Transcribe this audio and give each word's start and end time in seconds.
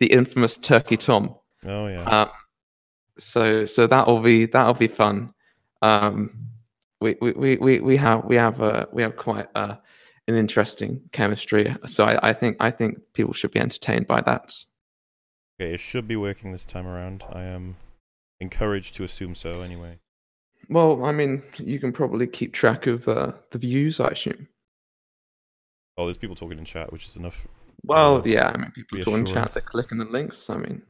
the 0.00 0.06
infamous 0.06 0.56
Turkey 0.56 0.96
Tom. 0.96 1.34
Oh 1.64 1.86
yeah. 1.86 2.04
Um, 2.04 2.30
so 3.18 3.64
so 3.64 3.86
that'll 3.86 4.20
be 4.20 4.46
that'll 4.46 4.74
be 4.74 4.88
fun. 4.88 5.32
Um, 5.82 6.50
we, 7.00 7.16
we, 7.20 7.56
we, 7.56 7.80
we, 7.80 7.96
have 7.96 8.24
we 8.24 8.36
have 8.36 8.60
uh, 8.60 8.86
we 8.92 9.02
have 9.02 9.16
quite 9.16 9.46
uh, 9.54 9.76
an 10.28 10.34
interesting 10.34 11.00
chemistry. 11.12 11.74
So 11.86 12.04
I, 12.04 12.30
I 12.30 12.32
think 12.32 12.56
I 12.60 12.70
think 12.70 12.98
people 13.14 13.32
should 13.32 13.52
be 13.52 13.60
entertained 13.60 14.06
by 14.06 14.20
that. 14.22 14.54
okay, 15.60 15.72
it 15.72 15.80
should 15.80 16.06
be 16.08 16.16
working 16.16 16.52
this 16.52 16.66
time 16.66 16.86
around. 16.86 17.24
I 17.32 17.44
am 17.44 17.76
encouraged 18.40 18.94
to 18.96 19.04
assume 19.04 19.34
so. 19.34 19.62
Anyway. 19.62 19.98
Well, 20.68 21.04
I 21.04 21.12
mean, 21.12 21.42
you 21.56 21.80
can 21.80 21.92
probably 21.92 22.26
keep 22.26 22.52
track 22.52 22.86
of 22.86 23.08
uh, 23.08 23.32
the 23.50 23.58
views, 23.58 23.98
I 23.98 24.08
assume. 24.08 24.46
Oh, 25.96 26.04
there's 26.04 26.16
people 26.16 26.36
talking 26.36 26.58
in 26.58 26.64
chat, 26.64 26.92
which 26.92 27.06
is 27.06 27.16
enough. 27.16 27.48
Well, 27.82 28.16
Uh, 28.16 28.22
yeah, 28.24 28.48
I 28.48 28.56
mean, 28.56 28.70
people 28.72 29.00
talking 29.00 29.24
chat, 29.24 29.52
they're 29.52 29.62
clicking 29.62 29.98
the 29.98 30.04
links. 30.04 30.50
I 30.50 30.56
mean, 30.56 30.82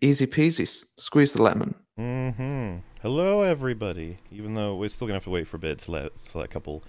easy 0.00 0.26
peasy, 0.26 0.66
squeeze 0.98 1.32
the 1.32 1.42
lemon. 1.42 1.74
Mm-hmm. 1.98 2.78
Hello, 3.02 3.42
everybody. 3.42 4.18
Even 4.30 4.54
though 4.54 4.76
we're 4.76 4.88
still 4.88 5.06
gonna 5.06 5.16
have 5.16 5.24
to 5.24 5.30
wait 5.30 5.46
for 5.48 5.56
a 5.56 5.60
bit 5.60 5.78
to 5.80 5.90
let, 5.92 6.16
to 6.16 6.38
let 6.38 6.44
a 6.44 6.48
couple 6.48 6.84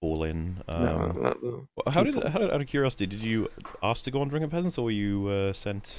fall 0.00 0.24
in. 0.24 0.62
Um, 0.68 0.84
No, 0.84 1.06
no, 1.12 1.36
no. 1.42 1.68
wh- 1.76 1.90
how 1.92 2.02
did, 2.04 2.14
people- 2.14 2.30
how 2.30 2.38
did, 2.38 2.50
out 2.50 2.60
of 2.60 2.66
curiosity, 2.66 3.06
did 3.06 3.22
you 3.22 3.48
ask 3.82 4.04
to 4.04 4.10
go 4.10 4.20
on 4.20 4.28
Drinking 4.28 4.50
Peasants, 4.50 4.78
or 4.78 4.86
were 4.86 4.90
you 4.90 5.28
uh, 5.28 5.52
sent? 5.52 5.98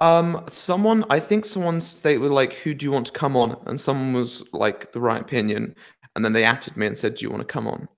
Um, 0.00 0.44
someone, 0.48 1.04
I 1.10 1.18
think 1.18 1.44
someone 1.44 1.80
they 2.02 2.16
were 2.16 2.28
like, 2.28 2.52
"Who 2.52 2.72
do 2.72 2.84
you 2.86 2.92
want 2.92 3.06
to 3.06 3.12
come 3.12 3.36
on?" 3.36 3.60
And 3.66 3.80
someone 3.80 4.12
was 4.12 4.44
like 4.52 4.92
the 4.92 5.00
right 5.00 5.20
opinion, 5.20 5.74
and 6.14 6.24
then 6.24 6.32
they 6.32 6.44
added 6.44 6.76
me 6.76 6.86
and 6.86 6.96
said, 6.96 7.16
"Do 7.16 7.24
you 7.24 7.30
want 7.30 7.40
to 7.40 7.52
come 7.52 7.66
on?" 7.66 7.88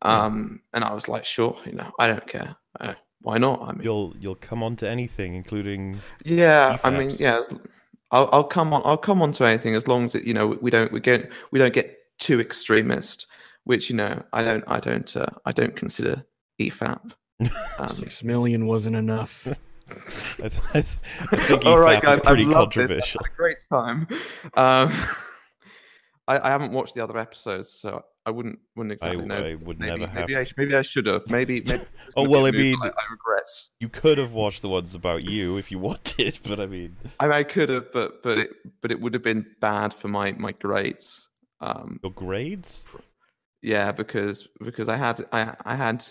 Um, 0.00 0.60
and 0.72 0.84
I 0.84 0.94
was 0.94 1.06
like, 1.06 1.26
"Sure, 1.26 1.54
you 1.66 1.72
know, 1.72 1.90
I 1.98 2.06
don't 2.06 2.26
care. 2.26 2.56
Uh, 2.80 2.94
why 3.22 3.38
not?" 3.38 3.60
I 3.62 3.72
mean, 3.72 3.82
You'll 3.82 4.14
you'll 4.18 4.34
come 4.36 4.62
on 4.62 4.76
to 4.76 4.88
anything, 4.88 5.34
including 5.34 6.00
yeah, 6.24 6.78
I 6.84 6.90
mean, 6.90 7.10
yeah, 7.18 7.42
I'll, 8.10 8.28
I'll 8.32 8.44
come 8.44 8.72
on. 8.72 8.82
I'll 8.84 8.96
come 8.96 9.20
on 9.22 9.32
to 9.32 9.44
anything 9.44 9.74
as 9.74 9.86
long 9.88 10.04
as 10.04 10.14
it, 10.14 10.24
you 10.24 10.34
know, 10.34 10.58
we 10.60 10.70
don't 10.70 10.92
we 10.92 11.00
get 11.00 11.30
we 11.50 11.58
don't 11.58 11.72
get 11.74 11.96
too 12.18 12.40
extremist, 12.40 13.26
which 13.64 13.90
you 13.90 13.96
know, 13.96 14.22
I 14.32 14.42
don't 14.42 14.64
I 14.66 14.80
don't 14.80 15.16
uh, 15.16 15.26
I 15.44 15.52
don't 15.52 15.74
consider 15.76 16.24
EFAP. 16.60 17.12
Um, 17.78 17.86
Six 17.86 18.24
million 18.24 18.66
wasn't 18.66 18.96
enough. 18.96 19.46
I, 20.42 20.48
th- 20.48 20.52
I, 20.74 20.80
th- 20.82 20.84
I 21.32 21.36
think 21.46 21.66
All 21.66 21.78
right, 21.78 21.98
EFAP 21.98 22.02
guys, 22.02 22.16
is 22.16 22.22
pretty 22.22 22.42
I've 22.44 22.48
loved 22.50 22.74
this. 22.74 22.82
I've 22.82 22.88
controversial. 22.88 23.20
had 23.24 23.32
a 23.32 23.36
great 23.36 23.58
time. 23.70 24.08
Um, 24.54 24.92
I, 26.28 26.48
I 26.48 26.50
haven't 26.50 26.72
watched 26.72 26.94
the 26.94 27.02
other 27.02 27.18
episodes, 27.18 27.70
so 27.70 28.04
I 28.26 28.30
wouldn't 28.30 28.58
wouldn't 28.76 28.92
exactly 28.92 29.24
know. 29.24 29.42
I 29.44 29.54
would 29.54 29.80
maybe, 29.80 30.00
never 30.00 30.06
have. 30.06 30.28
maybe 30.28 30.36
I 30.36 30.46
maybe 30.58 30.76
I 30.76 30.82
should 30.82 31.06
have. 31.06 31.22
Maybe 31.28 31.62
maybe. 31.62 31.82
Oh, 32.16 32.28
well, 32.28 32.46
I 32.46 32.50
mean- 32.50 32.76
I, 32.82 32.88
I 32.88 33.10
regret. 33.10 33.48
You 33.80 33.88
could 33.88 34.18
have 34.18 34.34
watched 34.34 34.60
the 34.60 34.68
ones 34.68 34.94
about 34.94 35.24
you 35.24 35.56
if 35.56 35.70
you 35.70 35.78
wanted, 35.90 36.38
but 36.46 36.60
I 36.60 36.66
mean, 36.66 36.96
I, 37.18 37.24
mean, 37.24 37.32
I 37.32 37.42
could 37.42 37.70
have, 37.70 37.90
but 37.92 38.22
but 38.22 38.38
it 38.38 38.50
but 38.82 38.90
it 38.90 39.00
would 39.00 39.14
have 39.14 39.22
been 39.22 39.46
bad 39.60 39.94
for 39.94 40.08
my 40.08 40.32
my 40.32 40.52
grades. 40.52 41.28
Um, 41.60 41.98
your 42.02 42.12
grades. 42.12 42.86
yeah, 43.62 43.90
because 43.90 44.46
because 44.60 44.88
I 44.88 44.96
had 44.96 45.24
I 45.32 45.54
I 45.64 45.74
had 45.74 46.04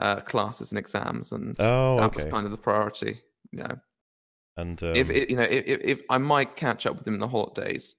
uh, 0.00 0.20
classes 0.20 0.70
and 0.72 0.78
exams, 0.78 1.32
and 1.32 1.56
Oh, 1.58 1.96
that 1.96 2.14
was 2.14 2.26
kind 2.26 2.44
of 2.44 2.50
the 2.50 2.58
priority. 2.58 3.22
You 3.52 3.60
know, 3.60 3.76
And 4.58 4.82
um, 4.82 4.94
if 4.94 5.08
it, 5.08 5.30
you 5.30 5.36
know 5.36 5.44
if, 5.44 5.64
if, 5.66 5.80
if 5.82 6.00
I 6.10 6.18
might 6.18 6.56
catch 6.56 6.84
up 6.84 6.96
with 6.96 7.04
them 7.06 7.14
in 7.14 7.20
the 7.20 7.28
holidays, 7.28 7.94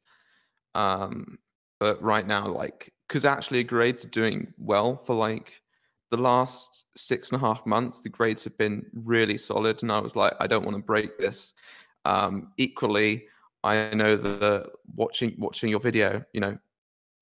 um, 0.76 1.40
but 1.80 2.02
right 2.02 2.28
now 2.28 2.46
like 2.46 2.92
because 3.08 3.26
actually 3.26 3.64
grades 3.64 4.04
are 4.04 4.10
doing 4.10 4.54
well 4.58 4.98
for 4.98 5.16
like 5.16 5.62
the 6.12 6.18
last 6.18 6.86
six 6.96 7.32
and 7.32 7.42
a 7.42 7.46
half 7.46 7.66
months. 7.66 8.02
The 8.02 8.10
grades 8.10 8.44
have 8.44 8.58
been 8.58 8.86
really 8.94 9.38
solid, 9.38 9.84
and 9.84 9.92
I 9.92 10.00
was 10.00 10.16
like, 10.16 10.34
I 10.40 10.48
don't 10.48 10.64
want 10.64 10.78
to 10.78 10.84
break 10.84 11.18
this. 11.18 11.54
Um, 12.06 12.54
equally, 12.58 13.26
I 13.64 13.94
know 13.94 14.16
that 14.16 14.72
watching 14.96 15.36
watching 15.38 15.70
your 15.70 15.80
video, 15.80 16.24
you 16.34 16.42
know, 16.42 16.58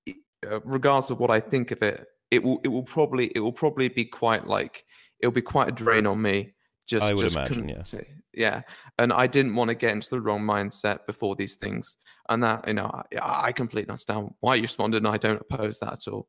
uh, 0.10 0.60
regardless 0.64 1.10
of 1.10 1.20
what 1.20 1.32
I 1.32 1.40
think 1.40 1.72
of 1.72 1.82
it, 1.82 2.08
it 2.32 2.44
will 2.44 2.60
it 2.64 2.68
will 2.68 2.84
probably 2.84 3.32
it 3.36 3.40
will 3.40 3.54
probably 3.54 3.88
be 3.88 4.06
quite 4.06 4.48
like 4.48 4.86
it'll 5.20 5.32
be 5.32 5.42
quite 5.42 5.70
a 5.70 5.72
drain 5.72 6.06
on 6.06 6.22
me. 6.22 6.54
Just 6.88 7.04
I 7.04 7.14
would 7.14 7.22
just 7.22 7.36
imagine, 7.36 7.54
couldn't 7.56 7.70
yeah. 7.70 7.84
say- 7.84 8.08
yeah. 8.34 8.62
And 9.00 9.12
I 9.12 9.26
didn't 9.28 9.56
want 9.56 9.70
to 9.70 9.76
get 9.76 9.92
into 9.92 10.10
the 10.12 10.22
wrong 10.22 10.42
mindset 10.42 11.06
before 11.08 11.36
these 11.36 11.56
things, 11.56 11.98
and 12.30 12.44
that 12.44 12.68
you 12.68 12.74
know 12.76 12.92
I, 13.22 13.48
I 13.48 13.52
completely 13.52 13.90
understand 13.90 14.34
why 14.42 14.56
you 14.56 14.62
responded, 14.64 14.98
and 14.98 15.08
I 15.08 15.18
don't 15.18 15.42
oppose 15.42 15.80
that 15.80 15.94
at 15.94 16.08
all. 16.08 16.28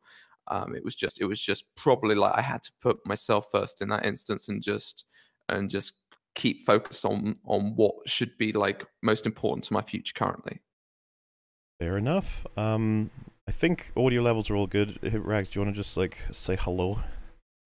Um, 0.49 0.75
it 0.77 0.85
was 0.85 0.95
just 0.95 1.21
it 1.21 1.27
was 1.27 1.41
just 1.41 1.65
probably 1.77 2.15
like 2.15 2.33
I 2.37 2.41
had 2.41 2.63
to 2.63 2.71
put 2.81 3.05
myself 3.05 3.49
first 3.51 3.83
in 3.83 3.89
that 3.89 4.07
instance 4.07 4.49
and 4.49 4.63
just 4.63 5.05
and 5.49 5.69
just 5.69 5.95
keep 6.37 6.65
focus 6.65 7.05
on 7.05 7.35
on 7.45 7.75
what 7.77 7.95
should 8.07 8.31
be 8.39 8.53
like 8.53 8.87
most 9.03 9.27
important 9.27 9.65
to 9.65 9.73
my 9.73 9.83
future 9.83 10.13
currently. 10.15 10.61
fair 11.81 11.97
enough. 11.99 12.47
Um, 12.57 13.11
I 13.49 13.53
think 13.53 13.93
audio 13.97 14.23
levels 14.23 14.49
are 14.51 14.57
all 14.57 14.67
good. 14.67 14.99
Rags, 15.03 15.51
do 15.51 15.59
you 15.61 15.65
want 15.65 15.75
to 15.77 15.81
just 15.83 15.97
like 15.97 16.19
say 16.31 16.57
hello? 16.57 17.01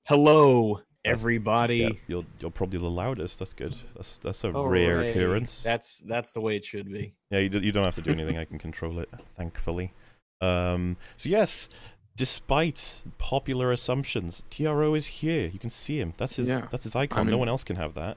Hello, 0.07 0.75
That's- 0.75 0.87
everybody. 1.05 1.77
Yeah, 1.79 1.89
you're 2.09 2.25
you're 2.41 2.51
probably 2.51 2.79
the 2.79 2.91
loudest. 2.91 3.39
That's 3.39 3.53
good. 3.53 3.75
That's 3.97 4.19
that's 4.19 4.45
a 4.45 4.53
All 4.53 4.69
rare 4.69 4.99
right. 4.99 5.11
occurrence. 5.11 5.63
That's 5.63 5.99
that's 5.99 6.33
the 6.33 6.41
way 6.41 6.57
it 6.57 6.65
should 6.65 6.91
be. 6.93 7.15
Yeah, 7.31 7.39
you, 7.41 7.49
d- 7.49 7.59
you 7.61 7.73
don't 7.73 7.85
have 7.85 7.95
to 7.97 8.03
do 8.03 8.11
anything. 8.13 8.39
I 8.39 8.45
can 8.45 8.59
control 8.59 8.99
it, 8.99 9.09
thankfully. 9.37 9.93
Um, 10.41 10.97
so 11.17 11.29
yes, 11.29 11.69
despite 12.17 13.03
popular 13.19 13.73
assumptions, 13.73 14.43
TRO 14.51 14.95
is 14.95 15.07
here. 15.07 15.47
You 15.49 15.59
can 15.59 15.71
see 15.71 15.99
him. 16.01 16.15
That's 16.17 16.37
his. 16.37 16.49
Yeah. 16.49 16.67
That's 16.71 16.85
his 16.85 16.95
icon. 16.97 17.27
no 17.27 17.33
mean- 17.33 17.39
one 17.41 17.49
else 17.49 17.65
can 17.65 17.77
have 17.77 17.95
that. 17.95 18.17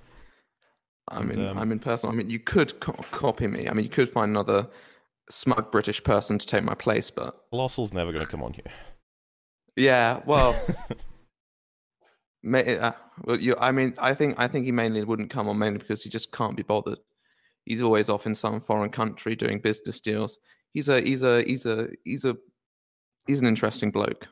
I 1.09 1.19
And, 1.19 1.29
mean, 1.35 1.45
um, 1.45 1.57
I'm 1.57 1.71
in 1.73 1.79
person. 1.79 2.09
I 2.09 2.13
mean, 2.13 2.29
you 2.29 2.39
could 2.39 2.79
co- 2.79 2.93
copy 3.11 3.45
me. 3.47 3.67
I 3.67 3.73
mean, 3.73 3.83
you 3.83 3.89
could 3.89 4.07
find 4.07 4.31
another 4.31 4.67
smug 5.29 5.69
British 5.69 6.01
person 6.01 6.39
to 6.39 6.45
take 6.47 6.63
my 6.63 6.75
place, 6.75 7.09
but 7.09 7.35
Colossal's 7.51 7.91
never 7.91 8.13
going 8.13 8.23
to 8.25 8.31
come 8.31 8.41
on 8.41 8.53
here. 8.53 8.71
yeah, 9.75 10.21
well, 10.25 10.53
may, 10.89 10.95
uh, 12.45 12.91
well, 13.23 13.39
you. 13.39 13.55
I 13.59 13.71
mean, 13.71 13.93
I 13.99 14.13
think 14.13 14.35
I 14.37 14.47
think 14.47 14.65
he 14.65 14.71
mainly 14.71 15.03
wouldn't 15.03 15.29
come 15.29 15.47
on 15.47 15.57
mainly 15.57 15.79
because 15.79 16.03
he 16.03 16.09
just 16.09 16.31
can't 16.31 16.57
be 16.57 16.63
bothered. 16.63 16.99
He's 17.65 17.81
always 17.81 18.09
off 18.09 18.25
in 18.25 18.35
some 18.35 18.59
foreign 18.59 18.89
country 18.91 19.35
doing 19.35 19.59
business 19.59 19.99
deals. 19.99 20.37
He's 20.73 20.89
a 20.89 21.01
he's 21.01 21.23
a 21.23 21.43
he's 21.43 21.65
a 21.65 21.87
he's 22.03 22.25
a 22.25 22.35
he's 23.27 23.41
an 23.41 23.47
interesting 23.47 23.91
bloke. 23.91 24.27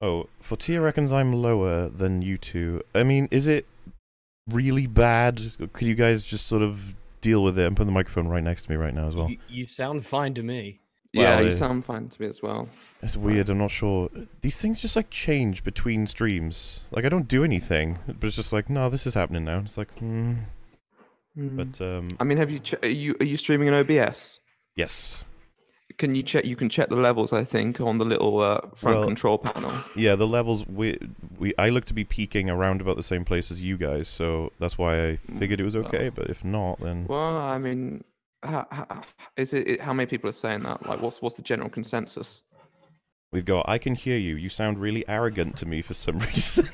oh, 0.00 0.28
Fortier 0.40 0.82
reckons 0.82 1.12
I'm 1.12 1.32
lower 1.32 1.88
than 1.88 2.22
you 2.22 2.38
two. 2.38 2.82
I 2.94 3.02
mean, 3.02 3.28
is 3.30 3.48
it 3.48 3.66
really 4.48 4.86
bad? 4.86 5.40
Could 5.72 5.88
you 5.88 5.94
guys 5.94 6.24
just 6.24 6.46
sort 6.46 6.62
of 6.62 6.94
deal 7.20 7.42
with 7.42 7.58
it? 7.58 7.66
I'm 7.66 7.74
putting 7.74 7.86
the 7.86 7.92
microphone 7.92 8.28
right 8.28 8.42
next 8.42 8.64
to 8.64 8.70
me 8.70 8.76
right 8.76 8.94
now 8.94 9.08
as 9.08 9.16
well. 9.16 9.30
You, 9.30 9.38
you 9.48 9.66
sound 9.66 10.04
fine 10.06 10.34
to 10.34 10.42
me. 10.42 10.81
Yeah, 11.12 11.36
Well, 11.36 11.44
you 11.44 11.50
uh, 11.50 11.54
sound 11.54 11.84
fine 11.84 12.08
to 12.08 12.22
me 12.22 12.28
as 12.28 12.42
well. 12.42 12.68
It's 13.02 13.16
weird. 13.16 13.48
I'm 13.50 13.58
not 13.58 13.70
sure. 13.70 14.08
These 14.40 14.58
things 14.60 14.80
just 14.80 14.96
like 14.96 15.10
change 15.10 15.62
between 15.64 16.06
streams. 16.06 16.84
Like 16.90 17.04
I 17.04 17.08
don't 17.08 17.28
do 17.28 17.44
anything, 17.44 17.98
but 18.06 18.24
it's 18.26 18.36
just 18.36 18.52
like, 18.52 18.70
no, 18.70 18.88
this 18.88 19.06
is 19.06 19.14
happening 19.14 19.44
now. 19.44 19.58
It's 19.58 19.76
like, 19.76 19.92
hmm. 19.98 20.34
Hmm. 21.34 21.56
But 21.56 21.80
um, 21.80 22.16
I 22.20 22.24
mean, 22.24 22.38
have 22.38 22.50
you 22.50 22.60
are 22.82 22.88
you 22.88 23.16
are 23.20 23.24
you 23.26 23.36
streaming 23.36 23.68
in 23.68 23.74
OBS? 23.74 24.38
yes, 24.76 25.24
Can 25.98 26.14
you 26.14 26.22
check? 26.22 26.44
You 26.46 26.56
can 26.56 26.68
check 26.70 26.88
the 26.88 26.96
levels. 26.96 27.32
I 27.32 27.44
think 27.44 27.80
on 27.80 27.98
the 27.98 28.04
little 28.04 28.40
uh, 28.40 28.60
front 28.74 28.98
Well- 28.98 29.06
control 29.06 29.38
panel. 29.38 29.72
yeah. 29.96 30.14
The 30.16 30.26
levels 30.26 30.66
we 30.66 30.98
we 31.38 31.52
I 31.58 31.68
look 31.70 31.84
to 31.86 31.94
be 31.94 32.04
peaking 32.04 32.48
around 32.50 32.80
about 32.80 32.96
the 32.96 33.02
same 33.02 33.24
place 33.24 33.50
as 33.50 33.62
you 33.62 33.76
guys, 33.78 34.08
so 34.08 34.52
that's 34.58 34.76
why 34.78 35.08
I 35.08 35.16
figured 35.16 35.58
it 35.60 35.64
was 35.64 35.74
Well- 35.76 35.84
okay. 35.86 36.08
But 36.10 36.28
if 36.30 36.44
not, 36.44 36.80
then 36.80 37.06
Well, 37.08 37.36
I 37.36 37.58
mean, 37.58 38.04
how, 38.42 38.66
how, 38.70 39.02
is 39.36 39.52
it? 39.52 39.80
How 39.80 39.92
many 39.92 40.06
people 40.06 40.28
are 40.28 40.32
saying 40.32 40.60
that? 40.60 40.86
Like, 40.86 41.00
what's 41.00 41.22
what's 41.22 41.36
the 41.36 41.42
general 41.42 41.70
consensus? 41.70 42.42
we've 43.32 43.44
got. 43.44 43.68
I 43.68 43.78
can 43.78 43.94
hear 43.94 44.18
you. 44.18 44.36
You 44.36 44.48
sound 44.48 44.78
really 44.78 45.06
arrogant 45.08 45.56
to 45.56 45.66
me 45.66 45.82
for 45.82 45.94
some 45.94 46.18
reason. 46.30 46.68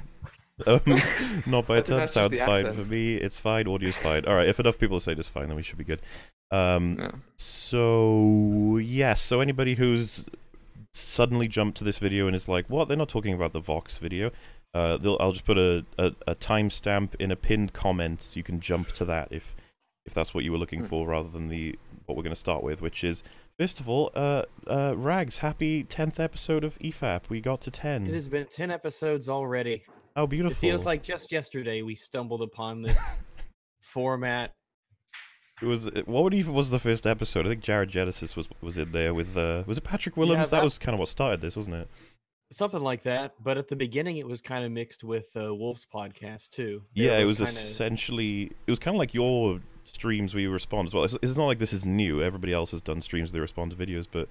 um, 0.67 0.81
not 1.47 1.67
by 1.67 1.77
I 1.77 1.79
a 1.79 1.83
ton. 1.83 2.09
Sounds 2.09 2.39
fine 2.39 2.67
accent. 2.67 2.77
for 2.77 2.85
me. 2.85 3.15
It's 3.15 3.39
fine. 3.39 3.67
Audio's 3.67 3.97
fine. 3.97 4.27
All 4.27 4.35
right. 4.35 4.49
If 4.49 4.61
enough 4.61 4.79
people 4.79 5.01
say 5.01 5.13
it's 5.13 5.29
fine, 5.29 5.47
then 5.47 5.57
we 5.57 5.63
should 5.63 5.79
be 5.79 5.85
good. 5.85 6.03
Um, 6.51 6.97
Yeah. 6.99 7.11
So 7.37 8.77
yes, 8.79 9.23
so 9.23 9.41
anybody 9.41 9.77
who's 9.77 10.29
suddenly 10.93 11.49
jumped 11.49 11.79
to 11.79 11.85
this 11.85 11.99
video 11.99 12.27
and 12.27 12.35
is 12.35 12.49
like, 12.49 12.67
"What? 12.69 12.89
They're 12.89 12.97
not 12.97 13.09
talking 13.09 13.35
about 13.35 13.53
the 13.53 13.61
Vox 13.61 13.97
video." 13.99 14.31
Uh, 14.75 14.99
they'll, 14.99 15.17
I'll 15.19 15.33
just 15.33 15.47
put 15.47 15.57
a, 15.57 15.87
a, 15.97 16.13
a 16.27 16.35
timestamp 16.35 17.15
in 17.19 17.31
a 17.31 17.37
pinned 17.37 17.73
comment, 17.73 18.21
so 18.21 18.37
you 18.37 18.43
can 18.43 18.61
jump 18.61 18.93
to 18.93 19.05
that 19.07 19.29
if 19.31 19.57
if 20.09 20.15
that's 20.15 20.35
what 20.35 20.43
you 20.45 20.51
were 20.53 20.59
looking 20.59 20.81
Hmm. 20.81 20.87
for, 20.87 21.07
rather 21.09 21.29
than 21.29 21.49
the 21.49 21.79
what 22.07 22.17
we're 22.17 22.23
going 22.25 22.33
to 22.35 22.37
start 22.49 22.63
with, 22.63 22.81
which 22.83 23.05
is 23.05 23.23
first 23.59 23.81
of 23.81 23.89
all, 23.89 24.11
uh, 24.15 24.43
uh, 24.67 24.95
Rags, 24.97 25.39
happy 25.39 25.85
tenth 25.85 26.19
episode 26.19 26.65
of 26.65 26.79
EFAP. 26.81 27.29
We 27.29 27.41
got 27.41 27.61
to 27.63 27.71
ten. 27.71 28.07
It 28.07 28.15
has 28.15 28.29
been 28.29 28.47
ten 28.47 28.71
episodes 28.71 29.29
already. 29.29 29.85
Oh, 30.17 30.27
beautiful! 30.27 30.57
It 30.57 30.59
feels 30.61 30.85
like 30.87 31.03
just 31.03 31.31
yesterday 31.31 31.83
we 31.83 31.95
stumbled 31.95 32.43
upon 32.43 32.83
this 32.83 32.99
format. 33.81 34.55
it 35.63 35.67
was. 35.67 35.91
What 36.07 36.35
even 36.35 36.55
was 36.55 36.71
the 36.71 36.79
first 36.79 37.07
episode? 37.07 37.47
I 37.47 37.51
think 37.51 37.63
Jared 37.63 37.89
Genesis 37.91 38.35
was 38.37 38.49
was 38.61 38.79
in 38.79 38.93
there 38.93 39.13
with. 39.15 39.37
Uh, 39.37 39.65
was 39.67 39.79
it 39.79 39.85
Patrick 39.85 40.17
Willems? 40.17 40.51
that 40.51 40.57
that- 40.59 40.65
was 40.65 40.79
kind 40.79 40.95
of 40.95 40.99
what 41.01 41.09
started 41.09 41.41
this, 41.41 41.57
wasn't 41.57 41.77
it? 41.77 41.89
Something 42.51 42.81
like 42.81 43.03
that, 43.03 43.35
but 43.43 43.59
at 43.59 43.69
the 43.69 43.77
beginning 43.77 44.17
it 44.17 44.27
was 44.27 44.41
kind 44.41 44.65
of 44.65 44.73
mixed 44.73 45.05
with 45.05 45.27
uh, 45.37 45.55
Wolf's 45.55 45.85
podcast 45.85 46.49
too. 46.49 46.81
They 46.97 47.05
Yeah, 47.05 47.19
it 47.19 47.25
was 47.27 47.37
kinda- 47.39 47.51
essentially 47.53 48.45
it 48.67 48.71
was 48.71 48.79
kind 48.79 48.95
of 48.97 48.99
like 48.99 49.13
your 49.13 49.61
streams 49.89 50.35
where 50.35 50.41
you 50.41 50.51
respond 50.51 50.87
as 50.89 50.95
well. 50.95 51.05
It's, 51.05 51.17
it's 51.23 51.37
not 51.37 51.47
like 51.47 51.59
this 51.59 51.73
is 51.73 51.85
new. 51.87 52.23
Everybody 52.23 52.53
else 52.53 52.71
has 52.73 52.83
done 52.83 53.03
streams 53.03 53.29
where 53.31 53.35
they 53.35 53.41
respond 53.41 53.71
to 53.73 53.77
videos, 53.77 54.07
but 54.11 54.29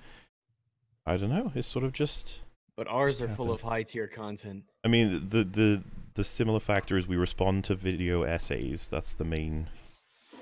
I 1.06 1.18
don't 1.18 1.30
know. 1.30 1.52
It's 1.56 1.68
sort 1.68 1.86
of 1.86 1.94
just. 1.94 2.40
but 2.76 2.88
ours 2.88 3.20
just 3.20 3.32
are 3.32 3.36
full 3.36 3.52
of 3.52 3.62
high 3.62 3.84
tier 3.84 4.08
content. 4.08 4.64
I 4.84 4.88
mean, 4.88 5.30
the 5.30 5.44
the 5.44 5.84
the 6.16 6.24
similar 6.24 6.60
factor 6.60 6.98
is 6.98 7.08
we 7.08 7.16
respond 7.18 7.64
to 7.66 7.76
video 7.76 8.24
essays. 8.24 8.90
That's 8.90 9.14
the 9.14 9.24
main 9.26 9.68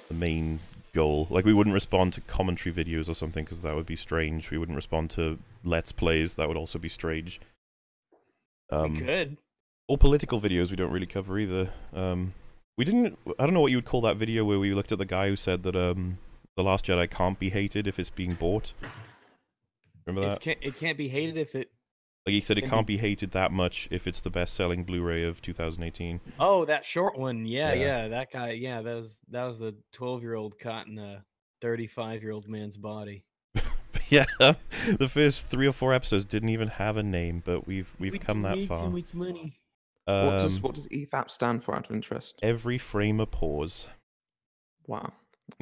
the 0.08 0.14
main 0.14 0.60
goal. 0.94 1.28
Like 1.30 1.46
we 1.46 1.54
wouldn't 1.54 1.74
respond 1.74 2.14
to 2.14 2.22
commentary 2.22 2.74
videos 2.74 3.10
or 3.10 3.14
something 3.14 3.44
because 3.44 3.62
that 3.62 3.76
would 3.76 3.86
be 3.86 3.96
strange. 3.98 4.50
We 4.52 4.58
wouldn't 4.58 4.76
respond 4.76 5.10
to 5.12 5.40
let's 5.64 5.92
plays. 5.92 6.36
That 6.36 6.48
would 6.48 6.58
also 6.58 6.80
be 6.80 6.90
strange. 6.90 7.40
we 8.72 8.78
Um, 8.78 8.96
could. 8.98 9.38
or 9.88 9.98
political 9.98 10.40
videos 10.40 10.70
we 10.72 10.76
don't 10.78 10.92
really 10.92 11.06
cover 11.06 11.38
either. 11.38 11.70
Um, 11.94 12.34
we 12.77 12.86
didn't. 12.86 13.18
I 13.39 13.45
don't 13.45 13.54
know 13.54 13.62
what 13.62 13.72
you 13.72 13.77
would 13.77 13.86
call 13.86 14.01
that 14.01 14.18
video 14.18 14.44
where 14.45 14.60
we 14.60 14.74
looked 14.74 14.92
at 14.92 14.98
the 14.98 15.06
guy 15.06 15.30
who 15.30 15.36
said 15.36 15.63
that 15.63 15.75
um, 15.75 16.18
the 16.56 16.63
Last 16.63 16.86
Jedi 16.86 17.10
can't 17.10 17.39
be 17.39 17.50
hated 17.50 17.88
if 17.88 18.00
it's 18.00 18.10
being 18.10 18.33
bought. 18.33 18.74
Remember 20.06 20.27
It's 20.30 20.38
that? 20.38 20.44
can't, 20.44 20.57
it 20.62 20.77
can't 20.77 20.98
be 20.98 21.07
hated 21.07 21.38
if 21.38 21.56
it. 21.56 21.72
Like 22.25 22.33
he 22.33 22.42
said, 22.42 22.57
it 22.57 22.62
can 22.62 22.69
can't 22.72 22.88
be 22.88 22.98
hated 22.98 23.31
that 23.31 23.51
much 23.51 23.88
if 23.92 24.07
it's 24.07 24.19
the 24.19 24.31
best-selling 24.31 24.83
Blu-ray 24.83 25.24
of 25.24 25.44
2018. 25.44 26.19
Oh, 26.39 26.66
that 26.66 26.83
short 26.83 27.18
one. 27.19 27.45
Yeah, 27.45 27.74
Yeah. 27.74 28.04
yeah, 28.04 28.07
that 28.07 28.31
guy. 28.31 28.51
Yeah, 28.51 28.81
that 28.81 28.95
was 28.95 29.19
that 29.30 29.44
was 29.45 29.60
the 29.60 29.75
twelve 29.92 30.24
year 30.24 30.33
old 30.33 30.57
caught 30.57 30.88
in 30.88 30.98
a 30.98 31.24
thirty 31.62 31.86
five 31.88 32.24
year 32.24 32.31
old 32.31 32.48
man's 32.48 32.77
body. 32.77 33.25
yeah, 34.10 34.25
the 34.39 35.07
first 35.10 35.48
three 35.48 35.68
or 35.68 35.72
four 35.72 35.94
episodes 35.94 36.25
didn't 36.25 36.50
even 36.50 36.68
have 36.69 36.98
a 36.98 37.04
name, 37.04 37.44
but 37.45 37.68
we've 37.68 37.94
we've 38.00 38.13
We 38.13 38.19
come 38.19 38.42
that 38.42 38.57
far. 38.68 38.80
So 38.80 38.89
much 38.89 39.13
money. 39.13 39.60
What 40.06 40.40
does 40.40 40.57
Um, 40.57 40.62
what 40.62 40.75
does 40.75 40.88
E 40.92 41.06
EFAP 41.06 41.30
stand 41.31 41.63
for? 41.63 41.75
Out 41.75 41.90
of 41.90 41.96
interest. 41.96 42.40
every 42.44 42.78
frame 42.78 43.19
a 43.19 43.25
pause. 43.25 43.88
Wow. 44.88 45.13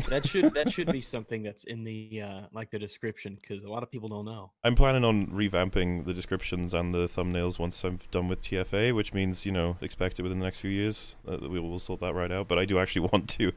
That 0.08 0.26
should 0.26 0.54
that 0.54 0.72
should 0.72 0.92
be 0.92 1.02
something 1.16 1.44
that's 1.44 1.66
in 1.66 1.84
the 1.84 2.22
uh 2.22 2.42
like 2.54 2.72
the 2.72 2.80
description 2.80 3.38
because 3.40 3.64
a 3.64 3.70
lot 3.70 3.84
of 3.84 3.92
people 3.92 4.08
don't 4.08 4.26
know. 4.26 4.52
I'm 4.64 4.76
planning 4.76 5.04
on 5.04 5.28
revamping 5.28 6.06
the 6.06 6.14
descriptions 6.14 6.74
and 6.74 6.94
the 6.94 7.08
thumbnails 7.08 7.60
once 7.60 7.84
I'm 7.84 8.00
done 8.10 8.30
with 8.30 8.42
TFA, 8.42 8.96
which 8.96 9.14
means 9.14 9.46
you 9.46 9.52
know 9.52 9.78
expect 9.82 10.20
it 10.20 10.24
within 10.24 10.40
the 10.40 10.46
next 10.46 10.60
few 10.60 10.72
years. 10.72 11.16
Uh, 11.28 11.38
we 11.50 11.60
will 11.60 11.80
sort 11.80 12.00
that 12.00 12.14
right 12.14 12.32
out. 12.32 12.48
But 12.48 12.60
I 12.60 12.66
do 12.66 12.80
actually 12.80 13.08
want 13.12 13.30
to 13.32 13.52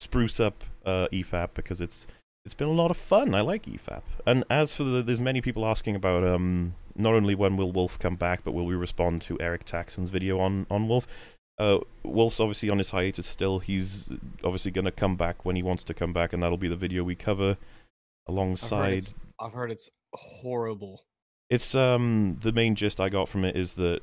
spruce 0.00 0.40
up 0.40 0.64
uh, 0.84 1.08
EFAP 1.12 1.50
because 1.54 1.80
it's 1.80 2.06
it's 2.46 2.54
been 2.54 2.68
a 2.68 2.72
lot 2.72 2.90
of 2.90 2.96
fun. 2.96 3.34
I 3.34 3.42
like 3.42 3.66
EFAP. 3.66 4.02
And 4.24 4.44
as 4.48 4.72
for 4.74 4.84
the, 4.84 5.02
there's 5.02 5.20
many 5.20 5.40
people 5.42 5.66
asking 5.66 5.94
about 5.96 6.24
um 6.24 6.74
not 6.98 7.14
only 7.14 7.34
when 7.34 7.56
will 7.56 7.72
Wolf 7.72 7.98
come 7.98 8.16
back, 8.16 8.44
but 8.44 8.52
will 8.52 8.66
we 8.66 8.74
respond 8.74 9.22
to 9.22 9.36
Eric 9.40 9.64
Taxxon's 9.64 10.10
video 10.10 10.38
on 10.40 10.66
on 10.70 10.88
Wolf. 10.88 11.06
Uh, 11.58 11.78
Wolf's 12.02 12.38
obviously 12.38 12.68
on 12.68 12.78
his 12.78 12.90
hiatus 12.90 13.26
still. 13.26 13.60
He's 13.60 14.10
obviously 14.44 14.70
going 14.70 14.84
to 14.84 14.90
come 14.90 15.16
back 15.16 15.44
when 15.44 15.56
he 15.56 15.62
wants 15.62 15.84
to 15.84 15.94
come 15.94 16.12
back, 16.12 16.32
and 16.32 16.42
that'll 16.42 16.58
be 16.58 16.68
the 16.68 16.76
video 16.76 17.02
we 17.02 17.14
cover 17.14 17.50
I've 17.50 17.56
heard, 17.56 17.58
alongside 18.28 18.92
it's, 18.98 19.14
I've 19.40 19.52
heard 19.52 19.70
it's 19.70 19.88
horrible. 20.12 21.04
it's 21.48 21.74
um 21.74 22.38
the 22.42 22.52
main 22.52 22.74
gist 22.74 23.00
I 23.00 23.08
got 23.08 23.28
from 23.28 23.44
it 23.44 23.56
is 23.56 23.74
that 23.74 24.00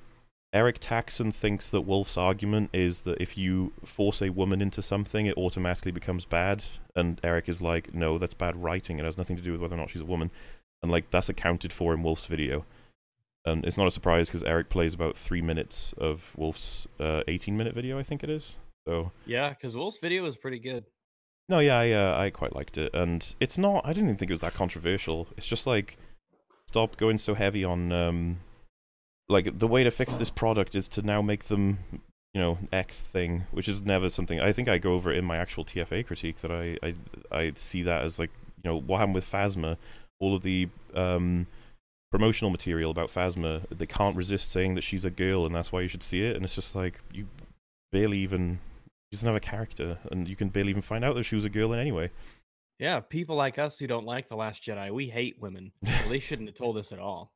Eric 0.53 0.79
Taxxon 0.79 1.33
thinks 1.33 1.69
that 1.71 1.81
Wolf's 1.81 2.15
argument 2.15 2.69
is 2.73 3.01
that 3.01 3.19
if 3.19 3.35
you 3.37 3.73
force 3.83 4.21
a 4.21 4.29
woman 4.29 4.61
into 4.61 4.83
something, 4.83 5.25
it 5.25 5.35
automatically 5.35 5.91
becomes 5.91 6.25
bad. 6.25 6.63
And 6.95 7.19
Eric 7.23 7.49
is 7.49 7.59
like, 7.59 7.95
no, 7.95 8.19
that's 8.19 8.35
bad 8.35 8.61
writing. 8.61 8.99
It 8.99 9.05
has 9.05 9.17
nothing 9.17 9.35
to 9.35 9.41
do 9.41 9.51
with 9.51 9.61
whether 9.61 9.73
or 9.73 9.79
not 9.79 9.89
she's 9.89 10.03
a 10.03 10.05
woman. 10.05 10.29
And 10.83 10.91
like 10.91 11.09
that's 11.09 11.27
accounted 11.27 11.73
for 11.73 11.91
in 11.91 12.03
Wolf's 12.03 12.27
video. 12.27 12.65
And 13.45 13.65
it's 13.65 13.77
not 13.77 13.87
a 13.87 13.91
surprise 13.91 14.29
because 14.29 14.43
Eric 14.43 14.69
plays 14.69 14.93
about 14.93 15.17
three 15.17 15.41
minutes 15.41 15.93
of 15.97 16.31
Wolf's 16.37 16.87
uh, 16.99 17.23
18 17.27 17.57
minute 17.57 17.73
video, 17.73 17.99
I 17.99 18.03
think 18.03 18.23
it 18.23 18.29
is. 18.29 18.55
So 18.87 19.11
Yeah, 19.25 19.49
because 19.49 19.75
Wolf's 19.75 19.99
video 19.99 20.23
was 20.23 20.37
pretty 20.37 20.59
good. 20.59 20.85
no, 21.49 21.59
yeah, 21.59 21.77
I 21.77 21.91
uh, 21.91 22.17
I 22.17 22.29
quite 22.29 22.55
liked 22.55 22.77
it, 22.77 22.93
and 22.93 23.35
it's 23.39 23.57
not. 23.57 23.85
I 23.85 23.89
didn't 23.89 24.05
even 24.05 24.17
think 24.17 24.31
it 24.31 24.33
was 24.33 24.41
that 24.41 24.53
controversial. 24.53 25.27
It's 25.35 25.45
just 25.45 25.67
like 25.67 25.97
stop 26.67 26.97
going 26.97 27.17
so 27.17 27.33
heavy 27.33 27.63
on 27.63 27.91
um, 27.91 28.39
like 29.29 29.59
the 29.59 29.67
way 29.67 29.83
to 29.83 29.91
fix 29.91 30.15
this 30.15 30.29
product 30.29 30.73
is 30.75 30.87
to 30.89 31.01
now 31.01 31.21
make 31.21 31.45
them, 31.45 31.79
you 32.33 32.41
know, 32.41 32.57
X 32.71 33.01
thing, 33.01 33.45
which 33.51 33.67
is 33.67 33.81
never 33.81 34.09
something. 34.09 34.39
I 34.39 34.53
think 34.53 34.67
I 34.69 34.77
go 34.77 34.93
over 34.93 35.11
it 35.11 35.17
in 35.17 35.25
my 35.25 35.37
actual 35.37 35.65
TFA 35.65 36.05
critique 36.05 36.39
that 36.41 36.51
I 36.51 36.77
I 36.81 36.95
I 37.31 37.51
see 37.55 37.83
that 37.83 38.03
as 38.03 38.19
like 38.19 38.31
you 38.63 38.69
know 38.69 38.79
what 38.79 38.99
happened 38.99 39.15
with 39.15 39.29
Phasma, 39.29 39.77
all 40.19 40.35
of 40.35 40.43
the 40.43 40.69
um 40.95 41.47
promotional 42.13 42.51
material 42.51 42.91
about 42.91 43.09
Phasma, 43.09 43.65
they 43.75 43.87
can't 43.87 44.15
resist 44.15 44.51
saying 44.51 44.75
that 44.75 44.83
she's 44.83 45.03
a 45.03 45.09
girl 45.09 45.47
and 45.47 45.55
that's 45.55 45.71
why 45.71 45.81
you 45.81 45.87
should 45.87 46.03
see 46.03 46.23
it, 46.23 46.35
and 46.35 46.45
it's 46.45 46.53
just 46.53 46.75
like 46.75 47.01
you 47.11 47.27
barely 47.91 48.19
even. 48.19 48.59
She 49.11 49.17
doesn't 49.17 49.27
have 49.27 49.35
a 49.35 49.39
character, 49.39 49.97
and 50.11 50.27
you 50.27 50.35
can 50.35 50.49
barely 50.49 50.69
even 50.69 50.81
find 50.81 51.03
out 51.03 51.15
that 51.15 51.23
she 51.23 51.35
was 51.35 51.45
a 51.45 51.49
girl 51.49 51.73
in 51.73 51.79
any 51.79 51.91
way. 51.91 52.11
Yeah, 52.79 52.99
people 52.99 53.35
like 53.35 53.57
us 53.59 53.77
who 53.77 53.87
don't 53.87 54.05
like 54.05 54.27
The 54.27 54.35
Last 54.35 54.63
Jedi, 54.63 54.91
we 54.91 55.09
hate 55.09 55.39
women. 55.39 55.71
So 55.85 56.09
they 56.09 56.19
shouldn't 56.19 56.49
have 56.49 56.57
told 56.57 56.77
us 56.77 56.91
at 56.91 56.99
all. 56.99 57.31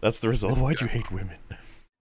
That's 0.00 0.20
the 0.20 0.28
result. 0.28 0.58
Why'd 0.58 0.80
you 0.80 0.86
hate 0.86 1.10
women? 1.10 1.38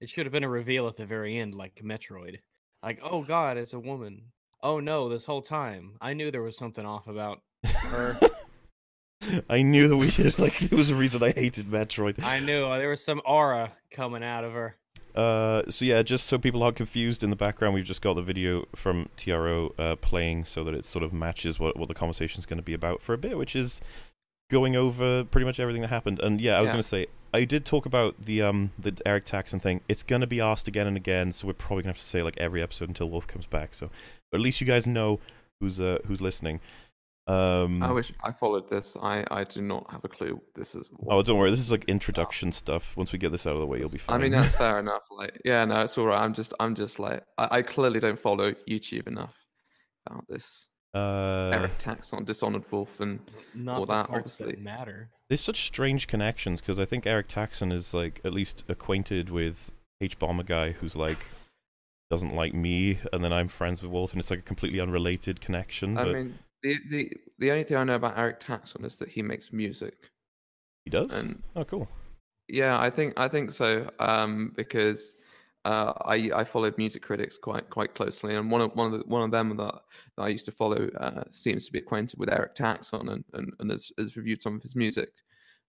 It 0.01 0.09
should 0.09 0.25
have 0.25 0.33
been 0.33 0.44
a 0.44 0.50
reveal 0.50 0.88
at 0.88 0.95
the 0.95 1.06
very 1.06 1.38
end, 1.38 1.53
like 1.56 1.75
Metroid. 1.83 2.38
Like, 2.81 3.00
oh 3.03 3.21
god, 3.23 3.57
it's 3.57 3.73
a 3.73 3.79
woman. 3.79 4.31
Oh 4.63 4.79
no, 4.79 5.09
this 5.09 5.25
whole 5.25 5.41
time 5.41 5.94
I 6.01 6.13
knew 6.13 6.31
there 6.31 6.41
was 6.41 6.57
something 6.57 6.85
off 6.85 7.07
about 7.07 7.41
her. 7.63 8.19
I 9.49 9.61
knew 9.61 9.87
that 9.87 9.97
we 9.97 10.09
did. 10.11 10.37
Like, 10.39 10.57
there 10.59 10.77
was 10.77 10.89
a 10.89 10.95
reason 10.95 11.21
I 11.23 11.31
hated 11.31 11.67
Metroid. 11.67 12.21
I 12.23 12.39
knew 12.39 12.65
uh, 12.65 12.77
there 12.77 12.89
was 12.89 13.03
some 13.03 13.21
aura 13.25 13.73
coming 13.91 14.23
out 14.23 14.43
of 14.43 14.53
her. 14.53 14.75
Uh, 15.15 15.63
so 15.69 15.85
yeah, 15.85 16.01
just 16.03 16.27
so 16.27 16.37
people 16.37 16.61
aren't 16.63 16.77
confused, 16.77 17.23
in 17.23 17.29
the 17.29 17.35
background 17.35 17.73
we've 17.73 17.83
just 17.83 18.01
got 18.01 18.13
the 18.13 18.21
video 18.21 18.65
from 18.75 19.09
TRO 19.17 19.73
uh, 19.77 19.95
playing, 19.97 20.45
so 20.45 20.63
that 20.63 20.73
it 20.73 20.85
sort 20.85 21.03
of 21.03 21.11
matches 21.11 21.59
what 21.59 21.75
what 21.77 21.87
the 21.87 21.95
conversation's 21.95 22.45
going 22.45 22.57
to 22.59 22.63
be 22.63 22.73
about 22.73 23.01
for 23.01 23.13
a 23.13 23.17
bit, 23.17 23.37
which 23.37 23.55
is 23.55 23.81
going 24.51 24.75
over 24.75 25.23
pretty 25.25 25.45
much 25.45 25.59
everything 25.59 25.81
that 25.81 25.89
happened. 25.89 26.19
And 26.19 26.39
yeah, 26.39 26.57
I 26.57 26.61
was 26.61 26.67
Yeah. 26.69 26.73
going 26.73 26.83
to 26.83 26.87
say 26.87 27.07
I 27.33 27.43
did 27.43 27.65
talk 27.65 27.85
about 27.87 28.23
the 28.23 28.41
um 28.43 28.71
the 28.77 28.93
Eric 29.05 29.25
Taxxon 29.25 29.59
thing. 29.61 29.81
It's 29.89 30.03
going 30.03 30.21
to 30.21 30.27
be 30.27 30.39
asked 30.39 30.67
again 30.67 30.85
and 30.87 30.95
again, 30.95 31.31
so 31.31 31.47
we're 31.47 31.53
probably 31.53 31.83
going 31.83 31.93
to 31.95 31.97
have 31.99 32.03
to 32.03 32.09
say 32.09 32.21
like 32.23 32.37
every 32.37 32.61
episode 32.61 32.87
until 32.87 33.09
Wolf 33.09 33.25
comes 33.27 33.47
back. 33.47 33.73
So 33.73 33.89
at 34.33 34.39
least 34.39 34.61
you 34.61 34.67
guys 34.67 34.85
know 34.87 35.19
who's 35.59 35.79
uh 35.79 35.97
who's 36.05 36.21
listening. 36.21 36.61
Um, 37.29 37.83
I 37.83 37.91
wish 37.91 38.11
I 38.23 38.31
followed 38.31 38.69
this. 38.69 38.97
I 39.01 39.23
I 39.29 39.43
do 39.43 39.61
not 39.61 39.89
have 39.91 40.03
a 40.03 40.07
clue. 40.07 40.41
This 40.55 40.73
is. 40.73 40.89
What, 40.97 41.15
Oh, 41.15 41.21
don't 41.21 41.37
worry. 41.37 41.51
This 41.51 41.59
is 41.59 41.69
like 41.71 41.85
introduction 41.85 42.51
stuff. 42.51 42.97
Once 42.97 43.11
we 43.11 43.19
get 43.19 43.31
this 43.31 43.45
out 43.45 43.53
of 43.53 43.59
the 43.59 43.67
way, 43.67 43.77
you'll 43.79 43.89
be 43.89 43.97
fine. 43.99 44.19
I 44.19 44.23
mean 44.23 44.31
that's 44.31 44.55
fair 44.55 44.79
enough. 44.85 45.03
Like 45.11 45.39
yeah, 45.45 45.63
no, 45.65 45.81
it's 45.81 45.97
all 45.97 46.07
right. 46.07 46.21
I'm 46.21 46.33
just 46.33 46.53
I'm 46.59 46.73
just 46.75 46.97
like 46.99 47.23
I, 47.37 47.47
I 47.51 47.61
clearly 47.61 47.99
don't 47.99 48.19
follow 48.19 48.53
YouTube 48.67 49.07
enough 49.07 49.35
about 50.07 50.25
this. 50.27 50.69
uh, 50.95 51.51
Eric 51.53 51.77
Taxxon, 51.77 52.25
Dishonored 52.25 52.63
Wolf, 52.71 52.99
and 52.99 53.19
Not 53.54 53.77
Well, 53.77 53.85
the 53.85 53.94
that 53.94 54.07
parts 54.07 54.37
that 54.39 54.59
matter. 54.59 55.09
there's 55.30 55.42
such 55.42 55.65
strange 55.68 56.07
connections 56.07 56.61
because 56.61 56.80
I 56.80 56.85
think 56.85 57.06
Eric 57.06 57.27
Taxxon 57.27 57.71
is 57.71 57.94
like 57.94 58.21
at 58.25 58.33
least 58.33 58.63
acquainted 58.68 59.30
with 59.30 59.71
Hbomberguy 60.01 60.73
who's 60.73 60.95
like 60.95 61.19
doesn't 62.09 62.33
like 62.33 62.56
me, 62.56 62.97
and 63.13 63.23
then 63.23 63.31
I'm 63.31 63.47
friends 63.49 63.83
with 63.83 63.92
Wolf, 63.92 64.13
and 64.13 64.19
it's 64.19 64.31
like 64.31 64.39
a 64.39 64.42
completely 64.42 64.80
unrelated 64.80 65.39
connection. 65.42 65.95
I 65.95 66.04
but 66.06 66.13
mean 66.15 66.39
the 66.63 66.78
the 66.89 67.11
the 67.39 67.51
only 67.51 67.63
thing 67.63 67.78
I 67.78 67.83
know 67.83 67.95
about 67.95 68.18
Eric 68.18 68.39
Taxxon 68.39 68.85
is 68.85 68.97
that 68.97 69.09
he 69.09 69.21
makes 69.21 69.54
music, 69.54 69.95
he 70.85 70.92
does. 70.92 71.11
and 71.18 71.42
oh, 71.56 71.63
cool. 71.63 71.87
yeah, 72.47 72.80
I 72.80 72.89
think 72.89 73.13
I 73.18 73.28
think 73.28 73.51
so. 73.51 73.89
Um, 73.99 74.54
because 74.56 75.16
uh, 75.66 75.94
I 76.06 76.31
I 76.33 76.44
followed 76.44 76.78
music 76.78 77.01
critics 77.01 77.37
quite 77.37 77.69
quite 77.69 77.94
closely, 77.95 78.35
and 78.35 78.49
one 78.49 78.61
of 78.61 78.75
one 78.75 78.94
of 78.94 78.99
the, 78.99 79.06
one 79.06 79.23
of 79.23 79.31
them 79.31 79.56
that, 79.57 79.75
that 80.18 80.23
I 80.23 80.30
used 80.30 80.45
to 80.45 80.51
follow 80.51 80.89
uh, 80.99 81.23
seems 81.31 81.66
to 81.66 81.71
be 81.71 81.80
acquainted 81.80 82.19
with 82.19 82.31
Eric 82.31 82.56
Taxxon 82.56 83.11
and 83.11 83.23
and, 83.33 83.54
and 83.59 83.71
has, 83.71 83.92
has 83.97 84.18
reviewed 84.18 84.42
some 84.42 84.56
of 84.56 84.61
his 84.61 84.75
music. 84.75 85.09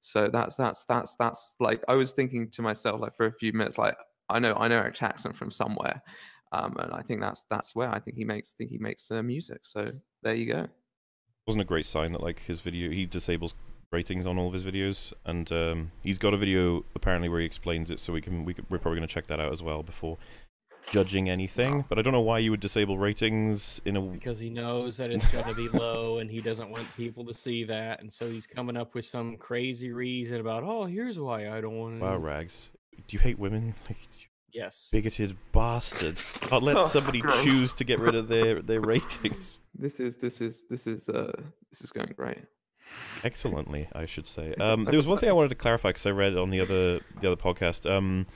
So 0.01 0.29
that's 0.29 0.57
that's 0.57 0.85
that's 0.85 1.17
that's 1.17 1.57
like 1.61 1.83
I 1.89 1.95
was 1.95 2.13
thinking 2.13 2.49
to 2.51 2.63
myself 2.63 3.01
like 3.01 3.17
for 3.17 3.27
a 3.27 3.33
few 3.33 3.53
minutes 3.53 3.79
like 3.79 3.97
I 4.29 4.39
know 4.39 4.55
I 4.55 4.69
know 4.69 4.79
Eric 4.79 4.95
Taxxon 4.95 5.35
from 5.35 5.51
somewhere, 5.51 6.01
um, 6.53 6.77
and 6.79 6.93
I 6.93 7.03
think 7.03 7.21
that's 7.21 7.45
that's 7.51 7.75
where 7.75 7.89
I 7.89 7.99
think 7.99 8.17
he 8.17 8.25
makes 8.25 8.53
think 8.53 8.71
he 8.71 8.79
makes 8.79 9.11
uh, 9.11 9.23
music. 9.23 9.61
So 9.63 9.91
there 10.23 10.35
you 10.35 10.47
go. 10.47 10.69
Wasn't 11.51 11.63
a 11.63 11.65
great 11.65 11.85
sign 11.85 12.13
that 12.13 12.23
like 12.23 12.43
his 12.45 12.61
video 12.61 12.91
he 12.93 13.07
disables 13.07 13.55
ratings 13.91 14.25
on 14.25 14.39
all 14.39 14.47
of 14.47 14.53
his 14.53 14.63
videos, 14.63 15.13
and 15.27 15.51
um, 15.51 15.91
he's 16.01 16.17
got 16.17 16.33
a 16.33 16.37
video 16.37 16.85
apparently 16.95 17.29
where 17.29 17.41
he 17.41 17.47
explains 17.47 17.91
it. 17.91 17.99
So 17.99 18.13
we 18.13 18.21
can 18.21 18.45
we 18.45 18.55
could, 18.55 18.67
we're 18.71 18.79
probably 18.79 19.01
going 19.01 19.09
to 19.09 19.13
check 19.13 19.27
that 19.27 19.41
out 19.41 19.53
as 19.53 19.61
well 19.61 19.83
before 19.83 20.17
judging 20.93 21.29
anything. 21.29 21.85
But 21.89 21.99
I 21.99 22.03
don't 22.03 22.13
know 22.13 22.21
why 22.21 22.39
you 22.39 22.53
would 22.53 22.61
disable 22.61 22.99
ratings 22.99 23.81
in 23.85 23.97
a 23.97 24.01
Because 24.01 24.39
he 24.39 24.49
knows 24.49 24.97
that 24.99 25.11
it's 25.11 25.27
going 25.27 25.45
to 25.45 25.55
be 25.55 25.69
low 25.69 26.19
and 26.19 26.31
he 26.31 26.41
doesn't 26.41 26.71
want 26.71 26.87
people 26.97 27.25
to 27.27 27.35
see 27.35 27.65
that. 27.65 28.01
And 28.01 28.13
so 28.13 28.31
he's 28.31 28.47
coming 28.47 28.77
up 28.77 28.95
with 28.95 29.05
some 29.05 29.37
crazy 29.37 29.91
reason 29.91 30.39
about, 30.39 30.63
oh, 30.63 30.85
here's 30.85 31.19
why 31.19 31.51
I 31.51 31.61
don't 31.61 31.77
want 31.77 31.99
to. 31.99 32.05
wow 32.05 32.17
rags. 32.17 32.71
Do 33.09 33.17
you 33.17 33.21
hate 33.21 33.41
women? 33.41 33.75
Like, 33.89 33.99
you 34.21 34.30
Yes. 34.53 34.89
bigoted 34.93 35.37
bastard! 35.53 36.21
Can't 36.43 36.63
let 36.63 36.77
Oh, 36.77 36.87
somebody 36.87 37.21
gross. 37.21 37.43
choose 37.45 37.73
to 37.75 37.85
get 37.85 37.99
rid 37.99 38.15
of 38.15 38.29
their 38.29 38.61
their 38.71 38.81
ratings. 38.81 39.61
This 39.79 40.01
is 40.01 40.17
this 40.17 40.41
is 40.41 40.65
this 40.71 40.87
is 40.87 41.09
uh 41.09 41.33
this 41.71 41.83
is 41.83 41.91
going 41.93 42.13
great. 42.17 42.39
excellently, 43.25 43.89
I 43.95 44.07
should 44.07 44.27
say. 44.27 44.55
Um, 44.61 44.85
there 44.85 44.97
was 44.97 45.07
one 45.07 45.19
thing 45.19 45.29
I 45.29 45.33
wanted 45.33 45.51
to 45.51 45.55
clarify 45.55 45.91
because 45.91 46.07
I 46.07 46.11
read 46.11 46.37
on 46.37 46.51
the 46.51 46.61
other 46.61 47.01
the 47.21 47.27
other 47.33 47.37
podcast. 47.37 47.91
Um, 47.91 48.27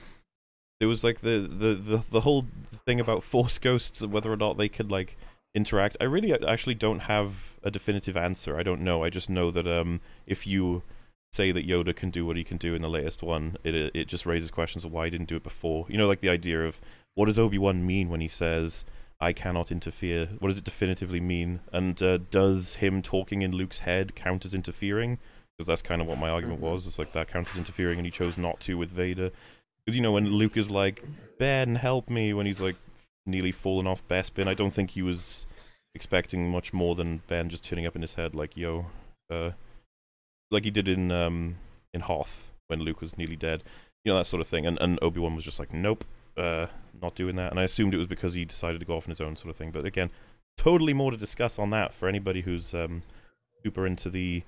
there 0.79 0.89
was 0.89 1.03
like 1.05 1.21
the, 1.21 1.39
the, 1.49 1.73
the, 1.73 2.03
the 2.11 2.21
whole 2.21 2.45
thing 2.85 2.99
about 2.99 3.23
force 3.23 3.57
ghosts 3.59 4.01
and 4.01 4.11
whether 4.11 4.29
or 4.31 4.35
not 4.35 4.57
they 4.57 4.67
could 4.67 4.91
like 4.91 5.17
interact. 5.53 5.95
I 6.01 6.03
really 6.03 6.33
actually 6.45 6.75
don't 6.75 6.99
have 7.01 7.53
a 7.63 7.71
definitive 7.71 8.17
answer. 8.17 8.57
I 8.57 8.63
don't 8.63 8.81
know. 8.81 9.01
I 9.03 9.09
just 9.09 9.29
know 9.29 9.51
that 9.51 9.65
um, 9.67 10.01
if 10.27 10.45
you 10.45 10.83
say 11.31 11.51
that 11.51 11.67
Yoda 11.67 11.95
can 11.95 12.09
do 12.11 12.25
what 12.25 12.37
he 12.37 12.43
can 12.43 12.57
do 12.57 12.75
in 12.75 12.81
the 12.81 12.89
latest 12.89 13.21
one, 13.23 13.57
it 13.63 13.75
it 13.93 14.07
just 14.07 14.25
raises 14.25 14.51
questions 14.51 14.83
of 14.85 14.91
why 14.91 15.05
he 15.05 15.11
didn't 15.11 15.27
do 15.29 15.35
it 15.35 15.43
before. 15.43 15.85
You 15.89 15.97
know, 15.97 16.07
like 16.07 16.21
the 16.21 16.29
idea 16.29 16.65
of 16.65 16.79
what 17.15 17.25
does 17.25 17.39
Obi 17.39 17.57
Wan 17.57 17.85
mean 17.85 18.09
when 18.09 18.21
he 18.21 18.27
says 18.27 18.85
I 19.19 19.31
cannot 19.33 19.71
interfere? 19.71 20.27
What 20.39 20.49
does 20.49 20.57
it 20.57 20.63
definitively 20.65 21.19
mean? 21.21 21.61
And 21.71 22.01
uh, 22.01 22.17
does 22.31 22.75
him 22.75 23.01
talking 23.01 23.41
in 23.41 23.53
Luke's 23.53 23.79
head 23.79 24.13
count 24.15 24.43
as 24.45 24.53
interfering? 24.53 25.17
Because 25.57 25.67
that's 25.67 25.81
kind 25.81 26.01
of 26.01 26.07
what 26.07 26.17
my 26.17 26.29
argument 26.29 26.59
Mhm. 26.59 26.63
was. 26.71 26.85
It's 26.85 26.99
like 26.99 27.13
that 27.13 27.29
counts 27.29 27.51
as 27.51 27.57
interfering, 27.57 27.97
and 27.97 28.05
he 28.05 28.11
chose 28.11 28.37
not 28.37 28.59
to 28.61 28.77
with 28.77 28.89
Vader. 28.91 29.31
Because 29.85 29.95
you 29.95 30.01
know 30.01 30.11
when 30.11 30.27
Luke 30.33 30.57
is 30.57 30.69
like, 30.69 31.03
"Ben, 31.39 31.75
help 31.75 32.09
me," 32.09 32.33
when 32.33 32.45
he's 32.45 32.59
like 32.59 32.75
nearly 33.25 33.53
fallen 33.53 33.87
off 33.87 34.05
Bespin, 34.09 34.47
I 34.47 34.53
don't 34.53 34.71
think 34.73 34.91
he 34.91 35.01
was 35.01 35.47
expecting 35.93 36.51
much 36.51 36.73
more 36.73 36.93
than 36.95 37.21
Ben 37.27 37.47
just 37.49 37.63
turning 37.63 37.85
up 37.85 37.95
in 37.95 38.01
his 38.01 38.15
head 38.15 38.35
like, 38.35 38.57
"Yo," 38.57 38.87
uh, 39.29 39.51
like 40.51 40.63
he 40.63 40.71
did 40.71 40.87
in 40.87 41.11
um 41.11 41.57
in 41.93 42.01
Hoth 42.01 42.51
when 42.67 42.79
Luke 42.79 43.01
was 43.01 43.17
nearly 43.17 43.35
dead. 43.35 43.63
You 44.03 44.11
know 44.11 44.17
that 44.17 44.25
sort 44.25 44.41
of 44.41 44.47
thing. 44.47 44.65
And 44.65 44.77
and 44.81 44.99
Obi 45.01 45.19
Wan 45.19 45.35
was 45.35 45.45
just 45.45 45.59
like, 45.59 45.73
"Nope, 45.73 46.05
uh, 46.37 46.67
not 47.01 47.15
doing 47.15 47.35
that." 47.37 47.51
And 47.51 47.59
I 47.59 47.63
assumed 47.63 47.93
it 47.93 47.97
was 47.97 48.07
because 48.07 48.33
he 48.33 48.45
decided 48.45 48.79
to 48.79 48.85
go 48.85 48.95
off 48.95 49.07
on 49.07 49.11
his 49.11 49.21
own 49.21 49.35
sort 49.35 49.49
of 49.49 49.55
thing. 49.55 49.71
But 49.71 49.85
again, 49.85 50.11
totally 50.57 50.93
more 50.93 51.11
to 51.11 51.17
discuss 51.17 51.57
on 51.57 51.69
that 51.71 51.93
for 51.93 52.07
anybody 52.07 52.41
who's 52.41 52.73
um 52.73 53.03
super 53.63 53.87
into 53.87 54.09
the 54.09 54.43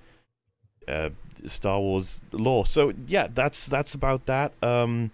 uh, 0.88 1.10
Star 1.46 1.80
Wars 1.80 2.22
lore. 2.32 2.66
So 2.66 2.94
yeah, 3.08 3.27
that's 3.34 3.68
that's 3.68 3.94
about 3.94 4.25
that. 4.27 4.51
Um, 4.63 5.12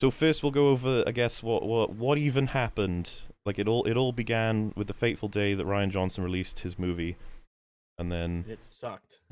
so 0.00 0.10
first 0.10 0.42
we'll 0.42 0.52
go 0.52 0.68
over, 0.68 1.02
I 1.06 1.12
guess, 1.12 1.42
what 1.42 1.62
what 1.64 1.90
what 1.90 2.18
even 2.18 2.48
happened. 2.48 3.10
Like 3.44 3.58
it 3.58 3.66
all 3.66 3.84
it 3.84 3.96
all 3.96 4.12
began 4.12 4.72
with 4.76 4.86
the 4.86 4.94
fateful 4.94 5.28
day 5.28 5.54
that 5.54 5.66
Rian 5.66 5.90
Johnson 5.90 6.22
released 6.22 6.60
his 6.60 6.78
movie, 6.78 7.16
and 8.00 8.10
then 8.10 8.44
It 8.48 8.62
sucked. 8.62 9.18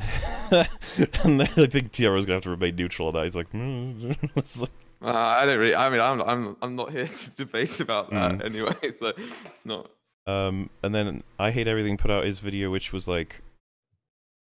and 1.25 1.41
then 1.41 1.49
I 1.57 1.67
think 1.67 1.91
TRO's 1.93 2.25
gonna 2.25 2.35
have 2.37 2.43
to 2.45 2.51
remain 2.51 2.77
neutral 2.77 3.09
on 3.09 3.15
that. 3.15 3.25
He's 3.25 3.35
like, 3.35 3.51
mm. 3.53 4.17
It's 4.37 4.61
like, 4.61 4.71
Uh, 5.03 5.09
I 5.15 5.47
don't 5.47 5.59
really. 5.59 5.75
I 5.75 5.89
mean, 5.91 6.01
I'm 6.01 6.21
I'm 6.23 6.57
I'm 6.63 6.77
not 6.77 6.93
here 6.93 7.07
to 7.07 7.31
debate 7.31 7.81
about 7.81 8.11
that 8.11 8.33
Mm. 8.33 8.45
anyway. 8.45 8.91
So 8.93 9.13
it's 9.47 9.65
not. 9.67 9.91
Um, 10.27 10.69
and 10.83 10.95
then 10.95 11.23
I 11.39 11.51
hate 11.51 11.67
everything 11.67 11.97
put 11.97 12.11
out 12.11 12.27
his 12.27 12.41
video, 12.41 12.71
which 12.71 12.93
was 12.93 13.09
like, 13.09 13.41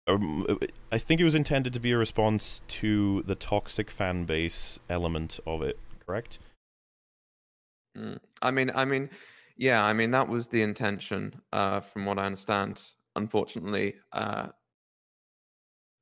um, 0.08 0.46
I 0.92 1.00
think 1.00 1.20
it 1.20 1.24
was 1.24 1.34
intended 1.34 1.74
to 1.74 1.80
be 1.80 1.92
a 1.92 1.98
response 1.98 2.62
to 2.68 3.24
the 3.24 3.34
toxic 3.34 3.90
fan 3.90 4.26
base 4.26 4.80
element 4.90 5.40
of 5.48 5.64
it. 5.64 5.80
Correct? 6.06 6.38
Mm. 7.98 8.20
I 8.44 8.52
mean, 8.52 8.72
I 8.76 8.86
mean, 8.86 9.10
yeah. 9.58 9.84
I 9.84 9.94
mean, 9.94 10.12
that 10.12 10.28
was 10.28 10.48
the 10.50 10.62
intention, 10.62 11.42
uh, 11.52 11.80
from 11.80 12.06
what 12.06 12.20
I 12.20 12.26
understand. 12.26 12.82
Unfortunately, 13.16 13.96
uh, 14.14 14.48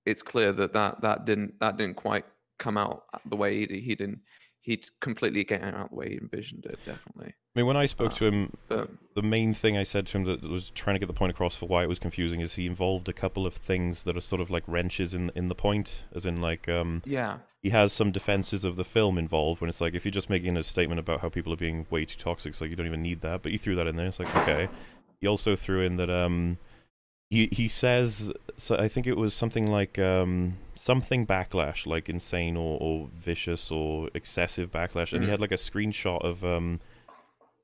it's 0.05 0.21
clear 0.21 0.51
that 0.53 0.73
that 0.73 1.01
that 1.01 1.25
didn't 1.25 1.59
that 1.59 1.77
didn't 1.77 1.95
quite 1.95 2.25
come 2.57 2.77
out 2.77 3.03
the 3.25 3.35
way 3.35 3.65
he 3.65 3.79
he 3.81 3.95
didn't 3.95 4.19
he'd 4.61 4.85
completely 4.99 5.43
get 5.43 5.63
out 5.63 5.89
the 5.89 5.95
way 5.95 6.09
he 6.09 6.17
envisioned 6.17 6.65
it. 6.65 6.77
Definitely, 6.85 7.33
I 7.55 7.59
mean, 7.59 7.65
when 7.65 7.77
I 7.77 7.85
spoke 7.85 8.11
Uh, 8.11 8.15
to 8.15 8.25
him, 8.25 8.57
but 8.67 8.89
the 9.15 9.21
main 9.21 9.53
thing 9.53 9.77
I 9.77 9.83
said 9.83 10.05
to 10.07 10.17
him 10.17 10.23
that 10.25 10.43
was 10.43 10.69
trying 10.71 10.95
to 10.95 10.99
get 10.99 11.07
the 11.07 11.13
point 11.13 11.31
across 11.31 11.55
for 11.55 11.67
why 11.67 11.83
it 11.83 11.89
was 11.89 11.99
confusing 11.99 12.41
is 12.41 12.55
he 12.55 12.65
involved 12.65 13.07
a 13.09 13.13
couple 13.13 13.45
of 13.45 13.53
things 13.53 14.03
that 14.03 14.15
are 14.17 14.21
sort 14.21 14.41
of 14.41 14.49
like 14.49 14.63
wrenches 14.67 15.13
in 15.13 15.31
in 15.35 15.47
the 15.47 15.55
point, 15.55 16.03
as 16.13 16.25
in 16.25 16.41
like 16.41 16.67
um 16.69 17.01
yeah, 17.05 17.39
he 17.61 17.69
has 17.69 17.93
some 17.93 18.11
defenses 18.11 18.63
of 18.63 18.75
the 18.75 18.85
film 18.85 19.17
involved 19.17 19.61
when 19.61 19.69
it's 19.69 19.81
like 19.81 19.93
if 19.95 20.05
you're 20.05 20.11
just 20.11 20.29
making 20.29 20.57
a 20.57 20.63
statement 20.63 20.99
about 20.99 21.21
how 21.21 21.29
people 21.29 21.51
are 21.53 21.57
being 21.57 21.85
way 21.89 22.05
too 22.05 22.17
toxic, 22.17 22.51
it's 22.51 22.61
like 22.61 22.69
you 22.69 22.75
don't 22.75 22.87
even 22.87 23.01
need 23.01 23.21
that. 23.21 23.41
But 23.41 23.51
he 23.51 23.57
threw 23.57 23.75
that 23.75 23.87
in 23.87 23.95
there. 23.95 24.07
It's 24.07 24.19
like 24.19 24.35
okay. 24.37 24.69
He 25.21 25.27
also 25.27 25.55
threw 25.55 25.81
in 25.81 25.97
that 25.97 26.09
um 26.09 26.57
he 27.29 27.47
he 27.51 27.67
says 27.67 28.31
so 28.57 28.75
I 28.77 28.87
think 28.87 29.05
it 29.07 29.17
was 29.17 29.33
something 29.33 29.67
like 29.67 29.97
um 29.99 30.57
something 30.75 31.25
backlash 31.27 31.85
like 31.85 32.09
insane 32.09 32.57
or, 32.57 32.77
or 32.81 33.09
vicious 33.13 33.69
or 33.71 34.09
excessive 34.13 34.71
backlash 34.71 35.13
and 35.13 35.23
he 35.23 35.27
Mhm. 35.27 35.31
had 35.31 35.41
like 35.41 35.51
a 35.51 35.55
screenshot 35.55 36.21
of 36.23 36.43
um 36.43 36.79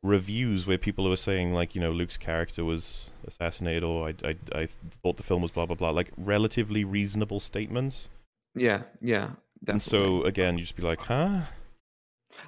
reviews 0.04 0.68
where 0.68 0.78
people 0.78 1.10
were 1.10 1.16
saying 1.18 1.54
like 1.54 1.74
you 1.74 1.82
know 1.82 1.92
Luke's 1.92 2.18
character 2.18 2.64
was 2.64 3.12
assassinated 3.26 3.84
or 3.84 4.10
I 4.10 4.14
I 4.24 4.36
I 4.54 4.68
thought 5.02 5.18
the 5.18 5.24
film 5.24 5.42
was 5.42 5.52
blah 5.52 5.66
blah 5.66 5.76
blah 5.76 5.90
like 5.90 6.12
relatively 6.18 6.84
reasonable 6.84 7.40
statements 7.40 8.10
yeah, 8.58 8.84
yeah. 9.02 9.32
Definitely. 9.64 9.72
and 9.74 9.82
so 9.82 10.24
again, 10.24 10.56
you 10.58 10.62
just 10.62 10.76
be 10.78 10.84
like, 10.84 11.00
huh? 11.02 11.42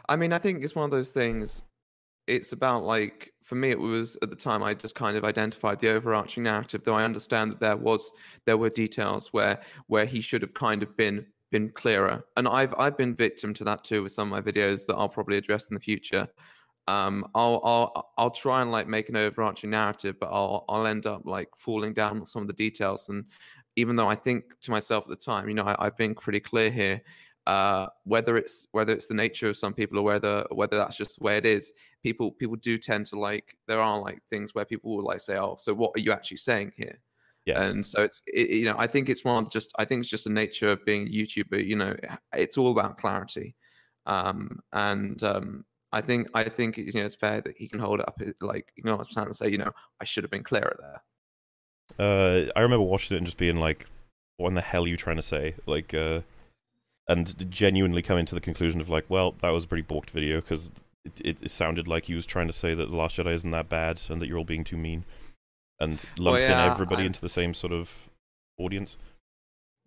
I 0.08 0.16
mean, 0.16 0.32
I 0.32 0.38
think 0.38 0.64
it's 0.64 0.74
one 0.76 0.86
of 0.86 0.92
those 0.92 1.12
things. 1.12 1.64
It's 2.28 2.54
about 2.54 2.84
like 2.84 3.34
for 3.48 3.56
me, 3.56 3.72
it 3.72 3.80
was 3.80 4.18
at 4.22 4.30
the 4.30 4.36
time 4.36 4.62
I 4.62 4.74
just 4.74 4.94
kind 4.94 5.16
of 5.16 5.24
identified 5.24 5.80
the 5.80 5.90
overarching 5.90 6.44
narrative. 6.44 6.82
Though 6.84 6.96
I 6.96 7.06
understand 7.06 7.50
that 7.52 7.62
there 7.62 7.78
was 7.78 8.12
there 8.46 8.58
were 8.58 8.70
details 8.70 9.32
where 9.32 9.62
where 9.88 10.06
he 10.06 10.20
should 10.20 10.42
have 10.42 10.54
kind 10.54 10.84
of 10.84 10.98
been 10.98 11.26
been 11.50 11.70
clearer, 11.70 12.26
and 12.36 12.46
I've 12.46 12.76
I've 12.78 12.98
been 12.98 13.16
victim 13.16 13.54
to 13.54 13.64
that 13.64 13.86
too 13.86 14.04
with 14.04 14.12
some 14.12 14.32
of 14.32 14.46
my 14.46 14.52
videos 14.52 14.86
that 14.88 14.96
I'll 14.96 15.08
probably 15.08 15.38
address 15.38 15.70
in 15.70 15.76
the 15.76 15.80
future. 15.80 16.28
Um, 16.90 17.26
I'll 17.36 17.62
I'll 17.64 18.12
I'll 18.18 18.32
try 18.32 18.62
and 18.62 18.70
like 18.70 18.88
make 18.88 19.08
an 19.08 19.16
overarching 19.16 19.70
narrative, 19.70 20.18
but 20.20 20.28
I'll 20.30 20.66
I'll 20.68 20.86
end 20.86 21.06
up 21.06 21.22
like 21.24 21.48
falling 21.56 21.94
down 21.94 22.20
on 22.20 22.28
some 22.28 22.42
of 22.42 22.48
the 22.50 22.54
details. 22.54 23.08
And 23.08 23.24
even 23.78 23.96
though 23.96 24.10
I 24.10 24.16
think 24.16 24.60
to 24.64 24.72
myself 24.72 25.06
at 25.06 25.10
the 25.10 25.16
time, 25.16 25.48
you 25.48 25.56
know, 25.56 25.64
I, 25.64 25.86
I've 25.86 25.96
been 25.96 26.16
pretty 26.16 26.42
clear 26.42 26.70
here 26.70 27.02
uh, 27.48 27.88
whether 28.04 28.36
it's 28.36 28.68
whether 28.74 28.92
it's 28.94 29.08
the 29.08 29.14
nature 29.14 29.48
of 29.48 29.56
some 29.56 29.74
people 29.74 29.98
or 29.98 30.04
whether 30.04 30.46
whether 30.52 30.76
that's 30.76 30.98
just 30.98 31.18
the 31.18 31.24
way 31.24 31.38
it 31.38 31.46
is. 31.46 31.72
People 32.04 32.30
people 32.32 32.58
do 32.58 32.78
tend 32.78 33.06
to 33.08 33.18
like 33.18 33.56
there 33.68 33.80
are 33.80 34.00
like 34.02 34.20
things 34.30 34.54
where 34.54 34.66
people 34.66 34.98
will 34.98 35.06
like 35.06 35.22
say, 35.22 35.38
"Oh, 35.38 35.56
so 35.58 35.74
what 35.74 35.92
are 35.96 36.02
you 36.02 36.12
actually 36.12 36.38
saying 36.38 36.74
here?" 36.76 37.00
Yeah. 37.46 37.64
And 37.64 37.86
so 37.86 38.04
it's 38.04 38.22
it, 38.28 38.50
you 38.50 38.66
know 38.66 38.76
I 38.78 38.86
think 38.86 39.08
it's 39.08 39.24
one 39.24 39.46
of 39.46 39.50
just 39.50 39.72
I 39.80 39.86
think 39.86 40.02
it's 40.02 40.10
just 40.10 40.26
the 40.26 40.30
nature 40.30 40.70
of 40.70 40.84
being 40.84 41.08
a 41.08 41.10
YouTuber. 41.10 41.66
You 41.66 41.78
know, 41.78 41.96
it's 42.34 42.58
all 42.58 42.72
about 42.72 42.98
clarity, 42.98 43.56
um, 44.06 44.60
and 44.74 45.24
um, 45.24 45.64
I 45.94 46.02
think 46.02 46.28
I 46.34 46.44
think 46.44 46.78
you 46.78 46.92
know 46.92 47.06
it's 47.06 47.16
fair 47.16 47.40
that 47.40 47.56
he 47.58 47.70
can 47.70 47.80
hold 47.80 48.02
up 48.02 48.22
like 48.42 48.74
you 48.76 48.84
know 48.84 49.02
and 49.16 49.34
say 49.34 49.50
you 49.50 49.58
know 49.58 49.72
I 50.02 50.04
should 50.04 50.26
have 50.26 50.32
been 50.32 50.44
clearer 50.44 50.78
there. 50.82 51.02
Uh, 51.98 52.52
I 52.58 52.60
remember 52.60 52.84
watching 52.84 53.16
it 53.16 53.20
and 53.20 53.26
just 53.26 53.38
being 53.38 53.56
like, 53.56 53.86
"What 54.36 54.50
in 54.50 54.56
the 54.56 54.62
hell 54.62 54.84
are 54.84 54.90
you 54.90 54.98
trying 54.98 55.16
to 55.16 55.22
say?" 55.22 55.56
Like, 55.66 55.94
uh, 55.94 56.22
and 57.08 57.50
genuinely 57.50 58.02
coming 58.02 58.26
to 58.26 58.36
the 58.36 58.42
conclusion 58.42 58.82
of 58.82 58.90
like, 58.90 59.06
"Well, 59.10 59.36
that 59.42 59.50
was 59.50 59.66
a 59.66 59.68
pretty 59.68 59.84
balked 59.84 60.10
video 60.10 60.42
because 60.42 60.72
it, 61.06 61.42
it, 61.42 61.52
sounded 61.52 61.88
like 61.88 62.06
he 62.06 62.16
was 62.16 62.26
trying 62.26 62.48
to 62.48 62.54
say 62.54 62.74
that 62.74 62.90
the 62.90 62.96
Last 62.96 63.18
Jedi 63.18 63.34
isn't 63.34 63.52
that 63.52 63.70
bad 63.70 64.02
and 64.10 64.22
that 64.22 64.28
you're 64.28 64.38
all 64.38 64.44
being 64.44 64.64
too 64.64 64.78
mean, 64.78 65.06
and 65.80 66.04
lumps 66.18 66.48
yeah, 66.48 66.66
in 66.66 66.72
everybody 66.72 67.04
I- 67.04 67.08
into 67.08 67.22
the 67.22 67.30
same 67.30 67.54
sort 67.54 67.74
of 67.74 68.10
audience." 68.58 68.98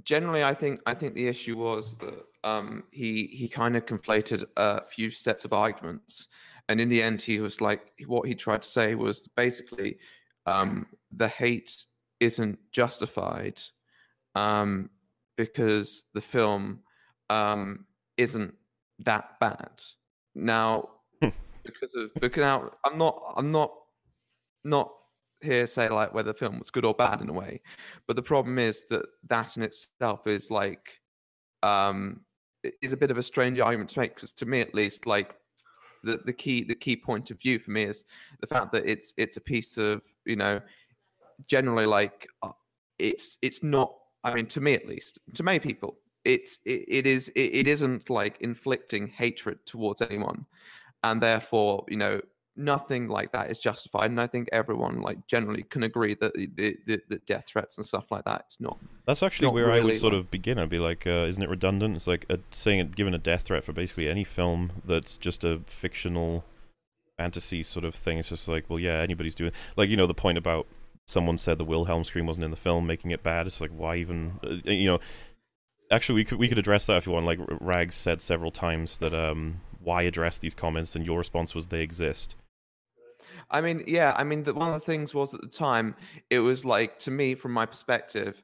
generally 0.05 0.43
i 0.43 0.55
think 0.55 0.81
i 0.87 0.95
think 0.95 1.15
the 1.15 1.29
issue 1.29 1.57
was 1.57 1.97
that 1.99 2.25
um 2.45 2.85
he 2.91 3.27
he 3.27 3.49
kind 3.49 3.77
of 3.77 3.87
conflated 3.87 4.45
a 4.57 4.85
few 4.85 5.11
sets 5.11 5.45
of 5.45 5.53
arguments 5.53 6.29
and 6.69 6.81
in 6.81 6.89
the 6.89 7.03
end 7.03 7.21
he 7.21 7.41
was 7.41 7.61
like 7.61 7.93
what 8.07 8.27
he 8.27 8.35
tried 8.35 8.63
to 8.63 8.69
say 8.69 8.95
was 8.95 9.29
basically 9.37 9.99
um 10.47 10.87
the 11.13 11.29
hate 11.29 11.85
isn't 12.21 12.59
justified 12.73 13.61
um 14.35 14.89
because 15.37 16.05
the 16.15 16.21
film 16.21 16.81
um 17.31 17.87
isn't 18.19 18.55
that 18.99 19.41
bad. 19.41 19.83
Now 20.35 20.91
because 21.65 21.95
of 21.95 22.11
because 22.21 22.41
now 22.41 22.71
i'm 22.85 22.99
not 22.99 23.35
i'm 23.37 23.53
not 23.53 23.73
not 24.65 24.93
here 25.43 25.67
say 25.67 25.89
like 25.89 26.13
whether 26.13 26.33
the 26.33 26.39
film 26.39 26.59
was 26.59 26.71
good 26.71 26.85
or 26.85 26.95
bad 26.95 27.21
in 27.21 27.29
a 27.29 27.33
way 27.33 27.61
but 28.07 28.17
the 28.17 28.23
problem 28.23 28.59
is 28.59 28.85
that 28.91 29.05
that 29.29 29.57
in 29.57 29.63
itself 29.63 30.27
is 30.27 30.51
like 30.51 31.01
um 31.63 32.21
is 32.83 32.93
a 32.93 32.97
bit 32.97 33.11
of 33.11 33.19
a 33.19 33.23
strange 33.23 33.59
argument 33.59 33.89
to 33.89 34.01
make 34.01 34.15
because 34.15 34.33
to 34.33 34.45
me 34.45 34.61
at 34.61 34.75
least 34.75 35.07
like 35.07 35.35
the, 36.05 36.21
the 36.25 36.33
key 36.33 36.63
the 36.63 36.75
key 36.75 36.97
point 36.97 37.31
of 37.31 37.39
view 37.41 37.59
for 37.59 37.71
me 37.71 37.85
is 37.85 38.05
the 38.41 38.47
fact 38.47 38.71
that 38.73 38.87
it's 38.87 39.15
it's 39.17 39.37
a 39.37 39.41
piece 39.41 39.79
of 39.79 40.03
you 40.27 40.37
know 40.37 40.61
generally 41.47 41.87
like 41.87 42.27
uh, 42.43 42.51
it's 42.99 43.39
it's 43.41 43.63
not 43.63 43.95
i 44.25 44.35
mean 44.35 44.47
to 44.47 44.61
me 44.61 44.75
at 44.75 44.87
least 44.87 45.19
to 45.35 45.43
many 45.43 45.59
people 45.59 45.97
it's 46.25 46.59
it, 46.65 46.85
it 46.89 47.07
is 47.07 47.29
it, 47.31 47.55
it 47.55 47.69
isn't 47.69 48.11
like 48.11 48.41
inflicting 48.41 49.09
hatred 49.09 49.59
towards 49.67 50.03
anyone 50.03 50.45
and 51.03 51.21
therefore 51.23 51.85
you 51.89 51.97
know 51.97 52.21
nothing 52.57 53.09
like 53.09 53.33
that 53.33 53.51
is 53.51 53.59
justified 53.59 54.11
and 54.11 54.21
i 54.21 54.27
think 54.27 54.49
everyone 54.53 55.01
like 55.01 55.25
generally 55.27 55.63
can 55.63 55.85
agree 55.85 56.15
that 56.15 56.35
the, 56.35 56.77
the, 56.87 57.01
the, 57.09 57.19
death 57.27 57.45
threats 57.47 57.79
and 57.79 57.87
stuff 57.87 58.11
like 58.11 58.25
that 58.25 58.43
it's 58.45 58.61
not 58.61 58.77
That's 59.07 59.23
actually 59.23 59.47
not 59.47 59.55
where 59.55 59.71
I 59.71 59.77
would 59.77 59.87
really, 59.87 59.95
sort 59.95 60.13
like- 60.13 60.21
of 60.21 60.31
begin. 60.31 60.59
I'd 60.59 60.69
be 60.69 60.79
like, 60.79 61.07
uh, 61.07 61.27
isn't 61.29 61.43
it 61.43 61.49
redundant? 61.49 61.97
It's 61.97 62.07
like 62.07 62.27
uh 62.29 62.39
saying 62.51 62.81
it, 62.81 62.97
given 62.97 63.15
a 63.15 63.19
death 63.19 63.43
threat 63.43 63.65
for 63.65 63.73
basically 63.73 64.09
any 64.09 64.25
film 64.25 64.73
that's 64.85 65.17
just 65.17 65.43
a 65.43 65.61
fictional 65.67 66.45
fantasy 67.17 67.63
sort 67.63 67.85
of 67.85 67.95
thing. 67.95 68.19
It's 68.19 68.29
just 68.29 68.49
like, 68.49 68.65
well, 68.69 68.79
yeah, 68.79 68.99
anybody's 68.99 69.35
doing 69.35 69.53
like 69.77 69.89
you 69.89 69.97
know 69.97 70.07
the 70.07 70.15
point 70.15 70.39
about 70.39 70.67
someone 71.07 71.39
said 71.39 71.59
the 71.59 71.65
Wilhelm 71.65 72.05
scream 72.05 72.27
wasn't 72.27 72.45
in 72.45 72.51
the 72.51 72.57
film, 72.57 72.87
making 72.87 73.11
it 73.11 73.23
bad. 73.23 73.47
It's 73.47 73.61
like 73.61 73.71
why 73.71 73.97
even 73.97 74.39
uh, 74.45 74.71
you 74.71 74.87
know. 74.87 75.01
Actually, 75.91 76.17
we 76.17 76.25
could 76.25 76.39
we 76.39 76.49
could 76.49 76.59
address 76.59 76.87
that 76.87 76.99
if 76.99 77.07
you 77.07 77.13
want. 77.13 77.27
Like 77.27 77.41
Rags 77.61 77.97
said 77.97 78.21
several 78.21 78.51
times 78.51 78.99
that 78.99 79.13
um 79.13 79.61
why 79.81 80.03
address 80.03 80.39
these 80.39 80.55
comments, 80.55 80.95
and 80.95 81.05
your 81.05 81.19
response 81.19 81.55
was 81.55 81.69
they 81.69 81.83
exist. 81.83 82.37
I 83.51 83.61
mean, 83.61 83.83
yeah, 83.87 84.15
I 84.17 84.23
mean, 84.23 84.45
the, 84.45 84.55
one 84.55 84.73
of 84.73 84.75
the 84.75 84.87
things 84.87 85.13
was 85.15 85.35
at 85.35 85.41
the 85.41 85.49
time, 85.49 85.97
it 86.29 86.39
was 86.39 86.65
like 86.65 86.99
to 87.01 87.11
me, 87.11 87.35
from 87.35 87.53
my 87.53 87.67
perspective, 87.67 88.43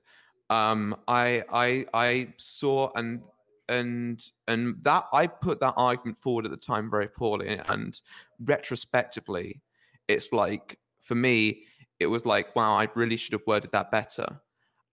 um, 0.50 0.96
I 1.06 1.44
I 1.52 1.86
I 1.94 2.28
saw 2.38 2.90
and 2.96 3.22
and 3.68 4.20
and 4.48 4.76
that 4.82 5.04
I 5.12 5.28
put 5.28 5.60
that 5.60 5.74
argument 5.76 6.18
forward 6.18 6.46
at 6.46 6.50
the 6.50 6.56
time 6.56 6.90
very 6.90 7.08
poorly, 7.08 7.60
and 7.68 8.00
retrospectively, 8.44 9.60
it's 10.08 10.32
like 10.32 10.78
for 11.00 11.14
me, 11.14 11.64
it 12.00 12.06
was 12.06 12.26
like, 12.26 12.56
wow, 12.56 12.74
I 12.76 12.88
really 12.94 13.16
should 13.16 13.32
have 13.34 13.46
worded 13.46 13.70
that 13.72 13.92
better. 13.92 14.40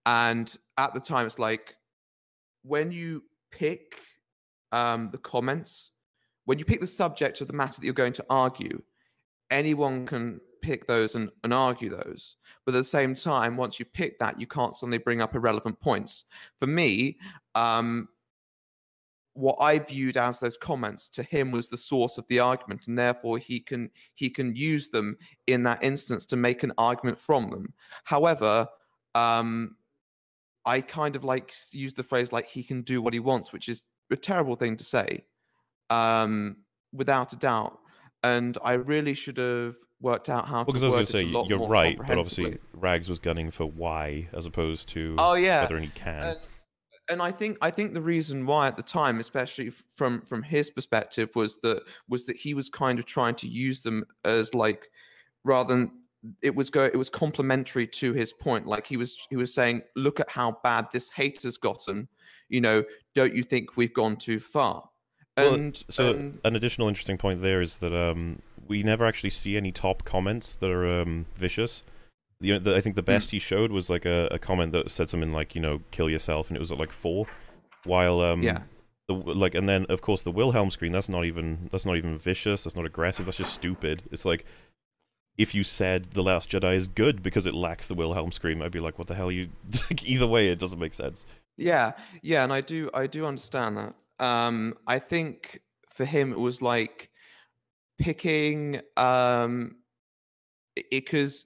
And 0.05 0.55
at 0.77 0.93
the 0.93 0.99
time, 0.99 1.25
it's 1.25 1.39
like 1.39 1.75
when 2.63 2.91
you 2.91 3.23
pick 3.51 3.99
um, 4.71 5.09
the 5.11 5.17
comments, 5.17 5.91
when 6.45 6.59
you 6.59 6.65
pick 6.65 6.79
the 6.79 6.87
subject 6.87 7.41
of 7.41 7.47
the 7.47 7.53
matter 7.53 7.79
that 7.79 7.85
you're 7.85 7.93
going 7.93 8.13
to 8.13 8.25
argue, 8.29 8.81
anyone 9.51 10.05
can 10.05 10.39
pick 10.61 10.87
those 10.87 11.15
and, 11.15 11.29
and 11.43 11.53
argue 11.53 11.89
those. 11.89 12.37
But 12.65 12.73
at 12.73 12.79
the 12.79 12.83
same 12.83 13.15
time, 13.15 13.57
once 13.57 13.79
you 13.79 13.85
pick 13.85 14.17
that, 14.19 14.39
you 14.39 14.47
can't 14.47 14.75
suddenly 14.75 14.97
bring 14.97 15.21
up 15.21 15.35
irrelevant 15.35 15.79
points. 15.79 16.25
For 16.59 16.67
me, 16.67 17.17
um, 17.53 18.07
what 19.33 19.57
I 19.59 19.79
viewed 19.79 20.17
as 20.17 20.39
those 20.39 20.57
comments 20.57 21.09
to 21.09 21.23
him 21.23 21.51
was 21.51 21.67
the 21.67 21.77
source 21.77 22.17
of 22.17 22.27
the 22.27 22.39
argument, 22.39 22.87
and 22.87 22.97
therefore 22.97 23.37
he 23.37 23.59
can 23.59 23.89
he 24.13 24.29
can 24.29 24.55
use 24.55 24.89
them 24.89 25.17
in 25.47 25.63
that 25.63 25.83
instance 25.83 26.25
to 26.27 26.35
make 26.35 26.63
an 26.63 26.71
argument 26.77 27.17
from 27.17 27.49
them. 27.49 27.73
However, 28.03 28.67
um, 29.15 29.75
I 30.65 30.81
kind 30.81 31.15
of 31.15 31.23
like 31.23 31.53
use 31.71 31.93
the 31.93 32.03
phrase 32.03 32.31
like 32.31 32.47
he 32.47 32.63
can 32.63 32.81
do 32.81 33.01
what 33.01 33.13
he 33.13 33.19
wants, 33.19 33.51
which 33.51 33.69
is 33.69 33.83
a 34.11 34.15
terrible 34.15 34.55
thing 34.55 34.77
to 34.77 34.83
say, 34.83 35.25
um, 35.89 36.57
without 36.91 37.33
a 37.33 37.35
doubt. 37.35 37.79
And 38.23 38.57
I 38.63 38.73
really 38.73 39.13
should 39.13 39.37
have 39.37 39.75
worked 39.99 40.29
out 40.29 40.47
how 40.47 40.63
well, 40.63 40.65
to. 40.65 40.71
I 40.71 40.73
was 40.73 40.93
going 40.93 41.05
to 41.05 41.11
say 41.11 41.47
you're 41.47 41.67
right, 41.67 41.97
but 41.97 42.17
obviously 42.17 42.57
Rags 42.73 43.09
was 43.09 43.19
gunning 43.19 43.51
for 43.51 43.65
why 43.65 44.29
as 44.33 44.45
opposed 44.45 44.89
to 44.89 45.15
oh 45.17 45.33
yeah 45.33 45.61
whether 45.61 45.79
he 45.79 45.87
can 45.89 46.37
and 47.09 47.21
I 47.21 47.31
think 47.31 47.57
I 47.61 47.69
think 47.69 47.93
the 47.93 48.01
reason 48.01 48.45
why 48.45 48.67
at 48.67 48.77
the 48.77 48.83
time, 48.83 49.19
especially 49.19 49.71
from 49.95 50.21
from 50.21 50.41
his 50.41 50.69
perspective, 50.69 51.29
was 51.35 51.57
that 51.63 51.83
was 52.07 52.25
that 52.25 52.37
he 52.37 52.53
was 52.53 52.69
kind 52.69 52.99
of 52.99 53.05
trying 53.05 53.35
to 53.35 53.47
use 53.47 53.81
them 53.81 54.05
as 54.23 54.53
like 54.53 54.87
rather 55.43 55.75
than 55.75 55.91
it 56.41 56.55
was 56.55 56.69
go 56.69 56.85
it 56.85 56.95
was 56.95 57.09
complementary 57.09 57.87
to 57.87 58.13
his 58.13 58.33
point. 58.33 58.65
Like 58.67 58.87
he 58.87 58.97
was 58.97 59.27
he 59.29 59.35
was 59.35 59.53
saying, 59.53 59.81
look 59.95 60.19
at 60.19 60.29
how 60.29 60.59
bad 60.63 60.87
this 60.91 61.09
hate 61.09 61.41
has 61.43 61.57
gotten. 61.57 62.07
You 62.49 62.61
know, 62.61 62.83
don't 63.15 63.33
you 63.33 63.43
think 63.43 63.77
we've 63.77 63.93
gone 63.93 64.17
too 64.17 64.39
far? 64.39 64.89
And 65.35 65.73
well, 65.73 65.83
so 65.89 66.33
an 66.43 66.55
additional 66.55 66.87
interesting 66.87 67.17
point 67.17 67.41
there 67.41 67.61
is 67.61 67.77
that 67.77 67.93
um, 67.93 68.41
we 68.67 68.83
never 68.83 69.05
actually 69.05 69.31
see 69.31 69.57
any 69.57 69.71
top 69.71 70.05
comments 70.05 70.53
that 70.55 70.69
are 70.69 71.01
um, 71.01 71.25
vicious 71.33 71.83
you 72.43 72.53
know, 72.53 72.59
the, 72.59 72.75
I 72.75 72.81
think 72.81 72.95
the 72.95 73.01
hmm. 73.01 73.05
best 73.05 73.29
mm. 73.29 73.31
he 73.31 73.39
showed 73.39 73.71
was 73.71 73.89
like 73.89 74.05
a, 74.05 74.27
a 74.29 74.37
comment 74.37 74.73
that 74.73 74.91
said 74.91 75.09
something 75.09 75.31
like, 75.31 75.55
you 75.55 75.61
know, 75.61 75.81
kill 75.91 76.09
yourself, 76.09 76.49
and 76.49 76.57
it 76.57 76.59
was 76.59 76.71
at 76.71 76.77
like 76.77 76.91
four. 76.91 77.25
While 77.85 78.21
um, 78.21 78.43
yeah, 78.43 78.59
the 79.07 79.13
like, 79.13 79.55
and 79.55 79.67
then 79.67 79.85
of 79.87 80.01
course 80.01 80.23
the 80.23 80.31
Wilhelm 80.31 80.69
scream 80.69 80.91
That's 80.91 81.09
not 81.09 81.25
even 81.25 81.69
that's 81.71 81.85
not 81.85 81.95
even 81.95 82.17
vicious. 82.17 82.63
That's 82.63 82.75
not 82.75 82.85
aggressive. 82.85 83.25
That's 83.25 83.37
just 83.37 83.53
stupid. 83.53 84.03
It's 84.11 84.25
like 84.25 84.45
if 85.37 85.55
you 85.55 85.63
said 85.63 86.11
the 86.11 86.23
Last 86.23 86.51
Jedi 86.51 86.75
is 86.75 86.87
good 86.87 87.23
because 87.23 87.45
it 87.45 87.53
lacks 87.53 87.87
the 87.87 87.95
Wilhelm 87.95 88.31
scream, 88.31 88.61
I'd 88.61 88.71
be 88.71 88.79
like, 88.79 88.97
what 88.97 89.07
the 89.07 89.15
hell? 89.15 89.31
You 89.31 89.49
either 90.03 90.27
way, 90.27 90.49
it 90.49 90.59
doesn't 90.59 90.79
make 90.79 90.93
sense. 90.93 91.25
Yeah, 91.57 91.93
yeah, 92.21 92.43
and 92.43 92.51
I 92.51 92.61
do 92.61 92.89
I 92.93 93.07
do 93.07 93.25
understand 93.25 93.77
that. 93.77 93.95
Um, 94.19 94.75
I 94.87 94.99
think 94.99 95.61
for 95.89 96.05
him 96.05 96.31
it 96.31 96.39
was 96.39 96.61
like 96.61 97.09
picking 97.99 98.81
um 98.97 99.75
because 100.89 101.45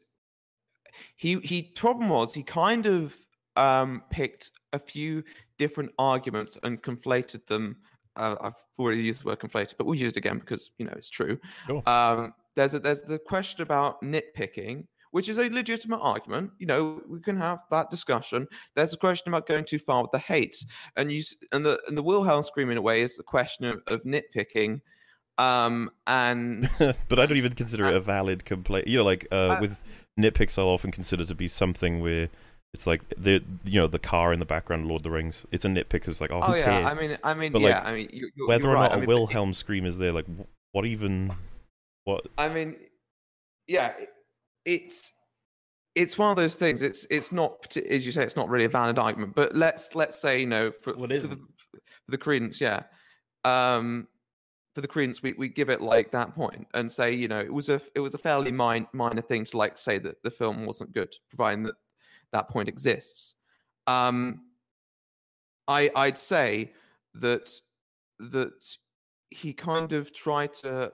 he 1.15 1.39
he 1.39 1.63
problem 1.63 2.10
was 2.10 2.34
he 2.34 2.44
kind 2.44 2.86
of 2.86 3.13
um, 3.58 4.03
picked 4.10 4.51
a 4.74 4.79
few 4.79 5.23
different 5.58 5.91
arguments 5.97 6.58
and 6.63 6.82
conflated 6.82 7.45
them. 7.47 7.78
Uh, 8.15 8.36
I've 8.41 8.63
already 8.80 9.02
used 9.02 9.23
the 9.23 9.28
word 9.28 9.39
conflated, 9.39 9.73
but 9.78 9.86
we'll 9.86 9.95
use 9.95 10.13
it 10.13 10.17
again 10.17 10.39
because 10.39 10.71
you 10.78 10.86
know 10.86 10.93
it's 10.95 11.10
true. 11.10 11.39
Cool. 11.67 11.84
Um, 11.86 12.34
there's 12.58 12.74
a, 12.74 12.80
there's 12.80 13.02
the 13.04 13.20
question 13.20 13.62
about 13.62 14.02
nitpicking, 14.02 14.86
which 15.12 15.30
is 15.30 15.38
a 15.38 15.48
legitimate 15.50 16.00
argument. 16.00 16.52
You 16.58 16.65
know, 16.65 17.02
we 17.08 17.22
can 17.22 17.38
have 17.38 17.60
that 17.72 17.89
discussion. 17.89 18.48
There's 18.76 18.93
a 18.93 18.98
question 18.98 19.30
about 19.30 19.48
going 19.48 19.63
too 19.63 19.80
far 19.80 20.02
with 20.02 20.12
the 20.12 20.20
hate, 20.20 20.58
and 20.98 21.12
you 21.12 21.24
and 21.54 21.65
the 21.65 21.80
and 21.88 21.96
the 21.96 22.04
Wilhelm 22.04 22.43
scream 22.43 22.72
in 22.72 22.78
a 22.78 22.82
way 22.82 23.02
is 23.02 23.15
the 23.15 23.24
question 23.24 23.65
of, 23.65 23.82
of 23.88 24.04
nitpicking. 24.04 24.82
Um, 25.38 25.91
and 26.08 26.67
but 27.08 27.20
I 27.20 27.28
don't 27.28 27.38
even 27.38 27.54
consider 27.54 27.88
it 27.88 27.93
a 27.93 28.00
valid 28.00 28.43
complaint. 28.43 28.88
You 28.88 28.98
know, 28.98 29.04
like 29.06 29.28
uh, 29.32 29.36
uh, 29.36 29.58
with 29.62 29.78
nitpicks 30.20 30.58
I'll 30.58 30.67
often 30.67 30.91
consider 30.91 31.26
to 31.26 31.36
be 31.36 31.48
something 31.48 32.02
where 32.02 32.30
it's 32.74 32.88
like 32.88 33.02
the 33.15 33.43
you 33.63 33.80
know 33.80 33.86
the 33.86 34.00
car 34.00 34.34
in 34.34 34.39
the 34.39 34.46
background, 34.46 34.88
Lord 34.88 35.02
of 35.02 35.04
the 35.04 35.12
Rings. 35.12 35.46
It's 35.52 35.63
a 35.63 35.67
nitpick. 35.67 36.08
It's 36.08 36.20
like 36.20 36.32
oh, 36.32 36.41
oh 36.41 36.56
yeah. 36.56 36.65
cares? 36.65 36.86
I 36.86 36.93
mean, 36.96 37.17
I 37.24 37.34
mean, 37.36 37.52
but 37.52 37.62
yeah. 37.62 37.78
Like, 37.80 37.86
I 37.86 37.93
mean, 37.93 38.10
you, 38.12 38.32
you're, 38.36 38.48
whether 38.48 38.70
or 38.70 38.74
right. 38.74 38.89
not 38.89 38.93
I 38.93 38.96
mean, 38.98 39.06
Wilhelm 39.06 39.54
scream 39.54 39.86
is 39.86 40.00
there, 40.00 40.12
like 40.12 40.26
what 40.72 40.86
even 40.86 41.32
what? 42.08 42.26
I 42.38 42.48
mean, 42.48 42.78
yeah, 43.67 43.91
it's 44.63 45.12
it's 45.93 46.17
one 46.17 46.30
of 46.30 46.38
those 46.38 46.56
things. 46.56 46.82
It's 46.82 47.06
it's 47.10 47.34
not 47.34 47.76
as 47.76 48.06
you 48.06 48.13
say. 48.13 48.24
It's 48.24 48.38
not 48.38 48.48
really 48.48 48.63
a 48.63 48.70
valid 48.70 48.98
argument. 48.98 49.36
But 49.36 49.58
let's 49.58 49.93
let's 49.93 50.17
say 50.17 50.39
you 50.39 50.46
know 50.46 50.72
for, 50.72 50.93
for 50.93 51.08
the, 51.08 51.20
for 51.20 51.38
the 52.08 52.17
credence, 52.17 52.62
yeah. 52.62 52.84
Um, 53.43 54.08
for 54.74 54.80
the 54.80 54.88
credence, 54.88 55.22
we, 55.22 55.34
we 55.38 55.50
give 55.50 55.70
it 55.70 55.82
like 55.82 56.12
that 56.12 56.34
point 56.34 56.65
and 56.76 56.89
say, 56.89 57.12
you 57.12 57.28
know, 57.28 57.41
it 57.41 57.54
was 57.54 57.67
a 57.67 57.82
it 57.93 58.00
was 58.00 58.13
a 58.13 58.17
fairly 58.17 58.54
min- 58.54 58.88
minor 58.93 59.22
thing 59.22 59.43
to 59.43 59.58
like 59.58 59.78
say 59.78 59.98
that 60.00 60.24
the 60.24 60.32
film 60.32 60.65
wasn't 60.65 60.93
good, 60.93 61.13
providing 61.30 61.63
that 61.63 61.76
that 62.32 62.48
point 62.48 62.70
exists. 62.70 63.36
Um, 63.86 64.43
I 65.67 65.91
I'd 65.93 66.17
say 66.17 66.72
that 67.15 67.52
that 68.20 68.65
he 69.30 69.52
kind 69.52 69.91
of 69.91 70.13
tried 70.13 70.54
to 70.54 70.93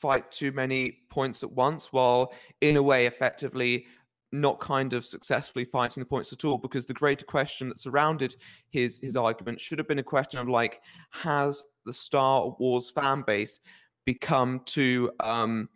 fight 0.00 0.30
too 0.30 0.52
many 0.52 0.98
points 1.10 1.42
at 1.42 1.52
once, 1.52 1.92
while 1.92 2.32
in 2.60 2.76
a 2.76 2.82
way, 2.82 3.06
effectively 3.06 3.86
not 4.32 4.60
kind 4.60 4.92
of 4.92 5.06
successfully 5.06 5.64
fighting 5.64 6.02
the 6.02 6.06
points 6.08 6.32
at 6.32 6.44
all 6.44 6.58
because 6.58 6.84
the 6.84 6.92
greater 6.92 7.24
question 7.24 7.68
that 7.68 7.78
surrounded 7.78 8.36
his 8.68 8.98
his 8.98 9.16
argument 9.16 9.58
should 9.58 9.78
have 9.78 9.88
been 9.88 10.00
a 10.00 10.02
question 10.02 10.38
of 10.38 10.48
like 10.48 10.82
has 11.10 11.64
the 11.86 11.92
Star 11.92 12.54
Wars 12.58 12.90
fan 12.90 13.24
base 13.26 13.58
become 14.04 14.60
too 14.66 15.10
um 15.20 15.68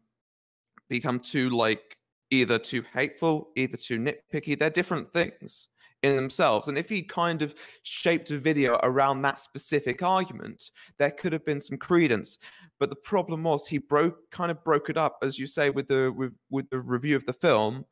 become 0.91 1.19
too 1.19 1.49
like 1.49 1.97
either 2.31 2.59
too 2.59 2.83
hateful 2.93 3.49
either 3.57 3.77
too 3.77 3.99
nitpicky? 3.99 4.59
They're 4.59 4.71
different 4.71 5.11
things 5.13 5.69
in 6.03 6.17
themselves 6.17 6.69
and 6.69 6.77
if 6.77 6.89
he 6.89 7.03
kind 7.03 7.43
of 7.43 7.55
shaped 7.83 8.31
a 8.31 8.39
video 8.39 8.79
around 8.83 9.23
that 9.23 9.39
specific 9.39 10.03
argument 10.03 10.71
there 10.99 11.11
could 11.11 11.33
have 11.33 11.45
been 11.45 11.61
some 11.61 11.79
credence 11.79 12.39
but 12.81 12.91
the 12.91 12.97
problem 12.97 13.45
was 13.45 13.67
he 13.69 13.79
broke 13.79 14.19
kind 14.31 14.51
of 14.51 14.63
broke 14.65 14.91
it 14.91 14.97
up 14.97 15.19
as 15.23 15.39
you 15.39 15.47
say 15.47 15.71
with 15.71 15.87
the 15.87 16.13
with, 16.17 16.33
with 16.51 16.69
the 16.71 16.81
review 16.81 17.15
of 17.15 17.25
the 17.25 17.33
film 17.33 17.85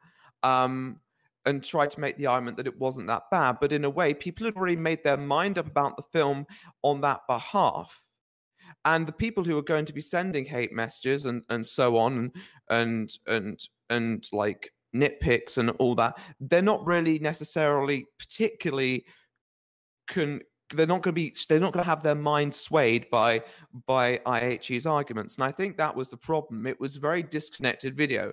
um, 0.42 0.99
and 1.46 1.64
tried 1.64 1.90
to 1.90 2.01
make 2.01 2.16
the 2.16 2.27
argument 2.27 2.57
that 2.57 2.66
it 2.66 2.79
wasn't 2.79 3.07
that 3.07 3.25
bad. 3.31 3.59
But 3.61 3.73
in 3.73 3.85
a 3.85 3.90
way, 3.90 4.12
people 4.12 4.46
had 4.46 4.57
already 4.57 4.77
made 4.77 5.03
their 5.03 5.16
mind 5.16 5.59
up 5.59 5.66
about 5.66 5.96
the 5.96 6.03
film 6.12 6.46
on 6.83 7.01
that 7.03 7.20
behalf. 7.29 8.03
And 8.85 9.07
the 9.07 9.12
people 9.12 9.44
who 9.44 9.59
are 9.59 9.62
going 9.62 9.87
to 9.87 9.92
be 9.92 10.01
sending 10.01 10.44
hate 10.44 10.73
messages 10.73 11.25
and, 11.27 11.42
and 11.49 11.64
so 11.64 11.96
on 11.96 12.16
and 12.18 12.35
and 12.68 13.18
and 13.27 13.61
and 13.88 14.25
like 14.33 14.70
nitpicks 14.94 15.59
and 15.59 15.70
all 15.79 15.94
that, 15.96 16.18
they're 16.40 16.62
not 16.62 16.85
really 16.87 17.18
necessarily 17.18 18.07
particularly 18.18 19.05
can 20.09 20.40
they're 20.74 20.87
not 20.87 21.03
going 21.03 21.14
to 21.14 21.20
be 21.20 21.35
they're 21.48 21.61
not 21.61 21.72
going 21.72 21.83
to 21.83 21.88
have 21.88 22.03
their 22.03 22.14
mind 22.14 22.55
swayed 22.55 23.09
by 23.11 23.42
by 23.87 24.18
IHE's 24.26 24.87
arguments. 24.87 25.37
And 25.37 25.44
I 25.44 25.53
think 25.53 25.76
that 25.76 25.94
was 25.94 26.09
the 26.09 26.16
problem. 26.16 26.66
It 26.66 26.79
was 26.81 26.96
very 26.96 27.22
disconnected 27.22 27.96
video. 27.96 28.33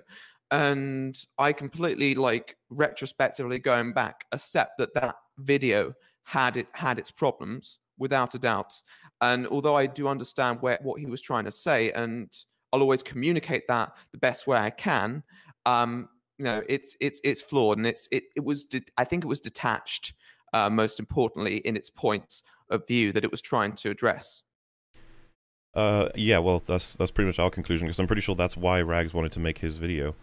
And 0.50 1.18
I 1.36 1.52
completely 1.52 2.14
like 2.14 2.56
retrospectively 2.70 3.58
going 3.58 3.92
back 3.92 4.24
accept 4.32 4.78
that 4.78 4.94
that 4.94 5.16
video 5.38 5.92
had 6.24 6.56
it 6.56 6.68
had 6.72 6.98
its 6.98 7.10
problems 7.10 7.80
without 7.98 8.34
a 8.34 8.38
doubt. 8.38 8.72
And 9.20 9.46
although 9.48 9.74
I 9.74 9.86
do 9.86 10.08
understand 10.08 10.62
where 10.62 10.78
what 10.82 11.00
he 11.00 11.06
was 11.06 11.20
trying 11.20 11.44
to 11.44 11.50
say, 11.50 11.92
and 11.92 12.32
I'll 12.72 12.82
always 12.82 13.02
communicate 13.02 13.66
that 13.68 13.92
the 14.12 14.18
best 14.18 14.46
way 14.46 14.56
I 14.56 14.70
can, 14.70 15.22
um, 15.66 16.08
you 16.38 16.44
know, 16.44 16.62
it's 16.68 16.96
it's 17.00 17.20
it's 17.24 17.42
flawed 17.42 17.78
and 17.78 17.86
it's 17.86 18.08
it 18.12 18.24
it 18.36 18.44
was 18.44 18.64
de- 18.64 18.82
I 18.96 19.04
think 19.04 19.24
it 19.24 19.28
was 19.28 19.40
detached. 19.40 20.14
Uh, 20.54 20.70
most 20.70 20.98
importantly, 20.98 21.58
in 21.58 21.76
its 21.76 21.90
points 21.90 22.42
of 22.70 22.86
view 22.86 23.12
that 23.12 23.22
it 23.24 23.30
was 23.30 23.42
trying 23.42 23.72
to 23.72 23.90
address. 23.90 24.42
Uh, 25.74 26.08
yeah, 26.14 26.38
well, 26.38 26.62
that's 26.64 26.96
that's 26.96 27.10
pretty 27.10 27.26
much 27.26 27.38
our 27.38 27.50
conclusion 27.50 27.86
because 27.86 27.98
I'm 28.00 28.06
pretty 28.06 28.22
sure 28.22 28.34
that's 28.34 28.56
why 28.56 28.80
Rags 28.80 29.12
wanted 29.12 29.32
to 29.32 29.40
make 29.40 29.58
his 29.58 29.76
video. 29.76 30.14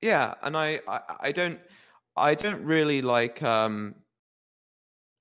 yeah, 0.00 0.34
and 0.42 0.56
I, 0.56 0.80
I 0.88 1.00
I 1.20 1.32
don't 1.32 1.60
I 2.16 2.34
don't 2.34 2.62
really 2.64 3.02
like 3.02 3.42
um 3.42 3.94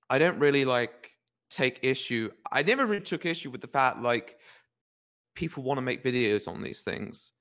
I 0.09 0.17
don't 0.17 0.39
really 0.39 0.65
like 0.65 1.11
take 1.49 1.79
issue. 1.83 2.31
I 2.51 2.63
never 2.63 2.85
really 2.85 3.03
took 3.03 3.25
issue 3.25 3.49
with 3.51 3.61
the 3.61 3.67
fact 3.67 4.01
like 4.01 4.39
people 5.35 5.63
want 5.63 5.77
to 5.77 5.81
make 5.81 6.03
videos 6.03 6.47
on 6.47 6.61
these 6.63 6.83
things. 6.83 7.31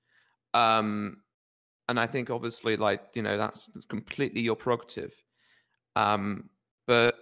Um 0.55 1.19
and 1.91 1.99
I 1.99 2.07
think 2.07 2.31
obviously 2.31 2.77
like, 2.77 3.03
you 3.15 3.23
know, 3.23 3.37
that's 3.37 3.67
that's 3.67 3.85
completely 3.85 4.41
your 4.41 4.55
prerogative. 4.55 5.13
Um 5.97 6.49
but 6.87 7.17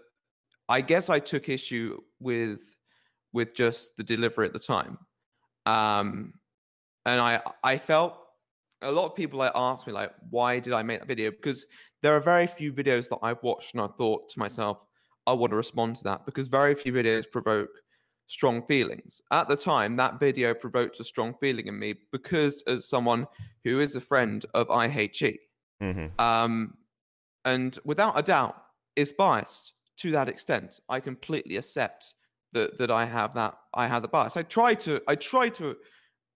I 0.68 0.82
guess 0.82 1.08
I 1.08 1.18
took 1.20 1.48
issue 1.48 1.98
with 2.20 2.76
with 3.32 3.54
just 3.54 3.96
the 3.96 4.04
delivery 4.04 4.46
at 4.46 4.52
the 4.52 4.58
time. 4.58 4.98
Um 5.64 6.34
and 7.06 7.18
I 7.18 7.40
I 7.64 7.78
felt 7.78 8.20
a 8.82 8.92
lot 8.92 9.06
of 9.06 9.14
people 9.16 9.38
like 9.38 9.52
asked 9.54 9.86
me 9.86 9.94
like 9.94 10.12
why 10.28 10.58
did 10.58 10.74
I 10.74 10.82
make 10.82 10.98
that 11.00 11.08
video 11.08 11.30
because 11.30 11.64
there 12.02 12.12
are 12.12 12.20
very 12.20 12.46
few 12.46 12.70
videos 12.70 13.08
that 13.08 13.18
I've 13.22 13.42
watched 13.42 13.72
and 13.74 13.82
I 13.82 13.86
thought 13.86 14.28
to 14.28 14.38
myself 14.38 14.84
I 15.26 15.32
want 15.32 15.50
to 15.50 15.56
respond 15.56 15.96
to 15.96 16.04
that 16.04 16.26
because 16.26 16.46
very 16.46 16.74
few 16.74 16.92
videos 16.92 17.24
provoke 17.30 17.70
strong 18.28 18.62
feelings. 18.62 19.20
At 19.32 19.48
the 19.48 19.56
time, 19.56 19.96
that 19.96 20.20
video 20.20 20.54
provoked 20.54 21.00
a 21.00 21.04
strong 21.04 21.34
feeling 21.40 21.66
in 21.66 21.78
me 21.78 21.94
because 22.12 22.62
as 22.68 22.88
someone 22.88 23.26
who 23.64 23.80
is 23.80 23.96
a 23.96 24.00
friend 24.00 24.46
of 24.54 24.68
IHE, 24.68 25.38
Mm-hmm. 25.80 26.20
um, 26.20 26.74
and 27.44 27.78
without 27.84 28.18
a 28.18 28.22
doubt 28.22 28.56
is 28.96 29.12
biased 29.12 29.74
to 29.98 30.10
that 30.10 30.28
extent. 30.28 30.80
I 30.88 30.98
completely 30.98 31.56
accept 31.56 32.14
that 32.52 32.78
that 32.78 32.90
I 32.90 33.04
have 33.04 33.32
that 33.34 33.54
I 33.74 33.86
have 33.86 34.02
the 34.02 34.08
bias. 34.08 34.36
I 34.36 34.42
try 34.42 34.74
to 34.74 35.00
I 35.06 35.14
try 35.14 35.48
to 35.50 35.76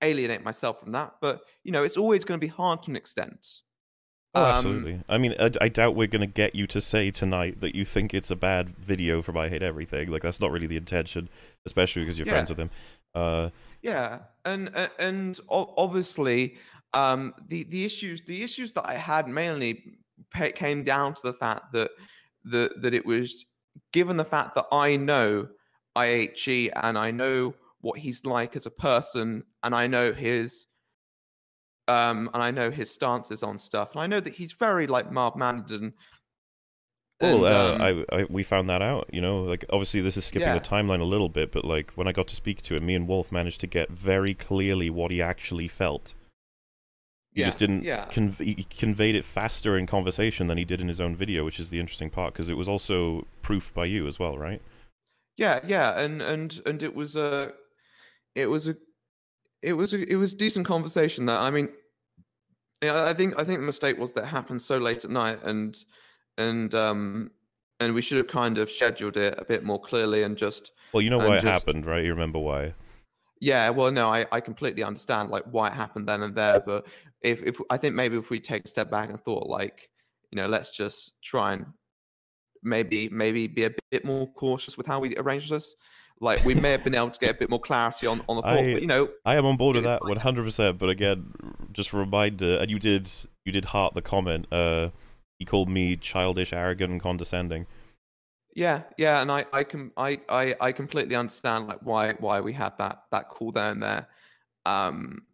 alienate 0.01 0.45
myself 0.45 0.79
from 0.79 0.93
that, 0.93 1.15
but 1.21 1.41
you 1.65 1.73
know 1.73 1.83
it's 1.83 1.97
always 1.97 2.25
going 2.25 2.39
to 2.39 2.45
be 2.45 2.51
hard 2.51 2.85
to 2.85 2.91
an 2.91 2.97
extent. 2.97 3.63
Oh, 4.35 4.43
Um, 4.43 4.51
absolutely. 4.55 5.01
I 5.09 5.19
mean, 5.19 5.35
I, 5.39 5.51
I 5.61 5.69
doubt 5.69 5.95
we're 5.95 6.07
going 6.07 6.21
to 6.21 6.27
get 6.27 6.55
you 6.55 6.67
to 6.69 6.81
say 6.81 7.11
tonight 7.11 7.61
that 7.61 7.75
you 7.75 7.85
think 7.85 8.15
it's 8.15 8.31
a 8.31 8.37
bad 8.37 8.77
video 8.79 9.21
from 9.23 9.37
I 9.37 9.49
Hate 9.49 9.63
Everything. 9.63 10.11
Like, 10.11 10.23
that's 10.23 10.41
not 10.41 10.51
really 10.51 10.67
the 10.67 10.77
intention, 10.77 11.29
especially 11.67 12.03
because 12.03 12.19
you're 12.19 12.27
friends 12.27 12.49
with 12.49 12.59
him. 12.59 12.71
Uh, 13.15 13.51
Yeah, 13.83 14.21
and 14.45 14.71
and 14.99 15.39
obviously, 15.51 16.57
um, 16.95 17.35
the 17.49 17.65
the 17.65 17.85
issues 17.85 18.23
the 18.23 18.43
issues 18.43 18.73
that 18.73 18.89
I 18.89 18.95
had 18.97 19.29
mainly 19.29 19.99
came 20.55 20.83
down 20.83 21.15
to 21.15 21.23
the 21.23 21.33
fact 21.35 21.73
that 21.73 21.91
that 22.45 22.81
that 22.81 22.95
it 22.95 23.05
was 23.05 23.45
given 23.93 24.17
the 24.17 24.25
fact 24.25 24.55
that 24.55 24.67
I 24.73 24.97
know 24.97 25.49
IHE 25.97 26.71
and 26.75 26.97
I 26.97 27.11
know 27.11 27.55
what 27.81 27.99
he's 27.99 28.25
like 28.25 28.57
as 28.57 28.67
a 28.67 28.71
person, 28.71 29.43
and 29.63 29.75
I 29.75 29.87
know 29.89 30.13
his 30.13 30.67
um 31.89 32.31
and 32.35 32.43
I 32.43 32.51
know 32.51 32.71
his 32.71 32.91
stances 32.91 33.43
on 33.43 33.59
stuff, 33.59 33.93
and 33.93 34.01
I 34.01 34.07
know 34.07 34.21
that 34.21 34.35
he's 34.35 34.53
very 34.53 34.87
like 34.87 35.11
mild 35.11 35.37
mannered 35.37 35.71
and. 35.71 35.93
well, 37.21 37.45
and, 37.47 37.55
uh, 37.55 37.75
um, 37.75 38.05
I, 38.11 38.17
I 38.21 38.25
we 38.29 38.43
found 38.43 38.69
that 38.71 38.83
out. 38.83 39.09
You 39.13 39.21
know, 39.21 39.43
like 39.43 39.65
obviously 39.71 40.01
this 40.01 40.17
is 40.17 40.25
skipping 40.25 40.49
Yeah. 40.49 40.55
the 40.55 40.61
timeline 40.61 41.01
a 41.01 41.05
little 41.05 41.29
bit, 41.29 41.53
but 41.53 41.65
like 41.65 41.93
when 41.93 42.09
I 42.09 42.13
got 42.13 42.29
to 42.29 42.37
speak 42.37 42.63
to 42.63 42.75
him, 42.75 42.87
me 42.87 42.95
and 42.95 43.07
Wolf 43.09 43.31
managed 43.33 43.61
to 43.61 43.67
get 43.67 43.91
very 43.91 44.35
clearly 44.35 44.91
what 44.91 45.11
he 45.11 45.21
actually 45.23 45.69
felt. 45.69 46.15
He 47.35 47.41
yeah, 47.41 47.47
just 47.47 47.59
didn't 47.59 47.83
Yeah. 47.85 48.07
conv- 48.11 48.41
he 48.45 48.65
conveyed 48.65 49.15
it 49.15 49.25
faster 49.25 49.79
in 49.79 49.87
conversation 49.87 50.49
than 50.49 50.59
he 50.59 50.65
did 50.67 50.81
in 50.81 50.89
his 50.89 51.01
own 51.01 51.17
video, 51.17 51.45
which 51.45 51.59
is 51.59 51.71
the 51.71 51.81
interesting 51.81 52.11
part 52.11 52.35
because 52.35 52.49
it 52.51 52.57
was 52.59 52.69
also 52.69 53.27
proofed 53.41 53.73
by 53.73 53.87
you 53.87 54.07
as 54.07 54.19
well, 54.19 54.37
right? 54.37 54.61
Yeah, 55.39 55.61
yeah, 55.67 55.99
and 55.99 56.21
and 56.21 56.61
and 56.67 56.83
it 56.83 56.95
was 56.95 57.17
a, 57.17 57.53
it 58.35 58.49
was 58.49 58.69
a, 58.69 58.77
it 59.63 59.75
was 59.75 59.95
it 59.95 60.17
was 60.17 60.35
decent 60.35 60.67
conversation. 60.67 61.27
That 61.27 61.41
I 61.41 61.51
mean, 61.51 61.69
I 62.83 63.15
think 63.15 63.35
I 63.39 63.45
think 63.45 63.61
the 63.61 63.67
mistake 63.67 63.99
was 63.99 64.13
that 64.13 64.25
it 64.25 64.29
happened 64.29 64.61
so 64.61 64.79
late 64.79 65.05
at 65.05 65.11
night, 65.11 65.39
and 65.45 65.77
and 66.39 66.75
um 66.75 67.31
and 67.81 67.95
we 67.95 68.03
should 68.03 68.19
have 68.19 68.27
kind 68.27 68.59
of 68.59 68.71
scheduled 68.71 69.17
it 69.17 69.35
a 69.39 69.45
bit 69.45 69.65
more 69.65 69.81
clearly 69.81 70.23
and 70.23 70.37
just 70.37 70.73
Well, 70.93 71.03
you 71.03 71.11
know 71.11 71.19
why 71.19 71.39
it 71.39 71.45
happened, 71.45 71.87
right? 71.87 72.05
You 72.05 72.11
remember 72.11 72.39
why? 72.39 72.75
yeah. 73.41 73.71
Well, 73.71 73.91
no, 73.91 74.09
I 74.09 74.27
I 74.33 74.41
completely 74.41 74.83
understand 74.83 75.31
like 75.31 75.45
why 75.51 75.69
it 75.69 75.75
happened 75.75 76.09
then 76.09 76.23
and 76.23 76.35
there, 76.35 76.61
but 76.61 76.87
if 77.23 77.43
if 77.43 77.59
I 77.71 77.77
think 77.77 77.95
maybe 77.95 78.17
if 78.17 78.31
we 78.31 78.41
take 78.41 78.65
a 78.65 78.69
step 78.69 78.91
back 78.91 79.11
and 79.11 79.21
thought 79.21 79.47
like, 79.47 79.89
you 80.31 80.37
know, 80.37 80.49
let's 80.49 80.77
just 80.77 81.21
try 81.23 81.55
and 81.55 81.67
maybe 82.63 83.09
maybe 83.09 83.47
be 83.47 83.65
a 83.65 83.71
bit 83.91 84.05
more 84.05 84.33
cautious 84.35 84.77
with 84.77 84.87
how 84.87 85.01
we 85.01 85.17
arrange 85.17 85.51
this. 85.51 85.77
Like 86.23 86.45
we 86.45 86.55
may 86.55 86.71
have 86.71 86.85
been 86.85 86.95
able 86.95 87.11
to 87.11 87.19
get 87.19 87.31
a 87.35 87.39
bit 87.39 87.51
more 87.51 87.61
clarity 87.61 88.07
on 88.07 88.23
on 88.29 88.37
the 88.37 88.43
thought, 88.43 88.53
I- 88.65 88.73
but 88.75 88.81
you 88.81 88.87
know, 88.87 89.09
I 89.25 89.35
am 89.37 89.45
on 89.45 89.57
board 89.57 89.75
with 89.75 89.85
that 89.85 90.03
one 90.05 90.17
hundred 90.19 90.45
percent. 90.45 90.79
But 90.79 90.89
again, 90.89 91.33
just 91.73 91.93
a 91.93 91.97
reminder, 91.97 92.59
and 92.59 92.71
you 92.71 92.79
did 92.79 93.11
you 93.45 93.51
did 93.53 93.67
heart 93.67 93.95
the 93.95 94.03
comment. 94.03 94.47
Uh, 94.53 94.91
he 95.41 95.45
called 95.45 95.69
me 95.69 95.97
childish, 95.97 96.53
arrogant, 96.53 96.93
and 96.93 97.01
condescending. 97.01 97.67
yeah, 98.55 98.83
yeah, 98.97 99.21
and 99.21 99.33
I 99.33 99.47
I 99.53 99.65
can 99.65 99.91
I 99.97 100.21
I 100.29 100.55
I 100.61 100.71
completely 100.73 101.17
understand 101.17 101.67
like 101.67 101.81
why 101.83 102.13
why 102.21 102.41
we 102.41 102.53
had 102.53 102.79
that 102.79 103.03
that 103.11 103.29
call 103.29 103.51
there 103.51 103.73
and 103.73 103.83
there. 103.83 104.07
Um, 104.65 105.27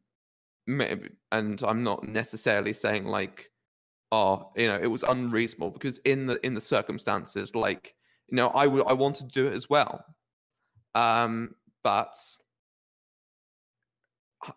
maybe, 0.67 1.11
and 1.33 1.63
I'm 1.63 1.85
not 1.85 2.09
necessarily 2.09 2.73
saying 2.73 3.05
like, 3.05 3.51
oh, 4.11 4.53
you 4.57 4.69
know, 4.69 4.79
it 4.81 4.87
was 4.87 5.03
unreasonable 5.03 5.71
because 5.71 5.99
in 5.99 6.27
the 6.27 6.45
in 6.47 6.55
the 6.55 6.63
circumstances, 6.63 7.55
like, 7.55 7.95
you 8.31 8.37
know, 8.37 8.49
I 8.49 8.67
would 8.67 8.87
I 8.87 8.95
wanted 8.95 9.29
to 9.29 9.35
do 9.43 9.47
it 9.49 9.53
as 9.55 9.69
well. 9.69 10.03
Um, 10.99 11.55
but 11.85 12.17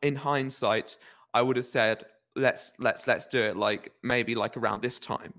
in 0.01 0.15
hindsight, 0.15 0.97
I 1.33 1.41
would 1.41 1.55
have 1.55 1.65
said, 1.65 2.05
let's 2.35 2.73
let's 2.79 3.07
let's 3.07 3.27
do 3.27 3.41
it 3.41 3.57
like 3.57 3.91
maybe 4.03 4.35
like 4.35 4.57
around 4.57 4.81
this 4.81 4.99
time. 4.99 5.33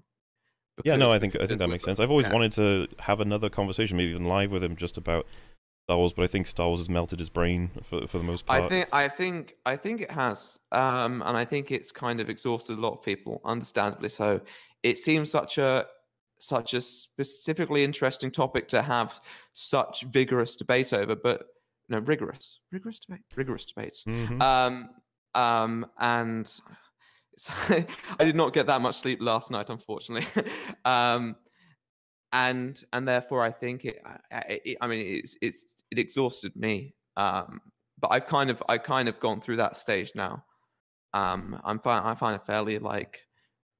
Yeah, 0.84 0.96
no, 0.96 1.12
I 1.12 1.18
think 1.18 1.36
I 1.36 1.46
think 1.46 1.58
that 1.58 1.68
makes 1.68 1.84
sense. 1.84 2.00
I've 2.00 2.10
always 2.10 2.26
yeah. 2.26 2.32
wanted 2.32 2.52
to 2.52 2.88
have 2.98 3.20
another 3.20 3.50
conversation, 3.50 3.96
maybe 3.96 4.10
even 4.10 4.26
live 4.26 4.50
with 4.50 4.62
him, 4.62 4.76
just 4.76 4.96
about 4.96 5.26
Star 5.86 5.98
Wars. 5.98 6.12
But 6.12 6.22
I 6.22 6.28
think 6.28 6.46
Star 6.46 6.68
Wars 6.68 6.80
has 6.80 6.88
melted 6.88 7.18
his 7.18 7.28
brain 7.28 7.70
for 7.82 8.06
for 8.06 8.18
the 8.18 8.24
most 8.24 8.46
part. 8.46 8.62
I 8.62 8.68
think 8.68 8.88
I 8.92 9.08
think 9.08 9.56
I 9.66 9.76
think 9.76 10.00
it 10.00 10.10
has, 10.10 10.58
um, 10.70 11.22
and 11.26 11.36
I 11.36 11.44
think 11.44 11.70
it's 11.72 11.90
kind 11.92 12.20
of 12.20 12.30
exhausted 12.30 12.78
a 12.78 12.80
lot 12.80 12.92
of 12.92 13.02
people, 13.02 13.40
understandably 13.44 14.08
so. 14.08 14.40
It 14.82 14.98
seems 14.98 15.30
such 15.30 15.58
a 15.58 15.86
such 16.42 16.74
a 16.74 16.80
specifically 16.80 17.84
interesting 17.84 18.30
topic 18.30 18.66
to 18.68 18.82
have 18.82 19.20
such 19.52 20.02
vigorous 20.10 20.56
debate 20.56 20.92
over, 20.92 21.14
but 21.14 21.44
no 21.88 21.98
rigorous, 22.00 22.58
rigorous 22.72 22.98
debate, 22.98 23.22
rigorous 23.36 23.64
debates. 23.64 24.02
Mhm. 24.04 24.42
Um, 24.42 24.90
um, 25.34 25.86
and 25.98 26.52
I 27.70 28.24
did 28.24 28.34
not 28.34 28.52
get 28.52 28.66
that 28.66 28.80
much 28.80 28.96
sleep 28.96 29.20
last 29.22 29.50
night, 29.52 29.70
unfortunately. 29.70 30.26
um, 30.84 31.36
and 32.32 32.82
and 32.92 33.06
therefore, 33.06 33.42
I 33.42 33.50
think 33.52 33.84
it. 33.84 34.02
I, 34.04 34.18
I, 34.32 34.76
I 34.80 34.86
mean, 34.88 35.18
it's 35.18 35.36
it's 35.40 35.84
it 35.90 35.98
exhausted 35.98 36.56
me. 36.56 36.94
Um, 37.16 37.60
but 38.00 38.08
I've 38.10 38.26
kind 38.26 38.50
of 38.50 38.62
I 38.68 38.78
kind 38.78 39.08
of 39.08 39.20
gone 39.20 39.40
through 39.40 39.58
that 39.58 39.76
stage 39.76 40.12
now. 40.16 40.44
Um, 41.14 41.60
I'm 41.64 41.78
fine. 41.78 42.02
I 42.02 42.14
find 42.14 42.34
it 42.34 42.46
fairly 42.46 42.78
like 42.78 43.20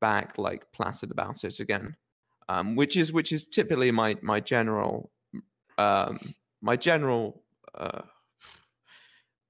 back 0.01 0.39
like 0.39 0.71
placid 0.73 1.11
about 1.11 1.45
it 1.45 1.61
again, 1.61 1.97
um, 2.49 2.77
which 2.77 2.97
is 2.97 3.13
which 3.13 3.33
is 3.33 3.45
typically 3.45 3.91
my 3.91 4.17
my 4.23 4.41
general 4.41 5.11
um, 5.79 6.19
my 6.61 6.77
general 6.77 7.43
uh, 7.75 8.03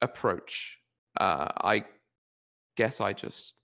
approach. 0.01 0.79
Uh, 1.21 1.49
I 1.63 1.85
guess 2.77 3.01
I 3.01 3.13
just 3.13 3.55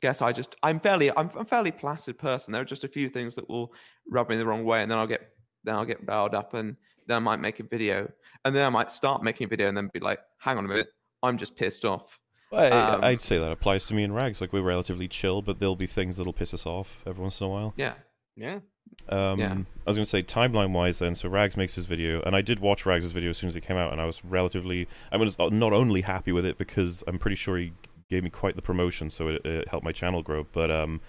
guess 0.00 0.22
I 0.22 0.32
just 0.32 0.56
I'm 0.62 0.80
fairly 0.80 1.10
I'm 1.16 1.30
a 1.36 1.44
fairly 1.44 1.70
placid 1.70 2.18
person. 2.18 2.52
There 2.52 2.62
are 2.62 2.66
just 2.66 2.84
a 2.84 2.88
few 2.88 3.08
things 3.08 3.34
that 3.34 3.48
will 3.48 3.72
rub 4.10 4.28
me 4.28 4.36
the 4.36 4.46
wrong 4.46 4.64
way, 4.64 4.82
and 4.82 4.90
then 4.90 4.98
I'll 4.98 5.06
get 5.06 5.32
then 5.64 5.74
I'll 5.74 5.84
get 5.84 6.06
riled 6.06 6.34
up, 6.34 6.54
and 6.54 6.76
then 7.06 7.16
I 7.16 7.20
might 7.20 7.40
make 7.40 7.60
a 7.60 7.64
video, 7.64 8.10
and 8.44 8.54
then 8.54 8.64
I 8.64 8.70
might 8.70 8.90
start 8.90 9.22
making 9.22 9.46
a 9.46 9.48
video, 9.48 9.68
and 9.68 9.76
then 9.76 9.90
be 9.92 10.00
like, 10.00 10.20
hang 10.38 10.58
on 10.58 10.64
a 10.64 10.68
minute, 10.68 10.88
I'm 11.22 11.36
just 11.36 11.56
pissed 11.56 11.84
off. 11.84 12.18
I, 12.52 12.68
um, 12.68 13.04
I'd 13.04 13.20
say 13.20 13.38
that 13.38 13.52
applies 13.52 13.86
to 13.86 13.94
me 13.94 14.02
and 14.02 14.14
Rags. 14.14 14.40
Like 14.40 14.52
we're 14.52 14.62
relatively 14.62 15.06
chill, 15.06 15.42
but 15.42 15.60
there'll 15.60 15.76
be 15.76 15.86
things 15.86 16.16
that'll 16.16 16.32
piss 16.32 16.52
us 16.52 16.66
off 16.66 17.02
every 17.06 17.22
once 17.22 17.40
in 17.40 17.46
a 17.46 17.50
while. 17.50 17.74
Yeah, 17.76 17.94
Yeah. 18.36 18.60
Um, 19.08 19.38
Yeah. 19.38 19.52
I 19.52 19.90
was 19.90 19.96
going 19.96 20.04
to 20.04 20.06
say 20.06 20.22
timeline 20.22 20.72
wise 20.72 20.98
then. 20.98 21.14
So 21.14 21.28
Rags 21.28 21.56
makes 21.56 21.74
his 21.74 21.86
video, 21.86 22.22
and 22.22 22.34
I 22.34 22.42
did 22.42 22.58
watch 22.58 22.86
Rags' 22.86 23.10
video 23.12 23.30
as 23.30 23.38
soon 23.38 23.48
as 23.48 23.56
it 23.56 23.62
came 23.62 23.76
out, 23.76 23.92
and 23.92 24.00
I 24.00 24.04
was 24.04 24.24
relatively. 24.24 24.88
I 25.12 25.16
was 25.16 25.36
not 25.38 25.72
only 25.72 26.02
happy 26.02 26.32
with 26.32 26.44
it 26.44 26.58
because 26.58 27.04
I'm 27.06 27.18
pretty 27.18 27.36
sure 27.36 27.56
he 27.58 27.72
gave 28.08 28.24
me 28.24 28.30
quite 28.30 28.56
the 28.56 28.62
promotion, 28.62 29.10
so 29.10 29.28
it, 29.28 29.44
it 29.44 29.68
helped 29.68 29.84
my 29.84 29.92
channel 29.92 30.22
grow. 30.22 30.46
But 30.52 30.70
um, 30.70 31.00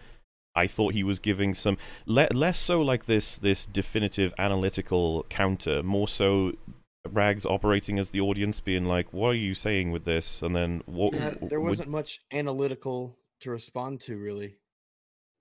I 0.56 0.68
thought 0.68 0.94
he 0.94 1.04
was 1.04 1.20
giving 1.20 1.54
some 1.54 1.78
le- 2.06 2.28
less 2.34 2.60
so 2.60 2.82
like 2.82 3.06
this 3.06 3.38
this 3.38 3.66
definitive 3.66 4.34
analytical 4.38 5.26
counter, 5.30 5.84
more 5.84 6.08
so. 6.08 6.54
Rags 7.10 7.48
operating 7.48 7.98
as 7.98 8.12
the 8.12 8.22
audience, 8.22 8.60
being 8.60 8.86
like, 8.86 9.12
"What 9.12 9.30
are 9.30 9.34
you 9.34 9.56
saying 9.56 9.92
with 9.92 10.06
this?" 10.06 10.44
And 10.44 10.56
then 10.56 10.84
what? 10.86 11.16
Yeah, 11.16 11.34
there 11.42 11.60
wasn't 11.60 11.90
much 11.90 12.20
analytical 12.32 13.18
to 13.40 13.50
respond 13.50 14.02
to, 14.02 14.20
really. 14.20 14.58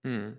Hmm. 0.03 0.31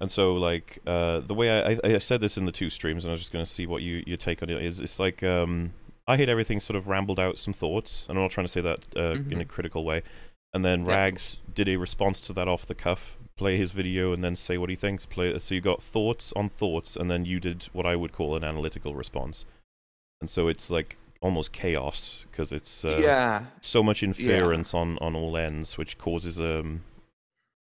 And 0.00 0.10
so, 0.10 0.34
like, 0.34 0.78
uh, 0.86 1.20
the 1.20 1.34
way 1.34 1.50
I, 1.62 1.72
I, 1.72 1.94
I 1.94 1.98
said 1.98 2.20
this 2.20 2.36
in 2.36 2.46
the 2.46 2.52
two 2.52 2.68
streams, 2.70 3.04
and 3.04 3.10
I 3.10 3.12
was 3.12 3.20
just 3.20 3.32
going 3.32 3.44
to 3.44 3.50
see 3.50 3.66
what 3.66 3.82
you 3.82 4.02
your 4.06 4.16
take 4.16 4.42
on 4.42 4.50
it 4.50 4.62
is. 4.62 4.80
It's 4.80 4.98
like 4.98 5.22
um, 5.22 5.72
I 6.06 6.16
hate 6.16 6.28
everything. 6.28 6.60
Sort 6.60 6.76
of 6.76 6.88
rambled 6.88 7.20
out 7.20 7.38
some 7.38 7.54
thoughts, 7.54 8.06
and 8.08 8.18
I'm 8.18 8.24
not 8.24 8.30
trying 8.30 8.46
to 8.46 8.52
say 8.52 8.60
that 8.60 8.86
uh, 8.96 9.12
in 9.30 9.40
a 9.40 9.44
critical 9.44 9.84
way. 9.84 10.02
And 10.52 10.64
then 10.64 10.84
Yeah. 10.84 10.94
Rags 10.94 11.38
did 11.52 11.68
a 11.68 11.76
response 11.76 12.20
to 12.22 12.32
that 12.34 12.48
off 12.48 12.66
the 12.66 12.74
cuff, 12.74 13.18
play 13.36 13.56
his 13.56 13.72
video 13.72 14.12
and 14.12 14.22
then 14.22 14.36
say 14.36 14.56
what 14.58 14.70
he 14.70 14.76
thinks. 14.76 15.04
Play 15.06 15.36
so 15.38 15.54
you 15.54 15.60
got 15.60 15.82
thoughts 15.82 16.32
on 16.36 16.48
thoughts, 16.48 16.96
and 16.96 17.10
then 17.10 17.24
you 17.24 17.40
did 17.40 17.64
what 17.72 17.86
I 17.86 17.96
would 17.96 18.12
call 18.12 18.36
an 18.36 18.44
analytical 18.44 18.94
response. 18.94 19.46
And 20.20 20.30
so 20.30 20.48
it's 20.48 20.70
like 20.70 20.96
almost 21.20 21.52
chaos 21.52 22.24
because 22.30 22.52
it's 22.52 22.84
uh, 22.84 22.98
yeah, 23.02 23.44
so 23.60 23.82
much 23.82 24.02
inference 24.02 24.74
on 24.74 24.98
on 24.98 25.14
all 25.16 25.36
ends, 25.36 25.78
which 25.78 25.98
causes 25.98 26.38
um. 26.40 26.82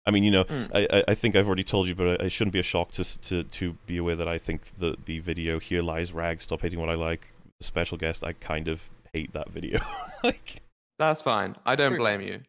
I 0.06 0.10
mean, 0.12 0.22
you 0.24 0.30
know, 0.30 0.44
Mm. 0.44 0.70
I, 0.74 0.98
I- 0.98 1.04
I 1.08 1.14
think 1.14 1.34
I've 1.36 1.46
already 1.46 1.64
told 1.64 1.88
you, 1.88 1.94
but 1.94 2.20
I, 2.20 2.26
I 2.26 2.28
shouldn't 2.28 2.52
be 2.52 2.60
a 2.60 2.62
shock 2.64 2.92
to 2.92 3.04
to 3.22 3.42
to 3.44 3.72
be 3.86 3.96
aware 3.96 4.16
that 4.16 4.28
I 4.28 4.38
think 4.38 4.62
the 4.78 4.96
the 5.04 5.18
video 5.20 5.58
here 5.58 5.82
lies 5.82 6.12
rag. 6.12 6.40
Stop 6.42 6.60
hating 6.62 6.78
what 6.78 6.88
I 6.88 6.94
like. 6.94 7.28
Special 7.60 7.96
guest, 7.98 8.22
I 8.22 8.32
kind 8.34 8.68
of 8.68 8.82
hate 9.12 9.32
that 9.32 9.48
video. 9.50 9.80
like, 10.24 10.62
that's 10.98 11.22
fine. 11.22 11.56
I 11.64 11.74
don't 11.76 11.96
blame 11.96 12.20
you. 12.20 12.40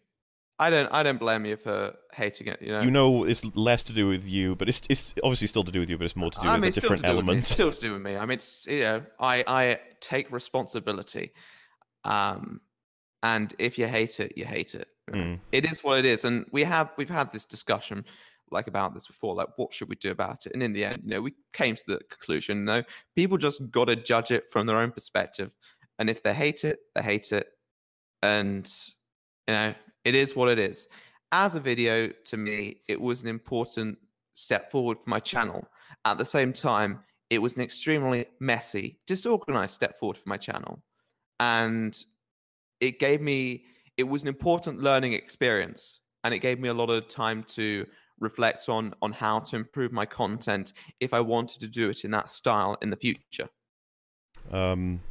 I 0.59 0.69
don't. 0.71 0.89
I 0.91 1.03
don't 1.03 1.19
blame 1.19 1.45
you 1.45 1.55
for 1.55 1.93
hating 2.13 2.47
it. 2.47 2.61
You 2.61 2.71
know. 2.73 2.81
you 2.81 2.89
know, 2.91 3.23
it's 3.25 3.45
less 3.55 3.83
to 3.83 3.93
do 3.93 4.07
with 4.07 4.25
you, 4.27 4.55
but 4.55 4.67
it's 4.67 4.81
it's 4.89 5.13
obviously 5.23 5.47
still 5.47 5.63
to 5.63 5.71
do 5.71 5.79
with 5.79 5.89
you, 5.89 5.97
but 5.99 6.05
it's 6.05 6.15
more 6.15 6.31
to 6.31 6.39
do 6.39 6.47
I 6.47 6.53
with 6.53 6.61
mean, 6.61 6.69
a 6.69 6.71
different 6.73 7.01
to 7.03 7.07
do 7.09 7.15
with 7.15 7.25
me. 7.25 7.29
element. 7.29 7.39
It's 7.39 7.53
still 7.53 7.71
to 7.71 7.79
do 7.81 7.93
with 7.93 8.01
me. 8.01 8.17
I 8.17 8.25
mean, 8.25 8.37
it's 8.39 8.65
you 8.67 8.79
know, 8.81 9.03
I 9.19 9.43
I 9.47 9.79
take 10.01 10.31
responsibility, 10.31 11.31
um, 12.03 12.59
and 13.23 13.53
if 13.59 13.77
you 13.77 13.87
hate 13.87 14.19
it, 14.19 14.33
you 14.35 14.45
hate 14.45 14.73
it. 14.75 14.87
Mm. 15.11 15.39
It 15.51 15.65
is 15.65 15.83
what 15.83 15.99
it 15.99 16.05
is, 16.05 16.25
and 16.25 16.45
we 16.51 16.63
have 16.63 16.91
we've 16.97 17.09
had 17.09 17.31
this 17.31 17.45
discussion 17.45 18.03
like 18.49 18.67
about 18.67 18.93
this 18.93 19.07
before. 19.07 19.35
Like, 19.35 19.49
what 19.57 19.73
should 19.73 19.89
we 19.89 19.95
do 19.95 20.11
about 20.11 20.45
it? 20.45 20.53
And 20.53 20.63
in 20.63 20.73
the 20.73 20.85
end, 20.85 21.01
you 21.03 21.11
know, 21.11 21.21
we 21.21 21.33
came 21.53 21.75
to 21.75 21.83
the 21.87 21.99
conclusion: 22.09 22.65
no, 22.65 22.83
people 23.15 23.37
just 23.37 23.69
got 23.71 23.85
to 23.85 23.95
judge 23.95 24.31
it 24.31 24.49
from 24.49 24.65
their 24.67 24.77
own 24.77 24.91
perspective, 24.91 25.51
and 25.99 26.09
if 26.09 26.23
they 26.23 26.33
hate 26.33 26.63
it, 26.63 26.79
they 26.95 27.01
hate 27.01 27.31
it, 27.31 27.47
and 28.21 28.69
you 29.47 29.53
know, 29.53 29.73
it 30.03 30.15
is 30.15 30.35
what 30.35 30.49
it 30.49 30.59
is. 30.59 30.87
As 31.31 31.55
a 31.55 31.59
video, 31.59 32.09
to 32.25 32.37
me, 32.37 32.77
it 32.87 32.99
was 32.99 33.21
an 33.21 33.27
important 33.27 33.97
step 34.33 34.71
forward 34.71 34.99
for 35.01 35.09
my 35.09 35.19
channel. 35.19 35.67
At 36.05 36.17
the 36.17 36.25
same 36.25 36.53
time, 36.53 36.99
it 37.29 37.39
was 37.41 37.53
an 37.55 37.61
extremely 37.61 38.25
messy, 38.39 38.99
disorganized 39.07 39.73
step 39.73 39.99
forward 39.99 40.17
for 40.17 40.29
my 40.29 40.37
channel. 40.37 40.81
And 41.39 41.97
it 42.79 42.99
gave 42.99 43.21
me, 43.21 43.65
it 43.97 44.03
was 44.03 44.21
an 44.21 44.27
important 44.27 44.81
learning 44.81 45.13
experience. 45.13 45.99
And 46.23 46.33
it 46.33 46.39
gave 46.39 46.59
me 46.59 46.69
a 46.69 46.73
lot 46.73 46.89
of 46.89 47.07
time 47.07 47.43
to 47.49 47.85
reflect 48.19 48.69
on 48.69 48.93
on 49.01 49.11
how 49.11 49.39
to 49.39 49.55
improve 49.55 49.91
my 49.91 50.05
content 50.05 50.73
if 50.99 51.13
I 51.13 51.19
wanted 51.19 51.59
to 51.61 51.67
do 51.67 51.89
it 51.89 52.03
in 52.03 52.11
that 52.11 52.29
style 52.29 52.77
in 52.81 52.89
the 52.89 52.95
future. 52.95 53.47
Um, 54.51 55.01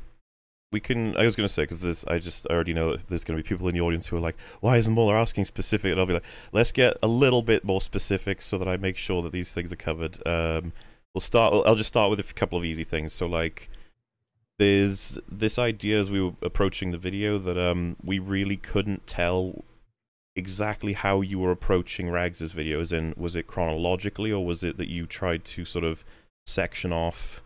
we 0.72 0.80
can. 0.80 1.16
I 1.16 1.24
was 1.24 1.36
going 1.36 1.46
to 1.46 1.52
say 1.52 1.62
because 1.62 1.80
there's. 1.80 2.04
I 2.04 2.18
just 2.18 2.46
I 2.50 2.54
already 2.54 2.74
know 2.74 2.96
there's 3.08 3.24
going 3.24 3.36
to 3.38 3.42
be 3.42 3.48
people 3.48 3.68
in 3.68 3.74
the 3.74 3.80
audience 3.80 4.08
who 4.08 4.16
are 4.16 4.20
like, 4.20 4.36
"Why 4.60 4.76
isn't 4.76 4.92
Mauler 4.92 5.16
asking 5.16 5.44
specific?" 5.44 5.92
And 5.92 6.00
I'll 6.00 6.06
be 6.06 6.14
like, 6.14 6.24
"Let's 6.52 6.72
get 6.72 6.96
a 7.02 7.06
little 7.08 7.42
bit 7.42 7.64
more 7.64 7.80
specific 7.80 8.42
so 8.42 8.58
that 8.58 8.68
I 8.68 8.76
make 8.76 8.96
sure 8.96 9.22
that 9.22 9.32
these 9.32 9.52
things 9.52 9.72
are 9.72 9.76
covered." 9.76 10.26
Um, 10.26 10.72
we'll 11.14 11.20
start. 11.20 11.54
I'll 11.66 11.76
just 11.76 11.88
start 11.88 12.10
with 12.10 12.18
a 12.20 12.34
couple 12.34 12.58
of 12.58 12.64
easy 12.64 12.84
things. 12.84 13.12
So 13.12 13.26
like, 13.26 13.70
there's 14.58 15.18
this 15.30 15.58
idea 15.58 16.00
as 16.00 16.10
we 16.10 16.22
were 16.22 16.32
approaching 16.42 16.90
the 16.90 16.98
video 16.98 17.38
that 17.38 17.58
um 17.58 17.96
we 18.02 18.18
really 18.18 18.56
couldn't 18.56 19.06
tell 19.06 19.64
exactly 20.34 20.92
how 20.92 21.22
you 21.22 21.38
were 21.38 21.50
approaching 21.50 22.10
Rags's 22.10 22.52
videos. 22.52 22.92
And 22.92 23.14
was 23.16 23.34
it 23.34 23.46
chronologically 23.46 24.30
or 24.30 24.44
was 24.44 24.62
it 24.62 24.76
that 24.76 24.88
you 24.88 25.06
tried 25.06 25.44
to 25.46 25.64
sort 25.64 25.84
of 25.84 26.04
section 26.46 26.92
off 26.92 27.42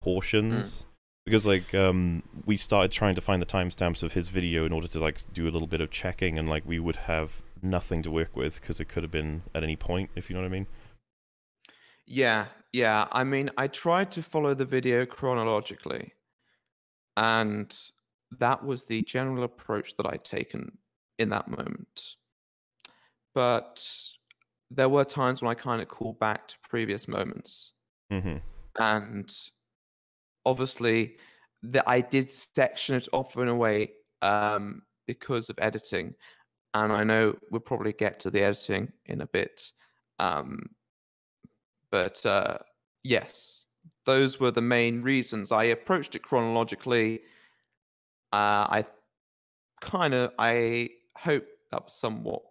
portions? 0.00 0.86
Because 1.26 1.46
like 1.46 1.74
um 1.74 2.22
we 2.46 2.56
started 2.56 2.90
trying 2.92 3.14
to 3.14 3.20
find 3.20 3.40
the 3.42 3.46
timestamps 3.46 4.02
of 4.02 4.14
his 4.14 4.28
video 4.28 4.64
in 4.64 4.72
order 4.72 4.88
to 4.88 4.98
like 4.98 5.20
do 5.32 5.44
a 5.44 5.50
little 5.50 5.68
bit 5.68 5.80
of 5.80 5.90
checking 5.90 6.38
and 6.38 6.48
like 6.48 6.64
we 6.66 6.78
would 6.78 6.96
have 6.96 7.42
nothing 7.62 8.02
to 8.02 8.10
work 8.10 8.34
with 8.34 8.60
because 8.60 8.80
it 8.80 8.88
could 8.88 9.02
have 9.02 9.12
been 9.12 9.42
at 9.54 9.62
any 9.62 9.76
point 9.76 10.10
if 10.16 10.30
you 10.30 10.34
know 10.34 10.42
what 10.42 10.46
I 10.46 10.52
mean. 10.52 10.66
Yeah, 12.06 12.46
yeah. 12.72 13.06
I 13.12 13.22
mean, 13.22 13.50
I 13.56 13.68
tried 13.68 14.10
to 14.12 14.22
follow 14.22 14.52
the 14.54 14.64
video 14.64 15.06
chronologically, 15.06 16.12
and 17.16 17.76
that 18.38 18.64
was 18.64 18.84
the 18.84 19.02
general 19.02 19.44
approach 19.44 19.96
that 19.96 20.06
I'd 20.06 20.24
taken 20.24 20.76
in 21.18 21.28
that 21.30 21.48
moment. 21.48 22.16
But 23.34 23.84
there 24.70 24.88
were 24.88 25.04
times 25.04 25.42
when 25.42 25.50
I 25.50 25.54
kind 25.54 25.82
of 25.82 25.88
called 25.88 26.18
back 26.18 26.48
to 26.48 26.56
previous 26.68 27.08
moments, 27.08 27.72
Mm-hmm. 28.12 28.38
and 28.80 29.32
obviously, 30.44 31.16
that 31.62 31.88
I 31.88 32.00
did 32.00 32.28
section 32.30 32.96
it 32.96 33.08
off 33.12 33.36
in 33.36 33.48
a 33.48 33.54
way 33.54 33.92
um, 34.22 34.82
because 35.06 35.48
of 35.48 35.58
editing, 35.60 36.14
and 36.74 36.92
I 36.92 37.04
know 37.04 37.36
we'll 37.50 37.60
probably 37.60 37.92
get 37.92 38.18
to 38.20 38.30
the 38.30 38.42
editing 38.42 38.92
in 39.06 39.20
a 39.20 39.26
bit. 39.26 39.70
Um, 40.18 40.70
but 41.90 42.24
uh, 42.26 42.58
yes, 43.02 43.59
those 44.06 44.40
were 44.40 44.50
the 44.50 44.62
main 44.62 45.02
reasons. 45.02 45.52
I 45.52 45.64
approached 45.64 46.14
it 46.14 46.22
chronologically. 46.22 47.20
Uh, 48.32 48.66
I 48.70 48.84
kind 49.80 50.14
of, 50.14 50.32
I 50.38 50.90
hope 51.16 51.44
that 51.70 51.84
was 51.84 51.94
somewhat 51.94 52.42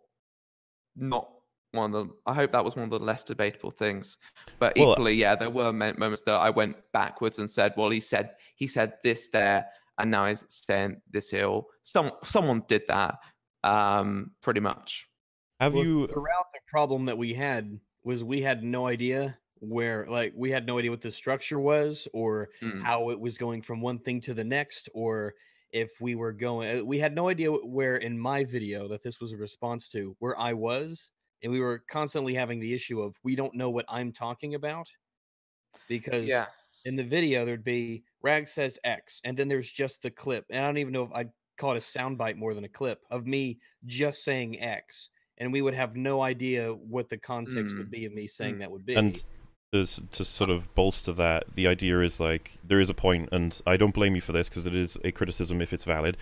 not 0.95 1.29
one 1.71 1.93
of 1.93 2.07
the. 2.07 2.13
I 2.25 2.33
hope 2.33 2.51
that 2.51 2.63
was 2.63 2.75
one 2.75 2.85
of 2.85 2.89
the 2.89 2.99
less 2.99 3.23
debatable 3.23 3.71
things. 3.71 4.17
But 4.59 4.73
Well, 4.75 4.89
uh 4.89 4.93
equally, 4.93 5.13
yeah, 5.15 5.35
there 5.35 5.49
were 5.49 5.71
moments 5.71 6.21
that 6.25 6.33
I 6.33 6.49
went 6.49 6.77
backwards 6.93 7.39
and 7.39 7.49
said, 7.49 7.73
"Well, 7.77 7.89
he 7.89 7.99
said 7.99 8.31
he 8.55 8.67
said 8.67 8.93
this 9.03 9.29
there, 9.29 9.65
and 9.97 10.11
now 10.11 10.25
he's 10.25 10.45
saying 10.49 11.01
this 11.11 11.29
here." 11.29 11.45
Or 11.45 11.65
some 11.83 12.11
someone 12.23 12.63
did 12.67 12.83
that, 12.87 13.15
um, 13.63 14.31
pretty 14.41 14.59
much. 14.59 15.09
Have 15.59 15.73
Well, 15.73 15.83
you 15.83 16.03
around 16.05 16.45
the 16.53 16.59
problem 16.67 17.05
that 17.05 17.17
we 17.17 17.33
had 17.33 17.79
was 18.03 18.23
we 18.23 18.41
had 18.41 18.63
no 18.63 18.87
idea 18.87 19.37
where 19.61 20.05
like 20.09 20.33
we 20.35 20.51
had 20.51 20.65
no 20.65 20.77
idea 20.79 20.91
what 20.91 21.01
the 21.01 21.11
structure 21.11 21.59
was 21.59 22.07
or 22.13 22.49
Mm. 22.61 22.83
how 22.83 23.09
it 23.09 23.19
was 23.19 23.37
going 23.37 23.61
from 23.61 23.81
one 23.81 23.99
thing 23.99 24.21
to 24.21 24.33
the 24.33 24.43
next 24.43 24.89
or 24.93 25.33
if 25.71 25.91
we 26.01 26.15
were 26.15 26.33
going 26.33 26.79
uh, 26.79 26.83
we 26.83 26.97
had 26.99 27.13
no 27.15 27.29
idea 27.29 27.51
where 27.51 27.97
in 27.97 28.17
my 28.17 28.43
video 28.43 28.87
that 28.87 29.03
this 29.03 29.19
was 29.19 29.31
a 29.33 29.37
response 29.37 29.89
to 29.89 30.15
where 30.19 30.37
I 30.39 30.53
was 30.53 31.11
and 31.43 31.51
we 31.51 31.59
were 31.59 31.83
constantly 31.89 32.33
having 32.33 32.59
the 32.59 32.73
issue 32.73 33.01
of 33.01 33.15
we 33.23 33.35
don't 33.35 33.55
know 33.55 33.69
what 33.69 33.85
I'm 33.89 34.11
talking 34.11 34.55
about 34.55 34.87
because 35.87 36.25
Yes. 36.25 36.81
in 36.85 36.95
the 36.95 37.03
video 37.03 37.45
there'd 37.45 37.63
be 37.63 38.03
rag 38.21 38.47
says 38.47 38.79
x 38.83 39.21
and 39.25 39.37
then 39.37 39.47
there's 39.47 39.69
just 39.71 40.01
the 40.01 40.11
clip 40.11 40.45
and 40.49 40.63
i 40.63 40.67
don't 40.67 40.77
even 40.77 40.93
know 40.93 41.03
if 41.03 41.11
i'd 41.13 41.31
call 41.57 41.71
it 41.73 41.77
a 41.77 41.79
soundbite 41.79 42.37
more 42.37 42.53
than 42.53 42.63
a 42.63 42.69
clip 42.69 43.01
of 43.11 43.27
me 43.27 43.59
just 43.85 44.23
saying 44.23 44.59
x 44.61 45.09
and 45.37 45.51
we 45.51 45.61
would 45.61 45.73
have 45.73 45.95
no 45.95 46.21
idea 46.21 46.73
what 46.73 47.09
the 47.09 47.17
context 47.17 47.77
would 47.77 47.87
Mm. 47.87 47.91
be 47.91 48.05
of 48.05 48.13
me 48.13 48.27
saying 48.27 48.57
that 48.59 48.71
would 48.71 48.85
be 48.85 48.95
and 48.97 49.23
to, 49.71 49.85
to 49.85 50.25
sort 50.25 50.49
of 50.49 50.73
bolster 50.75 51.13
that, 51.13 51.53
the 51.53 51.67
idea 51.67 52.01
is 52.01 52.19
like 52.19 52.57
there 52.63 52.79
is 52.79 52.89
a 52.89 52.93
point, 52.93 53.29
and 53.31 53.59
I 53.65 53.77
don't 53.77 53.93
blame 53.93 54.15
you 54.15 54.21
for 54.21 54.31
this 54.31 54.49
because 54.49 54.65
it 54.65 54.75
is 54.75 54.97
a 55.03 55.11
criticism 55.11 55.61
if 55.61 55.73
it's 55.73 55.83
valid. 55.83 56.17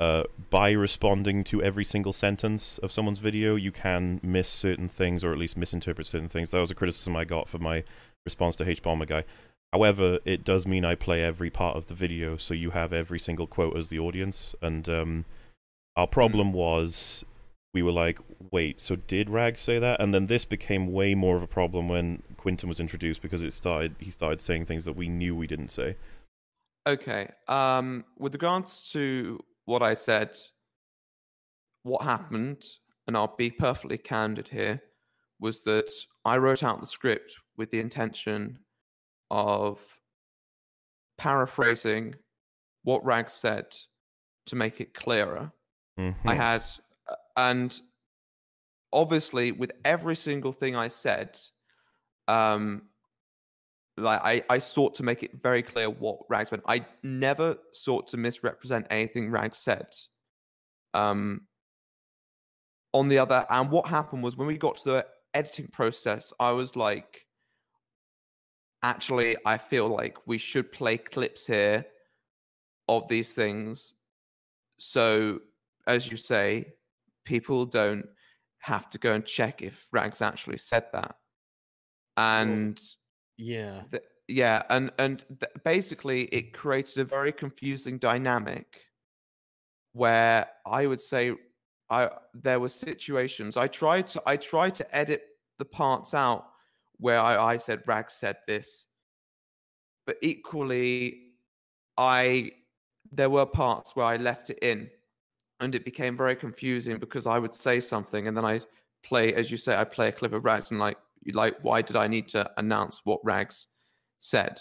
Uh, 0.00 0.24
by 0.50 0.72
responding 0.72 1.44
to 1.44 1.62
every 1.62 1.84
single 1.84 2.12
sentence 2.12 2.78
of 2.78 2.90
someone's 2.90 3.20
video, 3.20 3.54
you 3.54 3.70
can 3.70 4.20
miss 4.22 4.48
certain 4.48 4.88
things 4.88 5.22
or 5.22 5.32
at 5.32 5.38
least 5.38 5.56
misinterpret 5.56 6.06
certain 6.06 6.28
things. 6.28 6.50
That 6.50 6.60
was 6.60 6.70
a 6.70 6.74
criticism 6.74 7.16
I 7.16 7.24
got 7.24 7.48
for 7.48 7.58
my 7.58 7.84
response 8.24 8.56
to 8.56 8.64
Hbomberguy. 8.64 9.24
However, 9.72 10.18
it 10.24 10.44
does 10.44 10.66
mean 10.66 10.84
I 10.84 10.94
play 10.96 11.22
every 11.22 11.50
part 11.50 11.76
of 11.76 11.86
the 11.86 11.94
video, 11.94 12.36
so 12.36 12.52
you 12.52 12.70
have 12.70 12.92
every 12.92 13.18
single 13.18 13.46
quote 13.46 13.76
as 13.76 13.88
the 13.88 13.98
audience. 13.98 14.54
And 14.60 14.88
um, 14.88 15.24
our 15.96 16.06
problem 16.06 16.52
was 16.52 17.24
we 17.74 17.82
were 17.82 17.92
like, 17.92 18.18
wait, 18.50 18.80
so 18.80 18.96
did 18.96 19.30
Rag 19.30 19.58
say 19.58 19.78
that? 19.78 20.00
And 20.00 20.12
then 20.12 20.26
this 20.26 20.44
became 20.44 20.92
way 20.92 21.14
more 21.14 21.36
of 21.36 21.42
a 21.42 21.46
problem 21.46 21.88
when 21.88 22.22
Quinton 22.36 22.68
was 22.68 22.80
introduced 22.80 23.22
because 23.22 23.42
it 23.42 23.52
started 23.52 23.94
he 23.98 24.10
started 24.10 24.40
saying 24.40 24.66
things 24.66 24.84
that 24.84 24.92
we 24.92 25.08
knew 25.08 25.34
we 25.34 25.46
didn't 25.46 25.70
say. 25.70 25.96
Okay. 26.86 27.30
Um, 27.48 28.04
with 28.18 28.34
regards 28.34 28.90
to 28.92 29.38
what 29.64 29.82
I 29.82 29.94
said, 29.94 30.36
what 31.84 32.02
happened, 32.02 32.64
and 33.06 33.16
I'll 33.16 33.34
be 33.36 33.50
perfectly 33.50 33.98
candid 33.98 34.48
here, 34.48 34.82
was 35.40 35.62
that 35.62 35.90
I 36.24 36.36
wrote 36.36 36.62
out 36.62 36.80
the 36.80 36.86
script 36.86 37.36
with 37.56 37.70
the 37.70 37.80
intention 37.80 38.58
of 39.30 39.80
paraphrasing 41.16 42.14
what 42.82 43.04
Rag 43.04 43.30
said 43.30 43.66
to 44.46 44.56
make 44.56 44.80
it 44.80 44.92
clearer. 44.92 45.52
Mhm. 45.98 46.16
I 46.26 46.34
had, 46.34 46.64
and 47.36 47.80
obviously, 48.92 49.52
with 49.52 49.72
every 49.84 50.16
single 50.16 50.52
thing 50.52 50.76
I 50.76 50.88
said, 50.88 51.38
um, 52.28 52.82
like 53.96 54.20
I, 54.22 54.42
I 54.48 54.58
sought 54.58 54.94
to 54.96 55.02
make 55.02 55.22
it 55.22 55.42
very 55.42 55.62
clear 55.62 55.90
what 55.90 56.18
Rags 56.28 56.50
meant. 56.50 56.64
I 56.66 56.84
never 57.02 57.56
sought 57.72 58.06
to 58.08 58.16
misrepresent 58.16 58.86
anything 58.90 59.30
Rags 59.30 59.58
said. 59.58 59.88
Um, 60.94 61.42
on 62.94 63.08
the 63.08 63.18
other, 63.18 63.46
and 63.50 63.70
what 63.70 63.86
happened 63.86 64.22
was 64.22 64.36
when 64.36 64.46
we 64.46 64.58
got 64.58 64.76
to 64.78 64.84
the 64.84 65.06
editing 65.34 65.68
process, 65.68 66.32
I 66.38 66.52
was 66.52 66.76
like, 66.76 67.26
actually, 68.82 69.36
I 69.46 69.56
feel 69.58 69.88
like 69.88 70.18
we 70.26 70.38
should 70.38 70.72
play 70.72 70.98
clips 70.98 71.46
here 71.46 71.86
of 72.88 73.08
these 73.08 73.32
things. 73.32 73.94
So, 74.78 75.40
as 75.86 76.10
you 76.10 76.16
say, 76.16 76.74
people 77.24 77.66
don't 77.66 78.06
have 78.58 78.88
to 78.90 78.98
go 78.98 79.12
and 79.12 79.24
check 79.24 79.62
if 79.62 79.86
Rags 79.92 80.22
actually 80.22 80.58
said 80.58 80.86
that. 80.92 81.16
And 82.16 82.80
Yeah. 83.36 83.84
th- 83.90 84.04
yeah, 84.28 84.62
and 84.70 84.92
and 84.98 85.24
th- 85.40 85.52
basically 85.64 86.24
it 86.24 86.52
created 86.52 86.98
a 86.98 87.04
very 87.04 87.32
confusing 87.32 87.98
dynamic 87.98 88.80
where 89.92 90.48
I 90.64 90.86
would 90.86 91.00
say 91.00 91.32
I 91.90 92.10
there 92.34 92.60
were 92.60 92.68
situations 92.68 93.56
I 93.56 93.66
tried 93.66 94.08
to 94.08 94.22
I 94.26 94.36
tried 94.36 94.74
to 94.76 94.96
edit 94.96 95.24
the 95.58 95.64
parts 95.64 96.14
out 96.14 96.46
where 96.98 97.18
I, 97.18 97.54
I 97.54 97.56
said 97.56 97.82
Rags 97.86 98.14
said 98.14 98.36
this, 98.46 98.86
but 100.06 100.16
equally 100.22 101.32
I 101.98 102.52
there 103.10 103.28
were 103.30 103.46
parts 103.46 103.96
where 103.96 104.06
I 104.06 104.16
left 104.16 104.50
it 104.50 104.58
in, 104.62 104.88
and 105.62 105.76
it 105.76 105.84
became 105.84 106.16
very 106.16 106.34
confusing 106.34 106.98
because 106.98 107.26
I 107.26 107.38
would 107.38 107.54
say 107.54 107.78
something 107.78 108.26
and 108.26 108.36
then 108.36 108.44
I 108.44 108.60
play 109.04 109.32
as 109.32 109.50
you 109.50 109.56
say 109.56 109.76
I 109.76 109.84
play 109.84 110.08
a 110.08 110.12
clip 110.12 110.32
of 110.32 110.44
Rags 110.44 110.72
and 110.72 110.80
like 110.80 110.98
like 111.32 111.56
why 111.62 111.80
did 111.82 111.96
I 111.96 112.08
need 112.08 112.28
to 112.28 112.50
announce 112.58 113.00
what 113.04 113.20
Rags 113.24 113.68
said, 114.18 114.60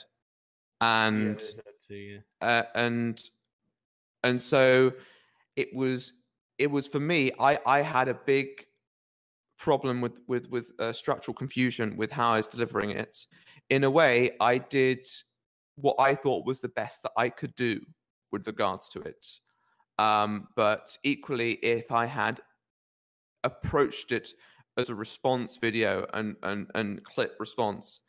and 0.80 1.40
too, 1.88 1.96
yeah. 1.96 2.20
uh, 2.42 2.64
and 2.76 3.22
and 4.24 4.40
so 4.40 4.94
it 5.56 5.74
was 5.74 6.14
it 6.60 6.70
was 6.70 6.86
for 6.88 7.00
me 7.00 7.32
i 7.40 7.60
i 7.66 7.82
had 7.82 8.08
a 8.08 8.14
big 8.14 8.66
problem 9.58 10.02
with 10.02 10.20
with 10.28 10.48
with 10.50 10.72
uh, 10.80 10.94
structural 10.94 11.34
confusion 11.34 11.98
with 11.98 12.12
how 12.12 12.32
i 12.34 12.38
was 12.38 12.48
delivering 12.48 12.92
it. 12.92 13.26
In 13.72 13.84
a 13.84 13.90
way 13.90 14.32
i 14.40 14.60
did 14.60 15.08
what 15.76 15.96
i 16.00 16.14
thought 16.14 16.46
was 16.46 16.62
the 16.62 16.70
best 16.70 17.02
that 17.02 17.12
i 17.18 17.28
could 17.30 17.56
do 17.56 17.82
with 18.32 18.46
regards 18.46 18.88
to 18.90 19.02
it 19.02 19.26
um 20.02 20.48
but 20.56 20.98
equally 21.04 21.54
if 21.78 21.92
i 21.92 22.06
had 22.06 22.40
approached 23.44 24.12
it 24.12 24.28
as 24.78 24.90
a 24.90 24.96
response 24.96 25.58
video 25.58 26.06
and 26.14 26.36
and 26.44 26.68
and 26.76 27.04
clip 27.04 27.34
response 27.40 28.02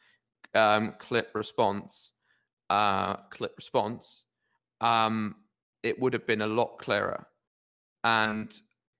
um 0.54 0.94
clip 0.98 1.28
response 1.34 2.12
uh 2.70 3.14
clip 3.30 3.52
response 3.56 4.24
um 4.80 5.16
it 5.82 5.98
would 5.98 6.12
have 6.12 6.26
been 6.26 6.42
a 6.42 6.46
lot 6.46 6.78
clearer. 6.78 7.26
And 8.04 8.52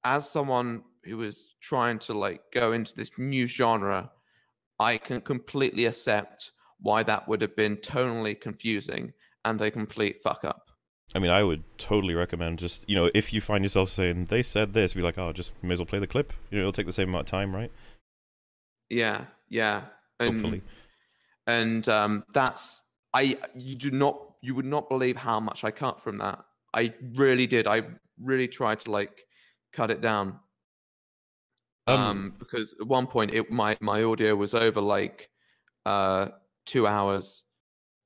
as 0.05 0.29
someone 0.29 0.83
who 1.05 1.23
is 1.23 1.55
trying 1.61 1.99
to 2.01 2.15
like 2.15 2.41
go 2.53 2.73
into 2.73 2.95
this 2.95 3.11
new 3.19 3.47
genre 3.47 4.11
i 4.79 4.97
can 4.97 5.21
completely 5.21 5.87
accept 5.87 6.53
why 6.79 7.03
that 7.03 7.27
would 7.27 7.41
have 7.41 7.55
been 7.57 7.77
tonally 7.77 8.41
confusing 8.41 9.13
and 9.45 9.61
a 9.61 9.71
complete 9.71 10.21
fuck 10.23 10.45
up 10.45 10.72
I 11.15 11.19
mean, 11.19 11.31
I 11.31 11.43
would 11.43 11.63
totally 11.79 12.15
recommend 12.15 12.59
just 12.59 12.89
you 12.89 12.95
know 12.97 13.11
if 13.15 13.33
you 13.33 13.41
find 13.41 13.65
yourself 13.65 13.91
saying 13.91 14.27
they 14.27 14.43
said 14.43 14.73
this, 14.73 14.95
be 14.95 15.03
like, 15.03 15.19
oh, 15.19 15.33
just 15.33 15.53
may 15.63 15.75
as 15.75 15.79
well 15.79 15.87
play 15.87 15.99
the 15.99 16.07
clip. 16.07 16.33
You 16.51 16.57
know, 16.59 16.63
it'll 16.63 16.73
take 16.73 16.87
the 16.87 16.93
same 16.93 17.09
amount 17.11 17.27
of 17.29 17.31
time, 17.31 17.55
right? 17.55 17.71
yeah 18.91 19.25
yeah 19.49 19.85
and 20.21 20.35
Hopefully. 20.35 20.63
and 21.47 21.89
um 21.89 22.25
that's 22.35 22.83
i 23.15 23.39
you 23.55 23.75
do 23.75 23.91
not 23.91 24.21
you 24.43 24.55
would 24.55 24.67
not 24.67 24.91
believe 24.91 25.17
how 25.17 25.41
much 25.41 25.65
i 25.65 25.71
cut 25.71 25.99
from 25.99 26.19
that 26.19 26.39
i 26.75 26.93
really 27.15 27.47
did 27.47 27.67
i 27.67 27.81
really 28.21 28.47
tried 28.47 28.81
to 28.81 28.91
like 28.91 29.25
cut 29.73 29.91
it 29.91 30.03
down 30.03 30.39
Um, 31.87 32.01
um, 32.01 32.35
because 32.39 32.75
at 32.79 32.87
one 32.87 33.07
point 33.07 33.33
it 33.33 33.51
my 33.51 33.79
my 33.81 34.03
audio 34.03 34.37
was 34.37 34.55
over 34.55 34.81
like 34.83 35.31
uh 35.87 36.29
two 36.67 36.87
hours 36.87 37.45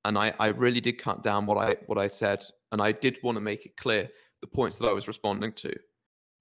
and 0.05 0.17
i 0.17 0.33
i 0.39 0.49
really 0.49 0.81
did 0.81 0.99
cut 0.99 1.25
down 1.25 1.47
what 1.47 1.59
i 1.59 1.75
what 1.87 1.99
i 1.99 2.07
said 2.07 2.45
and 2.77 2.83
i 2.83 2.93
did 2.93 3.17
want 3.23 3.37
to 3.37 3.41
make 3.41 3.65
it 3.65 3.75
clear 3.79 4.07
the 4.43 4.47
points 4.47 4.77
that 4.77 4.87
i 4.87 4.93
was 4.93 5.09
responding 5.09 5.53
to 5.53 5.73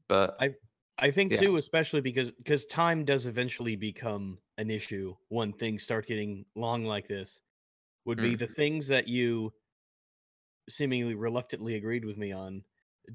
but 0.10 0.36
I 0.39 0.50
I 0.98 1.12
think 1.12 1.34
Yeah. 1.34 1.39
too, 1.39 1.58
especially 1.58 2.00
because 2.00 2.32
because 2.32 2.65
time 2.65 3.04
does 3.06 3.26
eventually 3.26 3.76
become 3.76 4.38
an 4.58 4.69
issue 4.69 5.13
when 5.30 5.52
things 5.52 5.84
start 5.84 6.08
getting 6.08 6.45
long 6.56 6.86
like 6.86 7.06
this. 7.08 7.41
Would 8.06 8.17
be 8.19 8.36
Mm. 8.36 8.39
the 8.39 8.48
things 8.48 8.88
that 8.88 9.06
you 9.08 9.52
seemingly 10.69 11.15
reluctantly 11.15 11.76
agreed 11.76 12.06
with 12.06 12.17
me 12.17 12.32
on. 12.32 12.63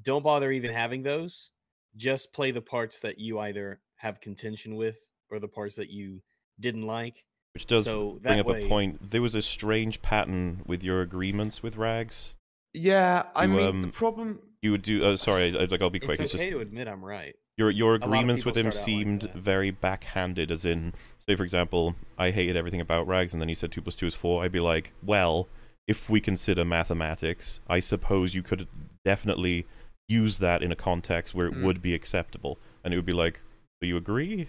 Don't 0.03 0.21
bother 0.23 0.51
even 0.51 0.71
having 0.71 1.01
those. 1.01 1.49
Just 1.95 2.33
play 2.33 2.51
the 2.51 2.61
parts 2.61 2.99
that 2.99 3.17
you 3.17 3.39
either 3.39 3.81
have 3.95 4.21
contention 4.21 4.75
with 4.75 4.97
or 5.31 5.39
the 5.39 5.47
parts 5.47 5.75
that 5.77 5.89
you 5.89 6.21
didn't 6.59 6.85
like. 6.85 7.23
which 7.53 7.65
does 7.65 7.83
so 7.85 8.19
bring 8.21 8.39
up 8.39 8.45
way, 8.45 8.63
a 8.63 8.67
point. 8.69 9.11
There 9.11 9.21
was 9.21 9.33
a 9.35 9.41
strange 9.41 10.01
pattern 10.01 10.61
with 10.67 10.83
your 10.83 11.01
agreements 11.01 11.63
with 11.63 11.75
Rags. 11.77 12.35
Yeah 12.73 13.23
i 13.35 13.43
You, 13.43 13.49
mean 13.49 13.81
the 13.81 13.87
um, 13.87 13.91
problem 13.91 14.39
You 14.61 14.71
would 14.71 14.83
do. 14.83 15.03
Uh, 15.03 15.15
sorry, 15.15 15.57
I, 15.57 15.65
like 15.65 15.81
I'll 15.81 15.89
be 15.89 15.99
quick. 15.99 16.19
It's 16.19 16.33
It's, 16.33 16.35
okay 16.35 16.45
just 16.51 16.55
to 16.57 16.61
admit 16.61 16.87
I'm 16.87 17.03
right. 17.03 17.35
your 17.57 17.71
your 17.71 17.95
agreements 17.95 18.45
with 18.45 18.55
him 18.55 18.71
start 18.71 18.75
out 18.75 18.75
like 18.75 18.85
seemed 18.85 19.23
very 19.33 19.71
backhanded. 19.71 20.51
As 20.51 20.65
in, 20.65 20.93
say 21.17 21.35
for 21.35 21.43
example, 21.43 21.95
I 22.17 22.31
hated 22.31 22.55
everything 22.55 22.79
about 22.81 23.07
Rags, 23.07 23.33
and 23.33 23.41
then 23.41 23.49
he 23.49 23.55
said 23.55 23.71
two 23.71 23.81
plus 23.81 23.95
two 23.95 24.05
is 24.05 24.13
four. 24.15 24.43
I'd 24.43 24.51
be 24.51 24.59
like, 24.59 24.93
well, 25.03 25.47
if 25.87 26.09
we 26.09 26.21
consider 26.21 26.63
mathematics, 26.63 27.59
I 27.67 27.79
suppose 27.79 28.35
you 28.35 28.43
could 28.43 28.67
definitely 29.03 29.65
use 30.07 30.37
that 30.39 30.61
in 30.61 30.71
a 30.71 30.75
context 30.75 31.33
where 31.33 31.47
it 31.47 31.53
Mm. 31.55 31.63
would 31.63 31.81
be 31.81 31.95
acceptable, 31.95 32.59
and 32.83 32.93
it 32.93 32.97
would 32.97 33.05
be 33.05 33.13
like, 33.13 33.39
do 33.81 33.87
you 33.87 33.97
agree? 33.97 34.47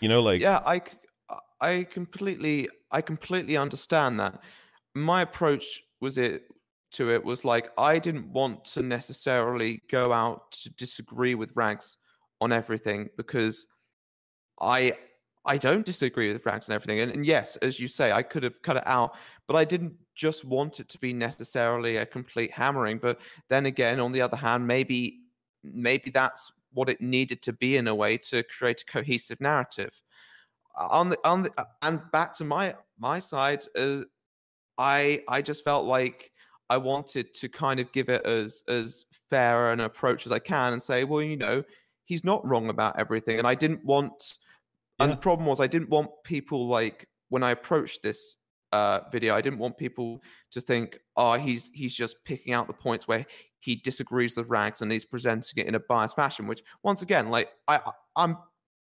You 0.00 0.08
know, 0.08 0.22
like 0.22 0.40
yeah 0.40 0.60
I, 0.64 0.80
I 1.60 1.84
completely 1.90 2.68
i 2.92 3.00
completely 3.02 3.56
understand 3.56 4.20
that 4.20 4.40
my 4.94 5.22
approach 5.22 5.82
was 6.00 6.16
it 6.18 6.44
to 6.90 7.10
it 7.10 7.22
was 7.22 7.44
like 7.44 7.70
i 7.78 7.98
didn't 7.98 8.28
want 8.32 8.64
to 8.64 8.82
necessarily 8.82 9.82
go 9.90 10.12
out 10.12 10.50
to 10.52 10.70
disagree 10.70 11.34
with 11.34 11.56
rags 11.56 11.98
on 12.40 12.52
everything 12.52 13.08
because 13.16 13.66
i 14.60 14.92
i 15.44 15.56
don't 15.56 15.84
disagree 15.84 16.32
with 16.32 16.44
rags 16.46 16.68
and 16.68 16.74
everything. 16.74 17.00
And, 17.00 17.12
and 17.12 17.26
yes 17.26 17.56
as 17.56 17.78
you 17.78 17.88
say 17.88 18.12
i 18.12 18.22
could 18.22 18.42
have 18.42 18.62
cut 18.62 18.76
it 18.76 18.86
out 18.86 19.16
but 19.46 19.56
i 19.56 19.64
didn't 19.64 19.94
just 20.18 20.44
want 20.44 20.80
it 20.80 20.88
to 20.88 20.98
be 20.98 21.12
necessarily 21.12 21.98
a 21.98 22.04
complete 22.04 22.50
hammering. 22.50 22.98
But 22.98 23.20
then 23.48 23.66
again 23.66 24.00
on 24.00 24.12
the 24.12 24.20
other 24.20 24.36
hand 24.36 24.66
maybe 24.66 25.20
maybe 25.62 26.10
that's 26.10 26.52
what 26.74 26.90
it 26.90 27.00
needed 27.00 27.40
to 27.42 27.52
be 27.52 27.76
in 27.76 27.88
a 27.88 27.94
way 27.94 28.18
to 28.18 28.42
create 28.42 28.82
a 28.82 28.84
cohesive 28.84 29.40
narrative. 29.40 29.94
On 30.76 31.08
the 31.08 31.18
on 31.24 31.44
the 31.44 31.66
and 31.82 32.02
back 32.12 32.34
to 32.34 32.44
my 32.44 32.74
my 32.98 33.18
side 33.18 33.64
uh, 33.76 34.02
i 34.76 35.22
i 35.28 35.40
just 35.40 35.64
felt 35.64 35.86
like 35.86 36.30
i 36.70 36.76
wanted 36.76 37.32
to 37.34 37.48
kind 37.48 37.80
of 37.80 37.90
give 37.92 38.08
it 38.08 38.24
as 38.26 38.62
as 38.68 39.04
fair 39.30 39.72
an 39.72 39.80
approach 39.80 40.26
as 40.26 40.32
i 40.32 40.38
can 40.38 40.72
and 40.72 40.82
say 40.82 41.04
well 41.04 41.22
you 41.22 41.36
know 41.36 41.62
he's 42.04 42.24
not 42.24 42.44
wrong 42.46 42.68
about 42.70 42.98
everything 42.98 43.38
and 43.38 43.46
i 43.46 43.54
didn't 43.54 43.84
want 43.84 44.38
and 45.00 45.12
the 45.12 45.16
problem 45.16 45.46
was 45.46 45.60
i 45.60 45.66
didn't 45.66 45.90
want 45.90 46.10
people 46.24 46.66
like 46.68 47.06
when 47.28 47.42
i 47.42 47.50
approached 47.50 48.02
this 48.02 48.36
uh 48.72 49.00
video 49.10 49.34
i 49.34 49.40
didn't 49.40 49.58
want 49.58 49.76
people 49.78 50.20
to 50.50 50.60
think 50.60 50.98
oh 51.16 51.34
he's 51.34 51.70
he's 51.72 51.94
just 51.94 52.16
picking 52.24 52.52
out 52.52 52.66
the 52.66 52.72
points 52.72 53.08
where 53.08 53.24
he 53.60 53.76
disagrees 53.76 54.36
with 54.36 54.48
rags 54.48 54.82
and 54.82 54.92
he's 54.92 55.04
presenting 55.04 55.62
it 55.62 55.66
in 55.66 55.74
a 55.74 55.80
biased 55.80 56.14
fashion 56.14 56.46
which 56.46 56.62
once 56.82 57.02
again 57.02 57.30
like 57.30 57.48
i 57.66 57.76
I- 57.76 57.92
i'm 58.16 58.36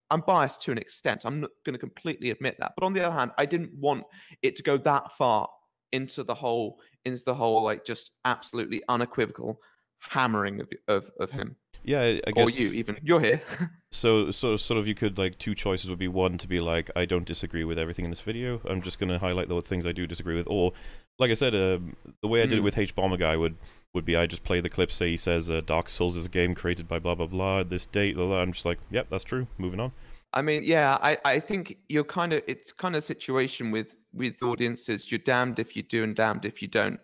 i'm 0.10 0.22
biased 0.22 0.62
to 0.64 0.72
an 0.72 0.78
extent 0.78 1.26
i'm 1.26 1.42
not 1.42 1.50
going 1.66 1.74
to 1.74 1.80
completely 1.80 2.30
admit 2.30 2.56
that 2.60 2.74
but 2.78 2.86
on 2.86 2.94
the 2.94 3.06
other 3.06 3.16
hand 3.16 3.32
i 3.38 3.46
didn't 3.46 3.74
want 3.74 4.04
it 4.42 4.56
to 4.56 4.64
go 4.64 4.78
that 4.78 5.12
far 5.12 5.50
into 5.94 6.24
the 6.24 6.36
whole 6.36 6.80
into 7.06 7.24
the 7.24 7.34
whole 7.34 7.64
like 7.64 7.86
just 7.86 8.12
absolutely 8.26 8.82
unequivocal 8.90 9.60
hammering 10.00 10.60
of 10.60 10.70
of, 10.90 11.10
of 11.20 11.32
him 11.32 11.56
yeah, 11.86 12.02
I 12.02 12.22
I 12.28 12.32
or 12.36 12.48
guess. 12.48 12.60
you 12.60 12.70
even 12.74 12.98
you're 13.04 13.22
here 13.22 13.42
So, 13.92 14.32
so 14.32 14.58
sort 14.58 14.80
of, 14.80 14.88
you 14.88 14.96
could 14.96 15.18
like 15.20 15.38
two 15.38 15.54
choices 15.54 15.88
would 15.90 16.00
be 16.00 16.08
one 16.08 16.38
to 16.40 16.48
be 16.48 16.60
like, 16.60 16.90
I 16.96 17.06
don't 17.06 17.26
disagree 17.26 17.64
with 17.64 17.78
everything 17.78 18.06
in 18.06 18.12
this 18.12 18.22
video. 18.22 18.60
I'm 18.66 18.82
just 18.82 18.98
going 19.00 19.10
to 19.10 19.20
highlight 19.20 19.50
the 19.50 19.62
things 19.62 19.86
I 19.86 19.92
do 19.92 20.08
disagree 20.08 20.36
with, 20.36 20.48
or 20.50 20.74
like 21.20 21.30
I 21.30 21.36
said, 21.36 21.54
um, 21.54 21.96
the 22.22 22.28
way 22.28 22.42
I 22.42 22.48
did 22.48 22.58
it 22.58 22.62
Mm. 22.62 22.64
with 22.64 22.76
Hbomberguy 22.76 23.40
would 23.40 23.56
would 23.94 24.04
be 24.04 24.16
I 24.16 24.26
just 24.26 24.44
play 24.44 24.62
the 24.62 24.70
clip, 24.70 24.92
say 24.92 25.12
he 25.12 25.18
says 25.18 25.48
uh, 25.50 25.62
Dark 25.64 25.90
Souls 25.90 26.18
is 26.18 26.26
a 26.26 26.30
game 26.30 26.56
created 26.56 26.88
by 26.88 26.98
blah 27.00 27.14
blah 27.14 27.28
blah 27.28 27.60
at 27.60 27.70
this 27.70 27.86
date. 27.86 28.16
Blah, 28.16 28.26
blah. 28.26 28.40
I'm 28.42 28.52
just 28.52 28.66
like, 28.66 28.80
yep, 28.90 29.08
that's 29.12 29.24
true. 29.24 29.46
Moving 29.60 29.80
on. 29.80 29.92
I 30.34 30.42
mean, 30.42 30.64
yeah, 30.64 30.98
I, 31.02 31.18
I 31.24 31.40
think 31.40 31.78
you're 31.88 32.04
kind 32.04 32.34
of 32.34 32.42
it's 32.48 32.72
kind 32.72 32.96
of 32.96 33.04
situation 33.04 33.70
with 33.70 33.94
with 34.14 34.42
audiences. 34.44 35.12
You're 35.12 35.20
damned 35.20 35.60
if 35.60 35.76
you 35.76 35.84
do 35.84 36.04
and 36.04 36.16
damned 36.16 36.46
if 36.46 36.62
you 36.62 36.68
don't, 36.68 37.00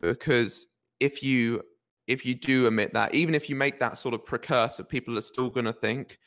because 0.00 0.66
if 1.00 1.22
you 1.22 1.62
if 2.06 2.26
you 2.26 2.34
do 2.34 2.66
omit 2.66 2.92
that, 2.92 3.14
even 3.14 3.34
if 3.34 3.48
you 3.48 3.56
make 3.56 3.80
that 3.80 3.96
sort 3.96 4.14
of 4.14 4.24
precursor, 4.24 4.84
people 4.84 5.16
are 5.16 5.22
still 5.22 5.48
going 5.48 5.64
to 5.64 5.72
think 5.72 6.18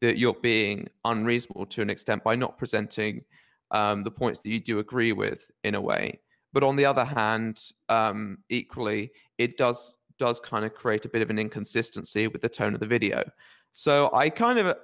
that 0.00 0.16
you're 0.18 0.34
being 0.34 0.88
unreasonable 1.04 1.66
to 1.66 1.82
an 1.82 1.90
extent 1.90 2.24
by 2.24 2.34
not 2.34 2.56
presenting 2.56 3.22
um, 3.70 4.02
the 4.02 4.10
points 4.10 4.40
that 4.40 4.48
you 4.48 4.60
do 4.60 4.78
agree 4.78 5.12
with 5.12 5.50
in 5.64 5.74
a 5.74 5.80
way. 5.80 6.18
But 6.52 6.62
on 6.62 6.76
the 6.76 6.86
other 6.86 7.04
hand, 7.04 7.60
um, 7.88 8.38
equally, 8.48 9.12
it 9.38 9.58
does 9.58 9.96
does 10.18 10.40
kind 10.40 10.64
of 10.64 10.72
create 10.72 11.04
a 11.04 11.08
bit 11.10 11.20
of 11.20 11.28
an 11.28 11.38
inconsistency 11.38 12.26
with 12.26 12.40
the 12.40 12.48
tone 12.48 12.72
of 12.72 12.80
the 12.80 12.86
video. 12.86 13.22
So 13.72 14.10
I 14.14 14.30
kind 14.30 14.58
of 14.58 14.74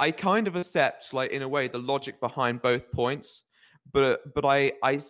I 0.00 0.10
kind 0.10 0.48
of 0.48 0.56
accept, 0.56 1.14
like 1.14 1.30
in 1.30 1.42
a 1.42 1.48
way, 1.48 1.68
the 1.68 1.78
logic 1.78 2.18
behind 2.18 2.60
both 2.60 2.90
points, 2.90 3.44
but 3.92 4.34
but 4.34 4.44
I 4.44 4.72
I 4.82 5.00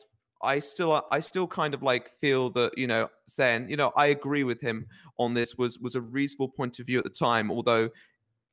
I 0.42 0.58
still 0.58 1.04
I 1.10 1.20
still 1.20 1.46
kind 1.46 1.74
of 1.74 1.82
like 1.82 2.10
feel 2.20 2.50
that 2.50 2.76
you 2.76 2.86
know 2.86 3.08
saying 3.28 3.68
you 3.68 3.76
know 3.76 3.92
I 3.96 4.06
agree 4.06 4.44
with 4.44 4.60
him 4.60 4.86
on 5.18 5.34
this 5.34 5.56
was 5.56 5.78
was 5.78 5.94
a 5.94 6.00
reasonable 6.00 6.48
point 6.48 6.78
of 6.78 6.86
view 6.86 6.98
at 6.98 7.04
the 7.04 7.10
time, 7.10 7.50
although 7.50 7.90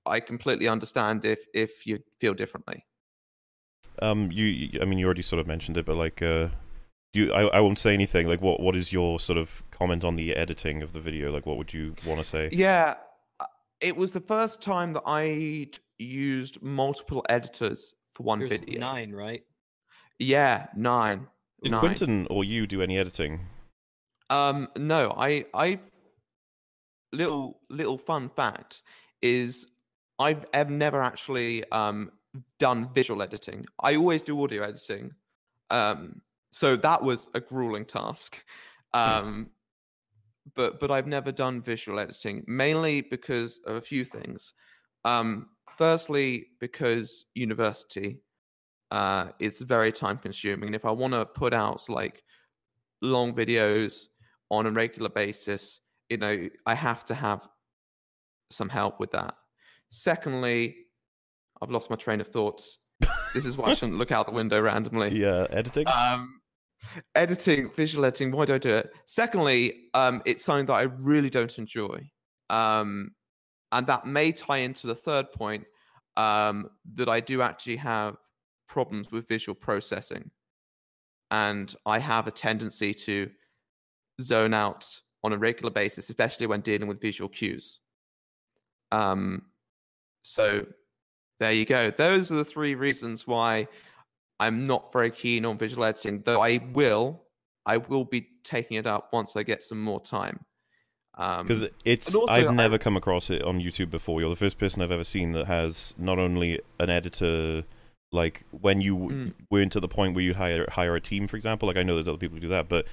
I 0.05 0.19
completely 0.19 0.67
understand 0.67 1.25
if 1.25 1.43
if 1.53 1.85
you 1.85 1.99
feel 2.19 2.33
differently. 2.33 2.85
Um, 4.01 4.31
you, 4.31 4.45
you- 4.45 4.79
I 4.81 4.85
mean, 4.85 4.99
you 4.99 5.05
already 5.05 5.21
sort 5.21 5.39
of 5.39 5.47
mentioned 5.47 5.77
it, 5.77 5.85
but 5.85 5.95
like, 5.95 6.21
uh, 6.21 6.49
do 7.11 7.25
you, 7.25 7.33
I, 7.33 7.57
I 7.57 7.59
won't 7.59 7.79
say 7.79 7.93
anything. 7.93 8.27
Like, 8.27 8.41
what, 8.41 8.59
what 8.59 8.75
is 8.75 8.93
your 8.93 9.19
sort 9.19 9.37
of 9.37 9.63
comment 9.71 10.03
on 10.03 10.15
the 10.15 10.35
editing 10.35 10.81
of 10.81 10.93
the 10.93 10.99
video? 10.99 11.31
Like, 11.31 11.45
what 11.45 11.57
would 11.57 11.73
you 11.73 11.95
want 12.05 12.19
to 12.19 12.23
say? 12.23 12.49
Yeah, 12.51 12.95
uh, 13.39 13.45
it 13.81 13.95
was 13.97 14.11
the 14.11 14.21
first 14.21 14.61
time 14.61 14.93
that 14.93 15.03
I'd 15.05 15.79
used 15.97 16.61
multiple 16.61 17.25
editors 17.29 17.95
for 18.13 18.23
one 18.23 18.39
There's 18.39 18.51
video. 18.59 18.79
nine, 18.79 19.11
right? 19.11 19.43
Yeah, 20.19 20.67
nine. 20.75 21.27
Did 21.63 21.71
nine. 21.71 21.79
Quentin 21.81 22.27
or 22.29 22.43
you 22.43 22.67
do 22.67 22.81
any 22.81 22.97
editing? 22.97 23.39
Um, 24.29 24.67
no, 24.77 25.15
I, 25.17 25.45
I, 25.53 25.79
little 27.11 27.59
little 27.69 27.97
fun 27.97 28.29
fact 28.29 28.83
is 29.21 29.65
I've, 30.19 30.45
I've 30.53 30.69
never 30.69 31.01
actually 31.01 31.69
um 31.71 32.11
done 32.59 32.89
visual 32.93 33.21
editing. 33.21 33.65
I 33.81 33.95
always 33.95 34.21
do 34.21 34.41
audio 34.43 34.63
editing. 34.63 35.11
Um, 35.71 36.21
so 36.51 36.75
that 36.75 37.03
was 37.03 37.27
a 37.33 37.39
grueling 37.39 37.85
task. 37.85 38.43
Um, 38.93 39.49
but 40.55 40.79
but 40.79 40.91
I've 40.91 41.07
never 41.07 41.31
done 41.31 41.61
visual 41.61 41.99
editing 41.99 42.43
mainly 42.47 43.01
because 43.01 43.59
of 43.65 43.75
a 43.75 43.81
few 43.81 44.05
things. 44.05 44.53
Um, 45.05 45.49
firstly, 45.77 46.47
because 46.59 47.25
university 47.35 48.19
uh, 48.91 49.27
is 49.39 49.61
very 49.61 49.91
time 49.91 50.17
consuming. 50.17 50.67
And 50.67 50.75
if 50.75 50.85
I 50.85 50.91
want 50.91 51.13
to 51.13 51.25
put 51.25 51.53
out 51.53 51.87
like 51.89 52.23
long 53.01 53.33
videos 53.33 54.05
on 54.49 54.65
a 54.65 54.71
regular 54.71 55.09
basis, 55.09 55.81
you 56.09 56.17
know, 56.17 56.49
I 56.65 56.75
have 56.75 57.05
to 57.05 57.13
have 57.13 57.47
some 58.51 58.69
help 58.69 58.99
with 58.99 59.11
that. 59.11 59.35
Secondly, 59.89 60.75
I've 61.61 61.71
lost 61.71 61.89
my 61.89 61.95
train 61.95 62.21
of 62.21 62.27
thoughts. 62.27 62.79
This 63.33 63.45
is 63.45 63.57
why 63.57 63.69
I 63.69 63.75
shouldn't 63.75 63.97
look 63.97 64.11
out 64.11 64.25
the 64.25 64.31
window 64.31 64.59
randomly. 64.59 65.09
Yeah, 65.19 65.45
editing. 65.51 65.85
Um, 65.87 66.41
editing, 67.15 67.69
visual 67.75 68.05
editing. 68.05 68.31
Why 68.31 68.45
do 68.45 68.55
I 68.55 68.57
do 68.57 68.75
it? 68.75 68.91
Secondly, 69.05 69.89
um, 69.93 70.21
it's 70.25 70.43
something 70.43 70.65
that 70.67 70.73
I 70.73 70.83
really 70.83 71.29
don't 71.29 71.55
enjoy, 71.57 72.09
um, 72.49 73.11
and 73.71 73.85
that 73.87 74.07
may 74.07 74.31
tie 74.31 74.57
into 74.57 74.87
the 74.87 74.95
third 74.95 75.31
point 75.31 75.65
um, 76.17 76.69
that 76.95 77.07
I 77.07 77.19
do 77.19 77.41
actually 77.41 77.75
have 77.77 78.17
problems 78.69 79.11
with 79.11 79.27
visual 79.27 79.55
processing, 79.55 80.29
and 81.31 81.75
I 81.85 81.99
have 81.99 82.27
a 82.27 82.31
tendency 82.31 82.93
to 82.93 83.29
zone 84.21 84.53
out 84.53 84.85
on 85.23 85.33
a 85.33 85.37
regular 85.37 85.71
basis, 85.71 86.09
especially 86.09 86.47
when 86.47 86.61
dealing 86.61 86.87
with 86.87 87.01
visual 87.01 87.27
cues. 87.27 87.79
Um, 88.91 89.41
so 90.21 90.65
there 91.39 91.51
you 91.51 91.65
go. 91.65 91.91
Those 91.91 92.31
are 92.31 92.35
the 92.35 92.45
three 92.45 92.75
reasons 92.75 93.27
why 93.27 93.67
I'm 94.39 94.65
not 94.65 94.93
very 94.93 95.11
keen 95.11 95.45
on 95.45 95.57
visual 95.57 95.83
editing, 95.83 96.21
though 96.25 96.41
I 96.41 96.59
will. 96.73 97.23
I 97.65 97.77
will 97.77 98.05
be 98.05 98.27
taking 98.43 98.77
it 98.77 98.87
up 98.87 99.09
once 99.11 99.35
I 99.35 99.43
get 99.43 99.61
some 99.61 99.81
more 99.81 99.99
time. 100.01 100.39
Um, 101.17 101.45
Because 101.45 101.67
it's, 101.83 102.15
also 102.15 102.31
I've 102.33 102.47
I- 102.47 102.53
never 102.53 102.77
come 102.77 102.95
across 102.95 103.29
it 103.29 103.41
on 103.43 103.59
YouTube 103.59 103.89
before. 103.89 104.21
You're 104.21 104.29
the 104.29 104.35
first 104.37 104.57
person 104.57 104.81
I've 104.81 104.91
ever 104.91 105.03
seen 105.03 105.33
that 105.33 105.47
has 105.47 105.93
not 105.97 106.17
only 106.17 106.61
an 106.79 106.89
editor, 106.89 107.63
like 108.11 108.43
when 108.51 108.81
you 108.81 108.95
Mm. 108.97 109.33
were 109.51 109.61
into 109.61 109.79
the 109.79 109.87
point 109.87 110.15
where 110.15 110.23
you 110.23 110.33
hire 110.33 110.65
hire 110.69 110.95
a 110.95 111.01
team, 111.01 111.27
for 111.27 111.35
example. 111.35 111.67
Like 111.67 111.77
I 111.77 111.83
know 111.83 111.93
there's 111.95 112.07
other 112.07 112.17
people 112.17 112.35
who 112.35 112.41
do 112.41 112.47
that, 112.49 112.67
but 112.69 112.85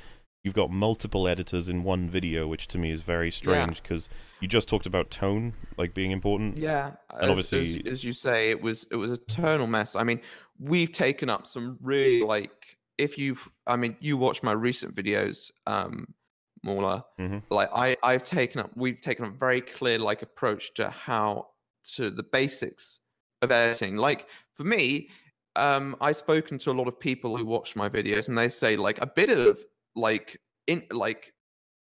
you've 0.44 0.54
got 0.54 0.70
multiple 0.70 1.26
editors 1.26 1.68
in 1.68 1.82
one 1.82 2.08
video, 2.08 2.46
which 2.46 2.68
to 2.68 2.78
me 2.78 2.90
is 2.92 3.02
very 3.02 3.30
strange. 3.30 3.82
Because 3.82 4.08
you 4.40 4.46
just 4.48 4.68
talked 4.68 4.86
about 4.86 5.10
tone, 5.10 5.54
like 5.76 5.94
being 5.94 6.10
important. 6.12 6.56
yeah, 6.58 6.92
And 7.10 7.22
as, 7.24 7.28
obviously- 7.30 7.82
as, 7.86 7.92
as 7.94 8.04
you 8.04 8.12
say, 8.12 8.50
it 8.50 8.60
was 8.60 8.86
it 8.90 8.96
was 8.96 9.10
a 9.10 9.16
tonal 9.16 9.66
mess. 9.66 9.96
I 9.96 10.04
mean, 10.04 10.20
we've 10.58 10.92
taken 10.92 11.28
up 11.30 11.46
some 11.46 11.78
really 11.80 12.22
like 12.22 12.76
if 12.98 13.18
you've, 13.18 13.46
I 13.66 13.76
mean, 13.76 13.94
you 14.00 14.16
watch 14.16 14.42
my 14.42 14.52
recent 14.52 14.94
videos, 14.94 15.50
um, 15.66 16.14
Mauler. 16.62 17.02
Mhm. 17.20 17.42
Like 17.50 17.68
I, 17.74 17.94
I've 18.02 18.24
taken 18.24 18.60
up, 18.62 18.70
we've 18.74 19.00
taken 19.02 19.26
a 19.26 19.30
very 19.30 19.60
clear 19.60 19.98
like 19.98 20.22
approach 20.22 20.72
to 20.74 20.88
how 20.90 21.48
to 21.94 22.08
the 22.10 22.22
basics 22.22 23.00
of 23.42 23.50
editing. 23.50 23.96
Like 23.98 24.28
for 24.56 24.64
me, 24.64 25.10
um, 25.54 25.96
I've 26.00 26.16
spoken 26.16 26.58
to 26.58 26.70
a 26.70 26.72
lot 26.72 26.88
of 26.88 26.98
people 26.98 27.36
who 27.36 27.44
watch 27.44 27.76
my 27.76 27.88
videos, 27.88 28.28
and 28.28 28.36
they 28.36 28.48
say 28.48 28.76
like 28.76 29.00
a 29.00 29.06
bit 29.06 29.30
of 29.30 29.62
like 29.94 30.40
in 30.66 30.82
like 30.90 31.32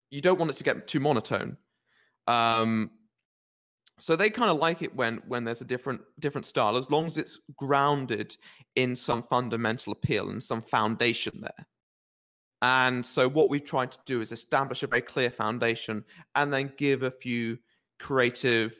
you 0.09 0.21
don't 0.21 0.39
want 0.39 0.51
it 0.51 0.57
to 0.57 0.63
get 0.63 0.87
too 0.87 0.99
monotone. 0.99 1.57
Um, 2.27 2.91
so 3.99 4.15
they 4.15 4.29
kind 4.29 4.49
of 4.49 4.57
like 4.57 4.81
it 4.81 4.95
when 4.95 5.21
when 5.27 5.43
there's 5.43 5.61
a 5.61 5.65
different 5.65 6.01
different 6.19 6.45
style, 6.45 6.77
as 6.77 6.89
long 6.89 7.05
as 7.05 7.17
it's 7.17 7.39
grounded 7.57 8.35
in 8.75 8.95
some 8.95 9.23
fundamental 9.23 9.93
appeal 9.93 10.29
and 10.29 10.41
some 10.41 10.61
foundation 10.61 11.39
there. 11.41 11.67
And 12.61 13.05
so 13.05 13.27
what 13.27 13.49
we've 13.49 13.63
tried 13.63 13.91
to 13.91 13.97
do 14.05 14.21
is 14.21 14.31
establish 14.31 14.83
a 14.83 14.87
very 14.87 15.01
clear 15.01 15.31
foundation 15.31 16.03
and 16.35 16.53
then 16.53 16.71
give 16.77 17.03
a 17.03 17.09
few 17.09 17.57
creative 17.99 18.75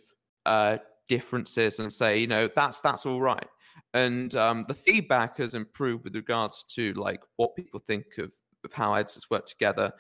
uh, 0.45 0.77
differences 1.07 1.79
and 1.79 1.91
say, 1.91 2.19
you 2.19 2.27
know, 2.27 2.49
that's 2.55 2.79
that's 2.81 3.05
all 3.05 3.21
right. 3.21 3.47
And 3.93 4.33
um, 4.35 4.65
the 4.67 4.73
feedback 4.73 5.37
has 5.37 5.53
improved 5.53 6.03
with 6.05 6.15
regards 6.15 6.63
to 6.75 6.93
like 6.93 7.21
what 7.35 7.55
people 7.55 7.79
think 7.79 8.05
of, 8.19 8.31
of 8.63 8.71
how 8.71 8.93
editors 8.93 9.29
work 9.29 9.45
together. 9.45 9.91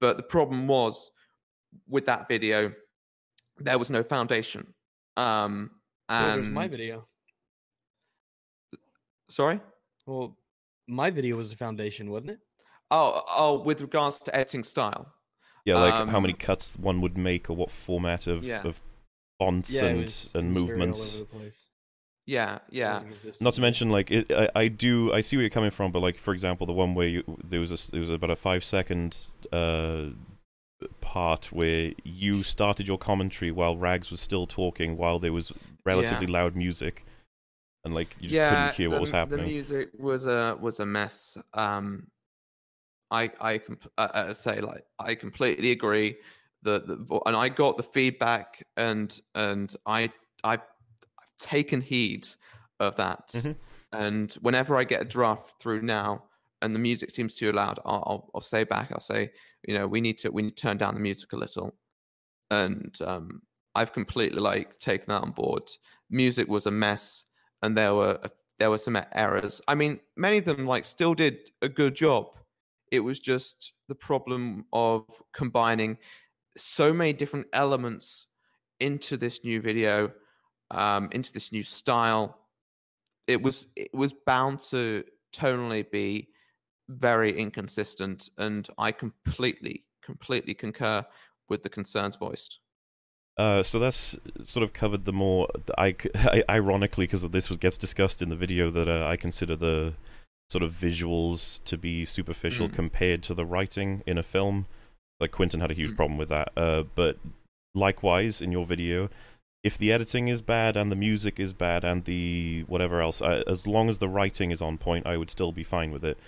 But 0.00 0.16
the 0.16 0.22
problem 0.22 0.68
was 0.68 1.10
with 1.88 2.06
that 2.06 2.28
video, 2.28 2.72
there 3.58 3.78
was 3.78 3.90
no 3.90 4.02
foundation. 4.02 4.72
Um, 5.16 5.70
and 6.08 6.42
there's 6.42 6.52
my 6.52 6.68
video. 6.68 7.06
Sorry. 9.28 9.60
Well, 10.06 10.36
my 10.88 11.10
video 11.10 11.36
was 11.36 11.50
the 11.50 11.56
foundation, 11.56 12.10
wasn't 12.10 12.32
it? 12.32 12.38
Oh, 12.90 13.22
oh, 13.28 13.60
with 13.62 13.80
regards 13.80 14.18
to 14.20 14.34
editing 14.36 14.62
style. 14.62 15.12
Yeah, 15.64 15.76
like 15.78 16.08
how 16.08 16.20
many 16.20 16.34
Um, 16.34 16.38
cuts 16.38 16.76
one 16.76 17.00
would 17.00 17.16
make, 17.16 17.48
or 17.48 17.56
what 17.56 17.70
format 17.70 18.26
of, 18.26 18.42
Yeah. 18.44 18.62
of 18.66 18.80
fonts 19.38 19.70
Yeah, 19.70 19.84
and 19.84 19.90
and 19.90 19.98
it 19.98 20.04
was 20.04 20.34
very 20.34 20.80
all 20.80 20.86
movements. 20.88 21.66
Over 22.28 22.42
the 22.42 22.48
place. 22.48 22.58
Yeah, 22.60 22.60
yeah. 22.70 23.02
wasn't 23.40 23.54
to 23.54 23.60
mention, 23.60 23.90
like 23.90 24.10
it, 24.10 24.32
I, 24.32 24.48
I 24.54 24.68
do, 24.68 25.12
I 25.12 25.20
see 25.20 25.36
where 25.36 25.42
you're 25.42 25.50
coming 25.50 25.70
from, 25.70 25.92
but 25.92 26.00
like 26.00 26.18
for 26.18 26.32
example, 26.32 26.66
the 26.66 26.72
one 26.72 26.94
where 26.94 27.08
you 27.08 27.24
there 27.44 27.60
was 27.60 27.70
a, 27.70 27.74
s- 27.74 27.88
there 27.90 28.00
was 28.00 28.10
about 28.10 28.30
a 28.30 28.36
five 28.36 28.64
second 28.64 29.16
uh 29.52 30.06
part 31.00 31.52
where 31.52 31.92
you 32.04 32.42
started 32.42 32.86
your 32.86 32.98
commentary 32.98 33.50
while 33.50 33.76
Rags 33.76 34.10
was 34.10 34.20
still 34.20 34.46
talking, 34.46 34.96
while 34.96 35.18
there 35.18 35.32
was 35.32 35.52
relatively 35.84 36.26
loud 36.26 36.56
music, 36.56 37.04
and 37.84 37.94
like 37.94 38.16
you 38.20 38.28
just 38.28 38.40
yeah, 38.40 38.48
couldn't 38.48 38.72
hear 38.74 38.90
what 38.90 38.96
the, 38.96 39.00
was 39.00 39.10
The 39.30 39.38
music 39.38 39.90
was 39.98 40.26
a 40.26 40.56
was 40.60 40.80
a 40.80 40.86
mess. 40.86 41.36
Um, 41.54 42.06
I 43.10 43.30
I 43.40 43.58
comp- 43.58 43.92
uh, 43.98 44.32
say 44.32 44.60
like 44.60 44.84
I 44.98 45.14
completely 45.14 45.72
agree. 45.72 46.16
The, 46.62 46.80
the 46.80 47.20
and 47.26 47.36
I 47.36 47.48
got 47.48 47.76
the 47.76 47.82
feedback 47.82 48.64
and 48.76 49.20
and 49.34 49.74
I 49.86 50.02
I've, 50.04 50.12
I've 50.44 50.60
taken 51.42 51.80
heed 51.80 52.26
of 52.80 52.96
that. 52.96 53.28
Mhm. 53.28 53.56
And 53.92 54.32
whenever 54.34 54.76
I 54.76 54.84
get 54.84 55.02
a 55.02 55.04
draft 55.04 55.60
through 55.60 55.82
now 55.82 56.24
and 56.62 56.74
the 56.74 56.78
music 56.78 57.10
seems 57.10 57.34
too 57.36 57.52
loud, 57.52 57.78
I'll, 57.84 58.02
I'll 58.06 58.30
I'll 58.34 58.40
say 58.40 58.64
back. 58.64 58.90
I'll 58.92 59.00
say 59.00 59.32
you 59.66 59.74
know 59.74 59.86
we 59.86 60.00
need 60.00 60.18
to 60.18 60.30
we 60.30 60.42
need 60.42 60.56
to 60.56 60.62
turn 60.62 60.78
down 60.78 60.94
the 60.94 61.00
music 61.00 61.32
a 61.32 61.36
little. 61.36 61.76
And 62.50 62.96
um, 63.02 63.42
I've 63.74 63.92
completely 63.92 64.40
like 64.40 64.78
taken 64.78 65.06
that 65.08 65.22
on 65.22 65.32
board. 65.32 65.70
Music 66.10 66.48
was 66.48 66.66
a 66.66 66.70
mess 66.70 67.24
and 67.62 67.76
there 67.76 67.94
were 67.94 68.18
a- 68.22 68.30
there 68.58 68.70
were 68.70 68.78
some 68.78 68.98
errors. 69.12 69.60
I 69.66 69.74
mean, 69.74 70.00
many 70.16 70.38
of 70.38 70.44
them 70.44 70.66
like 70.66 70.84
still 70.84 71.14
did 71.14 71.50
a 71.62 71.68
good 71.68 71.94
job. 71.96 72.26
It 72.92 73.00
was 73.00 73.18
just 73.18 73.72
the 73.88 73.94
problem 73.94 74.66
of 74.72 75.04
combining 75.32 75.98
so 76.56 76.92
many 76.92 77.12
different 77.12 77.46
elements 77.54 78.28
into 78.78 79.16
this 79.16 79.42
new 79.42 79.60
video, 79.60 80.12
um, 80.72 81.08
into 81.12 81.32
this 81.32 81.52
new 81.52 81.62
style. 81.62 82.38
It 83.28 83.40
was 83.40 83.68
it 83.76 83.94
was 83.94 84.12
bound 84.26 84.58
to 84.70 85.04
tonally 85.34 85.88
be 85.90 86.28
very 86.88 87.38
inconsistent, 87.38 88.28
and 88.38 88.66
I 88.78 88.90
completely 88.92 89.84
completely 90.04 90.54
concur 90.54 91.04
with 91.48 91.62
the 91.62 91.68
concerns 91.68 92.16
voiced. 92.16 92.58
Uh, 93.38 93.62
so 93.62 93.78
that's 93.78 94.18
sort 94.42 94.62
of 94.62 94.74
covered 94.74 95.04
the 95.06 95.12
more, 95.12 95.48
I, 95.78 95.94
I- 96.14 96.44
ironically, 96.50 97.04
because 97.06 97.26
this 97.30 97.48
was 97.48 97.56
gets 97.58 97.78
discussed 97.78 98.20
in 98.20 98.28
the 98.28 98.36
video 98.36 98.70
that 98.70 98.88
uh, 98.88 99.06
I 99.06 99.16
consider 99.16 99.56
the 99.56 99.94
sort 100.50 100.62
of 100.62 100.72
visuals 100.72 101.62
to 101.64 101.78
be 101.78 102.04
superficial 102.04 102.68
Mm. 102.68 102.74
compared 102.74 103.22
to 103.22 103.34
the 103.34 103.46
writing 103.46 104.02
in 104.06 104.18
a 104.18 104.22
film. 104.22 104.66
Like 105.18 105.30
Quentin 105.30 105.60
had 105.60 105.70
a 105.70 105.74
huge 105.74 105.92
Mm. 105.92 105.96
problem 105.96 106.18
with 106.18 106.28
that. 106.28 106.52
Uh, 106.56 106.82
but 106.94 107.16
likewise, 107.74 108.42
in 108.42 108.52
your 108.52 108.66
video, 108.66 109.08
if 109.64 109.78
the 109.78 109.92
editing 109.92 110.28
is 110.28 110.40
bad 110.40 110.76
and 110.76 110.90
the 110.90 110.96
music 110.96 111.38
is 111.38 111.52
bad 111.52 111.84
and 111.84 112.04
the 112.04 112.64
whatever 112.66 113.00
else, 113.00 113.22
I, 113.22 113.42
as 113.46 113.66
long 113.66 113.88
as 113.88 113.98
the 113.98 114.08
writing 114.08 114.50
is 114.50 114.60
on 114.60 114.76
point, 114.78 115.06
I 115.06 115.16
would 115.16 115.30
still 115.30 115.52
be 115.52 115.62
fine 115.64 115.92
with 115.92 116.04
it. 116.04 116.18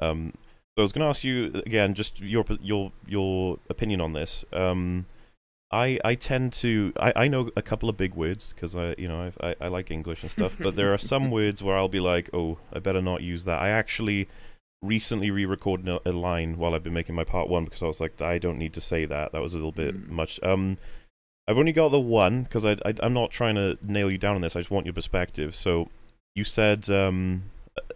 Um, 0.00 0.34
so 0.76 0.78
I 0.78 0.82
was 0.82 0.92
going 0.92 1.02
to 1.04 1.08
ask 1.08 1.24
you 1.24 1.62
again, 1.66 1.94
just 1.94 2.20
your 2.20 2.44
your 2.60 2.92
your 3.06 3.58
opinion 3.70 4.00
on 4.00 4.12
this. 4.12 4.44
Um, 4.52 5.06
I, 5.70 5.98
I 6.04 6.14
tend 6.16 6.52
to 6.54 6.92
I, 7.00 7.12
I 7.16 7.28
know 7.28 7.48
a 7.56 7.62
couple 7.62 7.88
of 7.88 7.96
big 7.96 8.14
words 8.14 8.52
because 8.52 8.76
I 8.76 8.94
you 8.98 9.08
know 9.08 9.32
I, 9.40 9.48
I 9.50 9.54
I 9.62 9.68
like 9.68 9.90
English 9.90 10.22
and 10.22 10.30
stuff, 10.30 10.56
but 10.58 10.76
there 10.76 10.92
are 10.92 10.98
some 10.98 11.30
words 11.38 11.62
where 11.62 11.76
I'll 11.78 11.88
be 11.88 12.00
like, 12.00 12.28
oh, 12.34 12.58
I 12.74 12.78
better 12.78 13.00
not 13.02 13.22
use 13.22 13.44
that. 13.44 13.60
I 13.62 13.68
actually 13.70 14.28
recently 14.82 15.30
re-recorded 15.30 15.88
a, 15.88 16.00
a 16.08 16.12
line 16.12 16.58
while 16.58 16.74
I've 16.74 16.82
been 16.82 16.92
making 16.92 17.14
my 17.14 17.24
part 17.24 17.48
one 17.48 17.64
because 17.64 17.82
I 17.82 17.86
was 17.86 18.00
like, 18.00 18.20
I 18.20 18.38
don't 18.38 18.58
need 18.58 18.72
to 18.74 18.80
say 18.80 19.04
that. 19.06 19.32
That 19.32 19.40
was 19.40 19.54
a 19.54 19.56
little 19.56 19.72
bit 19.72 19.94
Mm. 19.94 20.08
much. 20.10 20.40
Um, 20.42 20.76
I've 21.52 21.58
only 21.58 21.72
got 21.72 21.90
the 21.90 22.00
one 22.00 22.44
because 22.44 22.64
I, 22.64 22.78
I 22.82 22.94
I'm 23.00 23.12
not 23.12 23.30
trying 23.30 23.56
to 23.56 23.76
nail 23.82 24.10
you 24.10 24.16
down 24.16 24.36
on 24.36 24.40
this. 24.40 24.56
I 24.56 24.60
just 24.60 24.70
want 24.70 24.86
your 24.86 24.94
perspective. 24.94 25.54
So 25.54 25.90
you 26.34 26.44
said 26.44 26.88
um 26.88 27.42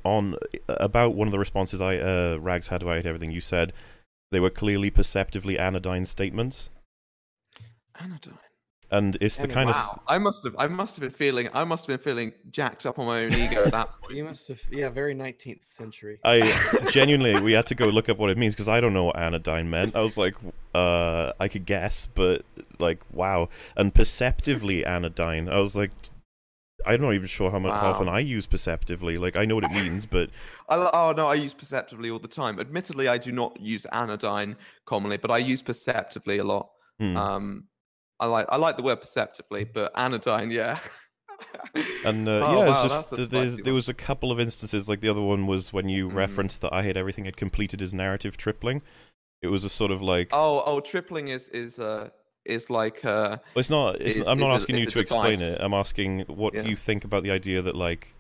on 0.04 0.36
about 0.68 1.14
one 1.14 1.26
of 1.26 1.32
the 1.32 1.38
responses 1.38 1.80
I 1.80 1.96
uh 1.96 2.36
Rags 2.36 2.68
had 2.68 2.82
about 2.82 3.06
everything. 3.06 3.30
You 3.30 3.40
said 3.40 3.72
they 4.30 4.40
were 4.40 4.50
clearly 4.50 4.90
perceptively 4.90 5.58
anodyne 5.58 6.04
statements. 6.04 6.68
Anodyne. 7.98 8.45
And 8.90 9.16
it's 9.20 9.38
the 9.38 9.42
Anodyne. 9.42 9.54
kind 9.54 9.70
of 9.70 9.76
Wow, 9.76 10.02
I 10.06 10.18
must 10.18 10.44
have, 10.44 10.54
I 10.58 10.68
must 10.68 10.94
have 10.96 11.00
been 11.00 11.10
feeling, 11.10 11.48
I 11.52 11.64
must 11.64 11.86
have 11.86 11.98
been 11.98 12.04
feeling 12.04 12.32
jacked 12.52 12.86
up 12.86 12.98
on 13.00 13.06
my 13.06 13.24
own 13.24 13.32
ego 13.34 13.64
at 13.64 13.72
that 13.72 13.88
point. 14.00 14.14
You 14.14 14.24
must 14.24 14.46
have, 14.48 14.60
yeah, 14.70 14.90
very 14.90 15.12
19th 15.14 15.64
century. 15.64 16.20
I 16.24 16.40
genuinely 16.90 17.40
we 17.40 17.52
had 17.52 17.66
to 17.66 17.74
go 17.74 17.86
look 17.88 18.08
up 18.08 18.18
what 18.18 18.30
it 18.30 18.38
means 18.38 18.54
because 18.54 18.68
I 18.68 18.80
don't 18.80 18.94
know 18.94 19.04
what 19.04 19.16
anodyne 19.18 19.68
meant. 19.70 19.96
I 19.96 20.00
was 20.02 20.16
like, 20.16 20.34
uh, 20.74 21.32
I 21.40 21.48
could 21.48 21.66
guess, 21.66 22.06
but 22.14 22.44
like, 22.78 23.00
wow. 23.12 23.48
And 23.76 23.92
perceptively 23.92 24.84
anodyne, 24.84 25.48
I 25.48 25.58
was 25.58 25.74
like, 25.74 25.90
I'm 26.86 27.00
not 27.00 27.14
even 27.14 27.26
sure 27.26 27.50
how 27.50 27.58
much 27.58 27.80
how 27.80 27.86
Wow. 27.86 27.90
often 27.90 28.08
I 28.08 28.20
use 28.20 28.46
perceptively. 28.46 29.18
Like, 29.18 29.34
I 29.34 29.44
know 29.44 29.56
what 29.56 29.64
it 29.64 29.72
means, 29.72 30.06
but 30.06 30.30
I, 30.68 30.76
li- 30.76 30.90
oh 30.92 31.12
no, 31.16 31.26
I 31.26 31.34
use 31.34 31.54
perceptively 31.54 32.10
all 32.10 32.20
the 32.20 32.28
time. 32.28 32.60
Admittedly, 32.60 33.08
I 33.08 33.18
do 33.18 33.32
not 33.32 33.60
use 33.60 33.84
anodyne 33.86 34.56
commonly, 34.84 35.16
but 35.16 35.32
I 35.32 35.38
use 35.38 35.62
perceptively 35.62 36.38
a 36.38 36.44
lot. 36.44 36.70
hmm. 37.00 37.16
Um, 37.16 37.64
I 38.20 38.26
like, 38.26 38.46
I 38.48 38.56
like 38.56 38.76
the 38.76 38.82
word 38.82 39.00
perceptively, 39.00 39.64
but 39.64 39.92
anodyne, 39.96 40.50
yeah. 40.50 40.78
and 42.04 42.28
uh, 42.28 42.46
Oh, 42.46 42.52
yeah, 42.62 42.68
wow, 42.70 42.72
it's 42.72 42.82
just 42.92 43.10
that's 43.10 43.12
a 43.12 43.16
th- 43.16 43.28
there's, 43.30 43.46
spicy 43.52 43.62
there 43.62 43.74
was 43.74 43.88
a 43.88 43.94
couple 43.94 44.32
of 44.32 44.40
instances. 44.40 44.88
Like 44.88 45.00
the 45.00 45.08
other 45.08 45.20
one 45.20 45.46
was 45.46 45.72
when 45.72 45.88
you 45.88 46.08
Mm. 46.08 46.14
referenced 46.14 46.62
that 46.62 46.72
I 46.72 46.82
had 46.82 46.96
everything 46.96 47.24
had 47.26 47.36
completed 47.36 47.80
his 47.80 47.92
narrative 47.92 48.36
tripling. 48.36 48.82
It 49.42 49.48
was 49.48 49.64
a 49.64 49.68
sort 49.68 49.90
of 49.90 50.00
like 50.00 50.30
Oh, 50.32 50.62
oh, 50.64 50.80
tripling 50.80 51.28
is 51.28 51.48
is 51.50 51.78
uh 51.78 52.08
is 52.46 52.70
like 52.70 53.04
uh 53.04 53.36
Well, 53.54 53.60
it's 53.60 53.70
not. 53.70 54.00
It's, 54.00 54.16
It's- 54.16 54.26
I'm 54.26 54.38
not 54.38 54.46
it's 54.54 54.60
a- 54.60 54.62
asking 54.64 54.76
you 54.78 54.86
to 54.86 54.98
explain 54.98 55.40
it. 55.42 55.60
I'm 55.60 55.74
asking 55.74 56.20
what 56.28 56.54
Yeah. 56.54 56.62
do 56.62 56.70
you 56.70 56.76
think 56.76 57.04
about 57.04 57.22
the 57.22 57.30
idea 57.30 57.60
that 57.60 57.76
like, 57.76 58.14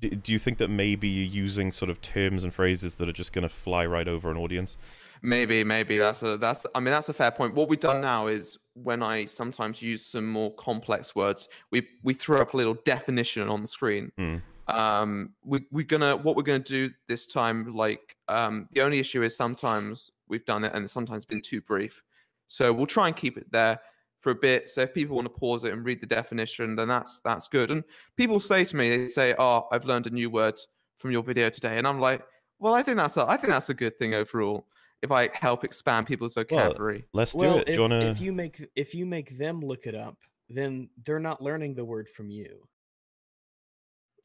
do, 0.00 0.08
do 0.10 0.32
you 0.32 0.38
think 0.38 0.58
that 0.58 0.68
maybe 0.68 1.08
you're 1.08 1.32
using 1.44 1.70
sort 1.70 1.90
of 1.90 2.00
terms 2.00 2.42
and 2.44 2.52
phrases 2.52 2.96
that 2.96 3.08
are 3.08 3.12
just 3.12 3.32
going 3.32 3.42
to 3.42 3.48
fly 3.48 3.86
right 3.86 4.08
over 4.08 4.30
an 4.30 4.36
audience? 4.36 4.76
Maybe, 5.22 5.64
maybe 5.64 5.98
that's 5.98 6.22
a 6.22 6.36
that's. 6.38 6.64
I 6.74 6.80
mean, 6.80 6.92
that's 6.92 7.08
a 7.08 7.12
fair 7.12 7.30
point. 7.32 7.54
What 7.54 7.68
we've 7.68 7.80
done 7.80 8.00
now 8.00 8.28
is 8.28 8.56
when 8.82 9.02
I 9.02 9.26
sometimes 9.26 9.82
use 9.82 10.04
some 10.04 10.26
more 10.26 10.52
complex 10.54 11.14
words, 11.14 11.48
we 11.70 11.86
we 12.02 12.14
throw 12.14 12.38
up 12.38 12.54
a 12.54 12.56
little 12.56 12.76
definition 12.84 13.48
on 13.48 13.62
the 13.62 13.68
screen. 13.68 14.12
Hmm. 14.16 14.36
Um, 14.68 15.30
we 15.44 15.60
we're 15.70 15.84
gonna 15.84 16.16
what 16.16 16.36
we're 16.36 16.42
gonna 16.42 16.58
do 16.58 16.90
this 17.08 17.26
time. 17.26 17.74
Like, 17.74 18.16
um, 18.28 18.68
the 18.72 18.82
only 18.82 18.98
issue 18.98 19.22
is 19.22 19.36
sometimes 19.36 20.10
we've 20.28 20.44
done 20.44 20.64
it 20.64 20.72
and 20.74 20.84
it's 20.84 20.92
sometimes 20.92 21.24
been 21.24 21.40
too 21.40 21.60
brief. 21.60 22.02
So 22.46 22.72
we'll 22.72 22.86
try 22.86 23.06
and 23.08 23.16
keep 23.16 23.36
it 23.38 23.50
there 23.50 23.80
for 24.20 24.30
a 24.30 24.34
bit. 24.34 24.68
So 24.68 24.82
if 24.82 24.94
people 24.94 25.16
want 25.16 25.26
to 25.26 25.38
pause 25.38 25.64
it 25.64 25.72
and 25.72 25.84
read 25.84 26.00
the 26.00 26.06
definition, 26.06 26.76
then 26.76 26.88
that's 26.88 27.20
that's 27.20 27.48
good. 27.48 27.70
And 27.70 27.84
people 28.16 28.40
say 28.40 28.64
to 28.64 28.76
me, 28.76 28.88
they 28.96 29.08
say, 29.08 29.34
"Oh, 29.38 29.66
I've 29.72 29.84
learned 29.84 30.06
a 30.06 30.10
new 30.10 30.30
word 30.30 30.58
from 30.98 31.12
your 31.12 31.22
video 31.22 31.50
today," 31.50 31.78
and 31.78 31.86
I'm 31.86 32.00
like, 32.00 32.22
"Well, 32.58 32.74
I 32.74 32.82
think 32.82 32.98
that's 32.98 33.16
a 33.16 33.26
I 33.26 33.36
think 33.36 33.52
that's 33.52 33.70
a 33.70 33.74
good 33.74 33.96
thing 33.96 34.14
overall." 34.14 34.66
If 35.02 35.12
I 35.12 35.28
help 35.32 35.62
expand 35.64 36.06
people's 36.06 36.34
vocabulary. 36.34 37.04
Let's 37.12 37.32
do 37.32 37.38
well, 37.38 37.58
it. 37.58 37.66
Do 37.66 37.70
if, 37.72 37.76
you 37.76 37.82
wanna? 37.82 38.00
if 38.10 38.20
you 38.20 38.32
make 38.32 38.68
if 38.74 38.94
you 38.94 39.06
make 39.06 39.38
them 39.38 39.60
look 39.60 39.86
it 39.86 39.94
up, 39.94 40.16
then 40.48 40.88
they're 41.04 41.20
not 41.20 41.40
learning 41.42 41.74
the 41.74 41.84
word 41.84 42.08
from 42.08 42.30
you. 42.30 42.66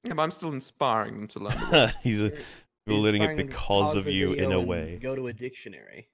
Yeah, 0.04 0.14
but 0.16 0.24
I'm 0.24 0.32
still 0.32 0.52
inspiring 0.52 1.16
them 1.16 1.28
to 1.30 1.40
learn. 1.40 1.60
the 1.60 1.70
word. 1.72 1.94
He's 2.04 2.20
a, 2.22 2.24
You're- 2.26 2.38
you're 2.88 2.98
learning 2.98 3.22
it 3.22 3.26
inspiring 3.32 3.38
them 3.38 3.48
to 3.48 3.54
because 3.54 3.96
of 3.96 4.08
you 4.10 4.34
in 4.34 4.52
a 4.52 4.60
way. 4.60 5.00
Go 5.02 5.16
to 5.16 5.28
a 5.28 5.34
dictionary. 5.34 6.10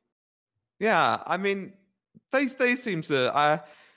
yeah, 0.80 1.18
I 1.26 1.38
mean, 1.38 1.74
they 2.32 2.46
they 2.46 2.76
seem 2.76 3.02
to. 3.04 3.32
I 3.36 3.50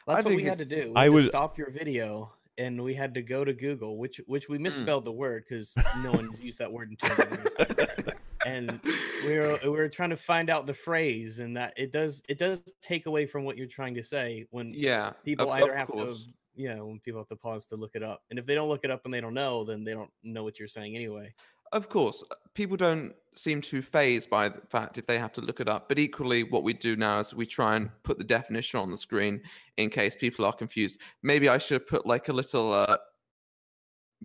That's 0.07 0.25
what 0.25 0.25
think 0.29 0.37
we 0.43 0.45
had 0.49 0.59
to 0.59 0.65
do. 0.65 0.91
We 0.91 0.97
I 0.97 1.01
had 1.03 1.07
to 1.07 1.11
was- 1.13 1.27
stop 1.27 1.59
your 1.59 1.71
video 1.71 2.33
and 2.59 2.83
we 2.83 2.95
had 2.95 3.15
to 3.15 3.23
go 3.23 3.45
to 3.45 3.53
Google, 3.53 3.99
which 3.99 4.21
which 4.27 4.45
Hmm. 4.47 4.53
we 4.53 4.59
misspelled 4.59 5.05
the 5.05 5.13
word 5.13 5.45
because 5.49 5.75
no 6.03 6.13
one's 6.13 6.41
used 6.41 6.59
that 6.61 6.73
word 6.73 6.91
in 6.91 6.97
20 6.97 7.37
years. 7.37 7.53
And 8.47 8.81
we 9.25 9.39
were 9.39 9.59
we 9.63 9.69
were 9.71 9.89
trying 9.89 10.11
to 10.11 10.17
find 10.17 10.51
out 10.51 10.67
the 10.67 10.75
phrase, 10.75 11.39
and 11.39 11.57
that 11.57 11.75
it 11.77 11.93
does 11.93 12.23
it 12.29 12.39
does 12.39 12.63
take 12.81 13.07
away 13.07 13.27
from 13.27 13.45
what 13.45 13.57
you're 13.57 13.67
trying 13.67 13.95
to 13.95 14.03
say 14.03 14.47
when 14.51 14.73
yeah, 14.75 15.13
people 15.25 15.47
of- 15.51 15.53
either 15.59 15.73
of 15.73 15.79
have 15.79 15.87
to 15.89 15.93
course. 15.93 16.29
yeah 16.55 16.81
when 16.81 17.01
people 17.01 17.21
have 17.21 17.29
to 17.29 17.37
pause 17.37 17.67
to 17.67 17.77
look 17.77 17.93
it 17.95 18.03
up, 18.03 18.23
and 18.31 18.39
if 18.39 18.47
they 18.47 18.55
don't 18.55 18.69
look 18.69 18.85
it 18.85 18.91
up 18.91 19.03
and 19.05 19.13
they 19.15 19.21
don't 19.21 19.35
know, 19.35 19.65
then 19.65 19.85
they 19.85 19.93
don't 19.93 20.11
know 20.23 20.43
what 20.45 20.59
you're 20.59 20.69
saying 20.69 20.97
anyway. 20.97 21.33
Of 21.73 21.89
course, 21.89 22.23
uh, 22.31 22.35
people 22.53 22.77
don't 22.77 23.15
seem 23.35 23.63
to 23.63 23.81
phased 23.81 24.29
by 24.29 24.51
the 24.51 24.61
fact 24.69 24.99
if 24.99 25.07
they 25.07 25.19
have 25.19 25.33
to 25.33 25.41
look 25.41 25.59
it 25.59 25.69
up. 25.69 25.89
But 25.89 25.99
equally, 25.99 26.43
what 26.43 26.65
we 26.65 26.75
do 26.75 26.97
now 26.97 27.19
is 27.21 27.33
we 27.33 27.47
try 27.47 27.77
and 27.77 27.91
put 28.03 28.19
the 28.19 28.25
definition 28.25 28.79
on 28.79 28.91
the 28.91 28.99
screen 28.99 29.41
in 29.79 29.89
case 29.89 30.15
people 30.15 30.45
are 30.45 30.53
confused. 30.53 31.01
Maybe 31.23 31.49
I 31.49 31.57
should 31.57 31.87
put 31.87 32.05
like 32.05 32.29
a 32.29 32.33
little 32.35 32.75
uh, 32.75 32.99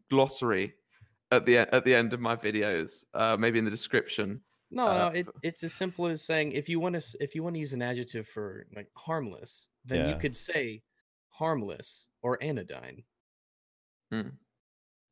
glossary 0.09 0.74
at 1.32 1.45
the 1.45 1.57
at 1.57 1.84
the 1.86 1.93
end 1.95 2.13
of 2.13 2.19
my 2.19 2.36
videos, 2.36 3.03
uh, 3.13 3.36
maybe 3.39 3.59
in 3.59 3.65
the 3.65 3.71
description. 3.71 4.41
No, 4.69 4.88
Uh, 4.88 4.93
no, 4.95 5.07
it, 5.19 5.28
f- 5.28 5.34
it's 5.43 5.63
as 5.63 5.73
simple 5.73 6.07
as 6.07 6.21
saying 6.21 6.51
if 6.51 6.67
you 6.67 6.80
want 6.80 6.95
to 7.01 7.17
if 7.21 7.36
you 7.36 7.43
want 7.43 7.55
to 7.55 7.59
use 7.59 7.73
an 7.73 7.82
adjective 7.82 8.28
for 8.28 8.65
like 8.75 8.89
harmless, 8.95 9.69
then 9.86 10.09
you 10.09 10.15
could 10.17 10.36
say 10.36 10.84
harmless 11.30 12.07
or 12.21 12.38
anodyne. 12.43 13.03
Mm. 14.13 14.32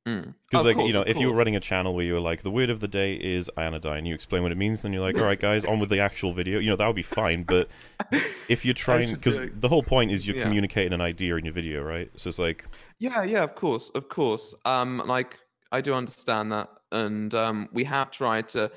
Because 0.06 0.36
Of 0.54 0.66
like 0.66 0.76
course, 0.76 0.88
you 0.88 0.94
know, 0.94 1.02
of 1.02 1.08
if 1.08 1.18
you 1.20 1.28
were 1.28 1.34
running 1.34 1.56
a 1.56 1.60
channel 1.60 1.96
where 1.96 2.06
you 2.06 2.14
were 2.14 2.20
like, 2.20 2.44
the 2.44 2.52
word 2.52 2.70
of 2.70 2.80
the 2.80 2.88
day 2.88 3.16
is 3.16 3.50
anodyne, 3.58 4.06
you 4.06 4.14
explain 4.14 4.44
what 4.44 4.52
it 4.52 4.58
means, 4.58 4.84
then 4.84 4.94
you're 4.94 5.02
like, 5.02 5.18
all 5.18 5.26
right, 5.26 5.40
guys, 5.40 5.66
on 5.66 5.80
with 5.80 5.90
the 5.90 6.00
actual 6.00 6.32
video. 6.32 6.60
You 6.60 6.70
know, 6.70 6.76
that 6.76 6.86
would 6.86 6.96
be 6.96 7.02
fine. 7.02 7.42
But 7.44 7.70
if 8.48 8.64
you're 8.66 8.76
trying, 8.76 9.12
because 9.14 9.38
do 9.38 9.52
the 9.56 9.68
whole 9.68 9.82
point 9.82 10.12
is 10.12 10.28
you're 10.28 10.36
Yeah. 10.38 10.44
communicating 10.44 10.94
an 10.94 11.02
idea 11.02 11.36
in 11.38 11.46
your 11.46 11.54
video, 11.56 11.82
right? 11.82 12.12
So 12.18 12.28
it's 12.28 12.38
like, 12.38 12.66
Yeah, 13.00 13.24
yeah, 13.24 13.42
of 13.44 13.56
course, 13.56 13.90
of 13.96 14.08
course. 14.08 14.54
Um, 14.66 15.02
like 15.08 15.40
I 15.76 15.82
do 15.82 15.94
understand 15.94 16.54
that, 16.54 16.70
and 16.94 17.36
um, 17.36 17.68
we 17.74 17.84
have 17.84 18.10
tried 18.10 18.48
to. 18.50 18.72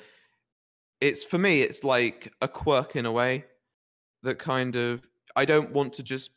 It's 1.01 1.23
for 1.23 1.39
me, 1.39 1.61
it's 1.61 1.85
like 1.85 2.33
a 2.43 2.49
quirk 2.49 2.97
in 2.97 3.07
a 3.07 3.13
way 3.13 3.45
that 4.25 4.41
kind 4.41 4.75
of. 4.75 5.07
I 5.37 5.45
don't 5.45 5.71
want 5.71 5.93
to 5.93 6.03
just 6.03 6.31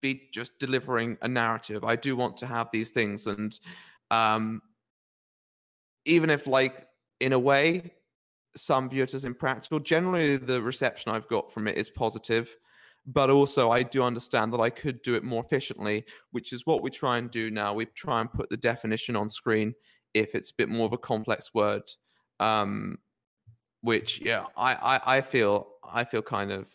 be 0.00 0.22
just 0.32 0.58
delivering 0.58 1.18
a 1.20 1.28
narrative. 1.28 1.84
I 1.84 1.96
do 1.96 2.16
want 2.16 2.38
to 2.38 2.46
have 2.46 2.68
these 2.72 2.88
things, 2.88 3.26
and 3.26 3.58
um, 4.10 4.62
even 6.06 6.30
if, 6.30 6.46
like, 6.46 6.86
in 7.20 7.34
a 7.34 7.38
way, 7.38 7.92
some 8.56 8.88
view 8.88 9.02
it 9.02 9.12
as 9.12 9.26
impractical. 9.26 9.78
Generally, 9.78 10.38
the 10.38 10.62
reception 10.62 11.12
I've 11.12 11.28
got 11.28 11.52
from 11.52 11.68
it 11.68 11.76
is 11.76 11.90
positive, 11.90 12.56
but 13.04 13.28
also 13.28 13.70
I 13.70 13.82
do 13.82 14.02
understand 14.02 14.50
that 14.54 14.60
I 14.60 14.70
could 14.70 15.02
do 15.02 15.14
it 15.14 15.24
more 15.24 15.44
efficiently 15.44 16.04
which 16.30 16.54
is 16.54 16.64
what 16.64 16.82
we 16.82 16.90
try 16.90 17.18
and 17.18 17.30
do 17.30 17.50
now. 17.50 17.74
We 17.74 17.84
try 17.84 18.22
and 18.22 18.32
put 18.32 18.48
the 18.48 18.56
definition 18.56 19.14
on 19.14 19.28
screen 19.28 19.74
if 20.18 20.34
it's 20.34 20.50
a 20.50 20.54
bit 20.54 20.68
more 20.68 20.86
of 20.86 20.92
a 20.92 20.98
complex 20.98 21.52
word, 21.54 21.82
um, 22.40 22.98
which 23.82 24.20
yeah, 24.20 24.44
I, 24.56 24.74
I 24.74 25.16
I 25.16 25.20
feel 25.20 25.68
I 25.84 26.04
feel 26.04 26.22
kind 26.22 26.50
of 26.52 26.68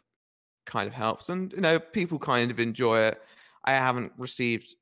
kind 0.66 0.88
of 0.88 0.94
helps, 0.94 1.30
and 1.30 1.52
you 1.54 1.62
know 1.62 1.80
people 1.80 2.20
kind 2.20 2.52
of 2.52 2.60
enjoy 2.60 3.02
it. 3.02 3.22
I 3.66 3.74
haven't 3.74 4.12
received 4.18 4.76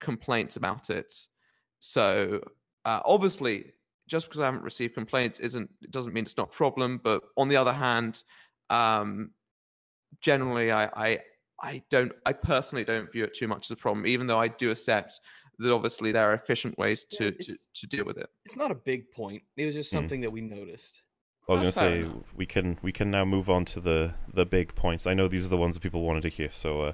complaints 0.00 0.56
about 0.56 0.90
it, 0.90 1.14
so 1.78 2.40
uh, 2.84 3.00
obviously 3.04 3.72
just 4.08 4.26
because 4.26 4.40
I 4.40 4.44
haven't 4.46 4.62
received 4.62 4.94
complaints 4.94 5.40
isn't 5.40 5.70
it 5.80 5.90
doesn't 5.90 6.12
mean 6.12 6.24
it's 6.24 6.36
not 6.36 6.48
a 6.48 6.56
problem. 6.56 7.00
But 7.02 7.22
on 7.36 7.48
the 7.48 7.56
other 7.56 7.72
hand, 7.72 8.22
um, 8.70 9.30
generally 10.20 10.70
I, 10.70 10.84
I 10.84 11.18
I 11.62 11.82
don't 11.90 12.12
I 12.26 12.32
personally 12.32 12.84
don't 12.84 13.10
view 13.10 13.24
it 13.24 13.34
too 13.34 13.48
much 13.48 13.66
as 13.66 13.70
a 13.70 13.76
problem, 13.76 14.06
even 14.06 14.26
though 14.26 14.38
I 14.38 14.48
do 14.48 14.70
accept 14.70 15.20
that 15.62 15.72
obviously 15.72 16.12
there 16.12 16.24
are 16.28 16.34
efficient 16.34 16.76
ways 16.78 17.06
Yeah, 17.12 17.30
to 17.30 17.54
to, 17.72 17.86
deal 17.86 18.04
with 18.04 18.18
it. 18.18 18.28
It's 18.44 18.56
not 18.56 18.70
a 18.70 18.74
big 18.74 19.10
point. 19.12 19.42
It 19.56 19.66
was 19.66 19.74
just 19.74 19.90
Hmm. 19.90 19.96
something 19.98 20.20
that 20.22 20.30
we 20.30 20.40
noticed. 20.40 21.02
I 21.48 21.52
was 21.52 21.60
gonna 21.60 21.72
say 21.72 22.00
enough. 22.02 22.32
we 22.36 22.46
can 22.46 22.78
we 22.82 22.92
can 22.92 23.10
now 23.10 23.24
move 23.24 23.50
on 23.50 23.64
to 23.66 23.80
the 23.80 24.14
the 24.32 24.46
big 24.46 24.74
points. 24.74 25.06
I 25.06 25.14
know 25.14 25.26
these 25.28 25.46
are 25.46 25.48
the 25.50 25.56
ones 25.56 25.74
that 25.74 25.80
people 25.80 26.02
wanted 26.02 26.22
to 26.22 26.28
hear, 26.28 26.50
so 26.52 26.82
uh, 26.82 26.92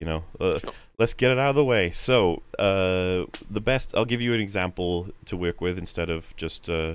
you 0.00 0.06
know, 0.06 0.24
uh, 0.40 0.58
Sure. 0.58 0.72
let's 0.98 1.12
get 1.12 1.30
it 1.30 1.38
out 1.38 1.50
of 1.50 1.54
the 1.56 1.64
way. 1.64 1.90
So 1.90 2.42
uh, 2.58 3.26
the 3.50 3.60
best, 3.60 3.94
I'll 3.94 4.06
give 4.06 4.22
you 4.22 4.32
an 4.32 4.40
example 4.40 5.10
to 5.26 5.36
work 5.36 5.60
with 5.60 5.76
instead 5.76 6.08
of 6.08 6.34
just 6.36 6.70
uh, 6.70 6.94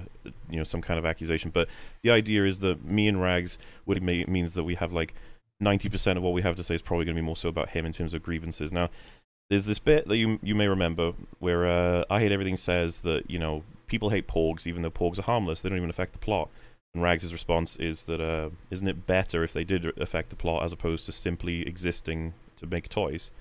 you 0.49 0.57
know 0.57 0.63
some 0.63 0.81
kind 0.81 0.97
of 0.97 1.05
accusation. 1.05 1.51
But 1.51 1.69
the 2.01 2.09
idea 2.09 2.45
is 2.45 2.61
that 2.61 2.83
me 2.83 3.07
and 3.07 3.21
Rags 3.21 3.59
would 3.85 4.01
ma- 4.01 4.25
means 4.27 4.55
that 4.55 4.63
we 4.63 4.73
have 4.75 4.91
like 4.91 5.13
ninety 5.59 5.87
percent 5.89 6.17
of 6.17 6.23
what 6.23 6.33
we 6.33 6.41
have 6.41 6.55
to 6.55 6.63
say 6.63 6.73
is 6.73 6.81
probably 6.81 7.05
going 7.05 7.15
to 7.15 7.21
be 7.21 7.25
more 7.25 7.35
so 7.37 7.49
about 7.49 7.69
him 7.69 7.85
in 7.85 7.93
terms 7.93 8.15
of 8.15 8.23
grievances. 8.23 8.71
Now, 8.71 8.89
there's 9.49 9.65
this 9.65 9.79
bit 9.79 10.07
that 10.07 10.17
you 10.17 10.39
you 10.41 10.55
may 10.55 10.67
remember 10.67 11.13
where 11.39 11.67
uh, 11.67 12.03
I 12.09 12.19
hate 12.19 12.31
everything 12.31 12.57
says 12.57 13.01
that 13.01 13.29
you 13.29 13.39
know 13.39 13.63
people 13.87 14.09
hate 14.09 14.27
porgs 14.27 14.65
even 14.65 14.81
though 14.81 14.91
porgs 14.91 15.19
are 15.19 15.23
harmless. 15.23 15.61
They 15.61 15.69
don't 15.69 15.77
even 15.77 15.89
affect 15.89 16.13
the 16.13 16.19
plot. 16.19 16.49
And 16.93 17.03
Rags' 17.03 17.31
response 17.33 17.75
is 17.75 18.03
that 18.03 18.21
uh, 18.21 18.49
isn't 18.71 18.87
it 18.87 19.05
better 19.05 19.43
if 19.43 19.51
they 19.53 19.63
did 19.63 19.85
affect 19.99 20.29
the 20.29 20.35
plot 20.35 20.63
as 20.63 20.71
opposed 20.71 21.05
to 21.05 21.11
simply 21.11 21.67
existing 21.67 22.33
to 22.57 22.65
make 22.65 22.87
toys. 22.89 23.31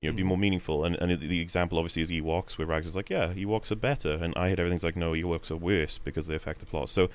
You 0.00 0.10
know, 0.10 0.16
be 0.16 0.22
Mhm. 0.22 0.26
more 0.26 0.38
meaningful. 0.38 0.84
And 0.84 0.96
and 0.96 1.20
the 1.20 1.40
example 1.40 1.78
obviously 1.78 2.02
is 2.02 2.10
Ewoks, 2.10 2.58
where 2.58 2.66
Rags 2.66 2.86
is 2.86 2.96
like, 2.96 3.10
yeah, 3.10 3.32
Ewoks 3.34 3.70
are 3.70 3.76
better, 3.76 4.12
and 4.12 4.32
I 4.36 4.48
hate 4.48 4.58
everything's 4.58 4.84
like, 4.84 4.96
no, 4.96 5.12
Ewoks 5.12 5.50
are 5.50 5.56
worse 5.56 5.98
because 5.98 6.26
they 6.28 6.34
affect 6.34 6.60
the 6.60 6.66
plot. 6.66 6.88
So 6.88 7.08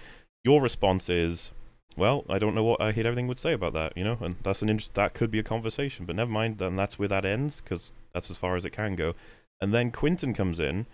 your 0.43 0.61
response 0.61 1.09
is, 1.09 1.51
well, 1.97 2.23
I 2.29 2.37
don't 2.37 2.55
know 2.55 2.63
what 2.63 2.79
I 2.79 2.91
hate 2.91 3.05
everything 3.05 3.27
would 3.27 3.39
say 3.39 3.53
about 3.53 3.73
that, 3.73 3.97
you 3.97 4.03
know, 4.03 4.17
and 4.21 4.35
that's 4.43 4.61
an 4.61 4.69
interest 4.69 4.93
that 4.93 5.15
could 5.15 5.31
be 5.31 5.39
a 5.39 5.43
conversation, 5.43 6.05
but 6.05 6.15
never 6.15 6.31
mind. 6.31 6.59
Then 6.59 6.75
that's 6.75 6.99
where 6.99 7.07
that 7.07 7.25
ends 7.25 7.59
because 7.59 7.91
that's 8.13 8.29
as 8.29 8.37
far 8.37 8.55
as 8.55 8.63
it 8.63 8.69
can 8.69 8.95
go. 8.95 9.15
And 9.59 9.73
then 9.73 9.91
Quinton 9.91 10.33
comes 10.35 10.59
in 10.59 10.85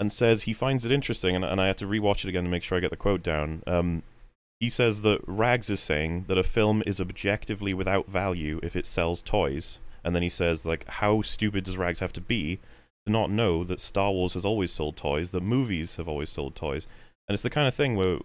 and 0.00 0.12
says 0.12 0.42
he 0.42 0.52
finds 0.52 0.84
it 0.84 0.90
interesting, 0.90 1.36
and, 1.36 1.44
and 1.44 1.60
I 1.60 1.68
had 1.68 1.78
to 1.78 1.86
rewatch 1.86 2.24
it 2.24 2.28
again 2.28 2.42
to 2.42 2.50
make 2.50 2.64
sure 2.64 2.76
I 2.76 2.80
get 2.80 2.90
the 2.90 2.96
quote 2.96 3.22
down. 3.22 3.62
Um, 3.68 4.02
he 4.58 4.68
says 4.68 5.02
that 5.02 5.20
Rags 5.26 5.70
is 5.70 5.80
saying 5.80 6.24
that 6.26 6.38
a 6.38 6.42
film 6.42 6.82
is 6.86 7.00
objectively 7.00 7.72
without 7.72 8.08
value 8.08 8.58
if 8.64 8.74
it 8.74 8.86
sells 8.86 9.22
toys, 9.22 9.78
and 10.02 10.14
then 10.14 10.22
he 10.22 10.28
says 10.28 10.66
like, 10.66 10.88
how 10.88 11.22
stupid 11.22 11.64
does 11.64 11.76
Rags 11.76 12.00
have 12.00 12.12
to 12.14 12.20
be 12.20 12.58
to 13.06 13.12
not 13.12 13.30
know 13.30 13.62
that 13.62 13.80
Star 13.80 14.10
Wars 14.10 14.34
has 14.34 14.44
always 14.44 14.72
sold 14.72 14.96
toys, 14.96 15.30
that 15.30 15.42
movies 15.42 15.96
have 15.96 16.08
always 16.08 16.30
sold 16.30 16.56
toys, 16.56 16.88
and 17.28 17.34
it's 17.34 17.42
the 17.42 17.50
kind 17.50 17.68
of 17.68 17.74
thing 17.74 17.94
where 17.94 18.18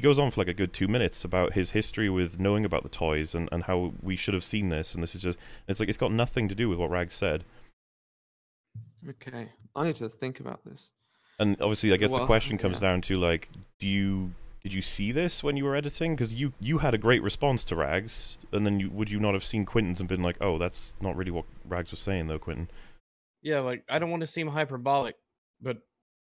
he 0.00 0.02
goes 0.02 0.18
on 0.18 0.30
for 0.30 0.40
like 0.40 0.48
a 0.48 0.54
good 0.54 0.72
two 0.72 0.88
minutes 0.88 1.26
about 1.26 1.52
his 1.52 1.72
history 1.72 2.08
with 2.08 2.40
knowing 2.40 2.64
about 2.64 2.82
the 2.82 2.88
toys 2.88 3.34
and, 3.34 3.50
and 3.52 3.64
how 3.64 3.92
we 4.00 4.16
should 4.16 4.32
have 4.32 4.42
seen 4.42 4.70
this, 4.70 4.94
and 4.94 5.02
this 5.02 5.14
is 5.14 5.20
just 5.20 5.38
it's 5.68 5.78
like 5.78 5.90
it's 5.90 5.98
got 5.98 6.10
nothing 6.10 6.48
to 6.48 6.54
do 6.54 6.70
with 6.70 6.78
what 6.78 6.88
Rags 6.88 7.12
said. 7.12 7.44
Okay, 9.06 9.50
I 9.76 9.84
need 9.84 9.96
to 9.96 10.08
think 10.08 10.40
about 10.40 10.64
this. 10.64 10.88
And 11.38 11.60
obviously, 11.60 11.92
I 11.92 11.98
guess 11.98 12.12
the 12.12 12.24
question 12.24 12.56
comes 12.56 12.76
yeah. 12.76 12.88
down 12.88 13.02
to 13.02 13.16
like, 13.16 13.50
do 13.78 13.86
you 13.86 14.32
did 14.62 14.72
you 14.72 14.80
see 14.80 15.12
this 15.12 15.42
when 15.42 15.58
you 15.58 15.64
were 15.64 15.76
editing? 15.76 16.16
Because 16.16 16.32
you 16.32 16.54
you 16.60 16.78
had 16.78 16.94
a 16.94 16.98
great 16.98 17.22
response 17.22 17.62
to 17.66 17.76
Rags, 17.76 18.38
and 18.52 18.64
then 18.64 18.80
you 18.80 18.88
would 18.88 19.10
you 19.10 19.20
not 19.20 19.34
have 19.34 19.44
seen 19.44 19.66
Quinton's 19.66 20.00
and 20.00 20.08
been 20.08 20.22
like, 20.22 20.38
oh, 20.40 20.56
that's 20.56 20.96
not 21.02 21.14
really 21.14 21.30
what 21.30 21.44
Rags 21.68 21.90
was 21.90 22.00
saying 22.00 22.28
though, 22.28 22.38
Quinton. 22.38 22.70
Yeah, 23.42 23.60
like 23.60 23.84
I 23.86 23.98
don't 23.98 24.10
want 24.10 24.22
to 24.22 24.26
seem 24.26 24.48
hyperbolic, 24.48 25.16
but 25.60 25.82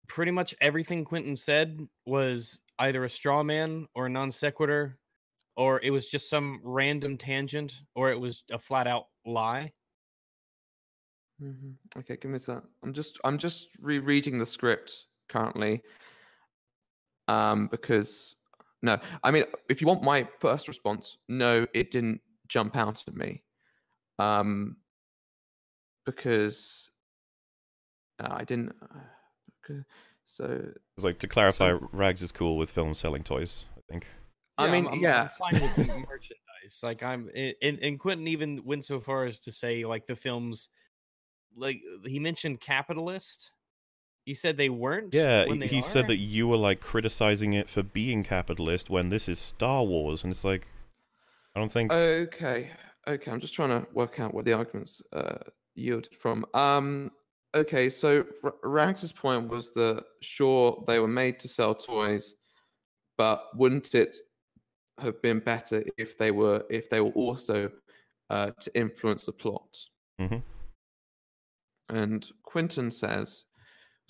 pretty 0.08 0.32
much 0.32 0.54
everything 0.60 1.06
Quentin 1.06 1.38
said 1.38 1.88
was 2.06 2.60
either 2.82 3.06
a 3.06 3.10
straw 3.10 3.44
man 3.44 3.88
or 3.96 4.08
a 4.08 4.10
non 4.10 4.32
sequitur, 4.32 4.98
or 5.56 5.80
it 5.82 5.92
was 5.92 6.06
just 6.08 6.30
some 6.30 6.60
random 6.64 7.18
tangent, 7.18 7.82
or 7.96 8.12
it 8.12 8.20
was 8.20 8.44
a 8.52 8.60
flat 8.60 8.88
out 8.88 9.06
lie. 9.26 9.72
hmm 11.40 11.72
Okay, 11.98 12.18
give 12.18 12.32
me 12.32 12.40
sec. 12.40 12.64
I'm 12.84 12.94
just 12.94 13.20
I'm 13.24 13.38
just 13.38 13.70
rereading 13.80 14.38
the 14.40 14.46
script 14.46 15.06
currently. 15.30 15.82
Um, 17.28 17.68
because 17.68 18.36
no, 18.82 18.98
I 19.24 19.32
mean, 19.32 19.44
if 19.70 19.80
you 19.80 19.88
want 19.88 20.02
my 20.04 20.28
first 20.40 20.68
response, 20.68 21.18
no, 21.30 21.68
it 21.74 21.92
didn't 21.92 22.20
jump 22.48 22.76
out 22.76 23.04
at 23.08 23.16
me. 23.16 23.44
Um, 24.18 24.78
because 26.06 26.90
uh, 28.20 28.30
I 28.32 28.44
didn't. 28.44 28.74
Uh, 28.82 29.00
because- 29.62 29.84
so 30.36 30.72
It's 30.98 31.04
like 31.06 31.20
to 31.20 31.28
clarify, 31.28 31.72
Rags 31.92 32.22
is 32.22 32.32
cool 32.32 32.58
with 32.58 32.70
films 32.70 32.98
selling 33.00 33.24
toys. 33.24 33.66
I 33.78 33.82
think. 33.92 34.08
I 34.58 34.66
Yeah, 34.66 34.72
mean, 34.72 34.86
I'm, 34.88 34.94
I'm- 34.94 35.02
yeah. 35.02 35.22
I'm 35.24 35.30
fine 35.30 35.62
with 35.62 35.76
the 35.76 35.84
merchandise. 36.10 36.80
Like 36.84 37.04
I'm, 37.04 37.30
and, 37.36 37.80
and 37.80 38.00
Quentin 38.00 38.28
even 38.28 38.62
went 38.64 38.86
so 38.86 39.00
far 39.00 39.26
as 39.26 39.40
to 39.42 39.52
say 39.52 39.84
like 39.86 40.08
the 40.08 40.16
films, 40.16 40.70
like 41.56 41.82
he 42.06 42.20
mentioned 42.20 42.60
capitalist. 42.62 43.52
He 44.26 44.36
said 44.36 44.56
they 44.56 44.70
weren't. 44.70 45.14
Yeah, 45.16 45.48
when 45.48 45.62
he, 45.62 45.68
they 45.68 45.76
he 45.76 45.82
said 45.82 46.08
that 46.08 46.18
you 46.18 46.48
were 46.48 46.58
like 46.58 46.80
criticizing 46.80 47.54
it 47.54 47.68
for 47.68 47.82
being 47.82 48.24
capitalist 48.24 48.88
when 48.90 49.10
this 49.10 49.28
is 49.28 49.40
Star 49.40 49.84
Wars, 49.84 50.24
and 50.24 50.32
it's 50.32 50.44
like, 50.44 50.68
I 51.56 51.60
don't 51.60 51.72
think. 51.72 51.92
Okay, 51.92 52.70
okay. 53.08 53.32
I'm 53.32 53.40
just 53.40 53.56
trying 53.56 53.70
to 53.70 53.88
work 53.94 54.20
out 54.20 54.32
what 54.36 54.46
the 54.46 54.54
arguments 54.54 55.02
uh, 55.12 55.40
yielded 55.74 56.14
from. 56.16 56.46
Um, 56.54 57.10
okay, 57.56 57.89
so 57.89 58.26
R- 58.43 58.56
Rags's 58.64 59.12
point 59.12 59.47
was 59.49 59.72
that 59.74 60.04
sure 60.22 60.84
they 60.88 60.99
were 60.99 61.08
made 61.08 61.39
to 61.41 61.47
sell 61.47 61.76
toys, 61.76 62.36
but 63.18 63.45
wouldn't 63.56 63.95
it 63.95 64.18
have 64.99 65.22
been 65.22 65.39
better 65.39 65.84
if 65.97 66.18
they 66.18 66.32
were 66.32 66.64
if 66.70 66.89
they 66.89 67.02
were 67.02 67.12
also 67.12 67.70
uh, 68.30 68.52
to 68.60 68.78
influence 68.78 69.26
the 69.26 69.34
plot? 69.34 69.78
Mhm. 70.20 70.43
And 71.89 72.30
Quinton 72.43 72.91
says. 72.91 73.45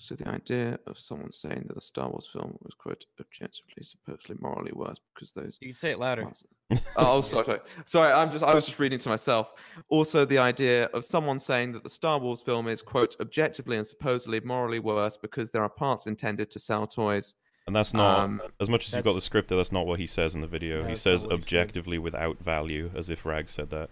So 0.02 0.16
the 0.16 0.26
idea 0.28 0.80
of 0.88 0.98
someone 0.98 1.30
saying 1.30 1.66
that 1.68 1.76
a 1.76 1.80
Star 1.80 2.08
Wars 2.10 2.28
film 2.32 2.58
was 2.62 2.74
quote 2.74 3.04
objectively, 3.20 3.84
supposedly 3.84 4.34
morally 4.40 4.72
worse 4.74 4.96
because 5.14 5.30
those 5.30 5.58
You 5.60 5.68
can 5.68 5.74
say 5.74 5.92
it 5.92 6.00
louder. 6.00 6.22
parts- 6.22 6.42
oh, 6.96 7.20
sorry, 7.20 7.44
sorry, 7.44 7.60
sorry. 7.84 8.12
I'm 8.12 8.32
just, 8.32 8.42
I 8.42 8.52
was 8.52 8.66
just 8.66 8.80
reading 8.80 8.98
to 8.98 9.08
myself. 9.08 9.52
Also, 9.90 10.24
the 10.24 10.38
idea 10.38 10.86
of 10.86 11.04
someone 11.04 11.38
saying 11.38 11.70
that 11.74 11.84
the 11.84 11.88
Star 11.88 12.18
Wars 12.18 12.42
film 12.42 12.66
is 12.66 12.82
quote 12.82 13.14
objectively 13.20 13.76
and 13.76 13.86
supposedly 13.86 14.40
morally 14.40 14.80
worse 14.80 15.16
because 15.16 15.52
there 15.52 15.62
are 15.62 15.68
parts 15.68 16.08
intended 16.08 16.50
to 16.50 16.58
sell 16.58 16.84
toys. 16.88 17.36
And 17.68 17.76
that's 17.76 17.94
not 17.94 18.18
Um, 18.18 18.42
as 18.60 18.68
much 18.68 18.88
as 18.88 18.94
you've 18.94 19.04
got 19.04 19.14
the 19.14 19.20
script 19.20 19.50
there. 19.50 19.56
That's 19.56 19.70
not 19.70 19.86
what 19.86 20.00
he 20.00 20.08
says 20.08 20.34
in 20.34 20.40
the 20.40 20.48
video. 20.48 20.82
No, 20.82 20.88
he 20.88 20.96
says 20.96 21.24
what 21.28 21.36
he 21.36 21.42
said. 21.42 21.44
objectively 21.60 21.98
without 21.98 22.42
value, 22.42 22.90
as 22.96 23.08
if 23.08 23.24
Rags 23.24 23.52
said 23.52 23.70
that. 23.70 23.88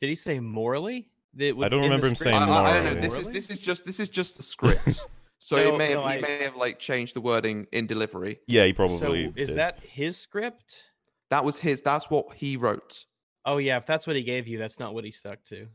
Did 0.00 0.08
he 0.08 0.14
say 0.14 0.40
morally? 0.40 1.08
That 1.34 1.54
I 1.62 1.68
don't 1.68 1.82
remember 1.82 2.06
him 2.06 2.14
saying 2.14 2.34
I, 2.34 2.48
I- 2.48 2.70
I 2.70 2.72
don't 2.72 2.84
know. 2.84 2.90
morally. 2.92 3.08
This 3.08 3.18
is 3.18 3.28
this 3.28 3.50
is 3.50 3.58
just 3.58 3.84
this 3.84 4.00
is 4.00 4.08
just 4.08 4.38
the 4.38 4.42
script. 4.42 5.04
So 5.44 5.56
No, 5.56 5.72
he 5.72 5.76
may 5.76 5.90
have, 5.90 5.98
no, 5.98 6.08
he 6.08 6.16
I- 6.16 6.20
may 6.22 6.42
have 6.44 6.56
like 6.56 6.78
changed 6.78 7.14
the 7.14 7.20
wording 7.20 7.66
in 7.70 7.86
delivery. 7.86 8.40
Yeah, 8.46 8.64
he 8.64 8.72
probably. 8.72 8.96
So 8.96 9.04
probably 9.08 9.32
is 9.36 9.50
did. 9.50 9.58
that 9.58 9.78
his 9.80 10.16
script? 10.16 10.84
That 11.28 11.44
was 11.44 11.58
his. 11.58 11.82
That's 11.82 12.08
what 12.08 12.32
he 12.34 12.56
wrote. 12.56 13.04
Oh 13.44 13.58
yeah, 13.58 13.76
if 13.76 13.84
that's 13.84 14.06
what 14.06 14.16
he 14.16 14.22
gave 14.22 14.48
you, 14.48 14.56
that's 14.56 14.80
not 14.80 14.94
what 14.94 15.04
he 15.04 15.10
stuck 15.10 15.44
to. 15.44 15.66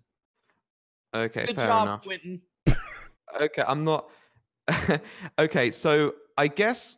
Okay, 1.14 1.46
Good 1.46 1.56
fair 1.56 1.68
job, 1.68 1.88
enough. 1.88 2.02
Quentin. 2.04 2.42
Okay, 3.40 3.64
I'm 3.68 3.84
not. 3.86 4.10
okay, 5.40 5.70
so 5.70 6.16
I 6.36 6.48
guess. 6.48 6.98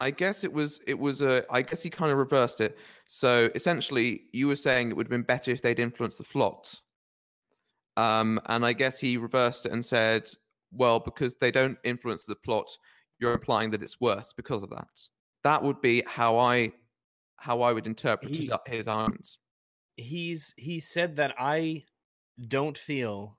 I 0.00 0.10
guess 0.12 0.44
it 0.44 0.52
was 0.52 0.80
it 0.86 0.98
was 0.98 1.20
a 1.20 1.44
I 1.50 1.60
guess 1.60 1.82
he 1.82 1.90
kind 1.90 2.10
of 2.10 2.16
reversed 2.16 2.62
it. 2.62 2.78
So 3.04 3.50
essentially, 3.54 4.22
you 4.32 4.48
were 4.48 4.56
saying 4.56 4.88
it 4.88 4.96
would 4.96 5.08
have 5.08 5.10
been 5.10 5.24
better 5.24 5.50
if 5.50 5.60
they'd 5.60 5.78
influenced 5.78 6.16
the 6.16 6.24
plot. 6.24 6.80
Um, 7.98 8.40
and 8.46 8.64
I 8.64 8.72
guess 8.72 8.98
he 8.98 9.18
reversed 9.18 9.66
it 9.66 9.72
and 9.72 9.84
said, 9.84 10.30
well, 10.76 11.00
because 11.00 11.34
they 11.34 11.50
don't 11.50 11.78
influence 11.84 12.24
the 12.24 12.36
plot, 12.36 12.68
you're 13.18 13.32
implying 13.32 13.70
that 13.70 13.82
it's 13.82 14.00
worse 14.00 14.32
because 14.32 14.62
of 14.62 14.70
that. 14.70 14.88
That 15.44 15.62
would 15.62 15.80
be 15.80 16.02
how 16.06 16.38
I 16.38 16.72
how 17.36 17.62
I 17.62 17.72
would 17.72 17.86
interpret 17.86 18.34
his, 18.34 18.44
He- 18.46 18.50
ar- 18.50 18.62
his 18.66 18.88
arguments. 18.88 19.38
He's 19.96 20.54
he 20.56 20.80
said 20.80 21.16
that 21.16 21.34
I 21.38 21.84
don't 22.48 22.76
feel 22.76 23.38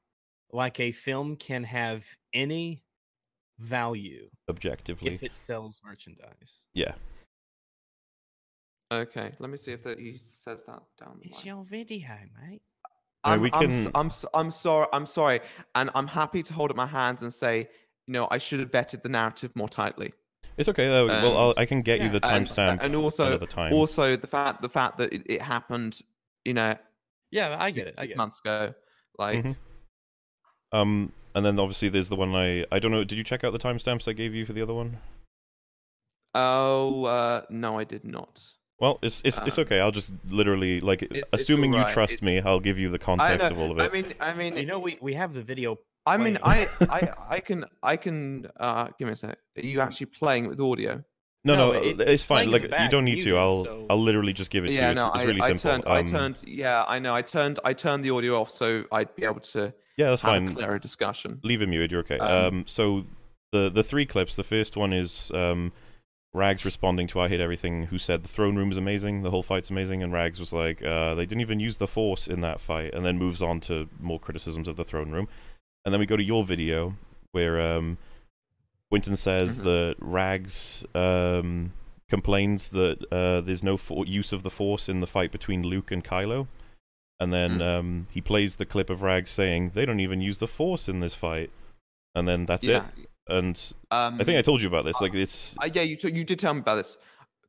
like 0.52 0.80
a 0.80 0.92
film 0.92 1.36
can 1.36 1.64
have 1.66 2.06
any 2.34 2.84
value 3.60 4.30
objectively. 4.50 5.14
if 5.16 5.24
it 5.24 5.36
sells 5.36 5.82
merchandise. 5.84 6.64
Yeah. 6.74 6.94
Okay, 8.94 9.32
let 9.40 9.50
me 9.50 9.58
see 9.58 9.72
if 9.72 9.84
that 9.84 10.00
he 10.00 10.16
says 10.16 10.64
that 10.68 10.82
down 11.00 11.18
the 11.20 11.28
It's 11.30 11.38
line. 11.38 11.46
your 11.46 11.66
video, 11.66 12.08
mate. 12.40 12.62
No, 13.26 13.32
I'm, 13.32 13.42
we 13.42 13.50
I'm, 13.54 13.70
s- 13.72 13.84
can- 13.84 13.92
I'm, 13.96 14.08
s- 14.08 14.26
I'm 14.34 14.52
sorry. 14.52 14.88
I'm 14.94 15.06
sorry, 15.06 15.40
and 15.76 15.90
I'm 15.96 16.08
happy 16.08 16.44
to 16.44 16.54
hold 16.54 16.70
up 16.72 16.78
my 16.78 16.86
hands 16.86 17.24
and 17.24 17.34
say, 17.34 17.68
you 18.08 18.12
know, 18.14 18.28
I 18.32 18.38
should 18.38 18.60
have 18.60 18.72
vetted 18.72 19.02
the 19.04 19.10
narrative 19.10 19.52
more 19.56 19.68
tightly. 19.70 20.14
It's 20.58 20.70
okay. 20.70 20.88
though. 20.88 21.08
well, 21.08 21.38
I'll, 21.38 21.54
I 21.58 21.66
can 21.66 21.82
get 21.82 22.02
you 22.02 22.10
the 22.10 22.26
And, 22.26 22.46
timestamp 22.46 22.80
and 22.82 22.96
also, 22.96 23.26
another 23.28 23.46
time. 23.48 23.74
also 23.74 24.16
the 24.16 24.28
fact, 24.28 24.62
the 24.62 24.70
fact 24.70 24.98
that 25.00 25.12
it, 25.12 25.24
it 25.26 25.42
happened, 25.42 26.00
you 26.46 26.54
know, 26.54 26.76
Yeah, 27.32 27.58
I 27.60 27.68
six- 27.72 27.76
get 27.76 27.88
it. 27.88 27.96
I 27.98 28.02
six 28.04 28.08
get 28.10 28.14
it. 28.14 28.18
months 28.18 28.40
ago. 28.40 28.74
Like, 29.18 29.44
Mhm. 29.44 29.56
Um, 30.72 31.12
and 31.34 31.46
then 31.46 31.60
obviously 31.60 31.90
there's 31.90 32.10
the 32.10 32.16
one 32.16 32.34
I 32.36 32.66
I 32.72 32.80
don't 32.80 32.92
know. 32.92 33.04
Did 33.04 33.18
you 33.18 33.24
check 33.24 33.44
out 33.44 33.52
the 33.54 33.60
timestamps 33.60 34.08
I 34.08 34.14
gave 34.14 34.34
you 34.34 34.46
for 34.46 34.54
the 34.54 34.62
other 34.62 34.74
one? 34.74 34.98
oh 36.34 37.06
uh, 37.06 37.42
no, 37.50 37.80
I 37.80 37.84
did 37.84 38.04
not. 38.04 38.42
Well, 38.80 39.00
it's 39.02 39.22
it's 39.24 39.40
it's 39.46 39.58
Um, 39.58 39.64
okay. 39.64 39.80
I'll 39.80 39.92
just 39.92 40.14
literally 40.30 40.82
like, 40.82 41.02
it's 41.04 41.28
assuming 41.32 41.74
you 41.74 41.84
trust 41.88 42.14
it- 42.16 42.22
me, 42.24 42.42
I'll 42.42 42.60
give 42.60 42.78
you 42.78 42.90
the 42.90 43.00
context 43.00 43.50
of 43.52 43.58
all 43.58 43.72
of 43.72 43.78
it. 43.80 43.84
I 43.84 43.90
mean, 43.94 44.14
I 44.20 44.34
mean, 44.34 44.58
You 44.58 44.66
know, 44.66 44.80
we 44.80 44.98
we 45.02 45.14
have 45.14 45.34
the 45.34 45.42
video. 45.42 45.78
I 46.06 46.18
mean. 46.18 46.38
I, 46.44 46.68
I, 46.82 47.10
I 47.38 47.40
can, 47.40 47.66
I 47.82 47.96
can. 47.98 48.48
Uh, 48.60 48.90
give 49.00 49.08
me 49.08 49.14
a 49.14 49.16
sec. 49.16 49.38
Are 49.58 49.62
you 49.62 49.80
actually 49.82 50.08
playing 50.08 50.48
with 50.48 50.60
audio? 50.60 51.04
no, 51.46 51.56
no, 51.56 51.72
no, 51.72 51.80
it- 51.80 52.02
it's 52.02 52.12
it's 52.12 52.24
fine. 52.26 52.52
Like 52.52 52.64
you 52.64 52.90
don't 52.90 53.06
need 53.06 53.22
to. 53.22 53.38
I'll 53.38 53.64
so- 53.64 53.86
I'll 53.90 54.02
literally 54.02 54.34
just 54.34 54.52
give 54.52 54.66
it 54.66 54.68
to 54.70 54.74
yeah, 54.74 54.88
you. 54.88 54.92
It's, 54.92 54.96
no, 55.02 55.08
it's 55.08 55.18
I, 55.18 55.24
really 55.24 55.42
I 55.42 55.48
simple. 55.48 55.72
turned, 55.72 55.84
I 55.88 56.00
Um, 56.00 56.06
turned. 56.08 56.38
Yeah, 56.46 56.84
I 56.88 57.00
know. 57.00 57.16
I 57.16 57.22
turned, 57.22 57.60
I 57.64 57.74
turned 57.74 58.04
the 58.04 58.12
audio 58.12 58.40
off 58.42 58.52
so 58.52 58.84
I'd 58.92 59.16
be 59.16 59.24
able 59.24 59.40
to 59.54 59.74
Yeah, 59.98 60.10
that's 60.10 60.22
have 60.24 60.32
fine. 60.32 60.50
a 60.50 60.54
clearer 60.54 60.80
discussion. 60.80 61.40
Leave 61.44 61.62
it 61.62 61.70
muted. 61.70 61.92
You're 61.92 62.02
okay. 62.02 62.20
Um, 62.20 62.46
Um, 62.46 62.64
so 62.68 63.06
the 63.54 63.70
the 63.70 63.84
three 63.84 64.06
clips. 64.06 64.36
The 64.36 64.44
first 64.44 64.76
one 64.76 64.92
is 64.94 65.32
um, 65.32 65.72
Rags 66.36 66.66
responding 66.66 67.08
to 67.08 67.20
"I 67.20 67.30
hate 67.30 67.40
everything," 67.40 67.88
who 67.88 67.98
said 67.98 68.22
the 68.24 68.28
throne 68.28 68.56
room 68.56 68.72
is 68.72 68.78
amazing, 68.78 69.24
the 69.24 69.32
whole 69.32 69.44
fight's 69.44 69.70
amazing, 69.70 70.04
and 70.04 70.12
Rags 70.12 70.40
was 70.40 70.52
like, 70.54 70.84
uh, 70.84 71.16
they 71.16 71.26
didn't 71.26 71.42
even 71.42 71.60
use 71.60 71.78
the 71.78 71.88
force 71.88 72.28
in 72.28 72.42
that 72.42 72.60
fight, 72.60 72.94
and 72.94 73.06
then 73.06 73.18
moves 73.18 73.42
on 73.42 73.60
to 73.62 73.90
more 74.00 74.20
criticisms 74.20 74.68
of 74.68 74.76
the 74.76 74.84
throne 74.84 75.12
room, 75.12 75.28
and 75.86 75.94
then 75.94 76.00
we 76.00 76.06
go 76.06 76.18
to 76.18 76.24
your 76.24 76.44
video 76.44 76.96
where 77.32 77.60
um, 77.62 77.98
Quinton 78.92 79.16
says 79.16 79.60
Mhm. 79.60 79.64
that 79.64 79.96
Rags 80.00 80.86
um, 80.94 81.72
complains 82.10 82.70
that 82.72 83.04
uh, 83.12 83.42
there's 83.42 83.64
no 83.64 83.78
for- 83.78 84.06
use 84.06 84.32
of 84.34 84.44
the 84.44 84.50
force 84.52 84.88
in 84.90 85.00
the 85.00 85.08
fight 85.08 85.32
between 85.32 85.64
Luke 85.64 85.92
and 85.92 86.04
Kylo. 86.04 86.48
and 87.18 87.32
then 87.32 87.60
Mm. 87.60 87.62
um, 87.80 88.08
he 88.12 88.20
plays 88.20 88.58
the 88.58 88.66
clip 88.66 88.90
of 88.90 89.02
Rags 89.02 89.30
saying 89.30 89.72
they 89.74 89.86
don't 89.86 90.02
even 90.02 90.20
use 90.20 90.40
the 90.40 90.50
Force 90.50 90.90
in 90.90 91.00
this 91.00 91.16
fight, 91.16 91.50
and 92.14 92.28
then 92.28 92.46
that's 92.46 92.66
yeah. 92.68 92.88
it. 92.98 93.10
And 93.28 93.60
Um, 93.92 94.20
I 94.20 94.24
think 94.24 94.38
I 94.38 94.42
told 94.42 94.62
you 94.62 94.68
about 94.68 94.86
this. 94.86 95.00
Like 95.02 95.14
it's 95.14 95.56
Uh, 95.62 95.70
yeah, 95.74 95.82
you 95.82 95.96
t- 95.96 96.14
you 96.14 96.24
did 96.24 96.40
tell 96.40 96.54
me 96.54 96.60
about 96.60 96.76
this. 96.76 96.98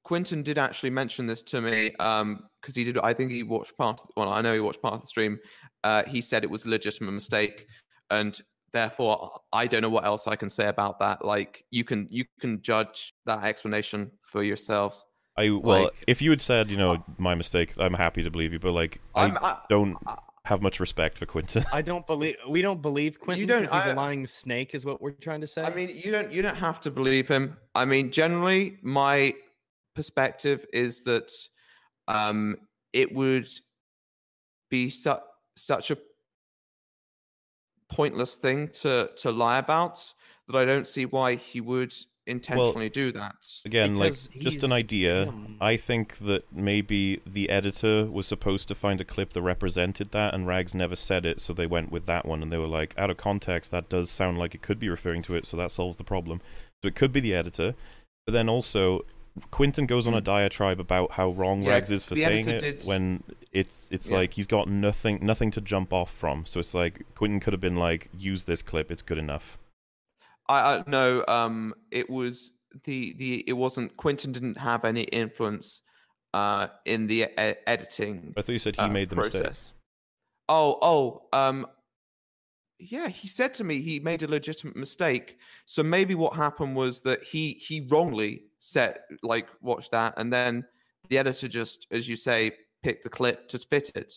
Quentin 0.05 0.43
did 0.43 0.57
actually 0.57 0.91
mention 0.91 1.27
this 1.27 1.43
to 1.43 1.61
me 1.61 1.91
because 1.91 2.75
he 2.75 2.85
did. 2.85 2.97
I 2.99 3.13
think 3.13 3.33
he 3.33 3.43
watched 3.43 3.77
part. 3.77 4.01
Of, 4.01 4.11
well, 4.17 4.29
I 4.33 4.41
know 4.41 4.55
he 4.55 4.61
watched 4.61 4.81
part 4.81 4.95
of 4.95 5.01
the 5.01 5.07
stream. 5.07 5.39
Uh, 5.85 6.05
he 6.05 6.21
said 6.21 6.45
it 6.45 6.51
was 6.51 6.65
a 6.65 6.69
legitimate 6.71 7.11
mistake, 7.13 7.67
and 8.11 8.41
therefore 8.73 9.41
I 9.53 9.67
don't 9.67 9.83
know 9.83 9.91
what 9.91 10.05
else 10.05 10.27
I 10.29 10.37
can 10.37 10.49
say 10.49 10.69
about 10.69 10.99
that. 11.01 11.25
Like 11.25 11.65
you 11.71 11.83
can 11.85 12.07
you 12.11 12.25
can 12.41 12.63
judge 12.63 13.15
that 13.27 13.43
explanation 13.45 14.13
for 14.23 14.43
yourselves. 14.45 15.05
I 15.37 15.51
well, 15.51 15.85
like- 15.85 15.93
if 16.07 16.23
you 16.23 16.31
had 16.31 16.41
said 16.41 16.71
you 16.71 16.77
know 16.77 17.05
my 17.19 17.35
mistake, 17.35 17.75
I'm 17.79 17.95
happy 17.95 18.23
to 18.23 18.31
believe 18.31 18.53
you. 18.53 18.61
But 18.61 18.73
like 18.73 19.01
I 19.15 19.25
I'm, 19.25 19.39
I, 19.43 19.59
don't 19.69 19.97
I- 20.07 20.17
have 20.47 20.63
much 20.63 20.79
respect 20.79 21.19
for 21.19 21.27
Quentin. 21.27 21.65
I 21.73 21.83
don't 21.83 22.07
believe 22.13 22.37
we 22.49 22.63
don't 22.63 22.81
believe 22.81 23.19
Quentin 23.19 23.47
don't- 23.49 23.63
he's 23.63 23.73
I- 23.73 23.89
a 23.91 23.95
lying 23.95 24.27
snake, 24.27 24.75
is 24.75 24.87
what 24.87 25.03
we're 25.03 25.11
trying 25.11 25.41
to 25.41 25.47
say. 25.47 25.63
I 25.63 25.75
mean, 25.75 25.91
you 25.93 26.11
don't 26.13 26.31
you 26.33 26.41
don't 26.41 26.55
have 26.57 26.81
to 26.83 26.91
believe 26.91 27.27
him. 27.29 27.57
I 27.75 27.85
mean, 27.85 28.11
generally, 28.13 28.79
my 28.83 29.35
perspective 29.95 30.65
is 30.73 31.03
that 31.05 31.33
um, 32.09 32.57
it 32.93 33.13
would 33.13 33.49
be 34.71 34.89
su- 34.89 35.17
such 35.57 35.91
a 35.91 35.99
pointless 37.91 38.37
thing 38.37 38.69
to 38.69 39.11
to 39.17 39.31
lie 39.31 39.59
about 39.59 40.13
that 40.49 40.57
I 40.57 40.65
don't 40.65 40.87
see 40.87 41.07
why 41.07 41.35
he 41.35 41.61
would 41.61 41.93
intentionally 42.27 42.89
do 42.89 43.13
that. 43.13 43.35
Again, 43.65 43.95
Because 43.95 44.29
like 44.35 44.43
just 44.43 44.63
an 44.63 44.73
idea. 44.73 45.27
him. 45.27 45.57
I 45.61 45.77
think 45.77 46.19
that 46.19 46.45
maybe 46.53 47.21
the 47.27 47.49
editor 47.51 48.07
was 48.07 48.27
supposed 48.27 48.69
to 48.69 48.75
find 48.75 49.01
a 49.01 49.05
clip 49.05 49.33
that 49.35 49.43
represented 49.43 50.11
that, 50.11 50.35
and 50.35 50.47
Rags 50.47 50.75
never 50.75 50.97
said 50.97 51.25
it, 51.25 51.41
so 51.41 51.53
they 51.53 51.67
went 51.67 51.91
with 51.93 52.07
that 52.07 52.27
one, 52.27 52.43
and 52.43 52.53
they 52.53 52.59
were 52.59 52.67
like, 52.67 52.95
out 52.99 53.11
of 53.11 53.17
context, 53.17 53.71
that 53.71 53.89
does 53.89 54.11
sound 54.11 54.39
like 54.39 54.55
it 54.55 54.63
could 54.63 54.79
be 54.79 54.89
referring 54.89 55.23
to 55.23 55.35
it, 55.35 55.47
so 55.47 55.57
that 55.57 55.71
solves 55.71 55.97
the 55.97 56.05
problem. 56.05 56.41
So 56.83 56.89
it 56.89 56.95
could 56.95 57.13
be 57.13 57.21
the 57.21 57.35
editor, 57.35 57.75
but 58.27 58.33
then 58.33 58.49
also. 58.49 59.03
Quinton 59.51 59.85
goes 59.85 60.07
on 60.07 60.15
a 60.15 60.23
Mm. 60.23 60.25
diatribe 60.25 60.81
about 60.81 61.11
how 61.13 61.29
wrong 61.29 61.63
Yeah, 61.63 61.69
Rags 61.73 61.91
is 61.91 62.07
for 62.07 62.17
saying 62.17 62.49
it 62.49 62.59
did- 62.59 62.85
when 62.87 63.23
it's 63.53 63.87
it's 63.93 64.09
Yeah. 64.11 64.17
like 64.17 64.33
he's 64.33 64.47
got 64.47 64.67
nothing 64.67 65.19
nothing 65.21 65.51
to 65.51 65.61
jump 65.61 65.93
off 65.93 66.11
from. 66.11 66.47
So 66.47 66.59
it's 66.59 66.73
like 66.73 67.03
Quinton 67.15 67.39
could 67.41 67.53
have 67.53 67.61
been 67.61 67.77
like, 67.77 68.09
use 68.19 68.45
this 68.45 68.63
clip, 68.63 68.91
it's 68.91 69.03
good 69.03 69.19
enough. 69.19 69.59
I, 70.49 70.77
I 70.77 70.85
no, 70.87 71.25
um, 71.29 71.75
it 71.91 72.09
was 72.09 72.53
the 72.85 73.15
the 73.15 73.45
it 73.49 73.55
wasn't 73.55 73.97
Quentin 73.97 74.33
didn't 74.33 74.59
have 74.59 74.85
any 74.85 75.03
influence 75.05 75.83
uh 76.35 76.69
in 76.85 77.07
the 77.07 77.23
e- 77.23 77.55
editing 77.67 78.35
I 78.37 78.43
thought 78.43 78.53
you 78.53 78.59
said 78.59 78.77
he 78.77 78.83
uh, 78.83 78.89
made 78.89 79.09
the 79.09 79.17
process. 79.17 79.43
mistake. 79.43 79.73
Oh, 80.49 80.79
oh, 80.83 81.23
um, 81.33 81.67
yeah. 82.79 83.09
He 83.09 83.27
said 83.27 83.55
to 83.55 83.65
me 83.65 83.81
he 83.81 83.99
made 84.01 84.23
a 84.23 84.29
legitimate 84.29 84.77
mistake. 84.77 85.39
So 85.65 85.83
maybe 85.83 86.15
what 86.15 86.35
happened 86.35 86.77
was 86.77 87.01
that 87.03 87.23
he 87.23 87.53
he 87.55 87.87
wrongly 87.89 88.45
set 88.59 89.03
like 89.23 89.49
watch 89.61 89.91
that, 89.91 90.15
and 90.17 90.33
then 90.33 90.65
the 91.09 91.19
editor 91.19 91.49
just, 91.49 91.87
as 91.91 92.09
you 92.09 92.17
say, 92.17 92.53
picked 92.83 93.05
the 93.05 93.11
clip 93.11 93.49
to 93.49 93.59
fit 93.59 93.93
it. 93.95 94.13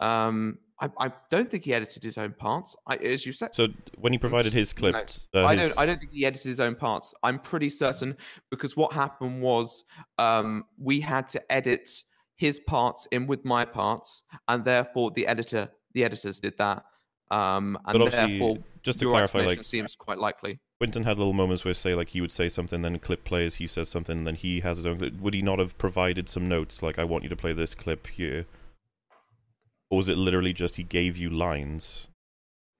Um, 0.00 0.58
I, 0.82 0.88
I 0.98 1.12
don't 1.30 1.50
think 1.50 1.64
he 1.64 1.74
edited 1.74 2.02
his 2.02 2.16
own 2.16 2.32
parts. 2.32 2.74
I, 2.86 2.96
as 2.96 3.26
you 3.26 3.32
said, 3.32 3.54
So 3.54 3.68
when 3.98 4.12
he 4.12 4.18
provided 4.18 4.52
his 4.52 4.74
no, 4.74 4.92
clips, 4.92 5.28
uh, 5.34 5.44
I 5.44 5.54
his- 5.56 5.74
don't. 5.74 5.78
I 5.78 5.86
don't 5.86 5.98
think 5.98 6.12
he 6.12 6.24
edited 6.24 6.48
his 6.48 6.60
own 6.60 6.74
parts. 6.74 7.12
I'm 7.22 7.38
pretty 7.38 7.68
certain 7.68 8.16
because 8.50 8.76
what 8.76 8.92
happened 8.92 9.42
was 9.42 9.84
um, 10.18 10.64
we 10.78 11.00
had 11.00 11.28
to 11.30 11.52
edit 11.52 11.90
his 12.36 12.58
parts 12.60 13.06
in 13.12 13.26
with 13.26 13.44
my 13.44 13.66
parts, 13.66 14.22
and 14.48 14.64
therefore 14.64 15.10
the 15.10 15.26
editor, 15.26 15.68
the 15.92 16.04
editors 16.04 16.40
did 16.40 16.56
that. 16.56 16.82
Um, 17.30 17.78
and 17.86 18.10
therefore, 18.10 18.56
just 18.82 18.98
to 19.00 19.08
clarify, 19.10 19.40
like 19.42 19.62
seems 19.62 19.94
quite 19.94 20.18
likely. 20.18 20.58
Quentin 20.78 21.04
had 21.04 21.18
little 21.18 21.34
moments 21.34 21.62
where, 21.64 21.74
say, 21.74 21.94
like 21.94 22.08
he 22.08 22.22
would 22.22 22.32
say 22.32 22.48
something, 22.48 22.80
then 22.80 22.98
clip 22.98 23.22
plays, 23.22 23.56
he 23.56 23.66
says 23.66 23.90
something, 23.90 24.16
and 24.18 24.26
then 24.26 24.34
he 24.34 24.60
has 24.60 24.78
his 24.78 24.86
own. 24.86 24.96
clip. 24.96 25.20
Would 25.20 25.34
he 25.34 25.42
not 25.42 25.58
have 25.58 25.76
provided 25.76 26.30
some 26.30 26.48
notes, 26.48 26.82
like 26.82 26.98
"I 26.98 27.04
want 27.04 27.22
you 27.22 27.28
to 27.28 27.36
play 27.36 27.52
this 27.52 27.74
clip 27.74 28.06
here," 28.06 28.46
or 29.90 29.98
was 29.98 30.08
it 30.08 30.16
literally 30.16 30.52
just 30.52 30.76
he 30.76 30.82
gave 30.82 31.16
you 31.18 31.28
lines? 31.30 32.08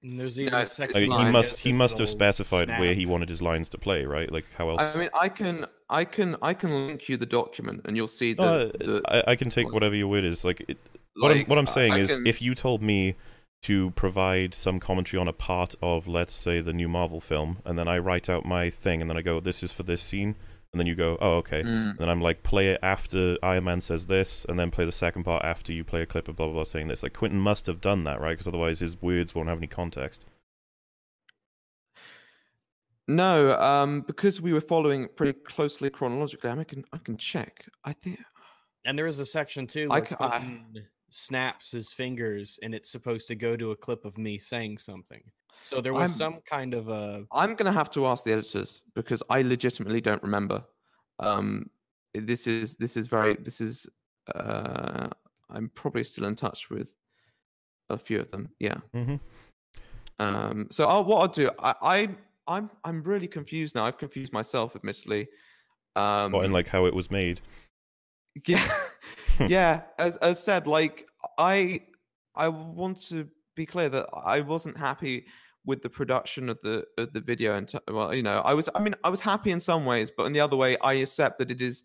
And 0.03 0.19
there's 0.19 0.37
No, 0.37 0.41
even 0.43 0.53
a 0.53 0.57
it's- 0.57 0.67
it's 0.69 0.77
section 0.77 0.97
I 0.97 1.07
mean, 1.17 1.25
he 1.27 1.31
must 1.31 1.59
he 1.59 1.71
must 1.71 1.93
have 1.99 2.07
little 2.07 2.15
specified 2.17 2.69
where 2.79 2.95
he 2.95 3.05
wanted 3.05 3.29
his 3.29 3.41
lines 3.41 3.69
to 3.69 3.77
play, 3.77 4.03
right? 4.05 4.31
Like 4.31 4.45
how 4.57 4.69
else? 4.69 4.81
I 4.81 4.97
mean, 4.97 5.09
I 5.13 5.29
can, 5.29 5.67
I 5.89 6.05
can, 6.05 6.37
I 6.41 6.53
can 6.55 6.87
link 6.87 7.07
you 7.07 7.17
the 7.17 7.25
document, 7.27 7.81
and 7.85 7.95
you'll 7.95 8.07
see 8.07 8.33
the. 8.33 8.41
No, 8.41 8.65
the 8.65 9.01
I, 9.07 9.31
I 9.33 9.35
can 9.35 9.49
take 9.51 9.71
whatever 9.71 9.95
your 9.95 10.07
word 10.07 10.23
is. 10.23 10.43
Like, 10.43 10.61
it, 10.67 10.77
what 11.17 11.31
I'm 11.31 11.45
what 11.45 11.59
I'm 11.59 11.67
I- 11.67 11.71
saying 11.71 11.93
I 11.93 11.97
is, 11.99 12.15
can- 12.15 12.25
if 12.25 12.41
you 12.41 12.55
told 12.55 12.81
me 12.81 13.15
to 13.63 13.91
provide 13.91 14.55
some 14.55 14.79
commentary 14.79 15.21
on 15.21 15.27
a 15.27 15.33
part 15.33 15.75
of, 15.83 16.07
let's 16.07 16.33
say, 16.33 16.61
the 16.61 16.73
new 16.73 16.87
Marvel 16.89 17.21
film, 17.21 17.59
and 17.63 17.77
then 17.77 17.87
I 17.87 17.99
write 17.99 18.27
out 18.27 18.43
my 18.43 18.71
thing, 18.71 19.01
and 19.01 19.09
then 19.09 19.17
I 19.17 19.21
go, 19.21 19.39
"This 19.39 19.61
is 19.61 19.71
for 19.71 19.83
this 19.83 20.01
scene," 20.01 20.35
and 20.73 20.79
then 20.79 20.87
you 20.87 20.95
go, 20.95 21.17
"Oh, 21.19 21.37
okay." 21.37 21.63
Mm. 21.63 21.91
And 21.91 21.97
then 21.99 22.09
I'm 22.09 22.21
like, 22.21 22.43
play 22.43 22.69
it 22.69 22.79
after 22.81 23.37
Iron 23.43 23.65
Man 23.65 23.81
says 23.81 24.07
this, 24.07 24.45
and 24.47 24.57
then 24.59 24.71
play 24.71 24.85
the 24.85 24.91
second 24.91 25.23
part 25.23 25.43
after 25.43 25.73
you 25.73 25.83
play 25.83 26.01
a 26.01 26.05
clip 26.05 26.27
of 26.27 26.35
blah 26.37 26.47
blah 26.47 26.53
blah 26.53 26.63
saying 26.63 26.87
this. 26.87 27.03
Like 27.03 27.13
Quentin 27.13 27.39
must 27.39 27.65
have 27.65 27.81
done 27.81 28.03
that, 28.05 28.21
right? 28.21 28.31
Because 28.31 28.47
otherwise 28.47 28.79
his 28.79 29.01
words 29.01 29.35
won't 29.35 29.49
have 29.49 29.57
any 29.57 29.67
context. 29.67 30.25
No, 33.07 33.59
um, 33.59 34.01
because 34.01 34.39
we 34.39 34.53
were 34.53 34.61
following 34.61 35.09
pretty 35.15 35.33
closely 35.33 35.89
chronologically. 35.89 36.49
I, 36.49 36.53
mean, 36.53 36.61
I 36.61 36.63
can, 36.63 36.85
I 36.93 36.97
can 36.97 37.17
check. 37.17 37.65
I 37.83 37.91
think. 37.93 38.19
And 38.85 38.97
there 38.97 39.07
is 39.07 39.19
a 39.19 39.25
section 39.25 39.67
too 39.67 39.87
I 39.91 39.99
where 39.99 40.05
ca- 40.05 40.17
I- 40.19 40.29
Quentin 40.39 40.87
snaps 41.11 41.71
his 41.71 41.91
fingers, 41.93 42.57
and 42.63 42.73
it's 42.73 42.89
supposed 42.89 43.27
to 43.27 43.35
go 43.35 43.55
to 43.55 43.71
a 43.71 43.75
clip 43.75 44.05
of 44.05 44.17
me 44.17 44.37
saying 44.39 44.77
something. 44.79 45.21
So 45.63 45.79
there 45.81 45.93
was 45.93 46.09
I'm- 46.11 46.33
some 46.33 46.41
kind 46.41 46.73
of 46.73 46.89
a. 46.89 47.25
I'm 47.31 47.55
gonna 47.55 47.71
have 47.73 47.91
to 47.91 48.07
ask 48.07 48.23
the 48.23 48.31
editors 48.33 48.81
because 48.95 49.21
I 49.29 49.41
legitimately 49.43 50.01
don't 50.01 50.23
remember. 50.23 50.63
Um, 51.19 51.69
this 52.13 52.47
is 52.47 52.75
this 52.77 52.97
is 52.97 53.07
very 53.07 53.35
this 53.35 53.61
is. 53.61 53.85
Uh, 54.35 55.09
I'm 55.49 55.69
probably 55.69 56.03
still 56.03 56.25
in 56.25 56.35
touch 56.35 56.69
with 56.69 56.93
a 57.89 57.97
few 57.97 58.19
of 58.19 58.31
them. 58.31 58.49
Yeah. 58.59 58.77
hmm 58.93 59.15
Um, 60.19 60.67
so 60.71 60.85
I'll, 60.85 61.03
what 61.03 61.21
I'll 61.21 61.27
do, 61.27 61.49
I, 61.59 61.75
I 61.81 62.09
I'm 62.47 62.69
I'm 62.83 63.03
really 63.03 63.27
confused 63.27 63.75
now. 63.75 63.85
I've 63.85 63.97
confused 63.97 64.31
myself, 64.33 64.75
admittedly. 64.75 65.27
Um, 65.95 66.33
Or 66.33 66.45
in 66.45 66.51
like 66.51 66.69
how 66.69 66.85
it 66.85 66.93
was 66.93 67.11
made. 67.11 67.41
Yeah, 68.47 68.67
yeah. 69.47 69.81
As 69.97 70.17
as 70.17 70.41
said, 70.41 70.67
like 70.67 71.07
I 71.37 71.81
I 72.35 72.47
want 72.47 73.01
to 73.09 73.27
be 73.55 73.65
clear 73.65 73.89
that 73.89 74.07
I 74.13 74.41
wasn't 74.41 74.77
happy 74.77 75.25
with 75.65 75.83
the 75.83 75.89
production 75.89 76.49
of 76.49 76.59
the 76.63 76.85
of 76.97 77.13
the 77.13 77.21
video 77.21 77.55
and 77.55 77.67
t- 77.67 77.79
well, 77.89 78.13
you 78.13 78.23
know, 78.23 78.39
I 78.39 78.53
was 78.53 78.69
I 78.73 78.79
mean 78.79 78.95
I 79.03 79.09
was 79.09 79.21
happy 79.21 79.51
in 79.51 79.59
some 79.59 79.85
ways, 79.85 80.11
but 80.15 80.25
in 80.25 80.33
the 80.33 80.39
other 80.39 80.55
way, 80.55 80.77
I 80.77 80.93
accept 80.93 81.39
that 81.39 81.51
it 81.51 81.61
is 81.61 81.83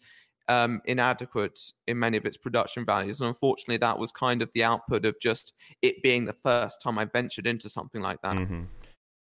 um, 0.49 0.81
inadequate 0.85 1.59
in 1.89 1.99
many 1.99 2.17
of 2.17 2.25
its 2.25 2.37
production 2.37 2.85
values, 2.87 3.21
and 3.21 3.29
unfortunately, 3.29 3.79
that 3.79 3.99
was 3.99 4.13
kind 4.13 4.43
of 4.43 4.51
the 4.55 4.63
output 4.63 5.05
of 5.05 5.17
just 5.21 5.53
it 5.83 6.03
being 6.03 6.25
the 6.25 6.33
first 6.33 6.81
time 6.81 6.99
I 6.99 7.05
ventured 7.07 7.47
into 7.47 7.69
something 7.69 8.01
like 8.01 8.23
that, 8.23 8.37
hmm 8.37 8.65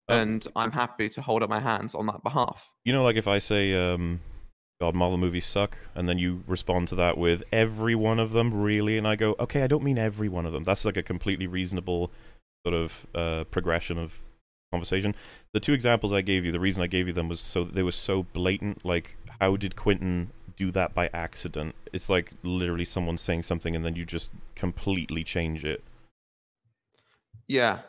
and 0.09 0.47
I'm 0.55 0.71
happy 0.71 1.09
to 1.09 1.21
hold 1.21 1.43
up 1.43 1.51
my 1.51 1.61
hands 1.61 1.95
on 1.95 2.07
that 2.07 2.23
behalf. 2.23 2.71
You 2.85 2.93
know, 2.93 3.03
like 3.03 3.17
if 3.17 3.27
I 3.27 3.39
say, 3.39 3.75
um, 3.75 4.21
"God, 4.81 4.95
Marvel 4.95 5.19
movies 5.19 5.47
suck," 5.47 5.79
and 5.95 6.09
then 6.09 6.19
you 6.19 6.45
respond 6.47 6.89
to 6.89 6.95
that 6.97 7.17
with 7.19 7.43
"every 7.53 7.95
one 7.95 8.19
of 8.19 8.33
them," 8.33 8.53
really, 8.53 8.99
and 8.99 9.07
I 9.07 9.17
go, 9.17 9.35
"Okay, 9.39 9.63
I 9.63 9.67
don't 9.67 9.83
mean 9.83 9.99
every 9.99 10.29
one 10.29 10.47
of 10.47 10.53
them." 10.53 10.65
That's 10.65 10.85
like 10.85 10.97
a 10.97 11.03
completely 11.03 11.47
reasonable 11.47 12.11
sort 12.67 12.75
of 12.75 13.07
uh, 13.15 13.45
progression 13.45 13.99
of 13.99 14.27
conversation. 14.73 15.15
The 15.53 15.61
two 15.61 15.73
examples 15.73 16.13
I 16.13 16.21
gave 16.21 16.45
you, 16.45 16.53
the 16.53 16.61
reason 16.61 16.83
I 16.83 16.89
gave 16.89 17.07
you 17.07 17.13
them 17.13 17.29
was 17.29 17.41
so 17.41 17.65
they 17.65 17.83
were 17.83 17.93
so 17.93 18.25
blatant. 18.25 18.85
Like, 18.85 19.17
how 19.41 19.57
did 19.57 19.77
Quentin 19.77 20.31
do 20.57 20.71
that 20.73 20.95
by 20.95 21.09
accident? 21.13 21.75
It's 21.93 22.09
like 22.09 22.33
literally 22.43 22.85
someone 22.85 23.19
saying 23.19 23.45
something 23.45 23.77
and 23.77 23.85
then 23.85 23.97
you 23.97 24.05
just 24.05 24.33
completely 24.55 25.25
change 25.25 25.65
it. 25.65 25.85
Yeah, 27.47 27.81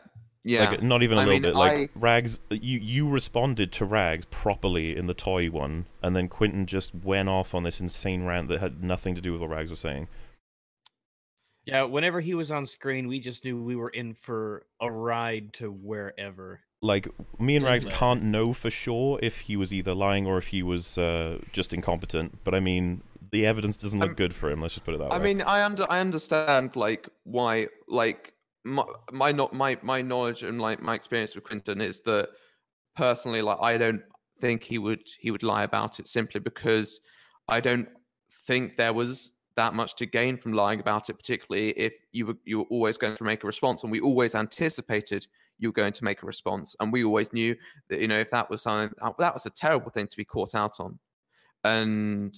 yeah. 0.47 0.69
Like 0.69 0.81
not 0.81 1.03
even 1.03 1.17
a 1.17 1.21
I 1.21 1.25
little 1.25 1.33
mean, 1.35 1.41
bit. 1.43 1.55
Like 1.55 1.91
I- 1.95 1.99
Rags, 1.99 2.39
you 2.49 2.79
you 2.79 3.09
responded 3.09 3.71
to 3.73 3.85
Rags 3.85 4.25
properly 4.31 4.95
in 4.95 5.07
the 5.07 5.13
toy 5.13 5.49
one, 5.51 5.85
and 6.01 6.15
then 6.15 6.27
Quentin 6.29 6.65
just 6.65 6.95
went 6.95 7.29
off 7.29 7.53
on 7.53 7.63
this 7.63 7.79
insane 7.79 8.23
rant 8.23 8.47
that 8.49 8.59
had 8.59 8.83
nothing 8.83 9.13
to 9.15 9.21
do 9.21 9.31
with 9.33 9.41
what 9.41 9.49
Rags 9.49 9.69
was 9.69 9.79
saying. 9.79 10.07
Yeah, 11.65 11.83
whenever 11.83 12.21
he 12.21 12.33
was 12.33 12.49
on 12.49 12.65
screen, 12.65 13.07
we 13.09 13.19
just 13.19 13.43
knew 13.43 13.61
we 13.61 13.75
were 13.75 13.89
in 13.89 14.13
for 14.13 14.65
a 14.79 14.89
ride 14.89 15.51
to 15.53 15.69
wherever. 15.69 16.61
Like 16.81 17.09
me 17.39 17.55
and 17.57 17.65
Rags 17.65 17.83
Yeah. 17.83 17.91
can't 17.91 18.23
know 18.23 18.53
for 18.53 18.69
sure 18.69 19.19
if 19.21 19.41
he 19.41 19.57
was 19.57 19.73
either 19.73 19.93
lying 19.93 20.25
or 20.27 20.37
if 20.37 20.47
he 20.47 20.63
was 20.63 20.97
uh, 20.97 21.39
just 21.51 21.73
incompetent. 21.73 22.43
But 22.45 22.55
I 22.55 22.61
mean, 22.61 23.01
the 23.31 23.45
evidence 23.45 23.75
doesn't 23.75 23.99
look 23.99 24.11
Um, 24.11 24.15
good 24.15 24.33
for 24.33 24.49
him. 24.49 24.61
Let's 24.61 24.75
just 24.75 24.85
put 24.85 24.93
it 24.95 24.99
that 24.99 25.11
I 25.11 25.17
way. 25.17 25.21
I 25.21 25.23
mean, 25.23 25.41
I 25.41 25.63
under 25.65 25.85
I 25.91 25.99
understand 25.99 26.75
like 26.77 27.09
why 27.23 27.67
like 27.89 28.33
my 28.63 28.83
my 29.11 29.31
not 29.31 29.53
my 29.53 29.77
my 29.81 30.01
knowledge 30.01 30.43
and 30.43 30.59
like 30.59 30.81
my 30.81 30.95
experience 30.95 31.35
with 31.35 31.43
Quinton 31.43 31.81
is 31.81 32.01
that 32.01 32.29
personally 32.95 33.41
like 33.41 33.57
I 33.61 33.77
don't 33.77 34.01
think 34.39 34.63
he 34.63 34.77
would 34.77 35.03
he 35.19 35.31
would 35.31 35.43
lie 35.43 35.63
about 35.63 35.99
it 35.99 36.07
simply 36.07 36.39
because 36.39 36.99
I 37.47 37.59
don't 37.59 37.87
think 38.45 38.77
there 38.77 38.93
was 38.93 39.31
that 39.55 39.73
much 39.73 39.95
to 39.95 40.05
gain 40.05 40.37
from 40.37 40.53
lying 40.53 40.79
about 40.79 41.09
it, 41.09 41.15
particularly 41.15 41.71
if 41.71 41.93
you 42.11 42.27
were 42.27 42.37
you 42.45 42.59
were 42.59 42.65
always 42.69 42.97
going 42.97 43.15
to 43.15 43.23
make 43.23 43.43
a 43.43 43.47
response, 43.47 43.83
and 43.83 43.91
we 43.91 43.99
always 43.99 44.35
anticipated 44.35 45.25
you 45.59 45.69
were 45.69 45.73
going 45.73 45.93
to 45.93 46.03
make 46.03 46.21
a 46.23 46.25
response, 46.25 46.75
and 46.79 46.93
we 46.93 47.03
always 47.03 47.33
knew 47.33 47.55
that 47.89 47.99
you 47.99 48.07
know 48.07 48.19
if 48.19 48.29
that 48.31 48.49
was 48.49 48.61
something 48.61 48.93
that 49.19 49.33
was 49.33 49.45
a 49.45 49.49
terrible 49.49 49.89
thing 49.89 50.07
to 50.07 50.17
be 50.17 50.25
caught 50.25 50.55
out 50.55 50.79
on, 50.79 50.97
and 51.63 52.35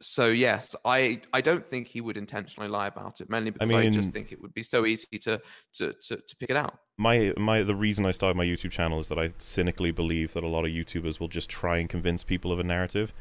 so 0.00 0.26
yes, 0.26 0.76
I 0.84 1.20
I 1.32 1.40
don't 1.40 1.66
think 1.66 1.88
he 1.88 2.00
would 2.00 2.16
intentionally 2.16 2.68
lie 2.68 2.86
about 2.86 3.20
it, 3.20 3.28
mainly 3.28 3.50
because 3.50 3.70
I, 3.70 3.74
mean, 3.74 3.78
I 3.78 3.90
just 3.90 4.12
think 4.12 4.32
it 4.32 4.40
would 4.40 4.54
be 4.54 4.62
so 4.62 4.86
easy 4.86 5.18
to, 5.18 5.40
to 5.74 5.92
to 5.92 6.16
to 6.16 6.36
pick 6.36 6.50
it 6.50 6.56
out. 6.56 6.78
My 6.98 7.32
my 7.36 7.62
the 7.62 7.74
reason 7.74 8.06
I 8.06 8.12
started 8.12 8.36
my 8.36 8.44
YouTube 8.44 8.70
channel 8.70 9.00
is 9.00 9.08
that 9.08 9.18
I 9.18 9.32
cynically 9.38 9.90
believe 9.90 10.32
that 10.34 10.44
a 10.44 10.48
lot 10.48 10.64
of 10.64 10.70
YouTubers 10.70 11.18
will 11.18 11.28
just 11.28 11.48
try 11.48 11.78
and 11.78 11.88
convince 11.88 12.22
people 12.22 12.52
of 12.52 12.58
a 12.58 12.64
narrative. 12.64 13.12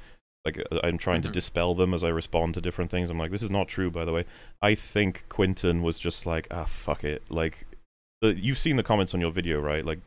Like 0.46 0.60
uh, 0.72 0.80
I'm 0.84 0.98
trying 0.98 1.22
mm-hmm. 1.22 1.32
to 1.32 1.34
dispel 1.34 1.74
them 1.74 1.94
as 1.94 2.04
I 2.04 2.10
respond 2.10 2.54
to 2.54 2.62
different 2.62 2.92
things. 2.92 3.10
I'm 3.10 3.18
like, 3.18 3.32
this 3.32 3.44
is 3.44 3.52
not 3.52 3.68
true, 3.68 3.90
by 3.90 4.06
the 4.06 4.14
way. 4.14 4.26
I 4.62 4.76
think 4.76 5.26
Quinton 5.30 5.82
was 5.82 6.00
just 6.00 6.26
like, 6.26 6.48
ah, 6.52 6.66
fuck 6.66 7.04
it. 7.04 7.24
Like, 7.30 7.66
the, 8.22 8.34
you've 8.34 8.58
seen 8.58 8.78
the 8.78 8.84
comments 8.84 9.14
on 9.14 9.20
your 9.20 9.32
video, 9.32 9.60
right? 9.60 9.84
Like, 9.84 10.00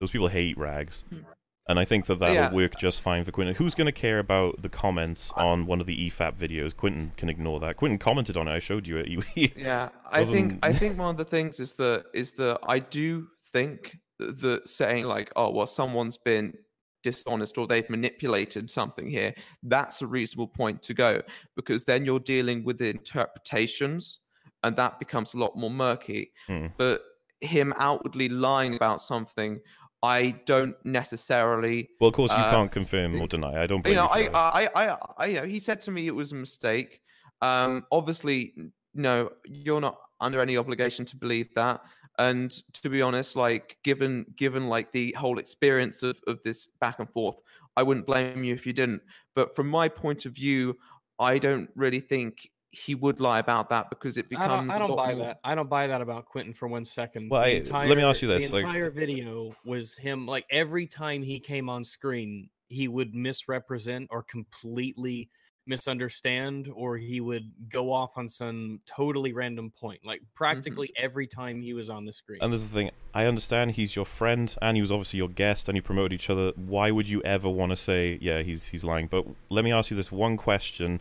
those 0.00 0.10
people 0.10 0.28
hate 0.28 0.58
rags. 0.58 1.04
Mm-hmm. 1.12 1.30
And 1.68 1.80
I 1.80 1.84
think 1.84 2.06
that 2.06 2.20
that 2.20 2.32
yeah. 2.32 2.48
will 2.48 2.56
work 2.56 2.76
just 2.78 3.00
fine 3.00 3.24
for 3.24 3.32
Quinton. 3.32 3.56
Who's 3.56 3.74
going 3.74 3.86
to 3.86 3.92
care 3.92 4.20
about 4.20 4.62
the 4.62 4.68
comments 4.68 5.32
on 5.36 5.66
one 5.66 5.80
of 5.80 5.86
the 5.86 6.10
EFAP 6.10 6.36
videos? 6.36 6.76
Quinton 6.76 7.12
can 7.16 7.28
ignore 7.28 7.58
that. 7.60 7.76
Quinton 7.76 7.98
commented 7.98 8.36
on 8.36 8.46
it. 8.46 8.52
I 8.52 8.60
showed 8.60 8.86
you 8.86 8.98
it. 8.98 9.08
yeah, 9.56 9.88
I 10.10 10.24
think 10.24 10.64
I 10.64 10.72
think 10.72 10.96
one 10.98 11.10
of 11.10 11.16
the 11.16 11.24
things 11.24 11.58
is 11.58 11.74
that 11.74 12.04
is 12.14 12.32
that 12.34 12.60
I 12.68 12.78
do 12.78 13.26
think 13.52 13.98
that 14.18 14.68
saying 14.68 15.06
like, 15.06 15.32
oh 15.34 15.50
well, 15.50 15.66
someone's 15.66 16.16
been 16.16 16.54
dishonest 17.02 17.56
or 17.56 17.66
they've 17.66 17.88
manipulated 17.88 18.70
something 18.70 19.08
here, 19.08 19.34
that's 19.64 20.02
a 20.02 20.06
reasonable 20.06 20.48
point 20.48 20.82
to 20.82 20.94
go 20.94 21.22
because 21.54 21.84
then 21.84 22.04
you're 22.04 22.20
dealing 22.20 22.64
with 22.64 22.78
the 22.78 22.90
interpretations 22.90 24.20
and 24.62 24.76
that 24.76 24.98
becomes 24.98 25.34
a 25.34 25.38
lot 25.38 25.56
more 25.56 25.70
murky. 25.70 26.32
Hmm. 26.46 26.66
But 26.76 27.02
him 27.40 27.72
outwardly 27.76 28.28
lying 28.28 28.74
about 28.74 29.00
something 29.00 29.60
I 30.06 30.40
don't 30.46 30.76
necessarily. 30.84 31.90
Well, 32.00 32.08
of 32.08 32.14
course, 32.14 32.30
you 32.30 32.36
uh, 32.38 32.50
can't 32.50 32.70
confirm 32.70 33.20
or 33.20 33.26
deny. 33.26 33.60
I 33.60 33.66
don't. 33.66 33.84
You 33.86 33.96
know, 33.96 34.06
I, 34.06 34.28
I, 34.32 34.68
I, 34.74 34.96
I, 35.18 35.26
you 35.26 35.34
know, 35.34 35.46
he 35.46 35.58
said 35.58 35.80
to 35.82 35.90
me 35.90 36.06
it 36.06 36.14
was 36.14 36.30
a 36.30 36.36
mistake. 36.36 37.00
Um, 37.42 37.84
obviously, 37.90 38.54
no, 38.94 39.30
you're 39.44 39.80
not 39.80 39.98
under 40.20 40.40
any 40.40 40.56
obligation 40.56 41.04
to 41.06 41.16
believe 41.16 41.52
that. 41.54 41.80
And 42.18 42.50
to 42.82 42.88
be 42.88 43.02
honest, 43.02 43.34
like 43.34 43.76
given 43.82 44.26
given 44.36 44.68
like 44.68 44.92
the 44.92 45.12
whole 45.18 45.38
experience 45.38 46.04
of 46.04 46.20
of 46.28 46.40
this 46.44 46.68
back 46.80 47.00
and 47.00 47.10
forth, 47.10 47.42
I 47.76 47.82
wouldn't 47.82 48.06
blame 48.06 48.44
you 48.44 48.54
if 48.54 48.64
you 48.64 48.72
didn't. 48.72 49.02
But 49.34 49.56
from 49.56 49.68
my 49.68 49.88
point 49.88 50.24
of 50.24 50.32
view, 50.34 50.76
I 51.18 51.38
don't 51.38 51.68
really 51.74 52.00
think 52.00 52.48
he 52.70 52.94
would 52.94 53.20
lie 53.20 53.38
about 53.38 53.70
that 53.70 53.90
because 53.90 54.16
it 54.16 54.28
becomes. 54.28 54.50
I 54.50 54.56
don't, 54.56 54.70
I 54.70 54.78
don't 54.78 54.96
buy 54.96 55.14
more... 55.14 55.26
that. 55.26 55.40
I 55.44 55.54
don't 55.54 55.68
buy 55.68 55.86
that 55.86 56.00
about 56.00 56.26
Quentin 56.26 56.52
for 56.52 56.68
one 56.68 56.84
second. 56.84 57.30
Well, 57.30 57.42
I, 57.42 57.48
entire, 57.48 57.88
let 57.88 57.96
me 57.96 58.04
ask 58.04 58.22
you 58.22 58.28
this: 58.28 58.50
the 58.50 58.58
entire 58.58 58.90
video 58.90 59.54
was 59.64 59.96
him. 59.96 60.26
Like 60.26 60.44
every 60.50 60.86
time 60.86 61.22
he 61.22 61.40
came 61.40 61.68
on 61.68 61.84
screen, 61.84 62.48
he 62.68 62.88
would 62.88 63.14
misrepresent 63.14 64.08
or 64.10 64.22
completely 64.22 65.30
misunderstand, 65.68 66.70
or 66.72 66.96
he 66.96 67.20
would 67.20 67.50
go 67.68 67.90
off 67.90 68.16
on 68.16 68.28
some 68.28 68.80
totally 68.86 69.32
random 69.32 69.72
point. 69.78 70.00
Like 70.04 70.20
mm-hmm. 70.20 70.34
practically 70.34 70.88
mm-hmm. 70.88 71.04
every 71.04 71.26
time 71.26 71.60
he 71.60 71.72
was 71.72 71.90
on 71.90 72.04
the 72.04 72.12
screen. 72.12 72.38
And 72.42 72.52
this 72.52 72.60
is 72.60 72.68
the 72.68 72.74
thing: 72.74 72.90
I 73.14 73.26
understand 73.26 73.72
he's 73.72 73.96
your 73.96 74.04
friend, 74.04 74.54
and 74.60 74.76
he 74.76 74.80
was 74.80 74.92
obviously 74.92 75.18
your 75.18 75.28
guest, 75.28 75.68
and 75.68 75.76
you 75.76 75.82
promoted 75.82 76.12
each 76.12 76.30
other. 76.30 76.52
Why 76.56 76.90
would 76.90 77.08
you 77.08 77.22
ever 77.22 77.48
want 77.48 77.70
to 77.70 77.76
say, 77.76 78.18
"Yeah, 78.20 78.42
he's 78.42 78.66
he's 78.66 78.84
lying"? 78.84 79.06
But 79.06 79.26
let 79.48 79.64
me 79.64 79.72
ask 79.72 79.90
you 79.90 79.96
this 79.96 80.12
one 80.12 80.36
question 80.36 81.00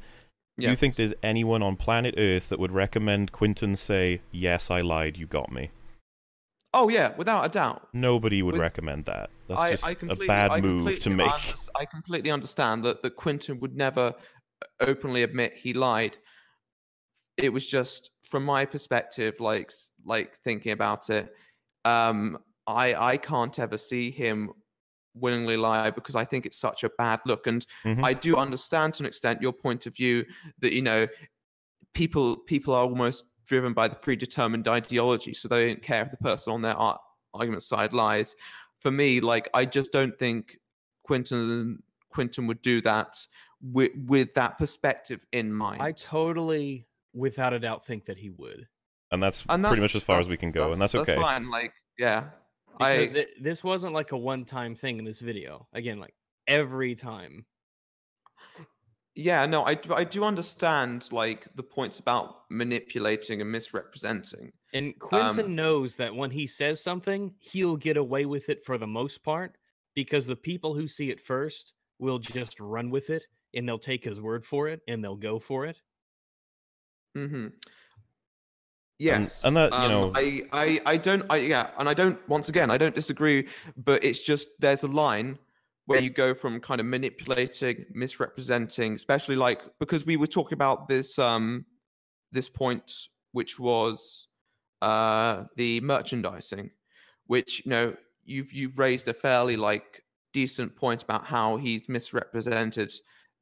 yeah. 0.58 0.68
Do 0.68 0.72
you 0.72 0.76
think 0.76 0.96
there's 0.96 1.14
anyone 1.22 1.62
on 1.62 1.76
planet 1.76 2.16
Earth 2.18 2.50
that 2.50 2.60
would 2.60 2.72
recommend 2.72 3.32
Quinton 3.32 3.76
say, 3.76 4.22
"Yes, 4.32 4.72
I 4.72 4.82
lied. 4.82 5.18
You 5.18 5.28
got 5.28 5.52
me"? 5.52 5.72
Oh 6.74 6.90
yeah, 6.90 7.14
without 7.16 7.46
a 7.46 7.50
doubt. 7.50 7.88
Nobody 7.94 8.42
would 8.42 8.54
With, 8.54 8.62
recommend 8.62 9.06
that. 9.06 9.30
That's 9.48 9.60
I, 9.60 9.72
just 9.72 9.86
I 9.86 9.96
a 10.10 10.16
bad 10.28 10.62
move 10.62 11.00
to 11.00 11.10
make. 11.10 11.32
I 11.76 11.86
completely 11.86 12.32
understand 12.32 12.84
that 12.84 13.02
that 13.02 13.16
Quinton 13.16 13.60
would 13.62 13.76
never 13.76 14.08
uh, 14.12 14.66
openly 14.82 15.24
admit 15.24 15.54
he 15.56 15.74
lied. 15.74 16.18
It 17.38 17.52
was 17.52 17.66
just 17.66 18.12
from 18.24 18.44
my 18.44 18.66
perspective, 18.66 19.40
like 19.40 19.72
like 20.06 20.38
thinking 20.44 20.74
about 20.74 21.10
it. 21.10 21.34
Um, 21.86 22.40
I 22.68 22.94
I 22.94 23.18
can't 23.18 23.58
ever 23.58 23.78
see 23.78 24.12
him 24.12 24.52
willingly 25.16 25.58
lie 25.58 25.90
because 25.90 26.16
I 26.16 26.26
think 26.26 26.46
it's 26.46 26.58
such 26.58 26.84
a 26.84 26.90
bad 26.98 27.20
look. 27.26 27.48
And 27.48 27.66
mm-hmm. 27.84 28.04
I 28.04 28.14
do 28.14 28.38
understand 28.38 28.94
to 28.96 29.04
an 29.04 29.08
extent 29.08 29.42
your 29.42 29.54
point 29.54 29.86
of 29.86 29.96
view 29.96 30.26
that 30.60 30.74
you 30.74 30.82
know 30.82 31.08
people 31.94 32.38
people 32.38 32.74
are 32.74 32.84
almost 32.84 33.26
driven 33.46 33.74
by 33.74 33.88
the 33.88 33.96
predetermined 33.96 34.68
ideology, 34.68 35.34
so 35.34 35.48
they 35.48 35.68
don't 35.68 35.82
care 35.82 36.04
if 36.04 36.12
the 36.12 36.18
person 36.18 36.54
on 36.54 36.62
their 36.62 36.76
argument 37.34 37.64
side 37.64 37.94
lies. 37.94 38.36
For 38.80 38.92
me, 38.92 39.20
like 39.20 39.50
I 39.54 39.66
just 39.66 39.92
don't 39.92 40.18
think 40.18 40.58
Quinton 41.04 41.82
Quinton 42.10 42.48
would 42.48 42.62
do 42.62 42.82
that 42.82 43.16
with 43.62 43.92
with 44.06 44.34
that 44.36 44.58
perspective 44.58 45.26
in 45.32 45.52
mind. 45.52 45.82
I 45.82 45.92
totally, 45.92 46.88
without 47.14 47.54
a 47.54 47.60
doubt, 47.60 47.86
think 47.86 48.06
that 48.06 48.18
he 48.18 48.30
would. 48.30 48.68
And 49.12 49.22
that's, 49.22 49.46
and 49.48 49.64
that's 49.64 49.72
pretty 49.72 49.82
much 49.82 49.96
as 49.96 50.04
far 50.04 50.20
as 50.20 50.30
we 50.30 50.36
can 50.36 50.52
go, 50.52 50.64
that's, 50.64 50.74
and 50.74 50.82
that's 50.82 50.96
okay. 50.96 51.14
That's 51.14 51.22
fine. 51.22 51.50
Like, 51.50 51.74
yeah, 51.98 52.26
because 52.78 53.16
I, 53.16 53.20
it, 53.20 53.44
this 53.44 53.64
wasn't 53.64 53.94
like 53.94 54.12
a 54.12 54.18
one-time 54.18 54.76
thing 54.76 55.00
in 55.00 55.06
this 55.06 55.22
video. 55.22 55.68
Again, 55.74 56.00
like 56.00 56.14
every 56.48 56.96
time. 56.96 57.46
Yeah, 59.18 59.46
no, 59.46 59.66
I 59.66 59.80
I 59.92 60.04
do 60.04 60.26
understand 60.26 61.08
like 61.12 61.48
the 61.56 61.64
points 61.64 62.00
about 62.00 62.42
manipulating 62.50 63.42
and 63.42 63.50
misrepresenting. 63.50 64.52
And 64.74 64.98
Quentin 65.00 65.46
um, 65.46 65.56
knows 65.56 65.96
that 65.96 66.14
when 66.14 66.32
he 66.32 66.46
says 66.48 66.84
something, 66.84 67.34
he'll 67.40 67.78
get 67.78 67.96
away 67.96 68.26
with 68.26 68.50
it 68.50 68.66
for 68.66 68.78
the 68.78 68.88
most 68.88 69.24
part 69.24 69.58
because 69.94 70.26
the 70.26 70.36
people 70.36 70.74
who 70.74 70.88
see 70.88 71.12
it 71.12 71.22
first 71.22 71.74
will 71.98 72.20
just 72.20 72.60
run 72.60 72.90
with 72.90 73.10
it 73.10 73.26
and 73.54 73.68
they'll 73.68 73.80
take 73.80 74.04
his 74.04 74.20
word 74.20 74.44
for 74.44 74.68
it 74.68 74.82
and 74.88 75.02
they'll 75.02 75.16
go 75.16 75.40
for 75.40 75.66
it. 75.66 75.82
Mm-hmm. 77.18 77.48
Yes, 78.98 79.44
and, 79.44 79.58
and 79.58 79.72
that 79.72 79.78
you 79.78 79.86
um, 79.86 79.92
know, 79.92 80.12
I, 80.16 80.42
I, 80.54 80.80
I 80.86 80.98
don't, 80.98 81.26
I 81.30 81.38
yeah, 81.38 81.72
and 81.80 81.90
I 81.90 81.94
don't. 81.94 82.18
Once 82.30 82.48
again, 82.48 82.72
I 82.72 82.78
don't 82.78 82.96
disagree, 82.96 83.48
but 83.76 84.04
it's 84.04 84.22
just 84.22 84.48
there's 84.60 84.84
a 84.84 84.88
line 84.88 85.38
where 85.86 86.00
you 86.00 86.10
go 86.10 86.34
from 86.34 86.60
kind 86.60 86.80
of 86.80 86.88
manipulating, 86.88 87.86
misrepresenting, 87.94 88.94
especially 88.94 89.36
like 89.36 89.62
because 89.80 90.06
we 90.06 90.16
were 90.16 90.28
talking 90.28 90.54
about 90.54 90.88
this 90.88 91.20
um 91.20 91.66
this 92.32 92.48
point, 92.48 92.92
which 93.34 93.60
was 93.60 94.28
uh 94.82 95.44
the 95.58 95.82
merchandising, 95.82 96.72
which 97.28 97.64
you 97.66 97.72
know 97.72 97.96
you've 98.24 98.54
you've 98.54 98.80
raised 98.80 99.10
a 99.10 99.14
fairly 99.14 99.58
like 99.58 100.04
decent 100.34 100.74
point 100.76 101.04
about 101.04 101.26
how 101.26 101.58
he's 101.58 101.90
misrepresented 101.90 102.94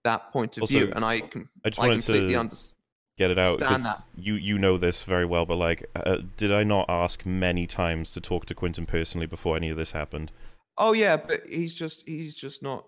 that 0.03 0.31
point 0.31 0.57
of 0.57 0.63
also, 0.63 0.73
view, 0.73 0.91
and 0.95 1.05
I, 1.05 1.21
I, 1.63 1.69
just 1.69 1.79
I 1.79 1.89
completely 1.89 2.33
to... 2.33 2.39
understand 2.39 2.77
get 3.17 3.31
it 3.31 3.39
out 3.39 3.59
because 3.59 4.05
you 4.15 4.35
you 4.35 4.57
know 4.57 4.77
this 4.77 5.03
very 5.03 5.25
well. 5.25 5.45
But 5.45 5.57
like, 5.57 5.89
uh, 5.95 6.17
did 6.37 6.51
I 6.51 6.63
not 6.63 6.85
ask 6.89 7.25
many 7.25 7.67
times 7.67 8.11
to 8.11 8.21
talk 8.21 8.45
to 8.47 8.55
Quinton 8.55 8.85
personally 8.85 9.27
before 9.27 9.55
any 9.55 9.69
of 9.69 9.77
this 9.77 9.91
happened? 9.91 10.31
Oh 10.77 10.93
yeah, 10.93 11.17
but 11.17 11.41
he's 11.47 11.75
just 11.75 12.03
he's 12.07 12.35
just 12.35 12.63
not 12.63 12.85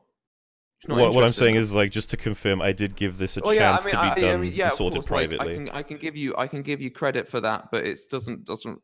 what, 0.88 1.14
what 1.14 1.24
I'm 1.24 1.34
saying 1.34 1.56
is 1.56 1.74
like 1.74 1.92
just 1.92 2.10
to 2.12 2.18
confirm, 2.18 2.62
I 2.62 2.72
did 2.72 2.96
give 2.96 3.18
this 3.18 3.38
a 3.38 3.42
chance 3.42 3.56
yeah, 3.56 3.72
I 3.72 3.78
mean, 3.78 3.90
to 3.92 3.92
be 3.92 3.98
I, 3.98 4.16
done 4.16 4.34
I 4.34 4.38
mean, 4.38 4.54
yeah, 4.54 4.68
and 4.68 4.74
sorted 4.74 5.02
course, 5.02 5.08
privately. 5.08 5.38
Like, 5.38 5.50
I, 5.50 5.56
can, 5.56 5.70
I 5.70 5.84
can 5.84 5.98
give 5.98 6.16
you 6.16 6.36
I 6.38 6.48
can 6.48 6.62
give 6.62 6.82
you 6.82 6.92
credit 6.92 7.28
for 7.28 7.40
that, 7.42 7.70
but 7.72 7.86
it 7.86 8.00
doesn't 8.10 8.46
doesn't 8.46 8.80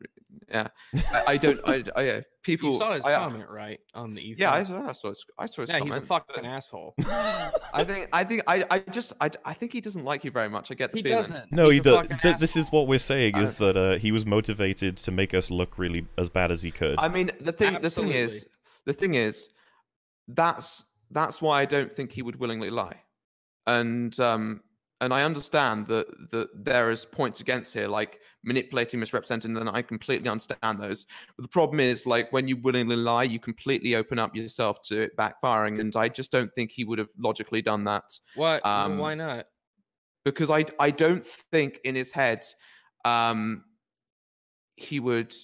yeah. 0.50 0.68
I, 1.12 1.24
I 1.28 1.36
don't 1.36 1.60
I, 1.66 1.84
I 1.96 2.02
yeah, 2.02 2.20
people. 2.42 2.72
You 2.72 2.78
saw 2.78 2.92
his 2.92 3.04
I, 3.04 3.14
comment 3.14 3.48
right 3.48 3.80
on 3.94 4.14
the. 4.14 4.34
Yeah, 4.36 4.52
I 4.52 4.64
saw, 4.64 4.88
I 4.88 4.92
saw 4.92 5.08
his 5.08 5.24
I 5.38 5.46
saw 5.46 5.62
his 5.62 5.70
yeah, 5.70 5.78
comment. 5.78 5.94
he's 5.94 6.02
a 6.02 6.06
fucking 6.06 6.46
asshole. 6.46 6.94
I 7.74 7.84
think 7.84 8.08
I 8.12 8.24
think 8.24 8.42
I 8.46 8.64
I 8.70 8.78
just 8.80 9.12
I, 9.20 9.30
I 9.44 9.54
think 9.54 9.72
he 9.72 9.80
doesn't 9.80 10.04
like 10.04 10.24
you 10.24 10.30
very 10.30 10.48
much. 10.48 10.70
I 10.70 10.74
get 10.74 10.92
the 10.92 10.98
he 10.98 11.02
feeling. 11.02 11.18
doesn't. 11.18 11.52
No, 11.52 11.68
he's 11.68 11.78
he 11.78 11.80
does. 11.80 12.08
Th- 12.22 12.36
this 12.36 12.56
is 12.56 12.70
what 12.70 12.86
we're 12.86 12.98
saying 12.98 13.36
is 13.36 13.56
that 13.58 13.76
uh, 13.76 13.98
he 13.98 14.12
was 14.12 14.26
motivated 14.26 14.96
to 14.98 15.10
make 15.10 15.34
us 15.34 15.50
look 15.50 15.78
really 15.78 16.06
as 16.18 16.28
bad 16.28 16.50
as 16.50 16.62
he 16.62 16.70
could. 16.70 16.96
I 16.98 17.08
mean, 17.08 17.30
the 17.40 17.52
thing 17.52 17.76
Absolutely. 17.76 18.12
the 18.12 18.28
thing 18.28 18.34
is 18.34 18.46
the 18.84 18.92
thing 18.92 19.14
is 19.14 19.48
that's 20.28 20.84
that's 21.12 21.40
why 21.40 21.60
I 21.60 21.64
don't 21.64 21.92
think 21.92 22.12
he 22.12 22.22
would 22.22 22.36
willingly 22.36 22.70
lie. 22.70 22.96
And 23.66 24.18
um, 24.18 24.62
and 25.00 25.12
I 25.12 25.24
understand 25.24 25.86
that 25.88 26.06
that 26.30 26.48
there 26.54 26.90
is 26.90 27.04
points 27.04 27.40
against 27.40 27.74
here, 27.74 27.88
like 27.88 28.20
manipulating, 28.44 29.00
misrepresenting, 29.00 29.56
and 29.56 29.68
I 29.68 29.82
completely 29.82 30.28
understand 30.28 30.80
those. 30.80 31.06
But 31.36 31.42
the 31.42 31.48
problem 31.48 31.80
is, 31.80 32.06
like 32.06 32.32
when 32.32 32.48
you 32.48 32.56
willingly 32.56 32.96
lie, 32.96 33.24
you 33.24 33.38
completely 33.38 33.94
open 33.96 34.18
up 34.18 34.34
yourself 34.34 34.80
to 34.82 35.02
it 35.02 35.16
backfiring, 35.16 35.80
and 35.80 35.94
I 35.96 36.08
just 36.08 36.30
don't 36.30 36.52
think 36.54 36.70
he 36.70 36.84
would 36.84 36.98
have 36.98 37.10
logically 37.18 37.62
done 37.62 37.84
that. 37.84 38.04
Why? 38.36 38.58
Um, 38.58 38.98
why 38.98 39.14
not? 39.14 39.46
Because 40.24 40.50
I 40.50 40.64
I 40.78 40.90
don't 40.90 41.24
think 41.24 41.80
in 41.84 41.94
his 41.94 42.12
head, 42.12 42.44
um, 43.04 43.64
he 44.76 45.00
would 45.00 45.34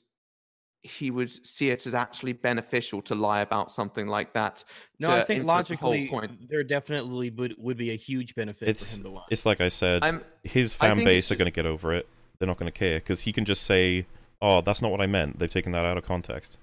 he 0.89 1.11
would 1.11 1.30
see 1.47 1.70
it 1.70 1.86
as 1.86 1.95
actually 1.95 2.32
beneficial 2.32 3.03
to 3.03 3.14
lie 3.14 3.41
about 3.41 3.70
something 3.70 4.07
like 4.07 4.32
that. 4.32 4.64
No, 5.01 5.11
I 5.11 5.24
think 5.24 5.41
influence 5.41 5.68
the 5.68 5.74
logically 5.74 6.09
point. 6.09 6.49
there 6.49 6.64
definitely 6.64 7.30
would 7.30 7.55
would 7.59 7.76
be 7.76 7.91
a 7.91 7.97
huge 7.97 8.34
benefit 8.34 8.68
It's 8.68 8.93
for 8.93 8.99
him 8.99 9.05
to 9.05 9.11
lie. 9.11 9.24
it's 9.30 9.47
like 9.47 9.61
I 9.61 9.68
said, 9.68 10.03
I'm 10.03 10.24
his 10.43 10.74
fan 10.74 11.05
base 11.05 11.30
are 11.30 11.36
going 11.36 11.47
to 11.47 11.53
get 11.53 11.66
over 11.66 11.93
it. 11.93 12.09
They're 12.39 12.49
not 12.49 12.59
going 12.59 12.70
to 12.70 12.78
care 12.78 12.99
because 12.99 13.22
he 13.22 13.32
can 13.32 13.45
just 13.45 13.62
say, 13.62 14.07
"Oh, 14.41 14.61
that's 14.61 14.80
not 14.82 14.91
what 14.91 15.01
I 15.01 15.07
meant." 15.07 15.39
They've 15.39 15.51
taken 15.51 15.72
that 15.72 15.84
out 15.84 15.99
of 15.99 16.05
context. 16.05 16.59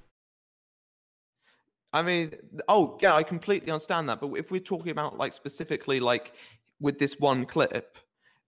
I 1.93 2.01
mean, 2.01 2.33
oh 2.67 2.97
yeah, 3.01 3.15
I 3.15 3.23
completely 3.23 3.71
understand 3.71 4.09
that. 4.09 4.19
But 4.19 4.33
if 4.33 4.51
we're 4.51 4.59
talking 4.59 4.91
about 4.91 5.17
like 5.17 5.33
specifically 5.33 5.99
like 5.99 6.33
with 6.79 6.99
this 6.99 7.19
one 7.19 7.45
clip, 7.45 7.97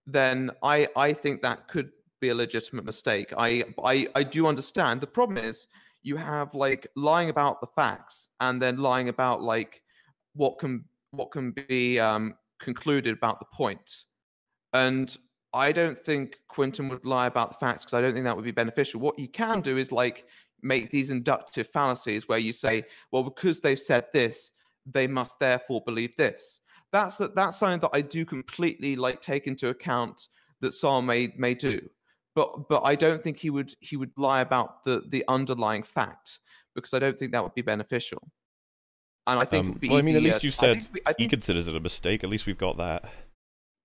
then 0.05 0.51
I 0.63 0.87
I 0.95 1.13
think 1.13 1.41
that 1.43 1.67
could 1.67 1.91
be 2.19 2.29
a 2.29 2.35
legitimate 2.35 2.85
mistake. 2.85 3.33
I 3.37 3.63
I 3.83 4.07
I 4.15 4.23
do 4.23 4.47
understand. 4.47 5.01
The 5.01 5.07
problem 5.07 5.43
is 5.43 5.67
you 6.03 6.15
have 6.15 6.53
like 6.53 6.87
lying 6.95 7.29
about 7.29 7.59
the 7.61 7.67
facts 7.67 8.29
and 8.39 8.61
then 8.61 8.77
lying 8.77 9.09
about 9.09 9.41
like 9.41 9.81
what 10.33 10.59
can 10.59 10.85
what 11.11 11.31
can 11.31 11.51
be 11.51 11.99
um, 11.99 12.35
concluded 12.59 13.15
about 13.17 13.39
the 13.39 13.45
point. 13.45 14.05
And 14.73 15.15
I 15.53 15.71
don't 15.71 15.97
think 15.97 16.37
Quinton 16.47 16.89
would 16.89 17.05
lie 17.05 17.27
about 17.27 17.49
the 17.49 17.57
facts 17.57 17.83
because 17.83 17.93
I 17.93 18.01
don't 18.01 18.13
think 18.13 18.25
that 18.25 18.35
would 18.35 18.45
be 18.45 18.51
beneficial. 18.51 18.99
What 18.99 19.17
you 19.17 19.27
can 19.27 19.61
do 19.61 19.77
is 19.77 19.91
like 19.91 20.25
make 20.61 20.91
these 20.91 21.09
inductive 21.09 21.67
fallacies 21.69 22.27
where 22.27 22.39
you 22.39 22.53
say, 22.53 22.83
well, 23.11 23.23
because 23.23 23.59
they've 23.59 23.79
said 23.79 24.05
this, 24.13 24.51
they 24.85 25.07
must 25.07 25.39
therefore 25.39 25.81
believe 25.85 26.15
this. 26.17 26.61
That's 26.91 27.19
that's 27.35 27.57
something 27.57 27.81
that 27.81 27.91
I 27.93 28.01
do 28.01 28.25
completely 28.25 28.95
like 28.95 29.21
take 29.21 29.47
into 29.47 29.69
account 29.69 30.27
that 30.61 30.71
Saul 30.71 31.01
may 31.01 31.33
may 31.37 31.53
do, 31.53 31.81
but 32.37 32.69
but 32.69 32.83
I 32.85 32.93
don't 32.93 33.23
think 33.23 33.37
he 33.39 33.49
would 33.49 33.73
he 33.79 33.97
would 33.97 34.11
lie 34.15 34.41
about 34.41 34.83
the 34.85 35.01
the 35.07 35.25
underlying 35.27 35.81
fact 35.81 36.39
because 36.75 36.93
I 36.93 36.99
don't 36.99 37.17
think 37.17 37.31
that 37.31 37.41
would 37.41 37.55
be 37.55 37.63
beneficial. 37.63 38.21
And 39.25 39.39
I 39.39 39.45
think 39.45 39.65
Um, 39.65 39.79
well, 39.89 39.97
I 39.97 40.01
mean, 40.01 40.15
at 40.15 40.21
least 40.21 40.43
you 40.43 40.51
said 40.51 40.83
think 40.83 40.93
we- 40.93 41.01
I 41.07 41.15
He 41.17 41.27
considers 41.27 41.67
it 41.67 41.75
a 41.75 41.79
mistake. 41.79 42.23
At 42.23 42.29
least 42.29 42.45
we've 42.45 42.57
got 42.57 42.77
that. 42.77 43.11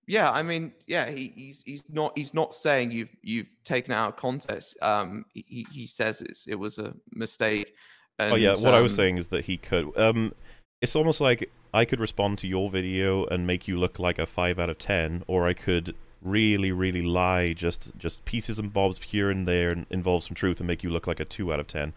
yeah, 0.05 0.29
I 0.29 0.43
mean, 0.43 0.71
yeah, 0.85 1.09
he, 1.09 1.33
he's 1.35 1.63
he's 1.65 1.83
not 1.89 2.15
he's 2.15 2.35
not 2.35 2.53
saying 2.53 2.91
you've 2.91 3.15
you've 3.23 3.49
taken 3.63 3.91
it 3.91 3.95
out 3.95 4.09
of 4.09 4.17
context. 4.17 4.77
Um, 4.83 5.25
he 5.33 5.65
he 5.71 5.87
says 5.87 6.21
it's 6.21 6.45
it 6.47 6.55
was 6.55 6.77
a 6.77 6.93
mistake. 7.11 7.73
And, 8.19 8.33
oh 8.33 8.35
yeah, 8.35 8.53
what 8.53 8.75
I 8.75 8.81
was 8.81 8.93
um, 8.93 8.97
saying 8.97 9.17
is 9.17 9.29
that 9.29 9.45
he 9.45 9.57
could. 9.57 9.97
Um, 9.97 10.35
it's 10.79 10.95
almost 10.95 11.19
like 11.19 11.49
I 11.73 11.85
could 11.85 11.99
respond 11.99 12.37
to 12.39 12.47
your 12.47 12.69
video 12.69 13.25
and 13.25 13.47
make 13.47 13.67
you 13.67 13.79
look 13.79 13.97
like 13.97 14.19
a 14.19 14.27
five 14.27 14.59
out 14.59 14.69
of 14.69 14.77
ten, 14.77 15.23
or 15.25 15.47
I 15.47 15.53
could 15.53 15.95
really, 16.23 16.71
really 16.71 17.01
lie, 17.01 17.53
just 17.53 17.91
just 17.97 18.25
pieces 18.25 18.59
and 18.59 18.71
bobs 18.73 18.97
here 19.01 19.29
and 19.29 19.47
there, 19.47 19.69
and 19.69 19.85
involve 19.89 20.23
some 20.23 20.35
truth 20.35 20.59
and 20.59 20.67
make 20.67 20.83
you 20.83 20.89
look 20.89 21.07
like 21.07 21.19
a 21.19 21.25
two 21.25 21.51
out 21.53 21.59
of 21.59 21.67
ten. 21.67 21.93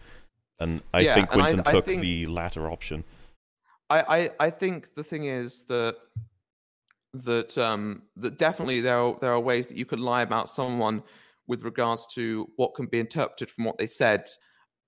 And 0.59 0.81
I 0.93 1.01
Yeah, 1.01 1.15
think 1.15 1.29
I- 1.31 1.33
Quinton 1.33 1.59
I 1.65 1.71
took 1.71 1.85
think- 1.85 2.01
the 2.01 2.25
latter 2.27 2.69
option. 2.69 3.03
I, 3.89 4.01
I 4.17 4.47
I 4.47 4.49
think 4.49 4.93
the 4.95 5.03
thing 5.03 5.25
is 5.25 5.63
that 5.65 5.95
that 7.13 7.57
um 7.57 8.03
that 8.17 8.37
definitely 8.37 8.81
there 8.81 8.97
are 8.99 9.17
there 9.21 9.31
are 9.31 9.39
ways 9.39 9.67
that 9.67 9.77
you 9.77 9.85
could 9.85 9.99
lie 9.99 10.21
about 10.23 10.49
someone 10.49 11.01
with 11.47 11.63
regards 11.63 12.05
to 12.07 12.49
what 12.57 12.75
can 12.75 12.85
be 12.87 12.99
interpreted 12.99 13.49
from 13.49 13.63
what 13.63 13.77
they 13.77 13.87
said. 13.87 14.27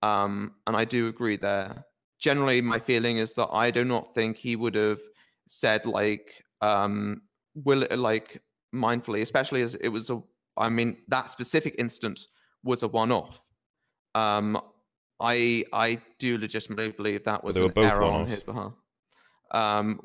Um, 0.02 0.56
and 0.68 0.76
I 0.76 0.84
do 0.86 1.08
agree 1.08 1.38
there. 1.38 1.86
Generally, 2.20 2.62
my 2.62 2.80
feeling 2.80 3.18
is 3.18 3.34
that 3.36 3.48
I 3.54 3.72
do 3.72 3.86
not 3.86 4.14
think 4.14 4.36
he 4.36 4.58
would 4.58 4.76
have 4.76 5.00
said 5.48 5.86
like 5.86 6.44
um 6.62 7.22
will 7.56 7.88
like 7.96 8.42
mindfully, 8.74 9.22
especially 9.22 9.62
as 9.62 9.76
it 9.76 9.90
was 9.90 10.10
a 10.10 10.22
I 10.58 10.70
mean 10.70 10.98
that 11.08 11.30
specific 11.30 11.76
instance 11.78 12.28
was 12.64 12.84
a 12.84 12.88
one 12.88 13.12
off. 13.12 13.42
Um 14.16 14.62
I 15.20 15.64
I 15.74 16.00
do 16.18 16.38
legitimately 16.38 16.92
believe 16.92 17.24
that 17.26 17.44
was 17.44 17.58
an 17.58 17.72
error 17.78 18.04
on 18.04 18.12
one-offs. 18.14 18.32
his 18.32 18.44
behalf. 18.44 18.74
Um 19.52 20.00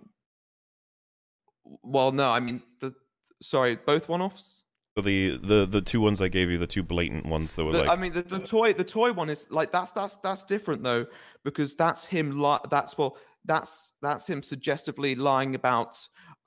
well 1.82 2.12
no, 2.12 2.30
I 2.30 2.40
mean 2.40 2.62
the 2.80 2.94
sorry, 3.42 3.76
both 3.76 4.08
one 4.08 4.22
offs? 4.22 4.62
The 4.96 5.36
the 5.38 5.66
the 5.66 5.80
two 5.80 6.00
ones 6.00 6.22
I 6.22 6.28
gave 6.28 6.50
you, 6.50 6.58
the 6.58 6.66
two 6.68 6.82
blatant 6.84 7.26
ones 7.26 7.56
that 7.56 7.64
were 7.64 7.72
The- 7.72 7.80
like, 7.80 7.90
I 7.90 7.96
mean, 8.00 8.12
the, 8.12 8.22
the 8.22 8.38
toy, 8.38 8.72
the 8.72 8.84
toy 8.84 9.12
one 9.12 9.28
is 9.28 9.44
like 9.50 9.72
that's 9.72 9.90
that's 9.90 10.16
that's 10.16 10.44
different 10.44 10.84
though, 10.84 11.06
because 11.42 11.74
that's 11.74 12.04
him. 12.06 12.40
Li- 12.40 12.60
that's 12.70 12.96
well, 12.96 13.16
that's 13.44 13.94
that's 14.02 14.28
him 14.28 14.40
suggestively 14.40 15.16
lying 15.16 15.56
about 15.56 15.98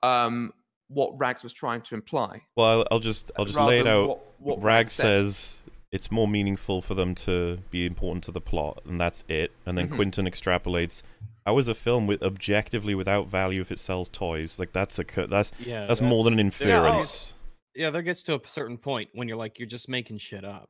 um 0.02 0.52
what 0.88 1.18
Rags 1.18 1.42
was 1.42 1.52
trying 1.52 1.82
to 1.82 1.94
imply. 1.94 2.42
well, 2.56 2.66
I'll, 2.80 2.86
I'll 2.92 3.00
just 3.00 3.30
I'll 3.38 3.44
just 3.44 3.58
lay 3.58 3.80
it 3.80 3.86
out. 3.86 4.08
What, 4.08 4.20
what 4.38 4.62
Rag 4.62 4.88
says 4.88 5.56
it's 5.90 6.10
more 6.10 6.28
meaningful 6.28 6.82
for 6.82 6.94
them 6.94 7.14
to 7.14 7.58
be 7.70 7.86
important 7.86 8.22
to 8.24 8.32
the 8.32 8.40
plot, 8.40 8.82
and 8.86 9.00
that's 9.00 9.24
it. 9.28 9.52
And 9.64 9.76
then 9.78 9.88
Mhm. 9.88 9.94
Quinton 9.94 10.26
extrapolates. 10.26 11.02
How 11.46 11.56
is 11.56 11.66
a 11.68 11.74
film 11.74 12.06
with 12.06 12.22
objectively 12.22 12.94
without 12.94 13.26
value 13.28 13.62
if 13.62 13.72
it 13.72 13.78
sells 13.78 14.08
toys? 14.10 14.58
Like 14.58 14.72
that's 14.72 14.98
a 14.98 15.04
that's 15.26 15.50
yeah, 15.58 15.86
that's, 15.86 16.00
more 16.02 16.24
than 16.24 16.34
an 16.38 16.50
there- 16.58 16.84
inference. 16.84 17.32
Yeah, 17.74 17.90
there 17.90 18.02
gets 18.02 18.22
to 18.24 18.34
a 18.34 18.40
certain 18.46 18.76
point 18.76 19.08
when 19.14 19.28
you're 19.28 19.36
like, 19.36 19.58
you're 19.58 19.68
just 19.68 19.88
making 19.88 20.18
shit 20.18 20.44
up. 20.44 20.68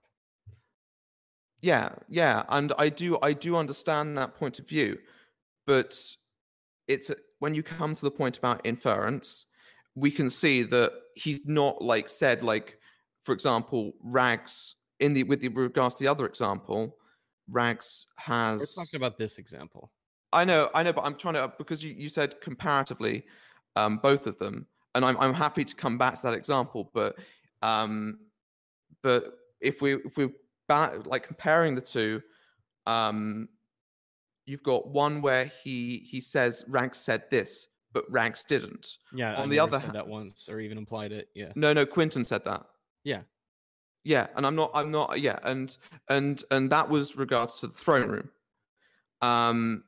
Yeah, 1.60 1.90
yeah, 2.08 2.44
and 2.50 2.72
I 2.78 2.88
do 2.88 3.18
I 3.22 3.32
do 3.32 3.56
understand 3.56 4.16
that 4.18 4.36
point 4.36 4.58
of 4.60 4.68
view, 4.68 4.98
but 5.66 5.98
it's 6.86 7.10
when 7.40 7.54
you 7.54 7.62
come 7.64 7.94
to 7.96 8.00
the 8.02 8.10
point 8.10 8.38
about 8.38 8.60
inference, 8.64 9.46
we 9.98 10.10
can 10.10 10.30
see 10.30 10.62
that 10.62 10.92
he's 11.14 11.40
not 11.46 11.82
like 11.82 12.08
said 12.08 12.42
like, 12.42 12.78
for 13.22 13.32
example, 13.32 13.92
Rags 14.02 14.76
in 15.00 15.12
the 15.12 15.22
with 15.24 15.40
the 15.40 15.48
regards 15.48 15.94
to 15.96 16.04
the 16.04 16.10
other 16.10 16.26
example, 16.26 16.96
Rags 17.50 18.06
has. 18.16 18.60
We're 18.60 18.84
talking 18.84 18.98
about 18.98 19.18
this 19.18 19.38
example. 19.38 19.90
I 20.32 20.44
know, 20.44 20.70
I 20.74 20.82
know, 20.82 20.92
but 20.92 21.04
I'm 21.04 21.16
trying 21.16 21.34
to 21.34 21.52
because 21.58 21.82
you, 21.82 21.94
you 21.96 22.08
said 22.08 22.40
comparatively, 22.40 23.24
um, 23.76 23.98
both 24.02 24.26
of 24.26 24.38
them, 24.38 24.66
and 24.94 25.04
I'm 25.04 25.16
I'm 25.18 25.34
happy 25.34 25.64
to 25.64 25.74
come 25.74 25.98
back 25.98 26.16
to 26.16 26.22
that 26.22 26.34
example, 26.34 26.90
but 26.94 27.16
um, 27.62 28.18
but 29.02 29.38
if 29.60 29.80
we 29.82 29.94
if 29.94 30.16
we 30.16 30.30
ba- 30.68 31.02
like 31.04 31.26
comparing 31.26 31.74
the 31.74 31.80
two, 31.80 32.22
um, 32.86 33.48
you've 34.46 34.62
got 34.62 34.88
one 34.88 35.22
where 35.22 35.46
he 35.62 36.06
he 36.08 36.20
says 36.20 36.64
Rags 36.68 36.98
said 36.98 37.24
this, 37.30 37.68
but 37.98 38.10
Rags 38.12 38.44
didn't. 38.44 38.98
Yeah, 39.12 39.32
I 39.32 39.42
On 39.42 39.48
the 39.48 39.56
never 39.56 39.68
other 39.68 39.78
said 39.80 39.86
ha- 39.88 39.92
that 39.92 40.06
once 40.08 40.48
or 40.48 40.60
even 40.60 40.78
implied 40.78 41.12
it. 41.12 41.28
Yeah, 41.34 41.52
No, 41.56 41.72
no, 41.72 41.84
Quinton 41.86 42.24
said 42.24 42.44
that. 42.44 42.64
Yeah. 43.04 43.22
Yeah, 44.04 44.28
and 44.36 44.46
I'm 44.46 44.54
not 44.54 44.70
I'm 44.74 44.90
not 44.90 45.20
yeah, 45.20 45.38
and 45.42 45.76
and 46.08 46.42
and 46.50 46.70
that 46.70 46.88
was 46.88 47.16
regards 47.16 47.54
to 47.56 47.66
the 47.66 47.74
throne 47.74 48.08
room. 48.08 48.30
Um 49.20 49.84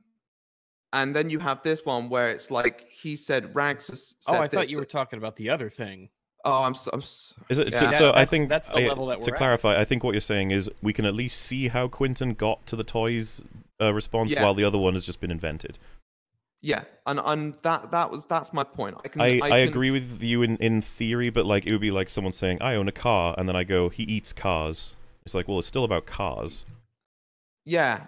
and 0.92 1.14
then 1.14 1.30
you 1.30 1.38
have 1.38 1.62
this 1.62 1.84
one 1.84 2.08
where 2.08 2.30
it's 2.30 2.50
like 2.50 2.86
he 2.90 3.14
said 3.16 3.54
Rags 3.54 3.86
has 3.88 4.16
Oh, 4.26 4.32
said 4.32 4.40
I 4.42 4.48
thought 4.48 4.62
this. 4.62 4.70
you 4.70 4.78
were 4.78 4.84
talking 4.84 5.18
about 5.18 5.36
the 5.36 5.48
other 5.50 5.68
thing. 5.68 6.08
Oh, 6.44 6.62
I'm 6.64 6.74
so, 6.74 6.90
I'm 6.92 7.02
so, 7.02 7.34
Is 7.50 7.58
it, 7.58 7.68
Yeah. 7.72 7.90
so, 7.90 7.98
so 7.98 8.12
I 8.14 8.24
think 8.24 8.48
that's 8.48 8.66
the 8.68 8.80
I- 8.84 8.88
level 8.88 9.06
that 9.06 9.22
to 9.22 9.30
we're 9.30 9.34
at. 9.34 9.38
clarify, 9.38 9.78
I 9.78 9.84
think 9.84 10.02
what 10.02 10.12
you're 10.14 10.20
saying 10.22 10.50
is 10.50 10.70
we 10.82 10.92
can 10.92 11.04
at 11.04 11.14
least 11.14 11.40
see 11.40 11.68
how 11.68 11.86
Quinton 11.86 12.32
got 12.34 12.66
to 12.66 12.76
the 12.76 12.82
toys 12.84 13.44
uh, 13.80 13.92
response, 13.94 14.30
Yeah. 14.32 14.42
while 14.42 14.54
the 14.54 14.64
other 14.64 14.78
one 14.78 14.94
has 14.94 15.04
just 15.06 15.20
been 15.20 15.30
invented. 15.30 15.78
Yeah, 16.62 16.84
and 17.06 17.20
and 17.24 17.56
that 17.62 17.90
that 17.90 18.11
was 18.11 18.26
that's 18.26 18.52
my 18.52 18.64
point. 18.64 18.96
I 19.04 19.08
can 19.08 19.20
I, 19.20 19.40
I, 19.42 19.48
can, 19.48 19.68
agree 19.68 19.90
with 19.90 20.22
you 20.22 20.42
in, 20.42 20.56
in 20.58 20.82
theory, 20.82 21.30
but 21.30 21.46
like 21.46 21.66
it 21.66 21.72
would 21.72 21.80
be 21.80 21.90
like 21.90 22.11
someone 22.11 22.32
saying, 22.32 22.58
"I 22.61 22.74
own 22.74 22.86
a 22.88 22.92
car," 22.92 23.34
and 23.38 23.48
then 23.48 23.56
I 23.56 23.64
go, 23.64 23.88
"He 23.88 24.02
eats 24.02 24.32
cars." 24.32 24.96
It's 25.24 25.34
like, 25.34 25.48
well, 25.48 25.58
it's 25.58 25.68
still 25.68 25.84
about 25.84 26.06
cars. 26.06 26.64
Yeah. 27.64 28.06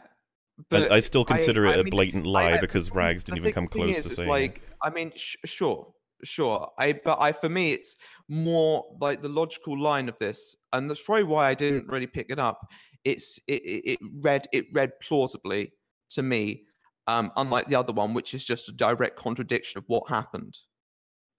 But 0.71 0.89
But 0.89 0.93
I, 0.93 1.01
still 1.01 1.25
consider 1.25 1.67
I 1.67 1.75
it 1.75 1.87
a 1.87 1.91
blatant 1.91 2.27
I- 2.27 2.31
lie 2.31 2.53
I- 2.53 2.61
because 2.61 2.91
Rags 2.91 3.25
didn't 3.25 3.39
even 3.39 3.53
come 3.53 3.69
close 3.69 3.97
is, 3.99 4.07
to 4.07 4.15
saying 4.15 4.29
like 4.29 4.61
I 4.83 4.91
mean, 4.91 5.13
sh- 5.17 5.37
sure, 5.45 5.93
sure. 6.25 6.71
I 6.79 6.93
but 6.93 7.19
I 7.21 7.33
for 7.33 7.49
me, 7.49 7.73
it's 7.73 7.97
more 8.29 8.85
like 9.01 9.23
the 9.23 9.29
logical 9.29 9.81
line 9.81 10.09
of 10.09 10.19
this, 10.19 10.57
and 10.73 10.91
that's 10.91 11.01
probably 11.03 11.25
why 11.25 11.49
I 11.49 11.55
didn't 11.55 11.89
really 11.89 12.07
pick 12.07 12.27
it 12.29 12.39
up. 12.39 12.61
It's 13.05 13.41
it 13.49 13.63
it, 13.65 13.93
it 13.93 13.99
read 14.21 14.47
it 14.53 14.67
read 14.75 14.93
plausibly 15.01 15.73
to 16.11 16.23
me, 16.23 16.65
um, 17.07 17.33
unlike 17.37 17.67
the 17.67 17.75
other 17.75 17.93
one, 17.93 18.15
which 18.15 18.35
is 18.35 18.45
just 18.45 18.69
a 18.69 18.73
direct 18.73 19.17
contradiction 19.17 19.79
of 19.79 19.85
what 19.89 20.09
happened. 20.09 20.57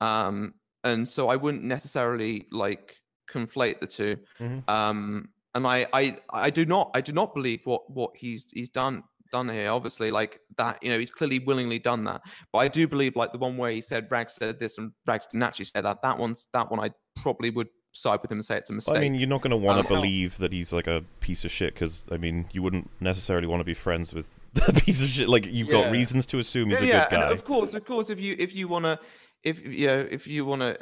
Um, 0.01 0.53
and 0.83 1.07
so 1.07 1.29
I 1.29 1.35
wouldn't 1.35 1.63
necessarily 1.63 2.47
like 2.51 2.97
conflate 3.31 3.79
the 3.79 3.87
2 3.87 4.17
Mhm. 4.39 4.69
Um, 4.69 5.29
and 5.55 5.65
I, 5.67 5.85
I 5.93 6.17
I 6.31 6.49
do 6.49 6.65
not 6.65 6.89
I 6.95 7.01
do 7.01 7.13
not 7.13 7.33
believe 7.33 7.61
what 7.65 7.89
what 7.89 8.11
he's 8.15 8.49
he's 8.51 8.69
done 8.69 9.03
done 9.31 9.47
here. 9.49 9.69
Obviously, 9.71 10.11
like 10.11 10.39
that, 10.57 10.81
you 10.83 10.89
know, 10.89 10.97
he's 10.99 11.11
clearly 11.11 11.39
willingly 11.39 11.79
done 11.79 12.03
that. 12.05 12.21
But 12.51 12.59
I 12.59 12.67
do 12.67 12.87
believe 12.87 13.15
like 13.15 13.31
the 13.31 13.37
one 13.37 13.55
where 13.57 13.71
he 13.71 13.79
said 13.81 14.07
Rags 14.11 14.33
said 14.33 14.59
this 14.59 14.77
and 14.77 14.91
Rags 15.07 15.27
didn't 15.27 15.43
actually 15.43 15.65
say 15.65 15.79
that. 15.81 16.01
That 16.01 16.17
one's 16.17 16.47
that 16.53 16.69
one 16.69 16.79
I 16.79 16.91
probably 17.21 17.49
would 17.51 17.69
side 17.93 18.19
with 18.23 18.31
him 18.31 18.39
and 18.39 18.45
say 18.45 18.57
it's 18.57 18.71
a 18.71 18.73
mistake. 18.73 18.93
Well, 18.93 19.03
I 19.03 19.07
mean, 19.07 19.15
you're 19.15 19.29
not 19.29 19.41
going 19.41 19.51
to 19.51 19.57
want 19.57 19.77
Um, 19.79 19.85
to 19.85 19.89
believe 19.89 20.37
that 20.39 20.51
he's 20.51 20.73
like 20.73 20.87
a 20.87 21.03
piece 21.19 21.45
of 21.45 21.51
shit 21.51 21.75
because, 21.75 22.05
I 22.11 22.17
mean, 22.17 22.47
you 22.51 22.63
wouldn't 22.63 22.89
necessarily 22.99 23.45
want 23.45 23.59
to 23.61 23.65
be 23.65 23.75
friends 23.75 24.13
with 24.13 24.31
a 24.67 24.73
piece 24.73 25.01
of 25.01 25.09
shit. 25.09 25.29
Like, 25.29 25.45
you've 25.45 25.69
got 25.69 25.91
reasons 25.91 26.25
to 26.27 26.39
assume 26.39 26.69
he's 26.69 26.81
yeah, 26.81 26.85
a 26.85 26.87
yeah, 26.87 27.09
good 27.09 27.19
and 27.19 27.29
guy. 27.29 27.31
of 27.31 27.43
course, 27.43 27.73
of 27.73 27.85
course, 27.85 28.09
if 28.09 28.19
you 28.19 28.35
if 28.37 28.53
you 28.53 28.67
wanna, 28.67 28.99
if 29.43 29.65
you 29.65 29.87
know, 29.87 30.07
if 30.09 30.27
you 30.27 30.45
wanna, 30.45 30.77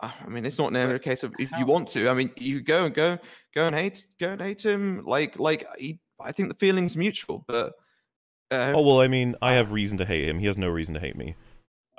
uh, 0.00 0.10
I 0.24 0.28
mean, 0.28 0.46
it's 0.46 0.58
not 0.58 0.72
necessarily 0.72 0.96
a 0.96 0.98
case 0.98 1.22
of 1.22 1.34
if 1.38 1.50
you 1.58 1.66
want 1.66 1.88
to. 1.88 2.08
I 2.08 2.14
mean, 2.14 2.30
you 2.36 2.60
go 2.60 2.86
and 2.86 2.94
go, 2.94 3.18
go 3.54 3.66
and 3.66 3.76
hate, 3.76 4.06
go 4.18 4.30
and 4.30 4.40
hate 4.40 4.64
him. 4.64 5.02
Like, 5.04 5.38
like 5.38 5.66
he, 5.78 5.98
I 6.20 6.32
think 6.32 6.48
the 6.48 6.54
feeling's 6.54 6.96
mutual, 6.96 7.44
but 7.46 7.74
uh, 8.50 8.72
Oh 8.74 8.82
well, 8.82 9.00
I 9.00 9.08
mean, 9.08 9.34
I 9.42 9.54
have 9.54 9.72
reason 9.72 9.98
to 9.98 10.04
hate 10.04 10.28
him. 10.28 10.38
He 10.38 10.46
has 10.46 10.58
no 10.58 10.68
reason 10.68 10.94
to 10.94 11.00
hate 11.00 11.16
me. 11.16 11.34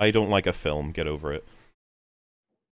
I 0.00 0.10
don't 0.10 0.30
like 0.30 0.46
a 0.46 0.52
film. 0.52 0.90
Get 0.90 1.06
over 1.06 1.32
it. 1.32 1.44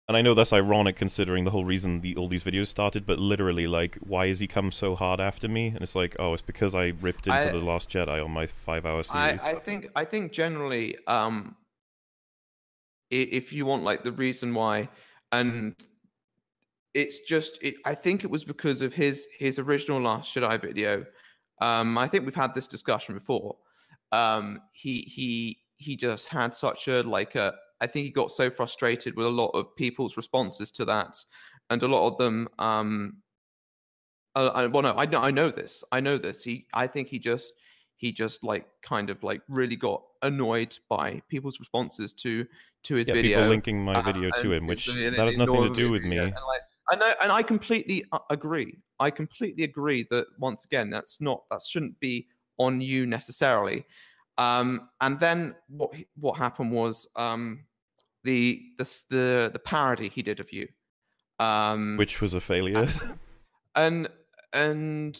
And 0.06 0.18
I 0.18 0.22
know 0.22 0.34
that's 0.34 0.52
ironic 0.52 0.96
considering 0.96 1.44
the 1.44 1.50
whole 1.50 1.64
reason 1.64 2.02
the 2.02 2.14
all 2.16 2.28
these 2.28 2.42
videos 2.42 2.66
started, 2.66 3.06
but 3.06 3.18
literally, 3.18 3.66
like, 3.66 3.96
why 4.00 4.28
has 4.28 4.38
he 4.38 4.46
come 4.46 4.70
so 4.70 4.94
hard 4.94 5.18
after 5.18 5.48
me? 5.48 5.68
And 5.68 5.80
it's 5.80 5.94
like, 5.94 6.14
oh, 6.18 6.34
it's 6.34 6.42
because 6.42 6.74
I 6.74 6.92
ripped 7.00 7.26
into 7.26 7.48
I- 7.48 7.52
the 7.52 7.58
Last 7.58 7.88
Jedi 7.88 8.22
on 8.22 8.30
my 8.30 8.46
five-hour 8.46 8.98
I, 9.10 9.28
series. 9.28 9.42
I 9.42 9.54
think 9.54 9.88
I 9.96 10.04
think 10.04 10.32
generally, 10.32 10.98
um, 11.06 11.56
if 13.10 13.50
you 13.50 13.64
want 13.64 13.82
like 13.82 14.04
the 14.04 14.12
reason 14.12 14.52
why, 14.52 14.90
and 15.32 15.74
it's 16.92 17.20
just 17.20 17.58
it, 17.62 17.76
I 17.86 17.94
think 17.94 18.24
it 18.24 18.30
was 18.30 18.44
because 18.44 18.82
of 18.82 18.92
his 18.92 19.26
his 19.38 19.58
original 19.58 20.02
Last 20.02 20.34
Jedi 20.34 20.60
video. 20.60 21.06
Um, 21.62 21.96
I 21.96 22.08
think 22.08 22.26
we've 22.26 22.34
had 22.34 22.54
this 22.54 22.68
discussion 22.68 23.14
before. 23.14 23.56
Um, 24.12 24.60
he 24.74 25.00
he 25.02 25.60
he 25.78 25.96
just 25.96 26.28
had 26.28 26.54
such 26.54 26.88
a 26.88 27.00
like 27.02 27.36
a. 27.36 27.54
I 27.80 27.86
think 27.86 28.04
he 28.04 28.10
got 28.10 28.30
so 28.30 28.50
frustrated 28.50 29.16
with 29.16 29.26
a 29.26 29.30
lot 29.30 29.50
of 29.50 29.74
people's 29.76 30.16
responses 30.16 30.70
to 30.72 30.84
that, 30.86 31.16
and 31.70 31.82
a 31.82 31.88
lot 31.88 32.06
of 32.06 32.18
them. 32.18 32.48
Um, 32.58 33.18
uh, 34.36 34.50
I, 34.54 34.66
well, 34.66 34.82
no, 34.82 34.94
I 34.96 35.06
know 35.06 35.20
I 35.20 35.30
know 35.30 35.50
this. 35.50 35.84
I 35.92 36.00
know 36.00 36.18
this. 36.18 36.42
He, 36.42 36.66
I 36.74 36.86
think 36.86 37.08
he 37.08 37.18
just 37.18 37.52
he 37.96 38.12
just 38.12 38.42
like 38.42 38.66
kind 38.82 39.10
of 39.10 39.22
like 39.22 39.42
really 39.48 39.76
got 39.76 40.02
annoyed 40.22 40.76
by 40.88 41.22
people's 41.28 41.60
responses 41.60 42.12
to 42.12 42.46
to 42.84 42.94
his 42.96 43.08
yeah, 43.08 43.14
video. 43.14 43.38
people 43.38 43.50
linking 43.50 43.84
my 43.84 43.94
uh, 43.94 44.02
video 44.02 44.30
to 44.42 44.52
him, 44.52 44.66
which 44.66 44.86
that 44.86 45.14
has 45.18 45.36
nothing 45.36 45.62
to 45.62 45.70
do 45.70 45.90
with 45.90 46.02
me. 46.02 46.18
And 46.18 46.32
like, 46.32 46.60
I 46.90 46.96
know, 46.96 47.14
and 47.22 47.32
I 47.32 47.42
completely 47.42 48.04
uh, 48.12 48.18
agree. 48.30 48.78
I 49.00 49.10
completely 49.10 49.64
agree 49.64 50.06
that 50.10 50.26
once 50.38 50.64
again, 50.64 50.90
that's 50.90 51.20
not 51.20 51.44
that 51.50 51.62
shouldn't 51.62 51.98
be 52.00 52.28
on 52.58 52.80
you 52.80 53.06
necessarily. 53.06 53.84
Um, 54.38 54.88
and 55.00 55.20
then 55.20 55.54
what 55.68 55.92
what 56.16 56.36
happened 56.36 56.72
was 56.72 57.06
um, 57.16 57.64
the 58.24 58.60
the 58.78 58.84
the 59.10 59.50
the 59.52 59.58
parody 59.58 60.08
he 60.08 60.22
did 60.22 60.40
of 60.40 60.52
you, 60.52 60.68
um, 61.38 61.96
Which 61.96 62.20
was 62.20 62.34
a 62.34 62.40
failure. 62.40 62.88
and 63.74 64.08
and 64.52 65.16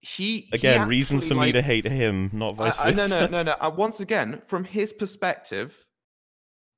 he 0.00 0.40
he 0.40 0.48
Again, 0.52 0.86
reasons 0.88 1.22
actually, 1.22 1.36
for 1.36 1.46
me 1.46 1.52
to 1.52 1.62
hate 1.62 1.86
him, 1.86 2.30
not 2.32 2.54
vice 2.56 2.78
versa. 2.78 2.94
no, 2.94 3.06
no, 3.06 3.26
no, 3.26 3.42
no. 3.42 3.52
Uh, 3.60 3.70
once 3.74 4.00
again, 4.00 4.42
from 4.46 4.62
his 4.64 4.92
perspective, 4.92 5.74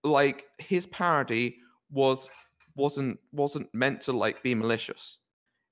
like 0.05 0.44
his 0.59 0.86
parody 0.86 1.57
was 1.90 2.30
wasn't 2.76 3.18
wasn't 3.32 3.68
meant 3.74 4.01
to 4.03 4.12
like 4.12 4.42
be 4.42 4.55
malicious. 4.55 5.18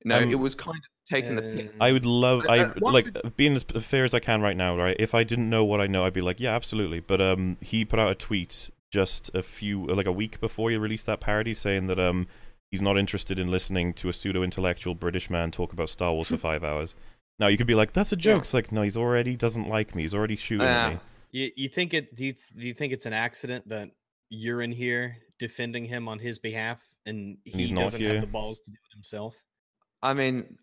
You 0.05 0.09
know, 0.11 0.19
Um, 0.19 0.31
it 0.31 0.35
was 0.39 0.55
kind 0.55 0.77
of 0.77 0.98
taking 1.09 1.37
the 1.37 1.43
piss. 1.43 1.71
Uh, 1.81 1.85
I 1.85 1.93
would 1.93 2.07
love, 2.07 2.45
Uh, 2.49 2.53
I 2.53 2.59
uh, 2.65 2.73
like 2.81 3.07
it- 3.07 3.37
being 3.37 3.55
as 3.57 3.63
fair 3.65 4.05
as 4.05 4.15
I 4.15 4.21
can 4.21 4.41
right 4.43 4.57
now, 4.57 4.77
right? 4.77 4.97
If 4.99 5.15
I 5.15 5.25
didn't 5.25 5.49
know 5.51 5.65
what 5.65 5.81
I 5.81 5.87
know, 5.87 6.05
I'd 6.05 6.13
be 6.13 6.21
like, 6.21 6.41
yeah, 6.41 6.55
absolutely. 6.55 7.01
But 7.01 7.21
um, 7.21 7.57
he 7.61 7.85
put 7.85 7.99
out 7.99 8.11
a 8.11 8.15
tweet 8.15 8.71
just 8.93 9.31
a 9.35 9.43
few, 9.43 9.87
like 9.87 10.07
a 10.07 10.13
week 10.13 10.41
before 10.41 10.71
he 10.71 10.77
released 10.77 11.07
that 11.07 11.21
parody, 11.21 11.55
saying 11.55 11.87
that 11.89 11.99
um, 11.99 12.27
he's 12.71 12.83
not 12.83 12.97
interested 12.99 13.39
in 13.39 13.51
listening 13.51 13.93
to 13.95 14.09
a 14.09 14.13
pseudo-intellectual 14.13 14.95
British 14.95 15.29
man 15.31 15.51
talk 15.51 15.73
about 15.73 15.89
Star 15.91 16.13
Wars 16.13 16.29
for 16.29 16.37
five 16.51 16.63
hours. 16.65 16.95
Now 17.39 17.47
you 17.49 17.57
could 17.57 17.67
be 17.67 17.75
like, 17.75 17.93
that's 17.93 18.13
a 18.13 18.17
joke. 18.17 18.37
Yeah. 18.39 18.41
It's 18.41 18.55
like, 18.55 18.73
no, 18.73 18.83
he's 18.83 18.97
already 18.97 19.37
doesn't 19.37 19.69
like 19.69 19.95
me. 19.95 20.03
He's 20.03 20.15
already 20.15 20.37
shooting 20.37 20.67
at 20.67 20.89
Yeah. 20.89 20.95
me. 20.95 21.01
You, 21.31 21.51
you 21.57 21.69
think 21.69 21.93
it? 21.95 22.15
Do 22.17 22.25
you, 22.27 22.33
do 22.33 22.67
you 22.67 22.73
think 22.75 22.93
it's 22.93 23.05
an 23.07 23.13
accident 23.13 23.69
that 23.69 23.91
you're 24.31 24.63
in 24.63 24.73
here 24.73 25.17
defending 25.39 25.85
him 25.85 26.09
on 26.09 26.19
his 26.19 26.39
behalf, 26.39 26.81
and 27.05 27.37
he 27.45 27.51
he's 27.59 27.71
not 27.71 27.83
doesn't 27.83 28.01
here? 28.01 28.13
have 28.15 28.23
the 28.23 28.27
balls 28.27 28.61
to 28.61 28.71
do 28.71 28.77
it 28.91 28.95
himself? 28.95 29.37
I 30.03 30.15
mean, 30.15 30.57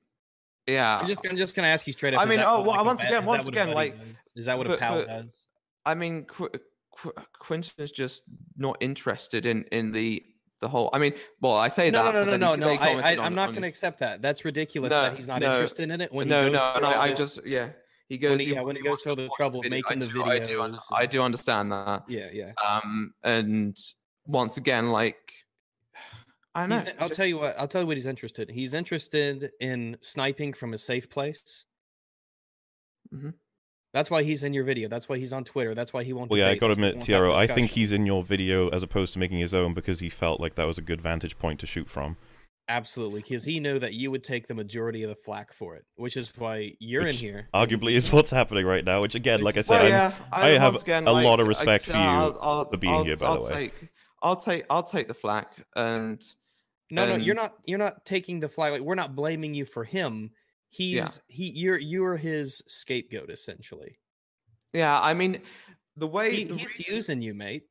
yeah. 0.68 0.98
I'm 1.00 1.08
just, 1.08 1.26
I'm 1.30 1.38
just 1.38 1.56
gonna 1.56 1.68
ask 1.68 1.86
you 1.88 1.94
straight 1.94 2.14
up. 2.14 2.22
I 2.22 2.26
mean, 2.26 2.40
oh, 2.40 2.62
well, 2.62 2.78
like, 2.78 2.86
once 2.86 3.04
again- 3.04 3.24
is 3.24 3.28
once 3.28 3.48
again, 3.48 3.72
like, 3.72 3.98
does? 3.98 4.08
is 4.36 4.46
that 4.46 4.58
what 4.58 4.68
a 4.68 4.70
but- 4.72 4.80
pal 4.80 4.96
but- 4.96 5.08
does? 5.08 5.42
I 5.86 5.94
mean, 5.94 6.26
Qu- 6.26 6.50
Qu- 6.98 7.14
Quinton 7.40 7.74
is 7.78 7.92
just 7.92 8.24
not 8.58 8.78
interested 8.80 9.46
in 9.46 9.64
in 9.72 9.92
the 9.92 10.24
the 10.62 10.68
whole. 10.70 10.90
I 10.94 11.00
mean, 11.00 11.14
well, 11.42 11.54
I 11.54 11.68
say 11.68 11.92
No, 11.92 12.04
that. 12.06 12.14
no, 12.14 12.26
but 12.26 12.40
no, 12.40 12.56
no, 12.56 12.74
no. 12.76 12.82
I, 12.82 13.14
I, 13.16 13.24
I'm 13.24 13.36
not 13.36 13.50
going 13.52 13.62
to 13.64 13.68
accept 13.68 14.00
that. 14.00 14.22
That's 14.22 14.46
ridiculous 14.46 14.90
No, 14.92 15.02
that 15.02 15.16
he's 15.18 15.28
not 15.28 15.42
no, 15.42 15.52
interested 15.54 15.92
in 15.92 16.02
it. 16.02 16.12
When 16.14 16.28
no, 16.28 16.50
no, 16.50 16.80
no. 16.80 16.88
I 16.88 17.10
this- 17.10 17.36
just 17.36 17.46
yeah. 17.46 17.70
He 18.08 18.18
goes. 18.18 18.32
when 18.32 18.40
he, 18.40 18.54
yeah, 18.54 18.62
when 18.62 18.76
he 18.76 18.82
goes 18.84 19.00
to 19.02 19.16
through 19.16 19.24
the 19.26 19.30
trouble 19.36 19.60
of 19.60 19.70
making 19.70 20.00
the 20.00 20.08
do- 20.08 20.24
I 20.24 20.40
do, 20.40 20.58
videos. 20.60 20.80
I 20.94 21.06
do 21.06 21.22
understand 21.22 21.72
that. 21.72 22.04
Yeah, 22.08 22.30
yeah. 22.32 22.52
Um, 22.66 23.14
and 23.24 23.78
once 24.26 24.58
again, 24.58 24.90
like 24.92 25.18
I 26.56 26.62
don't 26.62 26.70
know. 26.70 26.80
He's- 26.80 26.96
I'll 27.00 27.10
tell 27.10 27.26
you 27.26 27.38
what. 27.38 27.56
I'll 27.60 27.68
tell 27.68 27.82
you 27.82 27.88
what 27.88 27.98
he's 27.98 28.06
interested. 28.06 28.50
He's 28.50 28.74
interested 28.74 29.52
in 29.60 29.98
sniping 30.02 30.54
from 30.54 30.74
a 30.74 30.78
safe 30.78 31.10
place. 31.10 31.66
Mhm. 33.14 33.34
That's 33.94 34.10
why 34.12 34.24
he's 34.24 34.44
in 34.44 34.54
your 34.54 34.64
video. 34.66 34.90
That's 34.90 35.08
why 35.08 35.18
he's 35.18 35.32
on 35.32 35.44
Twitter. 35.46 35.74
That's 35.74 35.94
why 35.94 36.04
he 36.04 36.12
won't. 36.12 36.30
Well, 36.30 36.40
yeah, 36.40 36.50
I 36.50 36.56
gotta 36.56 36.76
That's 36.76 36.80
why 36.80 36.88
admit, 36.88 36.96
won't 36.96 37.06
TRO, 37.06 37.34
I 37.36 37.48
think 37.48 37.72
he's 37.72 37.92
in 37.92 38.06
your 38.06 38.24
video 38.24 38.68
as 38.70 38.84
opposed 38.84 39.14
to 39.14 39.20
making 39.20 39.38
his 39.38 39.54
own 39.54 39.74
because 39.74 40.00
he 40.00 40.10
felt 40.10 40.42
like 40.42 40.56
that 40.56 40.66
was 40.66 40.78
a 40.78 40.82
good 40.82 41.02
vantage 41.02 41.38
point 41.38 41.60
to 41.62 41.66
shoot 41.68 41.88
from. 41.90 42.18
absolutely 42.68 43.22
because 43.22 43.46
he 43.46 43.60
knew 43.60 43.78
that 43.78 43.94
you 43.94 44.10
would 44.10 44.24
take 44.24 44.48
the 44.48 44.54
majority 44.56 45.04
of 45.04 45.10
the 45.10 45.16
flack 45.16 45.54
for 45.54 45.76
it, 45.76 45.86
which 45.98 46.18
is 46.18 46.36
why 46.36 46.72
you're 46.80 47.06
in 47.06 47.14
here. 47.14 47.48
Arguably 47.54 47.92
is 47.92 48.12
what's 48.12 48.32
happening 48.32 48.66
right 48.66 48.84
now, 48.84 49.04
which 49.04 49.14
again, 49.14 49.42
like 49.42 49.56
I 49.56 49.62
said, 49.62 49.74
Well, 49.76 49.84
I'm, 49.84 49.90
yeah, 49.90 50.14
I 50.32 50.48
have 50.58 50.76
again, 50.82 51.06
a 51.08 51.12
like, 51.12 51.26
lot 51.26 51.40
of 51.40 51.46
I- 51.46 51.50
respect 51.50 51.86
for 51.86 51.92
you 51.92 52.00
I'll- 52.00 52.40
I'll- 52.42 52.66
for 52.68 52.78
being 52.78 52.92
I'll- 52.94 53.04
here, 53.04 53.18
by 53.18 53.28
I'll 53.28 53.44
the 53.44 53.54
way. 53.54 53.68
Take, 53.70 53.90
I'll 54.24 54.36
take 54.36 54.66
I'll 54.72 54.82
take 54.84 55.08
the 55.08 55.14
flack 55.14 55.54
and 55.76 56.20
No, 56.92 57.06
no, 57.08 57.16
you're 57.16 57.36
not. 57.36 57.56
You're 57.66 57.80
not 57.80 58.06
taking 58.06 58.40
the 58.40 58.50
flag. 58.50 58.74
Like 58.74 58.82
we're 58.82 58.96
not 58.96 59.16
blaming 59.16 59.54
you 59.54 59.66
for 59.66 59.84
him. 59.84 60.32
He's 60.70 61.20
he. 61.28 61.50
You're 61.50 61.80
you're 61.80 62.16
his 62.18 62.62
scapegoat 62.68 63.30
essentially. 63.32 63.98
yeah. 64.74 65.00
I 65.00 65.14
mean, 65.14 65.42
the 65.96 66.08
way 66.08 66.36
He, 66.36 66.44
the 66.44 66.56
he's 66.56 66.88
using 66.88 67.22
you, 67.22 67.34
mate. 67.34 67.64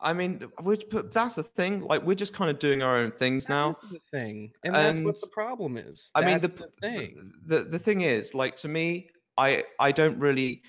I 0.00 0.12
mean, 0.12 0.42
which 0.62 0.84
but 0.90 1.12
that's 1.12 1.36
the 1.36 1.44
thing. 1.44 1.82
Like 1.82 2.02
we're 2.02 2.16
just 2.16 2.32
kind 2.34 2.50
of 2.50 2.58
doing 2.58 2.82
our 2.82 2.96
own 2.96 3.12
things 3.12 3.48
now. 3.48 3.66
That's 3.66 3.80
the 3.82 4.00
thing, 4.10 4.50
and, 4.64 4.74
that's 4.74 5.00
what 5.00 5.20
the 5.20 5.28
problem 5.28 5.76
is. 5.76 6.10
I 6.16 6.24
mean, 6.24 6.40
the, 6.40 6.48
the 6.48 6.54
the 6.56 6.88
thing. 6.88 7.32
the 7.46 7.58
the 7.62 7.78
thing 7.78 8.00
is, 8.00 8.34
like 8.34 8.56
to 8.56 8.68
me, 8.68 9.08
I 9.38 9.62
I 9.78 9.92
don't 9.92 10.18
really. 10.18 10.62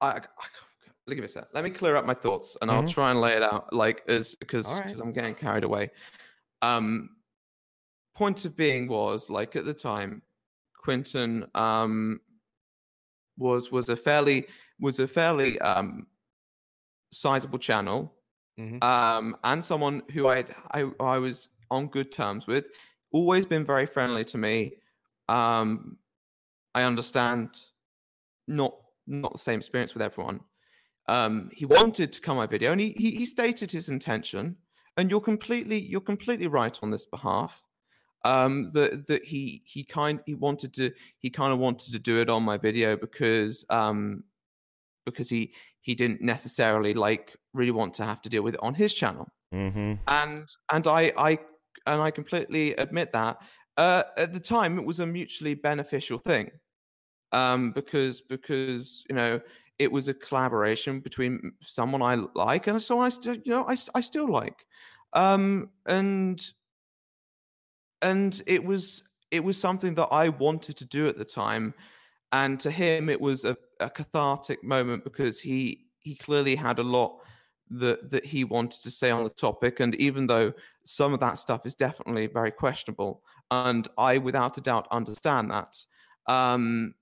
I, 0.00 0.08
I 0.16 0.20
look 1.06 1.18
at 1.18 1.22
this. 1.22 1.36
Let 1.54 1.62
me 1.62 1.70
clear 1.70 1.94
up 1.94 2.04
my 2.04 2.14
thoughts, 2.14 2.56
and 2.60 2.70
I'll 2.72 2.82
Mhm. 2.82 2.90
try 2.90 3.10
and 3.12 3.20
lay 3.20 3.34
it 3.34 3.42
out 3.42 3.72
like 3.72 4.02
as 4.08 4.34
because 4.34 4.66
because 4.80 4.98
I'm 4.98 5.12
getting 5.12 5.36
carried 5.36 5.62
away. 5.62 5.90
Um, 6.62 7.16
point 8.14 8.44
of 8.44 8.56
being 8.56 8.88
was 8.88 9.28
like 9.30 9.56
at 9.56 9.64
the 9.64 9.74
time, 9.74 10.22
Quinton 10.76 11.46
um 11.54 12.20
was 13.36 13.70
was 13.72 13.88
a 13.88 13.96
fairly 13.96 14.46
was 14.80 14.98
a 14.98 15.06
fairly 15.08 15.58
um 15.60 16.06
sizable 17.12 17.58
channel 17.58 18.14
Mhm. 18.58 18.82
um, 18.84 19.36
and 19.44 19.64
someone 19.64 20.02
who 20.12 20.28
I'd, 20.28 20.54
I 20.72 20.90
I 21.00 21.18
was 21.18 21.48
on 21.70 21.88
good 21.88 22.12
terms 22.12 22.46
with, 22.46 22.66
always 23.10 23.46
been 23.46 23.64
very 23.64 23.86
friendly 23.86 24.24
to 24.26 24.36
me. 24.36 24.74
Um, 25.28 25.96
I 26.74 26.82
understand 26.82 27.48
not 28.46 28.74
not 29.06 29.32
the 29.32 29.38
same 29.38 29.58
experience 29.58 29.94
with 29.94 30.02
everyone. 30.02 30.40
Um, 31.08 31.50
he 31.52 31.64
wanted 31.64 32.12
to 32.12 32.20
come 32.20 32.36
my 32.36 32.46
video, 32.46 32.72
and 32.72 32.80
he, 32.80 32.90
he 32.92 33.12
he 33.12 33.26
stated 33.26 33.72
his 33.72 33.88
intention. 33.88 34.56
And 34.96 35.10
you're 35.10 35.20
completely 35.20 35.80
you're 35.80 36.00
completely 36.00 36.46
right 36.46 36.78
on 36.82 36.90
this 36.90 37.06
behalf. 37.06 37.62
Um, 38.24 38.68
that 38.72 39.06
that 39.08 39.24
he 39.24 39.62
he 39.66 39.84
kind 39.84 40.20
he 40.26 40.34
wanted 40.34 40.74
to 40.74 40.92
he 41.18 41.30
kind 41.30 41.52
of 41.52 41.58
wanted 41.58 41.92
to 41.92 41.98
do 41.98 42.20
it 42.20 42.30
on 42.30 42.44
my 42.44 42.56
video 42.56 42.96
because 42.96 43.64
um 43.68 44.24
because 45.04 45.28
he 45.28 45.54
he 45.80 45.94
didn't 45.94 46.20
necessarily 46.20 46.94
like 46.94 47.36
really 47.52 47.70
want 47.70 47.94
to 47.94 48.04
have 48.04 48.20
to 48.22 48.28
deal 48.28 48.42
with 48.42 48.54
it 48.54 48.62
on 48.62 48.74
his 48.74 48.94
channel 48.94 49.28
hmm 49.52 49.94
and 50.06 50.48
and 50.72 50.86
i 50.86 51.12
i 51.16 51.38
and 51.86 52.00
i 52.02 52.10
completely 52.10 52.74
admit 52.74 53.10
that 53.12 53.42
uh 53.76 54.04
at 54.16 54.32
the 54.32 54.40
time 54.40 54.78
it 54.78 54.84
was 54.84 55.00
a 55.00 55.06
mutually 55.06 55.54
beneficial 55.54 56.18
thing 56.18 56.50
um 57.32 57.72
because 57.72 58.20
because 58.20 59.04
you 59.08 59.14
know 59.14 59.40
it 59.78 59.90
was 59.90 60.08
a 60.08 60.14
collaboration 60.14 61.00
between 61.00 61.52
someone 61.60 62.02
i 62.02 62.14
like 62.34 62.66
and 62.66 62.80
someone 62.80 63.06
i 63.06 63.10
still 63.10 63.36
you 63.44 63.52
know 63.52 63.64
i, 63.68 63.76
I 63.94 64.00
still 64.00 64.30
like. 64.30 64.64
Um 65.14 65.68
and 65.86 66.42
and 68.00 68.42
it 68.46 68.64
was 68.64 69.04
it 69.30 69.44
was 69.44 69.58
something 69.58 69.94
that 69.94 70.08
i 70.10 70.28
wanted 70.28 70.76
to 70.78 70.84
do 70.84 71.06
at 71.06 71.18
the 71.18 71.24
time 71.24 71.74
and 72.32 72.58
to 72.60 72.70
him 72.70 73.08
it 73.08 73.20
was 73.20 73.44
a, 73.44 73.56
a 73.80 73.90
cathartic 73.90 74.64
moment 74.64 75.04
because 75.04 75.38
he 75.38 75.86
he 75.98 76.14
clearly 76.14 76.56
had 76.56 76.78
a 76.78 76.82
lot 76.82 77.18
that 77.70 78.10
that 78.10 78.24
he 78.24 78.44
wanted 78.44 78.82
to 78.82 78.90
say 78.90 79.10
on 79.10 79.24
the 79.24 79.30
topic 79.30 79.80
and 79.80 79.94
even 79.96 80.26
though 80.26 80.52
some 80.84 81.14
of 81.14 81.20
that 81.20 81.38
stuff 81.38 81.64
is 81.64 81.74
definitely 81.74 82.26
very 82.26 82.50
questionable 82.50 83.22
and 83.50 83.88
i 83.98 84.18
without 84.18 84.58
a 84.58 84.60
doubt 84.60 84.88
understand 84.90 85.50
that 85.50 85.76
um 86.26 86.94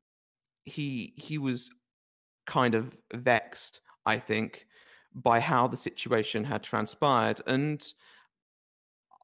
he 0.65 1.13
he 1.17 1.39
was 1.39 1.71
kind 2.47 2.75
of 2.75 2.97
vexed 3.15 3.81
i 4.07 4.19
think 4.19 4.67
by 5.15 5.41
how 5.41 5.67
the 5.67 5.77
situation 5.77 6.45
had 6.45 6.63
transpired 6.63 7.41
and 7.47 7.93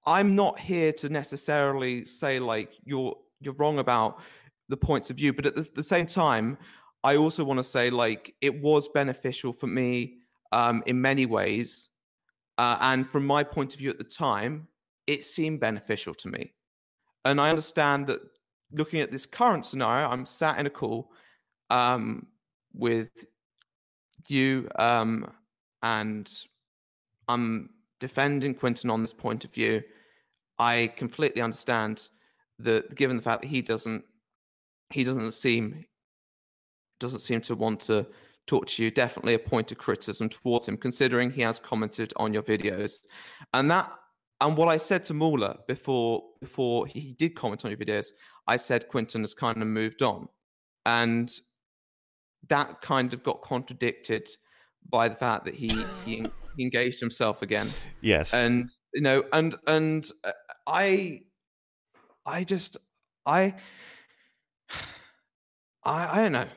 i'm 0.07 0.35
not 0.35 0.59
here 0.59 0.93
to 0.93 1.09
necessarily 1.09 2.05
say 2.05 2.39
like 2.39 2.73
you're 2.85 3.17
you're 3.41 3.55
wrong 3.55 3.79
about 3.79 4.21
the 4.69 4.77
points 4.77 5.11
of 5.11 5.17
view, 5.17 5.33
but 5.33 5.47
at 5.47 5.55
the, 5.55 5.69
the 5.75 5.83
same 5.83 6.07
time, 6.07 6.59
I 7.05 7.17
also 7.17 7.45
want 7.45 7.59
to 7.59 7.65
say 7.65 7.91
like 7.91 8.35
it 8.41 8.61
was 8.61 8.89
beneficial 8.89 9.53
for 9.53 9.67
me 9.67 10.19
um, 10.53 10.83
in 10.87 11.01
many 11.01 11.27
ways, 11.27 11.91
uh, 12.59 12.79
and 12.81 13.09
from 13.09 13.27
my 13.27 13.45
point 13.45 13.75
of 13.75 13.79
view 13.79 13.91
at 13.91 13.99
the 13.99 14.05
time, 14.05 14.67
it 15.07 15.25
seemed 15.25 15.61
beneficial 15.61 16.15
to 16.15 16.29
me. 16.29 16.53
And 17.25 17.41
I 17.41 17.51
understand 17.51 18.07
that 18.09 18.21
looking 18.73 19.01
at 19.01 19.11
this 19.11 19.27
current 19.27 19.67
scenario, 19.67 20.09
I'm 20.09 20.27
sat 20.27 20.59
in 20.59 20.67
a 20.67 20.71
call 20.71 21.13
um, 21.71 22.27
with 22.77 23.11
you, 24.29 24.69
um, 24.79 25.31
and 25.83 26.31
I'm 27.29 27.71
defending 28.01 28.55
Quinton 28.55 28.91
on 28.91 29.01
this 29.01 29.13
point 29.13 29.45
of 29.45 29.53
view. 29.53 29.83
I 30.59 30.93
completely 30.97 31.43
understand 31.43 32.09
that, 32.59 32.95
given 32.95 33.17
the 33.17 33.23
fact 33.23 33.43
that 33.43 33.49
he 33.49 33.63
doesn't, 33.63 34.05
he 34.91 35.05
doesn't 35.05 35.33
seem, 35.33 35.85
doesn't 37.01 37.21
seem 37.21 37.41
to 37.43 37.55
want 37.55 37.81
to 37.81 38.07
talk 38.47 38.67
to 38.67 38.85
you. 38.85 38.91
Definitely 38.91 39.35
a 39.35 39.39
point 39.39 39.73
of 39.73 39.79
criticism 39.79 40.29
towards 40.29 40.67
him, 40.67 40.77
considering 40.77 41.31
he 41.31 41.43
has 41.43 41.59
commented 41.59 42.13
on 42.17 42.33
your 42.33 42.43
videos, 42.43 42.99
and 43.55 43.71
that 43.71 43.91
and 44.41 44.57
what 44.57 44.69
I 44.69 44.77
said 44.77 45.03
to 45.05 45.15
Mauler 45.15 45.57
before 45.67 46.23
before 46.41 46.87
he 46.87 47.15
did 47.19 47.35
comment 47.35 47.65
on 47.65 47.71
your 47.71 47.79
videos, 47.79 48.09
I 48.47 48.57
said 48.57 48.89
Quinton 48.89 49.23
has 49.23 49.35
kind 49.35 49.61
of 49.61 49.69
moved 49.69 50.03
on, 50.03 50.29
and 50.85 51.33
that 52.49 52.81
kind 52.81 53.13
of 53.13 53.23
got 53.23 53.43
contradicted 53.43 54.29
by 54.89 55.09
the 55.09 55.17
fact 55.17 55.45
that 55.45 55.55
he 55.55 55.69
he, 56.05 56.27
he 56.57 56.63
engaged 56.63 57.01
himself 57.01 57.43
again. 57.43 57.69
Yes, 58.01 58.33
and 58.33 58.71
you 58.95 59.03
know, 59.03 59.25
and 59.33 59.55
and 59.67 60.09
uh, 60.25 60.33
I, 60.67 61.23
I 62.25 62.45
just 62.45 62.77
I. 63.25 63.55
I, 65.85 66.19
I 66.19 66.23
don't 66.23 66.33
know. 66.33 66.49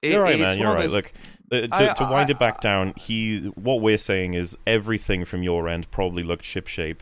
It, 0.00 0.12
You're 0.12 0.22
right, 0.22 0.38
man. 0.38 0.58
You're 0.58 0.72
right. 0.72 0.82
Those... 0.82 0.92
Look, 0.92 1.12
to, 1.50 1.68
I, 1.72 1.92
to 1.94 2.04
wind 2.04 2.28
I, 2.28 2.30
it 2.30 2.38
back 2.38 2.60
down, 2.60 2.94
he 2.96 3.52
what 3.56 3.80
we're 3.80 3.98
saying 3.98 4.34
is 4.34 4.56
everything 4.64 5.24
from 5.24 5.42
your 5.42 5.68
end 5.68 5.90
probably 5.90 6.22
looked 6.22 6.44
shipshape 6.44 7.00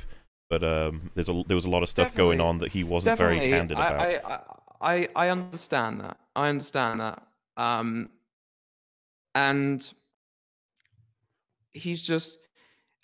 but 0.49 0.63
um, 0.63 1.11
there's 1.15 1.29
a 1.29 1.43
there 1.47 1.55
was 1.55 1.65
a 1.65 1.71
lot 1.71 1.83
of 1.83 1.89
stuff 1.89 2.15
going 2.15 2.41
on 2.41 2.59
that 2.59 2.73
he 2.73 2.85
wasn't 2.85 3.19
very 3.19 3.41
candid 3.41 3.77
about. 3.77 4.01
I, 4.01 4.41
I, 4.81 5.09
I 5.17 5.29
understand 5.31 6.01
that. 6.01 6.17
I 6.37 6.49
understand 6.49 7.01
that. 7.01 7.23
Um, 7.57 8.11
and 9.35 9.93
he's 11.73 12.03
just 12.03 12.39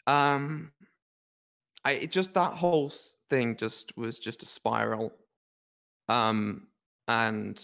um, 0.07 0.73
I 1.85 1.93
it 1.93 2.11
just 2.11 2.35
that 2.35 2.55
whole 2.55 2.93
thing 3.29 3.57
just 3.57 3.97
was 3.97 4.19
just 4.19 4.43
a 4.43 4.47
spiral. 4.47 5.13
Um, 6.09 6.67
and 7.09 7.63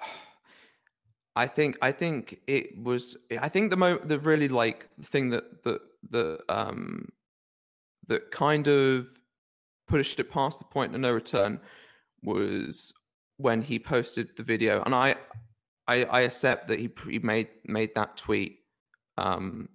I 1.36 1.46
think 1.46 1.76
I 1.82 1.90
think 1.90 2.40
it 2.46 2.78
was 2.78 3.16
I 3.40 3.48
think 3.48 3.70
the 3.70 3.76
mo 3.76 3.98
the 3.98 4.18
really 4.20 4.48
like 4.48 4.88
thing 5.02 5.30
that 5.30 5.62
that 5.64 5.80
the 6.10 6.40
um 6.48 7.08
that 8.06 8.30
kind 8.30 8.68
of 8.68 9.08
pushed 9.88 10.20
it 10.20 10.30
past 10.30 10.58
the 10.58 10.64
point 10.64 10.94
of 10.94 11.00
no 11.00 11.12
return 11.12 11.60
was 12.22 12.92
when 13.36 13.62
he 13.62 13.78
posted 13.78 14.30
the 14.36 14.42
video, 14.42 14.82
and 14.84 14.94
I, 14.94 15.16
I, 15.86 16.04
I 16.04 16.20
accept 16.22 16.68
that 16.68 16.78
he, 16.78 16.90
he 17.08 17.18
made 17.18 17.48
made 17.64 17.94
that 17.94 18.16
tweet, 18.16 18.60
um, 19.18 19.68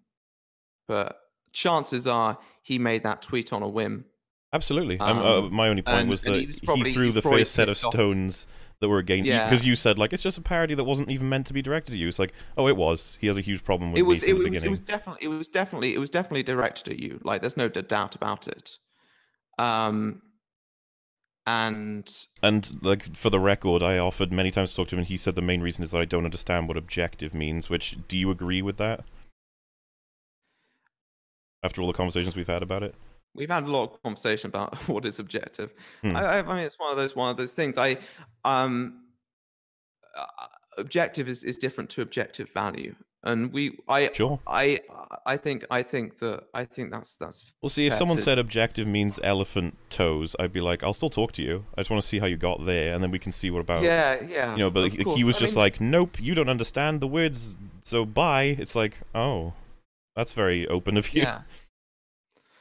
but 0.87 1.19
chances 1.51 2.07
are 2.07 2.37
he 2.63 2.79
made 2.79 3.03
that 3.03 3.21
tweet 3.21 3.53
on 3.53 3.63
a 3.63 3.67
whim. 3.67 4.05
Absolutely. 4.51 4.99
Um, 4.99 5.19
uh, 5.19 5.41
my 5.49 5.67
only 5.67 5.83
point 5.83 5.99
and, 5.99 6.09
was 6.09 6.23
that 6.23 6.33
he, 6.33 6.59
probably, 6.65 6.89
he, 6.89 6.95
threw 6.95 7.11
the 7.11 7.21
first 7.21 7.53
set 7.53 7.69
of 7.69 7.77
stones 7.77 8.47
that 8.79 8.89
were 8.89 8.97
against 8.97 9.27
yeah. 9.27 9.47
because 9.47 9.65
you 9.65 9.75
said 9.75 9.99
like 9.99 10.13
it's 10.13 10.23
just 10.23 10.37
a 10.37 10.41
parody 10.41 10.73
that 10.73 10.85
wasn't 10.85 11.09
even 11.11 11.29
meant 11.29 11.45
to 11.47 11.53
be 11.53 11.61
directed 11.61 11.93
at 11.93 11.99
you. 11.99 12.07
It's 12.07 12.19
like, 12.19 12.33
oh, 12.57 12.67
it 12.67 12.75
was. 12.75 13.17
He 13.21 13.27
has 13.27 13.37
a 13.37 13.41
huge 13.41 13.63
problem 13.63 13.91
with 13.91 13.99
it 13.99 14.03
was, 14.03 14.23
it 14.23 14.33
was, 14.33 14.45
beginning. 14.45 14.67
It 14.67 14.69
was 14.71 14.79
definitely, 14.79 15.25
it 15.25 15.27
was 15.27 15.47
definitely, 15.47 15.93
it 15.93 15.99
was 15.99 16.09
definitely 16.09 16.43
directed 16.43 16.93
at 16.93 16.99
you. 16.99 17.19
Like, 17.23 17.41
there's 17.41 17.57
no 17.57 17.67
doubt 17.67 18.15
about 18.15 18.47
it. 18.47 18.77
Um, 19.59 20.21
and 21.49 22.27
and 22.43 22.83
like 22.83 23.15
for 23.15 23.29
the 23.29 23.39
record, 23.39 23.81
I 23.81 23.97
offered 23.97 24.31
many 24.31 24.51
times 24.51 24.71
to 24.71 24.75
talk 24.75 24.87
to 24.89 24.95
him, 24.95 24.99
and 24.99 25.07
he 25.07 25.17
said 25.17 25.35
the 25.35 25.41
main 25.41 25.61
reason 25.61 25.83
is 25.83 25.91
that 25.91 26.01
I 26.01 26.05
don't 26.05 26.25
understand 26.25 26.67
what 26.67 26.77
objective 26.77 27.33
means. 27.33 27.69
Which 27.69 27.97
do 28.07 28.17
you 28.17 28.29
agree 28.29 28.61
with 28.61 28.77
that? 28.77 29.03
After 31.63 31.81
all 31.81 31.87
the 31.87 31.93
conversations 31.93 32.35
we've 32.35 32.47
had 32.47 32.63
about 32.63 32.83
it 32.83 32.95
we've 33.35 33.49
had 33.49 33.63
a 33.63 33.67
lot 33.67 33.83
of 33.83 34.03
conversation 34.03 34.49
about 34.49 34.75
what 34.87 35.05
is 35.05 35.19
objective. 35.19 35.73
Hmm. 36.01 36.15
I, 36.15 36.39
I, 36.39 36.41
mean, 36.41 36.57
it's 36.57 36.79
one 36.79 36.91
of 36.91 36.97
those 36.97 37.15
one 37.15 37.29
of 37.29 37.37
those 37.37 37.53
things. 37.53 37.77
I 37.77 37.97
um, 38.45 39.03
uh, 40.15 40.25
objective 40.77 41.27
is, 41.27 41.43
is 41.43 41.57
different 41.57 41.89
to 41.91 42.01
objective 42.01 42.49
value, 42.51 42.95
and 43.23 43.51
we 43.51 43.77
I 43.87 44.11
sure 44.13 44.39
I 44.47 44.79
I 45.25 45.37
think 45.37 45.65
I 45.69 45.83
think 45.83 46.19
that 46.19 46.43
I 46.53 46.65
think 46.65 46.91
that's 46.91 47.15
that's. 47.17 47.45
Well, 47.61 47.69
see, 47.69 47.87
if 47.87 47.93
someone 47.93 48.17
to... 48.17 48.23
said 48.23 48.37
objective 48.37 48.87
means 48.87 49.19
elephant 49.23 49.77
toes, 49.89 50.35
I'd 50.39 50.53
be 50.53 50.59
like, 50.59 50.83
I'll 50.83 50.93
still 50.93 51.09
talk 51.09 51.31
to 51.33 51.43
you. 51.43 51.65
I 51.75 51.81
just 51.81 51.89
want 51.89 52.01
to 52.01 52.07
see 52.07 52.19
how 52.19 52.27
you 52.27 52.37
got 52.37 52.65
there, 52.65 52.93
and 52.93 53.03
then 53.03 53.11
we 53.11 53.19
can 53.19 53.31
see 53.31 53.49
what 53.49 53.59
about. 53.59 53.83
Yeah, 53.83 54.21
yeah. 54.27 54.51
You 54.53 54.59
know, 54.59 54.69
but 54.69 54.91
he, 54.91 55.03
he 55.15 55.23
was 55.23 55.37
I 55.37 55.39
just 55.39 55.55
mean... 55.55 55.63
like, 55.63 55.81
nope, 55.81 56.21
you 56.21 56.35
don't 56.35 56.49
understand 56.49 57.01
the 57.01 57.07
words, 57.07 57.57
so 57.81 58.05
bye. 58.05 58.55
It's 58.59 58.75
like, 58.75 58.99
oh, 59.13 59.53
that's 60.15 60.33
very 60.33 60.67
open 60.67 60.97
of 60.97 61.13
you. 61.13 61.23
Yeah. 61.23 61.41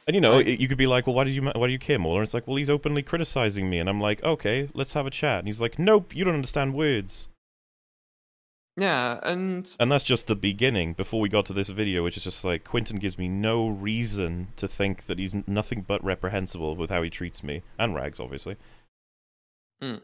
And 0.07 0.15
you 0.15 0.21
know, 0.21 0.37
right. 0.37 0.59
you 0.59 0.67
could 0.67 0.79
be 0.79 0.87
like, 0.87 1.05
"Well, 1.05 1.15
why 1.15 1.23
did 1.23 1.35
you 1.35 1.43
why 1.43 1.67
do 1.67 1.71
you 1.71 1.77
care 1.77 1.99
more?" 1.99 2.15
And 2.15 2.23
it's 2.23 2.33
like, 2.33 2.47
"Well, 2.47 2.55
he's 2.55 2.67
openly 2.67 3.03
criticizing 3.03 3.69
me," 3.69 3.77
and 3.77 3.87
I'm 3.87 4.01
like, 4.01 4.23
"Okay, 4.23 4.67
let's 4.73 4.93
have 4.93 5.05
a 5.05 5.11
chat." 5.11 5.37
And 5.37 5.47
he's 5.47 5.61
like, 5.61 5.77
"Nope, 5.77 6.15
you 6.15 6.25
don't 6.25 6.33
understand 6.33 6.73
words." 6.73 7.28
Yeah, 8.79 9.19
and 9.23 9.69
and 9.79 9.91
that's 9.91 10.03
just 10.03 10.27
the 10.27 10.35
beginning. 10.35 10.93
Before 10.93 11.19
we 11.19 11.29
got 11.29 11.45
to 11.47 11.53
this 11.53 11.69
video, 11.69 12.03
which 12.03 12.17
is 12.17 12.23
just 12.23 12.43
like 12.45 12.63
Quinton 12.63 12.97
gives 12.97 13.17
me 13.17 13.27
no 13.27 13.67
reason 13.67 14.47
to 14.55 14.67
think 14.67 15.05
that 15.07 15.19
he's 15.19 15.35
nothing 15.47 15.83
but 15.87 16.03
reprehensible 16.03 16.75
with 16.75 16.89
how 16.89 17.01
he 17.03 17.09
treats 17.09 17.43
me 17.43 17.61
and 17.77 17.93
Rags, 17.93 18.19
obviously. 18.19 18.55
Hmm 19.81 19.95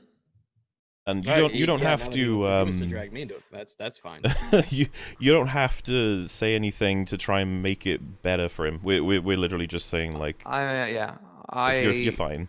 and 1.07 1.23
you 1.23 1.31
right, 1.31 1.37
don't 1.37 1.53
you 1.53 1.65
don't 1.65 1.81
yeah, 1.81 1.89
have 1.89 2.09
to 2.09 2.47
um 2.47 2.71
to 2.71 2.85
drag 2.85 3.13
me 3.13 3.21
into 3.21 3.35
it. 3.35 3.43
That's 3.51 3.75
that's 3.75 3.97
fine. 3.97 4.21
you 4.69 4.87
you 5.19 5.31
don't 5.31 5.47
have 5.47 5.83
to 5.83 6.27
say 6.27 6.55
anything 6.55 7.05
to 7.05 7.17
try 7.17 7.41
and 7.41 7.61
make 7.61 7.85
it 7.85 8.23
better 8.23 8.49
for 8.49 8.65
him. 8.65 8.79
We're 8.83 9.03
we're, 9.03 9.21
we're 9.21 9.37
literally 9.37 9.67
just 9.67 9.87
saying 9.89 10.17
like 10.17 10.41
I 10.45 10.89
yeah 10.89 11.15
I 11.49 11.79
you're, 11.79 11.93
you're 11.93 12.11
fine. 12.11 12.47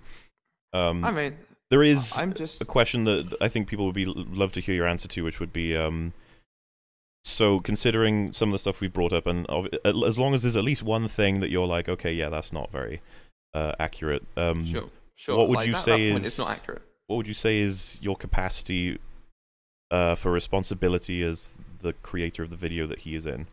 Um, 0.72 1.04
I 1.04 1.10
mean 1.10 1.36
there 1.70 1.82
is 1.82 2.16
I'm 2.16 2.32
just 2.32 2.60
a 2.60 2.64
question 2.64 3.04
that 3.04 3.34
I 3.40 3.48
think 3.48 3.68
people 3.68 3.86
would 3.86 3.94
be 3.94 4.06
love 4.06 4.52
to 4.52 4.60
hear 4.60 4.74
your 4.74 4.86
answer 4.86 5.08
to, 5.08 5.22
which 5.22 5.40
would 5.40 5.52
be 5.52 5.76
um. 5.76 6.12
So 7.24 7.58
considering 7.58 8.30
some 8.30 8.50
of 8.50 8.52
the 8.52 8.58
stuff 8.60 8.80
we've 8.80 8.92
brought 8.92 9.12
up, 9.12 9.26
and 9.26 9.46
as 9.84 10.16
long 10.16 10.32
as 10.32 10.42
there's 10.42 10.56
at 10.56 10.62
least 10.62 10.84
one 10.84 11.08
thing 11.08 11.40
that 11.40 11.50
you're 11.50 11.66
like, 11.66 11.88
okay, 11.88 12.12
yeah, 12.12 12.28
that's 12.28 12.52
not 12.52 12.70
very 12.70 13.02
uh, 13.52 13.72
accurate. 13.80 14.24
Um, 14.36 14.64
sure, 14.64 14.84
sure. 15.16 15.36
What 15.36 15.48
would 15.48 15.56
like, 15.56 15.66
you 15.66 15.72
that, 15.72 15.82
say 15.82 16.12
that 16.12 16.18
is? 16.18 16.26
It's 16.26 16.38
not 16.38 16.50
accurate 16.50 16.82
what 17.06 17.16
would 17.16 17.28
you 17.28 17.34
say 17.34 17.58
is 17.58 17.98
your 18.02 18.16
capacity 18.16 18.98
uh, 19.90 20.14
for 20.14 20.32
responsibility 20.32 21.22
as 21.22 21.58
the 21.80 21.92
creator 21.92 22.42
of 22.42 22.50
the 22.50 22.56
video 22.56 22.86
that 22.86 23.00
he 23.00 23.14
is 23.14 23.26
in? 23.26 23.46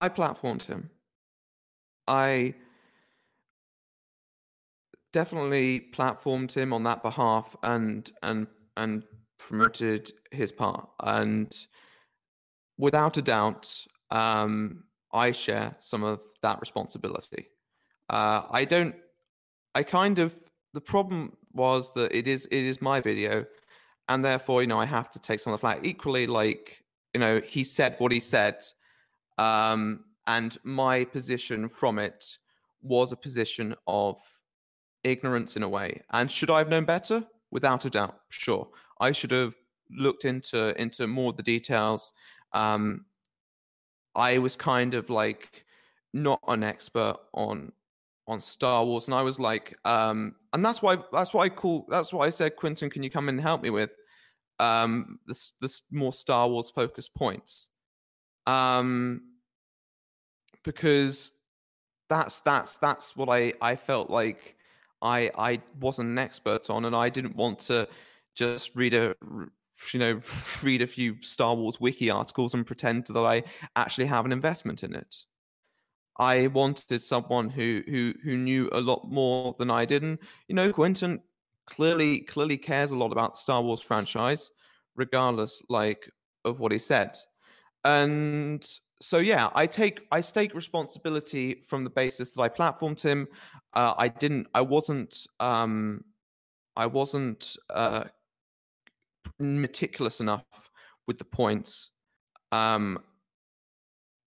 I 0.00 0.08
platformed 0.08 0.66
him. 0.66 0.90
I 2.06 2.54
definitely 5.12 5.88
platformed 5.92 6.52
him 6.52 6.72
on 6.72 6.82
that 6.84 7.02
behalf 7.02 7.56
and 7.62 8.12
and 8.22 8.46
and 8.76 9.02
promoted 9.38 10.12
his 10.30 10.52
part 10.52 10.88
and 11.04 11.66
without 12.78 13.16
a 13.16 13.22
doubt 13.22 13.72
um, 14.10 14.84
i 15.12 15.32
share 15.32 15.74
some 15.78 16.04
of 16.04 16.20
that 16.42 16.60
responsibility 16.60 17.46
uh, 18.10 18.42
i 18.50 18.64
don't 18.64 18.94
i 19.74 19.82
kind 19.82 20.18
of 20.18 20.32
the 20.72 20.80
problem 20.80 21.36
was 21.52 21.92
that 21.94 22.14
it 22.14 22.28
is 22.28 22.46
it 22.46 22.64
is 22.64 22.80
my 22.80 23.00
video, 23.00 23.44
and 24.08 24.24
therefore 24.24 24.62
you 24.62 24.68
know 24.68 24.78
I 24.78 24.86
have 24.86 25.10
to 25.10 25.18
take 25.18 25.40
some 25.40 25.52
of 25.52 25.58
the 25.58 25.62
flack. 25.62 25.80
Equally, 25.82 26.26
like 26.26 26.82
you 27.14 27.20
know 27.20 27.40
he 27.46 27.64
said 27.64 27.96
what 27.98 28.12
he 28.12 28.20
said, 28.20 28.62
um, 29.38 30.04
and 30.26 30.56
my 30.62 31.04
position 31.04 31.68
from 31.68 31.98
it 31.98 32.38
was 32.82 33.12
a 33.12 33.16
position 33.16 33.74
of 33.86 34.16
ignorance 35.04 35.56
in 35.56 35.62
a 35.62 35.68
way. 35.68 36.02
And 36.12 36.30
should 36.30 36.50
I 36.50 36.58
have 36.58 36.68
known 36.68 36.84
better? 36.84 37.24
Without 37.50 37.84
a 37.84 37.90
doubt, 37.90 38.20
sure. 38.28 38.68
I 39.00 39.12
should 39.12 39.32
have 39.32 39.54
looked 39.90 40.24
into 40.24 40.80
into 40.80 41.06
more 41.06 41.30
of 41.30 41.36
the 41.36 41.42
details. 41.42 42.12
Um, 42.52 43.04
I 44.14 44.38
was 44.38 44.56
kind 44.56 44.94
of 44.94 45.10
like 45.10 45.64
not 46.12 46.40
an 46.48 46.62
expert 46.62 47.16
on 47.34 47.72
on 48.28 48.40
Star 48.40 48.84
Wars, 48.84 49.08
and 49.08 49.14
I 49.14 49.22
was 49.22 49.40
like, 49.40 49.76
um, 49.84 50.36
and 50.52 50.64
that's 50.64 50.82
why 50.82 50.98
that's 51.12 51.34
why 51.34 51.44
I 51.44 51.48
call 51.48 51.86
that's 51.88 52.12
why 52.12 52.26
I 52.26 52.30
said, 52.30 52.56
Quinton, 52.56 52.90
can 52.90 53.02
you 53.02 53.10
come 53.10 53.28
in 53.28 53.34
and 53.36 53.42
help 53.42 53.62
me 53.62 53.70
with 53.70 53.92
um, 54.60 55.18
this 55.26 55.52
this 55.60 55.82
more 55.90 56.12
Star 56.12 56.48
Wars 56.48 56.70
focused 56.70 57.14
points, 57.14 57.68
um, 58.46 59.22
because 60.62 61.32
that's 62.08 62.40
that's 62.40 62.78
that's 62.78 63.16
what 63.16 63.28
I 63.28 63.54
I 63.60 63.74
felt 63.74 64.10
like 64.10 64.56
I 65.02 65.30
I 65.36 65.60
wasn't 65.80 66.10
an 66.10 66.18
expert 66.18 66.70
on, 66.70 66.84
and 66.84 66.94
I 66.94 67.08
didn't 67.08 67.36
want 67.36 67.58
to 67.60 67.88
just 68.34 68.74
read 68.74 68.94
a 68.94 69.14
you 69.92 69.98
know 69.98 70.20
read 70.62 70.82
a 70.82 70.86
few 70.86 71.20
Star 71.22 71.54
Wars 71.54 71.80
wiki 71.80 72.10
articles 72.10 72.54
and 72.54 72.66
pretend 72.66 73.06
that 73.06 73.18
I 73.18 73.42
actually 73.76 74.06
have 74.06 74.24
an 74.24 74.32
investment 74.32 74.82
in 74.82 74.94
it. 74.94 75.14
I 76.18 76.48
wanted 76.48 77.00
someone 77.00 77.48
who 77.48 77.82
who 77.86 78.14
who 78.22 78.36
knew 78.36 78.68
a 78.72 78.80
lot 78.80 79.10
more 79.10 79.54
than 79.58 79.70
I 79.70 79.84
did, 79.84 80.02
and 80.02 80.18
you 80.48 80.54
know, 80.54 80.72
Quinton 80.72 81.20
clearly 81.66 82.20
clearly 82.20 82.58
cares 82.58 82.90
a 82.90 82.96
lot 82.96 83.12
about 83.12 83.34
the 83.34 83.40
Star 83.40 83.62
Wars 83.62 83.80
franchise, 83.80 84.50
regardless 84.96 85.62
like 85.68 86.10
of 86.44 86.60
what 86.60 86.72
he 86.72 86.78
said. 86.78 87.16
And 87.84 88.66
so 89.00 89.18
yeah, 89.18 89.48
I 89.54 89.66
take 89.66 90.06
I 90.12 90.20
take 90.20 90.54
responsibility 90.54 91.62
from 91.66 91.84
the 91.84 91.90
basis 91.90 92.32
that 92.32 92.42
I 92.42 92.48
platformed 92.48 93.02
him. 93.02 93.26
Uh, 93.72 93.94
I 93.96 94.08
didn't. 94.08 94.46
I 94.54 94.60
wasn't. 94.60 95.26
Um, 95.40 96.04
I 96.76 96.86
wasn't 96.86 97.56
uh, 97.70 98.04
meticulous 99.38 100.20
enough 100.20 100.44
with 101.06 101.18
the 101.18 101.24
points. 101.24 101.90
Um, 102.52 102.98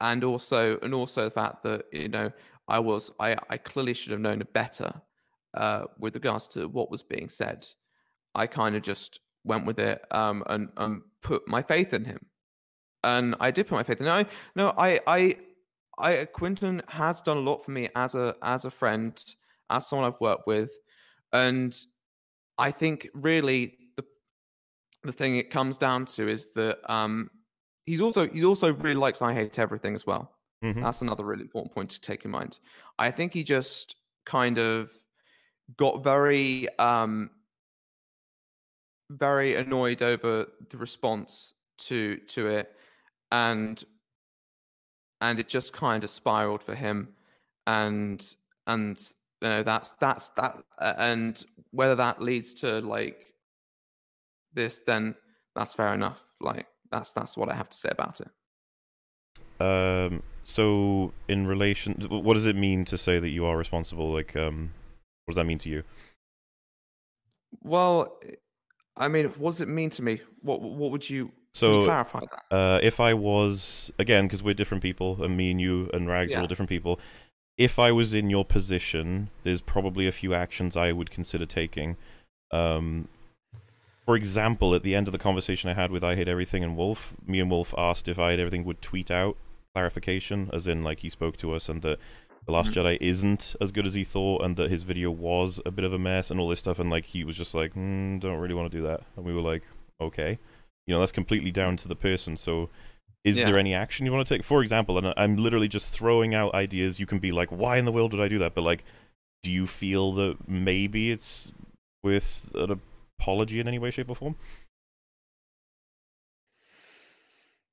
and 0.01 0.23
also 0.23 0.77
and 0.81 0.93
also 0.93 1.25
the 1.25 1.31
fact 1.31 1.63
that 1.63 1.85
you 1.91 2.09
know 2.09 2.31
I 2.67 2.79
was 2.79 3.11
I 3.19 3.37
I 3.49 3.57
clearly 3.57 3.93
should 3.93 4.11
have 4.11 4.21
known 4.21 4.43
better 4.53 4.93
uh, 5.53 5.85
with 5.99 6.15
regards 6.15 6.47
to 6.49 6.67
what 6.67 6.91
was 6.91 7.03
being 7.03 7.29
said. 7.29 7.67
I 8.35 8.47
kind 8.47 8.75
of 8.75 8.81
just 8.81 9.19
went 9.43 9.65
with 9.65 9.79
it 9.79 10.01
um, 10.11 10.43
and 10.47 10.69
and 10.77 11.01
put 11.21 11.47
my 11.47 11.61
faith 11.61 11.93
in 11.93 12.03
him, 12.05 12.19
and 13.03 13.35
I 13.39 13.51
did 13.51 13.67
put 13.67 13.75
my 13.75 13.83
faith 13.83 13.99
in. 13.99 14.05
No, 14.07 14.25
no, 14.55 14.73
I 14.77 14.99
I 15.07 15.37
I 15.97 16.25
Quinton 16.25 16.81
has 16.87 17.21
done 17.21 17.37
a 17.37 17.41
lot 17.41 17.63
for 17.63 17.71
me 17.71 17.89
as 17.95 18.15
a 18.15 18.35
as 18.41 18.65
a 18.65 18.71
friend, 18.71 19.23
as 19.69 19.87
someone 19.87 20.11
I've 20.11 20.21
worked 20.21 20.47
with, 20.47 20.71
and 21.31 21.77
I 22.57 22.71
think 22.71 23.09
really 23.13 23.79
the 23.97 24.05
the 25.03 25.13
thing 25.13 25.37
it 25.37 25.49
comes 25.51 25.77
down 25.77 26.05
to 26.05 26.27
is 26.27 26.51
that 26.51 26.79
um, 26.91 27.29
he's 27.85 28.01
also 28.01 28.27
he 28.29 28.45
also 28.45 28.73
really 28.73 28.95
likes 28.95 29.21
I 29.21 29.33
hate 29.33 29.59
everything 29.59 29.95
as 29.95 30.05
well. 30.05 30.37
Mhm. 30.61 30.85
That's 30.85 31.01
another 31.01 31.23
really 31.25 31.43
important 31.43 31.73
point 31.73 31.91
to 31.91 32.01
take 32.01 32.25
in 32.25 32.31
mind. 32.31 32.59
I 32.99 33.11
think 33.11 33.33
he 33.33 33.43
just 33.43 33.95
kind 34.25 34.57
of 34.57 34.91
got 35.77 36.03
very 36.03 36.67
um 36.79 37.31
very 39.09 39.55
annoyed 39.55 40.01
over 40.01 40.47
the 40.69 40.77
response 40.77 41.53
to 41.77 42.17
to 42.27 42.47
it 42.47 42.77
and 43.33 43.83
and 45.19 45.39
it 45.39 45.49
just 45.49 45.73
kind 45.73 46.03
of 46.03 46.09
spiraled 46.09 46.63
for 46.63 46.75
him 46.75 47.09
and 47.67 48.35
and 48.67 49.13
you 49.41 49.49
know 49.49 49.63
that's 49.63 49.93
that's 49.99 50.29
that 50.29 50.63
and 50.79 51.43
whether 51.71 51.95
that 51.95 52.21
leads 52.21 52.53
to 52.53 52.79
like 52.79 53.33
this 54.53 54.81
then 54.81 55.15
that's 55.55 55.73
fair 55.73 55.93
enough 55.93 56.21
like 56.39 56.67
that's 56.91 57.11
that's 57.11 57.35
what 57.35 57.49
i 57.49 57.55
have 57.55 57.69
to 57.69 57.77
say 57.77 57.89
about 57.91 58.21
it 58.21 58.29
Um, 59.59 60.23
so 60.43 61.13
in 61.27 61.47
relation, 61.47 61.93
what 62.09 62.33
does 62.33 62.47
it 62.47 62.55
mean 62.55 62.85
to 62.85 62.97
say 62.97 63.19
that 63.19 63.29
you 63.29 63.45
are 63.45 63.55
responsible? 63.57 64.11
Like, 64.11 64.35
um, 64.35 64.71
what 65.25 65.31
does 65.33 65.35
that 65.35 65.45
mean 65.45 65.59
to 65.59 65.69
you? 65.69 65.83
well 67.61 68.19
i 68.97 69.07
mean 69.07 69.27
what 69.37 69.51
does 69.51 69.61
it 69.61 69.67
mean 69.67 69.89
to 69.89 70.01
me 70.01 70.19
what 70.41 70.59
what 70.61 70.91
would 70.91 71.07
you 71.09 71.31
So, 71.53 71.85
clarify 71.85 72.21
that 72.21 72.55
uh, 72.55 72.79
if 72.81 72.99
I 72.99 73.13
was 73.13 73.91
again, 73.99 74.25
because 74.25 74.41
we're 74.41 74.53
different 74.55 74.81
people, 74.81 75.23
and 75.23 75.37
me 75.37 75.51
and 75.51 75.61
you 75.61 75.89
and 75.93 76.07
Rags 76.07 76.33
are 76.33 76.39
all 76.41 76.47
different 76.47 76.69
people. 76.69 76.99
If 77.57 77.77
I 77.77 77.91
was 77.91 78.13
in 78.13 78.31
your 78.31 78.43
position, 78.43 79.29
there's 79.43 79.61
probably 79.61 80.07
a 80.07 80.11
few 80.11 80.33
actions 80.33 80.75
I 80.75 80.91
would 80.91 81.11
consider 81.11 81.45
taking. 81.45 81.97
Um, 82.51 83.07
for 84.05 84.15
example, 84.15 84.73
at 84.73 84.81
the 84.83 84.95
end 84.95 85.07
of 85.07 85.11
the 85.11 85.19
conversation 85.19 85.69
I 85.69 85.73
had 85.75 85.91
with 85.91 86.03
I 86.03 86.15
Hate 86.15 86.27
Everything 86.27 86.63
and 86.63 86.75
Wolf, 86.75 87.13
me 87.25 87.39
and 87.39 87.49
Wolf 87.51 87.73
asked 87.77 88.07
if 88.07 88.17
I 88.17 88.31
Hate 88.31 88.39
Everything 88.39 88.63
would 88.65 88.81
tweet 88.81 89.11
out 89.11 89.37
clarification, 89.75 90.49
as 90.51 90.65
in 90.67 90.83
like 90.83 90.99
he 90.99 91.09
spoke 91.09 91.37
to 91.37 91.53
us 91.53 91.69
and 91.69 91.81
that 91.83 91.99
the 92.45 92.51
Last 92.51 92.71
Mhm. 92.71 92.83
Jedi 92.83 92.97
isn't 92.99 93.55
as 93.61 93.71
good 93.71 93.85
as 93.85 93.93
he 93.93 94.03
thought, 94.03 94.43
and 94.43 94.57
that 94.57 94.69
his 94.71 94.83
video 94.83 95.11
was 95.11 95.61
a 95.65 95.71
bit 95.71 95.85
of 95.85 95.93
a 95.93 95.99
mess 95.99 96.29
and 96.31 96.39
all 96.39 96.49
this 96.49 96.59
stuff, 96.59 96.79
and 96.79 96.89
like 96.89 97.05
he 97.05 97.23
was 97.23 97.37
just 97.37 97.53
like, 97.55 97.73
mm, 97.75 98.19
don't 98.19 98.39
really 98.39 98.53
want 98.55 98.69
to 98.71 98.77
do 98.77 98.83
that, 98.83 99.01
and 99.15 99.23
we 99.25 99.31
were 99.31 99.41
like, 99.41 99.63
okay, 100.01 100.39
you 100.87 100.93
know, 100.93 100.99
that's 100.99 101.11
completely 101.11 101.51
down 101.51 101.77
to 101.77 101.87
the 101.87 101.95
person. 101.95 102.37
So, 102.37 102.69
is 103.23 103.37
Yeah. 103.37 103.45
there 103.45 103.57
any 103.57 103.73
action 103.73 104.05
you 104.05 104.11
want 104.11 104.27
to 104.27 104.33
take? 104.35 104.43
For 104.43 104.61
example, 104.61 104.97
and 104.97 105.13
I'm 105.15 105.37
literally 105.37 105.67
just 105.69 105.87
throwing 105.87 106.35
out 106.35 106.53
ideas. 106.53 106.99
You 106.99 107.05
can 107.05 107.19
be 107.19 107.31
like, 107.31 107.49
why 107.49 107.77
in 107.77 107.85
the 107.85 107.91
world 107.91 108.11
did 108.11 108.19
I 108.19 108.27
do 108.27 108.37
that? 108.39 108.53
But 108.53 108.63
like, 108.63 108.83
do 109.41 109.51
you 109.51 109.65
feel 109.65 110.11
that 110.13 110.47
maybe 110.47 111.11
it's 111.11 111.51
with 112.03 112.51
an 112.55 112.81
apology 113.19 113.59
in 113.59 113.67
any 113.67 113.79
way, 113.79 113.91
shape, 113.91 114.09
or 114.09 114.15
form? 114.15 114.35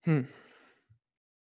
Hmm. 0.05 0.23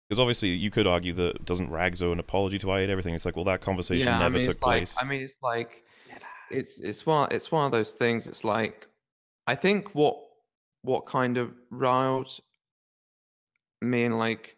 Because 0.08 0.18
obviously, 0.18 0.48
you 0.48 0.70
could 0.70 0.88
argue 0.88 1.12
that 1.12 1.44
doesn't 1.44 1.70
Rags 1.70 2.02
owe 2.02 2.10
an 2.10 2.18
apology 2.18 2.58
to 2.58 2.70
I 2.72 2.80
Hate 2.80 2.90
Everything? 2.90 3.14
It's 3.14 3.24
like, 3.24 3.36
well, 3.36 3.44
that 3.44 3.60
conversation 3.60 4.08
yeah, 4.08 4.18
never 4.18 4.24
I 4.24 4.38
mean, 4.38 4.44
took 4.44 4.54
it's 4.56 4.62
like, 4.62 4.78
place. 4.78 4.96
I 5.00 5.04
mean, 5.04 5.22
it's 5.22 5.36
like 5.40 5.84
it's 6.50 6.80
it's 6.80 7.06
one 7.06 7.28
it's 7.30 7.52
one 7.52 7.64
of 7.64 7.70
those 7.70 7.92
things. 7.92 8.26
It's 8.26 8.42
like 8.42 8.88
I 9.46 9.54
think 9.54 9.94
what 9.94 10.18
what 10.82 11.06
kind 11.06 11.36
of 11.36 11.52
riled 11.70 12.30
me 13.82 14.04
and 14.04 14.18
like 14.18 14.56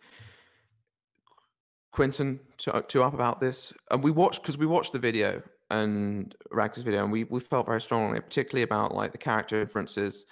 Quinton 1.92 2.40
to, 2.58 2.84
to 2.88 3.02
up 3.02 3.14
about 3.14 3.40
this, 3.40 3.72
and 3.90 4.02
we 4.02 4.10
watched 4.10 4.42
because 4.42 4.56
we 4.56 4.66
watched 4.66 4.92
the 4.92 4.98
video 4.98 5.42
and 5.70 6.34
Rags' 6.50 6.82
video, 6.82 7.02
and 7.02 7.12
we 7.12 7.24
we 7.24 7.40
felt 7.40 7.66
very 7.66 7.80
strongly, 7.80 8.20
particularly 8.20 8.62
about 8.62 8.94
like 8.94 9.12
the 9.12 9.18
character 9.18 9.62
differences, 9.62 10.26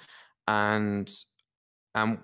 and 0.48 1.12
and 1.94 2.18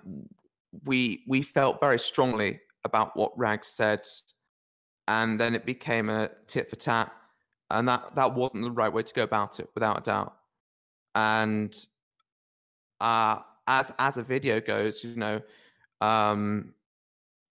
we 0.85 1.23
we 1.27 1.41
felt 1.41 1.79
very 1.79 1.99
strongly 1.99 2.59
about 2.83 3.15
what 3.15 3.37
Rags 3.37 3.67
said, 3.67 4.05
and 5.07 5.39
then 5.39 5.55
it 5.55 5.65
became 5.65 6.09
a 6.09 6.29
tit 6.47 6.69
for 6.69 6.75
tat, 6.75 7.11
and 7.71 7.87
that 7.87 8.15
that 8.15 8.33
wasn't 8.33 8.63
the 8.63 8.71
right 8.71 8.91
way 8.91 9.03
to 9.03 9.13
go 9.13 9.23
about 9.23 9.59
it, 9.59 9.69
without 9.75 9.99
a 9.99 10.01
doubt. 10.01 10.35
And 11.15 11.75
uh, 13.01 13.39
as 13.67 13.91
as 13.99 14.17
a 14.17 14.23
video 14.23 14.59
goes, 14.59 15.03
you 15.03 15.15
know, 15.15 15.41
um, 16.01 16.73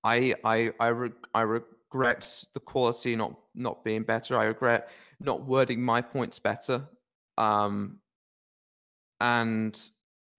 I 0.04 0.34
I 0.44 0.72
I 0.80 0.88
re- 0.88 1.12
I 1.34 1.42
regret 1.42 2.44
the 2.54 2.60
quality 2.60 3.16
not 3.16 3.38
not 3.54 3.84
being 3.84 4.02
better. 4.02 4.36
I 4.36 4.44
regret 4.44 4.88
not 5.20 5.46
wording 5.46 5.82
my 5.82 6.00
points 6.00 6.38
better. 6.38 6.86
Um, 7.38 7.98
and 9.20 9.78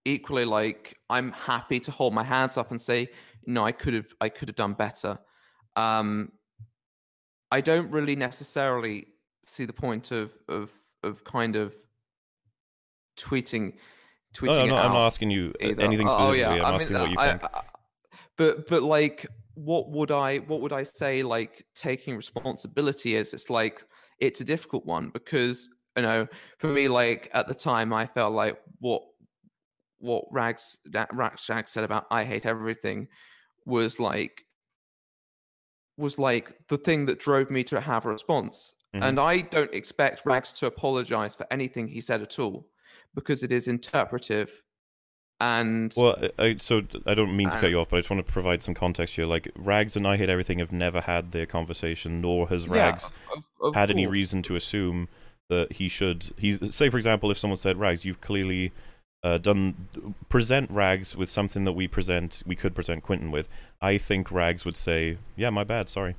equally, 0.05 0.45
like 0.45 0.97
I'm 1.09 1.31
happy 1.31 1.79
to 1.81 1.91
hold 1.91 2.13
my 2.13 2.23
hands 2.23 2.57
up 2.57 2.71
and 2.71 2.81
say, 2.81 3.09
no, 3.45 3.63
I 3.63 3.71
could 3.71 3.93
have 3.93 4.13
I 4.21 4.29
could 4.29 4.47
have 4.49 4.55
done 4.55 4.73
better. 4.73 5.17
Um, 5.75 6.31
I 7.51 7.61
don't 7.61 7.89
really 7.91 8.15
necessarily 8.15 9.07
see 9.45 9.65
the 9.65 9.73
point 9.73 10.11
of 10.11 10.35
of 10.49 10.71
of 11.03 11.23
kind 11.23 11.55
of 11.55 11.75
tweeting 13.17 13.73
tweeting 14.35 14.55
no, 14.55 14.65
no, 14.65 14.75
no, 14.75 14.77
I'm 14.77 14.91
not 14.93 15.05
asking 15.07 15.31
you 15.31 15.53
uh, 15.63 15.67
either. 15.67 15.81
anything 15.83 16.07
Oh, 16.07 16.11
specifically. 16.11 16.39
yeah, 16.39 16.49
I'm 16.49 16.65
I 16.65 16.71
mean, 16.71 16.81
asking 16.81 16.97
what 16.99 17.09
you 17.11 17.15
I- 17.19 17.27
think. 17.29 17.43
I- 17.43 17.63
but 18.37 18.67
but 18.67 18.83
like, 18.83 19.25
what 19.55 19.89
would 19.89 20.11
I 20.11 20.37
what 20.37 20.61
would 20.61 20.73
I 20.73 20.83
say? 20.83 21.23
Like 21.23 21.65
taking 21.75 22.15
responsibility 22.15 23.15
is. 23.15 23.33
It's 23.33 23.49
like 23.49 23.83
it's 24.19 24.41
a 24.41 24.43
difficult 24.43 24.85
one 24.85 25.09
because 25.09 25.67
you 25.95 26.03
know, 26.03 26.27
for 26.59 26.67
me, 26.67 26.87
like 26.87 27.29
at 27.33 27.47
the 27.47 27.55
time, 27.55 27.91
I 27.93 28.05
felt 28.05 28.33
like 28.33 28.59
what 28.79 29.01
what 29.99 30.25
Rags 30.31 30.77
that 30.91 31.09
Rags 31.13 31.43
Jack 31.47 31.67
said 31.67 31.83
about 31.83 32.05
I 32.11 32.23
hate 32.23 32.45
everything 32.45 33.07
was 33.65 33.99
like 33.99 34.43
was 35.97 36.19
like 36.19 36.53
the 36.67 36.77
thing 36.77 37.05
that 37.07 37.19
drove 37.19 37.49
me 37.49 37.63
to 37.63 37.81
have 37.81 38.05
a 38.05 38.09
response. 38.09 38.75
Mhm. 38.95 39.03
And 39.03 39.19
I 39.19 39.41
don't 39.41 39.73
expect 39.73 40.25
Rags 40.25 40.53
to 40.53 40.67
apologize 40.67 41.33
for 41.33 41.47
anything 41.49 41.87
he 41.87 42.01
said 42.01 42.21
at 42.21 42.37
all 42.37 42.67
because 43.15 43.43
it 43.43 43.51
is 43.51 43.67
interpretive 43.67 44.63
and 45.39 45.93
Well, 45.95 46.17
I, 46.39 46.43
I- 46.43 46.57
so 46.57 46.81
I 47.05 47.13
don't 47.13 47.35
mean 47.37 47.49
to 47.51 47.59
cut 47.59 47.69
you 47.69 47.79
off, 47.79 47.89
but 47.89 47.97
I 47.97 47.99
just 47.99 48.09
want 48.09 48.25
to 48.25 48.31
provide 48.31 48.63
some 48.63 48.73
context 48.73 49.15
here. 49.15 49.25
Like 49.25 49.51
Rags 49.55 49.95
and 49.95 50.07
I 50.07 50.17
Hate 50.17 50.29
Everything 50.29 50.59
have 50.59 50.71
never 50.71 51.01
had 51.01 51.31
their 51.31 51.45
conversation, 51.45 52.21
nor 52.21 52.47
has 52.49 52.65
Yeah, 52.65 52.73
Rags 52.73 53.11
of- 53.35 53.43
of 53.61 53.75
had 53.75 53.91
any 53.91 54.07
reason 54.07 54.41
to 54.43 54.55
assume 54.55 55.09
that 55.49 55.73
he 55.73 55.87
should. 55.89 56.31
He's 56.37 56.75
say, 56.75 56.89
for 56.89 56.97
example, 56.97 57.29
if 57.31 57.37
someone 57.37 57.57
said, 57.57 57.77
"Rags, 57.79 58.03
you've 58.03 58.19
clearly 58.21 58.71
uh, 59.23 59.37
done 59.37 59.87
present 60.29 60.69
Rags 60.71 61.15
with 61.15 61.29
something 61.29 61.63
that 61.65 61.73
we 61.73 61.87
present, 61.87 62.41
we 62.45 62.55
could 62.55 62.73
present 62.73 63.03
Quinton 63.03 63.29
with." 63.31 63.47
I 63.79 63.97
think 63.99 64.31
Rags 64.31 64.65
would 64.65 64.75
say, 64.75 65.17
"Yeah, 65.35 65.51
my 65.51 65.63
bad, 65.63 65.87
sorry." 65.87 66.15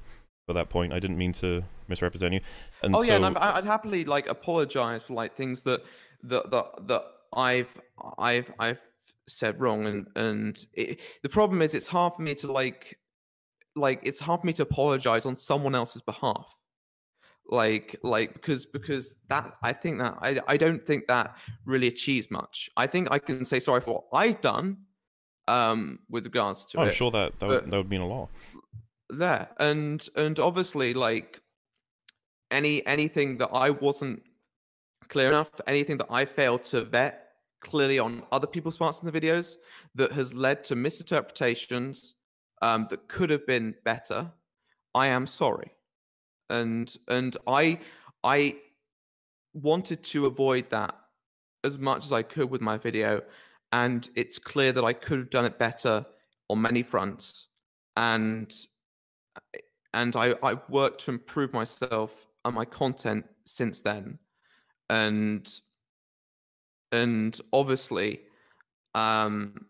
For 0.46 0.52
that 0.54 0.70
point, 0.70 0.94
I 0.94 0.98
didn't 0.98 1.18
mean 1.18 1.32
to 1.34 1.64
misrepresent 1.88 2.32
you. 2.34 2.40
And 2.82 2.94
oh 2.96 3.00
so, 3.02 3.08
yeah, 3.08 3.16
and 3.16 3.24
I'm- 3.26 3.36
I'd 3.38 3.64
happily 3.64 4.04
like 4.06 4.28
apologize 4.28 5.02
for 5.02 5.12
like 5.14 5.34
things 5.34 5.60
that 5.64 5.82
that 6.24 6.50
that 6.50 6.66
that 6.88 7.04
I've 7.34 7.72
I've 8.18 8.50
I've 8.58 8.80
said 9.28 9.60
wrong, 9.60 9.86
and 9.86 10.06
and 10.16 10.58
it, 10.74 11.00
the 11.22 11.28
problem 11.28 11.62
is 11.62 11.74
it's 11.74 11.88
hard 11.88 12.14
for 12.14 12.22
me 12.22 12.34
to 12.36 12.50
like 12.52 12.98
like 13.76 14.00
it's 14.02 14.20
hard 14.20 14.40
for 14.40 14.46
me 14.46 14.52
to 14.54 14.62
apologize 14.62 15.26
on 15.26 15.36
someone 15.36 15.74
else's 15.74 16.02
behalf. 16.02 16.52
like 17.50 17.96
like 18.02 18.32
because 18.34 18.66
because 18.66 19.14
that 19.28 19.54
i 19.62 19.72
think 19.72 19.98
that 19.98 20.14
i 20.20 20.38
i 20.48 20.56
don't 20.56 20.84
think 20.84 21.06
that 21.06 21.34
really 21.64 21.86
achieves 21.86 22.30
much 22.30 22.68
i 22.76 22.86
think 22.86 23.08
i 23.10 23.18
can 23.18 23.42
say 23.44 23.58
sorry 23.58 23.80
for 23.80 23.94
what 23.94 24.04
i've 24.22 24.38
done 24.42 24.76
um 25.46 25.98
with 26.10 26.24
regards 26.24 26.66
to 26.66 26.76
Oh, 26.78 26.82
I'm 26.82 26.88
it 26.88 26.94
sure 26.94 27.10
that 27.12 27.38
that 27.38 27.46
would, 27.48 27.60
but- 27.62 27.70
that 27.70 27.76
would 27.78 27.88
mean 27.90 28.02
a 28.02 28.06
lot. 28.06 28.28
there 29.08 29.48
and 29.58 30.06
and 30.16 30.38
obviously 30.40 30.92
like 30.92 31.40
any 32.50 32.84
anything 32.86 33.38
that 33.38 33.50
i 33.52 33.70
wasn't 33.70 34.22
clear 35.08 35.28
enough 35.28 35.50
anything 35.66 35.96
that 35.96 36.06
i 36.10 36.24
failed 36.24 36.62
to 36.62 36.82
vet 36.82 37.24
clearly 37.60 37.98
on 37.98 38.22
other 38.30 38.46
people's 38.46 38.76
parts 38.76 39.02
in 39.02 39.10
the 39.10 39.20
videos 39.20 39.56
that 39.94 40.12
has 40.12 40.32
led 40.34 40.62
to 40.62 40.76
misinterpretations 40.76 42.14
um, 42.62 42.86
that 42.90 43.08
could 43.08 43.30
have 43.30 43.46
been 43.46 43.74
better 43.84 44.30
i 44.94 45.06
am 45.06 45.26
sorry 45.26 45.70
and 46.50 46.96
and 47.08 47.36
i 47.46 47.78
i 48.24 48.54
wanted 49.54 50.02
to 50.02 50.26
avoid 50.26 50.68
that 50.70 50.94
as 51.64 51.78
much 51.78 52.04
as 52.04 52.12
i 52.12 52.22
could 52.22 52.50
with 52.50 52.60
my 52.60 52.76
video 52.76 53.20
and 53.72 54.10
it's 54.14 54.38
clear 54.38 54.72
that 54.72 54.84
i 54.84 54.92
could 54.92 55.18
have 55.18 55.30
done 55.30 55.44
it 55.44 55.58
better 55.58 56.04
on 56.48 56.60
many 56.60 56.82
fronts 56.82 57.48
and 57.96 58.66
and 59.94 60.16
I, 60.16 60.34
I've 60.42 60.68
worked 60.68 61.00
to 61.02 61.10
improve 61.10 61.52
myself 61.52 62.26
and 62.44 62.54
my 62.54 62.64
content 62.64 63.24
since 63.44 63.80
then. 63.80 64.18
And 64.90 65.48
and 66.92 67.38
obviously, 67.52 68.20
um 68.94 69.66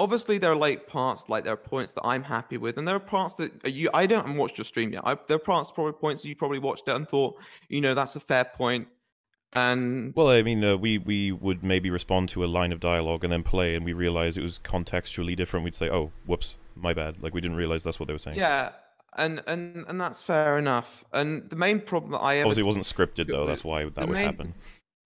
obviously 0.00 0.38
there 0.38 0.50
are 0.50 0.56
like 0.56 0.86
parts 0.86 1.24
like 1.28 1.44
there 1.44 1.52
are 1.52 1.56
points 1.56 1.92
that 1.92 2.02
I'm 2.02 2.24
happy 2.24 2.56
with, 2.56 2.78
and 2.78 2.88
there 2.88 2.96
are 2.96 3.00
parts 3.00 3.34
that 3.34 3.52
uh, 3.64 3.68
you 3.68 3.90
I 3.94 4.06
don't 4.06 4.36
watch 4.36 4.58
your 4.58 4.64
stream 4.64 4.92
yet. 4.92 5.02
I, 5.04 5.16
there 5.28 5.36
are 5.36 5.38
parts 5.38 5.70
probably 5.70 5.92
points 5.92 6.22
that 6.22 6.28
you 6.28 6.34
probably 6.34 6.58
watched 6.58 6.88
it 6.88 6.96
and 6.96 7.08
thought, 7.08 7.38
you 7.68 7.80
know, 7.80 7.94
that's 7.94 8.16
a 8.16 8.20
fair 8.20 8.44
point. 8.44 8.88
And 9.52 10.14
Well, 10.14 10.28
I 10.28 10.42
mean, 10.42 10.64
uh, 10.64 10.76
we 10.76 10.98
we 10.98 11.32
would 11.32 11.62
maybe 11.62 11.90
respond 11.90 12.28
to 12.30 12.44
a 12.44 12.46
line 12.46 12.72
of 12.72 12.80
dialogue 12.80 13.24
and 13.24 13.32
then 13.32 13.42
play, 13.42 13.74
and 13.74 13.84
we 13.84 13.92
realize 13.92 14.36
it 14.36 14.42
was 14.42 14.58
contextually 14.58 15.36
different. 15.36 15.64
We'd 15.64 15.74
say, 15.74 15.90
"Oh, 15.90 16.12
whoops, 16.24 16.56
my 16.74 16.94
bad." 16.94 17.22
Like 17.22 17.34
we 17.34 17.40
didn't 17.40 17.56
realize 17.56 17.82
that's 17.84 18.00
what 18.00 18.06
they 18.06 18.12
were 18.12 18.18
saying. 18.18 18.38
yeah, 18.38 18.70
and 19.16 19.42
and 19.46 19.84
and 19.88 20.00
that's 20.00 20.22
fair 20.22 20.58
enough. 20.58 21.04
And 21.12 21.48
the 21.50 21.56
main 21.56 21.80
problem 21.80 22.12
that 22.12 22.18
I 22.18 22.36
ever 22.36 22.46
Obviously, 22.46 22.62
wasn't 22.62 22.84
scripted 22.84 23.26
though. 23.26 23.46
That's 23.46 23.64
why 23.64 23.84
that 23.84 24.08
would 24.08 24.14
main- 24.14 24.26
happen. 24.26 24.54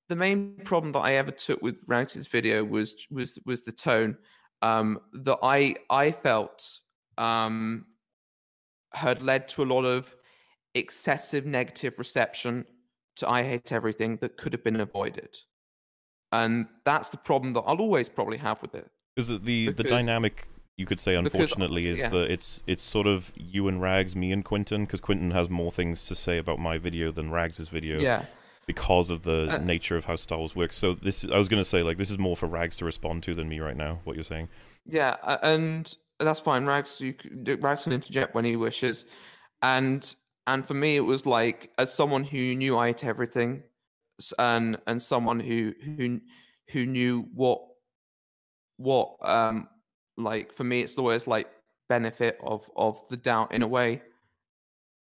the 0.08 0.16
main 0.16 0.56
problem 0.64 0.92
that 0.92 1.00
I 1.00 1.14
ever 1.14 1.30
took 1.30 1.62
with 1.62 1.80
Rags' 1.86 2.26
video 2.26 2.64
was 2.64 2.94
was 3.10 3.38
was 3.46 3.62
the 3.62 3.72
tone 3.72 4.16
um, 4.62 5.00
that 5.12 5.38
I 5.42 5.76
I 5.90 6.10
felt 6.10 6.80
um, 7.18 7.86
had 8.92 9.22
led 9.22 9.48
to 9.48 9.62
a 9.62 9.66
lot 9.66 9.84
of 9.84 10.14
excessive 10.74 11.46
negative 11.46 11.98
reception 11.98 12.64
to 13.16 13.28
I 13.28 13.42
hate 13.42 13.72
everything 13.72 14.16
that 14.16 14.36
could 14.36 14.52
have 14.52 14.64
been 14.64 14.80
avoided, 14.80 15.36
and 16.32 16.66
that's 16.84 17.08
the 17.08 17.16
problem 17.16 17.52
that 17.54 17.60
I'll 17.60 17.80
always 17.80 18.08
probably 18.08 18.38
have 18.38 18.60
with 18.60 18.74
it. 18.74 18.90
Is 19.16 19.30
it. 19.30 19.44
Because 19.44 19.46
the 19.46 19.70
the 19.70 19.84
dynamic 19.84 20.48
you 20.76 20.86
could 20.86 20.98
say, 21.00 21.20
because- 21.20 21.32
unfortunately, 21.34 21.86
is 21.86 22.02
that 22.02 22.30
it's 22.30 22.62
it's 22.66 22.82
sort 22.82 23.06
of 23.06 23.32
you 23.36 23.68
and 23.68 23.80
Rags, 23.80 24.16
me 24.16 24.32
and 24.32 24.44
Quinton, 24.44 24.84
because 24.84 25.00
Quinton 25.00 25.30
has 25.30 25.48
more 25.48 25.70
things 25.72 26.06
to 26.06 26.14
say 26.14 26.38
about 26.38 26.58
my 26.58 26.78
video 26.78 27.10
than 27.12 27.30
Rags's 27.30 27.68
video 27.68 28.00
Yeah, 28.00 28.24
because 28.66 29.10
of 29.10 29.22
the 29.22 29.48
Uh, 29.52 29.58
nature 29.58 29.96
of 29.96 30.04
how 30.06 30.16
Star 30.16 30.38
Wars 30.38 30.56
works. 30.56 30.76
So 30.76 30.92
this, 30.94 31.24
I 31.24 31.38
was 31.38 31.48
gonna 31.48 31.64
say, 31.64 31.82
like 31.82 31.96
this 31.96 32.10
is 32.10 32.18
more 32.18 32.36
for 32.36 32.46
Rags 32.46 32.76
to 32.78 32.84
respond 32.84 33.22
to 33.24 33.34
than 33.34 33.48
me 33.48 33.60
right 33.60 33.76
now. 33.76 34.00
What 34.04 34.16
you're 34.16 34.24
saying? 34.24 34.48
Yeah, 34.86 35.16
and 35.42 35.94
that's 36.18 36.40
fine. 36.40 36.64
Rags, 36.66 37.00
you 37.00 37.14
Rags 37.60 37.84
can 37.84 37.92
interject 37.92 38.34
when 38.34 38.44
he 38.44 38.56
wishes, 38.56 39.06
and 39.62 40.14
and 40.46 40.66
for 40.66 40.74
me, 40.74 40.96
it 40.96 41.00
was 41.00 41.24
like 41.24 41.70
as 41.78 41.92
someone 41.94 42.24
who 42.24 42.54
knew 42.54 42.76
I 42.76 42.88
ate 42.88 43.04
everything, 43.04 43.62
and 44.38 44.76
and 44.88 45.00
someone 45.00 45.38
who 45.40 45.72
who 45.82 46.20
who 46.70 46.84
knew 46.86 47.22
what 47.32 47.62
what 48.76 49.16
um 49.22 49.68
like 50.16 50.52
for 50.52 50.64
me, 50.64 50.80
it's 50.80 50.98
always 50.98 51.26
like 51.26 51.48
benefit 51.88 52.38
of 52.42 52.68
of 52.76 53.06
the 53.08 53.16
doubt 53.16 53.52
in 53.52 53.62
a 53.62 53.68
way. 53.68 54.02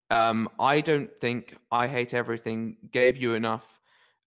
Um, 0.09 0.49
I 0.59 0.79
don't 0.81 1.13
think 1.19 1.55
I 1.71 1.87
hate 1.87 2.13
everything 2.13 2.77
gave 2.91 3.17
you 3.17 3.33
enough 3.33 3.79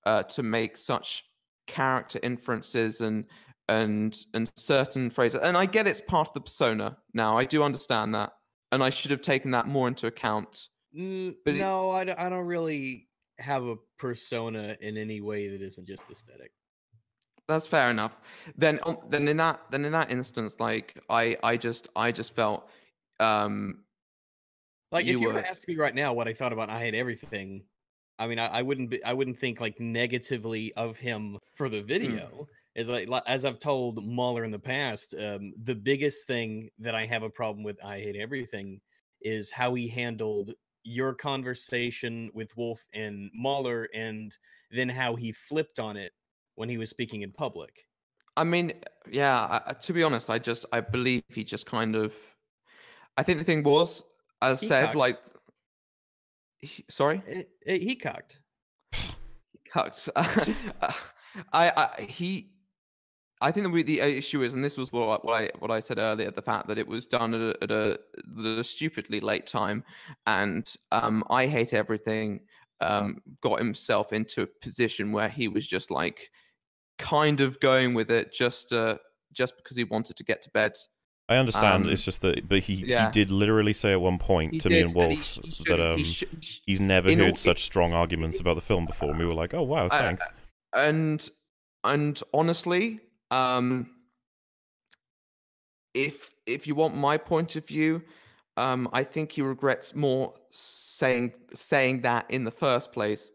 uh, 0.04 0.22
to 0.24 0.42
make 0.42 0.76
such 0.76 1.24
character 1.66 2.18
inferences 2.22 3.00
and 3.00 3.24
and 3.68 4.16
and 4.34 4.50
certain 4.56 5.08
phrases 5.08 5.38
and 5.44 5.56
i 5.56 5.64
get 5.64 5.86
it's 5.86 6.00
part 6.00 6.26
of 6.26 6.34
the 6.34 6.40
persona 6.40 6.96
now 7.14 7.38
i 7.38 7.44
do 7.44 7.62
understand 7.62 8.12
that 8.12 8.32
and 8.72 8.82
i 8.82 8.90
should 8.90 9.12
have 9.12 9.20
taken 9.20 9.52
that 9.52 9.68
more 9.68 9.86
into 9.86 10.08
account 10.08 10.66
Mm, 10.96 11.36
But 11.44 11.54
it- 11.54 11.58
no, 11.58 11.90
I, 11.90 12.02
don't- 12.02 12.18
I 12.18 12.28
don't 12.28 12.46
really 12.46 13.06
have 13.38 13.62
a 13.64 13.76
persona 13.96 14.76
in 14.80 14.96
any 14.96 15.20
way 15.20 15.46
that 15.46 15.62
isn't 15.62 15.86
just 15.86 16.10
aesthetic. 16.10 16.50
That's 17.50 17.66
fair 17.66 17.90
enough 17.90 18.16
then 18.56 18.78
um, 18.84 18.98
then 19.08 19.26
in 19.28 19.36
that 19.38 19.60
then 19.70 19.84
in 19.84 19.92
that 19.92 20.12
instance 20.12 20.58
like 20.60 20.96
i 21.10 21.36
i 21.42 21.56
just 21.56 21.88
i 21.96 22.12
just 22.12 22.32
felt 22.32 22.68
um 23.18 23.84
Like 24.92 25.04
You 25.06 25.14
if 25.16 25.20
you 25.20 25.28
were 25.28 25.34
were- 25.34 25.42
to 25.42 25.48
ask 25.48 25.66
me 25.68 25.76
right 25.76 25.94
now 25.94 26.12
what 26.12 26.28
I 26.28 26.32
thought 26.32 26.52
about 26.52 26.70
I 26.70 26.80
hate 26.80 26.94
everything, 26.94 27.64
I 28.18 28.26
mean 28.26 28.38
I, 28.38 28.46
I 28.46 28.62
wouldn't 28.62 28.90
be 28.90 29.02
I 29.04 29.12
wouldn't 29.12 29.38
think 29.38 29.60
like 29.60 29.78
negatively 29.80 30.72
of 30.74 30.96
him 30.96 31.38
for 31.56 31.68
the 31.68 31.82
video. 31.82 32.48
Is 32.74 32.88
like 32.88 33.08
as 33.26 33.44
I've 33.44 33.58
told 33.58 34.04
Mauler 34.04 34.44
in 34.44 34.50
the 34.52 34.58
past, 34.58 35.14
um, 35.18 35.52
the 35.64 35.74
biggest 35.74 36.26
thing 36.26 36.70
that 36.78 36.94
I 36.94 37.04
have 37.06 37.22
a 37.24 37.30
problem 37.30 37.64
with 37.64 37.82
I 37.84 37.98
hate 38.00 38.16
everything 38.16 38.80
is 39.20 39.50
how 39.50 39.74
he 39.74 39.88
handled 39.88 40.54
your 40.82 41.14
conversation 41.14 42.30
with 42.32 42.56
Wolf 42.56 42.86
and 42.94 43.30
Mauler, 43.34 43.88
and 43.94 44.36
then 44.70 44.88
how 44.88 45.14
he 45.16 45.32
flipped 45.32 45.78
on 45.78 45.96
it 45.96 46.12
when 46.60 46.68
he 46.68 46.78
was 46.78 46.90
speaking 46.90 47.22
in 47.26 47.32
public. 47.32 47.74
i 48.36 48.44
mean 48.44 48.68
yeah 49.10 49.36
I, 49.68 49.72
to 49.86 49.92
be 49.92 50.02
honest 50.06 50.28
i 50.36 50.38
just 50.38 50.62
i 50.76 50.80
believe 50.96 51.22
he 51.38 51.42
just 51.54 51.64
kind 51.76 51.94
of 51.96 52.12
i 53.18 53.22
think 53.24 53.38
the 53.38 53.44
thing 53.50 53.62
was 53.74 54.04
as 54.50 54.60
He 54.60 54.66
said 54.72 54.94
like 54.94 55.18
he, 56.60 56.84
sorry 56.88 57.18
Eh, 57.26 57.42
eh, 57.66 57.78
he 57.78 57.94
cocked. 57.96 58.32
cucked. 59.72 60.08
I, 60.16 61.64
I, 61.82 62.02
he, 62.02 62.50
I 63.40 63.50
think 63.52 63.72
the 63.72 63.82
the 63.82 64.00
issue 64.00 64.42
is, 64.42 64.54
and 64.54 64.62
this 64.64 64.76
was 64.76 64.92
what 64.92 65.06
I, 65.08 65.18
what 65.26 65.42
I 65.42 65.50
what 65.60 65.70
I 65.70 65.80
said 65.80 65.98
earlier, 65.98 66.30
the 66.30 66.42
fact 66.42 66.66
that 66.68 66.78
it 66.78 66.86
was 66.86 67.06
done 67.06 67.32
at 67.34 67.40
a, 67.40 67.52
at 67.64 67.70
a, 67.70 67.98
at 68.38 68.58
a 68.58 68.64
stupidly 68.64 69.20
late 69.20 69.46
time, 69.46 69.82
and 70.26 70.64
um, 70.92 71.22
I 71.30 71.46
hate 71.46 71.72
everything. 71.72 72.40
Um, 72.82 73.18
got 73.42 73.58
himself 73.58 74.12
into 74.12 74.42
a 74.42 74.46
position 74.66 75.12
where 75.12 75.28
he 75.28 75.48
was 75.48 75.66
just 75.66 75.90
like, 75.90 76.30
kind 77.00 77.40
of 77.40 77.58
going 77.60 77.94
with 77.94 78.10
it, 78.10 78.32
just 78.32 78.72
uh, 78.72 78.98
just 79.32 79.56
because 79.56 79.76
he 79.76 79.84
wanted 79.84 80.16
to 80.16 80.24
get 80.24 80.42
to 80.42 80.50
bed. 80.50 80.72
I 81.28 81.36
understand. 81.36 81.84
Um, 81.86 81.90
it's 81.90 82.04
just 82.04 82.20
that, 82.22 82.48
but 82.48 82.58
he 82.60 82.74
yeah. 82.74 83.06
he 83.06 83.12
did 83.12 83.30
literally 83.30 83.72
say 83.72 83.92
at 83.92 84.00
one 84.00 84.18
point 84.18 84.52
He 84.54 84.58
to 84.60 84.68
me 84.68 84.74
did, 84.76 84.82
and 84.86 84.96
and 84.96 85.08
Wolf 85.10 85.22
sh- 85.24 85.38
he 85.44 85.50
should- 85.52 85.66
that 85.66 85.80
um 85.80 86.04
should- 86.04 86.28
he 86.40 86.60
he's 86.66 86.80
never 86.80 87.08
in 87.08 87.20
all- 87.20 87.26
heard 87.26 87.38
such 87.38 87.62
strong 87.62 87.92
arguments 87.92 88.40
about 88.40 88.54
the 88.54 88.60
film 88.60 88.84
before. 88.86 89.10
And 89.10 89.18
we 89.18 89.26
were 89.26 89.34
like, 89.34 89.54
oh 89.54 89.62
wow, 89.62 89.86
I- 89.90 89.98
thanks. 89.98 90.22
and 90.74 91.30
and 91.84 92.20
honestly 92.34 93.00
um 93.30 93.88
if 95.94 96.30
if 96.46 96.66
you 96.66 96.74
want 96.74 96.94
my 96.94 97.16
point 97.16 97.56
of 97.56 97.66
view 97.66 98.02
um 98.56 98.88
i 98.92 99.02
think 99.02 99.32
he 99.32 99.42
regrets 99.42 99.94
more 99.94 100.34
saying 100.50 101.32
saying 101.54 102.00
that 102.02 102.26
in 102.28 102.44
the 102.44 102.50
first 102.50 102.92
place 102.92 103.30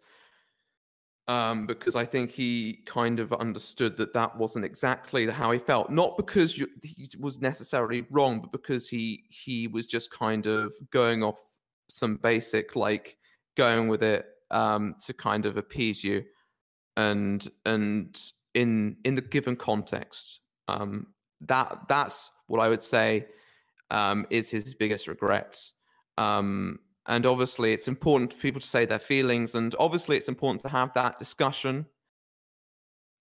um 1.27 1.65
because 1.65 1.95
i 1.95 2.05
think 2.05 2.29
he 2.29 2.81
kind 2.85 3.19
of 3.19 3.33
understood 3.33 3.97
that 3.97 4.13
that 4.13 4.35
wasn't 4.37 4.63
exactly 4.63 5.25
how 5.27 5.51
he 5.51 5.57
felt. 5.57 5.89
Not 5.89 6.17
because 6.17 6.57
you, 6.57 6.67
he 6.83 7.09
was 7.19 7.41
necessarily 7.41 8.05
wrong 8.11 8.41
but 8.41 8.51
because 8.51 8.87
he 8.87 9.23
he 9.29 9.67
was 9.67 9.87
just 9.87 10.11
kind 10.11 10.45
of 10.45 10.73
going 10.91 11.23
off 11.23 11.39
some 11.89 12.17
basic 12.17 12.75
like 12.75 13.17
going 13.57 13.87
with 13.87 14.03
it 14.03 14.25
um 14.51 14.95
to 15.05 15.13
kind 15.13 15.45
of 15.45 15.57
appease 15.57 16.03
you 16.03 16.23
and 16.97 17.47
and 17.65 18.31
in 18.53 18.95
in 19.03 19.15
the 19.15 19.21
given 19.21 19.55
context. 19.55 20.41
Um 20.67 21.07
that 21.41 21.79
that's 21.89 22.31
what 22.47 22.59
i 22.59 22.69
would 22.69 22.81
say 22.83 23.27
um 23.91 24.25
is 24.29 24.49
his 24.49 24.73
biggest 24.75 25.07
regrets. 25.07 25.73
Um 26.17 26.79
and 27.07 27.25
obviously 27.25 27.71
it's 27.73 27.87
important 27.87 28.33
for 28.33 28.39
people 28.39 28.61
to 28.61 28.67
say 28.67 28.85
their 28.85 28.99
feelings 28.99 29.55
and 29.55 29.75
obviously 29.79 30.17
it's 30.17 30.27
important 30.27 30.61
to 30.63 30.69
have 30.69 30.93
that 30.93 31.19
discussion 31.19 31.85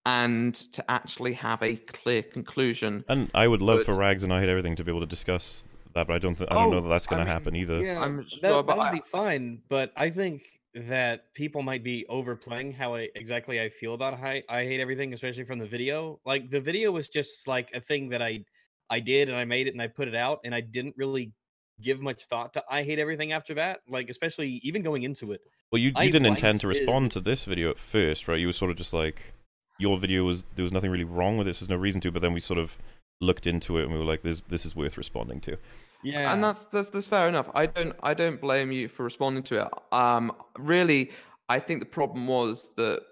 and 0.06 0.54
to 0.72 0.88
actually 0.90 1.32
have 1.32 1.62
a 1.62 1.76
clear 1.76 2.22
conclusion 2.22 3.04
And 3.08 3.30
I 3.34 3.48
would 3.48 3.62
love 3.62 3.84
for 3.84 3.94
Rags 3.94 4.22
and 4.24 4.32
I 4.32 4.40
hate 4.40 4.48
everything 4.48 4.76
to 4.76 4.84
be 4.84 4.90
able 4.90 5.00
to 5.00 5.06
discuss 5.06 5.66
that, 5.94 6.06
but 6.06 6.14
I 6.14 6.18
don't 6.18 6.34
think 6.34 6.50
I 6.50 6.54
don't 6.54 6.70
know 6.70 6.78
Oh, 6.78 6.80
that 6.82 6.88
that's 6.88 7.06
oh, 7.08 7.14
I 7.14 7.16
going 7.16 7.26
to 7.26 7.32
happen 7.32 7.56
either. 7.56 7.80
Yeah, 7.80 8.00
I'm 8.00 8.16
that, 8.18 8.30
sure, 8.30 8.62
but 8.62 8.66
that 8.66 8.76
would 8.78 8.86
I- 8.86 8.92
be 8.92 9.00
fine. 9.00 9.62
But 9.68 9.92
I 9.96 10.10
think 10.10 10.42
that 10.74 11.32
people 11.34 11.62
might 11.62 11.84
be 11.84 12.04
overplaying 12.08 12.72
how 12.72 12.96
I 12.96 13.08
exactly 13.14 13.60
I 13.60 13.68
feel 13.68 13.94
about 13.94 14.14
I, 14.14 14.42
I 14.48 14.64
hate 14.64 14.80
everything, 14.80 15.12
especially 15.12 15.44
from 15.44 15.60
the 15.60 15.66
video. 15.66 16.18
Like 16.26 16.50
the 16.50 16.60
video 16.60 16.90
was 16.90 17.08
just 17.08 17.46
like 17.46 17.70
a 17.74 17.80
thing 17.80 18.08
that 18.10 18.20
I 18.20 18.44
I 18.90 19.00
did 19.00 19.28
and 19.28 19.38
I 19.38 19.44
made 19.44 19.68
it 19.68 19.72
and 19.72 19.80
I 19.80 19.86
put 19.86 20.08
it 20.08 20.16
out 20.16 20.40
and 20.44 20.54
I 20.54 20.60
didn't 20.60 20.94
really 20.98 21.32
give 21.80 22.00
much 22.00 22.24
thought 22.24 22.52
to 22.54 22.64
I 22.70 22.82
hate 22.82 22.98
everything 22.98 23.32
after 23.32 23.54
that. 23.54 23.80
Like 23.88 24.10
especially 24.10 24.60
even 24.62 24.82
going 24.82 25.02
into 25.02 25.32
it. 25.32 25.40
Well, 25.72 25.80
you, 25.80 25.88
you 25.88 25.94
I 25.96 26.06
didn't 26.06 26.26
intend 26.26 26.56
liked 26.56 26.60
to 26.62 26.66
it. 26.68 26.78
respond 26.78 27.10
to 27.12 27.20
this 27.20 27.44
video 27.44 27.70
at 27.70 27.78
first, 27.78 28.28
right? 28.28 28.38
You 28.38 28.46
were 28.46 28.52
sort 28.52 28.70
of 28.70 28.76
just 28.76 28.92
like, 28.92 29.34
your 29.80 29.98
video 29.98 30.24
was 30.24 30.46
there 30.54 30.62
was 30.62 30.72
nothing 30.72 30.90
really 30.90 31.04
wrong 31.04 31.36
with 31.36 31.48
it, 31.48 31.54
so 31.54 31.64
there's 31.64 31.76
no 31.76 31.82
reason 31.82 32.00
to. 32.02 32.12
But 32.12 32.22
then 32.22 32.32
we 32.32 32.40
sort 32.40 32.58
of 32.58 32.78
looked 33.20 33.46
into 33.46 33.78
it 33.78 33.84
and 33.84 33.92
we 33.92 33.98
were 33.98 34.04
like, 34.04 34.22
this 34.22 34.42
this 34.42 34.64
is 34.64 34.76
worth 34.76 34.96
responding 34.96 35.40
to. 35.40 35.56
Yeah. 36.04 36.32
and 36.32 36.44
that's, 36.44 36.66
that's 36.66 36.90
that's 36.90 37.06
fair 37.06 37.28
enough. 37.28 37.50
I 37.54 37.66
don't 37.66 37.96
I 38.02 38.14
don't 38.14 38.40
blame 38.40 38.70
you 38.70 38.88
for 38.88 39.02
responding 39.02 39.42
to 39.44 39.62
it. 39.62 39.68
Um, 39.90 40.32
really, 40.58 41.10
I 41.48 41.58
think 41.58 41.80
the 41.80 41.86
problem 41.86 42.26
was 42.26 42.70
that 42.76 43.02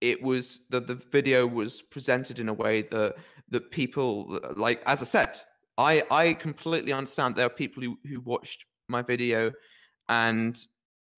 it 0.00 0.22
was 0.22 0.60
that 0.70 0.86
the 0.86 0.94
video 0.94 1.46
was 1.46 1.82
presented 1.82 2.38
in 2.38 2.48
a 2.48 2.54
way 2.54 2.82
that 2.82 3.16
that 3.50 3.70
people 3.70 4.40
like. 4.56 4.82
As 4.86 5.02
I 5.02 5.04
said, 5.04 5.40
I 5.78 6.02
I 6.10 6.34
completely 6.34 6.92
understand 6.92 7.36
there 7.36 7.46
are 7.46 7.50
people 7.50 7.82
who 7.82 7.98
who 8.08 8.20
watched 8.20 8.66
my 8.88 9.02
video 9.02 9.52
and 10.08 10.58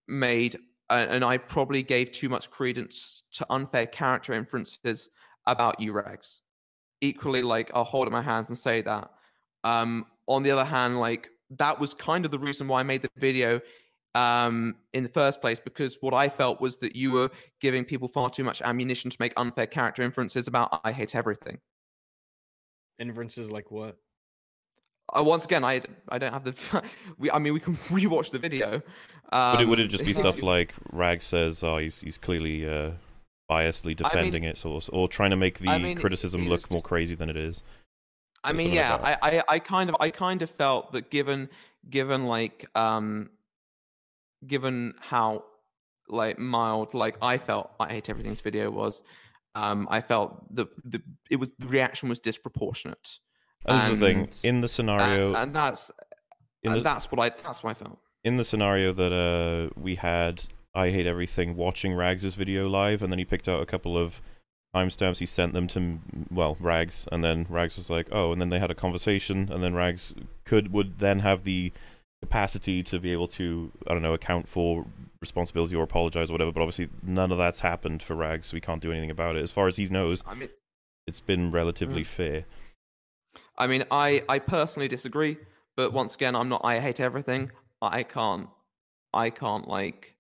made 0.09 0.57
uh, 0.91 1.07
and 1.11 1.25
I 1.25 1.37
probably 1.37 1.83
gave 1.83 2.13
too 2.13 2.29
much 2.29 2.51
credence 2.51 3.23
to 3.33 3.47
unfair 3.51 3.87
character 3.87 4.33
inferences 4.33 5.11
about 5.47 5.81
you, 5.81 5.93
Rex. 5.93 6.41
Equally, 7.01 7.43
like 7.43 7.71
I'll 7.75 7.85
hold 7.85 8.07
up 8.07 8.13
my 8.13 8.23
hands 8.23 8.49
and 8.49 8.59
say 8.59 8.81
that. 8.83 9.11
Um, 9.65 10.07
on 10.27 10.43
the 10.43 10.51
other 10.51 10.65
hand, 10.65 10.99
like 10.99 11.29
that 11.51 11.79
was 11.79 11.95
kind 11.95 12.25
of 12.25 12.31
the 12.31 12.39
reason 12.39 12.69
why 12.69 12.81
I 12.81 12.83
made 12.83 13.03
the 13.03 13.11
video 13.17 13.61
um, 14.15 14.77
in 14.95 15.03
the 15.03 15.09
first 15.09 15.41
place, 15.41 15.59
because 15.59 15.99
what 16.01 16.15
I 16.15 16.29
felt 16.29 16.61
was 16.61 16.79
that 16.79 16.97
you 16.97 17.13
were 17.13 17.31
giving 17.61 17.85
people 17.85 18.09
far 18.09 18.31
too 18.31 18.45
much 18.45 18.63
ammunition 18.63 19.11
to 19.11 19.17
make 19.21 19.33
unfair 19.37 19.67
character 19.67 20.03
inferences 20.03 20.49
about 20.49 20.81
I 20.85 20.93
hate 20.93 21.15
everything. 21.15 21.59
inferences 22.99 23.51
like 23.51 23.71
what? 23.71 23.97
Uh, 25.17 25.23
once 25.23 25.45
again, 25.45 25.65
I 25.65 25.83
I 26.09 26.19
don't 26.19 26.33
have 26.33 26.45
the. 26.45 26.83
we 27.19 27.31
I 27.31 27.39
mean 27.39 27.53
we 27.53 27.61
can 27.61 27.77
rewatch 27.89 28.31
the 28.31 28.39
video. 28.39 28.83
Um, 29.31 29.53
Would 29.53 29.61
it 29.61 29.69
would 29.69 29.81
it 29.81 29.89
just 29.89 30.05
be 30.05 30.15
stuff 30.15 30.43
like 30.43 30.75
Rag 30.93 31.23
says, 31.23 31.63
oh, 31.63 31.79
he's 31.79 32.01
he's 32.01 32.19
clearly 32.19 32.69
uh, 32.69 32.93
biasly 33.51 33.95
defending 33.95 34.45
it, 34.45 34.65
or 34.65 34.81
or 34.91 35.09
trying 35.09 35.31
to 35.31 35.37
make 35.37 35.59
the 35.59 35.69
I 35.69 35.79
mean, 35.79 35.99
criticism 35.99 36.43
look 36.49 36.61
was 36.61 36.71
more 36.71 36.81
crazy 36.81 37.15
than 37.15 37.29
it 37.29 37.37
is? 37.37 37.63
I 38.45 38.53
mean, 38.53 38.73
yeah, 38.73 38.95
like 38.95 39.19
I, 39.23 39.39
I, 39.39 39.43
I 39.49 39.59
kind 39.59 39.91
of, 39.91 39.97
I 40.01 40.11
kind 40.11 40.43
of 40.43 40.51
felt 40.51 40.93
that 40.93 41.11
given, 41.11 41.49
given 41.91 42.25
like, 42.25 42.67
um, 42.75 43.31
given 44.47 44.95
how, 45.01 45.45
like 46.09 46.39
mild, 46.39 46.95
like 46.95 47.17
I 47.21 47.37
felt, 47.37 47.73
I 47.81 47.89
hate 47.89 48.09
everything's 48.09 48.41
video 48.41 48.71
was, 48.71 49.03
um, 49.55 49.89
I 49.91 50.01
felt 50.01 50.55
the 50.55 50.67
the 50.85 51.03
it 51.31 51.37
was 51.37 51.51
the 51.59 51.67
reaction 51.67 52.09
was 52.09 52.19
disproportionate. 52.19 53.19
And 53.67 53.93
is 53.93 53.99
the 53.99 54.07
thing 54.07 54.29
in 54.43 54.61
the 54.61 54.65
And, 54.67 54.71
scenario. 54.71 55.35
and 55.35 55.55
that's 55.55 55.91
in 56.63 56.73
and 56.73 56.81
the, 56.81 56.85
that's 56.85 57.11
what 57.11 57.21
I 57.21 57.29
that's 57.43 57.63
what 57.63 57.71
I 57.71 57.75
felt. 57.75 57.99
in 58.25 58.37
the 58.37 58.45
scenario 58.45 58.93
that 58.93 59.13
uh 59.13 59.71
we 59.81 59.97
had 59.97 60.45
I 60.75 60.91
hate 60.91 61.07
everything 61.07 61.57
watching 61.57 61.95
Rags's 61.95 62.35
video 62.35 62.69
live 62.69 63.03
and 63.03 63.11
then 63.13 63.19
he 63.19 63.25
picked 63.25 63.49
out 63.49 63.63
a 63.63 63.67
couple 63.67 63.97
of 63.99 64.21
timestamps 64.75 65.19
he 65.19 65.27
sent 65.27 65.55
them 65.55 65.67
to 65.69 65.99
well 66.31 66.57
Rags 66.61 67.07
and 67.11 67.25
then 67.25 67.47
Rags 67.49 67.77
was 67.77 67.89
like 67.91 68.09
oh 68.13 68.33
and 68.33 68.41
then 68.41 68.51
they 68.51 68.59
had 68.59 68.71
a 68.71 68.75
conversation 68.75 69.49
and 69.51 69.63
then 69.63 69.75
Rags 69.75 70.15
could 70.45 70.73
would 70.73 70.99
then 70.99 71.21
have 71.21 71.45
the 71.45 71.73
capacity 72.23 72.83
to 72.83 72.99
be 72.99 73.13
able 73.13 73.29
to 73.29 73.73
I 73.87 73.93
don't 73.93 74.03
know 74.03 74.15
account 74.15 74.49
for 74.49 74.85
responsibility 75.21 75.75
or 75.75 75.83
apologize 75.85 76.31
or 76.31 76.35
whatever 76.35 76.53
but 76.53 76.61
obviously 76.61 76.89
none 77.03 77.33
of 77.33 77.39
that's 77.39 77.61
happened 77.61 78.03
for 78.03 78.15
Rags 78.15 78.47
so 78.49 78.55
we 78.55 78.61
can't 78.61 78.83
do 78.83 78.93
anything 78.93 79.11
about 79.11 79.37
it 79.37 79.43
as 79.43 79.51
far 79.51 79.67
as 79.69 79.77
he 79.77 79.85
knows 79.87 80.23
I 80.27 80.35
mean, 80.35 80.49
it's 81.07 81.21
been 81.21 81.51
relatively 81.51 82.05
fair 82.05 82.45
I 83.59 83.67
mean, 83.67 83.85
I 83.91 84.23
I 84.29 84.39
personally 84.39 84.89
disagree, 84.89 85.37
but 85.77 85.93
once 85.93 86.15
again, 86.15 86.35
I'm 86.37 86.49
not. 86.49 86.63
I 86.65 86.79
hate 86.81 87.01
everything. 87.01 87.51
I 87.83 88.03
can't. 88.05 88.49
I 89.13 89.31
can't 89.31 89.67
like 89.69 90.15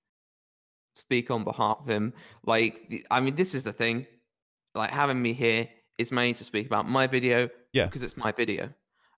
speak 0.94 1.30
on 1.30 1.44
behalf 1.44 1.78
of 1.80 1.86
him. 1.88 2.12
Like, 2.44 2.88
the, 2.90 3.06
I 3.10 3.20
mean, 3.20 3.36
this 3.36 3.54
is 3.54 3.62
the 3.62 3.72
thing. 3.72 4.06
Like 4.74 4.90
having 4.90 5.20
me 5.22 5.32
here 5.32 5.68
is 5.98 6.10
mainly 6.12 6.34
to 6.34 6.44
speak 6.44 6.66
about 6.66 6.88
my 6.88 7.06
video. 7.06 7.48
Yeah. 7.72 7.84
Because 7.86 8.02
it's 8.02 8.16
my 8.16 8.32
video. 8.32 8.70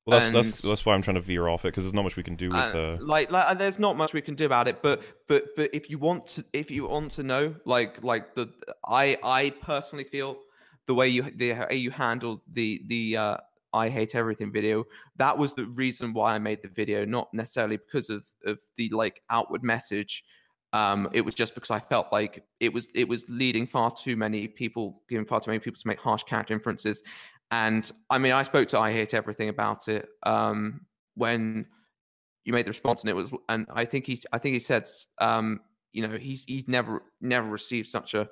well 0.07 0.19
that's 0.21 0.33
that's, 0.33 0.63
And- 0.63 0.71
that's 0.71 0.85
why 0.85 0.95
I'm 0.95 1.03
trying 1.03 1.17
to 1.17 1.21
veer 1.21 1.49
off 1.49 1.65
it 1.65 1.69
because 1.69 1.85
there's 1.85 1.95
not 1.95 2.03
much 2.03 2.17
we 2.17 2.23
can 2.23 2.37
do 2.37 2.49
with 2.51 2.75
Uh, 2.75 2.79
uh, 2.79 2.99
like, 3.01 3.31
like, 3.31 3.47
uh, 3.47 3.55
there's 3.55 3.79
not 3.79 3.97
much 3.97 4.13
we 4.13 4.21
can 4.21 4.35
do 4.35 4.45
about 4.45 4.69
it. 4.69 4.83
But, 4.83 5.03
but, 5.29 5.45
but 5.57 5.71
if 5.73 5.89
you 5.91 5.99
want 5.99 6.27
to, 6.29 6.45
if 6.53 6.71
you 6.71 6.89
want 6.89 7.13
to 7.13 7.23
know, 7.23 7.55
like, 7.65 8.03
like 8.03 8.35
the, 8.35 8.49
I, 8.87 9.17
I 9.23 9.51
personally 9.63 10.05
feel 10.05 10.39
the 10.87 10.95
way 10.95 11.09
you, 11.09 11.23
the 11.35 11.53
way 11.53 11.77
you 11.77 11.91
handled 11.91 12.43
the, 12.53 12.83
the, 12.87 13.17
uh, 13.17 13.37
I 13.73 13.89
hate 13.89 14.15
everything 14.15 14.53
video. 14.53 14.85
That 15.17 15.37
was 15.37 15.55
the 15.55 15.67
reason 15.67 16.13
why 16.13 16.35
I 16.35 16.39
made 16.39 16.63
the 16.63 16.69
video, 16.69 17.05
not 17.05 17.29
necessarily 17.33 17.77
because 17.77 18.11
of, 18.11 18.25
of 18.45 18.59
the 18.77 18.89
like 18.91 19.23
outward 19.31 19.63
message. 19.63 20.25
Um, 20.73 21.09
it 21.13 21.23
was 21.23 21.35
just 21.35 21.55
because 21.55 21.71
I 21.71 21.81
felt 21.81 22.13
like 22.13 22.45
it 22.61 22.73
was, 22.73 22.89
it 22.95 23.09
was 23.09 23.25
leading 23.29 23.67
far 23.67 23.91
too 23.91 24.17
many 24.17 24.47
people, 24.49 25.03
giving 25.09 25.27
far 25.27 25.41
too 25.41 25.51
many 25.51 25.59
people 25.59 25.81
to 25.81 25.89
make 25.89 25.99
harsh 25.99 26.23
character 26.23 26.55
inferences. 26.55 27.03
And 27.51 27.91
I 28.09 28.19
mean, 28.19 28.33
I 28.33 28.45
spoke 28.45 28.69
to 28.69 28.79
I 28.79 28.93
hate 28.93 29.15
everything 29.15 29.49
about 29.49 29.89
it. 29.89 30.09
Um, 30.23 30.83
when 31.15 31.67
you 32.45 32.53
made 32.53 32.65
the 32.65 32.71
response 32.71 33.03
and 33.03 33.11
it 33.11 33.17
was 33.17 33.33
and 33.49 33.67
i 33.73 33.85
think 33.85 34.07
he's 34.07 34.27
i 34.33 34.39
think 34.39 34.55
he 34.55 34.61
said 34.61 34.85
um 35.21 35.61
you 35.93 36.07
know 36.07 36.17
he's 36.17 36.45
he's 36.45 36.67
never 36.69 37.03
never 37.21 37.49
received 37.49 37.89
such 37.89 38.15
a 38.15 38.29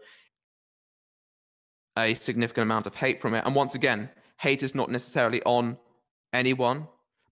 a 1.98 2.14
significant 2.14 2.62
amount 2.62 2.86
of 2.86 2.94
hate 2.94 3.20
from 3.20 3.34
it 3.34 3.44
and 3.44 3.54
once 3.54 3.74
again 3.74 4.08
hate 4.38 4.62
is 4.62 4.74
not 4.74 4.90
necessarily 4.90 5.42
on 5.44 5.76
anyone 6.32 6.86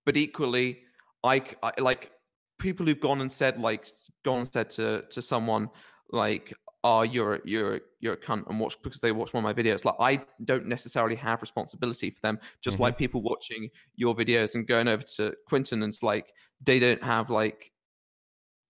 but 0.05 0.17
equally 0.17 0.81
i, 1.25 1.43
I- 1.63 1.73
like 1.81 2.11
people 2.59 2.87
who've 2.87 3.01
gone 3.01 3.21
and 3.21 3.31
said 3.31 3.59
like 3.61 3.87
gone 4.25 4.39
and 4.39 4.53
said 4.53 4.71
to 4.71 5.03
to 5.11 5.21
someone 5.23 5.69
like 6.11 6.53
oh 6.85 7.03
you're 7.03 7.41
you're 7.45 7.81
you're 8.01 8.15
a 8.15 8.17
cunt 8.17 8.49
and 8.49 8.59
watch 8.61 8.77
because 8.83 9.01
they 9.01 9.13
watch 9.13 9.33
one 9.35 9.45
of 9.45 9.57
my 9.57 9.63
videos 9.63 9.85
like 9.85 9.95
i 10.01 10.25
don't 10.45 10.67
necessarily 10.67 11.17
have 11.17 11.41
responsibility 11.43 12.11
for 12.11 12.21
them 12.23 12.39
just 12.63 12.79
Mhm. 12.79 12.83
like 12.83 12.99
people 12.99 13.23
watching 13.23 13.69
your 13.97 14.15
videos 14.15 14.55
and 14.55 14.67
going 14.67 14.89
over 14.89 15.03
to 15.17 15.35
quinton 15.49 15.83
and 15.83 15.93
it's 15.93 16.03
like 16.03 16.33
they 16.65 16.79
don't 16.79 17.03
have 17.03 17.29
like 17.31 17.73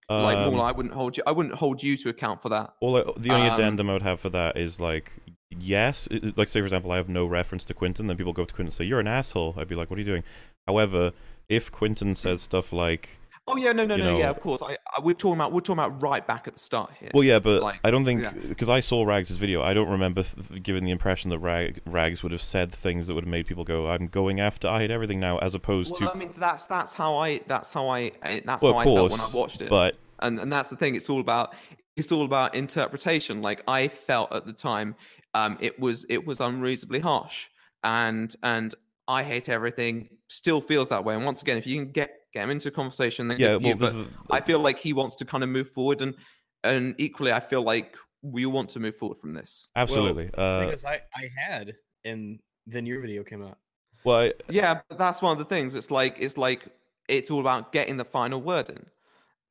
like 0.09 0.37
um, 0.37 0.53
well, 0.53 0.61
i 0.61 0.71
wouldn't 0.71 0.93
hold 0.93 1.17
you 1.17 1.23
i 1.27 1.31
wouldn't 1.31 1.53
hold 1.55 1.83
you 1.83 1.97
to 1.97 2.09
account 2.09 2.41
for 2.41 2.49
that 2.49 2.73
All 2.81 2.95
I, 2.97 3.03
the 3.17 3.31
only 3.31 3.47
Um, 3.49 3.53
addendum 3.53 3.89
I 3.89 3.93
would 3.93 4.01
have 4.03 4.19
for 4.19 4.29
that 4.29 4.55
is 4.57 4.79
like, 4.79 5.11
yes, 5.59 6.07
it- 6.11 6.37
like 6.37 6.49
say 6.49 6.59
for 6.59 6.65
example, 6.65 6.91
I 6.91 6.97
have 6.97 7.09
no 7.09 7.25
reference 7.25 7.63
to 7.65 7.73
Quinton, 7.73 8.07
then 8.07 8.17
people 8.17 8.33
go 8.33 8.43
up 8.43 8.47
to 8.49 8.53
Quinton 8.53 8.67
and 8.67 8.73
say 8.73 8.85
you're 8.85 8.99
an 8.99 9.07
asshole. 9.07 9.55
I'd 9.57 9.67
be 9.67 9.75
like, 9.75 9.89
what 9.89 9.97
are 9.97 10.01
you 10.01 10.05
doing? 10.05 10.23
However, 10.67 11.13
if 11.49 11.71
Quinton 11.71 12.15
says 12.15 12.41
stuff 12.41 12.73
like, 12.73 13.19
oh 13.47 13.55
yeah 13.55 13.71
no 13.71 13.85
no 13.85 13.95
no 13.95 14.17
yeah 14.17 14.29
of 14.29 14.41
course 14.41 14.61
I, 14.61 14.73
I 14.73 14.99
we're 15.01 15.13
talking 15.13 15.35
about 15.35 15.53
we're 15.53 15.61
talking 15.61 15.81
about 15.81 16.01
right 16.01 16.25
back 16.27 16.49
at 16.49 16.55
the 16.55 16.59
start 16.59 16.91
here 16.99 17.09
well, 17.13 17.23
yeah, 17.23 17.39
but 17.39 17.61
Like, 17.63 17.79
I 17.81 17.91
don't 17.91 18.03
think 18.03 18.23
yeah. 18.23 18.33
because 18.49 18.67
I 18.67 18.81
saw 18.81 19.05
Rags' 19.05 19.31
video, 19.31 19.61
I 19.63 19.73
don't 19.73 19.87
remember 19.89 20.23
th- 20.23 20.61
giving 20.61 20.83
the 20.83 20.91
impression 20.91 21.29
that 21.29 21.39
Rag, 21.39 21.79
Rags 21.85 22.23
would 22.23 22.33
have 22.33 22.41
said 22.41 22.73
things 22.73 23.07
that 23.07 23.13
would 23.13 23.23
have 23.23 23.31
made 23.31 23.47
people 23.47 23.63
go, 23.63 23.87
I'm 23.89 24.07
going 24.07 24.41
after 24.41 24.67
I 24.67 24.79
hate 24.79 24.91
everything 24.91 25.21
now, 25.21 25.37
as 25.37 25.55
opposed 25.55 25.91
well, 25.91 26.11
to, 26.11 26.15
i 26.15 26.19
mean 26.19 26.33
that's 26.37 26.65
that's 26.65 26.93
how 26.93 27.15
i 27.15 27.39
that's 27.47 27.71
how 27.71 27.87
i 27.87 28.11
eh, 28.23 28.41
that's 28.43 28.61
well, 28.61 28.73
how 28.73 28.79
of 28.79 28.87
i 28.87 28.93
felt 28.93 29.11
when 29.11 29.21
i 29.21 29.29
watched 29.33 29.61
it 29.61 29.69
but 29.69 29.95
and 30.19 30.39
and 30.39 30.51
that's 30.51 30.69
the 30.69 30.75
thing 30.75 30.95
it's 30.95 31.09
all 31.09 31.21
about 31.21 31.55
it's 31.97 32.11
all 32.11 32.23
about 32.23 32.55
interpretation. 32.55 33.41
Like 33.41 33.63
i 33.67 33.87
felt 33.87 34.31
at 34.33 34.45
the 34.45 34.53
time 34.53 34.95
um 35.33 35.57
it 35.59 35.77
was 35.79 36.05
it 36.09 36.25
was 36.25 36.39
unreasonably 36.39 36.99
harsh. 36.99 37.47
And 37.83 38.33
and 38.43 38.73
i 39.07 39.23
hate 39.23 39.49
everything 39.49 40.09
still 40.27 40.61
feels 40.61 40.89
that 40.89 41.03
way. 41.03 41.15
And 41.15 41.25
once 41.25 41.41
again 41.41 41.57
if 41.57 41.67
you 41.67 41.75
can 41.75 41.91
get 41.91 42.11
get 42.33 42.43
him 42.43 42.51
into 42.51 42.67
a 42.67 42.71
conversation 42.71 43.27
then 43.27 43.39
yeah, 43.39 43.55
well, 43.55 43.61
you, 43.61 43.75
but 43.75 43.95
is, 43.95 44.05
i 44.29 44.39
feel 44.39 44.59
like 44.59 44.77
he 44.77 44.93
wants 44.93 45.15
to 45.15 45.25
kind 45.25 45.43
of 45.43 45.49
move 45.49 45.69
forward. 45.71 46.01
And 46.01 46.15
and 46.63 46.95
equally 46.97 47.31
i 47.31 47.39
feel 47.39 47.63
like 47.63 47.95
we 48.21 48.45
want 48.45 48.69
to 48.69 48.79
move 48.79 48.95
forward 48.95 49.17
from 49.17 49.33
this. 49.33 49.69
Absolutely. 49.75 50.29
uh, 50.37 50.65
because 50.65 50.85
I 50.85 51.01
I 51.15 51.29
had 51.35 51.75
and 52.05 52.39
then 52.65 52.85
your 52.85 52.99
video 53.01 53.23
came 53.23 53.43
out. 53.43 53.57
well, 54.03 54.17
I, 54.21 54.33
yeah 54.49 54.81
but 54.89 54.97
that's 54.97 55.21
one 55.21 55.31
of 55.31 55.37
the 55.39 55.45
things. 55.45 55.75
It's 55.75 55.91
like 55.91 56.17
it's 56.19 56.37
like 56.37 56.67
it's 57.07 57.31
all 57.31 57.39
about 57.39 57.71
getting 57.71 57.97
the 57.97 58.05
final 58.05 58.41
word 58.41 58.69
in 58.69 58.85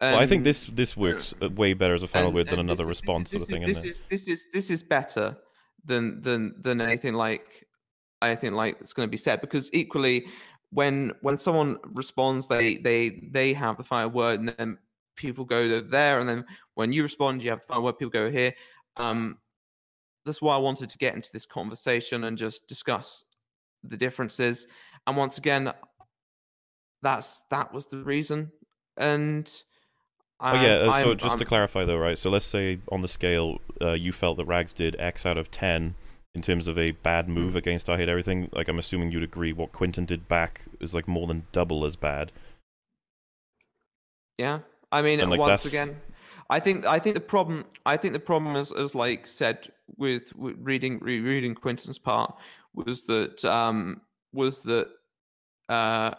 well, 0.01 0.19
I 0.19 0.27
think 0.27 0.45
this 0.45 0.67
this 0.67 0.97
works 0.97 1.35
uh, 1.41 1.49
way 1.51 1.75
better 1.75 1.95
as 1.95 2.03
a 2.03 2.09
final 2.09 2.29
and- 2.29 2.35
word 2.37 2.49
than 2.49 2.61
another 2.61 2.85
is- 2.85 2.89
response 2.89 3.31
this 3.31 3.43
sort 3.43 3.51
of 3.51 3.55
thing, 3.55 3.67
this 3.67 3.85
is 3.85 4.03
this 4.11 4.29
is 4.29 4.47
this 4.53 4.71
is 4.71 4.83
better 4.83 5.37
than 5.85 6.21
than 6.21 6.55
than 6.61 6.81
anything 6.81 7.15
like 7.15 7.67
anything 8.23 8.53
like 8.53 8.79
that's 8.79 8.93
going 8.93 9.07
to 9.07 9.11
be 9.11 9.17
said. 9.17 9.41
Because 9.41 9.71
equally 9.73 10.27
when 10.71 11.13
when 11.23 11.39
someone 11.39 11.79
responds 11.95 12.47
they 12.47 12.77
they 12.79 13.29
they 13.33 13.53
have 13.53 13.77
the 13.77 13.85
final 13.85 14.11
word 14.11 14.41
and 14.41 14.49
then 14.51 14.79
people 15.17 15.45
go 15.45 15.81
there 15.81 16.21
and 16.21 16.29
then 16.29 16.45
when 16.75 16.93
you 16.93 17.03
respond 17.03 17.43
you 17.43 17.49
have 17.49 17.61
the 17.61 17.67
final 17.67 17.85
word 17.85 17.99
people 17.99 18.11
go 18.11 18.31
here. 18.31 18.53
Um 18.97 19.39
that's 20.25 20.43
why 20.43 20.57
i 20.57 20.59
wanted 20.59 20.91
to 20.91 20.99
get 20.99 21.15
into 21.15 21.31
this 21.33 21.47
conversation 21.47 22.25
and 22.25 22.37
just 22.37 22.67
discuss 22.67 23.25
the 23.85 23.97
differences. 23.97 24.67
And 25.07 25.17
once 25.17 25.39
again 25.39 25.73
that's 27.03 27.45
that 27.51 27.73
was 27.73 27.87
the 27.87 27.99
reason. 27.99 28.51
And 28.97 29.51
Oh 30.41 30.53
yeah. 30.55 30.75
uh, 30.75 30.85
so 31.03 31.09
I'm- 31.11 31.17
just 31.19 31.39
to 31.39 31.45
I'm- 31.45 31.49
clarify 31.49 31.85
though, 31.85 31.97
right? 31.99 32.19
So 32.19 32.29
let's 32.31 32.45
say 32.47 32.79
on 32.93 33.01
the 33.03 33.09
scale, 33.09 33.59
uh, 33.81 33.93
you 33.93 34.13
felt 34.13 34.37
that 34.37 34.45
Rags 34.47 34.73
did 34.73 34.95
X 34.99 35.25
out 35.25 35.39
of 35.39 35.51
ten 35.51 35.95
in 36.35 36.43
terms 36.43 36.67
of 36.67 36.77
a 36.79 36.91
bad 36.91 37.29
move 37.29 37.55
Mm. 37.55 37.57
against 37.57 37.89
I 37.89 37.97
Hate 37.97 38.09
Everything. 38.11 38.49
Like 38.53 38.69
I'm 38.69 38.79
assuming 38.79 39.11
you'd 39.13 39.23
agree 39.23 39.53
what 39.55 39.73
Quinton 39.73 40.05
did 40.05 40.29
back 40.29 40.63
is 40.81 40.93
like 40.95 41.09
more 41.09 41.27
than 41.27 41.47
double 41.53 41.85
as 41.87 41.97
bad. 41.97 42.33
Yeah, 44.39 44.61
I 44.93 45.01
mean, 45.03 45.21
And, 45.21 45.31
like, 45.31 45.41
once 45.41 45.63
that's- 45.65 45.67
again, 45.89 46.01
I 46.51 46.61
think 46.61 46.85
I 46.85 46.99
think 46.99 47.15
the 47.15 47.21
problem 47.21 47.65
I 47.87 47.97
think 47.97 48.13
the 48.13 48.21
problem 48.21 48.55
is, 48.57 48.71
as 48.73 48.95
like 48.95 49.27
said 49.27 49.73
with, 49.97 50.35
with 50.37 50.57
reading 50.61 50.99
re- 51.01 51.21
reading 51.21 51.55
Quinton's 51.55 51.99
part 51.99 52.35
was 52.75 53.05
that 53.05 53.45
um 53.45 54.03
was 54.33 54.63
that 54.65 54.89
uh 55.71 56.13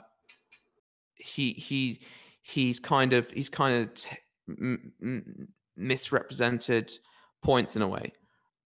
he 1.15 1.51
he 1.53 2.01
he's 2.47 2.79
kind 2.79 3.13
of 3.13 3.29
he's 3.31 3.49
kind 3.49 3.83
of 3.83 3.93
t- 3.93 4.09
m- 4.49 4.91
m- 5.01 5.47
misrepresented 5.75 6.91
points 7.43 7.75
in 7.75 7.81
a 7.81 7.87
way. 7.87 8.11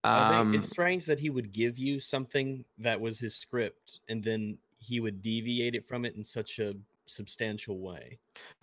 Um, 0.03 0.55
it's 0.55 0.69
strange 0.69 1.05
that 1.05 1.19
he 1.19 1.29
would 1.29 1.51
give 1.51 1.77
you 1.77 1.99
something 1.99 2.65
that 2.79 2.99
was 2.99 3.19
his 3.19 3.35
script 3.35 3.99
and 4.09 4.23
then 4.23 4.57
he 4.79 4.99
would 4.99 5.21
deviate 5.21 5.75
it 5.75 5.87
from 5.87 6.05
it 6.05 6.15
in 6.15 6.23
such 6.23 6.57
a 6.57 6.73
substantial 7.05 7.79
way. 7.79 8.17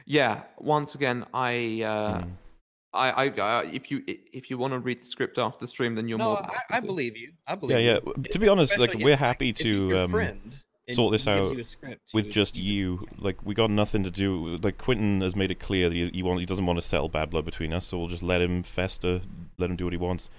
yeah, 0.05 0.43
once 0.59 0.95
again, 0.95 1.25
I 1.35 1.83
uh, 1.85 2.23
Mm. 2.23 2.31
I, 2.95 3.11
I, 3.11 3.25
I 3.61 3.65
if 3.67 3.91
you 3.91 4.03
if 4.07 4.49
you 4.51 4.57
want 4.59 4.73
to 4.73 4.79
read 4.79 5.03
the 5.03 5.07
script 5.07 5.37
after 5.39 5.61
the 5.61 5.69
stream, 5.69 5.95
then 5.95 6.09
you're 6.09 6.17
No, 6.19 6.25
more. 6.25 6.37
than 6.39 6.51
I, 6.71 6.79
I 6.79 6.81
believe 6.81 7.17
you. 7.19 7.33
I 7.47 7.55
believe 7.55 7.79
yeah. 7.81 7.99
you. 8.05 8.15
To 8.33 8.39
be 8.39 8.49
honest, 8.49 8.79
like 8.79 8.95
we're 8.95 9.11
if- 9.13 9.19
happy 9.19 9.51
if 9.51 9.63
your 9.63 9.91
to 9.91 9.99
um, 10.05 10.11
friend 10.11 10.41
and 10.45 10.57
sort 10.95 11.13
this 11.13 11.27
out 11.27 11.53
you 11.53 11.61
a 11.61 11.65
script, 11.65 12.15
with 12.15 12.27
you- 12.27 12.33
just 12.33 12.57
you-. 12.57 13.07
Like 13.19 13.45
we 13.45 13.55
got 13.55 13.71
nothing 13.71 14.03
to 14.05 14.11
do. 14.11 14.57
Like 14.57 14.79
Quinton 14.79 15.21
has 15.21 15.37
made 15.37 15.51
it 15.51 15.59
clear 15.61 15.89
that 15.89 15.95
he, 15.95 16.09
he 16.11 16.23
want 16.23 16.41
he 16.41 16.47
doesn't 16.47 16.67
want 16.67 16.79
to 16.79 16.85
settle 16.85 17.09
bad 17.09 17.31
blood 17.31 17.45
between 17.45 17.73
us, 17.73 17.87
so 17.87 17.99
we'll 17.99 18.09
just 18.09 18.23
let 18.23 18.41
him 18.41 18.63
fester, 18.63 19.21
let 19.59 19.71
him 19.71 19.77
do 19.77 19.85
what 19.85 19.93
he 19.93 19.99
wants. 19.99 20.31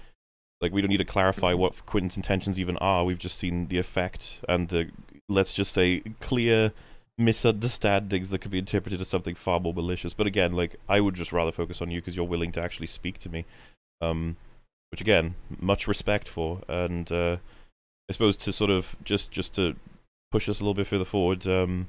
Like 0.60 0.72
we 0.72 0.82
don't 0.82 0.90
need 0.90 0.98
to 0.98 1.04
clarify 1.04 1.54
what 1.54 1.86
Quinton's 1.86 2.16
intentions 2.16 2.58
even 2.58 2.76
are. 2.78 3.04
We've 3.04 3.18
just 3.18 3.38
seen 3.38 3.68
the 3.68 3.78
effect 3.78 4.40
and 4.48 4.68
the 4.68 4.90
let's 5.28 5.54
just 5.54 5.72
say 5.72 6.02
clear 6.20 6.72
misunderstandings 7.16 8.30
that 8.30 8.40
could 8.40 8.50
be 8.50 8.58
interpreted 8.58 9.00
as 9.00 9.08
something 9.08 9.34
far 9.34 9.60
more 9.60 9.74
malicious. 9.74 10.14
But 10.14 10.26
again, 10.26 10.52
like 10.52 10.76
I 10.88 11.00
would 11.00 11.14
just 11.14 11.32
rather 11.32 11.52
focus 11.52 11.80
on 11.80 11.90
you 11.90 12.00
because 12.00 12.16
you're 12.16 12.26
willing 12.26 12.52
to 12.52 12.62
actually 12.62 12.88
speak 12.88 13.18
to 13.18 13.28
me. 13.28 13.44
Um, 14.00 14.36
which 14.90 15.00
again, 15.00 15.36
much 15.60 15.86
respect 15.86 16.26
for, 16.26 16.62
and 16.68 17.10
uh, 17.12 17.36
I 18.08 18.12
suppose 18.12 18.36
to 18.38 18.52
sort 18.52 18.70
of 18.70 18.96
just 19.04 19.30
just 19.30 19.54
to 19.54 19.76
push 20.30 20.48
us 20.48 20.60
a 20.60 20.62
little 20.62 20.74
bit 20.74 20.86
further 20.86 21.04
forward. 21.04 21.46
Um, 21.46 21.88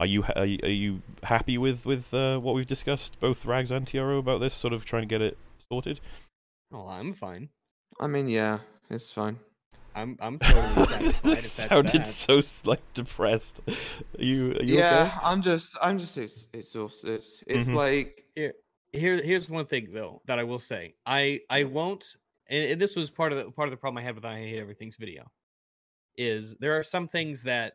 are 0.00 0.06
you 0.06 0.22
ha- 0.22 0.32
are 0.36 0.44
you, 0.46 1.02
happy 1.22 1.56
with 1.58 1.86
with 1.86 2.12
uh, 2.12 2.38
what 2.38 2.54
we've 2.54 2.66
discussed, 2.66 3.18
both 3.20 3.44
Rags 3.46 3.70
and 3.70 3.86
TRO, 3.86 4.18
about 4.18 4.40
this? 4.40 4.54
Sort 4.54 4.72
of 4.72 4.84
trying 4.84 5.02
to 5.02 5.06
get 5.06 5.22
it 5.22 5.38
sorted. 5.70 6.00
Oh, 6.72 6.88
I'm 6.88 7.12
fine. 7.12 7.48
I 8.00 8.06
mean, 8.08 8.28
yeah, 8.28 8.58
it's 8.90 9.10
fine. 9.12 9.38
I'm 9.94 10.16
I'm 10.20 10.40
totally 10.40 10.84
satisfied. 11.12 11.22
that 11.36 11.44
sounded 11.44 12.00
that. 12.04 12.06
so 12.08 12.42
like 12.64 12.80
depressed. 12.94 13.60
Are 13.68 14.24
you 14.24 14.52
are 14.58 14.64
you 14.64 14.78
yeah, 14.78 15.04
okay? 15.04 15.26
I'm 15.26 15.40
just, 15.42 15.76
I'm 15.80 15.98
just, 15.98 16.18
it's, 16.18 16.48
it's, 16.52 16.74
also- 16.74 17.14
it's, 17.14 17.44
it's 17.46 17.68
Mhm. 17.68 17.74
like, 17.74 18.24
Here, 18.34 18.54
here, 18.92 19.22
here's 19.22 19.48
one 19.48 19.66
thing 19.66 19.88
though 19.92 20.20
that 20.26 20.40
I 20.40 20.42
will 20.42 20.58
say. 20.58 20.94
I, 21.06 21.40
I 21.48 21.62
won't, 21.62 22.04
and, 22.48 22.72
and 22.72 22.80
this 22.80 22.96
was 22.96 23.08
part 23.10 23.30
of 23.32 23.38
the 23.38 23.52
part 23.52 23.68
of 23.68 23.70
the 23.70 23.76
problem 23.76 24.02
I 24.02 24.04
had 24.04 24.16
with 24.16 24.24
I 24.24 24.36
Hate 24.40 24.58
Everything's 24.58 24.96
video. 24.96 25.30
Is 26.16 26.56
there 26.58 26.78
are 26.78 26.82
some 26.82 27.08
things 27.08 27.42
that 27.44 27.74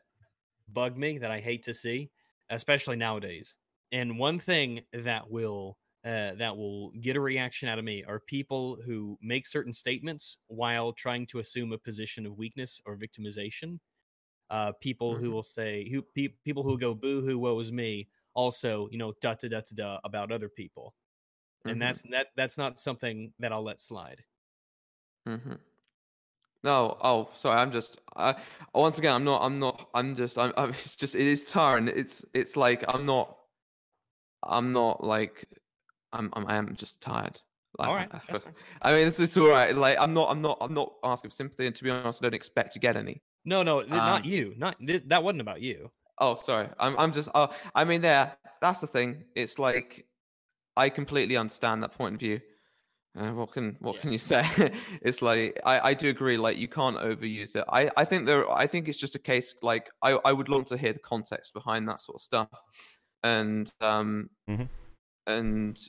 bug 0.68 0.98
me 0.98 1.18
that 1.18 1.32
I 1.32 1.40
hate 1.40 1.64
to 1.64 1.74
see, 1.74 2.12
especially 2.50 2.96
nowadays. 2.96 3.58
And 3.92 4.20
one 4.20 4.40
thing 4.40 4.86
that 4.94 5.30
will 5.30 5.80
uh, 6.06 6.36
that 6.36 6.56
will 6.56 6.92
get 6.92 7.18
a 7.18 7.22
reaction 7.22 7.68
out 7.70 7.78
of 7.80 7.86
me 7.86 8.04
are 8.06 8.20
people 8.22 8.82
who 8.82 9.18
make 9.22 9.46
certain 9.46 9.74
statements 9.74 10.38
while 10.48 10.94
trying 10.94 11.28
to 11.28 11.40
assume 11.40 11.74
a 11.74 11.78
position 11.78 12.26
of 12.26 12.38
weakness 12.38 12.82
or 12.86 12.96
victimization. 12.98 13.80
Uh, 14.50 14.72
people 14.74 15.18
who 15.18 15.30
Mhm. 15.30 15.34
will 15.34 15.44
say 15.44 15.90
who 15.90 16.02
pe- 16.02 16.30
people 16.46 16.64
who 16.64 16.78
go 16.80 16.94
boo 16.96 17.22
hoo 17.22 17.38
woe 17.40 17.60
is 17.60 17.72
me 17.72 18.10
also 18.34 18.90
you 18.92 18.98
know 18.98 19.14
da 19.22 19.36
da 19.36 19.48
da 19.48 19.62
da 19.62 19.76
da 19.76 20.00
about 20.04 20.32
other 20.32 20.50
people 20.50 20.96
and 21.68 21.82
mhm, 21.82 21.82
that's 21.82 22.02
that 22.12 22.28
that's 22.36 22.58
not 22.58 22.80
something 22.80 23.34
that 23.40 23.54
I'll 23.54 23.64
let 23.64 23.82
slide. 23.82 24.26
mhm. 25.26 25.60
No, 26.64 26.98
oh, 27.02 27.30
sorry. 27.36 27.58
I'm 27.58 27.72
just. 27.72 28.00
I 28.16 28.36
once 28.74 28.98
again, 28.98 29.14
I'm 29.14 29.24
not. 29.24 29.42
I'm 29.42 29.60
not. 29.60 29.90
I'm 29.94 30.16
just. 30.16 30.38
I'm. 30.38 30.54
I'm 30.58 30.70
it's 30.70 30.96
just. 30.96 31.16
It 31.16 31.28
is 31.28 31.46
tiring. 31.46 31.88
It's. 31.88 32.26
It's 32.34 32.58
like 32.58 32.84
I'm 32.88 33.06
not. 33.06 33.38
I'm 34.44 34.72
not 34.72 35.04
like. 35.04 35.46
I'm. 36.12 36.30
I'm. 36.34 36.46
I 36.48 36.56
am 36.56 36.76
just 36.76 37.02
tired. 37.02 37.40
Like, 37.78 37.88
All 37.88 37.96
right. 37.96 38.10
I 38.82 38.94
mean, 38.94 39.06
this 39.06 39.20
is 39.20 39.38
all 39.38 39.50
right. 39.50 39.76
Like, 39.76 39.98
I'm 40.00 40.14
not. 40.14 40.30
I'm 40.32 40.42
not. 40.42 40.58
I'm 40.60 40.74
not 40.74 40.94
asking 41.04 41.30
for 41.32 41.36
sympathy, 41.36 41.68
and 41.68 41.76
to 41.76 41.84
be 41.84 41.90
honest, 41.90 42.22
I 42.22 42.26
don't 42.26 42.34
expect 42.34 42.74
to 42.74 42.80
get 42.80 42.98
any. 42.98 43.22
No, 43.46 43.64
no, 43.64 43.80
th- 43.80 43.92
not 43.92 44.22
Um, 44.22 44.30
you. 44.30 44.54
Not 44.58 44.76
th- 44.86 45.04
that 45.08 45.24
wasn't 45.24 45.42
about 45.42 45.62
you. 45.62 45.90
Oh, 46.18 46.36
sorry. 46.36 46.68
I'm. 46.78 46.98
I'm 47.00 47.14
just. 47.14 47.30
Oh, 47.36 47.50
I 47.74 47.86
mean, 47.86 48.02
there. 48.02 48.36
That's 48.62 48.82
the 48.82 48.88
thing. 48.88 49.24
It's 49.36 49.58
like, 49.58 50.06
I 50.76 50.90
completely 50.90 51.38
understand 51.38 51.82
that 51.84 51.94
point 51.94 52.16
of 52.16 52.20
view. 52.20 52.42
Uh, 53.18 53.32
what 53.32 53.52
can 53.52 53.76
what 53.80 53.96
Yeah. 53.96 54.02
can 54.02 54.12
you 54.12 54.18
say? 54.20 54.46
it's 55.02 55.22
like 55.22 55.60
I, 55.66 55.90
I 55.90 55.94
do 55.94 56.10
agree. 56.10 56.38
Like 56.38 56.58
you 56.58 56.68
can't 56.68 56.98
overuse 56.98 57.56
it. 57.56 57.66
I, 57.70 57.90
I 57.98 58.06
think 58.06 58.26
there. 58.26 58.50
I 58.52 58.68
think 58.68 58.88
it's 58.88 59.00
just 59.00 59.16
a 59.16 59.20
case. 59.20 59.56
Like 59.62 59.90
I, 60.02 60.12
I 60.26 60.32
would 60.32 60.48
love 60.50 60.66
to 60.66 60.78
hear 60.78 60.94
the 60.94 61.00
context 61.00 61.54
behind 61.54 61.88
that 61.90 62.00
sort 62.00 62.16
of 62.18 62.22
stuff, 62.22 62.62
and 63.24 63.72
um, 63.82 64.30
Mhm. 64.50 64.70
and 65.28 65.80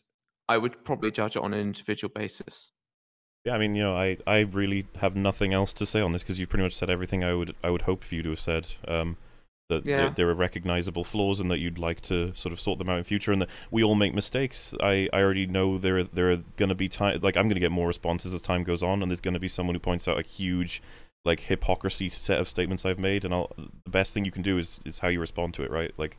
I 0.49 0.59
would 0.59 0.85
probably 0.85 1.11
judge 1.11 1.37
it 1.37 1.43
on 1.43 1.53
an 1.55 1.61
individual 1.61 2.11
basis. 2.15 2.73
Yeah, 3.45 3.55
I 3.55 3.59
mean, 3.59 3.75
you 3.75 3.83
know, 3.83 3.97
I, 3.97 4.19
I 4.27 4.41
really 4.41 4.87
have 4.97 5.17
nothing 5.17 5.55
else 5.55 5.73
to 5.75 5.87
say 5.87 6.01
on 6.01 6.13
this 6.13 6.23
because 6.23 6.39
you've 6.39 6.51
pretty 6.51 6.65
much 6.65 6.75
said 6.77 6.91
everything 6.91 7.25
I 7.25 7.35
would 7.35 7.55
I 7.65 7.71
would 7.71 7.83
hope 7.83 8.05
for 8.05 8.15
you 8.15 8.23
to 8.23 8.31
have 8.31 8.41
said. 8.41 8.67
Um, 8.89 9.17
that 9.71 9.85
there, 9.85 10.01
Yeah. 10.05 10.11
there 10.15 10.29
are 10.29 10.35
recognizable 10.35 11.03
flaws 11.05 11.41
and 11.41 11.51
that 11.51 11.59
you'd 11.59 11.79
like 11.79 12.01
to 12.03 12.35
sort 12.35 12.53
of 12.53 12.61
sort 12.61 12.79
them 12.79 12.89
out 12.91 12.99
in 12.99 13.05
future, 13.05 13.33
and 13.33 13.41
that 13.43 13.49
we 13.71 13.83
all 13.83 13.95
make 13.95 14.13
mistakes. 14.15 14.75
I, 14.81 15.09
I 15.13 15.21
already 15.23 15.47
know 15.47 15.79
there 15.79 15.99
are, 15.99 16.05
there 16.05 16.31
are 16.31 16.37
going 16.59 16.69
to 16.69 16.75
be 16.75 16.89
time 16.89 17.19
like 17.23 17.37
I'm 17.39 17.47
going 17.47 17.55
to 17.55 17.61
get 17.67 17.73
more 17.73 17.89
responses 17.89 18.35
as 18.35 18.43
time 18.43 18.63
goes 18.65 18.83
on, 18.83 19.01
and 19.03 19.11
there's 19.11 19.23
going 19.23 19.35
to 19.35 19.41
be 19.41 19.49
someone 19.49 19.75
who 19.75 19.81
points 19.81 20.07
out 20.07 20.19
a 20.19 20.23
huge 20.23 20.83
like 21.25 21.41
hypocrisy 21.41 22.09
set 22.09 22.39
of 22.41 22.49
statements 22.49 22.85
I've 22.85 22.99
made, 22.99 23.25
and 23.25 23.33
I'll 23.35 23.51
the 23.57 23.91
best 23.91 24.13
thing 24.15 24.25
you 24.27 24.33
can 24.33 24.43
do 24.43 24.59
is 24.59 24.81
is 24.85 24.99
how 25.01 25.09
you 25.09 25.21
respond 25.21 25.55
to 25.55 25.63
it, 25.63 25.71
right? 25.71 25.93
Like, 25.99 26.17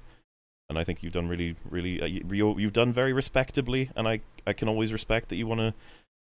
and 0.69 0.77
I 0.79 0.83
think 0.83 1.03
you've 1.03 1.13
done 1.13 1.27
really 1.27 1.55
really 1.69 2.01
uh, 2.01 2.05
you, 2.05 2.23
you- 2.31 2.59
you've 2.59 2.73
done 2.81 2.91
very 2.93 3.13
respectably, 3.13 3.89
and 3.95 4.07
I 4.07 4.21
I 4.47 4.53
can 4.53 4.67
always 4.67 4.91
respect 4.93 5.29
that 5.29 5.35
you 5.37 5.47
want 5.47 5.59
to 5.61 5.73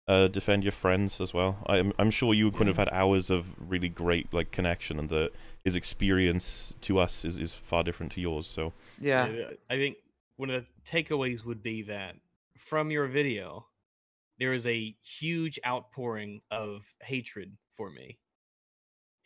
uh, 0.09 0.27
defend 0.29 0.65
your 0.65 0.73
friends 0.73 1.21
as 1.21 1.33
well. 1.33 1.59
I'm 1.67 1.93
I'm 1.99 2.11
sure 2.11 2.35
you 2.35 2.51
could 2.51 2.67
have 2.67 2.77
had 2.79 2.89
hours 2.93 3.31
of 3.31 3.45
really 3.71 3.89
great 3.89 4.33
like 4.35 4.51
connection, 4.51 4.99
and 4.99 5.09
that 5.11 5.31
his 5.65 5.75
experience 5.75 6.75
to 6.83 6.99
us 6.99 7.25
is, 7.25 7.39
is 7.39 7.53
far 7.53 7.83
different 7.85 8.13
to 8.13 8.21
yours. 8.21 8.47
So 8.47 8.73
Yeah. 9.01 9.25
Uh, 9.25 9.51
I 9.71 9.77
think 9.77 9.97
one 10.37 10.51
of 10.51 10.65
the 10.65 10.67
takeaways 10.91 11.45
would 11.45 11.63
be 11.63 11.83
that 11.83 12.17
from 12.59 12.91
your 12.91 13.07
video, 13.07 13.67
there 14.39 14.53
is 14.53 14.67
a 14.67 14.95
huge 15.03 15.59
outpouring 15.67 16.41
of 16.51 16.85
hatred 17.03 17.57
for 17.77 17.91
me, 17.91 18.19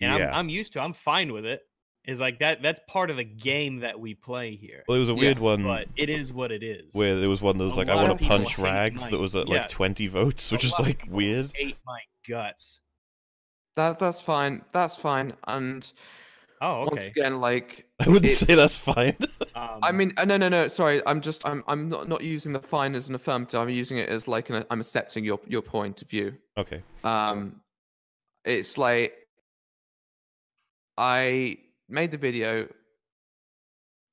and 0.01 0.19
Yeah. 0.19 0.29
I'm 0.29 0.35
I'm 0.35 0.49
used 0.49 0.73
to. 0.75 0.81
I'm 0.81 0.93
fine 0.93 1.33
with 1.33 1.45
it. 1.47 1.63
it. 2.07 2.13
Is 2.13 2.21
like 2.21 2.39
that. 2.39 2.63
That's 2.63 2.81
part 2.87 3.11
of 3.11 3.17
the 3.17 3.25
game 3.25 3.81
that 3.81 3.99
we 3.99 4.15
play 4.15 4.55
here. 4.55 4.85
well, 4.87 4.97
it 4.97 5.01
was 5.01 5.09
a 5.11 5.15
Yeah, 5.15 5.21
weird 5.21 5.39
one 5.41 5.65
But 5.65 5.89
it 5.97 6.09
is 6.09 6.33
what 6.33 6.53
it 6.53 6.63
is. 6.63 6.87
where 6.93 7.19
there 7.19 7.29
was 7.29 7.41
one 7.43 7.59
that 7.59 7.65
was 7.65 7.75
a 7.75 7.79
like 7.79 7.89
I 7.89 7.97
want 7.97 8.19
to 8.21 8.25
punch 8.27 8.59
rags 8.59 9.03
Mike. 9.03 9.11
that 9.11 9.19
was 9.19 9.35
at 9.35 9.49
Yeah. 9.49 9.63
like 9.63 9.69
20 9.71 10.07
votes, 10.07 10.53
which 10.53 10.63
A 10.63 10.67
is 10.67 10.73
lot 10.75 10.83
like 10.87 10.99
people 11.01 11.17
weird. 11.17 11.51
Hate 11.55 11.79
my 11.85 12.01
guts. 12.29 12.81
That's 13.75 13.97
that's 13.97 14.21
fine. 14.21 14.65
That's 14.73 14.95
fine. 14.95 15.35
And 15.49 15.91
Oh, 16.61 16.83
okay. 16.83 16.89
once 16.91 17.05
again, 17.05 17.41
like 17.41 17.87
I 18.01 18.09
wouldn't 18.09 18.33
say 18.33 18.55
that's 18.55 18.77
fine. 18.77 19.17
Um, 19.57 19.81
I 19.83 19.91
mean, 19.91 20.13
uh, 20.19 20.27
no, 20.27 20.37
no, 20.37 20.51
no. 20.51 20.69
Sorry, 20.69 21.01
I'm 21.07 21.23
just, 21.23 21.49
I'm, 21.49 21.65
I'm 21.67 21.89
not, 21.89 22.11
not 22.11 22.23
using 22.23 22.53
the 22.53 22.61
fine 22.61 22.95
as 22.95 23.09
an 23.09 23.15
affirmative. 23.15 23.59
I'm 23.59 23.71
using 23.71 23.97
it 23.97 24.11
as 24.11 24.29
like, 24.29 24.51
an, 24.51 24.67
I'm 24.71 24.81
accepting 24.81 25.25
your, 25.25 25.41
your 25.47 25.63
point 25.63 26.03
of 26.03 26.11
view. 26.11 26.35
okay. 26.59 26.83
Um, 27.05 27.63
it's 28.45 28.77
like, 28.77 29.15
I 30.99 31.57
made 31.89 32.11
the 32.11 32.19
video. 32.19 32.69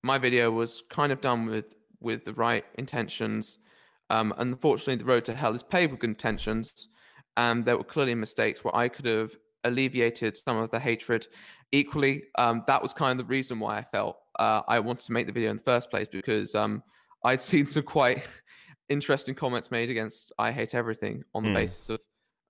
My 0.01 0.17
video 0.17 0.49
was 0.49 0.83
kind 0.89 1.11
of 1.11 1.19
done 1.19 1.45
with, 1.45 1.75
with 1.99 2.23
the 2.23 2.33
right 2.33 2.63
intentions. 2.75 3.57
Um, 4.09 4.33
unfortunately, 4.37 4.95
the 4.95 5.05
road 5.05 5.25
to 5.25 5.35
hell 5.35 5.53
is 5.53 5.63
paved 5.63 5.91
with 5.91 5.99
good 5.99 6.11
intentions, 6.11 6.87
and 7.35 7.65
there 7.65 7.77
were 7.77 7.83
clearly 7.83 8.15
mistakes 8.15 8.63
where 8.63 8.73
I 8.73 8.87
could 8.87 9.05
have 9.05 9.35
alleviated 9.63 10.35
some 10.37 10.57
of 10.57 10.69
the 10.71 10.79
hatred. 10.79 11.27
Equally, 11.71 12.23
um, 12.37 12.63
that 12.67 12.81
was 12.81 12.93
kind 12.93 13.19
of 13.19 13.25
the 13.25 13.29
reason 13.31 13.59
why 13.59 13.77
I 13.77 13.83
felt 13.83 14.17
uh, 14.39 14.61
I 14.67 14.79
wanted 14.79 15.05
to 15.05 15.11
make 15.11 15.25
the 15.27 15.33
video 15.33 15.49
in 15.51 15.57
the 15.57 15.63
first 15.63 15.89
place 15.89 16.07
because 16.11 16.55
um, 16.55 16.83
I'd 17.23 17.41
seen 17.51 17.65
some 17.65 17.83
quite 17.83 18.23
interesting 18.89 19.33
comments 19.35 19.71
made 19.71 19.89
against 19.89 20.31
I 20.37 20.51
hate 20.51 20.75
everything 20.75 21.23
on 21.33 21.43
the 21.43 21.49
Hmm. 21.49 21.55
basis 21.55 21.89
of 21.89 22.01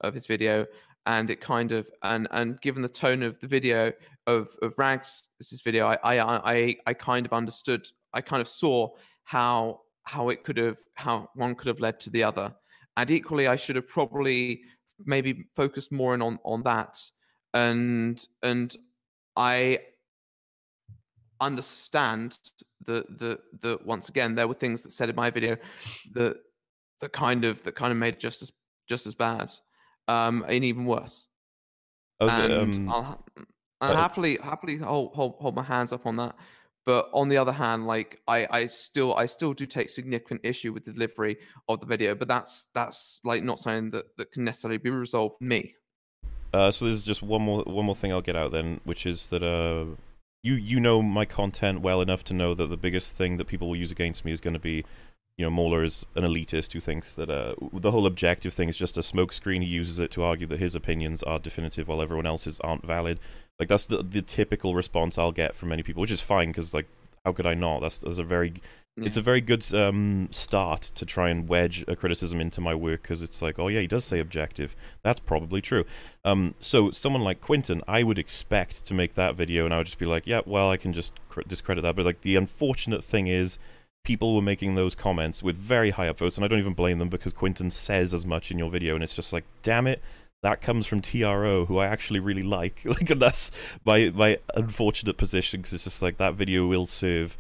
of 0.02 0.14
his 0.14 0.26
video, 0.26 0.66
and 1.06 1.30
it 1.30 1.40
kind 1.40 1.72
of 1.72 1.90
and 2.04 2.28
and 2.32 2.60
given 2.62 2.82
the 2.82 2.90
tone 2.90 3.24
of 3.24 3.40
the 3.40 3.48
video 3.48 3.92
of 4.28 4.50
of 4.62 4.74
Rags 4.78 5.24
this 5.40 5.54
is 5.54 5.62
video, 5.62 5.88
I 5.88 5.98
I 6.04 6.54
I 6.54 6.76
I 6.88 6.94
kind 6.94 7.26
of 7.26 7.34
understood. 7.34 7.88
I 8.14 8.22
kind 8.22 8.42
of 8.42 8.48
saw 8.48 8.90
how 9.24 9.82
how 10.04 10.30
it 10.30 10.44
could 10.44 10.58
have 10.58 10.80
how 10.96 11.30
one 11.36 11.56
could 11.56 11.68
have 11.68 11.80
led 11.80 12.00
to 12.02 12.10
the 12.10 12.24
other, 12.24 12.54
and 12.98 13.10
equally, 13.12 13.48
I 13.48 13.56
should 13.56 13.76
have 13.78 13.88
probably 13.88 14.62
maybe 15.06 15.46
focused 15.56 15.92
more 15.92 16.14
in 16.14 16.22
on 16.22 16.40
on 16.44 16.64
that, 16.64 17.00
and 17.54 18.26
and 18.42 18.76
I 19.36 19.80
understand 21.42 22.40
the 22.86 23.06
the 23.18 23.40
the 23.60 23.80
once 23.84 24.10
again 24.10 24.36
there 24.36 24.48
were 24.48 24.54
things 24.54 24.82
that 24.82 24.92
said 24.92 25.10
in 25.10 25.16
my 25.16 25.30
video 25.30 25.58
that 26.14 26.38
that 27.00 27.12
kind 27.12 27.44
of 27.44 27.62
that 27.64 27.76
kind 27.76 27.92
of 27.92 27.98
made 27.98 28.16
it 28.16 28.20
just 28.20 28.42
as 28.42 28.52
just 28.88 29.08
as 29.08 29.16
bad, 29.16 29.52
um, 30.08 30.46
and 30.48 30.64
even 30.64 30.86
worse. 30.86 31.28
Oh, 32.20 32.28
and 32.28 32.76
um, 32.76 32.90
I'll, 32.90 33.26
I'll 33.82 33.92
uh, 33.92 33.96
happily 33.96 34.38
happily 34.42 34.78
hold, 34.78 35.14
hold 35.14 35.36
hold 35.40 35.56
my 35.56 35.64
hands 35.64 35.92
up 35.92 36.06
on 36.06 36.16
that. 36.18 36.36
But 36.86 37.10
on 37.14 37.30
the 37.30 37.38
other 37.38 37.52
hand, 37.54 37.88
like 37.88 38.20
I, 38.28 38.48
I 38.50 38.66
still 38.66 39.16
I 39.16 39.26
still 39.26 39.54
do 39.54 39.66
take 39.66 39.90
significant 39.90 40.42
issue 40.44 40.74
with 40.74 40.84
the 40.84 40.92
delivery 40.92 41.38
of 41.70 41.80
the 41.80 41.86
video, 41.86 42.14
but 42.14 42.28
that's 42.28 42.68
that's 42.76 43.22
like 43.24 43.44
not 43.44 43.60
something 43.60 43.92
that, 43.92 44.18
that 44.18 44.32
can 44.32 44.44
necessarily 44.44 44.78
be 44.78 44.90
resolved 44.90 45.36
me. 45.40 45.76
Uh, 46.54 46.72
so 46.72 46.86
there's 46.86 47.04
just 47.04 47.24
one 47.24 47.42
more 47.42 47.64
one 47.64 47.86
more 47.86 47.96
thing 47.96 48.12
I'll 48.12 48.22
get 48.22 48.36
out 48.36 48.52
then, 48.52 48.82
which 48.84 49.06
is 49.06 49.28
that 49.28 49.44
uh, 49.44 49.96
you 50.44 50.54
you 50.56 50.80
know 50.80 51.02
my 51.02 51.26
content 51.26 51.82
well 51.82 52.02
enough 52.02 52.24
to 52.26 52.34
know 52.34 52.54
that 52.54 52.68
the 52.68 52.78
biggest 52.78 53.16
thing 53.16 53.38
that 53.38 53.46
people 53.46 53.70
will 53.70 53.78
use 53.78 53.92
against 53.92 54.26
me 54.26 54.32
is 54.32 54.42
going 54.42 54.54
to 54.54 54.60
be, 54.60 54.84
you 55.38 55.46
know, 55.46 55.50
Mauler 55.50 55.84
is 55.84 56.06
an 56.16 56.24
elitist 56.24 56.74
who 56.74 56.80
thinks 56.80 57.16
that 57.16 57.30
uh, 57.30 57.56
the 57.74 57.92
whole 57.92 58.06
objective 58.06 58.54
thing 58.54 58.70
is 58.70 58.78
just 58.78 58.98
a 58.98 59.02
smokescreen. 59.02 59.62
He 59.62 59.68
uses 59.68 60.00
it 60.00 60.12
to 60.12 60.24
argue 60.24 60.46
that 60.48 60.60
his 60.60 60.76
opinions 60.76 61.24
are 61.24 61.40
definitive 61.40 61.88
while 61.88 62.02
everyone 62.02 62.28
else's 62.28 62.60
aren't 62.60 62.86
valid. 62.86 63.20
Like 63.60 63.70
that's 63.70 63.88
the 63.88 64.04
the 64.04 64.22
typical 64.22 64.76
response 64.76 65.18
I'll 65.18 65.32
get 65.32 65.56
from 65.56 65.70
many 65.70 65.84
people, 65.84 66.02
which 66.02 66.12
is 66.12 66.22
fine 66.22 66.50
because 66.50 66.74
like 66.74 66.88
how 67.26 67.32
could 67.32 67.46
I 67.46 67.54
not? 67.54 67.82
That's 67.82 68.00
that's 68.00 68.20
a 68.20 68.24
very 68.24 68.54
it's 68.96 69.18
a 69.18 69.22
very 69.22 69.42
good 69.42 69.74
um, 69.74 70.28
start 70.30 70.84
to 70.84 71.04
try 71.04 71.30
and 71.30 71.50
wedge 71.50 71.84
a 71.88 71.96
criticism 71.96 72.40
into 72.40 72.62
my 72.62 72.76
work 72.76 73.02
because 73.02 73.24
it's 73.24 73.42
like, 73.42 73.58
oh 73.58 73.68
yeah, 73.68 73.80
he 73.80 73.88
does 73.88 74.06
say 74.06 74.20
objective. 74.20 74.76
That's 75.02 75.20
probably 75.20 75.62
true. 75.62 75.86
Um, 76.24 76.54
so 76.60 76.92
someone 76.92 77.24
like 77.24 77.42
Quinton, 77.42 77.82
I 77.88 78.04
would 78.04 78.20
expect 78.20 78.86
to 78.86 78.94
make 78.94 79.16
that 79.16 79.36
video, 79.36 79.66
and 79.66 79.74
I 79.74 79.78
would 79.78 79.88
just 79.88 79.98
be 79.98 80.06
like, 80.06 80.28
yeah, 80.28 80.42
well, 80.46 80.70
I 80.70 80.78
can 80.78 80.94
just 80.94 81.14
cr- 81.28 81.42
discredit 81.42 81.82
that. 81.82 81.96
But 81.96 82.06
like 82.06 82.22
the 82.22 82.36
unfortunate 82.36 83.04
thing 83.04 83.26
is, 83.26 83.58
people 84.04 84.36
were 84.36 84.42
making 84.42 84.76
those 84.76 84.96
comments 84.96 85.42
with 85.42 85.56
very 85.56 85.92
high 85.92 86.08
upvotes, 86.08 86.36
and 86.36 86.44
I 86.44 86.48
don't 86.48 86.60
even 86.60 86.74
blame 86.74 87.00
them 87.00 87.10
because 87.10 87.34
Quinton 87.34 87.72
says 87.72 88.14
as 88.14 88.26
much 88.26 88.52
in 88.52 88.60
your 88.60 88.70
video, 88.70 88.96
and 88.96 89.04
it's 89.04 89.16
just 89.16 89.34
like, 89.34 89.46
damn 89.62 89.88
it. 89.88 90.02
That 90.42 90.60
comes 90.62 90.86
from 90.86 91.00
TRO, 91.00 91.64
who 91.68 91.78
I 91.78 91.88
actually 91.88 92.20
really 92.20 92.44
like. 92.44 92.82
Like, 92.86 93.10
and 93.10 93.22
that's 93.22 93.50
my 93.86 94.12
my 94.14 94.40
unfortunate 94.56 95.16
position 95.16 95.62
because 95.62 95.72
it's 95.72 95.86
just 95.86 96.02
like 96.02 96.18
that 96.18 96.34
video 96.34 96.68
will 96.68 96.86
serve 96.86 97.38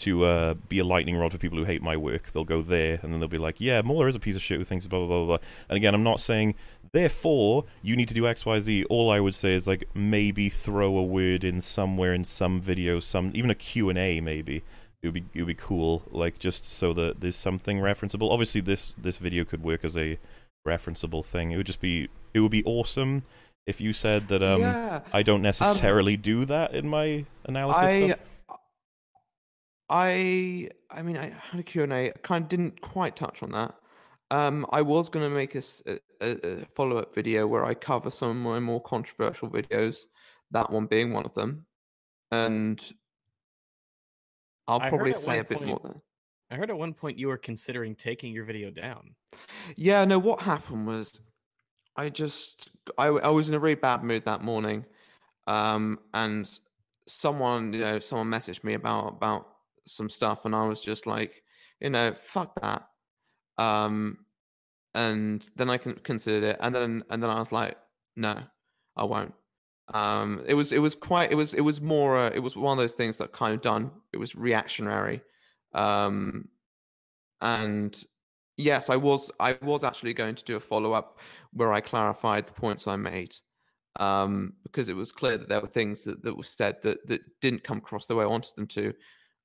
to 0.00 0.24
uh, 0.24 0.54
be 0.68 0.80
a 0.80 0.84
lightning 0.84 1.16
rod 1.16 1.30
for 1.30 1.38
people 1.38 1.58
who 1.58 1.64
hate 1.64 1.82
my 1.82 1.96
work. 1.96 2.32
They'll 2.32 2.44
go 2.44 2.60
there 2.60 2.98
and 3.02 3.12
then 3.12 3.20
they'll 3.20 3.28
be 3.28 3.38
like, 3.38 3.60
yeah, 3.60 3.82
Mauler 3.82 4.08
is 4.08 4.16
a 4.16 4.20
piece 4.20 4.34
of 4.34 4.42
shit 4.42 4.58
who 4.58 4.64
thinks 4.64 4.86
blah, 4.86 4.98
blah, 4.98 5.08
blah, 5.08 5.26
blah. 5.26 5.46
And 5.68 5.76
again, 5.76 5.94
I'm 5.94 6.02
not 6.02 6.18
saying, 6.18 6.56
therefore, 6.92 7.66
you 7.82 7.94
need 7.94 8.08
to 8.08 8.14
do 8.14 8.26
X, 8.26 8.44
Y, 8.44 8.58
Z. 8.58 8.84
All 8.84 9.10
I 9.10 9.20
would 9.20 9.34
say 9.34 9.54
is, 9.54 9.68
like, 9.68 9.88
maybe 9.94 10.48
throw 10.48 10.96
a 10.96 11.02
word 11.02 11.44
in 11.44 11.60
somewhere 11.60 12.14
in 12.14 12.24
some 12.24 12.60
video, 12.60 12.98
some 12.98 13.30
even 13.34 13.50
a 13.50 13.54
Q&A 13.54 14.20
maybe. 14.20 14.64
It 15.02 15.08
would 15.08 15.14
be 15.14 15.24
it 15.34 15.42
would 15.42 15.48
be 15.48 15.54
cool, 15.54 16.02
like 16.10 16.38
just 16.38 16.64
so 16.64 16.92
that 16.92 17.20
there's 17.20 17.36
something 17.36 17.78
referenceable. 17.78 18.30
Obviously, 18.30 18.60
this 18.60 18.94
this 18.94 19.16
video 19.16 19.44
could 19.44 19.62
work 19.62 19.84
as 19.84 19.96
a 19.96 20.18
referenceable 20.66 21.24
thing. 21.24 21.52
It 21.52 21.56
would 21.56 21.66
just 21.66 21.80
be 21.80 22.08
it 22.34 22.40
would 22.40 22.50
be 22.50 22.64
awesome 22.64 23.22
if 23.66 23.80
you 23.80 23.92
said 23.92 24.28
that 24.28 24.42
um 24.42 24.60
yeah, 24.60 25.00
I 25.12 25.22
don't 25.22 25.42
necessarily 25.42 26.16
do 26.16 26.44
that 26.46 26.74
in 26.74 26.88
my 26.88 27.24
analysis 27.44 27.82
I, 27.82 28.06
stuff. 28.08 28.18
I, 29.90 30.68
I 30.88 31.02
mean, 31.02 31.18
I 31.18 31.32
had 31.50 31.58
a 31.60 31.62
Q&A. 31.64 32.12
Kind 32.22 32.44
of 32.44 32.48
didn't 32.48 32.80
quite 32.80 33.16
touch 33.16 33.42
on 33.42 33.50
that. 33.50 33.74
Um, 34.30 34.64
I 34.70 34.82
was 34.82 35.08
going 35.08 35.28
to 35.28 35.34
make 35.34 35.56
a 35.56 36.66
follow-up 36.76 37.12
video 37.12 37.48
where 37.48 37.64
I 37.64 37.74
cover 37.74 38.08
some 38.08 38.30
of 38.30 38.36
my 38.36 38.60
more 38.60 38.80
controversial 38.80 39.50
videos. 39.50 40.04
That 40.52 40.70
one 40.70 40.86
being 40.86 41.12
one 41.12 41.24
of 41.24 41.34
them, 41.34 41.66
and 42.30 42.80
I'll 44.70 44.80
I 44.80 44.88
probably 44.88 45.14
say 45.14 45.40
a 45.40 45.44
bit 45.44 45.60
more 45.62 45.80
there. 45.82 46.00
I 46.52 46.54
heard 46.54 46.70
at 46.70 46.78
one 46.78 46.94
point 46.94 47.18
you 47.18 47.26
were 47.26 47.36
considering 47.36 47.96
taking 47.96 48.32
your 48.32 48.44
video 48.44 48.70
down. 48.70 49.16
Yeah, 49.76 50.04
no, 50.04 50.18
what 50.18 50.40
happened 50.40 50.86
was 50.86 51.20
I 51.96 52.08
just 52.08 52.70
I, 52.96 53.06
I 53.06 53.28
was 53.28 53.48
in 53.48 53.56
a 53.56 53.58
really 53.58 53.74
bad 53.74 54.04
mood 54.04 54.24
that 54.26 54.42
morning. 54.42 54.86
Um 55.48 55.98
and 56.14 56.48
someone, 57.08 57.72
you 57.72 57.80
know, 57.80 57.98
someone 57.98 58.28
messaged 58.28 58.62
me 58.62 58.74
about 58.74 59.08
about 59.08 59.48
some 59.86 60.08
stuff 60.08 60.44
and 60.44 60.54
I 60.54 60.64
was 60.66 60.80
just 60.80 61.04
like, 61.04 61.42
you 61.80 61.90
know, 61.90 62.14
fuck 62.20 62.60
that. 62.60 62.88
Um 63.58 64.18
and 64.94 65.48
then 65.56 65.68
I 65.68 65.78
can 65.78 65.96
considered 65.96 66.44
it 66.44 66.58
and 66.60 66.72
then 66.72 67.02
and 67.10 67.20
then 67.20 67.30
I 67.30 67.40
was 67.40 67.50
like, 67.50 67.76
no, 68.14 68.40
I 68.96 69.02
won't. 69.02 69.34
Um 69.92 70.44
it 70.46 70.54
was 70.54 70.72
it 70.72 70.78
was 70.78 70.94
quite 70.94 71.32
it 71.32 71.34
was 71.36 71.54
it 71.54 71.62
was 71.62 71.80
more 71.80 72.18
uh, 72.18 72.30
it 72.30 72.40
was 72.40 72.56
one 72.56 72.76
of 72.76 72.82
those 72.82 72.94
things 72.94 73.18
that 73.18 73.32
kind 73.32 73.54
of 73.54 73.60
done. 73.60 73.90
It 74.12 74.18
was 74.18 74.34
reactionary. 74.36 75.22
Um 75.74 76.48
and 77.40 78.02
yes, 78.56 78.90
I 78.90 78.96
was 78.96 79.30
I 79.40 79.58
was 79.62 79.84
actually 79.84 80.14
going 80.14 80.34
to 80.34 80.44
do 80.44 80.56
a 80.56 80.60
follow 80.60 80.92
up 80.92 81.18
where 81.52 81.72
I 81.72 81.80
clarified 81.80 82.46
the 82.46 82.52
points 82.52 82.86
I 82.86 82.96
made, 82.96 83.34
um, 83.98 84.52
because 84.62 84.88
it 84.88 84.96
was 84.96 85.12
clear 85.12 85.38
that 85.38 85.48
there 85.48 85.60
were 85.60 85.68
things 85.68 86.04
that, 86.04 86.22
that 86.22 86.36
were 86.36 86.42
said 86.42 86.76
that 86.82 87.06
that 87.08 87.22
didn't 87.40 87.64
come 87.64 87.78
across 87.78 88.06
the 88.06 88.14
way 88.14 88.24
I 88.24 88.28
wanted 88.28 88.54
them 88.56 88.66
to, 88.68 88.92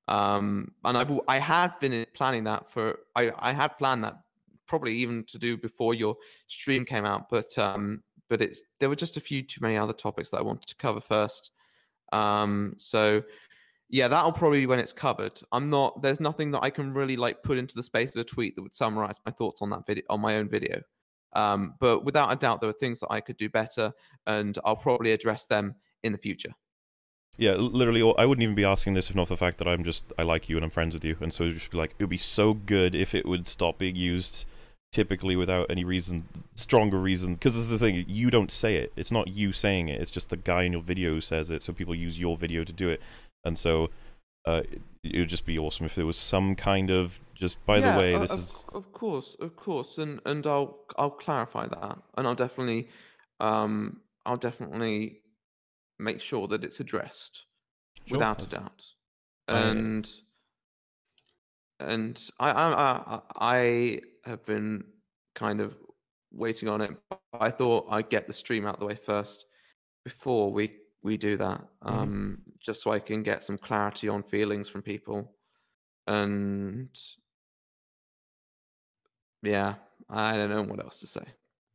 um, 0.07 0.71
and 0.83 0.97
I've 0.97 1.19
I 1.27 1.39
had 1.39 1.79
been 1.79 2.05
planning 2.13 2.43
that 2.45 2.69
for 2.69 2.99
I 3.15 3.31
I 3.39 3.53
had 3.53 3.77
planned 3.77 4.03
that 4.03 4.15
probably 4.67 4.95
even 4.95 5.23
to 5.27 5.37
do 5.37 5.57
before 5.57 5.93
your 5.93 6.15
stream 6.47 6.85
came 6.85 7.05
out, 7.05 7.29
but 7.29 7.57
um, 7.57 8.01
but 8.29 8.41
it 8.41 8.57
there 8.79 8.89
were 8.89 8.95
just 8.95 9.17
a 9.17 9.21
few 9.21 9.41
too 9.41 9.59
many 9.61 9.77
other 9.77 9.93
topics 9.93 10.29
that 10.31 10.37
I 10.37 10.43
wanted 10.43 10.67
to 10.67 10.75
cover 10.75 11.01
first, 11.01 11.51
um, 12.11 12.73
so 12.77 13.23
yeah, 13.89 14.07
that'll 14.07 14.31
probably 14.31 14.61
be 14.61 14.65
when 14.65 14.79
it's 14.79 14.93
covered. 14.93 15.39
I'm 15.51 15.69
not. 15.69 16.01
There's 16.01 16.19
nothing 16.19 16.51
that 16.51 16.63
I 16.63 16.69
can 16.69 16.93
really 16.93 17.17
like 17.17 17.43
put 17.43 17.57
into 17.57 17.75
the 17.75 17.83
space 17.83 18.15
of 18.15 18.21
a 18.21 18.23
tweet 18.23 18.55
that 18.55 18.63
would 18.63 18.75
summarize 18.75 19.19
my 19.25 19.31
thoughts 19.31 19.61
on 19.61 19.69
that 19.71 19.85
video 19.85 20.03
on 20.09 20.21
my 20.21 20.37
own 20.37 20.49
video. 20.49 20.81
Um, 21.33 21.75
but 21.79 22.05
without 22.05 22.31
a 22.31 22.35
doubt, 22.35 22.61
there 22.61 22.69
are 22.69 22.73
things 22.73 22.99
that 23.01 23.11
I 23.11 23.19
could 23.19 23.37
do 23.37 23.49
better, 23.49 23.93
and 24.25 24.57
I'll 24.65 24.75
probably 24.75 25.11
address 25.11 25.45
them 25.45 25.75
in 26.03 26.11
the 26.13 26.17
future. 26.17 26.53
Yeah, 27.37 27.53
literally, 27.55 28.01
I 28.17 28.25
wouldn't 28.25 28.43
even 28.43 28.55
be 28.55 28.63
asking 28.63 28.93
this 28.93 29.09
if 29.09 29.15
not 29.15 29.27
for 29.27 29.33
the 29.33 29.37
fact 29.37 29.57
that 29.57 29.67
I'm 29.67 29.83
just 29.83 30.13
I 30.17 30.23
like 30.23 30.47
you 30.47 30.55
and 30.55 30.63
I'm 30.63 30.71
friends 30.71 30.93
with 30.93 31.03
you, 31.03 31.17
and 31.19 31.33
so 31.33 31.43
it'd 31.43 31.55
just 31.55 31.71
be 31.71 31.77
like 31.77 31.91
it 31.99 32.03
would 32.03 32.09
be 32.09 32.17
so 32.17 32.53
good 32.53 32.95
if 32.95 33.13
it 33.13 33.25
would 33.25 33.47
stop 33.47 33.77
being 33.77 33.95
used 33.95 34.45
typically 34.95 35.35
without 35.35 35.69
any 35.69 35.83
reason, 35.83 36.23
stronger 36.55 36.97
reason. 36.97 37.33
Because 37.33 37.53
this 37.55 37.63
is 37.63 37.69
the 37.69 37.77
thing, 37.77 38.05
you 38.07 38.31
don't 38.31 38.49
say 38.49 38.77
it. 38.77 38.93
It's 38.95 39.11
not 39.11 39.27
you 39.27 39.51
saying 39.51 39.89
it. 39.89 40.01
It's 40.01 40.09
just 40.09 40.29
the 40.29 40.37
guy 40.37 40.63
in 40.63 40.71
your 40.71 40.81
video 40.81 41.11
who 41.11 41.21
says 41.21 41.49
it. 41.49 41.61
So 41.61 41.73
people 41.73 41.93
use 41.93 42.17
your 42.17 42.37
video 42.37 42.63
to 42.63 42.71
do 42.71 42.87
it, 42.89 43.01
and 43.43 43.59
so 43.59 43.89
uh, 44.45 44.61
it, 45.03 45.19
would 45.19 45.27
just 45.27 45.45
be 45.45 45.59
awesome 45.59 45.85
if 45.85 45.95
there 45.95 46.05
was 46.05 46.17
some 46.17 46.55
kind 46.55 46.89
of 46.89 47.19
just. 47.33 47.63
By 47.65 47.79
Yeah, 47.79 47.91
the 47.91 47.99
way, 47.99 48.17
this 48.17 48.31
of, 48.31 48.39
is 48.39 48.65
of 48.73 48.91
course, 48.93 49.35
of 49.39 49.55
course, 49.57 49.97
and 49.97 50.21
and 50.25 50.47
I'll 50.47 50.79
I'll 50.97 51.11
clarify 51.11 51.67
that, 51.67 51.97
and 52.17 52.25
I'll 52.25 52.35
definitely, 52.35 52.87
um, 53.39 53.99
I'll 54.25 54.37
definitely 54.37 55.19
make 55.99 56.21
sure 56.21 56.47
that 56.47 56.63
it's 56.63 56.79
addressed 56.79 57.45
Sure, 58.05 58.17
without 58.17 58.43
a 58.43 58.47
doubt. 58.47 58.83
And 59.47 60.09
and 61.79 62.21
I 62.39 62.51
I 62.51 62.73
I 62.73 63.21
I 63.39 64.01
have 64.25 64.45
been 64.45 64.83
kind 65.35 65.61
of 65.61 65.77
waiting 66.31 66.69
on 66.69 66.81
it. 66.81 66.91
But 67.09 67.21
I 67.33 67.51
thought 67.51 67.87
I'd 67.89 68.09
get 68.09 68.27
the 68.27 68.33
stream 68.33 68.65
out 68.65 68.75
of 68.75 68.79
the 68.79 68.85
way 68.87 68.95
first 68.95 69.45
before 70.05 70.51
we 70.51 70.77
we 71.03 71.17
do 71.17 71.37
that, 71.37 71.63
Mm-hmm. 71.89 72.01
um, 72.01 72.41
just 72.59 72.81
so 72.83 72.91
I 72.91 72.99
can 72.99 73.23
get 73.23 73.43
some 73.43 73.57
clarity 73.57 74.09
on 74.09 74.23
feelings 74.23 74.69
from 74.69 74.81
people. 74.81 75.35
And 76.07 76.89
yeah, 79.41 79.75
I 80.09 80.35
don't 80.37 80.49
know 80.49 80.63
what 80.63 80.79
else 80.83 80.99
to 80.99 81.07
say. 81.07 81.25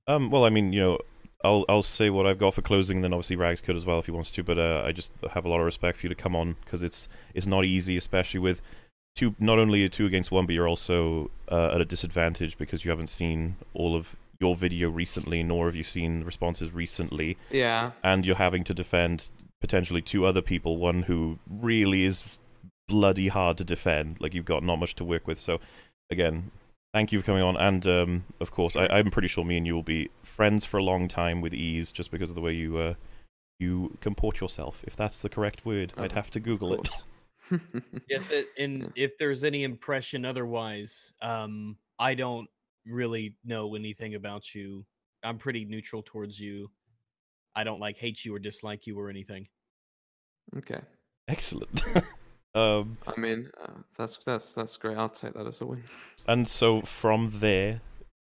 Um, 0.06 0.30
well, 0.30 0.44
I 0.44 0.50
mean, 0.50 0.72
you 0.72 0.80
know, 0.80 0.98
I'll 1.44 1.64
I'll 1.68 1.82
say 1.82 2.10
what 2.10 2.26
I've 2.26 2.38
got 2.38 2.54
for 2.54 2.62
closing, 2.62 2.98
and 2.98 3.04
then 3.04 3.12
obviously 3.12 3.36
Rags 3.36 3.60
could 3.60 3.76
as 3.76 3.84
well 3.86 3.98
if 3.98 4.06
he 4.06 4.12
wants 4.12 4.30
to. 4.32 4.42
But 4.44 4.58
uh, 4.58 4.82
I 4.86 4.92
just 4.92 5.10
have 5.32 5.44
a 5.44 5.48
lot 5.48 5.60
of 5.60 5.64
respect 5.66 5.98
for 5.98 6.06
you 6.06 6.08
to 6.08 6.14
come 6.14 6.36
on 6.36 6.56
because 6.64 6.82
it's 6.82 7.08
it's 7.34 7.46
not 7.46 7.64
easy, 7.64 7.96
especially 7.96 8.40
with 8.40 8.60
two 9.14 9.34
not 9.38 9.58
only 9.58 9.84
a 9.84 9.88
two 9.88 10.06
against 10.06 10.30
one, 10.30 10.46
but 10.46 10.54
you're 10.54 10.68
also 10.68 11.30
uh, 11.50 11.72
at 11.74 11.80
a 11.80 11.84
disadvantage 11.84 12.56
because 12.58 12.84
you 12.84 12.90
haven't 12.90 13.10
seen 13.10 13.56
all 13.74 13.94
of 13.96 14.16
your 14.38 14.56
video 14.56 14.88
recently, 14.88 15.42
nor 15.42 15.66
have 15.66 15.76
you 15.76 15.82
seen 15.82 16.24
responses 16.24 16.72
recently, 16.72 17.36
Yeah, 17.50 17.90
and 18.02 18.24
you're 18.26 18.36
having 18.36 18.64
to 18.64 18.74
defend 18.74 19.28
potentially 19.60 20.00
two 20.00 20.24
other 20.24 20.40
people, 20.40 20.78
one 20.78 21.02
who 21.02 21.38
really 21.48 22.04
is 22.04 22.38
bloody 22.88 23.28
hard 23.28 23.58
to 23.58 23.64
defend. 23.64 24.16
Like 24.20 24.32
you've 24.34 24.46
got 24.46 24.62
not 24.64 24.76
much 24.76 24.94
to 24.96 25.04
work 25.04 25.26
with. 25.26 25.38
So 25.38 25.60
again, 26.10 26.50
thank 26.94 27.12
you 27.12 27.20
for 27.20 27.26
coming 27.26 27.42
on, 27.42 27.56
and 27.58 27.86
um, 27.86 28.24
of 28.40 28.50
course, 28.50 28.76
I, 28.76 28.86
I'm 28.86 29.10
pretty 29.10 29.28
sure 29.28 29.44
me 29.44 29.58
and 29.58 29.66
you 29.66 29.74
will 29.74 29.82
be 29.82 30.08
friends 30.22 30.64
for 30.64 30.78
a 30.78 30.82
long 30.82 31.06
time 31.06 31.40
with 31.42 31.52
ease, 31.52 31.92
just 31.92 32.10
because 32.10 32.30
of 32.30 32.34
the 32.34 32.40
way 32.40 32.52
you 32.54 32.78
uh, 32.78 32.94
you 33.58 33.98
comport 34.00 34.40
yourself. 34.40 34.82
If 34.86 34.96
that's 34.96 35.20
the 35.20 35.28
correct 35.28 35.66
word, 35.66 35.92
I'd 35.98 36.12
Oh, 36.12 36.14
have 36.14 36.30
to 36.30 36.40
Google 36.40 36.72
it. 36.72 36.88
Course. 37.50 37.62
Yes, 38.08 38.30
it, 38.30 38.48
and 38.58 38.92
if 38.96 39.18
there's 39.18 39.44
any 39.44 39.64
impression 39.64 40.24
otherwise, 40.24 41.12
um, 41.20 41.76
I 41.98 42.14
don't 42.14 42.48
really 42.86 43.36
know 43.44 43.74
anything 43.74 44.14
about 44.14 44.54
you. 44.54 44.84
I'm 45.22 45.38
pretty 45.38 45.64
neutral 45.64 46.02
towards 46.02 46.40
you. 46.40 46.70
I 47.54 47.64
don't 47.64 47.80
like 47.80 47.98
hate 47.98 48.24
you 48.24 48.34
or 48.34 48.38
dislike 48.38 48.86
you 48.86 48.98
or 48.98 49.10
anything. 49.10 49.46
okay. 50.56 50.80
Excellent. 51.28 51.84
Um, 52.54 52.98
I 53.06 53.18
mean, 53.18 53.48
uh, 53.62 53.74
that's 53.96 54.18
that's 54.24 54.54
that's 54.54 54.76
great. 54.76 54.96
I'll 54.96 55.08
take 55.08 55.34
that 55.34 55.46
as 55.46 55.60
a 55.60 55.66
win. 55.66 55.84
and 56.26 56.48
so 56.48 56.80
from 56.82 57.34
there, 57.38 57.80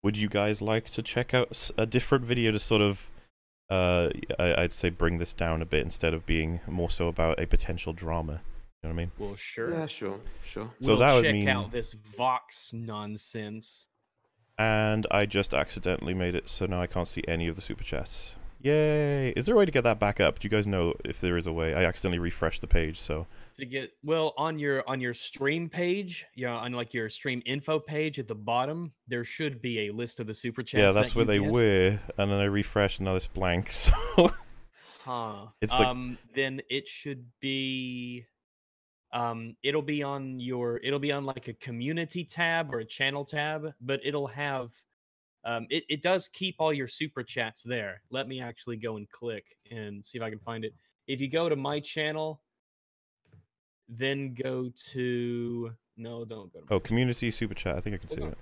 would 0.03 0.17
you 0.17 0.29
guys 0.29 0.61
like 0.61 0.89
to 0.91 1.01
check 1.01 1.33
out 1.33 1.71
a 1.77 1.85
different 1.85 2.25
video 2.25 2.51
to 2.51 2.59
sort 2.59 2.81
of, 2.81 3.09
uh, 3.69 4.09
I, 4.37 4.63
I'd 4.63 4.73
say 4.73 4.89
bring 4.89 5.17
this 5.17 5.33
down 5.33 5.61
a 5.61 5.65
bit 5.65 5.81
instead 5.81 6.13
of 6.13 6.25
being 6.25 6.59
more 6.67 6.89
so 6.89 7.07
about 7.07 7.41
a 7.41 7.47
potential 7.47 7.93
drama. 7.93 8.41
You 8.83 8.89
know 8.89 8.95
what 8.95 9.01
I 9.01 9.05
mean? 9.05 9.11
Well, 9.19 9.35
sure. 9.35 9.71
Yeah, 9.71 9.85
sure, 9.85 10.19
sure. 10.43 10.71
So 10.81 10.91
we'll 10.93 10.99
that 10.99 11.13
would 11.13 11.23
check 11.25 11.33
mean- 11.33 11.47
out 11.49 11.71
this 11.71 11.93
Vox 11.93 12.73
nonsense. 12.73 13.85
And 14.57 15.07
I 15.11 15.25
just 15.25 15.53
accidentally 15.53 16.13
made 16.13 16.35
it 16.35 16.47
so 16.49 16.65
now 16.65 16.81
I 16.81 16.87
can't 16.87 17.07
see 17.07 17.23
any 17.27 17.47
of 17.47 17.55
the 17.55 17.61
super 17.61 17.83
chats. 17.83 18.35
Yay! 18.61 19.29
Is 19.29 19.45
there 19.47 19.55
a 19.55 19.57
way 19.57 19.65
to 19.65 19.71
get 19.71 19.83
that 19.85 19.99
back 19.99 20.19
up? 20.19 20.37
Do 20.37 20.45
you 20.45 20.49
guys 20.51 20.67
know 20.67 20.93
if 21.03 21.19
there 21.19 21.35
is 21.37 21.47
a 21.47 21.53
way? 21.53 21.73
I 21.73 21.83
accidentally 21.85 22.19
refreshed 22.19 22.61
the 22.61 22.67
page, 22.67 22.99
so 22.99 23.25
to 23.57 23.65
get 23.65 23.91
well 24.03 24.33
on 24.37 24.59
your 24.59 24.87
on 24.87 25.01
your 25.01 25.13
stream 25.13 25.67
page 25.67 26.25
yeah 26.35 26.55
on 26.55 26.71
like 26.73 26.93
your 26.93 27.09
stream 27.09 27.41
info 27.45 27.79
page 27.79 28.17
at 28.17 28.27
the 28.27 28.33
bottom 28.35 28.91
there 29.07 29.23
should 29.25 29.61
be 29.61 29.87
a 29.87 29.91
list 29.91 30.19
of 30.19 30.25
the 30.27 30.33
super 30.33 30.63
chats 30.63 30.79
yeah, 30.79 30.91
that's 30.91 31.09
that 31.09 31.15
where 31.15 31.25
they 31.25 31.39
get. 31.39 31.51
were. 31.51 31.99
And 32.17 32.31
then 32.31 32.39
I 32.39 32.43
refreshed, 32.45 32.99
and 32.99 33.05
now 33.07 33.15
it's 33.15 33.27
blank. 33.27 33.71
So 33.71 34.31
huh 35.03 35.47
It's 35.61 35.73
like- 35.73 35.87
um 35.87 36.17
then 36.35 36.61
it 36.69 36.87
should 36.87 37.25
be 37.39 38.25
um 39.13 39.55
it'll 39.63 39.81
be 39.81 40.03
on 40.03 40.39
your 40.39 40.79
it'll 40.83 40.99
be 40.99 41.11
on 41.11 41.25
like 41.25 41.47
a 41.47 41.53
community 41.53 42.23
tab 42.23 42.73
or 42.73 42.79
a 42.79 42.85
channel 42.85 43.25
tab 43.25 43.73
but 43.81 43.99
it'll 44.03 44.27
have 44.27 44.71
um 45.43 45.67
it, 45.69 45.83
it 45.89 46.01
does 46.01 46.27
keep 46.27 46.55
all 46.59 46.71
your 46.71 46.87
super 46.87 47.23
chats 47.23 47.63
there 47.63 48.01
let 48.09 48.27
me 48.27 48.41
actually 48.41 48.77
go 48.77 48.97
and 48.97 49.09
click 49.09 49.57
and 49.69 50.05
see 50.05 50.17
if 50.17 50.23
i 50.23 50.29
can 50.29 50.39
find 50.39 50.63
it 50.63 50.73
if 51.07 51.19
you 51.19 51.29
go 51.29 51.49
to 51.49 51.55
my 51.55 51.79
channel 51.79 52.41
then 53.91 54.33
go 54.33 54.71
to 54.91 55.71
no 55.97 56.25
don't 56.25 56.51
go 56.53 56.59
to 56.59 56.65
my 56.69 56.75
oh, 56.75 56.79
community 56.79 57.29
super 57.29 57.53
chat. 57.53 57.75
I 57.75 57.81
think 57.81 57.95
I 57.95 57.97
can 57.97 58.07
Hold 58.09 58.19
see 58.19 58.25
on. 58.25 58.31
it. 58.31 58.37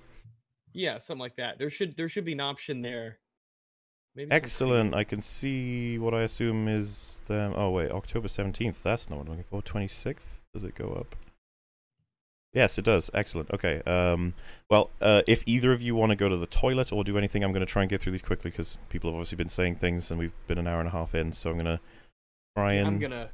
Yeah, 0.74 1.00
something 1.00 1.20
like 1.20 1.36
that. 1.38 1.58
There 1.58 1.70
should 1.70 1.98
there 1.98 2.08
should 2.08 2.26
be 2.26 2.34
an 2.34 2.40
option 2.40 2.82
there. 2.82 3.18
Maybe 4.16 4.32
Excellent. 4.32 4.94
I 4.94 5.04
can 5.04 5.22
see 5.22 5.98
what 5.98 6.14
I 6.14 6.22
assume 6.22 6.68
is 6.68 7.22
them. 7.26 7.54
Oh 7.56 7.72
wait, 7.72 7.92
October 7.92 8.28
seventeenth. 8.28 8.82
That's 8.84 9.10
not 9.10 9.18
what 9.18 9.26
I'm 9.26 9.32
looking 9.32 9.46
for. 9.50 9.62
Twenty 9.62 9.88
sixth. 9.88 10.39
Does 10.54 10.64
it 10.64 10.76
go 10.76 10.90
up? 10.94 11.16
Yes, 12.54 12.80
it 12.80 12.86
does. 12.86 13.12
Excellent. 13.14 13.52
Okay. 13.52 13.82
Um. 13.84 14.34
Well, 14.70 14.90
uh, 15.02 15.22
if 15.28 15.44
either 15.46 15.72
of 15.72 15.82
you 15.84 15.94
want 15.96 16.10
to 16.12 16.16
go 16.16 16.30
to 16.30 16.38
the 16.38 16.48
toilet 16.48 16.92
or 16.92 17.04
do 17.04 17.18
anything, 17.18 17.44
I'm 17.44 17.52
going 17.52 17.66
to 17.66 17.72
try 17.72 17.84
and 17.84 17.90
get 17.90 18.02
through 18.02 18.14
these 18.14 18.24
quickly 18.24 18.50
because 18.50 18.78
people 18.90 19.10
have 19.12 19.16
obviously 19.16 19.36
been 19.36 19.50
saying 19.50 19.76
things, 19.76 20.10
and 20.10 20.20
we've 20.20 20.34
been 20.48 20.58
an 20.58 20.66
hour 20.68 20.80
and 20.80 20.88
a 20.88 20.92
half 20.92 21.14
in. 21.14 21.32
So 21.32 21.52
I'm 21.52 21.58
going 21.58 21.66
to 21.78 21.80
try 22.58 22.74
and 22.74 22.88
I'm 22.88 22.98
gonna 23.00 23.30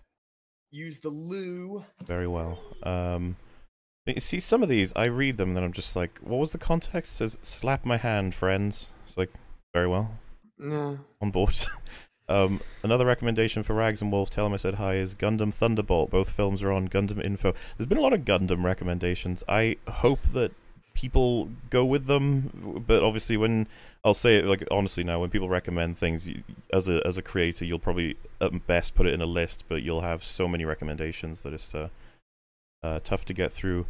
use 0.71 0.99
the 0.99 1.09
loo. 1.09 1.85
very 2.03 2.27
well. 2.27 2.59
Um. 2.83 3.37
you 4.05 4.19
See 4.19 4.41
some 4.41 4.61
of 4.61 4.67
these, 4.69 4.91
I 4.97 5.05
read 5.05 5.37
them, 5.37 5.49
and 5.49 5.57
then 5.57 5.63
I'm 5.63 5.71
just 5.71 5.95
like, 5.95 6.19
"What 6.19 6.37
was 6.39 6.51
the 6.51 6.57
context?" 6.57 7.13
It 7.13 7.15
says, 7.15 7.37
"Slap 7.41 7.85
my 7.85 7.95
hand, 7.97 8.35
friends." 8.35 8.91
It's 9.05 9.17
like, 9.17 9.31
very 9.73 9.87
well 9.87 10.19
Yeah. 10.59 10.97
on 11.21 11.31
board. 11.31 11.55
um, 12.27 12.61
another 12.83 13.05
recommendation 13.05 13.63
for 13.63 13.73
Rags 13.73 14.01
and 14.01 14.11
Wolf, 14.11 14.29
tell 14.29 14.45
him 14.45 14.53
I 14.53 14.57
said 14.57 14.75
hi, 14.75 14.95
is 14.95 15.15
Gundam 15.15 15.53
Thunderbolt. 15.53 16.09
Both 16.09 16.31
films 16.31 16.63
are 16.63 16.71
on 16.71 16.87
Gundam 16.87 17.23
Info. 17.23 17.53
There's 17.77 17.85
been 17.85 17.97
a 17.97 18.01
lot 18.01 18.13
of 18.13 18.21
Gundam 18.21 18.63
recommendations. 18.63 19.43
I 19.47 19.77
hope 19.87 20.21
that 20.33 20.51
people 20.95 21.49
go 21.69 21.85
with 21.85 22.07
them, 22.07 22.83
but 22.87 23.03
obviously 23.03 23.37
when 23.37 23.67
I'll 24.03 24.13
say 24.13 24.37
it 24.37 24.45
like 24.45 24.63
honestly 24.71 25.03
now, 25.03 25.19
when 25.19 25.29
people 25.29 25.49
recommend 25.49 25.97
things, 25.97 26.27
you, 26.27 26.43
as 26.73 26.87
a 26.87 27.05
as 27.05 27.17
a 27.17 27.21
creator, 27.21 27.65
you'll 27.65 27.79
probably 27.79 28.17
at 28.41 28.65
best 28.65 28.95
put 28.95 29.05
it 29.05 29.13
in 29.13 29.21
a 29.21 29.25
list, 29.25 29.65
but 29.67 29.83
you'll 29.83 30.01
have 30.01 30.23
so 30.23 30.47
many 30.47 30.65
recommendations 30.65 31.43
that 31.43 31.53
it's 31.53 31.75
uh, 31.75 31.89
uh, 32.81 32.99
tough 33.03 33.25
to 33.25 33.33
get 33.33 33.51
through. 33.51 33.85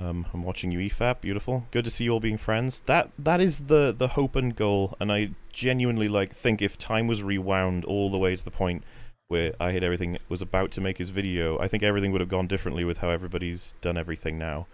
Um, 0.00 0.26
I'm 0.32 0.42
watching 0.42 0.72
you 0.72 0.78
EFAP. 0.78 1.20
Beautiful. 1.20 1.66
Good 1.70 1.84
to 1.84 1.90
see 1.90 2.04
you 2.04 2.12
all 2.12 2.20
being 2.20 2.38
friends. 2.38 2.80
That 2.86 3.10
that 3.18 3.40
is 3.40 3.60
the 3.66 3.94
the 3.96 4.08
hope 4.08 4.34
and 4.34 4.56
goal. 4.56 4.96
And 4.98 5.12
I 5.12 5.30
genuinely 5.52 6.08
like 6.08 6.34
think 6.34 6.62
if 6.62 6.78
time 6.78 7.06
was 7.06 7.22
rewound 7.22 7.84
all 7.84 8.10
the 8.10 8.16
way 8.18 8.34
to 8.34 8.42
the 8.44 8.50
point 8.50 8.82
where 9.28 9.52
I 9.60 9.72
Hate 9.72 9.82
Everything 9.82 10.16
was 10.28 10.40
about 10.42 10.70
to 10.72 10.80
make 10.80 10.96
his 10.98 11.10
video, 11.10 11.58
I 11.58 11.68
think 11.68 11.82
everything 11.82 12.12
would 12.12 12.20
have 12.22 12.30
gone 12.30 12.46
differently 12.46 12.82
with 12.84 12.98
how 12.98 13.10
everybody's 13.10 13.74
done 13.82 13.96
everything 13.98 14.38
now. 14.38 14.66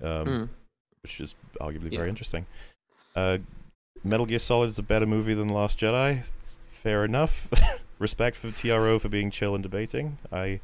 Um, 0.00 0.26
Mm. 0.26 0.48
which 1.02 1.20
is 1.20 1.34
arguably 1.60 1.92
Yeah. 1.92 1.98
very 1.98 2.08
interesting. 2.08 2.46
Uh, 3.14 3.38
Metal 4.02 4.26
Gear 4.26 4.38
Solid 4.38 4.68
is 4.70 4.78
a 4.78 4.82
better 4.82 5.06
movie 5.06 5.34
than 5.34 5.48
The 5.48 5.54
Last 5.54 5.78
Jedi. 5.78 6.22
It's 6.38 6.58
fair 6.64 7.04
enough. 7.04 7.48
Respect 7.98 8.36
for 8.36 8.50
TRO 8.50 8.98
for 8.98 9.08
being 9.08 9.30
chill 9.30 9.54
and 9.54 9.62
debating. 9.62 10.18
I 10.32 10.60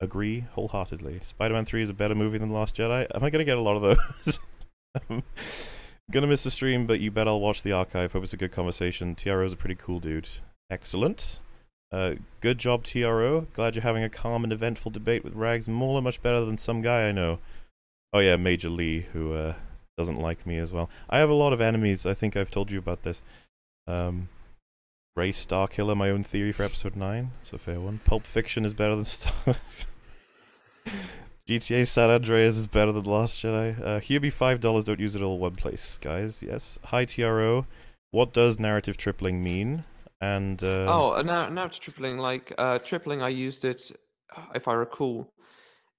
agree 0.00 0.40
wholeheartedly. 0.52 1.20
Spider-Man 1.22 1.64
3 1.64 1.82
is 1.82 1.90
a 1.90 1.94
better 1.94 2.14
movie 2.14 2.38
than 2.38 2.50
The 2.50 2.54
Last 2.54 2.76
Jedi. 2.76 3.06
Am 3.14 3.24
I 3.24 3.30
going 3.30 3.40
to 3.40 3.44
get 3.44 3.56
a 3.56 3.62
lot 3.62 3.76
of 3.76 3.82
those? 3.82 4.40
I'm 5.08 5.22
gonna 6.10 6.26
miss 6.26 6.44
the 6.44 6.50
stream, 6.50 6.86
but 6.86 7.00
you 7.00 7.10
bet 7.10 7.28
I'll 7.28 7.40
watch 7.40 7.62
the 7.62 7.72
archive. 7.72 8.12
Hope 8.12 8.24
it's 8.24 8.32
a 8.32 8.38
good 8.38 8.52
conversation. 8.52 9.14
TRO's 9.14 9.52
a 9.52 9.56
pretty 9.56 9.74
cool 9.74 10.00
dude. 10.00 10.28
Excellent. 10.70 11.40
Uh, 11.92 12.14
good 12.40 12.58
job, 12.58 12.84
TRO. 12.84 13.46
Glad 13.52 13.74
you're 13.74 13.82
having 13.82 14.02
a 14.02 14.08
calm 14.08 14.44
and 14.44 14.52
eventful 14.52 14.90
debate 14.90 15.24
with 15.24 15.34
Rags 15.34 15.68
Mauler. 15.68 16.02
Much 16.02 16.22
better 16.22 16.44
than 16.44 16.58
some 16.58 16.82
guy 16.82 17.08
I 17.08 17.12
know. 17.12 17.38
Oh 18.12 18.20
yeah, 18.20 18.36
Major 18.36 18.68
Lee, 18.68 19.06
who 19.12 19.34
uh, 19.34 19.54
doesn't 19.96 20.20
like 20.20 20.46
me 20.46 20.58
as 20.58 20.72
well. 20.72 20.90
I 21.08 21.18
have 21.18 21.30
a 21.30 21.34
lot 21.34 21.52
of 21.52 21.60
enemies. 21.60 22.06
I 22.06 22.14
think 22.14 22.36
I've 22.36 22.50
told 22.50 22.70
you 22.70 22.78
about 22.78 23.02
this. 23.02 23.22
Um, 23.86 24.28
Ray 25.16 25.32
Starkiller, 25.32 25.96
my 25.96 26.10
own 26.10 26.22
theory 26.22 26.52
for 26.52 26.62
episode 26.62 26.94
nine. 26.94 27.30
It's 27.40 27.54
a 27.54 27.58
fair 27.58 27.80
one. 27.80 28.00
Pulp 28.04 28.24
Fiction 28.24 28.66
is 28.66 28.74
better 28.74 28.94
than 28.94 29.04
Star. 29.06 29.54
GTA 31.48 31.86
San 31.86 32.10
Andreas 32.10 32.58
is 32.58 32.66
better 32.66 32.92
than 32.92 33.04
Last 33.04 33.42
Jedi. 33.42 33.80
Uh, 33.80 33.98
Hubie 34.00 34.30
five 34.30 34.60
dollars. 34.60 34.84
Don't 34.84 35.00
use 35.00 35.16
it 35.16 35.22
all 35.22 35.38
one 35.38 35.54
place, 35.56 35.98
guys. 36.02 36.42
Yes. 36.42 36.78
Hi 36.84 37.06
TRO. 37.06 37.64
What 38.10 38.34
does 38.34 38.58
narrative 38.60 38.98
tripling 38.98 39.42
mean? 39.42 39.84
And 40.20 40.62
uh, 40.62 40.84
Oh, 40.86 41.22
now 41.22 41.48
now 41.48 41.66
to 41.66 41.80
tripling. 41.80 42.18
Like 42.18 42.52
uh, 42.58 42.78
tripling, 42.80 43.22
I 43.22 43.30
used 43.30 43.64
it, 43.64 43.90
if 44.54 44.68
I 44.68 44.74
recall, 44.74 45.32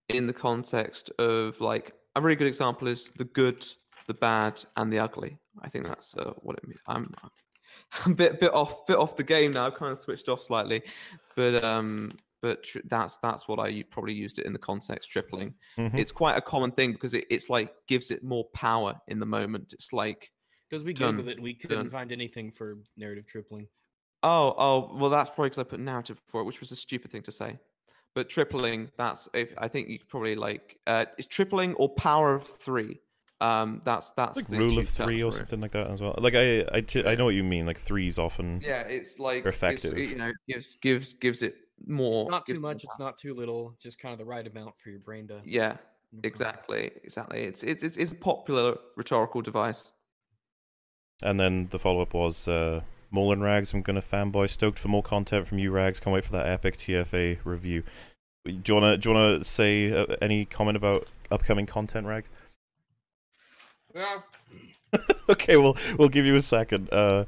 in 0.09 0.27
the 0.27 0.33
context 0.33 1.09
of 1.17 1.59
like 1.59 1.91
a 2.15 2.21
really 2.21 2.35
good 2.35 2.47
example 2.47 2.87
is 2.87 3.09
the 3.17 3.25
good, 3.25 3.65
the 4.05 4.13
bad, 4.13 4.63
and 4.75 4.93
the 4.93 4.99
ugly. 4.99 5.39
I 5.63 5.69
think 5.69 5.87
that's 5.87 6.15
uh, 6.15 6.33
what 6.43 6.55
it 6.57 6.67
means. 6.67 6.81
I'm 6.85 7.11
I'm 8.05 8.11
a 8.13 8.15
bit 8.15 8.39
bit 8.39 8.53
off 8.53 8.85
bit 8.85 8.97
off 8.97 9.15
the 9.15 9.23
game 9.23 9.51
now. 9.51 9.65
I've 9.67 9.75
kind 9.75 9.91
of 9.91 9.99
switched 9.99 10.29
off 10.29 10.41
slightly, 10.41 10.81
but 11.35 11.63
um, 11.63 12.11
but 12.41 12.63
tr- 12.63 12.79
that's 12.85 13.17
that's 13.17 13.47
what 13.47 13.59
I 13.59 13.67
u- 13.67 13.83
probably 13.85 14.13
used 14.13 14.39
it 14.39 14.45
in 14.45 14.53
the 14.53 14.59
context 14.59 15.09
tripling. 15.09 15.53
mhm. 15.77 15.97
It's 15.97 16.11
quite 16.11 16.37
a 16.37 16.41
common 16.41 16.71
thing 16.71 16.91
because 16.91 17.13
it, 17.13 17.25
it's 17.29 17.49
like 17.49 17.73
gives 17.87 18.11
it 18.11 18.23
more 18.23 18.45
power 18.53 18.99
in 19.07 19.19
the 19.19 19.25
moment. 19.25 19.73
It's 19.73 19.93
like 19.93 20.31
Because 20.69 20.83
we 20.83 20.93
Done. 20.93 21.27
it, 21.27 21.39
we 21.41 21.53
couldn't 21.53 21.77
Done. 21.77 21.89
find 21.89 22.11
anything 22.11 22.51
for 22.51 22.77
narrative 22.97 23.25
tripling. 23.25 23.67
Oh, 24.23 24.55
oh, 24.57 24.97
well, 24.97 25.09
that's 25.11 25.29
probably 25.29 25.49
because 25.49 25.59
I 25.59 25.63
put 25.63 25.79
narrative 25.79 26.19
for 26.27 26.41
it, 26.41 26.45
which 26.45 26.59
was 26.59 26.71
a 26.71 26.75
stupid 26.75 27.11
thing 27.11 27.21
to 27.23 27.31
say. 27.31 27.57
But 28.15 28.29
tripling, 28.29 28.89
that's 28.97 29.29
if 29.35 29.53
I 29.59 29.67
think 29.67 29.89
you 29.89 29.99
could 29.99 30.09
probably 30.09 30.35
like 30.35 30.77
uh, 30.87 31.05
it's 31.17 31.27
tripling 31.27 31.75
or 31.75 31.87
power 31.89 32.33
of 32.33 32.47
three. 32.47 32.99
Um, 33.39 33.81
that's 33.85 34.09
that's 34.11 34.35
like 34.35 34.47
the 34.47 34.57
rule 34.57 34.79
of 34.79 34.85
cheap 34.87 34.95
term 34.95 35.07
three 35.07 35.21
or 35.21 35.31
something 35.31 35.61
like 35.61 35.71
that 35.71 35.87
as 35.91 36.01
well. 36.01 36.15
Like 36.17 36.33
I, 36.33 36.65
I, 36.71 36.81
t- 36.81 37.05
I 37.05 37.11
Yeah. 37.11 37.15
know 37.15 37.25
what 37.25 37.35
you 37.35 37.43
mean. 37.43 37.67
Like 37.67 37.77
threes 37.77 38.17
often. 38.17 38.61
Yeah, 38.63 38.81
it's 38.81 39.19
like 39.19 39.43
They're 39.43 39.49
it's, 39.49 39.57
effective. 39.57 39.97
You 39.97 40.15
know, 40.15 40.31
gives 40.47 40.77
gives 40.81 41.13
gives 41.13 41.41
it 41.43 41.55
more. 41.85 42.21
It's 42.21 42.31
not 42.31 42.47
too 42.47 42.59
much. 42.59 42.83
It's 42.83 42.97
not 42.97 43.17
too 43.17 43.35
little. 43.35 43.75
Just 43.79 43.99
kind 43.99 44.11
of 44.11 44.17
the 44.17 44.25
right 44.25 44.45
amount 44.47 44.73
for 44.83 44.89
your 44.89 44.99
brain 44.99 45.27
to. 45.27 45.41
Yeah, 45.45 45.77
exactly, 46.23 46.91
exactly. 47.03 47.43
It's 47.43 47.63
it's 47.63 47.83
it's, 47.83 47.97
it's 47.97 48.11
a 48.11 48.15
popular 48.15 48.75
rhetorical 48.95 49.41
device. 49.41 49.91
And 51.21 51.39
then 51.39 51.67
the 51.69 51.79
follow 51.79 52.01
up 52.01 52.13
was 52.15 52.47
uh, 52.47 52.81
Mullen 53.11 53.41
Rags. 53.41 53.71
I'm 53.73 53.83
gonna 53.83 54.01
fanboy. 54.01 54.49
Stoked 54.49 54.79
for 54.79 54.87
more 54.87 55.03
content 55.03 55.47
from 55.47 55.59
you, 55.59 55.69
Rags. 55.71 55.99
Can't 55.99 56.13
wait 56.13 56.23
for 56.23 56.31
that 56.31 56.47
epic 56.47 56.77
TFA 56.77 57.37
review. 57.43 57.83
Do 58.45 58.53
you 58.65 58.73
wanna 58.73 58.97
do 58.97 59.09
you 59.09 59.15
wanna 59.15 59.43
say 59.43 59.91
uh, 59.91 60.15
any 60.21 60.45
comment 60.45 60.77
about 60.77 61.07
upcoming 61.29 61.65
content, 61.67 62.07
Rags? 62.07 62.31
Yeah. 63.97 64.19
okay, 65.29 65.57
we'll 65.57 65.75
we'll 65.97 66.09
give 66.09 66.25
you 66.25 66.35
a 66.35 66.41
second. 66.41 66.89
Uh, 66.91 67.25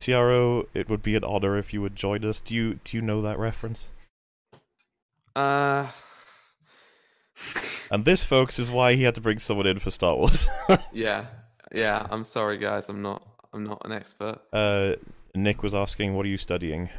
TRO, 0.00 0.66
it 0.74 0.88
would 0.88 1.02
be 1.02 1.16
an 1.16 1.24
honor 1.24 1.56
if 1.56 1.72
you 1.72 1.80
would 1.80 1.96
join 1.96 2.24
us. 2.24 2.40
Do 2.40 2.54
you 2.54 2.80
do 2.84 2.96
you 2.96 3.02
know 3.02 3.22
that 3.22 3.38
reference? 3.38 3.88
Uh. 5.34 5.86
And 7.90 8.04
this, 8.04 8.24
folks, 8.24 8.58
is 8.58 8.70
why 8.70 8.94
he 8.94 9.02
had 9.02 9.14
to 9.16 9.20
bring 9.20 9.38
someone 9.38 9.66
in 9.66 9.78
for 9.78 9.90
Star 9.90 10.14
Wars. 10.14 10.46
yeah, 10.92 11.26
yeah. 11.74 12.06
I'm 12.10 12.24
sorry, 12.24 12.58
guys. 12.58 12.88
I'm 12.88 13.02
not. 13.02 13.26
I'm 13.52 13.64
not 13.64 13.82
an 13.84 13.92
expert. 13.92 14.38
uh, 14.52 14.94
Nick 15.34 15.62
was 15.62 15.74
asking, 15.74 16.14
"What 16.14 16.26
are 16.26 16.28
you 16.28 16.38
studying?" 16.38 16.90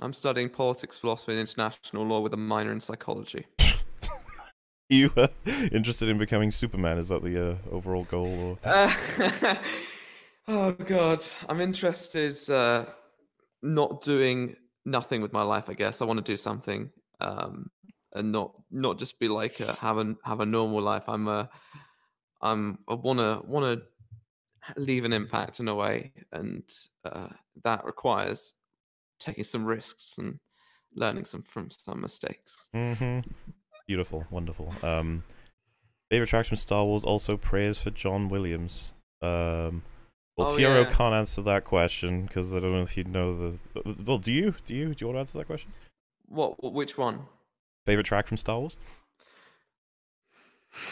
I'm 0.00 0.12
studying 0.12 0.48
politics, 0.48 0.96
philosophy, 0.96 1.32
and 1.32 1.40
international 1.40 2.04
law 2.06 2.20
with 2.20 2.32
a 2.34 2.36
minor 2.36 2.72
in 2.72 2.80
psychology. 2.80 3.46
you 4.96 5.12
uh, 5.16 5.28
interested 5.70 6.08
in 6.08 6.18
becoming 6.18 6.50
Superman? 6.50 6.98
Is 6.98 7.08
that 7.08 7.22
the 7.22 7.50
uh, 7.50 7.56
overall 7.70 8.04
goal? 8.04 8.58
Or 8.64 8.68
Uh, 8.68 8.92
oh 10.48 10.72
god, 10.72 11.20
I'm 11.48 11.60
interested. 11.60 12.36
Uh, 12.50 12.86
not 13.62 14.02
doing 14.02 14.56
nothing 14.84 15.22
with 15.22 15.32
my 15.32 15.42
life. 15.42 15.68
I 15.68 15.74
guess 15.74 16.02
I 16.02 16.06
want 16.06 16.24
to 16.24 16.32
do 16.32 16.36
something. 16.36 16.90
Um, 17.20 17.70
and 18.14 18.32
not 18.32 18.52
not 18.72 18.98
just 18.98 19.20
be 19.20 19.28
like 19.28 19.60
a, 19.60 19.74
have 19.74 19.98
a 19.98 20.16
have 20.24 20.40
a 20.40 20.46
normal 20.46 20.80
life. 20.80 21.04
I'm 21.08 21.28
a 21.28 21.48
I'm 22.42 22.78
I 22.88 22.94
wanna 22.94 23.42
wanna 23.46 23.76
leave 24.76 25.04
an 25.04 25.12
impact 25.12 25.60
in 25.60 25.68
a 25.68 25.74
way, 25.74 26.12
and 26.32 26.64
uh, 27.04 27.28
that 27.62 27.84
requires 27.84 28.54
taking 29.20 29.44
some 29.44 29.64
risks 29.64 30.18
and 30.18 30.40
learning 30.96 31.26
some 31.26 31.42
from 31.42 31.70
some 31.70 32.00
mistakes. 32.00 32.68
Mm-hmm. 32.74 33.20
Beautiful, 33.90 34.24
wonderful. 34.30 34.72
Um, 34.84 35.24
favorite 36.10 36.28
tracks 36.28 36.46
from 36.46 36.58
Star 36.58 36.84
Wars. 36.84 37.04
Also, 37.04 37.36
prayers 37.36 37.80
for 37.82 37.90
John 37.90 38.28
Williams. 38.28 38.92
Um, 39.20 39.82
well, 40.36 40.50
Oh, 40.52 40.56
yeah. 40.58 40.84
can't 40.84 41.12
answer 41.12 41.42
that 41.42 41.64
question 41.64 42.26
because 42.26 42.54
I 42.54 42.60
don't 42.60 42.72
know 42.72 42.82
if 42.82 42.96
you 42.96 43.02
know 43.02 43.36
the. 43.36 43.58
Well, 44.06 44.18
do 44.18 44.30
you? 44.30 44.54
Do 44.64 44.76
you? 44.76 44.94
Do 44.94 45.02
you 45.04 45.06
want 45.08 45.16
to 45.16 45.20
answer 45.22 45.38
that 45.38 45.48
question? 45.48 45.72
What, 46.28 46.72
which 46.72 46.96
one? 46.96 47.22
Favorite 47.84 48.06
track 48.06 48.28
from 48.28 48.36
Star 48.36 48.60
Wars? 48.60 48.76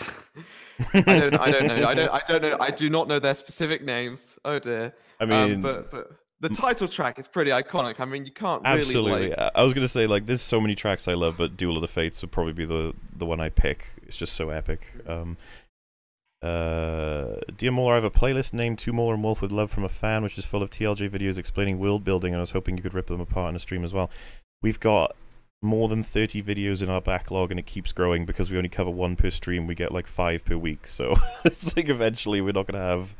I 0.92 1.00
don't 1.02 1.34
I 1.38 1.50
don't 1.52 1.66
know. 1.68 1.86
I 1.88 1.94
don't 1.94 2.10
I 2.10 2.20
don't 2.26 2.42
know. 2.42 2.56
I 2.58 2.72
do 2.72 2.90
not 2.90 3.06
know 3.06 3.20
their 3.20 3.36
specific 3.36 3.84
names. 3.84 4.36
Oh 4.44 4.58
dear. 4.58 4.92
I 5.20 5.22
Um, 5.22 5.30
mean, 5.30 5.62
but 5.62 5.92
but 5.92 6.10
the 6.40 6.48
title 6.48 6.86
track 6.86 7.18
is 7.18 7.26
pretty 7.26 7.50
iconic. 7.50 8.00
I 8.00 8.04
mean, 8.04 8.24
you 8.24 8.32
can't 8.32 8.62
really 8.62 8.78
absolutely. 8.78 9.30
like 9.30 9.50
I 9.54 9.62
was 9.62 9.74
gonna 9.74 9.88
say 9.88 10.06
like 10.06 10.26
there's 10.26 10.42
so 10.42 10.60
many 10.60 10.74
tracks 10.74 11.08
I 11.08 11.14
love, 11.14 11.36
but 11.36 11.56
Duel 11.56 11.76
of 11.76 11.82
the 11.82 11.88
Fates 11.88 12.20
would 12.22 12.30
probably 12.30 12.52
be 12.52 12.64
the 12.64 12.94
the 13.16 13.26
one 13.26 13.40
I 13.40 13.48
pick. 13.48 13.88
It's 14.02 14.16
just 14.16 14.34
so 14.34 14.50
epic. 14.50 14.92
Um, 15.06 15.36
uh, 16.40 17.36
Dear 17.56 17.72
Mauler, 17.72 17.92
I 17.92 17.96
have 17.96 18.04
a 18.04 18.10
playlist 18.10 18.52
named 18.52 18.78
Two 18.78 18.92
Mauler 18.92 19.14
and 19.14 19.24
Wolf 19.24 19.42
with 19.42 19.50
Love 19.50 19.70
from 19.70 19.84
a 19.84 19.88
Fan, 19.88 20.22
which 20.22 20.38
is 20.38 20.44
full 20.44 20.62
of 20.62 20.70
TLJ 20.70 21.10
videos 21.10 21.38
explaining 21.38 21.78
world 21.78 22.04
building, 22.04 22.32
and 22.32 22.38
I 22.38 22.42
was 22.42 22.52
hoping 22.52 22.76
you 22.76 22.82
could 22.82 22.94
rip 22.94 23.08
them 23.08 23.20
apart 23.20 23.50
in 23.50 23.56
a 23.56 23.58
stream 23.58 23.84
as 23.84 23.92
well. 23.92 24.08
We've 24.62 24.78
got 24.78 25.16
more 25.60 25.88
than 25.88 26.04
30 26.04 26.42
videos 26.42 26.82
in 26.82 26.88
our 26.88 27.00
backlog, 27.00 27.50
and 27.50 27.58
it 27.58 27.66
keeps 27.66 27.90
growing 27.90 28.24
because 28.24 28.50
we 28.50 28.56
only 28.56 28.68
cover 28.68 28.90
one 28.90 29.16
per 29.16 29.30
stream. 29.30 29.66
We 29.66 29.74
get 29.74 29.90
like 29.90 30.06
five 30.06 30.44
per 30.44 30.56
week, 30.56 30.86
so 30.86 31.16
it's 31.44 31.76
like 31.76 31.88
eventually 31.88 32.40
we're 32.40 32.52
not 32.52 32.68
gonna 32.68 32.84
have 32.84 33.16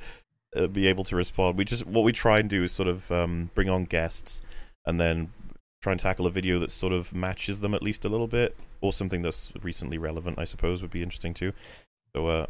uh, 0.56 0.66
be 0.66 0.86
able 0.86 1.04
to 1.04 1.16
respond. 1.16 1.58
We 1.58 1.64
just 1.64 1.86
what 1.86 2.04
we 2.04 2.12
try 2.12 2.38
and 2.38 2.48
do 2.48 2.62
is 2.62 2.72
sort 2.72 2.88
of 2.88 3.10
um, 3.10 3.50
bring 3.54 3.68
on 3.68 3.84
guests, 3.84 4.42
and 4.86 5.00
then 5.00 5.32
try 5.80 5.92
and 5.92 6.00
tackle 6.00 6.26
a 6.26 6.30
video 6.30 6.58
that 6.58 6.70
sort 6.70 6.92
of 6.92 7.14
matches 7.14 7.60
them 7.60 7.74
at 7.74 7.82
least 7.82 8.04
a 8.04 8.08
little 8.08 8.26
bit, 8.26 8.56
or 8.80 8.92
something 8.92 9.22
that's 9.22 9.52
recently 9.62 9.98
relevant. 9.98 10.38
I 10.38 10.44
suppose 10.44 10.82
would 10.82 10.90
be 10.90 11.02
interesting 11.02 11.34
too. 11.34 11.52
So 12.14 12.26
uh, 12.26 12.46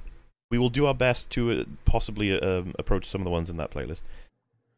we 0.51 0.59
will 0.59 0.71
do 0.71 0.87
our 0.87 0.95
best 0.95 1.31
to 1.31 1.51
uh, 1.51 1.65
possibly 1.85 2.41
um, 2.41 2.75
approach 2.79 3.07
some 3.07 3.21
of 3.21 3.25
the 3.25 3.31
ones 3.31 3.51
in 3.51 3.57
that 3.57 3.71
playlist. 3.71 4.05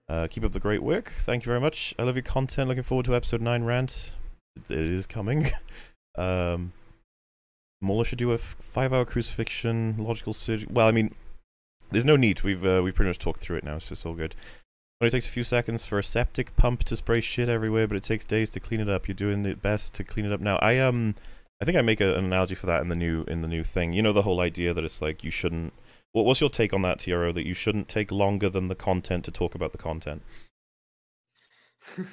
Uh, 0.08 0.26
keep 0.28 0.42
up 0.42 0.52
the 0.52 0.60
great 0.60 0.82
work. 0.82 1.12
Thank 1.18 1.44
you 1.44 1.46
very 1.46 1.60
much. 1.60 1.94
I 1.98 2.02
love 2.02 2.16
your 2.16 2.24
content. 2.24 2.68
Looking 2.68 2.82
forward 2.82 3.06
to 3.06 3.14
episode 3.14 3.40
nine 3.40 3.62
rant. 3.62 4.12
It 4.56 4.70
is 4.70 5.06
coming. 5.06 5.46
um, 6.18 6.72
Mauler 7.80 8.04
should 8.04 8.18
do 8.18 8.32
a 8.32 8.34
f- 8.34 8.56
five-hour 8.58 9.04
crucifixion, 9.04 9.96
logical 9.98 10.32
surgery. 10.32 10.68
Well, 10.70 10.88
I 10.88 10.90
mean, 10.90 11.14
there's 11.90 12.04
no 12.04 12.16
need. 12.16 12.42
We've 12.42 12.64
uh, 12.64 12.80
we've 12.82 12.94
pretty 12.94 13.08
much 13.08 13.18
talked 13.18 13.40
through 13.40 13.58
it 13.58 13.64
now, 13.64 13.78
so 13.78 13.92
it's 13.92 14.06
all 14.06 14.14
good. 14.14 14.34
Only 15.00 15.10
takes 15.10 15.26
a 15.26 15.30
few 15.30 15.44
seconds 15.44 15.86
for 15.86 15.98
a 15.98 16.04
septic 16.04 16.54
pump 16.56 16.84
to 16.84 16.96
spray 16.96 17.20
shit 17.20 17.48
everywhere, 17.48 17.86
but 17.86 17.96
it 17.96 18.02
takes 18.02 18.24
days 18.24 18.50
to 18.50 18.60
clean 18.60 18.80
it 18.80 18.88
up. 18.88 19.08
You're 19.08 19.14
doing 19.14 19.46
it 19.46 19.62
best 19.62 19.94
to 19.94 20.04
clean 20.04 20.26
it 20.26 20.32
up 20.32 20.40
now. 20.40 20.56
I 20.56 20.78
um, 20.78 21.14
I 21.60 21.64
think 21.64 21.78
I 21.78 21.82
make 21.82 22.00
a, 22.00 22.16
an 22.16 22.26
analogy 22.26 22.54
for 22.54 22.66
that 22.66 22.82
in 22.82 22.88
the 22.88 22.96
new 22.96 23.24
in 23.28 23.40
the 23.40 23.48
new 23.48 23.64
thing. 23.64 23.92
You 23.92 24.02
know 24.02 24.12
the 24.12 24.22
whole 24.22 24.40
idea 24.40 24.74
that 24.74 24.84
it's 24.84 25.00
like 25.00 25.24
you 25.24 25.30
shouldn't. 25.30 25.72
What, 26.12 26.24
what's 26.24 26.40
your 26.40 26.50
take 26.50 26.72
on 26.72 26.82
that, 26.82 26.98
TRO? 26.98 27.32
That 27.32 27.46
you 27.46 27.54
shouldn't 27.54 27.88
take 27.88 28.10
longer 28.12 28.50
than 28.50 28.68
the 28.68 28.74
content 28.74 29.24
to 29.24 29.30
talk 29.30 29.54
about 29.54 29.72
the 29.72 29.78
content. 29.78 30.22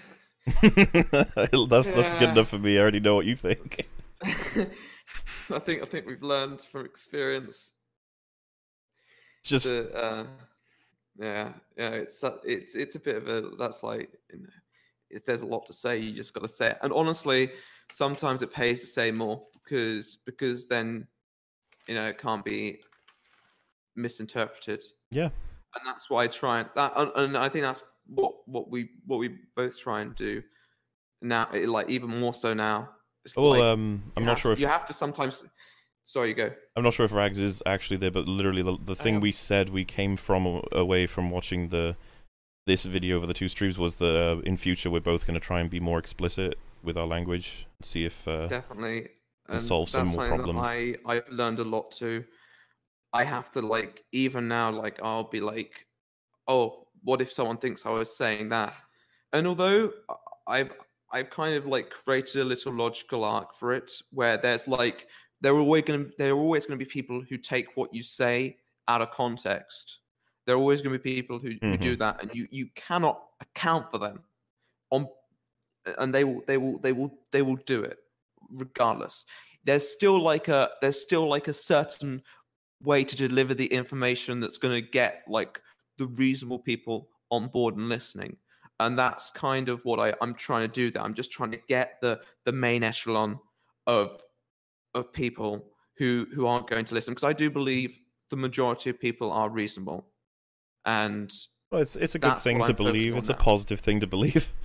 that's 0.61 1.93
that's 1.93 2.13
good 2.13 2.29
enough 2.29 2.49
for 2.49 2.59
me. 2.59 2.77
I 2.77 2.81
already 2.81 3.01
know 3.01 3.15
what 3.15 3.25
you 3.25 3.35
think. 3.35 3.85
I 4.23 5.59
think 5.59 5.81
I 5.81 5.85
think 5.85 6.05
we've 6.05 6.23
learned 6.23 6.61
from 6.61 6.85
experience 6.85 7.73
just 9.47 9.73
uh, 9.73 10.23
yeah 11.19 11.51
yeah 11.77 11.89
it's 11.89 12.23
uh, 12.23 12.37
it's 12.43 12.75
it's 12.75 12.95
a 12.95 12.99
bit 12.99 13.15
of 13.15 13.27
a 13.27 13.49
that's 13.57 13.83
like 13.83 14.09
you 14.33 14.39
know, 14.39 14.49
if 15.09 15.25
there's 15.25 15.41
a 15.41 15.45
lot 15.45 15.65
to 15.65 15.73
say 15.73 15.97
you 15.97 16.13
just 16.13 16.33
got 16.33 16.41
to 16.41 16.47
say 16.47 16.71
it. 16.71 16.77
And 16.81 16.93
honestly 16.93 17.51
sometimes 17.91 18.41
it 18.41 18.51
pays 18.51 18.81
to 18.81 18.85
say 18.87 19.11
more 19.11 19.41
because 19.63 20.17
because 20.25 20.65
then 20.67 21.07
you 21.87 21.95
know 21.95 22.07
it 22.07 22.17
can't 22.17 22.43
be 22.43 22.79
misinterpreted. 23.95 24.83
Yeah. 25.11 25.29
and 25.75 25.85
that's 25.85 26.09
why 26.09 26.23
I 26.23 26.27
try 26.27 26.59
and 26.59 26.69
that 26.75 26.93
and, 26.95 27.11
and 27.15 27.37
I 27.37 27.49
think 27.49 27.63
that's 27.63 27.83
what 28.07 28.33
what 28.45 28.69
we 28.69 28.89
what 29.05 29.17
we 29.17 29.37
both 29.55 29.79
try 29.79 30.01
and 30.01 30.15
do 30.15 30.41
now 31.21 31.47
it, 31.53 31.67
like 31.69 31.89
even 31.89 32.09
more 32.09 32.33
so 32.33 32.53
now. 32.53 32.89
It's 33.25 33.35
well, 33.35 33.49
like, 33.49 33.61
um, 33.61 34.03
I'm 34.15 34.23
not 34.23 34.31
have- 34.31 34.39
sure 34.39 34.51
if 34.53 34.59
you 34.59 34.67
have 34.67 34.85
to 34.85 34.93
sometimes 34.93 35.43
sorry 36.07 36.29
you 36.29 36.33
go 36.33 36.51
I'm 36.75 36.83
not 36.83 36.93
sure 36.93 37.05
if 37.05 37.11
Rags 37.11 37.39
is 37.39 37.61
actually 37.65 37.97
there, 37.97 38.11
but 38.11 38.27
literally 38.27 38.61
the, 38.61 38.77
the 38.83 38.95
thing 38.95 39.19
we 39.19 39.31
said 39.31 39.69
we 39.69 39.83
came 39.83 40.15
from 40.15 40.63
away 40.71 41.05
from 41.07 41.31
watching 41.31 41.69
the 41.69 41.95
this 42.65 42.83
video 42.83 43.17
over 43.17 43.25
the 43.25 43.33
two 43.33 43.47
streams 43.47 43.77
was 43.77 43.95
the 43.95 44.37
uh, 44.37 44.41
in 44.41 44.57
future 44.57 44.89
we're 44.89 44.99
both 44.99 45.25
going 45.25 45.39
to 45.39 45.45
try 45.45 45.59
and 45.59 45.69
be 45.69 45.79
more 45.79 45.97
explicit 45.97 46.57
with 46.83 46.97
our 46.97 47.07
language, 47.07 47.65
see 47.81 48.05
if 48.05 48.27
uh, 48.27 48.47
definitely 48.47 49.09
and 49.49 49.61
solve 49.61 49.89
some 49.89 50.09
more 50.09 50.27
problems. 50.27 50.59
I 50.63 50.95
I've 51.05 51.27
learned 51.29 51.59
a 51.59 51.63
lot 51.63 51.91
too. 51.91 52.23
I 53.13 53.23
have 53.23 53.51
to 53.51 53.61
like 53.61 54.03
even 54.11 54.47
now 54.47 54.69
like 54.69 54.99
I'll 55.01 55.29
be 55.29 55.39
like, 55.39 55.87
oh, 56.47 56.87
what 57.03 57.21
if 57.21 57.31
someone 57.31 57.57
thinks 57.57 57.85
I 57.85 57.89
was 57.89 58.15
saying 58.15 58.49
that? 58.49 58.73
And 59.33 59.47
although 59.47 59.91
I've 60.45 60.71
I've 61.11 61.29
kind 61.29 61.55
of 61.55 61.65
like 61.65 61.89
created 61.89 62.41
a 62.41 62.43
little 62.43 62.73
logical 62.73 63.23
arc 63.23 63.57
for 63.57 63.73
it 63.73 63.91
where 64.11 64.37
there's 64.37 64.67
like 64.67 65.07
there 65.41 65.53
are 65.53 65.59
always 65.59 65.83
going 65.83 66.05
to 66.05 66.11
there 66.17 66.33
are 66.33 66.37
always 66.37 66.65
going 66.65 66.79
to 66.79 66.85
be 66.85 66.89
people 66.89 67.21
who 67.21 67.37
take 67.37 67.75
what 67.75 67.93
you 67.93 68.03
say 68.03 68.57
out 68.87 69.01
of 69.01 69.11
context. 69.11 69.99
There 70.45 70.55
are 70.55 70.59
always 70.59 70.81
going 70.81 70.93
to 70.93 70.99
be 70.99 71.15
people 71.15 71.39
who, 71.39 71.49
who 71.61 71.77
do 71.77 71.91
mm-hmm. 71.91 71.99
that, 71.99 72.21
and 72.21 72.33
you 72.33 72.47
you 72.51 72.67
cannot 72.75 73.21
account 73.41 73.91
for 73.91 73.97
them 73.97 74.21
on 74.91 75.07
and 75.99 76.13
they 76.13 76.23
will 76.23 76.41
they 76.47 76.57
will 76.57 76.79
they 76.79 76.91
will 76.91 77.11
they 77.31 77.41
will 77.41 77.57
do 77.65 77.83
it 77.83 77.97
regardless. 78.51 79.25
There's 79.63 79.87
still 79.87 80.21
like 80.21 80.47
a 80.47 80.69
there's 80.81 80.99
still 80.99 81.27
like 81.27 81.47
a 81.47 81.53
certain 81.53 82.21
way 82.83 83.03
to 83.03 83.15
deliver 83.15 83.53
the 83.53 83.65
information 83.65 84.39
that's 84.39 84.57
going 84.57 84.73
to 84.73 84.89
get 84.89 85.23
like 85.27 85.61
the 85.97 86.07
reasonable 86.07 86.59
people 86.59 87.09
on 87.31 87.47
board 87.47 87.75
and 87.75 87.89
listening 87.89 88.37
and 88.79 88.97
that's 88.97 89.29
kind 89.31 89.69
of 89.69 89.83
what 89.85 89.99
I, 89.99 90.13
i'm 90.21 90.33
trying 90.33 90.61
to 90.61 90.67
do 90.67 90.91
there. 90.91 91.03
I'm 91.03 91.13
just 91.13 91.31
trying 91.31 91.51
to 91.51 91.59
get 91.67 91.97
the 92.01 92.19
the 92.45 92.51
main 92.51 92.83
echelon 92.83 93.39
of 93.87 94.21
of 94.93 95.11
people 95.13 95.71
who 95.97 96.27
who 96.33 96.45
aren't 96.47 96.67
going 96.67 96.85
to 96.85 96.93
listen 96.93 97.13
because 97.13 97.23
i 97.23 97.33
do 97.33 97.49
believe 97.49 97.99
the 98.29 98.35
majority 98.35 98.89
of 98.89 98.99
people 98.99 99.31
are 99.31 99.49
reasonable 99.49 100.07
and 100.85 101.31
well, 101.71 101.81
it's 101.81 101.95
it's 101.95 102.15
a 102.15 102.19
good 102.19 102.37
thing 102.37 102.59
to 102.59 102.69
I'm 102.69 102.75
believe. 102.75 103.15
It's 103.17 103.27
a 103.27 103.33
now. 103.33 103.39
positive 103.39 103.81
thing 103.81 103.99
to 103.99 104.07
believe. 104.07 104.51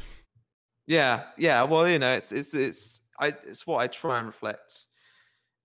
Yeah, 0.88 1.26
yeah. 1.38 1.62
Well, 1.62 1.88
you 1.88 2.00
know, 2.00 2.12
it's 2.12 2.32
it's 2.32 2.54
it's 2.54 3.02
I 3.20 3.28
it's 3.46 3.68
what 3.68 3.80
I 3.80 3.86
try 3.86 4.18
and 4.18 4.26
reflect 4.26 4.86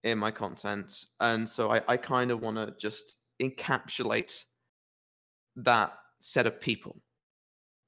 in 0.03 0.19
my 0.19 0.29
content, 0.29 1.05
and 1.19 1.49
so 1.49 1.71
I 1.71 1.81
I 1.87 1.97
kind 1.97 2.29
of 2.29 2.41
want 2.41 2.57
to 2.57 2.75
just 2.79 3.15
encapsulate 3.41 4.43
that 5.55 5.91
set 6.19 6.45
of 6.45 6.61
people, 6.61 7.01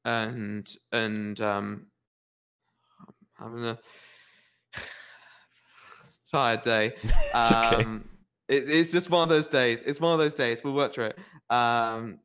and 0.05 0.67
and 0.91 1.39
um, 1.39 1.85
I'm 3.39 3.45
having 3.45 3.65
a 3.65 3.77
tired 6.29 6.61
day. 6.61 6.93
it's 7.03 7.51
okay. 7.51 7.83
Um, 7.83 8.05
it, 8.47 8.69
it's 8.69 8.91
just 8.91 9.09
one 9.09 9.23
of 9.23 9.29
those 9.29 9.47
days. 9.47 9.81
It's 9.83 9.99
one 9.99 10.13
of 10.13 10.19
those 10.19 10.33
days. 10.33 10.63
We'll 10.63 10.73
work 10.73 10.91
through 10.91 11.11
it. 11.11 11.19
Um, 11.53 12.19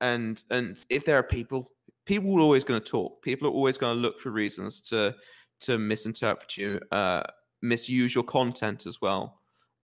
and 0.00 0.42
and 0.50 0.84
if 0.90 1.04
there 1.04 1.16
are 1.16 1.22
people, 1.22 1.70
people 2.06 2.36
are 2.36 2.40
always 2.40 2.64
going 2.64 2.80
to 2.80 2.86
talk. 2.86 3.22
People 3.22 3.48
are 3.48 3.52
always 3.52 3.78
going 3.78 3.96
to 3.96 4.00
look 4.00 4.20
for 4.20 4.30
reasons 4.30 4.80
to 4.82 5.14
to 5.60 5.78
misinterpret 5.78 6.56
you, 6.56 6.80
uh, 6.90 7.22
misuse 7.62 8.14
your 8.14 8.24
content 8.24 8.86
as 8.86 9.00
well. 9.00 9.40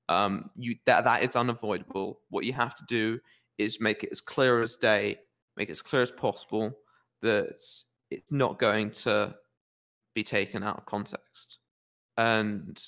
Um, 0.09 0.51
you 0.57 0.77
that 0.87 1.05
that 1.05 1.23
is 1.23 1.37
unavoidable. 1.37 2.21
What 2.31 2.45
you 2.45 2.53
have 2.53 2.75
to 2.75 2.85
do 2.89 3.19
is 3.59 3.81
make 3.81 4.05
it 4.05 4.11
as 4.11 4.21
clear 4.21 4.61
as 4.61 4.77
day, 4.77 5.17
make 5.57 5.69
it 5.69 5.73
as 5.73 5.83
clear 5.83 6.03
as 6.03 6.11
possible 6.11 6.73
that 7.23 7.61
it's 8.11 8.33
not 8.33 8.59
going 8.59 8.91
to 8.91 9.35
be 10.15 10.23
taken 10.23 10.63
out 10.63 10.79
of 10.79 10.87
context, 10.87 11.59
and 12.17 12.81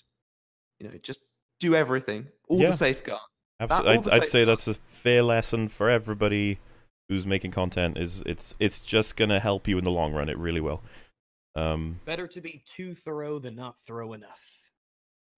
you 0.81 0.89
know 0.89 0.95
just 1.03 1.21
do 1.61 1.75
everything, 1.75 2.27
all 2.49 2.59
Yeah. 2.61 2.71
the 2.71 2.77
safeguards. 2.77 3.23
Abs- 3.61 3.73
all 3.73 3.89
I'd, 3.89 4.05
the 4.05 4.15
I'd 4.15 4.27
say 4.27 4.45
that's 4.45 4.67
a 4.67 4.75
fair 4.75 5.23
lesson 5.23 5.69
for 5.69 5.91
everybody 5.91 6.59
who's 7.09 7.27
making 7.27 7.51
content. 7.53 7.99
Is 7.99 8.23
it's 8.27 8.55
it's 8.59 8.81
just 8.81 9.17
gonna 9.17 9.39
help 9.41 9.69
you 9.69 9.77
in 9.79 9.85
the 9.85 9.91
long 9.91 10.13
run. 10.15 10.29
It 10.29 10.39
really 10.39 10.61
will. 10.61 10.83
Um, 11.57 12.01
Better 12.05 12.27
to 12.29 12.41
be 12.41 12.63
too 12.67 12.95
thorough 12.95 13.39
than 13.39 13.55
not 13.57 13.77
thorough 13.87 14.13
enough. 14.15 14.41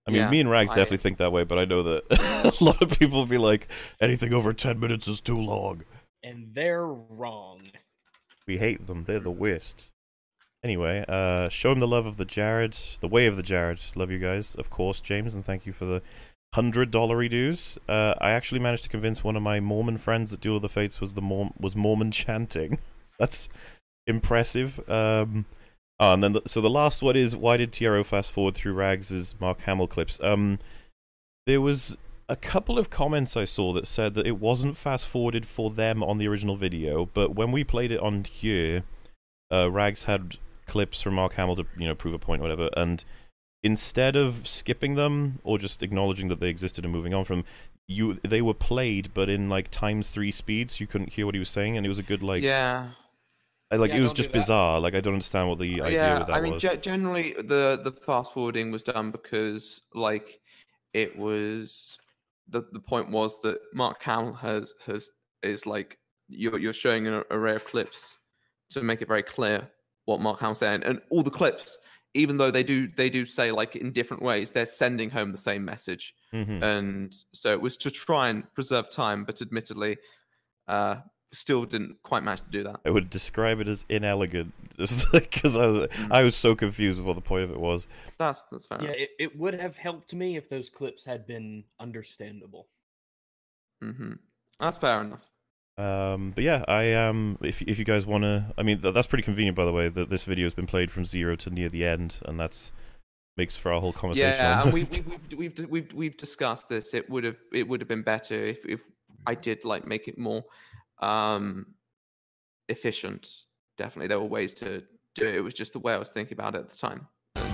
I 0.07 0.11
mean, 0.11 0.21
Yeah, 0.23 0.31
me 0.31 0.41
and 0.41 0.51
Rags 0.51 0.71
I- 0.73 0.75
definitely 0.75 0.99
think 0.99 1.19
that 1.19 1.33
way, 1.33 1.45
but 1.45 1.59
I 1.59 1.65
know 1.65 1.83
that 1.83 2.53
a 2.61 2.65
lot 2.65 2.83
of 2.83 2.99
people 2.99 3.19
will 3.21 3.27
be 3.27 3.39
like, 3.39 3.69
anything 4.01 4.33
over 4.35 4.53
ten 4.53 4.79
minutes 4.79 5.09
is 5.09 5.21
too 5.21 5.39
long. 5.41 5.85
And 6.23 6.55
they're 6.55 6.87
wrong. 6.87 7.63
We 8.47 8.59
hate 8.59 8.87
them. 8.87 9.05
They're 9.05 9.19
the 9.21 9.31
worst. 9.31 9.89
Anyway, 10.65 11.05
uh, 11.09 11.49
show 11.49 11.73
him 11.73 11.81
the 11.81 11.89
love 11.89 12.07
of 12.07 12.17
the 12.19 12.25
Jared, 12.25 12.77
the 13.01 13.09
way 13.09 13.27
of 13.27 13.37
the 13.37 13.43
Jared. 13.43 13.81
Love 13.97 14.13
you 14.13 14.21
guys, 14.21 14.55
of 14.55 14.71
course, 14.71 15.01
James, 15.01 15.35
and 15.35 15.45
thank 15.45 15.67
you 15.67 15.73
for 15.73 15.85
the 15.85 16.03
hundred 16.55 16.91
dollar 16.91 17.27
dues. 17.29 17.79
Uh, 17.89 18.15
I 18.21 18.31
actually 18.31 18.61
managed 18.61 18.85
to 18.85 18.89
convince 18.89 19.25
one 19.25 19.35
of 19.35 19.43
my 19.43 19.59
Mormon 19.59 19.99
friends 19.99 20.31
that 20.31 20.41
Duel 20.41 20.57
of 20.57 20.63
the 20.63 20.69
Fates 20.69 21.01
was 21.01 21.15
the 21.15 21.23
Mor- 21.23 21.53
was 21.59 21.75
Mormon 21.75 22.11
chanting. 22.13 22.79
That's 23.19 23.49
impressive. 24.07 24.79
Um, 24.89 25.47
oh, 25.99 26.15
and 26.15 26.23
then 26.23 26.35
the, 26.35 26.43
so 26.47 26.61
the 26.61 26.71
last 26.71 27.03
one 27.03 27.17
is 27.17 27.35
why 27.35 27.57
did 27.57 27.73
TRO 27.73 28.05
fast 28.05 28.31
forward 28.31 28.55
through 28.55 28.75
Rags's 28.75 29.35
Mark 29.41 29.63
Hamill 29.63 29.89
clips? 29.89 30.21
Um, 30.23 30.61
there 31.47 31.61
was 31.61 31.99
a 32.29 32.37
couple 32.37 32.79
of 32.79 32.89
comments 32.89 33.37
I 33.37 33.47
saw 33.47 33.73
that 33.73 33.87
said 33.87 34.15
that 34.15 34.29
it 34.29 34.39
wasn't 34.39 34.77
fast 34.77 35.09
forwarded 35.09 35.45
for 35.45 35.71
them 35.71 36.05
on 36.05 36.19
the 36.19 36.29
original 36.29 36.55
video, 36.55 37.07
but 37.07 37.35
when 37.35 37.51
we 37.51 37.65
played 37.65 37.91
it 37.91 37.99
on 38.01 38.23
here, 38.25 38.85
uh, 39.53 39.71
Rags 39.71 40.05
had 40.05 40.39
clips 40.73 41.03
from 41.03 41.15
Mark 41.15 41.35
Hamill 41.35 41.57
to 41.57 41.67
you 41.77 41.87
know 41.87 41.95
prove 41.95 42.15
a 42.15 42.19
point 42.19 42.41
or 42.41 42.45
whatever, 42.45 42.71
and 42.77 43.05
instead 43.63 44.17
of 44.17 44.49
skipping 44.49 44.95
them 44.95 45.39
or 45.45 45.59
just 45.59 45.83
acknowledging 45.83 46.29
that 46.29 46.41
they 46.41 46.49
existed 46.49 46.83
and 46.85 46.93
moving 46.93 47.13
on 47.13 47.25
from 47.25 47.45
you 47.87 48.15
they 48.25 48.41
were 48.41 48.55
played 48.55 49.11
but 49.13 49.29
in 49.29 49.49
like 49.51 49.71
times 49.71 50.09
three 50.09 50.31
speeds 50.31 50.81
you 50.81 50.87
couldn't 50.87 51.13
hear 51.13 51.27
what 51.27 51.35
he 51.35 51.39
was 51.39 51.49
saying 51.49 51.77
and 51.77 51.85
it 51.85 51.89
was 51.89 51.99
a 51.99 52.03
good 52.03 52.23
like 52.23 52.43
yeah. 52.43 52.89
I- 53.71 53.77
like 53.77 53.91
Yeah, 53.91 53.99
it 53.99 54.03
was 54.03 54.13
just 54.13 54.33
bizarre. 54.33 54.81
Like 54.81 54.95
i 54.95 55.01
don't 55.01 55.15
understand 55.15 55.49
what 55.49 55.59
the 55.59 55.83
idea 55.83 55.99
yeah, 55.99 56.19
with 56.19 56.27
that 56.29 56.37
I 56.37 56.41
mean, 56.41 56.55
was. 56.55 56.63
ge- 56.63 56.81
generally 56.81 57.35
the 57.39 57.81
the 57.85 57.93
fast 57.93 58.33
forwarding 58.33 58.71
was 58.73 58.83
done 58.83 59.11
because 59.11 59.81
like 59.95 60.41
it 60.95 61.17
was 61.19 61.99
the 62.49 62.63
the 62.73 62.81
point 62.81 63.11
was 63.11 63.39
that 63.41 63.59
Mark 63.75 64.03
Hamill 64.03 64.35
has 64.35 64.75
has 64.87 65.11
is 65.43 65.67
like 65.67 65.99
you're 66.29 66.59
you're 66.59 66.73
showing 66.73 67.07
an 67.07 67.23
array 67.31 67.55
of 67.57 67.65
clips 67.65 68.17
to 68.71 68.83
make 68.83 69.03
it 69.03 69.09
very 69.09 69.23
clear 69.23 69.69
what 70.07 70.21
Mark 70.21 70.41
Hamill's 70.41 70.59
saying, 70.59 70.83
and 70.85 71.01
all 71.11 71.23
the 71.23 71.31
clips, 71.31 71.79
even 72.15 72.37
though 72.37 72.51
they 72.51 72.63
do 72.63 72.89
they 72.97 73.09
do 73.11 73.25
say 73.27 73.53
like 73.53 73.77
in 73.77 73.93
different 73.93 74.23
ways, 74.23 74.51
they're 74.51 74.67
sending 74.67 75.11
home 75.11 75.33
the 75.33 75.39
same 75.39 75.65
message, 75.65 76.15
Mhm. 76.33 76.63
and 76.63 77.15
so 77.33 77.53
it 77.53 77.61
was 77.61 77.77
to 77.79 77.91
try 77.91 78.29
and 78.29 78.45
preserve 78.55 78.91
time, 78.91 79.25
but 79.25 79.41
admittedly, 79.43 79.97
uh, 80.69 80.97
still 81.35 81.65
didn't 81.65 81.97
quite 82.03 82.23
manage 82.23 82.41
to 82.43 82.51
do 82.51 82.63
that. 82.63 82.79
i 82.85 82.91
would 82.91 83.09
describe 83.09 83.59
it 83.59 83.67
as 83.67 83.87
inelegant 83.89 84.53
because 84.77 85.57
i 85.57 85.65
was 85.67 85.87
Mm. 85.87 86.09
i 86.11 86.23
was 86.23 86.37
so 86.37 86.55
confused 86.55 86.99
with 86.99 87.07
what 87.07 87.15
the 87.17 87.23
point 87.23 87.45
of 87.45 87.51
it 87.51 87.59
was 87.59 87.87
That's 88.19 88.45
that's 88.51 88.67
fair. 88.67 88.79
Yeah, 88.83 88.91
it, 88.91 89.11
it 89.19 89.39
would 89.39 89.55
have 89.55 89.79
helped 89.79 90.13
me 90.15 90.37
if 90.37 90.51
those 90.51 90.69
clips 90.69 91.07
had 91.07 91.27
been 91.27 91.65
understandable. 91.81 92.69
Mm-hmm. 93.83 94.13
That's 94.61 94.77
fair 94.77 95.01
enough. 95.01 95.21
Um, 95.79 96.33
but 96.35 96.45
yeah, 96.45 96.65
I 96.69 96.93
um, 96.95 97.39
if 97.41 97.63
if 97.63 97.79
you 97.79 97.85
guys 97.85 98.05
want 98.05 98.25
to, 98.25 98.53
I 98.59 98.63
mean, 98.63 98.81
th- 98.81 98.95
that's 98.95 99.07
pretty 99.07 99.25
convenient, 99.25 99.57
by 99.57 99.65
the 99.65 99.73
way. 99.73 99.89
That 99.89 100.11
this 100.11 100.25
video 100.25 100.45
has 100.45 100.55
been 100.55 100.67
played 100.67 100.91
from 100.91 101.05
zero 101.05 101.35
to 101.37 101.51
near 101.51 101.69
the 101.69 101.85
end, 101.85 102.19
and 102.27 102.39
that's 102.39 102.73
makes 103.37 103.57
for 103.57 103.73
our 103.73 103.81
whole 103.81 103.93
conversation. 103.93 104.31
Yeah, 104.31 104.63
and 104.63 104.73
we, 104.73 104.83
we, 104.83 105.37
we've, 105.37 105.59
we've 105.59 105.71
we've 105.71 105.93
we've 105.95 106.17
discussed 106.17 106.69
this. 106.69 106.93
It 106.93 107.09
would 107.09 107.25
have 107.25 107.37
it 107.53 107.67
would 107.67 107.81
have 107.81 107.89
been 107.89 108.03
better 108.03 108.35
if 108.35 108.67
if 108.67 108.83
I 109.27 109.35
did 109.35 109.65
like 109.65 109.87
make 109.87 110.09
it 110.09 110.19
more 110.19 110.45
um 111.01 111.67
efficient. 112.69 113.29
Definitely, 113.79 114.09
there 114.09 114.21
were 114.21 114.27
ways 114.27 114.53
to 114.55 114.83
do 115.15 115.27
it. 115.27 115.35
It 115.35 115.41
was 115.41 115.55
just 115.55 115.73
the 115.73 115.79
way 115.79 115.95
I 115.95 115.99
was 115.99 116.11
thinking 116.11 116.35
about 116.35 116.55
it 116.55 116.59
at 116.59 116.71
the 116.71 116.77
time. 116.77 117.09
And, 117.35 117.47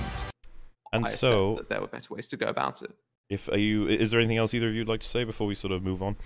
and 0.93 1.07
I 1.07 1.09
so, 1.11 1.57
that 1.57 1.69
there 1.69 1.81
were 1.81 1.87
better 1.87 2.13
ways 2.13 2.27
to 2.29 2.37
go 2.37 2.47
about 2.47 2.83
it. 2.83 2.91
if 3.29 3.49
are 3.49 3.59
you, 3.59 3.87
is 3.87 4.11
there 4.11 4.21
anything 4.21 4.39
else 4.39 4.55
either 4.55 4.69
of 4.69 4.75
you'd 4.75 4.89
like 4.89 5.01
to 5.01 5.07
say 5.07 5.23
before 5.25 5.47
we 5.47 5.55
sort 5.55 5.73
of 5.73 5.83
move 5.83 6.03
on? 6.03 6.17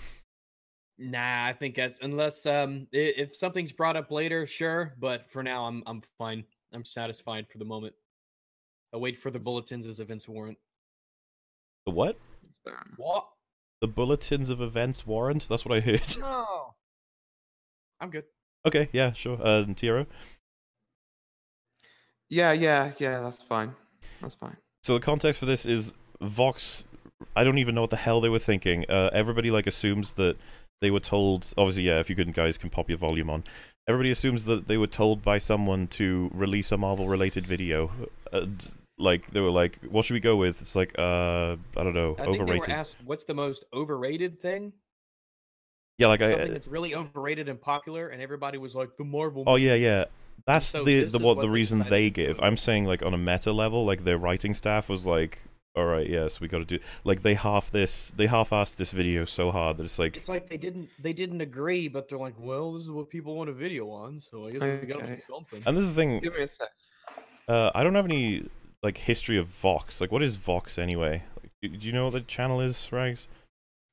Nah, 1.02 1.46
I 1.46 1.52
think 1.52 1.74
that's 1.74 1.98
unless 2.00 2.46
um 2.46 2.86
if 2.92 3.34
something's 3.34 3.72
brought 3.72 3.96
up 3.96 4.12
later, 4.12 4.46
sure. 4.46 4.94
But 5.00 5.28
for 5.30 5.42
now, 5.42 5.64
I'm 5.64 5.82
I'm 5.86 6.00
fine. 6.16 6.44
I'm 6.72 6.84
satisfied 6.84 7.46
for 7.50 7.58
the 7.58 7.64
moment. 7.64 7.94
I'll 8.94 9.00
wait 9.00 9.18
for 9.18 9.30
the 9.30 9.38
bulletins 9.40 9.84
as 9.86 9.98
events 9.98 10.28
warrant. 10.28 10.58
The 11.86 11.92
what? 11.92 12.16
It's 12.48 12.58
fair 12.62 12.74
enough. 12.74 12.98
What? 12.98 13.26
The 13.80 13.88
bulletins 13.88 14.48
of 14.48 14.60
events 14.60 15.04
warrant. 15.04 15.48
That's 15.48 15.64
what 15.64 15.76
I 15.76 15.80
heard. 15.80 16.02
No. 16.20 16.74
I'm 18.00 18.10
good. 18.10 18.24
okay, 18.66 18.88
yeah, 18.92 19.12
sure. 19.12 19.38
Uh, 19.40 19.62
and 19.62 19.76
Tiro. 19.76 20.06
Yeah, 22.28 22.52
yeah, 22.52 22.92
yeah. 22.98 23.20
That's 23.20 23.42
fine. 23.42 23.74
That's 24.20 24.34
fine. 24.34 24.56
So 24.82 24.94
the 24.94 25.00
context 25.00 25.38
for 25.38 25.46
this 25.46 25.64
is 25.66 25.94
Vox. 26.20 26.82
I 27.36 27.44
don't 27.44 27.58
even 27.58 27.74
know 27.76 27.82
what 27.82 27.90
the 27.90 27.96
hell 27.96 28.20
they 28.20 28.28
were 28.28 28.40
thinking. 28.40 28.84
Uh, 28.88 29.10
everybody 29.12 29.52
like 29.52 29.68
assumes 29.68 30.14
that 30.14 30.36
they 30.82 30.90
were 30.90 31.00
told. 31.00 31.52
Obviously, 31.56 31.84
yeah. 31.84 32.00
If 32.00 32.10
you 32.10 32.16
couldn't 32.16 32.36
guys, 32.36 32.58
can 32.58 32.68
pop 32.68 32.90
your 32.90 32.98
volume 32.98 33.30
on. 33.30 33.44
Everybody 33.88 34.10
assumes 34.10 34.44
that 34.44 34.68
they 34.68 34.76
were 34.76 34.86
told 34.86 35.22
by 35.22 35.38
someone 35.38 35.86
to 35.88 36.30
release 36.34 36.70
a 36.70 36.76
Marvel-related 36.76 37.46
video. 37.46 37.90
And, 38.30 38.74
like 38.98 39.30
they 39.30 39.40
were 39.40 39.50
like, 39.50 39.78
"What 39.88 40.04
should 40.04 40.14
we 40.14 40.20
go 40.20 40.36
with?" 40.36 40.60
It's 40.60 40.76
like, 40.76 40.94
uh, 40.98 41.56
I 41.76 41.82
don't 41.82 41.94
know, 41.94 42.14
I 42.18 42.24
think 42.24 42.36
they 42.36 42.42
overrated. 42.42 42.68
were 42.68 42.74
asked, 42.74 42.96
"What's 43.04 43.24
the 43.24 43.34
most 43.34 43.64
overrated 43.72 44.40
thing?" 44.40 44.72
yeah, 45.98 46.08
like 46.08 46.22
I. 46.22 46.30
Something 46.30 46.52
that's 46.52 46.66
really 46.66 46.94
overrated 46.94 47.48
and 47.48 47.60
popular, 47.60 48.08
and 48.08 48.20
everybody 48.20 48.58
was 48.58 48.74
like, 48.74 48.96
"The 48.96 49.04
Marvel." 49.04 49.44
Oh 49.46 49.56
yeah, 49.56 49.74
yeah. 49.74 50.04
That's 50.46 50.66
so 50.66 50.84
the 50.84 51.04
the 51.04 51.18
what 51.18 51.36
what 51.36 51.42
the 51.42 51.50
reason 51.50 51.84
they 51.88 52.10
give. 52.10 52.38
I'm 52.40 52.56
saying 52.56 52.86
like 52.86 53.02
on 53.02 53.14
a 53.14 53.18
meta 53.18 53.52
level, 53.52 53.84
like 53.84 54.04
their 54.04 54.18
writing 54.18 54.54
staff 54.54 54.88
was 54.88 55.06
like, 55.06 55.42
"All 55.74 55.86
right, 55.86 56.08
yes, 56.08 56.40
we 56.40 56.48
got 56.48 56.58
to 56.58 56.64
do." 56.64 56.78
Like 57.04 57.22
they 57.22 57.34
half 57.34 57.70
this, 57.70 58.10
they 58.10 58.26
half-assed 58.26 58.76
this 58.76 58.90
video 58.92 59.24
so 59.24 59.50
hard 59.50 59.78
that 59.78 59.84
it's 59.84 59.98
like, 59.98 60.16
It's 60.16 60.28
like 60.28 60.48
they 60.48 60.56
didn't 60.56 60.88
they 60.98 61.12
didn't 61.12 61.40
agree, 61.40 61.88
but 61.88 62.08
they're 62.08 62.18
like, 62.18 62.34
"Well, 62.38 62.72
this 62.74 62.82
is 62.82 62.90
what 62.90 63.08
people 63.10 63.34
want 63.36 63.50
a 63.50 63.52
video 63.54 63.90
on, 63.90 64.20
so 64.20 64.46
I 64.46 64.50
guess 64.52 64.62
we 64.62 64.86
got 64.86 65.00
to 65.00 65.16
do 65.16 65.22
something." 65.28 65.62
and 65.66 65.76
this 65.76 65.84
is 65.84 65.90
the 65.90 65.96
thing. 65.96 66.20
Give 66.20 66.34
me 66.34 66.42
a 66.42 66.48
sec. 66.48 66.68
Uh, 67.48 67.70
I 67.74 67.82
don't 67.82 67.94
have 67.94 68.04
any 68.04 68.48
like 68.82 68.98
history 68.98 69.38
of 69.38 69.46
Vox. 69.48 70.00
Like, 70.00 70.12
what 70.12 70.22
is 70.22 70.36
Vox 70.36 70.78
anyway? 70.78 71.22
Like, 71.42 71.52
do, 71.60 71.68
do 71.68 71.86
you 71.86 71.92
know 71.92 72.04
what 72.04 72.12
the 72.14 72.20
channel 72.20 72.60
is, 72.60 72.90
Rags? 72.92 73.28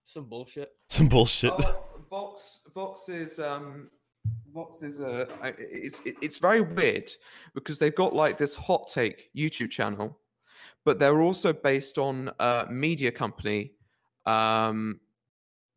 Some 0.05 0.25
bullshit. 0.25 0.71
Some 0.87 1.07
bullshit. 1.07 1.51
Oh, 1.53 1.85
Vox 2.09 2.59
Vox 2.73 3.09
is 3.09 3.39
um 3.39 3.89
Vox 4.53 4.81
is 4.81 4.99
a 4.99 5.27
I- 5.41 5.53
it's 5.57 6.01
it's 6.05 6.37
very 6.39 6.61
weird 6.61 7.11
because 7.53 7.79
they've 7.79 7.95
got 7.95 8.13
like 8.15 8.37
this 8.37 8.55
hot 8.55 8.89
take 8.93 9.29
YouTube 9.37 9.69
channel, 9.69 10.17
but 10.85 10.99
they're 10.99 11.21
also 11.21 11.53
based 11.53 11.97
on 11.97 12.31
a 12.39 12.65
media 12.69 13.11
company, 13.11 13.73
um, 14.25 14.99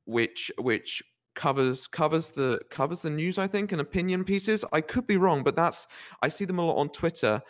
which 0.05 0.51
which 0.59 1.03
covers 1.35 1.87
covers 1.87 2.31
the 2.31 2.61
covers 2.71 3.03
the 3.03 3.11
news 3.11 3.39
I 3.39 3.47
think 3.47 3.73
and 3.73 3.81
opinion 3.81 4.25
pieces. 4.25 4.65
I 4.73 4.81
could 4.81 5.07
be 5.07 5.17
wrong, 5.17 5.43
but 5.43 5.57
that's 5.57 5.87
I 6.23 6.29
see 6.29 6.45
them 6.45 6.59
a 6.59 6.67
lot 6.67 6.77
on 6.77 6.89
Twitter, 6.91 7.43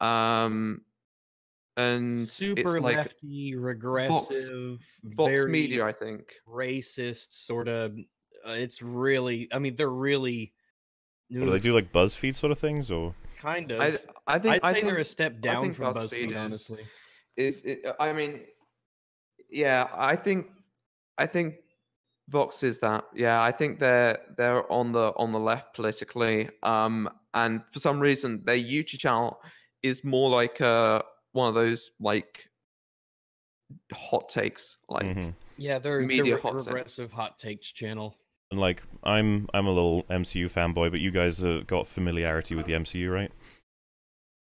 um, 0.00 0.82
and 1.76 2.18
Super 2.18 2.60
it's 2.60 2.84
like 2.84 2.96
lefty, 2.96 3.56
regressive, 3.56 4.84
very 5.02 5.50
Media 5.50 5.84
I 5.84 5.92
think. 5.92 6.34
racist, 6.48 7.32
sort 7.32 7.68
of. 7.68 7.96
Uh, 8.46 8.52
it's 8.52 8.80
really, 8.80 9.48
I 9.52 9.58
mean, 9.58 9.76
they're 9.76 9.90
really. 9.90 10.54
What 11.30 11.46
do 11.46 11.50
they 11.50 11.58
do 11.60 11.72
like 11.74 11.92
BuzzFeed 11.92 12.34
sort 12.34 12.50
of 12.50 12.58
things, 12.58 12.90
or 12.90 13.14
Kind 13.38 13.70
of. 13.70 13.80
I 13.80 13.98
I 14.26 14.38
think 14.38 14.54
I'd 14.56 14.60
I 14.64 14.72
think, 14.74 14.86
they're 14.86 14.98
a 14.98 15.04
step 15.04 15.40
down 15.40 15.72
from 15.72 15.94
BuzzFeed 15.94 16.02
BuzzFeed, 16.02 16.30
is- 16.30 16.36
honestly. 16.36 16.86
is 17.36 17.62
it, 17.62 17.86
I 17.98 18.12
mean, 18.12 18.40
yeah, 19.50 19.88
I 19.94 20.16
think 20.16 20.48
I 21.18 21.26
think 21.26 21.54
Vox 22.28 22.62
is 22.62 22.78
that. 22.80 23.04
Yeah, 23.14 23.40
I 23.42 23.50
think 23.52 23.78
they're 23.78 24.18
they're 24.36 24.70
on 24.70 24.92
the 24.92 25.12
on 25.16 25.32
the 25.32 25.38
left 25.38 25.74
politically. 25.74 26.48
Um, 26.62 27.08
and 27.34 27.62
for 27.72 27.78
some 27.80 27.98
reason, 28.00 28.42
their 28.44 28.58
YouTube 28.58 28.98
channel 28.98 29.40
is 29.82 30.04
more 30.04 30.28
like 30.30 30.60
uh 30.60 31.00
one 31.32 31.48
of 31.48 31.54
those 31.54 31.92
like 32.00 32.48
hot 33.92 34.28
takes, 34.28 34.78
like 34.88 35.04
Mhm. 35.04 35.34
Yeah, 35.56 35.78
they're 35.78 36.00
media 36.00 36.24
they're 36.24 36.38
hot 36.38 36.58
take. 36.58 36.66
regressive 36.68 37.12
hot 37.12 37.38
takes 37.38 37.70
channel. 37.72 38.16
And 38.50 38.60
like 38.60 38.82
I'm 39.04 39.48
I'm 39.54 39.66
a 39.66 39.70
little 39.72 40.04
MCU 40.04 40.50
fanboy, 40.50 40.90
but 40.90 41.00
you 41.00 41.10
guys 41.10 41.38
have 41.38 41.66
got 41.66 41.86
familiarity 41.86 42.54
with 42.54 42.66
the 42.66 42.72
MCU, 42.72 43.12
right? 43.12 43.30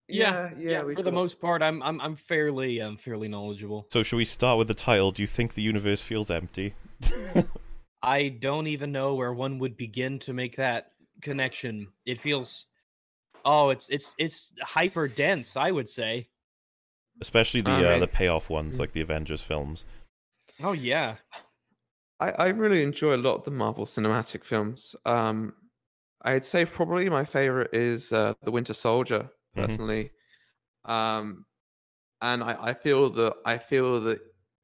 yeah, 0.09 0.51
yeah. 0.57 0.79
for 0.81 0.85
we've 0.87 0.95
the 0.97 1.03
got- 1.03 1.13
most 1.13 1.41
part, 1.41 1.61
I'm 1.61 1.81
I'm 1.83 1.99
I'm 2.01 2.15
fairly 2.15 2.79
um 2.81 2.97
fairly 2.97 3.27
knowledgeable. 3.27 3.87
So 3.91 4.03
should 4.03 4.17
we 4.17 4.25
start 4.25 4.57
with 4.57 4.67
the 4.67 4.73
title? 4.73 5.11
Do 5.11 5.21
you 5.23 5.27
think 5.27 5.53
the 5.53 5.61
universe 5.61 6.01
feels 6.01 6.29
empty? 6.29 6.73
I 8.03 8.29
don't 8.29 8.67
even 8.67 8.91
know 8.91 9.15
where 9.15 9.33
one 9.33 9.59
would 9.59 9.75
begin 9.75 10.19
to 10.19 10.33
make 10.33 10.55
that 10.57 10.91
connection. 11.21 11.87
It 12.05 12.19
feels 12.19 12.67
oh, 13.43 13.69
it's 13.71 13.89
it's 13.89 14.13
it's 14.17 14.53
hyper 14.61 15.07
dense, 15.07 15.57
I 15.57 15.71
would 15.71 15.89
say. 15.89 16.29
Especially 17.19 17.61
the 17.61 17.71
I 17.71 17.85
uh, 17.85 17.89
mean- 17.91 17.99
the 18.01 18.07
payoff 18.07 18.49
ones, 18.49 18.75
Mm. 18.75 18.79
like 18.79 18.91
the 18.93 19.01
Avengers 19.01 19.41
films. 19.41 19.85
Oh 20.61 20.71
yeah. 20.73 21.15
I, 22.19 22.31
I 22.31 22.47
really 22.49 22.83
enjoy 22.83 23.15
a 23.15 23.17
lot 23.17 23.35
of 23.35 23.43
the 23.43 23.51
Marvel 23.51 23.85
cinematic 23.85 24.43
films. 24.43 24.95
Um, 25.05 25.53
I'd 26.23 26.45
say 26.45 26.65
probably 26.65 27.09
my 27.09 27.23
favorite 27.25 27.73
is 27.73 28.11
uh, 28.11 28.33
the 28.41 28.51
Winter 28.51 28.73
Soldier, 28.73 29.29
Mhm. 29.55 29.61
personally. 29.67 30.11
Um, 30.85 31.45
and 32.21 32.43
I, 32.43 32.57
I 32.71 32.73
feel 32.73 33.09
that 33.11 33.35
I 33.45 33.57
feel 33.57 34.01
that 34.01 34.19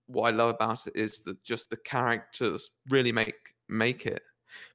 what 0.08 0.34
I 0.34 0.36
love 0.36 0.56
about 0.56 0.88
it 0.88 0.96
is 0.96 1.22
that 1.22 1.44
just 1.44 1.70
the 1.70 1.78
characters 1.78 2.72
really 2.90 3.12
make 3.12 3.56
make 3.70 4.06
it, 4.08 4.24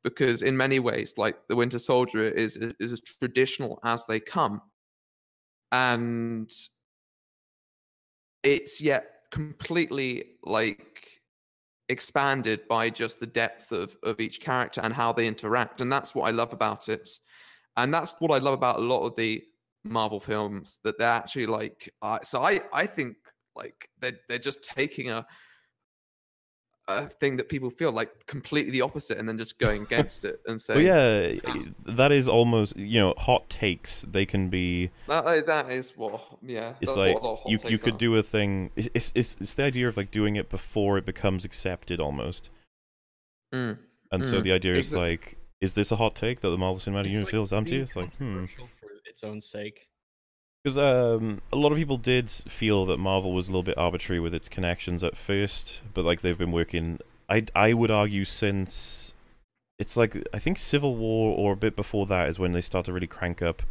because 0.04 0.42
in 0.42 0.56
many 0.56 0.80
ways, 0.80 1.18
like 1.18 1.48
the 1.48 1.56
Winter 1.56 1.78
Soldier 1.78 2.24
is 2.28 2.56
is 2.58 2.92
as 2.92 3.00
traditional 3.00 3.80
as 3.84 4.06
they 4.06 4.20
come, 4.20 4.62
and 5.72 6.50
it's 8.42 8.80
yet 8.80 9.24
completely 9.30 10.36
like 10.42 11.07
expanded 11.88 12.66
by 12.68 12.90
just 12.90 13.20
the 13.20 13.26
depth 13.26 13.72
of 13.72 13.96
of 14.02 14.20
each 14.20 14.40
character 14.40 14.80
and 14.82 14.92
how 14.92 15.12
they 15.12 15.26
interact 15.26 15.80
and 15.80 15.90
that's 15.90 16.14
what 16.14 16.28
i 16.28 16.30
love 16.30 16.52
about 16.52 16.88
it. 16.88 17.08
And 17.76 17.94
that's 17.94 18.14
what 18.18 18.30
i 18.32 18.38
love 18.38 18.54
about 18.54 18.78
a 18.78 18.82
lot 18.82 19.06
of 19.06 19.16
the 19.16 19.42
marvel 19.84 20.20
films 20.20 20.80
that 20.84 20.98
they're 20.98 21.08
actually 21.08 21.46
like 21.46 21.88
uh, 22.02 22.18
so 22.22 22.40
i 22.42 22.60
i 22.72 22.84
think 22.84 23.16
like 23.54 23.88
they're, 24.00 24.18
they're 24.28 24.38
just 24.38 24.62
taking 24.62 25.10
a 25.10 25.26
a 26.88 27.08
thing 27.08 27.36
that 27.36 27.48
people 27.48 27.70
feel 27.70 27.92
like 27.92 28.26
completely 28.26 28.72
the 28.72 28.80
opposite 28.80 29.18
and 29.18 29.28
then 29.28 29.36
just 29.38 29.58
going 29.58 29.82
against 29.88 30.24
it 30.24 30.40
and 30.46 30.60
saying 30.60 30.84
Well, 30.84 31.32
yeah, 31.54 31.62
that 31.86 32.10
is 32.12 32.28
almost 32.28 32.76
you 32.76 32.98
know 32.98 33.14
hot 33.18 33.48
takes. 33.50 34.02
They 34.02 34.24
can 34.26 34.48
be. 34.48 34.90
that, 35.06 35.46
that 35.46 35.70
is 35.70 35.92
what 35.96 36.20
yeah 36.42 36.70
It's 36.80 36.94
that's 36.94 36.96
like 36.98 37.14
what 37.14 37.22
a 37.22 37.26
lot 37.26 37.32
of 37.34 37.38
hot 37.40 37.50
you 37.50 37.58
you 37.68 37.78
could 37.78 37.94
are. 37.94 37.98
do 37.98 38.16
a 38.16 38.22
thing. 38.22 38.70
It's, 38.74 38.88
it's 38.94 39.12
it's 39.14 39.36
it's 39.40 39.54
the 39.54 39.64
idea 39.64 39.86
of 39.88 39.96
like 39.96 40.10
doing 40.10 40.36
it 40.36 40.48
before 40.48 40.98
it 40.98 41.04
becomes 41.04 41.44
accepted 41.44 42.00
almost. 42.00 42.50
Mm. 43.54 43.78
And 44.10 44.26
so 44.26 44.40
Mm. 44.40 44.42
the 44.44 44.52
idea 44.52 44.74
is 44.74 44.92
Exa- 44.92 44.96
like, 44.96 45.36
is 45.60 45.74
this 45.74 45.90
a 45.92 45.96
hot 45.96 46.14
take 46.14 46.40
that 46.40 46.48
the 46.50 46.58
Marvel 46.58 46.78
Cinematic 46.78 47.00
It's 47.06 47.08
Universe 47.10 47.24
like 47.26 47.30
feels 47.30 47.52
empty? 47.52 47.70
being 47.72 47.82
It's 47.82 47.96
like, 47.96 48.16
hmm. 48.16 48.44
for 48.46 48.88
its 49.06 49.22
own 49.24 49.40
sake. 49.40 49.87
Because 50.68 51.16
um, 51.16 51.40
a 51.50 51.56
lot 51.56 51.72
of 51.72 51.78
people 51.78 51.96
did 51.96 52.28
feel 52.28 52.84
that 52.84 52.98
Marvel 52.98 53.32
was 53.32 53.48
a 53.48 53.50
little 53.50 53.62
bit 53.62 53.78
arbitrary 53.78 54.20
with 54.20 54.34
its 54.34 54.50
connections 54.50 55.02
at 55.02 55.16
first, 55.16 55.80
but 55.94 56.04
like 56.04 56.20
they've 56.20 56.36
been 56.36 56.52
working. 56.52 56.98
I 57.26 57.46
I 57.56 57.72
would 57.72 57.90
argue 57.90 58.26
since 58.26 59.14
it's 59.78 59.96
like 59.96 60.28
I 60.34 60.38
think 60.38 60.58
Civil 60.58 60.94
War 60.94 61.34
or 61.34 61.54
a 61.54 61.56
bit 61.56 61.74
before 61.74 62.04
that 62.08 62.28
is 62.28 62.38
when 62.38 62.52
they 62.52 62.60
start 62.60 62.84
to 62.84 62.92
really 62.92 63.06
crank 63.06 63.40
up. 63.40 63.62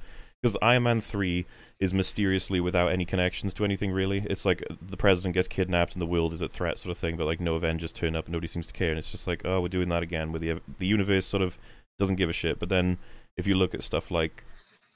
Because 0.41 0.57
Iron 0.60 0.84
Man 0.84 0.99
three 0.99 1.45
is 1.80 1.94
mysteriously 1.94 2.60
without 2.60 2.91
any 2.91 3.06
connections 3.06 3.53
to 3.56 3.64
anything 3.64 3.91
really. 3.91 4.26
It's 4.28 4.44
like 4.44 4.64
the 4.82 4.98
president 4.98 5.36
gets 5.36 5.48
kidnapped 5.48 5.94
and 5.94 6.02
the 6.02 6.07
world 6.07 6.34
is 6.34 6.41
at 6.41 6.52
threat 6.52 6.80
sort 6.80 6.90
of 6.90 6.98
thing, 6.98 7.15
but 7.15 7.26
like 7.26 7.40
no 7.40 7.53
Avengers 7.53 7.91
turn 7.91 8.15
up 8.15 8.28
nobody 8.28 8.48
seems 8.48 8.65
to 8.65 8.74
care, 8.74 8.90
and 8.90 8.98
it's 8.98 9.11
just 9.11 9.28
like 9.28 9.44
oh 9.45 9.61
we're 9.61 9.68
doing 9.68 9.90
that 9.90 10.02
again. 10.02 10.32
Where 10.32 10.40
the 10.40 10.61
the 10.80 10.88
universe 10.88 11.28
sort 11.28 11.44
of 11.44 11.60
doesn't 11.99 12.15
give 12.15 12.32
a 12.32 12.34
shit. 12.34 12.57
But 12.57 12.69
then 12.69 12.98
if 13.38 13.45
you 13.45 13.53
look 13.53 13.76
at 13.76 13.84
stuff 13.84 14.10
like 14.10 14.44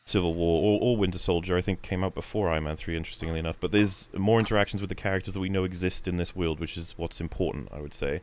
Civil 0.05 0.33
War 0.33 0.61
or, 0.61 0.79
or 0.81 0.97
Winter 0.97 1.19
Soldier, 1.19 1.57
I 1.57 1.61
think 1.61 1.81
came 1.81 2.03
out 2.03 2.15
before 2.15 2.49
Iron 2.49 2.65
Man 2.65 2.75
3, 2.75 2.97
interestingly 2.97 3.39
enough. 3.39 3.59
But 3.59 3.71
there's 3.71 4.09
more 4.13 4.39
interactions 4.39 4.81
with 4.81 4.89
the 4.89 4.95
characters 4.95 5.33
that 5.33 5.39
we 5.39 5.49
know 5.49 5.63
exist 5.63 6.07
in 6.07 6.17
this 6.17 6.35
world, 6.35 6.59
which 6.59 6.77
is 6.77 6.93
what's 6.97 7.21
important, 7.21 7.69
I 7.71 7.81
would 7.81 7.93
say. 7.93 8.21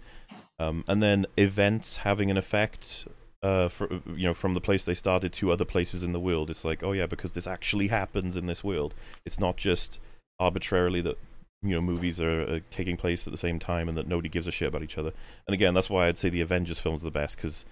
Um, 0.59 0.85
and 0.89 1.03
then 1.03 1.27
events 1.37 1.99
having 1.99 2.31
an 2.31 2.37
effect, 2.37 3.07
uh, 3.43 3.69
for, 3.69 3.89
you 4.15 4.27
know, 4.27 4.35
from 4.35 4.55
the 4.55 4.61
place 4.61 4.85
they 4.85 4.95
started 4.95 5.33
to 5.35 5.53
other 5.53 5.65
places 5.65 6.03
in 6.03 6.13
the 6.13 6.21
world. 6.21 6.51
It's 6.51 6.65
like, 6.65 6.83
oh 6.83 6.93
yeah, 6.93 7.07
because 7.07 7.33
this 7.33 7.47
actually 7.47 7.89
happens 7.89 8.35
in 8.35 8.47
this 8.47 8.65
world. 8.65 8.95
It's 9.25 9.39
not 9.39 9.57
just 9.57 10.01
arbitrarily 10.41 11.01
that 11.01 11.19
you 11.63 11.75
know 11.75 11.81
movies 11.81 12.21
are 12.21 12.43
uh, 12.43 12.61
taking 12.71 12.97
place 12.97 13.27
at 13.27 13.33
the 13.33 13.39
same 13.39 13.59
time 13.59 13.89
and 13.89 13.99
that 13.99 14.07
nobody 14.07 14.29
gives 14.29 14.47
a 14.47 14.51
shit 14.51 14.69
about 14.69 14.83
each 14.83 14.99
other. 14.99 15.13
And 15.47 15.55
again, 15.55 15.75
that's 15.75 15.91
why 15.91 16.07
I'd 16.07 16.19
say 16.19 16.29
the 16.29 16.41
Avengers 16.41 16.79
films 16.79 17.03
are 17.03 17.07
the 17.07 17.11
best 17.11 17.37
because 17.37 17.65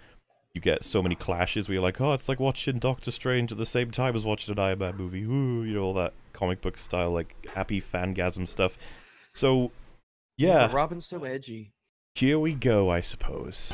you 0.56 0.60
get 0.60 0.82
so 0.82 1.02
many 1.02 1.14
clashes 1.14 1.68
where 1.68 1.74
you're 1.74 1.82
like, 1.82 2.00
oh, 2.00 2.14
it's 2.14 2.28
like 2.28 2.40
watching 2.40 2.78
Doctor 2.78 3.10
Strange 3.10 3.52
at 3.52 3.58
the 3.58 3.66
same 3.66 3.90
time 3.90 4.16
as 4.16 4.24
watching 4.24 4.52
an 4.52 4.58
Iron 4.58 4.78
Man 4.78 4.96
movie. 4.96 5.22
Ooh, 5.22 5.62
you 5.62 5.74
know, 5.74 5.82
all 5.82 5.94
that 5.94 6.14
comic 6.32 6.62
book 6.62 6.78
style, 6.78 7.10
like 7.10 7.36
happy 7.54 7.80
fangasm 7.80 8.48
stuff. 8.48 8.78
So, 9.34 9.70
yeah, 10.38 10.66
but 10.66 10.72
Robin's 10.74 11.06
so 11.06 11.22
edgy. 11.24 11.72
here 12.14 12.38
we 12.38 12.54
go, 12.54 12.90
I 12.90 13.02
suppose. 13.02 13.72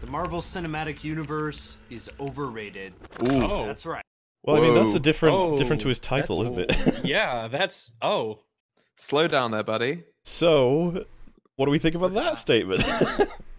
The 0.00 0.10
Marvel 0.10 0.40
Cinematic 0.40 1.04
Universe 1.04 1.76
is 1.90 2.10
overrated. 2.18 2.94
Ooh. 3.28 3.42
Oh. 3.42 3.66
That's 3.66 3.84
right. 3.84 4.02
Well, 4.42 4.56
I 4.56 4.60
mean, 4.60 4.74
that's 4.74 4.94
a 4.94 5.00
different, 5.00 5.36
Oh, 5.36 5.56
different 5.58 5.82
to 5.82 5.88
his 5.88 5.98
title, 5.98 6.40
isn't 6.42 6.58
it? 6.58 7.00
yeah, 7.04 7.46
that's 7.48 7.92
oh. 8.00 8.40
slow 8.96 9.28
down 9.28 9.50
there 9.50 9.62
buddy 9.62 10.04
so, 10.24 11.04
what 11.56 11.66
do 11.66 11.70
we 11.70 11.78
think 11.78 11.94
about 11.94 12.14
that 12.14 12.36
statement? 12.36 12.84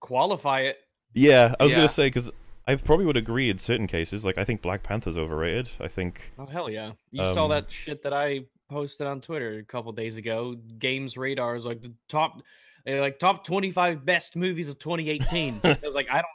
Qualify 0.00 0.60
it. 0.60 0.78
yeah, 1.14 1.54
I 1.58 1.64
was 1.64 1.72
Yeah. 1.72 1.78
gonna 1.78 1.88
say 1.88 2.06
because 2.06 2.30
I 2.66 2.76
probably 2.76 3.06
would 3.06 3.16
agree 3.16 3.48
in 3.50 3.58
certain 3.58 3.86
cases. 3.86 4.24
Like, 4.24 4.36
I 4.38 4.44
think 4.44 4.60
Black 4.62 4.82
Panther's 4.82 5.16
overrated. 5.18 5.70
I 5.80 5.88
think 5.88 6.32
Oh 6.38 6.46
hell 6.46 6.68
yeah! 6.70 6.92
You 7.12 7.24
saw 7.24 7.44
Um, 7.44 7.50
that 7.50 7.70
shit 7.72 8.02
that 8.02 8.12
I 8.12 8.40
posted 8.68 9.06
on 9.06 9.20
Twitter 9.22 9.58
a 9.58 9.64
couple 9.64 9.90
days 9.92 10.16
ago. 10.18 10.54
Games 10.78 11.16
Radar 11.16 11.56
is 11.56 11.64
like 11.64 11.80
the 11.80 11.92
top, 12.08 12.42
like 12.86 13.18
top 13.18 13.42
twenty 13.44 13.70
five 13.70 14.04
best 14.04 14.36
movies 14.36 14.68
of 14.68 14.78
2018. 14.78 15.60
I 15.64 15.78
was 15.82 15.94
like, 15.94 16.08
I 16.10 16.16
don't. 16.16 16.26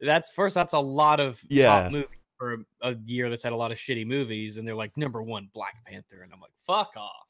That's 0.00 0.30
first. 0.30 0.54
That's 0.54 0.74
a 0.74 0.78
lot 0.80 1.20
of 1.20 1.40
Yeah. 1.48 1.66
top 1.84 1.92
movies 1.92 2.08
for 2.38 2.54
a, 2.82 2.90
a 2.90 2.94
year 3.06 3.30
that's 3.30 3.42
had 3.42 3.52
a 3.52 3.56
lot 3.56 3.72
of 3.72 3.78
shitty 3.78 4.06
movies, 4.06 4.58
and 4.58 4.66
they're 4.68 4.74
like 4.74 4.94
number 4.96 5.22
one 5.22 5.48
Black 5.54 5.74
Panther, 5.86 6.22
and 6.22 6.32
I'm 6.32 6.40
like, 6.40 6.50
fuck 6.66 6.92
off. 6.96 7.21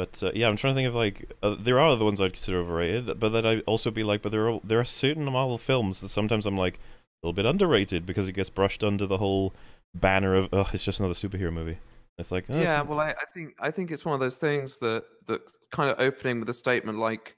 But 0.00 0.22
uh, 0.22 0.30
yeah, 0.34 0.48
I'm 0.48 0.56
trying 0.56 0.72
to 0.72 0.78
think 0.78 0.88
of 0.88 0.94
like 0.94 1.30
uh, 1.42 1.56
there 1.60 1.78
are 1.78 1.90
other 1.90 2.06
ones 2.06 2.22
I'd 2.22 2.32
consider 2.32 2.60
overrated, 2.60 3.20
but 3.20 3.28
that 3.32 3.44
I'd 3.44 3.60
also 3.66 3.90
be 3.90 4.02
like, 4.02 4.22
but 4.22 4.32
there 4.32 4.48
are 4.48 4.58
there 4.64 4.80
are 4.80 4.84
certain 4.84 5.26
Marvel 5.26 5.58
films 5.58 6.00
that 6.00 6.08
sometimes 6.08 6.46
I'm 6.46 6.56
like 6.56 6.76
a 6.76 7.26
little 7.26 7.34
bit 7.34 7.44
underrated 7.44 8.06
because 8.06 8.26
it 8.26 8.32
gets 8.32 8.48
brushed 8.48 8.82
under 8.82 9.06
the 9.06 9.18
whole 9.18 9.52
banner 9.94 10.34
of 10.36 10.48
oh, 10.54 10.66
it's 10.72 10.84
just 10.84 11.00
another 11.00 11.12
superhero 11.12 11.52
movie. 11.52 11.76
It's 12.16 12.32
like 12.32 12.46
oh, 12.48 12.58
yeah 12.58 12.78
not- 12.78 12.88
well 12.88 13.00
I, 13.00 13.08
I 13.08 13.24
think 13.34 13.54
i 13.60 13.70
think 13.70 13.90
it's 13.90 14.04
one 14.04 14.14
of 14.14 14.20
those 14.20 14.38
things 14.38 14.78
that 14.78 15.04
that 15.26 15.40
kind 15.70 15.90
of 15.90 16.00
opening 16.00 16.40
with 16.40 16.50
a 16.50 16.54
statement 16.54 16.98
like 16.98 17.34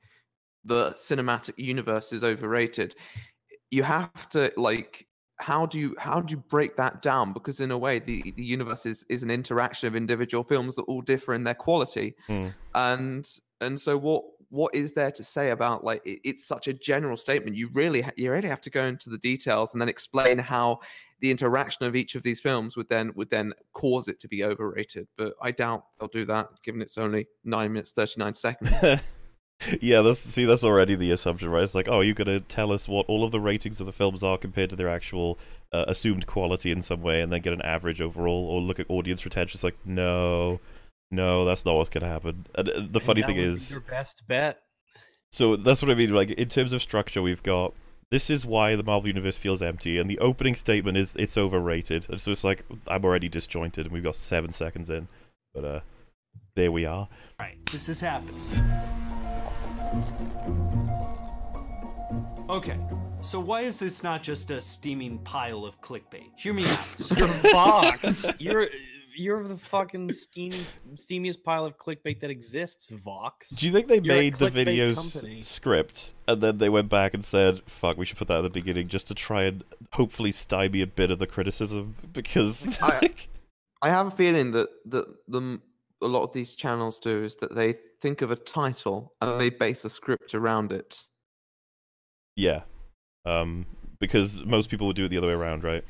the 0.64 0.90
cinematic 0.90 1.54
universe 1.56 2.12
is 2.12 2.24
overrated 2.24 2.96
you 3.70 3.84
have 3.84 4.28
to 4.30 4.52
like 4.56 5.06
how 5.36 5.66
do 5.66 5.78
you 5.78 5.94
how 5.98 6.20
do 6.20 6.32
you 6.32 6.42
break 6.48 6.76
that 6.76 7.02
down? 7.02 7.32
Because 7.32 7.60
in 7.60 7.70
a 7.70 7.78
way 7.78 7.98
the 7.98 8.32
the 8.36 8.44
universe 8.44 8.86
is 8.86 9.04
is 9.08 9.22
an 9.22 9.30
interaction 9.30 9.88
of 9.88 9.96
individual 9.96 10.44
films 10.44 10.76
that 10.76 10.82
all 10.82 11.02
differ 11.02 11.34
in 11.34 11.44
their 11.44 11.54
quality. 11.54 12.14
Hmm. 12.26 12.48
and 12.74 13.28
and 13.60 13.80
so 13.80 13.96
what 13.96 14.24
what 14.50 14.74
is 14.74 14.92
there 14.92 15.10
to 15.10 15.24
say 15.24 15.50
about 15.50 15.82
like 15.82 16.02
it, 16.04 16.20
it's 16.24 16.46
such 16.46 16.68
a 16.68 16.72
general 16.72 17.16
statement? 17.16 17.56
You 17.56 17.70
really 17.72 18.02
ha- 18.02 18.12
you 18.16 18.30
really 18.30 18.48
have 18.48 18.60
to 18.62 18.70
go 18.70 18.84
into 18.84 19.10
the 19.10 19.18
details 19.18 19.72
and 19.72 19.80
then 19.80 19.88
explain 19.88 20.38
how 20.38 20.80
the 21.20 21.30
interaction 21.30 21.86
of 21.86 21.96
each 21.96 22.16
of 22.16 22.22
these 22.22 22.40
films 22.40 22.76
would 22.76 22.88
then 22.88 23.12
would 23.16 23.30
then 23.30 23.52
cause 23.72 24.08
it 24.08 24.20
to 24.20 24.28
be 24.28 24.44
overrated. 24.44 25.08
But 25.16 25.34
i 25.40 25.50
doubt 25.50 25.86
they'll 25.98 26.08
do 26.08 26.26
that 26.26 26.48
given 26.62 26.82
it's 26.82 26.98
only 26.98 27.26
9 27.44 27.72
minutes 27.72 27.92
39 27.92 28.34
seconds 28.34 29.02
yeah, 29.80 30.00
that's 30.00 30.18
see, 30.18 30.44
that's 30.44 30.64
already 30.64 30.94
the 30.94 31.10
assumption, 31.10 31.48
right? 31.50 31.62
It's 31.62 31.74
like, 31.74 31.88
oh, 31.88 32.00
you're 32.00 32.14
gonna 32.14 32.40
tell 32.40 32.72
us 32.72 32.88
what 32.88 33.06
all 33.06 33.24
of 33.24 33.32
the 33.32 33.40
ratings 33.40 33.80
of 33.80 33.86
the 33.86 33.92
films 33.92 34.22
are 34.22 34.38
compared 34.38 34.70
to 34.70 34.76
their 34.76 34.88
actual 34.88 35.38
uh, 35.72 35.84
assumed 35.88 36.26
quality 36.26 36.70
in 36.70 36.82
some 36.82 37.02
way, 37.02 37.20
and 37.20 37.32
then 37.32 37.40
get 37.40 37.52
an 37.52 37.62
average 37.62 38.00
overall, 38.00 38.46
or 38.46 38.60
look 38.60 38.80
at 38.80 38.86
audience 38.88 39.24
retention. 39.24 39.56
It's 39.56 39.64
like, 39.64 39.78
no, 39.84 40.60
no, 41.10 41.44
that's 41.44 41.64
not 41.64 41.76
what's 41.76 41.90
gonna 41.90 42.08
happen. 42.08 42.46
And 42.54 42.68
uh, 42.68 42.72
the 42.72 42.80
And 42.80 43.02
funny 43.02 43.20
that 43.20 43.28
thing 43.28 43.36
would 43.36 43.42
be 43.42 43.48
is, 43.48 43.70
your 43.70 43.80
best 43.80 44.22
bet. 44.26 44.60
So 45.30 45.56
that's 45.56 45.80
what 45.82 45.90
I 45.90 45.94
mean. 45.94 46.14
Like 46.14 46.30
in 46.30 46.48
terms 46.48 46.72
of 46.72 46.82
structure, 46.82 47.22
we've 47.22 47.42
got 47.42 47.74
this 48.10 48.28
is 48.28 48.44
why 48.44 48.76
the 48.76 48.82
Marvel 48.82 49.08
universe 49.08 49.38
feels 49.38 49.62
empty, 49.62 49.98
and 49.98 50.10
the 50.10 50.18
opening 50.18 50.54
statement 50.54 50.98
is 50.98 51.16
it's 51.16 51.38
overrated. 51.38 52.06
And 52.10 52.20
so 52.20 52.30
it's 52.30 52.44
like 52.44 52.64
I'm 52.86 53.04
already 53.04 53.28
disjointed, 53.28 53.86
and 53.86 53.92
we've 53.92 54.02
got 54.02 54.16
seven 54.16 54.52
seconds 54.52 54.90
in, 54.90 55.08
but 55.54 55.64
uh, 55.64 55.80
there 56.54 56.70
we 56.70 56.84
are. 56.84 57.08
Right, 57.40 57.56
this 57.72 57.88
is 57.88 58.00
happening. 58.00 59.01
Okay, 62.48 62.78
so 63.22 63.40
why 63.40 63.62
is 63.62 63.78
this 63.78 64.02
not 64.02 64.22
just 64.22 64.50
a 64.50 64.60
steaming 64.60 65.18
pile 65.20 65.64
of 65.64 65.80
clickbait? 65.80 66.30
Hear 66.36 66.52
me 66.52 66.66
out. 66.66 66.78
You're 67.16 67.28
Vox. 67.52 68.26
You're 68.38 68.66
you're 69.14 69.44
the 69.44 69.58
fucking 69.58 70.10
steamy, 70.12 70.56
steamiest 70.94 71.42
pile 71.44 71.66
of 71.66 71.76
clickbait 71.76 72.20
that 72.20 72.30
exists, 72.30 72.90
Vox. 73.04 73.50
Do 73.50 73.66
you 73.66 73.72
think 73.72 73.86
they 73.88 73.96
You're 74.02 74.14
a 74.14 74.18
made 74.18 74.36
the 74.36 74.46
clickbait 74.48 74.52
video's 74.52 74.96
company. 75.12 75.42
script 75.42 76.14
and 76.26 76.40
then 76.42 76.58
they 76.58 76.68
went 76.70 76.88
back 76.88 77.12
and 77.14 77.24
said, 77.24 77.60
"Fuck, 77.66 77.96
we 77.98 78.04
should 78.06 78.16
put 78.18 78.28
that 78.28 78.38
at 78.38 78.42
the 78.42 78.50
beginning 78.50 78.88
just 78.88 79.08
to 79.08 79.14
try 79.14 79.42
and 79.44 79.62
hopefully 79.92 80.32
stymie 80.32 80.80
a 80.82 80.86
bit 80.86 81.10
of 81.10 81.18
the 81.18 81.26
criticism 81.26 81.94
because." 82.12 82.78
I- 82.82 83.10
i 83.84 83.90
have 83.90 84.06
a 84.06 84.10
feeling 84.12 84.52
that 84.52 84.68
that 84.86 85.04
the 85.26 85.60
a 86.02 86.06
lot 86.06 86.22
of 86.22 86.32
these 86.32 86.56
channels 86.56 86.98
do 87.00 87.24
is 87.24 87.36
that 87.36 87.54
they 87.54 87.74
think 88.00 88.22
of 88.22 88.30
a 88.30 88.36
title 88.36 89.14
and 89.20 89.40
they 89.40 89.50
base 89.50 89.84
a 89.84 89.90
script 89.90 90.34
around 90.34 90.72
it 90.72 91.02
yeah, 92.36 92.62
um, 93.24 93.66
because 94.00 94.44
most 94.44 94.70
people 94.70 94.86
would 94.86 94.96
do 94.96 95.04
it 95.04 95.08
the 95.08 95.18
other 95.18 95.28
way 95.28 95.34
around, 95.34 95.64
right? 95.64 95.84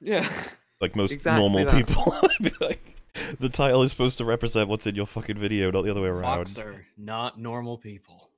yeah 0.00 0.28
Like 0.80 0.96
most 0.96 1.12
Exactly 1.12 1.40
normal 1.40 1.64
that. 1.64 1.86
people, 1.86 2.14
would 2.22 2.52
be 2.52 2.52
like, 2.64 2.96
the 3.38 3.48
title 3.48 3.82
is 3.82 3.92
supposed 3.92 4.18
to 4.18 4.24
represent 4.24 4.68
what's 4.68 4.86
in 4.86 4.94
your 4.96 5.06
fucking 5.06 5.38
video, 5.38 5.70
not 5.70 5.82
the 5.84 5.90
other 5.90 6.02
way 6.02 6.08
around. 6.08 6.48
Vox 6.48 6.58
are 6.58 6.84
not 6.98 7.38
normal 7.38 7.78
people. 7.78 8.28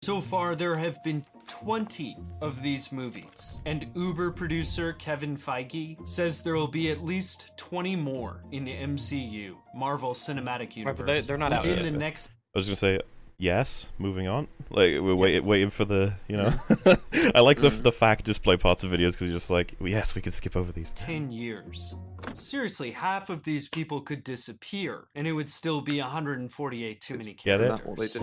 So 0.00 0.20
far, 0.20 0.54
there 0.54 0.76
have 0.76 1.02
been 1.02 1.24
20 1.48 2.16
of 2.40 2.62
these 2.62 2.92
movies, 2.92 3.58
and 3.66 3.90
Uber 3.96 4.30
producer 4.30 4.92
Kevin 4.92 5.36
Feige 5.36 6.06
says 6.08 6.40
there 6.40 6.54
will 6.54 6.68
be 6.68 6.90
at 6.92 7.04
least 7.04 7.50
20 7.56 7.96
more 7.96 8.40
in 8.52 8.64
the 8.64 8.72
MCU, 8.74 9.56
Marvel 9.74 10.12
Cinematic 10.14 10.60
Right, 10.60 10.76
Universe, 10.76 10.96
but 10.98 11.06
they- 11.06 11.20
they're 11.22 11.36
not 11.36 11.52
out 11.52 11.64
within 11.64 11.84
yet. 11.84 11.92
the 11.92 11.98
next 11.98 12.30
I 12.54 12.58
was 12.58 12.66
gonna 12.66 12.76
say, 12.76 13.00
yes. 13.38 13.88
Moving 13.98 14.28
on. 14.28 14.48
Like 14.70 15.00
we're 15.00 15.14
wait, 15.14 15.44
waiting 15.44 15.70
for 15.70 15.84
the, 15.84 16.14
you 16.28 16.36
know. 16.36 16.52
I 17.34 17.40
like 17.40 17.60
the 17.60 17.70
mm-hmm. 17.70 17.82
the 17.82 17.92
fact 17.92 18.24
display 18.24 18.56
parts 18.56 18.84
of 18.84 18.90
videos 18.90 19.12
because 19.12 19.28
you're 19.28 19.36
just 19.36 19.50
like, 19.50 19.74
yes, 19.80 20.14
we 20.14 20.22
can 20.22 20.32
skip 20.32 20.56
over 20.56 20.72
these. 20.72 20.90
10 20.90 21.30
years. 21.30 21.94
Seriously, 22.34 22.90
half 22.90 23.30
of 23.30 23.44
these 23.44 23.68
people 23.68 24.00
could 24.00 24.22
disappear, 24.24 25.04
and 25.14 25.26
it 25.26 25.32
would 25.32 25.48
still 25.48 25.80
be 25.80 26.00
148 26.00 27.00
too 27.00 27.16
many 27.16 27.34
Get 27.34 27.60
it? 27.60 27.68
that 27.68 27.86
what 27.86 27.98
they 27.98 28.08
did? 28.08 28.20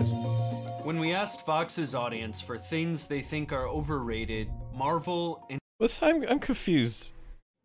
When 0.84 1.00
we 1.00 1.12
asked 1.12 1.44
Vox's 1.44 1.94
audience 1.94 2.40
for 2.40 2.56
things 2.56 3.06
they 3.06 3.22
think 3.22 3.52
are 3.52 3.66
overrated, 3.66 4.48
Marvel 4.72 5.46
and 5.50 5.58
But 5.78 5.98
I'm 6.02 6.24
I'm 6.28 6.38
confused. 6.38 7.12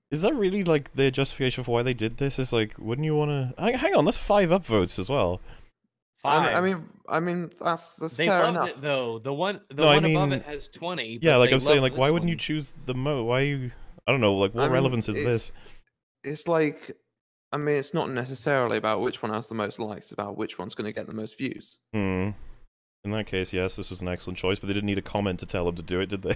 Is 0.10 0.24
that 0.24 0.34
really 0.34 0.64
like 0.64 0.94
their 0.94 1.10
justification 1.10 1.64
for 1.64 1.72
why 1.72 1.84
they 1.84 1.94
did 1.94 2.18
this? 2.18 2.38
Is 2.38 2.52
like, 2.52 2.76
wouldn't 2.78 3.06
you 3.06 3.16
want 3.16 3.56
to? 3.56 3.78
Hang 3.78 3.96
on, 3.96 4.04
that's 4.04 4.18
five 4.18 4.50
upvotes 4.50 5.00
as 5.00 5.08
well. 5.08 5.40
Five. 6.22 6.56
I 6.56 6.62
mean, 6.62 6.86
I 7.12 7.20
mean, 7.20 7.52
that's 7.62 7.96
that's 7.98 8.16
they 8.16 8.28
fair 8.28 8.44
loved 8.44 8.58
enough. 8.58 8.70
it 8.70 8.82
though. 8.82 9.20
The 9.20 9.34
one, 9.34 9.62
the 9.70 9.76
No, 9.84 9.88
I 9.88 9.96
one 9.96 10.06
above 10.06 10.32
it 10.32 10.44
has 10.46 10.70
twenty. 10.70 11.20
Yeah, 11.22 11.38
like 11.38 11.52
I'm 11.52 11.60
saying, 11.60 11.82
like, 11.82 11.98
why 11.98 12.08
this 12.08 12.14
wouldn't 12.14 12.30
you 12.30 12.38
choose 12.38 12.74
the 12.86 12.94
mo? 12.96 13.24
Why 13.26 13.42
you? 13.42 13.72
I 14.08 14.12
don't 14.12 14.22
know. 14.22 14.34
Like, 14.36 14.54
what 14.56 14.64
I 14.64 14.68
mean, 14.68 14.74
relevance 14.74 15.10
is 15.10 15.16
this? 15.24 15.52
It's 16.24 16.48
like, 16.48 16.96
I 17.52 17.58
mean, 17.58 17.76
it's 17.76 17.94
not 17.94 18.10
necessarily 18.10 18.78
about 18.78 19.02
which 19.02 19.22
one 19.22 19.34
has 19.34 19.48
the 19.48 19.56
most 19.56 19.80
likes. 19.80 20.06
It's 20.06 20.12
about 20.14 20.38
which 20.38 20.58
one's 20.58 20.74
going 20.74 20.86
to 20.86 20.94
get 20.94 21.06
the 21.08 21.14
most 21.14 21.38
views. 21.38 21.78
Hmm. 21.94 22.30
In 23.04 23.12
that 23.12 23.26
case, 23.28 23.52
yes, 23.52 23.76
this 23.76 23.90
was 23.90 24.02
an 24.02 24.08
excellent 24.08 24.38
choice, 24.38 24.60
but 24.60 24.68
they 24.68 24.74
didn't 24.74 24.86
need 24.86 24.98
a 25.00 25.02
comment 25.04 25.40
to 25.40 25.46
tell 25.46 25.66
them 25.66 25.76
to 25.76 25.82
do 25.82 26.00
it, 26.00 26.10
did 26.10 26.22
they? 26.22 26.36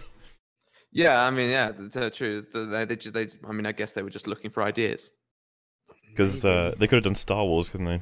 Yeah, 0.91 1.21
I 1.21 1.29
mean, 1.29 1.49
yeah, 1.51 1.71
th- 1.73 1.91
th- 1.91 2.17
true. 2.17 2.41
th- 2.41 2.69
They, 2.69 2.85
they, 2.85 2.95
they, 2.95 3.27
I 3.47 3.51
mean, 3.51 3.65
I 3.65 3.71
guess 3.73 3.93
they 3.93 4.01
were 4.01 4.09
just 4.09 4.27
looking 4.27 4.49
for 4.49 4.63
ideas. 4.63 5.11
Because 6.09 6.45
uh, 6.45 6.73
they 6.77 6.87
could 6.87 6.95
have 6.95 7.03
done 7.03 7.15
Star 7.15 7.43
Wars, 7.43 7.67
couldn't 7.67 7.85
they? 7.87 8.01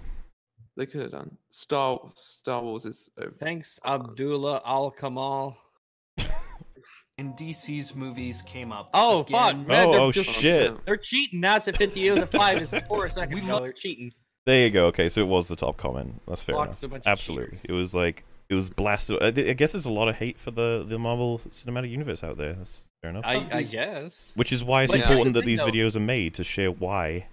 They 0.76 0.86
could 0.86 1.02
have 1.02 1.12
done 1.12 1.38
Star 1.52 2.00
Star 2.16 2.62
Wars 2.64 2.86
is 2.86 3.10
over. 3.20 3.32
Thanks, 3.38 3.80
Abdullah 3.86 4.62
Al 4.66 4.90
Kamal. 4.92 5.58
and 7.18 7.34
DC's 7.36 7.96
movies 7.96 8.42
came 8.42 8.72
up. 8.72 8.90
Oh, 8.94 9.24
fuck, 9.24 9.56
man, 9.68 9.88
oh, 9.88 9.92
they're 9.92 10.02
oh 10.02 10.12
just- 10.12 10.30
oh, 10.30 10.34
shit! 10.34 10.86
They're 10.86 10.98
cheating. 10.98 11.40
Now 11.42 11.58
it's 11.58 11.68
at 11.68 11.78
fifty. 11.78 12.08
It 12.08 12.12
was 12.14 12.22
at 12.22 12.30
five. 12.30 12.62
It's 12.62 12.74
four 12.88 13.06
a 13.06 13.10
second 13.10 13.36
We 13.36 13.42
ago. 13.42 13.60
They're 13.60 13.72
cheating. 13.74 14.14
There 14.46 14.66
you 14.66 14.72
go. 14.72 14.88
Okay, 14.88 15.10
so 15.10 15.22
it 15.22 15.28
was 15.28 15.48
the 15.48 15.56
top 15.56 15.78
comment. 15.78 16.22
That's 16.28 16.42
fair 16.42 16.56
enough. 16.56 16.82
A 16.84 16.88
bunch 16.88 17.04
Absolutely, 17.06 17.58
cheaters. 17.58 17.66
it 17.70 17.74
was 17.74 17.94
like 17.96 18.26
it 18.50 18.56
was 18.56 18.70
blasted. 18.70 19.22
I, 19.22 19.28
I 19.28 19.54
guess 19.54 19.72
there's 19.74 19.86
a 19.86 19.92
lot 19.92 20.10
of 20.10 20.16
hate 20.16 20.38
for 20.38 20.52
the 20.52 20.84
the 20.86 20.98
Marvel 21.00 21.40
Cinematic 21.50 21.90
Universe 21.92 22.24
out 22.24 22.38
there. 22.38 22.54
That's 22.54 22.86
fair 23.02 23.12
enough. 23.12 23.24
I, 23.26 23.46
I 23.52 23.62
guess. 23.62 24.34
Which 24.36 24.52
is 24.52 24.64
why 24.64 24.84
it's 24.84 24.92
But 24.92 25.02
important 25.02 25.34
the 25.36 25.40
that 25.40 25.46
thing, 25.46 25.48
these 25.48 25.60
though. 25.60 25.68
videos 25.68 25.96
are 25.96 26.02
made 26.02 26.34
to 26.34 26.44
share 26.44 26.72
why. 26.72 27.28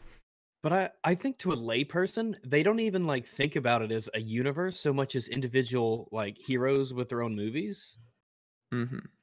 But 0.63 0.73
I, 0.73 0.91
I 1.05 1.15
think 1.15 1.39
to 1.39 1.53
a 1.53 1.57
layperson, 1.57 2.35
they 2.45 2.63
don't 2.63 2.81
even 2.81 3.07
like 3.07 3.27
think 3.27 3.57
about 3.57 3.83
it 3.83 3.91
as 3.91 4.11
a 4.15 4.21
universe 4.21 4.79
so 4.79 4.93
much 4.93 5.17
as 5.17 5.29
individual 5.29 6.09
like 6.13 6.37
heroes 6.37 6.93
with 6.93 7.09
their 7.09 7.23
own 7.23 7.35
movies. 7.35 7.97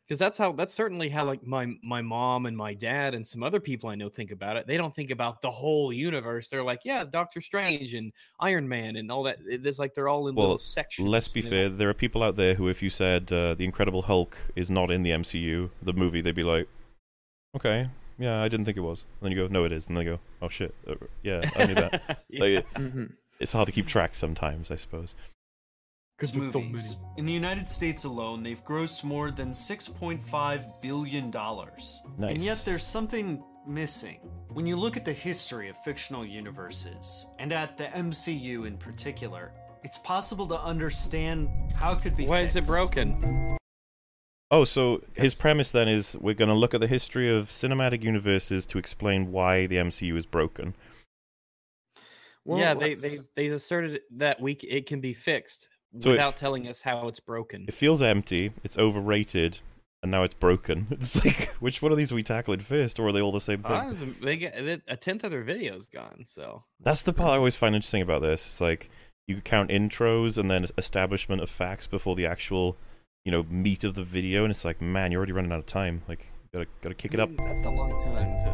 Because 0.04 0.20
that's 0.20 0.38
how 0.38 0.54
that's 0.54 0.74
certainly 0.74 1.10
how 1.10 1.26
like 1.26 1.46
my 1.46 1.68
my 1.84 2.02
mom 2.02 2.48
and 2.48 2.58
my 2.58 2.74
dad 2.74 3.14
and 3.14 3.26
some 3.26 3.44
other 3.44 3.60
people 3.60 3.90
I 3.90 3.96
know 3.96 4.10
think 4.10 4.32
about 4.32 4.58
it. 4.58 4.66
They 4.66 4.78
don't 4.78 4.96
think 4.96 5.12
about 5.12 5.42
the 5.42 5.52
whole 5.52 5.94
universe. 5.94 6.50
They're 6.50 6.64
like, 6.64 6.80
yeah, 6.86 7.04
Doctor 7.06 7.40
Strange 7.40 7.94
and 7.94 8.12
Iron 8.40 8.68
Man 8.68 8.96
and 8.96 9.12
all 9.12 9.24
that. 9.24 9.38
There's 9.62 9.80
like 9.80 9.94
they're 9.94 10.08
all 10.08 10.28
in 10.30 10.36
Well, 10.36 10.46
little 10.48 10.60
sections. 10.60 11.08
Let's 11.08 11.28
be 11.28 11.42
fair. 11.42 11.70
There 11.70 11.90
are 11.90 11.94
people 11.94 12.24
out 12.24 12.36
there 12.36 12.56
who, 12.56 12.68
if 12.68 12.82
you 12.82 12.90
said 12.90 13.32
uh, 13.32 13.54
the 13.54 13.66
Incredible 13.66 14.04
Hulk 14.04 14.38
is 14.56 14.72
not 14.72 14.90
in 14.92 15.04
the 15.04 15.12
MCU, 15.12 15.70
the 15.84 15.94
movie, 15.94 16.22
they'd 16.22 16.34
be 16.34 16.44
like, 16.44 16.68
"Okay, 17.56 17.90
yeah, 18.18 18.42
I 18.42 18.48
didn't 18.48 18.66
think 18.66 18.78
it 18.78 18.82
was." 18.82 19.04
And 19.22 19.26
then 19.26 19.32
you 19.32 19.48
go, 19.48 19.52
"No, 19.52 19.64
it 19.64 19.72
is," 19.72 19.88
and 19.88 19.98
they 19.98 20.04
go, 20.04 20.20
"Oh 20.42 20.50
shit, 20.50 20.74
uh, 20.88 20.96
yeah, 21.24 21.50
I 21.56 21.66
knew 21.66 21.76
that." 21.76 22.24
Yeah. 22.30 22.44
Like, 22.44 22.68
hmm 22.76 23.06
it's 23.40 23.54
hard 23.54 23.68
to 23.68 23.72
keep 23.72 23.86
track 23.86 24.16
sometimes, 24.16 24.72
I 24.72 24.76
suppose. 24.76 25.14
These 26.20 26.34
movies. 26.34 26.96
In 27.18 27.28
the 27.28 27.34
United 27.34 27.70
States 27.70 28.04
alone, 28.04 28.42
they've 28.42 28.64
grossed 28.64 29.04
more 29.04 29.30
than 29.30 29.52
$6.5 29.52 30.82
billion. 30.82 31.30
nice. 31.30 32.32
And 32.32 32.42
yet 32.42 32.64
there's 32.66 32.84
something 32.84 33.44
missing. 33.68 34.20
When 34.50 34.66
you 34.66 34.76
look 34.76 34.98
at 34.98 35.06
the 35.06 35.14
history 35.14 35.70
of 35.70 35.78
fictional 35.84 36.26
universes, 36.26 37.28
and 37.38 37.54
at 37.54 37.78
the 37.78 37.86
MCU 37.86 38.66
in 38.66 38.78
particular, 38.78 39.54
it's 39.84 40.00
possible 40.00 40.48
to 40.48 40.60
understand 40.60 41.50
how 41.76 41.94
it 41.94 42.02
could 42.02 42.18
be 42.18 42.26
Why 42.26 42.40
is 42.40 42.56
it 42.56 42.66
broken? 42.66 43.57
Oh, 44.50 44.64
so 44.64 45.04
his 45.14 45.34
premise 45.34 45.72
then 45.72 45.88
is 45.90 46.16
we're 46.22 46.34
going 46.34 46.48
to 46.50 46.56
look 46.56 46.74
at 46.74 46.80
the 46.82 46.88
history 46.88 47.30
of 47.36 47.48
cinematic 47.48 48.02
universes 48.04 48.66
to 48.68 48.78
explain 48.78 49.32
why 49.32 49.68
the 49.68 49.76
MCU 49.76 50.16
is 50.16 50.26
broken. 50.26 50.74
Well, 52.46 52.60
yeah, 52.60 52.74
they, 52.74 52.94
they 52.94 53.20
they 53.36 53.48
asserted 53.48 54.02
that 54.16 54.40
we 54.40 54.54
it 54.54 54.86
can 54.86 55.02
be 55.02 55.14
fixed 55.14 55.68
So 56.00 56.10
if- 56.10 56.14
without 56.14 56.38
telling 56.38 56.68
us 56.68 56.82
how 56.82 57.08
it's 57.10 57.20
broken. 57.20 57.66
It 57.68 57.74
feels 57.74 58.02
empty, 58.02 58.54
it's 58.64 58.78
overrated, 58.78 59.60
and 60.02 60.12
now 60.12 60.24
it's 60.24 60.34
broken. 60.36 60.88
It's 60.92 61.24
like, 61.26 61.50
which 61.60 61.82
one 61.82 61.92
of 61.92 61.98
these 61.98 62.14
are 62.14 62.16
we 62.16 62.24
tackling 62.24 62.60
first, 62.62 63.00
or 63.00 63.08
are 63.08 63.12
they 63.12 63.22
all 63.22 63.34
the 63.34 63.42
same 63.42 63.64
thing? 63.64 63.72
Uh, 63.74 63.96
they 64.22 64.38
get 64.38 64.56
they- 64.66 64.82
a 64.88 64.96
tenth 64.96 65.26
of 65.26 65.32
their 65.32 65.44
videos 65.44 65.92
gone. 65.92 66.24
So 66.26 66.64
That's 66.80 67.02
the 67.04 67.12
part 67.12 67.34
I 67.34 67.38
always 67.38 67.58
find 67.58 67.76
interesting 67.76 68.02
about 68.02 68.22
this. 68.22 68.46
It's 68.46 68.62
like 68.62 68.90
you 69.28 69.36
could 69.36 69.44
count 69.44 69.70
intros 69.70 70.38
and 70.38 70.50
then 70.50 70.68
establishment 70.78 71.42
of 71.42 71.50
facts 71.50 71.86
before 71.86 72.16
the 72.16 72.26
actual, 72.26 72.78
you 73.28 73.32
know, 73.32 73.46
meat 73.50 73.84
of 73.84 73.94
the 73.94 74.06
video, 74.06 74.46
and 74.46 74.52
it's 74.52 74.64
like, 74.64 74.82
man, 74.82 75.12
you're 75.12 75.20
already 75.20 75.34
running 75.34 75.52
out 75.52 75.60
of 75.60 75.66
time. 75.66 76.02
Like, 76.08 76.32
gotta 76.54 76.66
gotta 76.80 76.96
kick 76.96 77.14
it 77.14 77.20
up. 77.20 77.30
That's 77.36 77.66
a 77.66 77.70
long 77.70 77.92
time 78.02 78.38
to. 78.38 78.54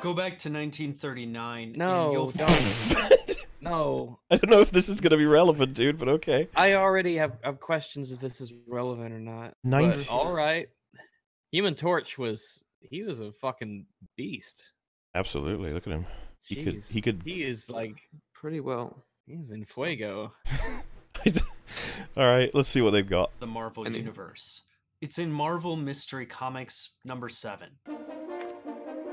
Go 0.00 0.12
back 0.12 0.36
to 0.38 0.50
1939. 0.50 1.68
and 1.68 1.78
No, 1.78 2.10
you'll 2.10 2.30
don't. 2.32 2.96
No, 3.60 4.18
I 4.28 4.38
don't 4.38 4.50
know 4.50 4.60
if 4.60 4.72
this 4.72 4.88
is 4.88 5.00
gonna 5.00 5.16
be 5.16 5.24
relevant, 5.24 5.74
dude, 5.74 5.96
but 5.96 6.08
okay. 6.08 6.48
I 6.56 6.74
already 6.74 7.14
have, 7.18 7.38
have 7.44 7.60
questions 7.60 8.10
if 8.10 8.18
this 8.18 8.40
is 8.40 8.52
relevant 8.66 9.14
or 9.14 9.20
not. 9.20 9.54
but 9.62 10.08
all 10.10 10.32
right. 10.32 10.66
Human 11.52 11.76
Torch 11.76 12.18
was 12.18 12.60
he 12.80 13.04
was 13.04 13.20
a 13.20 13.30
fucking 13.30 13.86
beast. 14.16 14.64
Absolutely, 15.14 15.72
look 15.72 15.86
at 15.86 15.92
him. 15.92 16.06
He 16.44 16.64
could 16.64 16.82
he 16.82 17.00
could. 17.00 17.22
He 17.24 17.44
is 17.44 17.70
like 17.70 18.02
pretty 18.34 18.58
well. 18.58 19.04
He's 19.26 19.52
in 19.52 19.64
fuego. 19.64 20.32
All 22.16 22.26
right, 22.26 22.50
let's 22.54 22.68
see 22.68 22.80
what 22.82 22.90
they've 22.90 23.08
got. 23.08 23.30
the 23.40 23.46
Marvel 23.46 23.86
Any- 23.86 23.98
Universe. 23.98 24.62
It's 25.00 25.18
in 25.18 25.32
Marvel 25.32 25.76
Mystery 25.76 26.26
Comics 26.26 26.90
number 27.04 27.28
7. 27.28 27.70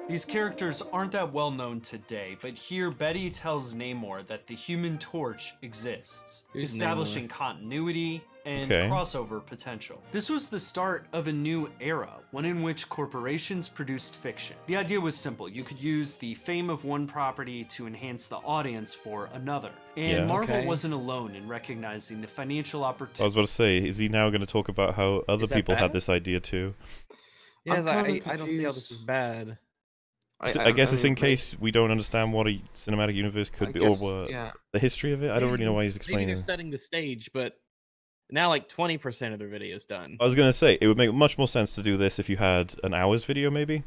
These 0.10 0.26
characters 0.26 0.81
aren't 0.91 1.11
that 1.11 1.31
well 1.31 1.52
known 1.52 1.81
today, 1.81 2.36
but 2.41 2.53
here 2.53 2.90
Betty 2.90 3.30
tells 3.30 3.76
Namor 3.76 4.26
that 4.26 4.48
the 4.48 4.56
Human 4.56 4.98
Torch 4.98 5.53
exists, 5.61 6.45
Who's 6.52 6.72
establishing 6.72 7.27
continuity 7.27 8.23
and 8.44 8.64
Okay. 8.64 8.90
crossover 8.90 9.45
potential. 9.45 10.02
This 10.11 10.27
was 10.27 10.49
the 10.49 10.60
start 10.60 11.06
of 11.14 11.27
a 11.27 11.31
new 11.31 11.69
era, 11.80 12.10
one 12.31 12.45
in 12.45 12.64
which 12.64 12.90
corporations 12.90 13.69
produced 13.69 14.15
fiction. 14.15 14.57
The 14.65 14.77
idea 14.77 14.99
was 14.99 15.15
simple 15.15 15.48
you 15.48 15.64
could 15.64 15.80
use 15.80 16.15
the 16.15 16.34
fame 16.34 16.72
of 16.72 16.86
one 16.86 17.06
property 17.06 17.64
to 17.65 17.86
enhance 17.86 18.27
the 18.30 18.38
audience 18.38 18.95
for 18.95 19.30
another. 19.34 19.72
And 19.95 20.11
Yeah. 20.11 20.26
Marvel 20.26 20.56
Okay. 20.56 20.65
wasn't 20.65 20.95
alone 20.95 21.36
in 21.36 21.48
recognizing 21.48 22.19
the 22.19 22.27
financial 22.27 22.84
opportunity. 22.84 23.22
I 23.22 23.26
was 23.26 23.36
about 23.36 23.45
to 23.45 23.53
say, 23.53 23.77
is 23.77 23.99
he 23.99 24.10
now 24.10 24.31
going 24.31 24.41
to 24.41 24.48
talk 24.48 24.69
about 24.69 24.95
how 24.95 25.23
other 25.27 25.44
Is 25.44 25.49
that 25.52 25.56
people 25.56 25.76
had 25.76 25.94
this 25.94 26.10
idea 26.10 26.40
too? 26.40 26.73
Yes, 27.64 27.86
I, 27.86 27.99
I 27.99 28.22
I 28.26 28.36
don't 28.38 28.49
see 28.49 28.64
how 28.64 28.72
this 28.72 28.90
is 28.90 28.98
bad. 28.98 29.60
I, 30.41 30.53
I 30.67 30.71
guess 30.71 30.93
it's 30.93 31.03
in 31.03 31.09
mean, 31.09 31.15
may- 31.15 31.29
case 31.29 31.55
we 31.59 31.71
don't 31.71 31.91
understand 31.91 32.31
what 32.33 32.47
a 32.47 32.61
cinematic 32.73 33.15
universe 33.15 33.49
could 33.49 33.69
I 33.69 33.71
be, 33.73 33.79
guess, 33.81 34.01
or 34.01 34.23
uh, 34.23 34.27
yeah. 34.29 34.51
the 34.71 34.79
history 34.79 35.11
of 35.11 35.21
it. 35.23 35.31
I 35.31 35.39
don't 35.39 35.51
really 35.51 35.65
know 35.65 35.73
why 35.73 35.83
he's 35.83 35.95
explaining. 35.97 36.27
Maybe 36.27 36.31
explaining. 36.33 36.69
they're 36.71 36.77
setting 36.77 37.01
the 37.01 37.13
stage, 37.13 37.29
but 37.33 37.53
now 38.31 38.47
like 38.49 38.69
twenty 38.69 38.97
percent 38.97 39.33
of 39.33 39.39
their 39.39 39.49
video 39.49 39.75
is 39.75 39.85
done. 39.85 40.17
I 40.19 40.23
was 40.23 40.35
gonna 40.35 40.53
say 40.53 40.77
it 40.79 40.87
would 40.87 40.97
make 40.97 41.13
much 41.13 41.37
more 41.37 41.47
sense 41.47 41.75
to 41.75 41.83
do 41.83 41.97
this 41.97 42.19
if 42.19 42.29
you 42.29 42.37
had 42.37 42.75
an 42.83 42.93
hour's 42.93 43.25
video, 43.25 43.49
maybe. 43.49 43.83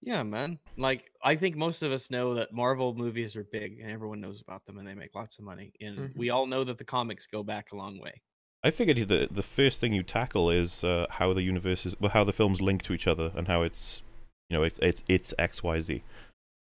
Yeah, 0.00 0.22
man. 0.22 0.58
Like 0.76 1.10
I 1.22 1.36
think 1.36 1.56
most 1.56 1.82
of 1.82 1.92
us 1.92 2.10
know 2.10 2.34
that 2.34 2.52
Marvel 2.52 2.94
movies 2.94 3.36
are 3.36 3.44
big 3.44 3.78
and 3.80 3.90
everyone 3.90 4.20
knows 4.20 4.40
about 4.40 4.64
them 4.66 4.78
and 4.78 4.86
they 4.88 4.94
make 4.94 5.14
lots 5.14 5.38
of 5.38 5.44
money. 5.44 5.72
And 5.80 5.98
Mhm. 5.98 6.16
we 6.16 6.30
all 6.30 6.46
know 6.46 6.64
that 6.64 6.78
the 6.78 6.84
comics 6.84 7.26
go 7.26 7.42
back 7.42 7.72
a 7.72 7.76
long 7.76 8.00
way. 8.00 8.22
I 8.64 8.70
figured 8.70 8.96
the 9.08 9.28
the 9.30 9.42
first 9.42 9.78
thing 9.80 9.92
you 9.92 10.02
tackle 10.02 10.48
is 10.50 10.82
uh, 10.84 11.06
how 11.10 11.32
the 11.32 11.42
universe 11.42 11.84
is, 11.84 11.94
well, 12.00 12.10
how 12.12 12.24
the 12.24 12.32
films 12.32 12.60
link 12.62 12.82
to 12.82 12.92
each 12.94 13.06
other, 13.06 13.32
and 13.34 13.46
how 13.48 13.62
it's, 13.62 14.02
you 14.52 14.58
know, 14.58 14.64
it's 14.64 14.78
it's 14.82 15.02
it's 15.08 15.32
X 15.38 15.62
Y 15.62 15.80
Z. 15.80 16.02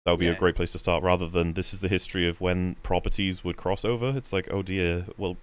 That 0.04 0.10
would 0.10 0.18
be 0.20 0.26
a 0.26 0.34
great 0.34 0.56
place 0.56 0.72
to 0.72 0.78
start, 0.78 1.04
rather 1.04 1.28
than 1.28 1.52
this 1.52 1.72
is 1.72 1.80
the 1.80 1.88
history 1.88 2.28
of 2.28 2.40
when 2.40 2.74
properties 2.82 3.44
would 3.44 3.56
cross 3.56 3.84
over. 3.84 4.12
It's 4.16 4.32
like, 4.32 4.48
oh 4.50 4.62
dear, 4.62 5.06
well, 5.16 5.36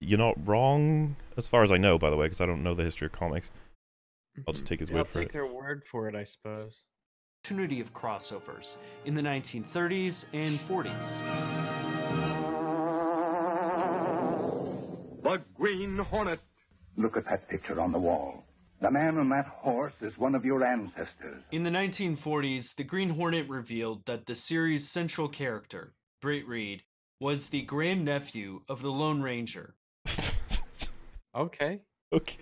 you're 0.00 0.18
not 0.18 0.36
wrong, 0.46 1.16
as 1.36 1.48
far 1.48 1.62
as 1.62 1.70
I 1.70 1.76
know, 1.76 1.98
by 1.98 2.08
the 2.08 2.16
way, 2.16 2.26
because 2.26 2.40
I 2.40 2.46
don't 2.46 2.62
know 2.62 2.74
the 2.74 2.82
history 2.82 3.06
of 3.06 3.12
comics. 3.12 3.50
I'll 4.46 4.54
just 4.54 4.64
take 4.66 4.80
his 4.80 4.88
I'll 4.90 4.96
word 4.96 5.06
for 5.06 5.20
take 5.20 5.28
it. 5.28 5.32
their 5.32 5.46
word 5.46 5.84
for 5.84 6.08
it, 6.08 6.14
I 6.14 6.24
suppose. 6.24 6.84
opportunity 7.44 7.80
of 7.80 7.92
crossovers 7.92 8.76
in 9.04 9.14
the 9.14 9.22
1930s 9.22 10.24
and 10.32 10.58
40s. 10.60 11.18
The 15.22 15.42
Green 15.54 15.98
Hornet. 15.98 16.40
Look 16.96 17.16
at 17.18 17.24
that 17.26 17.48
picture 17.48 17.78
on 17.80 17.92
the 17.92 17.98
wall. 17.98 18.44
The 18.82 18.90
man 18.90 19.16
on 19.16 19.28
that 19.28 19.46
horse 19.46 19.92
is 20.00 20.18
one 20.18 20.34
of 20.34 20.44
your 20.44 20.64
ancestors. 20.64 21.40
In 21.52 21.62
the 21.62 21.70
1940s, 21.70 22.74
the 22.74 22.82
Green 22.82 23.10
Hornet 23.10 23.48
revealed 23.48 24.06
that 24.06 24.26
the 24.26 24.34
series' 24.34 24.90
central 24.90 25.28
character, 25.28 25.94
Britt 26.20 26.48
Reed, 26.48 26.82
was 27.20 27.50
the 27.50 27.62
grandnephew 27.62 28.62
of 28.68 28.82
the 28.82 28.90
Lone 28.90 29.22
Ranger. 29.22 29.76
Okay. 31.34 31.80
okay. 32.12 32.36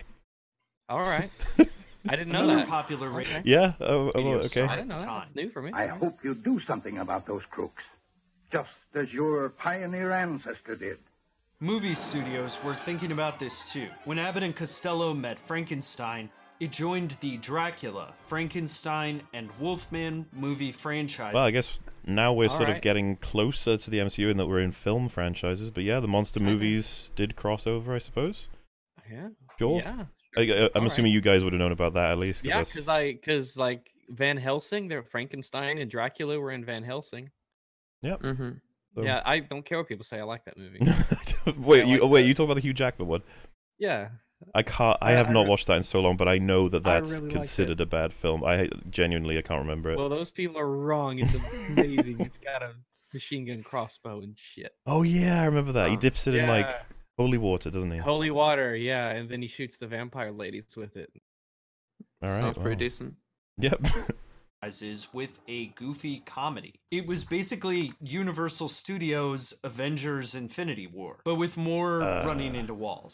All 0.89 0.99
right. 0.99 1.31
I 1.57 2.15
didn't 2.17 2.33
know 2.33 2.43
Another 2.43 2.55
that. 2.59 2.67
popular 2.67 3.09
ra- 3.09 3.19
Okay. 3.19 3.41
Yeah. 3.45 3.75
Oh, 3.79 4.11
oh, 4.13 4.19
okay. 4.33 4.47
star. 4.49 4.67
I 4.67 4.75
didn't 4.75 4.89
know 4.89 4.97
that. 4.97 5.05
Time. 5.05 5.19
That's 5.19 5.33
new 5.33 5.49
for 5.49 5.61
me. 5.61 5.71
I 5.71 5.87
hope 5.87 6.19
you 6.25 6.35
do 6.35 6.59
something 6.67 6.97
about 6.97 7.25
those 7.25 7.43
crooks, 7.51 7.83
just 8.51 8.67
as 8.93 9.13
your 9.13 9.47
pioneer 9.47 10.11
ancestor 10.11 10.75
did. 10.75 10.97
Movie 11.63 11.93
studios 11.93 12.57
were 12.63 12.73
thinking 12.73 13.11
about 13.11 13.37
this 13.37 13.71
too. 13.71 13.87
When 14.05 14.17
Abbott 14.17 14.41
and 14.41 14.55
Costello 14.55 15.13
met 15.13 15.37
Frankenstein, 15.37 16.27
it 16.59 16.71
joined 16.71 17.17
the 17.21 17.37
Dracula, 17.37 18.15
Frankenstein, 18.25 19.21
and 19.35 19.47
Wolfman 19.59 20.25
movie 20.33 20.71
franchise. 20.71 21.35
Well, 21.35 21.43
I 21.43 21.51
guess 21.51 21.79
now 22.03 22.33
we're 22.33 22.49
All 22.49 22.57
sort 22.57 22.69
of 22.69 22.81
getting 22.81 23.15
closer 23.17 23.77
to 23.77 23.89
the 23.91 23.99
MCU 23.99 24.31
in 24.31 24.37
that 24.37 24.47
we're 24.47 24.59
in 24.59 24.71
film 24.71 25.07
franchises. 25.07 25.69
But 25.69 25.83
yeah, 25.83 25.99
the 25.99 26.07
monster 26.07 26.39
movies 26.39 27.11
did 27.15 27.35
cross 27.35 27.67
over, 27.67 27.93
I 27.93 27.99
suppose. 27.99 28.47
yeah. 29.07 29.27
Sure. 29.59 29.81
Yeah. 29.81 30.05
I, 30.35 30.41
I, 30.41 30.69
I'm 30.73 30.81
All 30.81 30.87
assuming 30.87 31.11
you 31.11 31.21
guys 31.21 31.43
would 31.43 31.53
have 31.53 31.59
known 31.59 31.71
about 31.71 31.93
that 31.93 32.09
at 32.09 32.17
least. 32.17 32.43
Yeah, 32.43 32.63
because 32.63 32.87
I 32.87 33.11
because 33.11 33.55
like 33.55 33.91
Van 34.09 34.37
Helsing, 34.37 34.87
they're 34.87 35.03
Frankenstein 35.03 35.77
and 35.77 35.91
Dracula 35.91 36.39
were 36.39 36.49
in 36.49 36.65
Van 36.65 36.83
Helsing. 36.83 37.29
Mm-hmm. 38.03 38.49
So- 38.95 39.03
Yeah, 39.03 39.21
I 39.25 39.39
don't 39.39 39.63
care 39.65 39.77
what 39.77 39.87
people 39.87 40.03
say. 40.03 40.19
I 40.19 40.23
like 40.23 40.45
that 40.45 40.57
movie. 40.57 40.79
wait, 41.57 41.83
I 41.83 41.85
you 41.85 42.01
like 42.01 42.09
wait, 42.11 42.21
that. 42.23 42.27
you 42.27 42.33
talk 42.33 42.45
about 42.45 42.55
the 42.55 42.61
Hugh 42.61 42.73
Jackman 42.73 43.07
one. 43.07 43.21
yeah. 43.79 44.09
I 44.55 44.63
can't. 44.63 44.97
I 45.03 45.09
I- 45.09 45.11
have 45.13 45.29
I 45.29 45.33
not 45.33 45.43
re- 45.43 45.49
watched 45.49 45.67
that 45.67 45.77
in 45.77 45.83
so 45.83 46.01
long, 46.01 46.17
but 46.17 46.27
I 46.27 46.39
know 46.39 46.67
that 46.67 46.81
that's 46.83 47.11
really 47.19 47.29
considered 47.31 47.79
a 47.79 47.85
bad 47.85 48.11
film. 48.11 48.43
I 48.43 48.69
genuinely 48.89 49.37
I 49.37 49.43
can't 49.43 49.61
remember 49.61 49.91
it. 49.91 49.99
Well, 49.99 50.09
those 50.09 50.31
people 50.31 50.57
are 50.57 50.67
wrong. 50.67 51.19
It's 51.19 51.35
amazing. 51.69 52.19
it's 52.19 52.39
got 52.39 52.63
a 52.63 52.71
machine 53.13 53.45
gun 53.45 53.61
crossbow 53.61 54.21
and 54.21 54.35
shit. 54.39 54.73
oh 54.87 55.03
yeah, 55.03 55.41
I 55.41 55.45
remember 55.45 55.73
that. 55.73 55.89
He 55.89 55.95
Oh. 55.95 55.99
dips 55.99 56.25
it 56.25 56.33
in 56.33 56.47
like 56.47 56.71
holy 57.19 57.37
water, 57.37 57.69
doesn't 57.69 57.91
he? 57.91 57.99
Holy 57.99 58.31
water, 58.31 58.75
yeah, 58.75 59.09
and 59.09 59.29
then 59.29 59.43
he 59.43 59.47
shoots 59.47 59.77
the 59.77 59.85
vampire 59.85 60.31
ladies 60.31 60.65
with 60.75 60.97
it. 60.97 61.11
All 62.23 62.29
right. 62.29 62.39
Sounds 62.41 62.57
pretty 62.57 62.77
decent. 62.83 63.13
Yep. 63.59 63.85
franchises 64.65 65.07
with 65.11 65.39
a 65.47 65.67
goofy 65.67 66.19
comedy. 66.25 66.75
It 66.91 67.07
was 67.07 67.23
basically 67.23 67.93
Universal 68.01 68.69
Studios' 68.69 69.53
Avengers 69.63 70.35
Infinity 70.35 70.85
War, 70.87 71.17
but 71.25 71.35
with 71.35 71.57
more 71.57 72.01
Uh. 72.03 72.25
running 72.25 72.55
into 72.55 72.73
walls. 72.73 73.13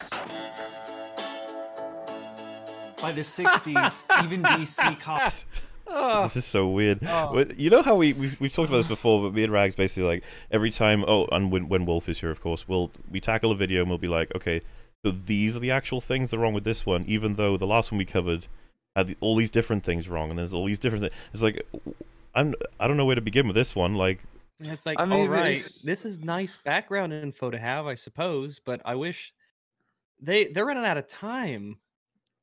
By 3.02 3.12
the 3.14 3.22
60s, 3.22 4.04
even 4.24 4.44
DC 4.44 5.00
comics 5.00 5.46
Oh, 5.90 6.24
this 6.24 6.36
is 6.36 6.44
so 6.44 6.68
weird. 6.68 7.00
Oh. 7.08 7.46
You 7.56 7.70
know 7.70 7.82
how 7.82 7.96
we 7.96 8.12
we've, 8.12 8.38
we've 8.42 8.52
talked 8.54 8.68
about 8.68 8.78
this 8.80 8.88
before, 8.88 9.22
but 9.24 9.34
me 9.34 9.44
and 9.46 9.54
Rags 9.54 9.74
basically 9.74 10.04
like 10.04 10.24
every 10.52 10.70
time. 10.70 11.06
Oh, 11.08 11.28
and 11.32 11.50
when 11.50 11.70
when 11.70 11.86
Wolf 11.86 12.10
is 12.10 12.20
here, 12.20 12.30
of 12.30 12.42
course, 12.42 12.68
we'll 12.68 12.92
we 13.10 13.22
tackle 13.22 13.54
a 13.54 13.56
video 13.56 13.82
and 13.82 13.90
we'll 13.90 13.98
be 13.98 14.10
like, 14.10 14.36
okay, 14.36 14.60
so 15.06 15.12
these 15.12 15.56
are 15.56 15.60
the 15.62 15.72
actual 15.72 16.02
things 16.02 16.30
that 16.32 16.38
are 16.38 16.40
wrong 16.42 16.54
with 16.54 16.66
this 16.66 16.86
one, 16.86 17.06
even 17.08 17.36
though 17.36 17.56
the 17.56 17.66
last 17.66 17.90
one 17.94 18.00
we 18.00 18.04
covered 18.06 18.48
had 18.98 19.08
the, 19.08 19.18
all 19.22 19.36
these 19.36 19.50
different 19.52 19.84
things 19.84 20.10
wrong, 20.10 20.30
and 20.30 20.38
there's 20.38 20.54
all 20.54 20.66
these 20.66 20.80
different 20.80 21.04
things. 21.04 21.14
It's 21.32 21.44
like 21.44 21.66
I'm 22.36 22.54
I 22.80 22.88
don't 22.88 22.98
know 22.98 23.06
where 23.06 23.16
to 23.16 23.22
begin 23.22 23.48
with 23.48 23.56
this 23.56 23.76
one. 23.76 23.96
Like, 23.96 24.20
it's 24.60 24.86
like 24.86 25.00
I 25.00 25.06
mean, 25.06 25.30
right, 25.30 25.58
it's- 25.58 25.80
this 25.84 26.04
is 26.04 26.20
nice 26.20 26.58
background 26.58 27.14
info 27.14 27.52
to 27.52 27.60
have, 27.60 27.86
I 27.86 27.94
suppose, 27.94 28.60
but 28.60 28.82
I 28.84 28.96
wish 28.96 29.34
they 30.20 30.46
they're 30.46 30.66
running 30.66 30.86
out 30.86 30.98
of 30.98 31.08
time. 31.08 31.78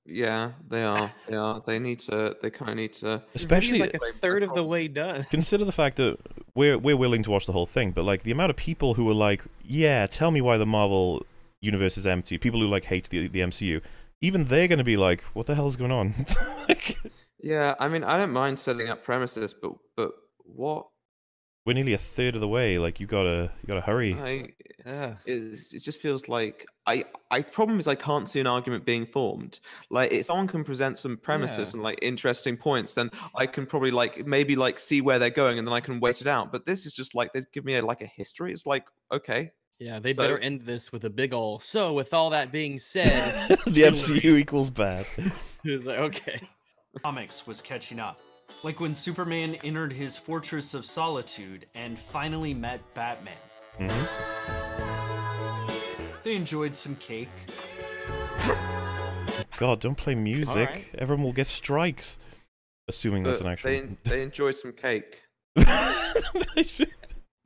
Yeah, 0.07 0.53
they 0.69 0.85
are. 0.85 1.11
They 1.27 1.37
are. 1.37 1.63
They 1.67 1.79
need 1.79 1.99
to. 2.01 2.37
They 2.43 2.51
kind 2.51 2.71
of 2.71 2.77
need 2.77 2.93
to. 2.95 3.23
Especially 3.35 3.79
like 3.79 3.95
a 3.95 4.13
third 4.13 4.43
of 4.43 4.55
the 4.55 4.63
way 4.63 4.87
done. 4.87 5.27
consider 5.31 5.65
the 5.65 5.73
fact 5.73 5.97
that 5.97 6.19
we're 6.55 6.79
we're 6.79 6.97
willing 6.97 7.23
to 7.23 7.31
watch 7.31 7.47
the 7.47 7.53
whole 7.53 7.67
thing, 7.67 7.91
but 7.91 8.05
like 8.05 8.23
the 8.23 8.31
amount 8.31 8.51
of 8.51 8.57
people 8.57 8.95
who 8.95 9.09
are 9.11 9.15
like, 9.15 9.43
yeah, 9.65 10.07
tell 10.07 10.31
me 10.31 10.41
why 10.41 10.59
the 10.59 10.67
Marvel 10.67 11.25
universe 11.63 11.97
is 11.97 12.07
empty. 12.07 12.37
People 12.39 12.61
who 12.61 12.67
like 12.67 12.85
hate 12.85 13.09
the 13.09 13.27
the 13.29 13.41
MCU, 13.41 13.81
even 14.25 14.45
they're 14.47 14.69
going 14.69 14.79
to 14.79 14.85
be 14.85 14.97
like, 14.97 15.23
what 15.35 15.47
the 15.47 15.55
hell's 15.55 15.77
going 15.77 15.93
on? 15.93 16.15
Like, 16.69 16.99
Yeah, 17.43 17.75
I 17.79 17.89
mean, 17.89 18.05
I 18.05 18.17
don't 18.17 18.33
mind 18.33 18.59
setting 18.59 18.89
up 18.89 19.05
premises, 19.05 19.55
but 19.61 19.73
but 19.97 20.13
what 20.39 20.87
we're 21.67 21.73
nearly 21.75 21.95
a 21.95 21.99
third 21.99 22.35
of 22.35 22.41
the 22.43 22.49
way. 22.49 22.79
Like 22.79 23.01
you 23.01 23.07
gotta 23.07 23.51
you 23.63 23.67
gotta 23.67 23.81
hurry. 23.83 24.15
I 24.15 24.49
Ugh. 24.87 25.17
is 25.27 25.73
it 25.73 25.83
just 25.83 26.01
feels 26.01 26.29
like 26.29 26.67
I 26.87 27.05
I 27.31 27.41
problem 27.43 27.79
is 27.79 27.87
I 27.89 27.95
can't 27.95 28.29
see 28.29 28.41
an 28.41 28.47
argument 28.47 28.85
being 28.85 29.07
formed. 29.07 29.61
Like 29.91 30.11
if 30.13 30.27
someone 30.27 30.47
can 30.47 30.65
present 30.65 30.99
some 30.99 31.17
premises 31.19 31.59
Yeah. 31.71 31.75
and 31.75 31.83
like 31.83 31.99
interesting 32.03 32.57
points, 32.57 32.95
then 32.95 33.11
I 33.35 33.47
can 33.47 33.65
probably 33.67 33.91
like 33.91 34.27
maybe 34.27 34.57
like 34.57 34.79
see 34.79 35.01
where 35.03 35.19
they're 35.19 35.31
going 35.31 35.59
and 35.59 35.67
then 35.67 35.73
I 35.75 35.81
can 35.81 36.01
wait 36.01 36.21
it 36.21 36.27
out. 36.27 36.51
But 36.53 36.65
this 36.67 36.85
is 36.87 36.95
just 36.95 37.15
like 37.15 37.33
they 37.35 37.43
give 37.53 37.65
me 37.65 37.75
a, 37.77 37.85
like 37.85 38.03
a 38.03 38.07
history. 38.07 38.53
It's 38.53 38.67
like 38.67 38.85
okay, 39.13 39.51
Yeah, 39.85 39.98
they 39.98 40.15
So- 40.15 40.23
better 40.23 40.39
end 40.39 40.62
this 40.62 40.93
with 40.93 41.05
a 41.05 41.11
big 41.11 41.35
ol' 41.35 41.59
so 41.59 41.93
with 41.93 42.15
all 42.15 42.31
that 42.31 42.51
being 42.51 42.78
said, 42.78 43.51
the 43.66 43.82
MCU 43.82 44.39
equals 44.39 44.70
bad. 44.70 45.05
it's 45.65 45.85
like 45.85 45.98
okay. 45.98 46.40
comics 47.02 47.47
was 47.47 47.61
catching 47.61 48.01
up. 48.01 48.19
Like 48.62 48.81
when 48.81 48.94
Superman 48.94 49.56
entered 49.56 49.93
his 49.93 50.16
Fortress 50.16 50.73
of 50.73 50.86
Solitude 50.86 51.66
and 51.74 51.98
finally 51.98 52.55
met 52.55 52.81
Batman. 52.94 53.36
Mhm. 53.78 54.09
They 56.23 56.35
enjoyed 56.35 56.74
some 56.74 56.97
cake. 56.97 57.28
God, 59.59 59.81
don't 59.81 59.97
play 59.98 60.15
music. 60.15 60.56
Alright. 60.56 60.94
Everyone 60.97 61.24
will 61.27 61.35
get 61.35 61.47
strikes. 61.47 62.16
Assuming 62.89 63.23
that's 63.23 63.43
an 63.43 63.48
actual. 63.48 63.70
they 63.70 63.86
they 64.05 64.23
enjoy 64.23 64.52
some 64.52 64.73
cake. 64.73 65.20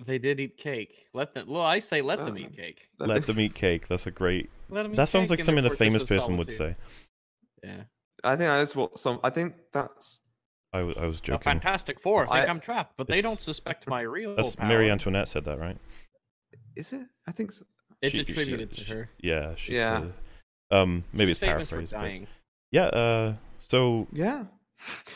They 0.04 0.18
did 0.18 0.38
eat 0.40 0.56
cake. 0.56 1.06
Let 1.12 1.34
them. 1.34 1.48
Well, 1.48 1.62
I 1.62 1.80
say 1.80 2.02
let 2.02 2.24
them 2.24 2.38
eat 2.38 2.56
cake. 2.56 2.88
Let 2.98 3.26
them 3.26 3.40
eat 3.40 3.54
cake. 3.54 3.88
That's 3.88 4.06
a 4.06 4.10
great. 4.10 4.48
Let 4.70 4.84
them 4.84 4.92
eat 4.92 4.96
That 4.96 5.08
sounds 5.08 5.30
like 5.30 5.40
something 5.40 5.64
their 5.64 5.72
a 5.72 5.76
famous 5.76 6.02
Fortress 6.02 6.18
of 6.18 6.22
person 6.22 6.36
would 6.36 6.50
say. 6.52 6.76
Yeah. 7.64 7.82
I 8.22 8.30
think 8.36 8.40
that's 8.48 8.76
what 8.76 8.98
some. 8.98 9.18
I 9.24 9.30
think 9.30 9.54
that's 9.72 10.20
I, 10.72 10.78
w- 10.80 10.96
I 11.00 11.06
was 11.06 11.20
The 11.20 11.28
joking. 11.28 11.42
Fantastic 11.44 12.00
Four 12.00 12.26
think 12.26 12.36
I- 12.36 12.50
I'm 12.50 12.60
trapped, 12.60 12.94
but 12.96 13.08
they 13.08 13.20
don't 13.20 13.38
suspect 13.38 13.86
my 13.88 14.02
real 14.02 14.36
That's 14.36 14.54
power. 14.54 14.68
Marie 14.68 14.90
Antoinette 14.90 15.28
said 15.28 15.44
that, 15.46 15.58
right? 15.58 15.78
is 16.76 16.92
it. 16.92 17.06
I 17.26 17.32
think 17.32 17.50
s- 17.50 17.64
It's 18.02 18.14
She- 18.14 18.24
she- 18.24 18.32
attributed 18.32 18.74
she- 18.74 18.84
to 18.84 18.94
her. 18.94 19.10
Yeah, 19.20 19.54
she 19.56 19.74
Yeah. 19.74 20.00
said. 20.00 20.12
Um, 20.70 21.04
maybe 21.12 21.30
She's 21.30 21.38
it's 21.38 21.46
famous 21.46 21.70
for 21.70 21.76
paraphrased. 21.76 22.22
But... 22.22 22.28
Yeah. 22.70 22.84
Uh, 22.86 23.34
so 23.58 24.06
yeah. 24.12 24.44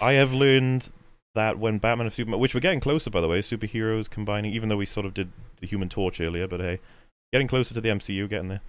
I 0.00 0.12
have 0.14 0.32
learned 0.32 0.90
that 1.34 1.58
when 1.58 1.78
Batman 1.78 2.06
and 2.06 2.14
Superman, 2.14 2.40
which 2.40 2.54
we're 2.54 2.60
getting 2.60 2.80
closer, 2.80 3.10
by 3.10 3.20
the 3.20 3.28
way, 3.28 3.40
superheroes 3.40 4.08
combining, 4.08 4.52
even 4.52 4.68
though 4.68 4.76
we 4.76 4.86
sort 4.86 5.06
of 5.06 5.14
did 5.14 5.30
the 5.60 5.66
Human 5.66 5.88
Torch 5.88 6.20
earlier, 6.20 6.46
but 6.46 6.60
hey, 6.60 6.80
getting 7.32 7.48
closer 7.48 7.74
to 7.74 7.80
the 7.80 7.88
MCU, 7.88 8.28
getting 8.28 8.48
there. 8.48 8.60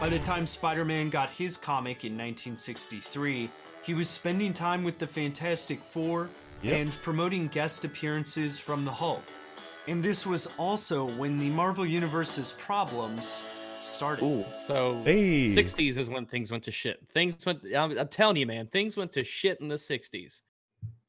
By 0.00 0.08
the 0.08 0.18
time 0.18 0.46
Spider 0.46 0.84
Man 0.84 1.08
got 1.10 1.30
his 1.30 1.56
comic 1.56 2.04
in 2.04 2.12
1963, 2.12 3.50
he 3.82 3.94
was 3.94 4.08
spending 4.08 4.52
time 4.52 4.84
with 4.84 4.98
the 4.98 5.06
Fantastic 5.06 5.80
Four 5.80 6.28
Yep. 6.62 6.72
and 6.80 6.92
promoting 7.02 7.48
guest 7.48 7.84
appearances 7.84 8.58
from 8.58 8.86
the 8.86 8.90
Hulk. 8.90 9.22
And 9.86 10.02
this 10.02 10.24
was 10.24 10.48
also 10.56 11.04
when 11.16 11.36
the 11.38 11.50
Marvel 11.50 11.84
Universe's 11.84 12.52
problems 12.54 13.42
started. 13.82 14.24
Ooh. 14.24 14.44
So 14.66 15.02
Hey. 15.04 15.46
60s 15.46 15.98
is 15.98 16.08
when 16.08 16.24
things 16.24 16.50
went 16.50 16.64
to 16.64 16.70
shit. 16.70 17.00
Things 17.12 17.36
went. 17.44 17.60
I'm, 17.76 17.98
I'm 17.98 18.08
telling 18.08 18.36
you, 18.38 18.46
man, 18.46 18.66
things 18.68 18.96
went 18.96 19.12
to 19.12 19.24
shit 19.24 19.60
in 19.60 19.68
the 19.68 19.74
60s. 19.76 20.40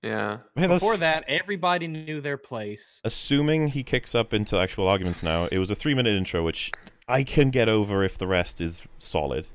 Yeah. 0.05 0.37
Man, 0.55 0.69
that's- 0.69 0.81
Before 0.81 0.97
that, 0.97 1.23
everybody 1.27 1.87
knew 1.87 2.21
their 2.21 2.37
place. 2.37 3.01
assuming 3.03 3.69
he 3.69 3.83
kicks 3.83 4.13
up 4.13 4.33
into 4.33 4.57
actual 4.57 4.87
arguments 4.87 5.23
now, 5.23 5.45
it 5.51 5.57
was 5.57 5.71
a 5.71 5.75
three 5.75 5.95
minute 5.95 6.15
intro, 6.15 6.43
which 6.43 6.71
I 7.07 7.23
can 7.23 7.49
get 7.49 7.67
over 7.67 8.03
if 8.03 8.17
the 8.17 8.27
rest 8.27 8.61
is 8.61 8.83
solid. 8.99 9.47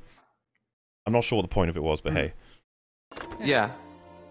I'm 1.07 1.13
not 1.13 1.25
sure 1.25 1.37
what 1.37 1.43
the 1.43 1.55
point 1.55 1.71
of 1.71 1.77
it 1.77 1.83
was, 1.83 2.01
but 2.01 2.13
Hmm. 2.13 2.17
hey. 2.19 2.33
Yeah. 3.43 3.71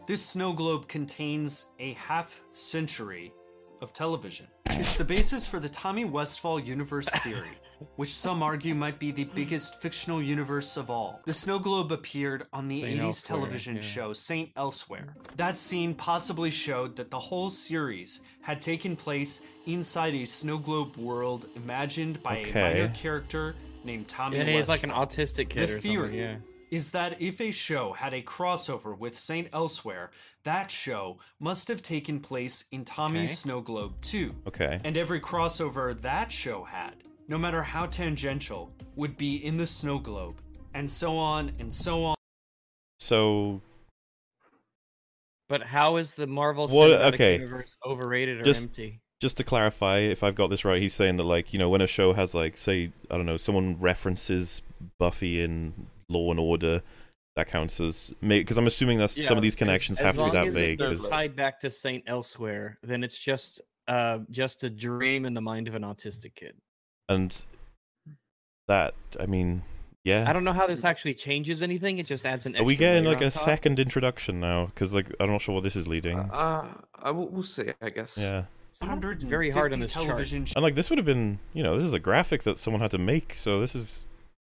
This 0.07 0.25
snow 0.25 0.53
globe 0.53 0.87
contains 0.87 1.67
a 1.79 1.93
half 1.93 2.41
century 2.51 3.31
of 3.81 3.93
television. 3.93 4.47
It's 4.71 4.95
the 4.95 5.03
basis 5.05 5.45
for 5.47 5.59
the 5.59 5.69
Tommy 5.69 6.03
Westphall 6.05 6.59
universe 6.59 7.07
theory, 7.23 7.57
which 7.95 8.13
some 8.13 8.41
argue 8.43 8.75
might 8.75 8.99
be 8.99 9.11
the 9.11 9.25
biggest 9.25 9.81
fictional 9.81 10.21
universe 10.21 10.77
of 10.77 10.89
all. 10.89 11.21
The 11.25 11.33
snow 11.33 11.59
globe 11.59 11.91
appeared 11.91 12.45
on 12.53 12.67
the 12.67 12.81
Saint 12.81 12.99
80s 12.99 13.03
Elsewhere, 13.05 13.37
television 13.37 13.75
yeah. 13.77 13.81
show 13.81 14.13
Saint 14.13 14.51
Elsewhere. 14.55 15.15
That 15.35 15.55
scene 15.55 15.93
possibly 15.95 16.51
showed 16.51 16.95
that 16.97 17.11
the 17.11 17.19
whole 17.19 17.49
series 17.49 18.21
had 18.41 18.61
taken 18.61 18.95
place 18.95 19.41
inside 19.65 20.13
a 20.15 20.25
snow 20.25 20.57
globe 20.57 20.95
world 20.97 21.47
imagined 21.55 22.21
by 22.23 22.37
a 22.37 22.53
minor 22.53 22.89
character 22.89 23.55
named 23.83 24.07
Tommy 24.07 24.37
And 24.37 24.49
he's 24.49 24.69
like 24.69 24.83
an 24.83 24.91
autistic 24.91 25.49
kid 25.49 25.69
the 25.69 25.75
or 25.75 25.79
theory 25.81 26.09
something. 26.09 26.17
Yeah. 26.19 26.35
is 26.71 26.91
that 26.91 27.21
if 27.21 27.39
a 27.41 27.51
show 27.51 27.93
had 27.93 28.13
a 28.13 28.21
crossover 28.21 28.97
with 28.97 29.17
Saint 29.17 29.49
Elsewhere, 29.53 30.11
that 30.43 30.71
show 30.71 31.17
must 31.39 31.67
have 31.67 31.81
taken 31.81 32.19
place 32.19 32.65
in 32.71 32.85
Tommy's 32.85 33.29
Okay. 33.29 33.33
Snow 33.35 33.61
Globe 33.61 33.99
too. 34.01 34.31
Okay. 34.47 34.79
And 34.83 34.97
every 34.97 35.19
crossover 35.19 35.99
that 36.01 36.31
show 36.31 36.63
had, 36.63 36.93
no 37.29 37.37
matter 37.37 37.61
how 37.61 37.85
tangential, 37.85 38.71
would 38.95 39.15
be 39.15 39.45
in 39.45 39.55
the 39.55 39.65
Snow 39.67 39.99
Globe. 39.99 40.35
And 40.73 40.89
so 40.89 41.15
on 41.15 41.51
and 41.59 41.73
so 41.73 42.03
on. 42.03 42.15
So 42.99 43.61
But 45.47 45.63
how 45.63 45.95
is 45.97 46.13
the 46.13 46.27
Marvel 46.27 46.67
What- 46.67 46.91
Cinematic 46.91 47.13
okay. 47.13 47.33
Universe 47.35 47.77
overrated 47.85 48.39
or 48.39 48.43
Just- 48.43 48.63
empty? 48.63 49.01
just 49.21 49.35
to 49.37 49.43
clarify, 49.43 49.97
if 49.97 50.23
I've 50.23 50.35
got 50.35 50.49
this 50.49 50.63
right, 50.63 50.81
he's 50.81 50.93
saying 50.93 51.17
that 51.17 51.23
like 51.23 51.51
you 51.53 51.59
know 51.59 51.69
when 51.69 51.81
a 51.81 51.87
show 51.87 52.13
has 52.13 52.33
like 52.35 52.55
say 52.57 52.91
I 53.09 53.17
don't 53.17 53.25
know 53.25 53.37
someone 53.37 53.77
references 53.79 54.61
Buffy 54.97 55.41
in 55.41 55.87
Law 56.07 56.31
and 56.31 56.39
Order, 56.39 56.81
that 57.35 57.47
counts 57.47 57.79
as 57.81 58.13
because 58.21 58.57
I'm 58.57 58.67
assuming 58.67 58.99
that 58.99 59.09
some 59.09 59.37
of 59.37 59.41
these 59.43 59.55
connections 59.55 59.99
as, 59.99 60.05
have 60.05 60.09
as 60.09 60.15
to 60.17 60.19
be 60.19 60.25
long 60.27 60.33
that 60.33 60.47
as 60.47 60.53
vague. 60.53 60.79
It 60.81 60.83
'cause- 60.85 60.99
does 60.99 61.09
tied 61.09 61.35
back 61.35 61.59
to 61.61 61.71
Saint 61.71 62.03
Elsewhere, 62.07 62.77
then 62.83 63.03
it's 63.03 63.17
just 63.17 63.61
uh 63.87 64.19
just 64.29 64.63
a 64.63 64.69
dream 64.69 65.25
in 65.25 65.33
the 65.33 65.41
mind 65.41 65.67
of 65.67 65.73
an 65.75 65.81
autistic 65.81 66.35
kid. 66.35 66.55
And 67.09 67.43
that 68.67 68.93
I 69.19 69.25
mean, 69.25 69.63
yeah. 70.05 70.25
I 70.29 70.33
don't 70.33 70.43
know 70.43 70.53
how 70.53 70.67
this 70.67 70.85
actually 70.85 71.15
changes 71.15 71.61
anything. 71.61 71.97
It 71.97 72.05
just 72.05 72.25
adds 72.25 72.45
an. 72.45 72.55
Are 72.55 72.63
we 72.63 72.73
extra 72.73 72.87
getting 72.87 73.03
like 73.05 73.21
a 73.21 73.29
top. 73.31 73.43
second 73.43 73.79
introduction 73.79 74.39
now? 74.39 74.67
Because 74.67 74.93
like 74.93 75.11
I'm 75.19 75.29
not 75.31 75.41
sure 75.41 75.55
what 75.55 75.63
this 75.63 75.75
is 75.75 75.87
leading. 75.87 76.19
Uh, 76.19 76.67
uh, 77.01 77.13
we'll, 77.13 77.27
we'll 77.27 77.43
see, 77.43 77.71
I 77.81 77.89
guess. 77.89 78.15
yeah. 78.15 78.43
It's 78.71 79.23
very 79.23 79.49
hard 79.49 79.73
on 79.73 79.79
150 79.79 79.81
this 79.81 79.93
chart. 79.93 80.55
And 80.55 80.63
like 80.63 80.75
this 80.75 80.89
would 80.91 80.99
have 80.99 81.05
been, 81.05 81.39
you 81.53 81.63
know, 81.63 81.75
this 81.75 81.83
is 81.83 81.93
a 81.93 81.99
graphic 81.99 82.43
that 82.43 82.59
someone 82.59 82.81
had 82.81 82.91
to 82.91 82.99
make. 82.99 83.33
So 83.33 83.59
this 83.59 83.73
is, 83.73 84.07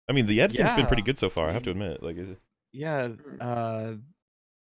I 0.09 0.13
mean, 0.13 0.25
the 0.25 0.41
editing's 0.41 0.73
been 0.73 0.87
pretty 0.87 1.03
good 1.03 1.19
so 1.19 1.29
far. 1.29 1.47
I 1.49 1.53
have 1.53 1.63
to 1.63 1.69
admit. 1.71 2.01
Like, 2.01 2.17
is 2.17 2.29
it- 2.31 2.39
Yeah. 2.73 3.09
Uh, 3.39 3.93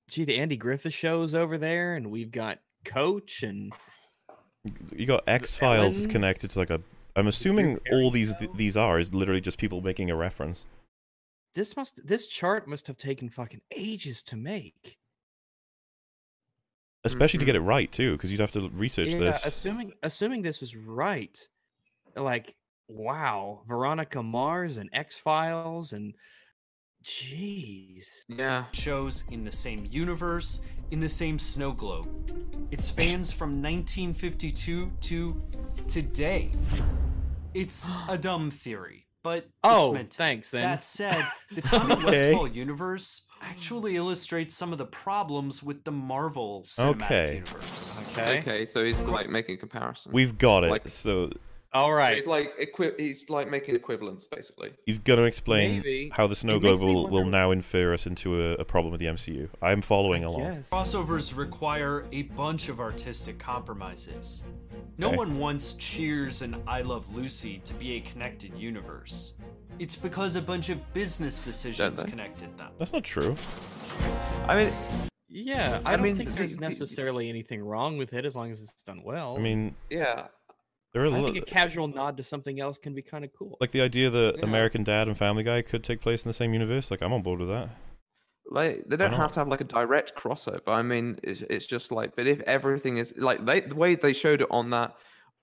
gee, 0.10 0.26
the 0.26 0.38
Andy 0.38 0.58
Griffith 0.58 0.94
show's 0.94 1.34
over 1.34 1.58
there, 1.58 1.96
and 1.96 2.12
we've 2.12 2.32
got 2.32 2.60
Coach 2.86 3.42
and 3.44 3.74
you 4.96 5.08
got 5.08 5.24
X 5.28 5.56
Files 5.56 5.98
is 5.98 6.06
connected 6.08 6.52
to 6.52 6.60
like 6.60 6.70
a. 6.70 6.82
I'm 7.16 7.28
assuming 7.28 7.80
all 7.92 8.12
these 8.12 8.34
show? 8.40 8.48
these 8.56 8.78
are 8.78 9.00
is 9.00 9.14
literally 9.14 9.42
just 9.42 9.58
people 9.58 9.82
making 9.82 10.10
a 10.10 10.16
reference. 10.16 10.66
this 11.54 11.76
must 11.76 12.06
this 12.08 12.28
chart 12.28 12.68
must 12.68 12.88
have 12.88 12.98
taken 12.98 13.30
fucking 13.30 13.62
ages 13.76 14.24
to 14.24 14.36
make. 14.38 14.98
Especially 17.04 17.40
to 17.40 17.44
Mhm. 17.44 17.48
get 17.48 17.56
it 17.56 17.62
right 17.62 17.92
too, 17.92 18.14
because 18.14 18.32
you'd 18.32 18.40
have 18.40 18.52
to 18.52 18.70
research 18.70 19.10
Yeah, 19.10 19.18
this. 19.18 19.46
assuming 19.46 19.94
assuming 20.04 20.42
this 20.44 20.62
is 20.62 20.76
right, 20.76 21.38
like 22.16 22.56
wow, 22.88 23.64
Veronica 23.68 24.22
Mars 24.22 24.78
and 24.78 24.90
X 24.94 25.18
Files 25.18 25.94
and 25.94 26.14
jeez, 27.04 28.26
Yeah. 28.28 28.66
shows 28.72 29.24
in 29.32 29.44
the 29.44 29.52
same 29.52 29.88
universe, 29.90 30.62
in 30.92 31.00
the 31.00 31.10
same 31.10 31.40
snow 31.40 31.72
globe. 31.72 32.08
It 32.72 32.84
spans 32.84 33.32
from 33.32 33.62
1952 33.62 34.92
to 35.02 35.42
today. 35.88 36.52
It's 37.54 37.96
a 38.08 38.18
dumb 38.18 38.50
theory, 38.52 39.08
but 39.24 39.48
Oh, 39.64 39.88
it's 39.88 39.94
meant 39.94 40.12
to. 40.12 40.18
thanks, 40.18 40.50
then. 40.52 40.62
That 40.62 40.84
said, 40.84 41.26
the 41.52 41.62
Tommy 41.62 41.94
Okay. 41.96 42.06
Westphall 42.34 42.48
universe 42.48 43.24
actually 43.42 43.96
illustrates 43.96 44.54
some 44.56 44.72
of 44.72 44.78
the 44.78 44.86
problems 44.86 45.62
with 45.64 45.84
the 45.84 45.92
Marvel 45.92 46.64
cinematic 46.68 47.02
Okay. 47.04 47.36
universe. 47.46 47.96
okay. 48.12 48.40
Okay, 48.40 48.66
so 48.66 48.84
he's 48.86 49.00
like 49.02 49.30
making 49.30 49.56
a 49.56 49.58
comparison. 49.58 50.12
We've 50.14 50.38
got 50.38 50.64
it. 50.64 50.70
Like- 50.70 50.88
so 50.88 51.32
All 51.74 51.94
So. 51.94 52.16
He's 52.16 52.26
like 52.26 52.52
equi- 52.60 52.94
he's 52.98 53.30
like 53.30 53.50
making 53.50 53.76
equivalents 53.76 54.28
basically. 54.28 54.72
he's 54.86 55.00
going 55.00 55.20
to 55.20 55.24
explain 55.26 55.78
Maybe. 55.78 56.12
how 56.14 56.28
the 56.28 56.36
snow 56.36 56.60
globe 56.60 56.82
will, 56.82 57.08
will 57.08 57.26
now 57.26 57.52
infer 57.52 57.94
us 57.94 58.06
into 58.06 58.42
a, 58.42 58.54
a 58.56 58.66
problem 58.66 58.92
with 58.92 59.00
the 59.00 59.06
MCU. 59.08 59.48
I'm 59.62 59.82
following 59.82 60.26
along. 60.26 60.42
Yes. 60.42 60.70
Crossovers 60.70 61.36
require 61.36 62.06
a 62.12 62.24
bunch 62.24 62.68
of 62.68 62.80
artistic 62.82 63.40
compromises. 63.40 64.44
No 64.98 65.08
Okay. 65.08 65.18
one 65.18 65.40
wants 65.40 65.74
Cheers 65.74 66.42
and 66.42 66.58
I 66.68 66.82
Love 66.82 67.14
Lucy 67.16 67.60
to 67.64 67.74
be 67.76 67.94
a 67.94 68.02
connected 68.02 68.54
universe. 68.58 69.34
It's 69.80 69.96
because 69.96 70.36
a 70.36 70.42
bunch 70.42 70.70
of 70.70 70.94
business 70.94 71.44
decisions 71.46 72.04
connected 72.04 72.56
them. 72.58 72.72
That's 72.78 72.92
not 72.94 73.04
true. 73.06 73.36
I 74.48 74.56
mean, 74.66 74.74
Yeah, 75.30 75.80
I, 75.86 75.94
I 75.94 75.96
don't 75.96 76.04
mean, 76.04 76.18
think 76.18 76.30
there's 76.32 76.58
the- 76.58 76.62
necessarily 76.62 77.30
anything 77.30 77.64
wrong 77.64 77.98
with 77.98 78.14
it 78.14 78.26
as 78.26 78.36
long 78.36 78.52
as 78.52 78.62
it's 78.62 78.84
done 78.84 79.02
well. 79.04 79.38
I 79.38 79.40
mean, 79.42 79.74
yeah. 79.90 80.28
There 80.94 81.02
are 81.04 81.06
a 81.06 81.12
I 81.12 81.20
lot. 81.20 81.34
think 81.34 81.38
a 81.38 81.50
casual 81.50 81.88
nod 81.88 82.18
to 82.18 82.24
something 82.24 82.60
else 82.60 82.78
can 82.78 82.94
be 82.94 83.02
kind 83.02 83.24
of 83.24 83.32
cool. 83.38 83.58
Like 83.62 83.72
the 83.72 83.82
idea 83.82 84.10
that 84.10 84.38
Yeah. 84.38 84.44
American 84.46 84.84
Dad 84.84 85.08
and 85.08 85.18
Family 85.18 85.44
Guy 85.44 85.62
could 85.62 85.84
take 85.84 86.02
place 86.02 86.24
in 86.26 86.30
the 86.30 86.34
same 86.34 86.54
universe, 86.54 86.92
like 86.92 87.02
I'm 87.02 87.14
on 87.14 87.22
board 87.22 87.40
with 87.40 87.50
that. 87.50 87.70
Like 88.50 88.84
they 88.88 88.98
don't 88.98 89.12
not? 89.12 89.20
have 89.22 89.32
to 89.34 89.40
have 89.40 89.48
like 89.48 89.62
a 89.62 89.66
direct 89.66 90.16
crossover. 90.16 90.62
I 90.68 90.82
mean, 90.82 91.18
it's, 91.24 91.42
it's 91.42 91.66
just 91.66 91.92
like, 91.92 92.16
but 92.16 92.28
if 92.28 92.42
everything 92.42 92.98
is 92.98 93.14
like 93.18 93.46
they, 93.46 93.62
the 93.62 93.76
way 93.76 93.96
they 93.96 94.12
showed 94.14 94.42
it 94.42 94.48
on 94.52 94.70
that 94.72 94.96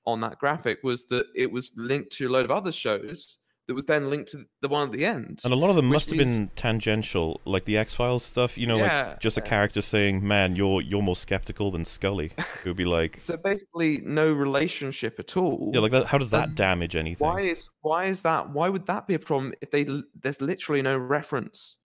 on 0.05 0.21
that 0.21 0.39
graphic 0.39 0.81
was 0.83 1.05
that 1.07 1.27
it 1.35 1.51
was 1.51 1.71
linked 1.77 2.11
to 2.13 2.29
a 2.29 2.31
load 2.31 2.45
of 2.45 2.51
other 2.51 2.73
shows 2.73 3.39
that 3.69 3.75
was 3.75 3.85
then 3.85 4.11
linked 4.11 4.31
to 4.33 4.45
the 4.63 4.69
one 4.69 4.87
at 4.87 4.93
the 4.93 5.05
end. 5.05 5.41
And 5.45 5.53
a 5.53 5.57
lot 5.57 5.71
of 5.71 5.77
them 5.77 5.87
must 5.87 6.09
have 6.11 6.19
been 6.19 6.51
tangential, 6.57 7.41
like 7.45 7.65
the 7.67 7.77
X 7.77 7.95
Files 7.95 8.25
stuff. 8.25 8.59
You 8.59 8.67
know, 8.67 8.79
Yeah, 8.79 9.09
like 9.11 9.21
just 9.21 9.37
a 9.37 9.41
character 9.43 9.81
saying, 9.83 10.27
"Man, 10.27 10.57
you're 10.57 10.81
you're 10.81 11.03
more 11.03 11.15
skeptical 11.17 11.71
than 11.71 11.85
Scully." 11.85 12.33
It 12.39 12.65
would 12.65 12.77
be 12.77 12.85
like, 12.99 13.21
So 13.21 13.37
basically, 13.37 14.01
no 14.05 14.33
relationship 14.33 15.21
at 15.21 15.37
all. 15.37 15.71
yeah, 15.75 15.81
like 15.81 15.93
that. 15.93 16.07
How 16.07 16.19
does 16.19 16.31
that 16.31 16.49
Um, 16.49 16.55
damage 16.55 16.97
anything? 16.97 17.29
why 17.29 17.41
is 17.41 17.69
why 17.83 18.07
is 18.07 18.23
that? 18.23 18.51
Why 18.51 18.69
would 18.69 18.87
that 18.87 19.07
be 19.07 19.15
a 19.15 19.19
problem 19.19 19.53
if 19.61 19.71
they 19.71 19.87
there's 20.21 20.41
literally 20.41 20.81
no 20.83 20.97
reference, 20.99 21.79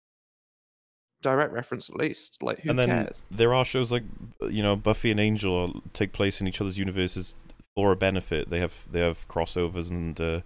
direct 1.21 1.53
reference 1.53 1.91
at 1.91 1.97
least? 1.97 2.43
Like 2.43 2.61
who 2.61 2.71
and 2.71 2.79
then 2.79 2.89
cares? 2.89 3.23
there 3.31 3.55
are 3.55 3.65
shows 3.65 3.91
like 3.93 4.05
you 4.49 4.63
know 4.63 4.77
Buffy 4.77 5.11
and 5.11 5.21
Angel 5.21 5.83
take 5.93 6.13
place 6.13 6.41
in 6.41 6.47
each 6.47 6.61
other's 6.61 6.79
universes 6.79 7.35
for 7.75 7.93
a 7.93 7.97
benefit. 7.97 8.51
They 8.51 8.61
have 8.61 8.85
they 8.91 9.01
have 9.01 9.27
crossovers 9.29 9.91
and 9.91 10.21
uh, 10.21 10.41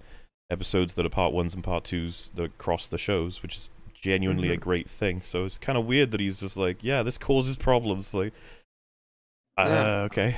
episodes 0.50 0.94
that 0.94 1.04
are 1.06 1.10
part 1.10 1.32
ones 1.32 1.54
and 1.54 1.62
part 1.64 1.84
twos 1.84 2.30
that 2.34 2.56
cross 2.58 2.88
the 2.88 2.98
shows, 2.98 3.42
which 3.42 3.56
is 3.56 3.70
genuinely 3.94 4.50
a 4.50 4.56
Mhm. 4.56 4.60
great 4.60 4.88
thing. 4.88 5.20
So 5.22 5.44
it's 5.44 5.58
kind 5.58 5.76
of 5.76 5.86
weird 5.86 6.10
that 6.12 6.20
he's 6.20 6.38
just 6.40 6.56
like, 6.56 6.78
yeah, 6.82 7.02
this 7.02 7.18
causes 7.18 7.56
problems. 7.56 8.14
Like, 8.14 8.32
uh, 9.56 9.64
Yeah. 9.68 10.02
okay. 10.02 10.36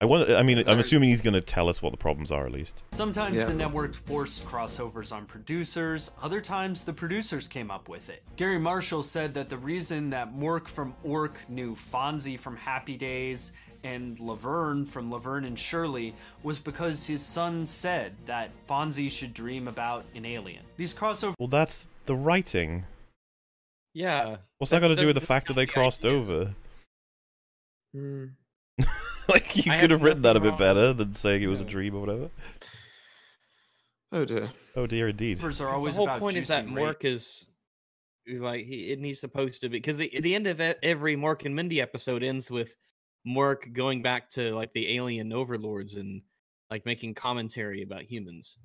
I 0.00 0.04
want. 0.04 0.28
I 0.30 0.42
mean, 0.42 0.64
I'm 0.68 0.80
assuming 0.80 1.10
he's 1.10 1.20
going 1.20 1.34
to 1.34 1.40
tell 1.40 1.68
us 1.68 1.80
what 1.80 1.90
the 1.92 1.96
problems 1.96 2.32
are 2.32 2.44
at 2.44 2.50
least. 2.50 2.82
Sometimes 2.90 3.38
Yeah. 3.38 3.46
the 3.46 3.54
network 3.54 3.94
forced 3.94 4.44
crossovers 4.44 5.12
on 5.12 5.26
producers, 5.26 6.10
other 6.20 6.40
times 6.40 6.82
the 6.82 6.92
producers 6.92 7.46
came 7.46 7.70
up 7.70 7.88
with 7.88 8.10
it. 8.10 8.24
Garry 8.34 8.58
Marshall 8.58 9.04
said 9.04 9.34
that 9.34 9.48
the 9.48 9.56
reason 9.58 10.10
that 10.10 10.34
Mork 10.34 10.66
from 10.66 10.96
Ork 11.04 11.48
knew 11.48 11.76
Fonzie 11.76 12.36
from 12.36 12.56
Happy 12.56 12.96
Days 12.96 13.52
and 13.84 14.18
Laverne 14.20 14.84
from 14.86 15.10
Laverne 15.10 15.44
and 15.44 15.58
Shirley 15.58 16.14
was 16.42 16.58
because 16.58 17.06
his 17.06 17.20
son 17.24 17.66
said 17.66 18.14
that 18.26 18.50
Fonzie 18.68 19.10
should 19.10 19.34
dream 19.34 19.66
about 19.68 20.04
an 20.14 20.24
alien. 20.24 20.62
These 20.76 20.94
crossovers 20.94 21.34
Well, 21.38 21.48
that's 21.48 21.88
the 22.06 22.14
writing. 22.16 22.84
yeah, 23.94 24.36
What's 24.58 24.70
that 24.70 24.80
got 24.80 24.88
to 24.88 24.96
do 24.96 25.06
with 25.06 25.14
the 25.16 25.20
fact 25.20 25.48
that 25.48 25.54
they 25.54 25.66
the 25.66 25.72
crossed 25.72 26.04
idea. 26.04 26.16
over? 26.18 26.54
Hmm. 27.94 28.24
like 29.28 29.54
you 29.66 29.70
I 29.72 29.80
could 29.80 29.90
have 29.90 30.00
have 30.00 30.02
written 30.02 30.22
that 30.22 30.36
a 30.36 30.40
bit 30.40 30.50
wrong- 30.50 30.58
better 30.58 30.92
than 30.92 31.12
saying 31.12 31.42
it 31.42 31.46
was 31.48 31.60
a 31.60 31.64
dream 31.64 31.94
or 31.94 32.00
whatever. 32.00 32.30
Oh 34.12 34.24
dear. 34.24 34.50
Oh 34.76 34.86
dear, 34.86 35.08
indeed. 35.08 35.38
are 35.38 35.42
'Cause 35.42 35.58
the 35.58 35.64
whole 35.66 36.04
about 36.04 36.20
point 36.20 36.36
is 36.36 36.48
that 36.48 36.64
juicy 36.66 36.74
rape. 36.76 36.96
Mork 36.98 37.04
is 37.04 37.46
like 38.28 38.64
he 38.66 38.90
it 38.92 38.98
he's 39.00 39.20
supposed 39.20 39.60
to 39.62 39.68
be 39.68 39.78
because 39.78 39.96
the 39.96 40.10
the 40.20 40.34
end 40.34 40.46
of 40.46 40.60
e- 40.60 40.74
every 40.82 41.16
Mork 41.16 41.44
and 41.44 41.54
Mindy 41.56 41.80
episode 41.80 42.22
ends 42.22 42.50
with 42.50 42.74
Mork 43.26 43.72
going 43.72 44.02
back 44.02 44.28
to 44.30 44.54
like 44.54 44.72
the 44.72 44.96
alien 44.96 45.32
overlords 45.32 45.96
and 45.96 46.22
like 46.70 46.84
making 46.86 47.14
commentary 47.14 47.82
about 47.82 48.02
humans. 48.02 48.56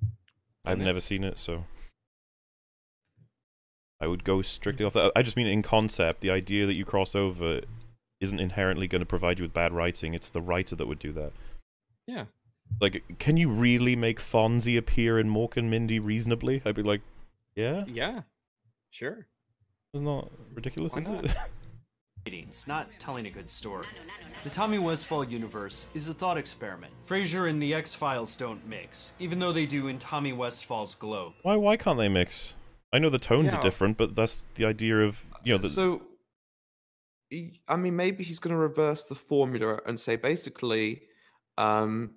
I've 0.64 0.78
never 0.78 1.00
seen 1.00 1.24
it, 1.24 1.38
so 1.38 1.64
I 4.00 4.06
would 4.06 4.24
go 4.24 4.42
strictly 4.42 4.84
off 4.84 4.92
that. 4.94 5.12
I 5.16 5.22
just 5.22 5.36
mean 5.36 5.46
in 5.46 5.62
concept, 5.62 6.20
the 6.20 6.30
idea 6.30 6.66
that 6.66 6.74
you 6.74 6.84
cross 6.84 7.14
over 7.14 7.60
isn't 8.20 8.38
inherently 8.40 8.86
going 8.88 9.00
to 9.00 9.06
provide 9.06 9.38
you 9.38 9.44
with 9.44 9.52
bad 9.54 9.72
writing. 9.72 10.14
It's 10.14 10.30
the 10.30 10.40
writer 10.42 10.76
that 10.76 10.86
would 10.86 10.98
do 10.98 11.12
that. 11.12 11.32
Yeah. 12.06 12.24
Like, 12.80 13.18
can 13.18 13.36
you 13.36 13.48
really 13.48 13.96
make 13.96 14.20
Fonzie 14.20 14.76
appear 14.76 15.18
in 15.18 15.28
Mork 15.30 15.56
and 15.56 15.70
Mindy 15.70 15.98
reasonably? 15.98 16.60
I'd 16.64 16.74
be 16.74 16.82
like, 16.82 17.00
yeah, 17.56 17.84
Yeah, 17.88 18.22
sure. 18.90 19.26
it's 19.94 20.02
not 20.02 20.30
ridiculous, 20.54 20.92
Why 20.92 20.98
is 21.00 21.08
not? 21.08 21.24
it? 21.24 21.36
ratings, 22.28 22.66
not 22.68 22.86
telling 22.98 23.26
a 23.26 23.30
good 23.30 23.48
story. 23.48 23.86
The 24.44 24.50
Tommy 24.50 24.78
Westphall 24.78 25.24
universe 25.24 25.86
is 25.94 26.08
a 26.08 26.14
thought 26.14 26.36
experiment. 26.36 26.92
Frasier 27.06 27.48
and 27.48 27.60
the 27.60 27.72
X 27.72 27.94
Files 27.94 28.36
don't 28.36 28.64
mix, 28.68 29.14
even 29.18 29.38
though 29.38 29.52
they 29.52 29.64
do 29.64 29.88
in 29.88 29.98
Tommy 29.98 30.34
Westphall's 30.34 30.94
Globe. 30.94 31.32
why? 31.42 31.56
Why 31.56 31.76
can't 31.78 31.98
they 31.98 32.08
mix? 32.08 32.54
I 32.92 32.98
know 32.98 33.08
the 33.08 33.18
tones 33.18 33.46
Yeah. 33.52 33.58
are 33.58 33.62
different, 33.62 33.96
but 33.96 34.14
that's 34.14 34.44
the 34.54 34.66
idea 34.66 34.98
of 35.00 35.24
you 35.42 35.54
know. 35.54 35.58
The, 35.58 35.70
so, 35.70 36.02
I 37.66 37.76
mean, 37.76 37.96
maybe 37.96 38.24
he's 38.24 38.38
going 38.38 38.54
to 38.54 38.60
reverse 38.60 39.04
the 39.04 39.14
formula 39.14 39.80
and 39.86 39.98
say 39.98 40.16
basically, 40.16 41.02
um, 41.56 42.14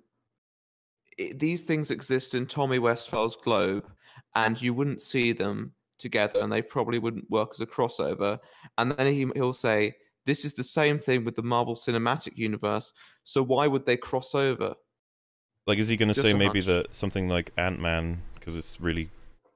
i 1.18 1.32
these 1.34 1.62
things 1.62 1.90
exist 1.90 2.34
in 2.34 2.46
Tommy 2.46 2.78
Westphall's 2.78 3.36
globe, 3.36 3.86
and 4.34 4.60
you 4.60 4.74
wouldn't 4.74 5.00
see 5.00 5.32
them 5.32 5.72
together, 5.98 6.40
and 6.40 6.52
they 6.52 6.60
probably 6.60 6.98
wouldn't 6.98 7.30
work 7.30 7.50
as 7.54 7.60
a 7.60 7.66
crossover. 7.66 8.38
And 8.76 8.92
then 8.92 9.06
he, 9.06 9.26
he'll 9.34 9.52
say, 9.54 9.94
"This 10.26 10.44
is 10.44 10.54
the 10.54 10.64
same 10.64 10.98
thing 10.98 11.24
with 11.24 11.34
the 11.34 11.42
Marvel 11.42 11.74
Cinematic 11.74 12.36
Universe. 12.36 12.92
So 13.24 13.42
why 13.42 13.66
would 13.66 13.86
they 13.86 13.96
cross 13.96 14.34
over?" 14.34 14.74
Like, 15.66 15.78
is 15.78 15.88
he 15.88 15.96
going 15.96 16.12
to 16.12 16.14
say 16.14 16.34
maybe 16.34 16.60
hunch. 16.60 16.66
that 16.66 16.94
something 16.94 17.28
like 17.28 17.52
Ant 17.56 17.78
Man, 17.80 18.22
because 18.34 18.56
it's 18.56 18.80
really 18.80 19.10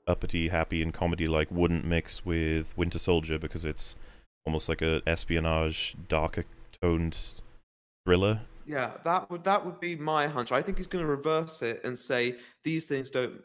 uppity, 0.07 0.49
happy, 0.49 0.83
and 0.83 0.95
comedy, 0.95 1.27
like 1.27 1.51
wouldn't 1.51 1.85
mix 1.85 2.25
with 2.25 2.77
Winter 2.77 2.99
Soldier 2.99 3.39
because 3.39 3.65
it's 3.65 3.97
almost 4.45 4.69
like 4.69 4.83
a 4.83 5.03
espionage, 5.07 5.97
darker 6.09 6.45
toned 6.81 7.19
thriller? 8.05 8.41
Yeah, 8.67 8.93
that 9.05 9.31
would 9.31 9.45
that 9.45 9.65
would 9.65 9.81
be 9.81 9.97
my 9.97 10.27
hunch. 10.27 10.53
I 10.53 10.61
think 10.61 10.79
he's 10.79 10.87
going 10.87 11.05
to 11.05 11.11
reverse 11.11 11.63
it 11.63 11.81
and 11.85 11.99
say 11.99 12.37
these 12.65 12.87
things 12.87 13.11
don't 13.11 13.41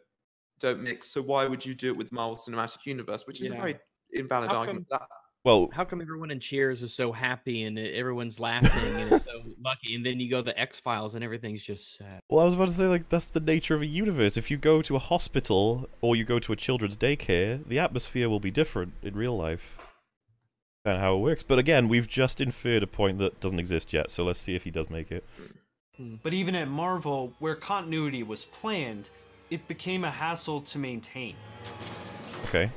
don't 0.60 0.81
mix. 0.81 1.07
So 1.07 1.22
why 1.22 1.45
would 1.45 1.65
you 1.65 1.73
do 1.73 1.91
it 1.91 1.98
with 1.98 2.11
Marvel 2.11 2.38
Cinematic 2.38 2.85
Universe, 2.85 3.26
which 3.27 3.41
is 3.41 3.49
a 3.49 3.56
very 3.56 3.76
invalid 4.14 4.49
How 4.49 4.57
argument. 4.57 4.88
That 4.89 5.07
Well, 5.43 5.69
How 5.73 5.84
come 5.85 6.01
everyone 6.01 6.30
in 6.30 6.39
Cheers 6.39 6.84
is 6.84 6.93
so 6.93 7.11
happy 7.11 7.63
and 7.63 7.80
everyone's 7.80 8.39
laughing 8.39 8.72
and 8.95 9.11
is 9.11 9.23
so 9.23 9.41
lucky, 9.63 9.95
and 9.95 10.05
then 10.05 10.19
you 10.19 10.30
go 10.30 10.38
to 10.38 10.43
the 10.43 10.59
X 10.59 10.80
Files 10.80 11.15
and 11.15 11.23
everything's 11.23 11.63
just 11.63 11.97
sad? 11.97 12.22
well, 12.30 12.41
I 12.41 12.45
was 12.45 12.53
about 12.53 12.68
to 12.68 12.73
say 12.73 12.85
like 12.85 13.09
that's 13.09 13.30
the 13.30 13.39
nature 13.39 13.73
of 13.73 13.81
a 13.81 13.88
universe. 13.88 14.38
If 14.38 14.51
you 14.51 14.57
go 14.57 14.84
to 14.84 14.95
a 14.95 14.99
hospital 14.99 15.89
or 15.99 16.15
you 16.15 16.23
go 16.26 16.38
to 16.38 16.53
a 16.53 16.55
children's 16.55 16.95
daycare, 16.95 17.68
the 17.68 17.80
atmosphere 17.80 18.30
will 18.30 18.39
be 18.39 18.51
different 18.51 18.93
in 19.01 19.15
real 19.15 19.35
life. 19.35 19.80
Kind 20.85 20.97
of 20.97 21.01
how 21.03 21.15
it 21.15 21.19
works. 21.19 21.41
But 21.43 21.57
again, 21.57 21.88
we've 21.88 22.07
just 22.07 22.39
inferred 22.39 22.84
a 22.84 22.88
point 22.88 23.18
that 23.19 23.39
doesn't 23.39 23.59
exist 23.59 23.93
yet. 23.93 24.11
So 24.11 24.23
let's 24.23 24.39
see 24.39 24.55
if 24.55 24.63
he 24.63 24.72
does 24.72 24.89
make 24.91 25.11
it. 25.11 25.26
Hmm, 25.97 26.15
but 26.22 26.34
even 26.34 26.53
at 26.55 26.68
Marvel, 26.68 27.34
where 27.39 27.55
continuity 27.55 28.22
was 28.23 28.45
planned, 28.45 29.09
it 29.49 29.68
became 29.68 30.03
a 30.03 30.11
hassle 30.11 30.61
to 30.61 30.77
maintain. 30.77 31.35
Okay. 32.45 32.69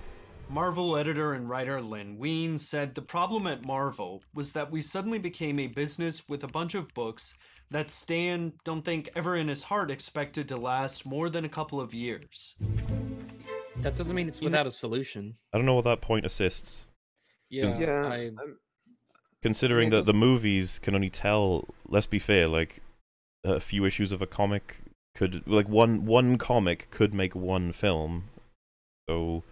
Marvel 0.49 0.97
editor 0.97 1.33
and 1.35 1.49
writer 1.49 1.81
Len 1.81 2.17
Wein 2.17 2.59
said 2.59 2.95
the 2.95 3.03
problem 3.03 3.47
at 3.47 3.65
Marvel 3.65 4.23
was 4.35 4.53
that 4.53 4.71
we 4.71 4.81
suddenly 4.81 5.19
became 5.19 5.59
a 5.59 5.67
business 5.67 6.29
with 6.29 6.45
a 6.45 6.49
bunch 6.49 6.75
of 6.75 6.93
books 6.95 7.35
that 7.71 7.91
Stan, 7.91 8.53
don't 8.65 8.85
think 8.85 9.09
ever 9.17 9.37
in 9.37 9.49
his 9.49 9.65
heart 9.65 9.91
expected 9.91 10.49
to 10.49 10.57
last 10.57 11.07
more 11.07 11.29
than 11.29 11.45
a 11.45 11.49
couple 11.49 11.81
of 11.81 11.93
years. 11.93 12.55
That 13.79 13.97
doesn't 13.97 14.15
mean 14.15 14.29
it's 14.29 14.41
without 14.41 14.67
a 14.67 14.71
solution. 14.71 15.35
I 15.53 15.59
don't 15.59 15.67
know 15.67 15.75
what 15.75 15.85
that 15.85 16.01
point 16.01 16.25
assists. 16.25 16.87
Yeah, 17.51 17.79
yeah, 17.79 18.07
I, 18.07 18.31
Considering 19.43 19.91
that 19.91 20.07
the 20.07 20.15
movies 20.15 20.79
can 20.79 20.95
only 20.95 21.11
tell, 21.11 21.69
let's 21.87 22.07
be 22.07 22.19
fair, 22.19 22.49
like 22.49 22.81
a 23.45 23.61
few 23.61 23.85
issues 23.85 24.11
of 24.13 24.23
a 24.23 24.27
comic 24.27 24.79
could, 25.15 25.47
like 25.47 25.69
one 25.69 26.07
one 26.07 26.39
comic 26.39 26.89
could 26.91 27.13
make 27.13 27.35
one 27.35 27.73
film. 27.73 28.25
So, 29.09 29.45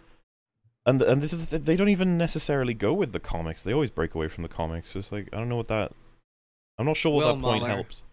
and 0.85 1.01
and 1.01 1.21
this 1.21 1.33
is 1.33 1.45
the 1.45 1.57
th- 1.57 1.65
they 1.65 1.75
don't 1.75 1.89
even 1.89 2.17
necessarily 2.17 2.73
go 2.73 2.93
with 2.93 3.11
the 3.13 3.19
comics. 3.19 3.63
They 3.63 3.73
always 3.73 3.91
break 3.91 4.15
away 4.15 4.27
from 4.27 4.41
the 4.43 4.49
comics. 4.49 4.91
So 4.91 4.99
it's 4.99 5.11
like 5.11 5.29
I 5.33 5.37
don't 5.37 5.49
know 5.49 5.55
what 5.57 5.67
that. 5.69 5.91
I'm 6.77 6.85
not 6.85 6.97
sure 6.97 7.11
what 7.13 7.23
Well, 7.25 7.35
that 7.35 7.41
point 7.41 7.61
Mauler. 7.63 7.73
helps. 7.75 8.03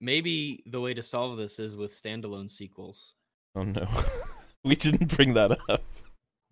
maybe 0.00 0.62
the 0.66 0.80
way 0.80 0.92
to 0.94 1.02
solve 1.02 1.38
this 1.38 1.58
is 1.58 1.76
with 1.76 1.92
standalone 1.92 2.50
sequels. 2.50 3.14
Oh 3.54 3.62
no, 3.64 3.86
we 4.64 4.74
didn't 4.76 5.14
bring 5.16 5.34
that 5.34 5.58
up. 5.68 5.82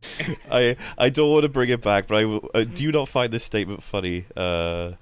I 0.51 0.77
I 0.97 1.11
don't 1.11 1.31
want 1.31 1.43
to 1.43 1.49
bring 1.49 1.69
it 1.69 1.83
back, 1.83 2.07
but 2.07 2.17
I 2.17 2.25
will- 2.25 2.51
uh, 2.55 2.65
do 2.65 2.83
you 2.83 2.93
not 2.93 3.09
find 3.09 3.33
this 3.33 3.45
statement 3.45 3.83
funny, 3.83 4.25
uh, 4.37 4.93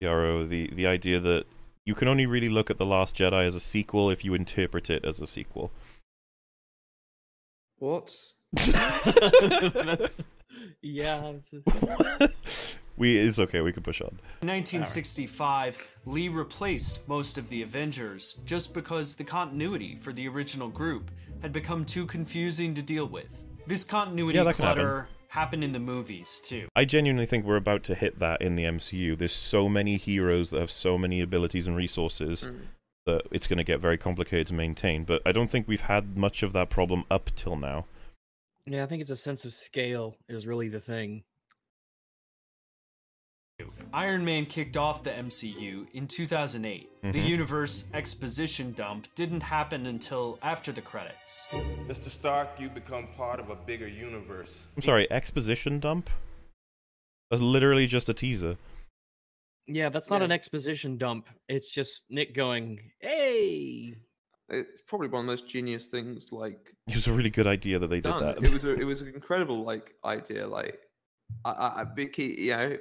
Yarrow? 0.00 0.46
The 0.46 0.68
the 0.72 0.86
idea 0.86 1.20
that 1.20 1.44
you 1.84 1.94
can 1.94 2.08
only 2.08 2.26
really 2.26 2.48
look 2.48 2.70
at 2.70 2.76
the 2.78 2.86
Last 2.86 3.16
Jedi 3.16 3.46
as 3.46 3.54
a 3.54 3.60
sequel 3.60 4.10
if 4.10 4.24
you 4.24 4.32
interpret 4.34 4.88
it 4.90 5.04
as 5.04 5.20
a 5.20 5.26
sequel. 5.26 5.70
what? 7.78 8.14
That's, 8.52 10.22
yeah, 10.82 11.20
that's- 11.20 12.76
we 12.96 13.16
it's 13.18 13.38
okay. 13.38 13.60
We 13.60 13.72
can 13.72 13.82
push 13.82 14.00
on. 14.00 14.18
In 14.42 14.48
1965, 14.48 15.78
Lee 16.06 16.28
replaced 16.28 17.06
most 17.08 17.38
of 17.38 17.48
the 17.48 17.62
Avengers 17.62 18.38
just 18.44 18.74
because 18.74 19.14
the 19.16 19.24
continuity 19.24 19.94
for 19.94 20.12
the 20.12 20.28
original 20.28 20.68
group 20.68 21.10
had 21.42 21.52
become 21.52 21.84
too 21.84 22.06
confusing 22.06 22.74
to 22.74 22.82
deal 22.82 23.06
with. 23.06 23.28
This 23.66 23.84
continuity 23.84 24.38
Yeah, 24.38 24.44
that 24.44 24.56
happen. 24.56 24.74
clutter 24.82 25.08
happened 25.28 25.62
in 25.62 25.72
the 25.72 25.78
movies 25.78 26.40
too. 26.42 26.68
I 26.74 26.84
genuinely 26.86 27.26
think 27.26 27.44
we're 27.44 27.56
about 27.56 27.82
to 27.84 27.94
hit 27.94 28.18
that 28.18 28.40
in 28.40 28.56
the 28.56 28.64
MCU. 28.64 29.16
There's 29.16 29.32
so 29.34 29.68
many 29.68 29.96
heroes 29.98 30.50
that 30.50 30.60
have 30.60 30.70
so 30.70 30.96
many 30.96 31.20
abilities 31.20 31.66
and 31.66 31.76
resources 31.76 32.44
Mm. 32.46 32.60
that 33.04 33.22
it's 33.30 33.46
going 33.46 33.58
to 33.58 33.64
get 33.64 33.78
very 33.80 33.98
complicated 33.98 34.46
to 34.48 34.54
maintain. 34.54 35.04
But 35.04 35.20
I 35.26 35.32
don't 35.32 35.50
think 35.50 35.68
we've 35.68 35.82
had 35.82 36.16
much 36.16 36.42
of 36.42 36.52
that 36.54 36.70
problem 36.70 37.04
up 37.10 37.30
till 37.36 37.56
now. 37.56 37.84
Yeah. 38.72 38.82
I 38.84 38.86
think 38.86 39.00
it's 39.00 39.10
a 39.10 39.16
sense 39.16 39.44
of 39.44 39.54
scale 39.54 40.16
is 40.28 40.46
really 40.46 40.68
the 40.68 40.80
thing. 40.80 41.24
Iron 43.92 44.24
Man 44.24 44.46
kicked 44.46 44.76
off 44.76 45.02
the 45.02 45.10
MCU 45.10 45.88
in 45.92 46.06
2008. 46.06 46.88
The 47.02 47.08
Mhm. 47.08 47.26
universe 47.26 47.86
exposition 47.92 48.72
dump 48.72 49.12
didn't 49.14 49.42
happen 49.42 49.86
until 49.86 50.38
after 50.42 50.70
the 50.70 50.82
credits. 50.82 51.44
Mr. 51.50 52.08
Stark, 52.08 52.60
you 52.60 52.68
become 52.68 53.08
part 53.14 53.40
of 53.40 53.50
a 53.50 53.56
bigger 53.56 53.88
universe. 53.88 54.68
I'm 54.76 54.82
sorry, 54.82 55.10
exposition 55.10 55.80
dump. 55.80 56.08
That's 57.30 57.42
literally 57.42 57.86
just 57.86 58.08
a 58.08 58.14
teaser. 58.14 58.58
Yeah, 59.66 59.88
that's 59.88 60.08
not 60.10 60.20
Yeah. 60.20 60.26
an 60.26 60.32
exposition 60.32 60.96
dump. 60.96 61.28
It's 61.48 61.70
just 61.72 62.04
Nick 62.10 62.34
going, 62.34 62.92
"Hey." 63.00 63.96
It's 64.50 64.80
probably 64.82 65.08
one 65.08 65.20
of 65.20 65.26
the 65.26 65.32
most 65.32 65.48
genius 65.48 65.88
things 65.88 66.32
like 66.32 66.74
It 66.88 66.94
was 66.94 67.06
a 67.06 67.12
really 67.12 67.30
good 67.30 67.46
idea 67.46 67.78
that 67.78 67.88
they 67.88 68.00
did 68.00 68.14
that. 68.14 68.42
It 68.42 68.50
was 68.50 68.64
a, 68.64 68.74
it 68.80 68.84
was 68.84 69.02
an 69.02 69.08
incredible 69.08 69.62
like 69.64 69.94
idea. 70.04 70.46
Like 70.46 70.80
I, 71.44 71.50
I, 71.50 71.80
I 71.82 71.84
Vicky, 71.94 72.34
you 72.38 72.56
know, 72.56 72.78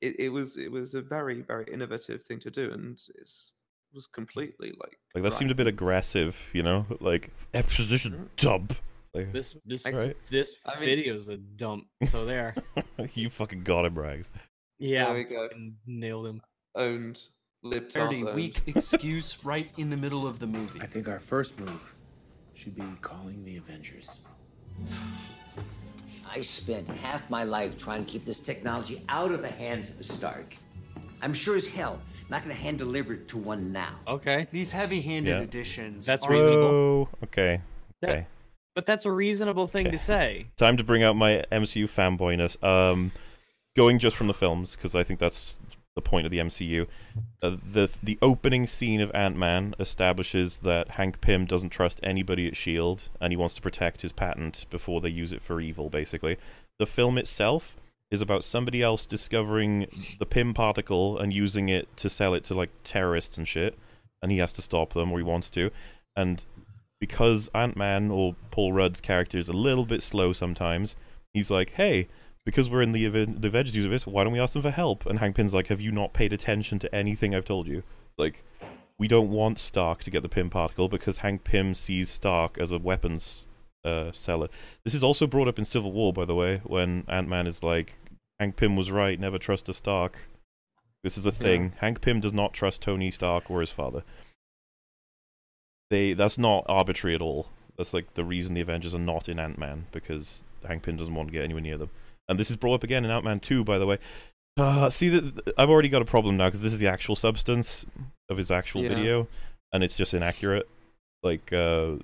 it, 0.00 0.16
it 0.18 0.28
was 0.30 0.56
it 0.56 0.70
was 0.70 0.94
a 0.94 1.00
very 1.02 1.42
very 1.42 1.66
innovative 1.72 2.22
thing 2.24 2.40
to 2.40 2.50
do, 2.50 2.72
and 2.72 2.94
it's, 3.14 3.52
it 3.92 3.94
was 3.94 4.06
completely 4.06 4.74
like 4.80 4.98
like 5.14 5.22
that 5.24 5.32
seemed 5.32 5.50
a 5.50 5.54
bit 5.54 5.66
aggressive, 5.68 6.50
you 6.52 6.62
know, 6.62 6.84
like 7.00 7.30
exposition 7.54 8.28
dump. 8.36 8.74
Like, 9.14 9.32
This 9.32 9.56
this 9.64 9.86
Right. 9.86 10.16
this 10.30 10.54
I 10.66 10.78
mean- 10.80 10.88
video's 10.88 11.28
a 11.28 11.36
dump. 11.38 11.86
So 12.08 12.24
there. 12.26 12.54
you 13.14 13.30
fucking 13.30 13.62
got 13.62 13.84
him, 13.86 13.98
Rags. 13.98 14.30
Yeah, 14.78 15.06
There 15.06 15.14
we 15.14 15.24
go. 15.24 15.48
fucking 15.48 15.76
nailed 15.86 16.26
him. 16.26 16.42
owned 16.74 17.20
libtard 17.64 17.92
Fairly 17.92 18.22
weak 18.34 18.62
excuse 18.66 19.38
right 19.44 19.70
in 19.76 19.90
the 19.90 19.96
middle 19.96 20.26
of 20.26 20.38
the 20.38 20.46
movie. 20.46 20.80
I 20.80 20.86
think 20.86 21.08
our 21.08 21.18
first 21.18 21.58
move 21.58 21.94
should 22.54 22.74
be 22.74 22.82
calling 23.00 23.44
the 23.44 23.56
Avengers. 23.56 24.22
I 26.30 26.40
spent 26.40 26.88
half 26.88 27.28
my 27.30 27.44
life 27.44 27.76
trying 27.76 28.04
to 28.04 28.10
keep 28.10 28.24
this 28.24 28.40
technology 28.40 29.02
out 29.08 29.32
of 29.32 29.42
the 29.42 29.50
hands 29.50 29.90
of 29.90 30.04
Stark. 30.04 30.54
I'm 31.22 31.32
sure 31.34 31.56
as 31.56 31.66
hell 31.66 32.00
not 32.30 32.42
gonna 32.42 32.54
hand 32.54 32.76
deliver 32.78 33.14
it 33.14 33.26
to 33.28 33.38
one 33.38 33.72
now. 33.72 33.94
Okay, 34.06 34.46
These 34.52 34.70
heavy-handed 34.72 35.30
Yeah. 35.30 35.40
additions 35.42 36.04
That's 36.04 36.24
are 36.26 36.30
reasonable. 36.30 36.68
Whoa. 36.70 37.08
Okay. 37.24 37.60
Yeah. 38.02 38.08
Okay. 38.08 38.26
but 38.74 38.86
that's 38.86 39.06
a 39.06 39.10
reasonable 39.10 39.66
thing 39.66 39.88
Okay. 39.88 39.96
to 39.96 39.98
say. 39.98 40.46
Time 40.56 40.76
to 40.76 40.84
bring 40.84 41.02
out 41.02 41.16
my 41.16 41.42
MCU 41.50 41.86
fanboyness. 41.88 42.62
Um, 42.62 43.10
going 43.76 43.98
just 43.98 44.16
from 44.16 44.28
the 44.28 44.34
films 44.34 44.76
because 44.76 44.94
I 44.94 45.02
think 45.02 45.18
that's 45.18 45.58
the 45.98 46.10
point 46.10 46.24
of 46.24 46.30
the 46.30 46.38
MCU. 46.38 46.86
Uh, 47.42 47.56
the 47.72 47.90
the 48.00 48.18
opening 48.22 48.68
scene 48.68 49.00
of 49.00 49.10
Ant 49.14 49.36
Man 49.36 49.74
establishes 49.80 50.60
that 50.60 50.92
Hank 50.92 51.20
Pym 51.20 51.44
doesn't 51.44 51.70
trust 51.70 51.98
anybody 52.04 52.46
at 52.46 52.56
Shield, 52.56 53.08
and 53.20 53.32
he 53.32 53.36
wants 53.36 53.56
to 53.56 53.60
protect 53.62 54.02
his 54.02 54.12
patent 54.12 54.64
before 54.70 55.00
they 55.00 55.08
use 55.08 55.32
it 55.32 55.42
for 55.42 55.60
evil. 55.60 55.90
Basically, 55.90 56.36
the 56.78 56.86
film 56.86 57.18
itself 57.18 57.76
is 58.12 58.22
about 58.22 58.44
somebody 58.44 58.80
else 58.80 59.06
discovering 59.06 59.88
the 60.20 60.24
Pym 60.24 60.54
particle 60.54 61.18
and 61.18 61.32
using 61.32 61.68
it 61.68 61.94
to 61.96 62.08
sell 62.08 62.32
it 62.32 62.44
to 62.44 62.54
like 62.54 62.70
terrorists 62.84 63.36
and 63.36 63.48
shit, 63.48 63.76
and 64.22 64.30
he 64.30 64.38
has 64.38 64.52
to 64.52 64.62
stop 64.62 64.92
them 64.92 65.10
or 65.10 65.18
he 65.18 65.24
wants 65.24 65.50
to, 65.50 65.70
and 66.14 66.44
because 67.00 67.50
Ant 67.54 67.76
Man 67.76 68.10
or 68.10 68.36
Paul 68.52 68.72
Rudd's 68.72 69.00
character 69.00 69.36
is 69.36 69.48
a 69.48 69.52
little 69.52 69.84
bit 69.84 70.02
slow 70.02 70.32
sometimes, 70.32 70.94
he's 71.32 71.50
like, 71.50 71.70
hey, 71.72 72.08
because 72.48 72.70
we're 72.70 72.80
in 72.80 72.92
the 72.92 73.04
Aven- 73.04 73.42
the 73.42 73.48
Avengers 73.48 73.76
universe, 73.76 74.06
why 74.06 74.24
don't 74.24 74.32
we 74.32 74.40
ask 74.40 74.54
them 74.54 74.62
for 74.62 74.70
help? 74.70 75.04
And 75.04 75.18
Hank 75.18 75.36
Pym's 75.36 75.52
like, 75.52 75.66
have 75.66 75.82
you 75.82 75.92
not 75.92 76.14
paid 76.14 76.32
attention 76.32 76.78
to 76.78 76.94
anything 76.94 77.34
I've 77.34 77.44
told 77.44 77.66
you? 77.66 77.82
Like, 78.16 78.42
we 78.98 79.06
don't 79.06 79.28
want 79.28 79.58
Stark 79.58 80.02
to 80.04 80.10
get 80.10 80.22
the 80.22 80.30
Pym 80.30 80.48
particle 80.48 80.88
because 80.88 81.18
Hank 81.18 81.44
Pym 81.44 81.74
sees 81.74 82.08
Stark 82.08 82.56
as 82.56 82.72
a 82.72 82.78
weapons 82.78 83.44
uh, 83.84 84.12
seller. 84.12 84.48
This 84.82 84.94
is 84.94 85.04
also 85.04 85.26
brought 85.26 85.46
up 85.46 85.58
in 85.58 85.66
Civil 85.66 85.92
War, 85.92 86.10
by 86.14 86.24
the 86.24 86.34
way, 86.34 86.62
when 86.64 87.04
Ant 87.06 87.28
Man 87.28 87.46
is 87.46 87.62
like, 87.62 87.98
Hank 88.40 88.56
Pym 88.56 88.76
was 88.76 88.90
right, 88.90 89.20
never 89.20 89.36
trust 89.36 89.68
a 89.68 89.74
Stark. 89.74 90.30
This 91.04 91.18
is 91.18 91.26
a 91.26 91.32
thing. 91.32 91.74
Hank 91.80 92.00
Pym 92.00 92.18
does 92.18 92.32
not 92.32 92.54
trust 92.54 92.80
Tony 92.80 93.10
Stark 93.10 93.50
or 93.50 93.60
his 93.60 93.70
father. 93.70 94.04
They 95.90 96.14
that's 96.14 96.38
not 96.38 96.64
arbitrary 96.66 97.14
at 97.14 97.20
all. 97.20 97.48
That's 97.76 97.92
like 97.92 98.14
the 98.14 98.24
reason 98.24 98.54
the 98.54 98.62
Avengers 98.62 98.94
are 98.94 98.98
not 98.98 99.28
in 99.28 99.38
Ant 99.38 99.58
Man 99.58 99.84
because 99.92 100.44
Hank 100.66 100.82
Pym 100.84 100.96
doesn't 100.96 101.14
want 101.14 101.28
to 101.28 101.32
get 101.32 101.44
anywhere 101.44 101.60
near 101.60 101.76
them. 101.76 101.90
And 102.28 102.38
this 102.38 102.50
is 102.50 102.56
brought 102.56 102.74
up 102.74 102.84
again 102.84 103.04
in 103.04 103.10
Outman 103.10 103.24
Man 103.24 103.40
Two, 103.40 103.64
by 103.64 103.78
the 103.78 103.86
way. 103.86 103.98
Uh, 104.56 104.90
see 104.90 105.08
that 105.08 105.54
I've 105.56 105.70
already 105.70 105.88
got 105.88 106.02
a 106.02 106.04
problem 106.04 106.36
now 106.36 106.46
because 106.48 106.62
this 106.62 106.72
is 106.72 106.78
the 106.78 106.88
actual 106.88 107.16
substance 107.16 107.86
of 108.28 108.36
his 108.36 108.50
actual 108.50 108.82
Yeah. 108.82 108.88
video, 108.88 109.28
and 109.72 109.82
it's 109.84 109.96
just 109.96 110.14
inaccurate. 110.14 110.68
Like 111.22 111.52
uh, 111.52 111.96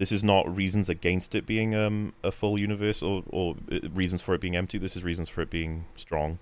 this 0.00 0.10
is 0.10 0.24
not 0.24 0.54
reasons 0.54 0.88
against 0.88 1.34
it 1.34 1.46
being 1.46 1.74
um, 1.74 2.14
a 2.24 2.32
full 2.32 2.58
universe 2.58 3.02
or 3.02 3.22
or 3.28 3.56
uh, 3.70 3.78
reasons 3.94 4.22
for 4.22 4.34
it 4.34 4.40
being 4.40 4.56
empty. 4.56 4.78
This 4.78 4.96
is 4.96 5.04
reasons 5.04 5.28
for 5.28 5.40
it 5.42 5.50
being 5.50 5.84
strong. 5.96 6.38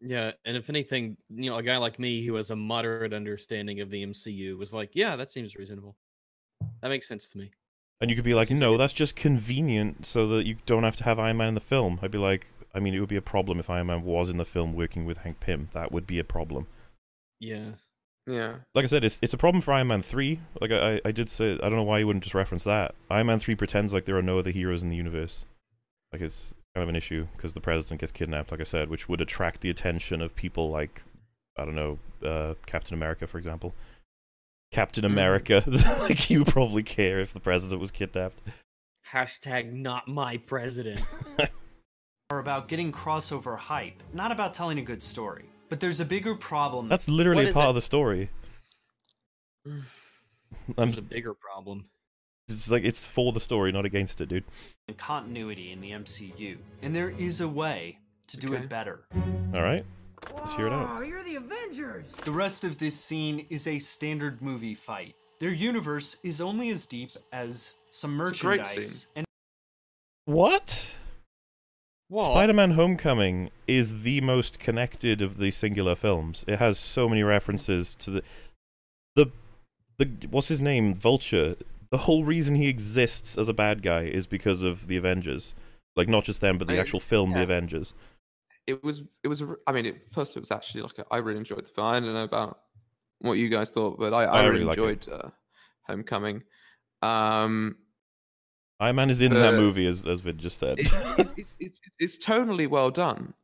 Yeah, 0.00 0.30
and 0.44 0.56
if 0.56 0.70
anything, 0.70 1.16
you 1.28 1.50
know, 1.50 1.56
a 1.58 1.62
guy 1.62 1.76
like 1.76 1.98
me 1.98 2.24
who 2.24 2.36
has 2.36 2.50
a 2.52 2.56
moderate 2.56 3.12
understanding 3.12 3.80
of 3.80 3.90
the 3.90 4.04
MCU 4.06 4.56
was 4.56 4.72
like, 4.72 4.90
"Yeah, 4.94 5.16
that 5.16 5.30
seems 5.32 5.56
reasonable. 5.56 5.96
That 6.82 6.88
makes 6.88 7.08
sense 7.08 7.28
to 7.30 7.38
me." 7.38 7.50
And 8.00 8.10
you 8.10 8.16
could 8.16 8.24
be 8.24 8.34
like, 8.34 8.48
Seems 8.48 8.60
no, 8.60 8.70
like 8.72 8.78
that's 8.78 8.92
just 8.92 9.16
convenient 9.16 10.06
so 10.06 10.26
that 10.28 10.46
you 10.46 10.56
don't 10.66 10.84
have 10.84 10.96
to 10.96 11.04
have 11.04 11.18
Iron 11.18 11.36
Man 11.38 11.48
in 11.48 11.54
the 11.54 11.60
film. 11.60 11.98
I'd 12.02 12.10
be 12.12 12.18
like, 12.18 12.46
I 12.74 12.80
mean, 12.80 12.94
it 12.94 13.00
would 13.00 13.08
be 13.08 13.16
a 13.16 13.22
problem 13.22 13.58
if 13.58 13.68
Iron 13.68 13.88
Man 13.88 14.02
was 14.04 14.28
in 14.30 14.36
the 14.36 14.44
film 14.44 14.74
working 14.74 15.04
with 15.04 15.18
Hank 15.18 15.40
Pym. 15.40 15.68
That 15.72 15.90
would 15.90 16.06
be 16.06 16.18
a 16.18 16.24
problem. 16.24 16.66
Yeah, 17.40 17.72
Yeah. 18.26 18.56
like 18.74 18.84
I 18.84 18.86
said, 18.86 19.04
it's 19.04 19.18
it's 19.22 19.32
a 19.34 19.38
problem 19.38 19.60
for 19.60 19.72
Iron 19.72 19.88
Man 19.88 20.02
three. 20.02 20.40
Like 20.60 20.70
I 20.70 20.94
I- 20.96 21.00
I 21.06 21.12
did 21.12 21.28
say, 21.28 21.52
I 21.54 21.56
don't 21.68 21.76
know 21.76 21.82
why 21.82 21.98
you 22.00 22.06
wouldn't 22.06 22.24
just 22.24 22.34
reference 22.34 22.64
that. 22.64 22.94
Iron 23.10 23.26
Man 23.28 23.40
three 23.40 23.54
pretends 23.56 23.92
like 23.92 24.04
there 24.04 24.16
are 24.16 24.22
no 24.22 24.38
other 24.38 24.50
heroes 24.50 24.82
in 24.82 24.90
the 24.90 24.96
universe. 24.96 25.44
Like 26.12 26.22
it's 26.22 26.54
kind 26.74 26.82
of 26.82 26.88
an 26.88 26.96
issue 26.96 27.26
because 27.36 27.54
the 27.54 27.60
president 27.60 28.00
gets 28.00 28.12
kidnapped, 28.12 28.50
like 28.52 28.60
I 28.60 28.64
said, 28.64 28.88
which 28.90 29.08
would 29.08 29.20
attract 29.20 29.60
the 29.60 29.70
attention 29.70 30.20
of 30.20 30.36
people 30.36 30.70
like 30.70 31.02
I 31.56 31.64
don't 31.64 31.74
know, 31.74 31.98
uh, 32.24 32.54
Captain 32.66 32.94
America, 32.94 33.26
for 33.26 33.38
example. 33.38 33.74
Captain 34.70 35.04
Mhm. 35.04 35.06
America, 35.12 35.62
like 36.00 36.28
you 36.30 36.44
probably 36.44 36.82
care 36.82 37.20
if 37.20 37.32
the 37.32 37.40
president 37.40 37.80
was 37.80 37.90
kidnapped. 37.90 38.40
Hashtag 39.12 39.72
not 39.72 40.06
my 40.08 40.36
president. 40.36 41.02
Are 42.30 42.38
about 42.40 42.68
getting 42.68 42.92
crossover 42.92 43.56
hype, 43.56 44.02
not 44.12 44.30
about 44.30 44.52
telling 44.52 44.78
a 44.78 44.82
good 44.82 45.02
story. 45.02 45.46
But 45.70 45.80
there's 45.80 46.00
a 46.00 46.04
bigger 46.04 46.34
problem. 46.34 46.88
That's 46.88 47.08
literally 47.08 47.44
What 47.44 47.48
is 47.48 47.54
part 47.54 47.66
it? 47.66 47.68
of 47.70 47.74
the 47.74 47.80
story. 47.80 48.28
I'm, 49.66 49.84
There's 50.76 50.98
a 50.98 51.02
bigger 51.02 51.32
problem. 51.34 51.86
it's 52.48 52.70
like 52.70 52.84
it's 52.84 53.06
for 53.06 53.32
the 53.32 53.40
story, 53.40 53.72
not 53.72 53.84
against 53.86 54.20
it, 54.20 54.28
dude. 54.28 54.44
continuity 54.98 55.72
in 55.72 55.80
the 55.80 55.90
MCU, 55.92 56.58
and 56.82 56.94
there 56.94 57.10
is 57.10 57.40
a 57.40 57.48
way 57.48 57.98
to 58.26 58.36
do 58.36 58.54
Okay. 58.54 58.62
it 58.64 58.68
better. 58.68 59.00
All 59.54 59.62
right, 59.62 59.84
let's 60.36 60.54
hear 60.54 60.66
it 60.66 60.72
out. 60.72 61.06
you're 61.06 61.22
the 61.22 61.36
Avengers! 61.36 62.06
The 62.24 62.32
rest 62.32 62.64
of 62.64 62.78
this 62.78 62.98
scene 62.98 63.46
is 63.50 63.66
a 63.66 63.78
standard 63.78 64.40
movie 64.42 64.74
fight. 64.74 65.14
Their 65.40 65.50
universe 65.52 66.16
is 66.22 66.40
only 66.40 66.70
as 66.70 66.86
deep 66.86 67.10
as 67.32 67.74
some 67.90 68.20
It's 68.20 68.40
a 68.40 68.42
great 68.44 68.60
merchandise. 68.60 68.90
scene. 69.02 69.08
And 69.16 69.26
What? 70.24 70.96
What? 72.08 72.24
Spider-Man: 72.24 72.72
Homecoming 72.72 73.50
is 73.66 74.02
the 74.02 74.20
most 74.22 74.58
connected 74.58 75.20
of 75.22 75.36
the 75.36 75.50
singular 75.50 75.94
films. 75.94 76.44
It 76.48 76.58
has 76.58 76.78
so 76.78 77.08
many 77.08 77.22
references 77.22 77.94
to 77.96 78.10
the 78.10 78.22
the 79.14 79.30
the 79.98 80.26
what's 80.30 80.48
his 80.48 80.60
name, 80.60 80.94
Vulture. 80.94 81.54
The 81.90 81.98
whole 81.98 82.24
reason 82.24 82.54
he 82.54 82.68
exists 82.68 83.36
as 83.38 83.48
a 83.48 83.54
bad 83.54 83.82
guy 83.82 84.02
is 84.04 84.26
because 84.26 84.62
of 84.62 84.86
the 84.88 84.96
Avengers. 84.96 85.54
Like 85.96 86.08
not 86.08 86.24
just 86.24 86.40
them, 86.40 86.56
but 86.58 86.68
the 86.68 86.76
I- 86.76 86.80
actual 86.80 87.00
film, 87.00 87.32
The. 87.32 87.42
Avengers. 87.42 87.92
It 88.68 88.84
was. 88.84 89.02
It 89.24 89.28
was. 89.28 89.42
I 89.66 89.72
mean, 89.72 89.86
it, 89.86 90.08
first 90.12 90.36
it 90.36 90.40
was 90.40 90.50
actually 90.52 90.82
like 90.82 90.98
a, 90.98 91.06
I 91.10 91.16
really 91.16 91.38
enjoyed 91.38 91.66
the 91.66 91.72
film. 91.72 91.86
I 91.86 91.98
don't 91.98 92.12
know 92.12 92.22
about 92.22 92.60
what 93.20 93.32
you 93.32 93.48
guys 93.48 93.70
thought, 93.70 93.98
but 93.98 94.12
I, 94.12 94.24
I, 94.24 94.24
I 94.24 94.40
really 94.42 94.50
really 94.52 94.64
like 94.66 94.78
enjoyed 94.78 95.08
uh, 95.08 95.30
Homecoming. 95.88 96.44
Um, 97.02 97.78
Iron 98.78 98.96
Man 98.96 99.10
is 99.10 99.22
in 99.22 99.32
that 99.32 99.54
Uh, 99.54 99.56
movie, 99.56 99.86
as 99.86 100.04
as 100.04 100.20
Vid 100.20 100.38
just 100.38 100.58
said. 100.58 100.78
it, 100.78 100.92
it's, 100.92 101.32
it's, 101.36 101.54
it's, 101.58 101.80
it's 101.98 102.18
tonally 102.18 102.68
well 102.68 102.90
done. 102.90 103.34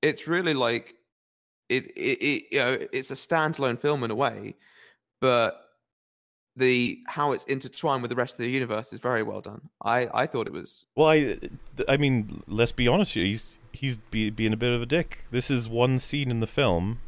It's 0.00 0.26
really 0.28 0.54
like 0.54 0.94
it, 1.68 1.86
it, 1.96 2.22
it. 2.22 2.44
You 2.52 2.58
know, 2.58 2.78
it's 2.92 3.10
a 3.10 3.14
standalone 3.14 3.80
film 3.80 4.04
in 4.04 4.10
a 4.10 4.14
way, 4.14 4.54
but 5.20 5.61
the 6.56 6.98
how 7.06 7.32
it's 7.32 7.44
intertwined 7.44 8.02
with 8.02 8.10
the 8.10 8.16
rest 8.16 8.34
of 8.34 8.38
the 8.38 8.50
universe 8.50 8.92
is 8.92 9.00
very 9.00 9.22
well 9.22 9.40
done. 9.40 9.62
I 9.82 10.08
I 10.12 10.26
thought 10.26 10.46
it 10.46 10.52
was. 10.52 10.86
Well, 10.94 11.08
I, 11.08 11.38
I 11.88 11.96
mean, 11.96 12.42
let's 12.46 12.72
be 12.72 12.88
honest 12.88 13.14
here. 13.14 13.24
He's 13.24 13.58
he's 13.72 13.98
be, 13.98 14.30
being 14.30 14.52
a 14.52 14.56
bit 14.56 14.72
of 14.72 14.82
a 14.82 14.86
dick. 14.86 15.24
This 15.30 15.50
is 15.50 15.68
one 15.68 15.98
scene 15.98 16.30
in 16.30 16.40
the 16.40 16.46
film, 16.46 17.00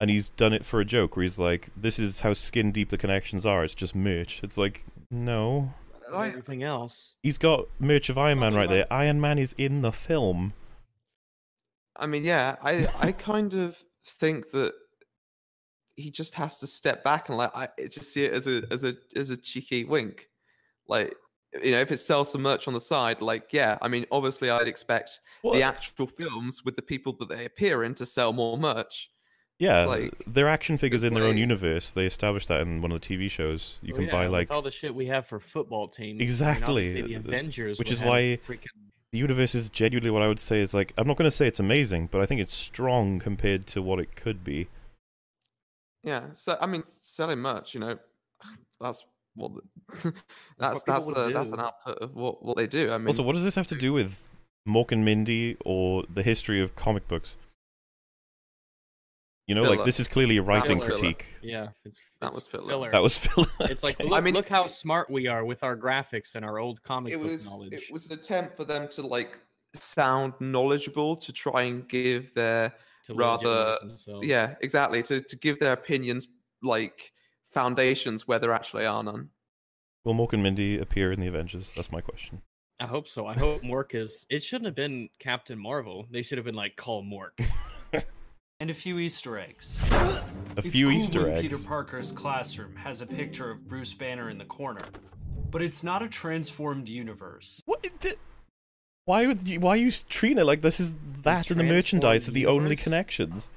and 0.00 0.10
he's 0.10 0.30
done 0.30 0.52
it 0.52 0.64
for 0.64 0.80
a 0.80 0.84
joke. 0.84 1.16
Where 1.16 1.22
he's 1.22 1.38
like, 1.38 1.70
"This 1.76 1.98
is 1.98 2.20
how 2.20 2.32
skin 2.32 2.72
deep 2.72 2.88
the 2.88 2.98
connections 2.98 3.46
are. 3.46 3.64
It's 3.64 3.74
just 3.74 3.94
merch." 3.94 4.40
It's 4.42 4.58
like, 4.58 4.84
no, 5.10 5.72
I, 6.12 6.28
Everything 6.28 6.62
else. 6.62 7.14
he's 7.22 7.38
got 7.38 7.66
merch 7.78 8.08
of 8.08 8.18
Iron 8.18 8.40
Man 8.40 8.52
Probably 8.52 8.66
right 8.66 8.74
there. 8.88 8.92
Iron 8.92 9.20
Man 9.20 9.38
is 9.38 9.54
in 9.56 9.82
the 9.82 9.92
film. 9.92 10.52
I 11.96 12.06
mean, 12.06 12.24
yeah, 12.24 12.56
I 12.62 12.88
I 12.98 13.12
kind 13.12 13.54
of 13.54 13.82
think 14.04 14.50
that 14.50 14.72
he 15.96 16.10
just 16.10 16.34
has 16.34 16.58
to 16.58 16.66
step 16.66 17.04
back 17.04 17.28
and 17.28 17.38
like 17.38 17.54
I 17.54 17.68
just 17.88 18.12
see 18.12 18.24
it 18.24 18.32
as 18.32 18.46
a 18.46 18.62
as 18.70 18.84
a 18.84 18.94
as 19.16 19.30
a 19.30 19.36
cheeky 19.36 19.84
wink, 19.84 20.28
like 20.88 21.14
you 21.62 21.72
know 21.72 21.80
if 21.80 21.92
it 21.92 21.98
sells 21.98 22.30
some 22.32 22.42
merch 22.42 22.68
on 22.68 22.74
the 22.74 22.80
side, 22.80 23.20
like 23.20 23.52
yeah, 23.52 23.78
I 23.82 23.88
mean 23.88 24.06
obviously 24.10 24.50
I'd 24.50 24.68
expect 24.68 25.20
Well, 25.42 25.54
the 25.54 25.62
uh 25.62 25.68
actual 25.68 26.06
films 26.06 26.64
with 26.64 26.76
the 26.76 26.82
people 26.82 27.12
that 27.18 27.28
they 27.28 27.44
appear 27.44 27.84
in 27.84 27.94
to 27.96 28.06
sell 28.06 28.32
more 28.32 28.56
merch. 28.58 29.10
yeah, 29.58 29.84
like, 29.84 30.14
they're 30.26 30.48
action 30.48 30.78
figures 30.78 31.04
in 31.04 31.12
their 31.12 31.24
own 31.24 31.36
universe. 31.36 31.92
They 31.92 32.06
established 32.06 32.48
that 32.48 32.62
in 32.62 32.80
one 32.80 32.92
of 32.92 33.00
the 33.00 33.06
TV 33.06 33.28
shows. 33.30 33.78
You 33.82 33.92
Oh, 33.92 33.96
can 33.96 34.06
yeah, 34.06 34.12
buy 34.12 34.26
like 34.26 34.50
all 34.50 34.62
the 34.62 34.70
shit 34.70 34.94
we 34.94 35.06
have 35.06 35.26
for 35.26 35.38
football 35.38 35.88
teams. 35.88 36.16
I 36.16 36.18
mean, 36.18 36.22
Exactly, 36.22 36.92
the 37.02 37.14
Avengers, 37.14 37.78
which 37.78 37.90
is 37.90 38.00
why 38.00 38.38
freaking 38.46 38.68
the 39.12 39.18
universe 39.18 39.54
is 39.54 39.68
genuinely 39.70 40.10
what 40.10 40.22
I 40.22 40.28
would 40.28 40.40
say 40.40 40.60
is 40.60 40.72
like 40.72 40.92
I'm 40.96 41.06
not 41.06 41.16
going 41.16 41.26
to 41.30 41.36
say 41.36 41.46
it's 41.46 41.60
amazing, 41.60 42.06
but 42.10 42.20
I 42.20 42.26
think 42.26 42.40
it's 42.40 42.54
strong 42.54 43.18
compared 43.18 43.66
to 43.68 43.82
what 43.82 43.98
it 44.00 44.16
could 44.16 44.44
be. 44.44 44.68
Yeah, 46.02 46.26
so 46.32 46.56
I 46.60 46.66
mean 46.66 46.82
selling 47.02 47.38
merch, 47.40 47.74
you 47.74 47.80
know, 47.80 47.98
that's 48.80 49.04
what 49.34 49.52
the, 49.54 50.12
that's 50.58 50.76
what 50.76 50.86
that's 50.86 51.06
would 51.06 51.16
a, 51.16 51.30
that's 51.30 51.52
an 51.52 51.60
output 51.60 51.98
of 51.98 52.14
what 52.14 52.42
what 52.44 52.56
they 52.56 52.66
do. 52.66 52.90
I 52.90 52.98
mean, 52.98 53.08
also, 53.08 53.22
what 53.22 53.34
does 53.34 53.44
this 53.44 53.54
have 53.54 53.66
to 53.68 53.74
do 53.76 53.92
with 53.92 54.20
Mork 54.68 54.92
and 54.92 55.04
Mindy 55.04 55.56
or 55.64 56.04
the 56.12 56.22
history 56.22 56.60
of 56.60 56.74
comic 56.76 57.06
books? 57.08 57.36
You 59.46 59.56
know, 59.56 59.62
like 59.64 59.84
this 59.84 59.98
is 59.98 60.06
clearly 60.06 60.36
a 60.36 60.42
writing 60.42 60.78
was 60.78 60.86
filler. 60.86 60.96
critique. 61.00 61.26
yeah, 61.42 61.68
it's, 61.84 62.00
That 62.20 62.28
it's 62.28 62.36
was 62.36 62.46
filler. 62.46 62.68
filler. 62.68 62.90
That 62.92 63.02
was 63.02 63.18
filler. 63.18 63.48
It's 63.62 63.82
like 63.82 63.98
Okay. 63.98 64.08
look, 64.08 64.16
I 64.18 64.20
mean- 64.20 64.34
look 64.34 64.48
how 64.48 64.68
smart 64.68 65.10
we 65.10 65.26
are 65.26 65.44
with 65.44 65.64
our 65.64 65.76
graphics 65.76 66.36
and 66.36 66.44
our 66.44 66.58
old 66.60 66.80
comic 66.84 67.12
it 67.14 67.16
book 67.20 67.30
was 67.32 67.44
knowledge. 67.46 67.72
it 67.72 67.92
was 67.92 68.06
an 68.10 68.18
attempt 68.18 68.56
for 68.56 68.64
them 68.64 68.86
to 68.90 69.02
like 69.02 69.40
sound 69.74 70.34
knowledgeable 70.38 71.16
to 71.16 71.32
try 71.32 71.62
and 71.62 71.88
give 71.88 72.32
their 72.34 72.68
to 72.70 72.74
rather- 73.08 73.76
themselves. 73.80 74.26
yeah 74.26 74.54
exactly 74.60 75.02
to 75.02 75.20
to 75.20 75.36
give 75.36 75.58
their 75.60 75.72
opinions 75.72 76.28
like 76.62 77.12
foundations 77.50 78.28
where 78.28 78.38
there 78.38 78.52
actually 78.52 78.86
are 78.86 79.02
none. 79.02 79.30
Will 80.04 80.14
Mork 80.14 80.32
and 80.32 80.42
Mindy 80.42 80.78
appear 80.78 81.12
in 81.12 81.20
the 81.20 81.26
Avengers? 81.26 81.72
That's 81.74 81.90
my 81.92 82.00
question. 82.00 82.42
I 82.78 82.86
hope 82.86 83.06
so. 83.08 83.26
I 83.26 83.34
hope 83.34 83.60
Mork 83.62 83.94
is. 83.94 84.24
It 84.30 84.42
shouldn't 84.42 84.66
have 84.66 84.74
been 84.74 85.08
Captain 85.18 85.58
Marvel. 85.58 86.06
They 86.10 86.22
should 86.22 86.38
have 86.38 86.44
been 86.46 86.54
like 86.54 86.76
call 86.76 87.02
Mork. 87.04 87.32
and 88.60 88.70
a 88.70 88.74
few 88.74 88.98
Easter 88.98 89.38
eggs. 89.38 89.78
A 89.90 90.22
It's 90.58 90.68
few 90.68 90.86
cool 90.88 90.96
Easter 90.96 91.22
when 91.24 91.32
eggs. 91.32 91.42
Peter 91.42 91.58
Parker's 91.58 92.12
classroom 92.12 92.76
has 92.76 93.00
a 93.02 93.06
picture 93.06 93.50
of 93.50 93.68
Bruce 93.68 93.92
Banner 93.92 94.30
in 94.30 94.38
the 94.38 94.44
corner, 94.46 94.86
but 95.50 95.60
it's 95.60 95.82
not 95.82 96.02
a 96.02 96.08
transformed 96.08 96.88
universe. 96.88 97.60
What? 97.66 97.86
Di- 99.10 99.24
why 99.24 99.26
would 99.26 99.48
you, 99.48 99.60
why 99.60 99.70
are 99.70 99.76
you 99.76 99.90
treating 100.08 100.38
it 100.38 100.44
like 100.44 100.62
this 100.62 100.80
is 100.80 100.94
that 101.22 101.50
and 101.50 101.60
the 101.60 101.64
merchandise 101.64 102.28
are 102.28 102.32
transformed 102.32 102.36
the 102.36 102.46
only 102.46 102.76
connections? 102.76 103.50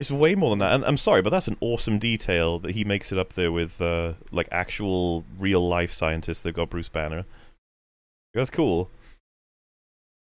It's 0.00 0.10
way 0.10 0.34
more 0.34 0.50
than 0.50 0.60
that. 0.60 0.72
And 0.72 0.84
I'm 0.84 0.96
sorry, 0.96 1.20
but 1.20 1.30
that's 1.30 1.46
an 1.46 1.58
awesome 1.60 1.98
detail 1.98 2.58
that 2.60 2.72
he 2.72 2.84
makes 2.84 3.12
it 3.12 3.18
up 3.18 3.34
there 3.34 3.52
with 3.52 3.80
uh, 3.82 4.14
like 4.32 4.48
actual 4.50 5.24
real 5.38 5.66
life 5.66 5.92
scientists 5.92 6.40
that 6.40 6.52
got 6.52 6.70
Bruce 6.70 6.88
Banner. 6.88 7.26
That's 8.32 8.50
cool. 8.50 8.90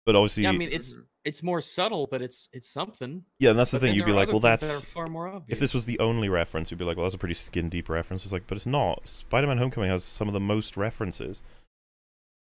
But 0.05 0.15
obviously, 0.15 0.45
yeah, 0.45 0.51
I 0.51 0.57
mean 0.57 0.69
it's 0.71 0.95
it's 1.25 1.43
more 1.43 1.61
subtle, 1.61 2.07
but 2.09 2.23
it's 2.23 2.49
it's 2.53 2.69
something. 2.69 3.25
Yeah, 3.41 3.51
and 3.51 3.59
that's 3.59 3.73
the 3.73 3.79
But 3.79 3.87
thing. 3.87 3.97
You'd 3.97 4.07
be 4.07 4.13
like, 4.13 4.29
well, 4.29 4.39
things 4.39 4.61
that 4.61 4.67
that's 4.67 4.85
far 4.85 5.09
more 5.09 5.27
obvious. 5.27 5.57
if 5.57 5.59
this 5.59 5.75
was 5.75 5.85
the 5.85 5.99
only 5.99 6.29
reference, 6.29 6.71
you'd 6.71 6.79
be 6.79 6.85
like, 6.85 6.97
well, 6.97 7.05
that's 7.05 7.17
a 7.17 7.19
pretty 7.19 7.35
skin 7.35 7.69
deep 7.69 7.89
reference. 7.89 8.23
It's 8.23 8.33
like, 8.33 8.47
but 8.47 8.55
it's 8.55 8.67
not. 8.67 9.09
Spider-Man: 9.09 9.59
Homecoming 9.59 9.91
has 9.91 10.05
some 10.05 10.29
of 10.29 10.35
the 10.35 10.41
most 10.41 10.77
references 10.77 11.43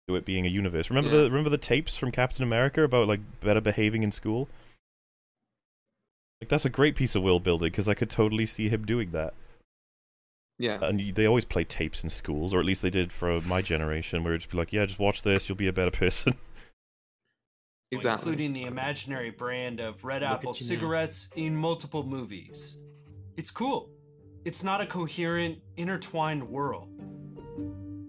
to 0.08 0.16
it 0.16 0.26
being 0.26 0.46
a 0.46 0.50
universe. 0.50 0.90
Remember 0.90 1.10
Yeah. 1.12 1.24
the 1.24 1.30
remember 1.30 1.50
the 1.50 1.58
tapes 1.58 1.98
from 1.98 2.12
Captain 2.12 2.44
America 2.44 2.84
about 2.84 3.08
like 3.08 3.22
better 3.40 3.62
behaving 3.62 4.04
in 4.04 4.12
school. 4.12 4.50
Like 6.42 6.50
that's 6.50 6.66
a 6.66 6.70
great 6.70 6.96
piece 6.96 7.16
of 7.16 7.24
world 7.24 7.44
building 7.44 7.72
because 7.72 7.88
I 7.88 7.94
could 7.94 8.10
totally 8.10 8.46
see 8.46 8.70
him 8.70 8.86
doing 8.86 9.12
that. 9.12 9.34
Yeah, 10.60 10.80
And 10.84 11.00
they 11.16 11.26
always 11.26 11.46
play 11.46 11.64
tapes 11.64 12.04
in 12.04 12.10
schools, 12.12 12.54
or 12.54 12.60
at 12.60 12.66
least 12.66 12.84
they 12.84 12.92
did 12.92 13.12
for 13.12 13.42
my 13.42 13.62
generation, 13.62 14.24
where 14.24 14.34
it'd 14.34 14.42
just 14.42 14.52
be 14.52 14.58
like, 14.58 14.72
yeah, 14.72 14.86
just 14.86 15.00
watch 15.00 15.24
this, 15.24 15.50
you'll 15.50 15.58
be 15.58 15.68
a 15.68 15.74
better 15.74 15.90
person. 15.92 16.36
exactly. 17.92 18.32
Including 18.32 18.54
the 18.54 18.64
imaginary 18.66 19.32
brand 19.32 19.80
of 19.80 20.04
Red 20.04 20.22
Look 20.22 20.30
Apple 20.32 20.50
at 20.52 20.62
you 20.62 20.66
now. 20.66 20.70
cigarettes 20.70 21.28
in 21.36 21.56
multiple 21.56 22.04
movies. 22.04 22.78
It's 23.36 23.50
cool. 23.50 23.90
It's 24.46 24.64
not 24.64 24.80
a 24.80 24.86
coherent, 24.86 25.58
intertwined 25.76 26.48
world. 26.48 26.90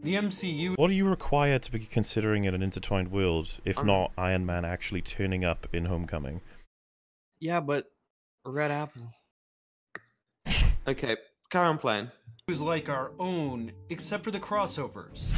The 0.04 0.14
MCU 0.16 0.76
what 0.76 0.88
do 0.88 0.94
you 0.94 1.08
require 1.08 1.58
to 1.58 1.72
be 1.72 1.78
considering 1.80 2.44
it 2.44 2.52
an 2.54 2.62
intertwined 2.62 3.10
world, 3.10 3.58
if 3.64 3.78
Um, 3.78 3.86
not 3.86 4.12
Iron 4.18 4.44
Man 4.44 4.64
actually 4.64 5.00
turning 5.00 5.44
up 5.44 5.66
in 5.72 5.86
Homecoming? 5.86 6.40
yeah, 7.40 7.60
but 7.60 7.90
Red 8.44 8.70
Apple. 8.70 9.02
Okay, 10.86 11.16
carry 11.48 11.66
on 11.68 11.78
playing. 11.78 12.10
is 12.46 12.60
like 12.60 12.90
our 12.90 13.12
own, 13.18 13.72
except 13.88 14.22
for 14.22 14.30
the 14.30 14.38
crossovers. 14.38 15.30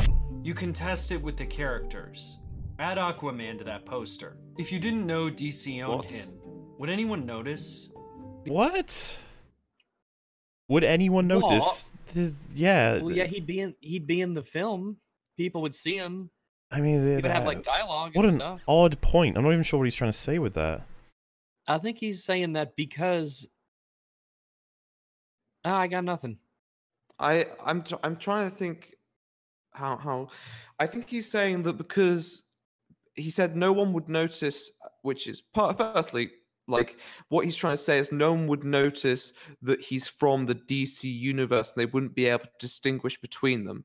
You 0.42 0.54
can 0.54 0.72
test 0.72 1.12
it 1.12 1.22
with 1.22 1.36
the 1.36 1.46
characters. 1.46 2.38
Add 2.80 2.98
Aquaman 2.98 3.56
to 3.58 3.64
that 3.64 3.86
poster. 3.86 4.36
If 4.58 4.72
you 4.72 4.80
didn't 4.80 5.06
know 5.06 5.30
DC 5.30 5.80
owned 5.84 5.98
What? 5.98 6.04
him, 6.06 6.30
would 6.78 6.90
anyone 6.90 7.24
notice? 7.24 7.90
What? 8.46 9.20
Would 10.68 10.84
anyone 10.84 11.26
notice? 11.26 11.92
This- 12.12 12.38
yeah. 12.54 13.00
Well, 13.00 13.12
yeah, 13.14 13.24
he'd 13.24 13.46
be 13.46 13.60
in 13.60 13.74
he'd 13.80 14.06
be 14.06 14.20
in 14.20 14.34
the 14.34 14.42
film. 14.42 14.96
People 15.36 15.62
would 15.62 15.74
see 15.74 15.96
him. 15.96 16.30
I 16.70 16.80
mean, 16.80 17.06
He 17.06 17.14
would 17.16 17.24
have 17.26 17.42
uh, 17.44 17.46
like 17.46 17.62
dialogue 17.62 18.16
what 18.16 18.24
and 18.24 18.34
an 18.34 18.40
stuff. 18.40 18.60
odd 18.66 19.00
point. 19.00 19.36
I'm 19.36 19.44
not 19.44 19.52
even 19.52 19.62
sure 19.62 19.78
what 19.78 19.84
he's 19.84 19.94
trying 19.94 20.10
to 20.10 20.16
say 20.18 20.38
with 20.38 20.54
that. 20.54 20.82
I 21.68 21.78
think 21.78 21.98
he's 21.98 22.24
saying 22.24 22.54
that 22.54 22.74
because 22.76 23.48
Ah, 25.64 25.78
I 25.78 25.86
got 25.88 26.04
nothing. 26.04 26.38
I 27.18 27.46
I'm 27.64 27.82
tr- 27.82 27.96
I'm 28.04 28.16
trying 28.16 28.48
to 28.50 28.54
think 28.56 28.94
how 29.72 29.96
how 29.96 30.28
I 30.78 30.86
think 30.86 31.08
he's 31.08 31.30
saying 31.30 31.62
that 31.64 31.74
because 31.74 32.42
he 33.14 33.30
said 33.30 33.56
no 33.56 33.72
one 33.72 33.92
would 33.92 34.08
notice, 34.08 34.70
which 35.02 35.26
is 35.26 35.40
part 35.40 35.78
firstly 35.78 36.30
like 36.68 36.98
what 37.28 37.44
he's 37.44 37.56
trying 37.56 37.74
to 37.74 37.82
say 37.82 37.98
is 37.98 38.12
no 38.12 38.32
one 38.32 38.46
would 38.48 38.64
notice 38.64 39.32
that 39.62 39.80
he's 39.80 40.08
from 40.08 40.46
the 40.46 40.54
DC 40.54 41.04
universe 41.04 41.72
and 41.72 41.80
they 41.80 41.90
wouldn't 41.90 42.14
be 42.14 42.26
able 42.26 42.44
to 42.44 42.50
distinguish 42.58 43.20
between 43.20 43.64
them. 43.64 43.84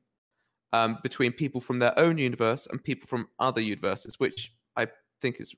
Um, 0.74 0.98
between 1.02 1.32
people 1.32 1.60
from 1.60 1.78
their 1.78 1.96
own 1.98 2.16
universe 2.16 2.66
and 2.70 2.82
people 2.82 3.06
from 3.06 3.28
other 3.38 3.60
universes, 3.60 4.18
which 4.18 4.54
I 4.74 4.86
think 5.20 5.38
is 5.38 5.54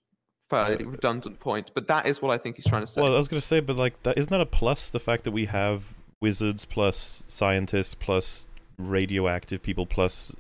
fairly 0.51 0.85
redundant 0.85 1.39
point, 1.39 1.71
but 1.73 1.87
that 1.87 2.07
is 2.07 2.21
what 2.21 2.33
I 2.33 2.39
think 2.39 2.57
he's 2.57 2.67
trying 2.67 2.83
to 2.83 2.87
say. 2.89 3.01
Well, 3.01 3.15
I 3.15 3.19
was 3.19 3.29
going 3.29 3.41
to 3.41 3.47
say, 3.47 3.61
but 3.61 3.77
like, 3.77 4.03
that 4.03 4.19
isn't 4.19 4.33
that 4.33 4.41
a 4.41 4.47
plus? 4.47 4.91
The 4.91 4.99
fact 4.99 5.23
that 5.23 5.31
we 5.31 5.45
have 5.45 5.95
wizards 6.21 6.65
plus 6.65 7.23
scientists 7.29 7.95
plus 7.95 8.49
radioactive 8.77 9.63
people 9.63 9.87
plus 9.87 10.35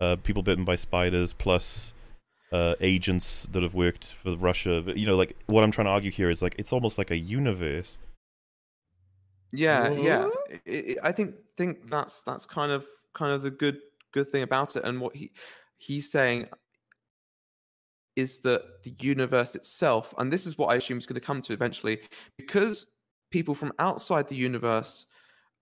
uh, 0.00 0.16
people 0.16 0.42
bitten 0.42 0.64
by 0.64 0.74
spiders 0.74 1.32
plus 1.32 1.92
uh, 2.52 2.74
agents 2.80 3.46
that 3.52 3.62
have 3.62 3.74
worked 3.74 4.12
for 4.12 4.36
Russia. 4.36 4.82
You 4.94 5.06
know, 5.06 5.16
like 5.16 5.36
what 5.46 5.64
I'm 5.64 5.70
trying 5.70 5.86
to 5.86 5.90
argue 5.90 6.10
here 6.10 6.30
is 6.30 6.42
like 6.42 6.54
it's 6.58 6.72
almost 6.72 6.98
like 6.98 7.10
a 7.10 7.16
universe. 7.16 7.98
Yeah, 9.52 9.90
yeah. 9.92 10.28
I- 10.50 10.96
I 11.04 11.08
I 11.08 11.12
think 11.12 11.34
think 11.56 11.90
that's 11.90 12.22
that's 12.22 12.46
kind 12.46 12.72
of 12.72 12.86
kind 13.14 13.32
of 13.32 13.42
the 13.42 13.50
good 13.50 13.78
good 14.12 14.28
thing 14.30 14.42
about 14.42 14.76
it, 14.76 14.84
and 14.84 15.00
what 15.00 15.14
he 15.16 15.32
he's 15.78 16.10
saying 16.10 16.48
is 18.16 18.40
that 18.40 18.82
the 18.82 18.94
universe 19.00 19.54
itself, 19.54 20.12
and 20.18 20.32
this 20.32 20.44
is 20.44 20.58
what 20.58 20.66
I 20.72 20.76
assume 20.76 20.98
is 20.98 21.06
going 21.06 21.20
to 21.20 21.26
come 21.26 21.40
to 21.42 21.52
eventually, 21.52 22.00
because 22.36 22.88
people 23.30 23.54
from 23.54 23.72
outside 23.78 24.26
the 24.26 24.34
universe, 24.34 25.06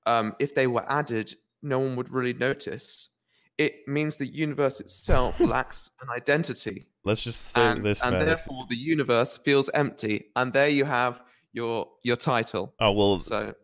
um, 0.06 0.34
if 0.38 0.54
they 0.54 0.66
were 0.66 0.90
added, 0.90 1.34
no 1.62 1.78
one 1.78 1.96
would 1.96 2.10
really 2.10 2.32
notice. 2.32 3.10
It 3.58 3.86
means 3.88 4.16
the 4.16 4.26
universe 4.26 4.80
itself 4.80 5.40
lacks 5.54 5.90
an 6.02 6.08
identity, 6.10 6.86
Let's 7.04 7.22
just 7.22 7.40
say 7.52 7.60
and, 7.60 7.84
this, 7.84 8.02
and 8.02 8.12
man. 8.16 8.26
therefore 8.26 8.66
the 8.68 8.76
universe 8.76 9.38
feels 9.38 9.70
empty. 9.70 10.26
And 10.36 10.52
there 10.52 10.68
you 10.68 10.84
have 10.84 11.20
your 11.52 11.88
your 12.02 12.16
title. 12.16 12.74
oh 12.80 12.92
well, 12.92 13.20
So 13.20 13.54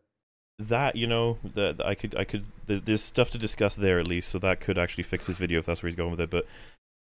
that 0.58 0.96
you 0.96 1.06
know 1.06 1.38
that 1.54 1.84
I 1.84 1.94
could 1.94 2.14
I 2.14 2.24
could 2.24 2.44
th- 2.68 2.82
there's 2.84 3.02
stuff 3.02 3.30
to 3.30 3.38
discuss 3.38 3.74
there 3.74 3.98
at 3.98 4.06
least, 4.06 4.30
so 4.30 4.38
that 4.38 4.60
could 4.60 4.78
actually 4.78 5.04
fix 5.04 5.26
this 5.26 5.36
video 5.36 5.58
if 5.58 5.66
that's 5.66 5.82
where 5.82 5.88
he's 5.88 5.96
going 5.96 6.10
with 6.12 6.20
it. 6.20 6.30
But 6.30 6.46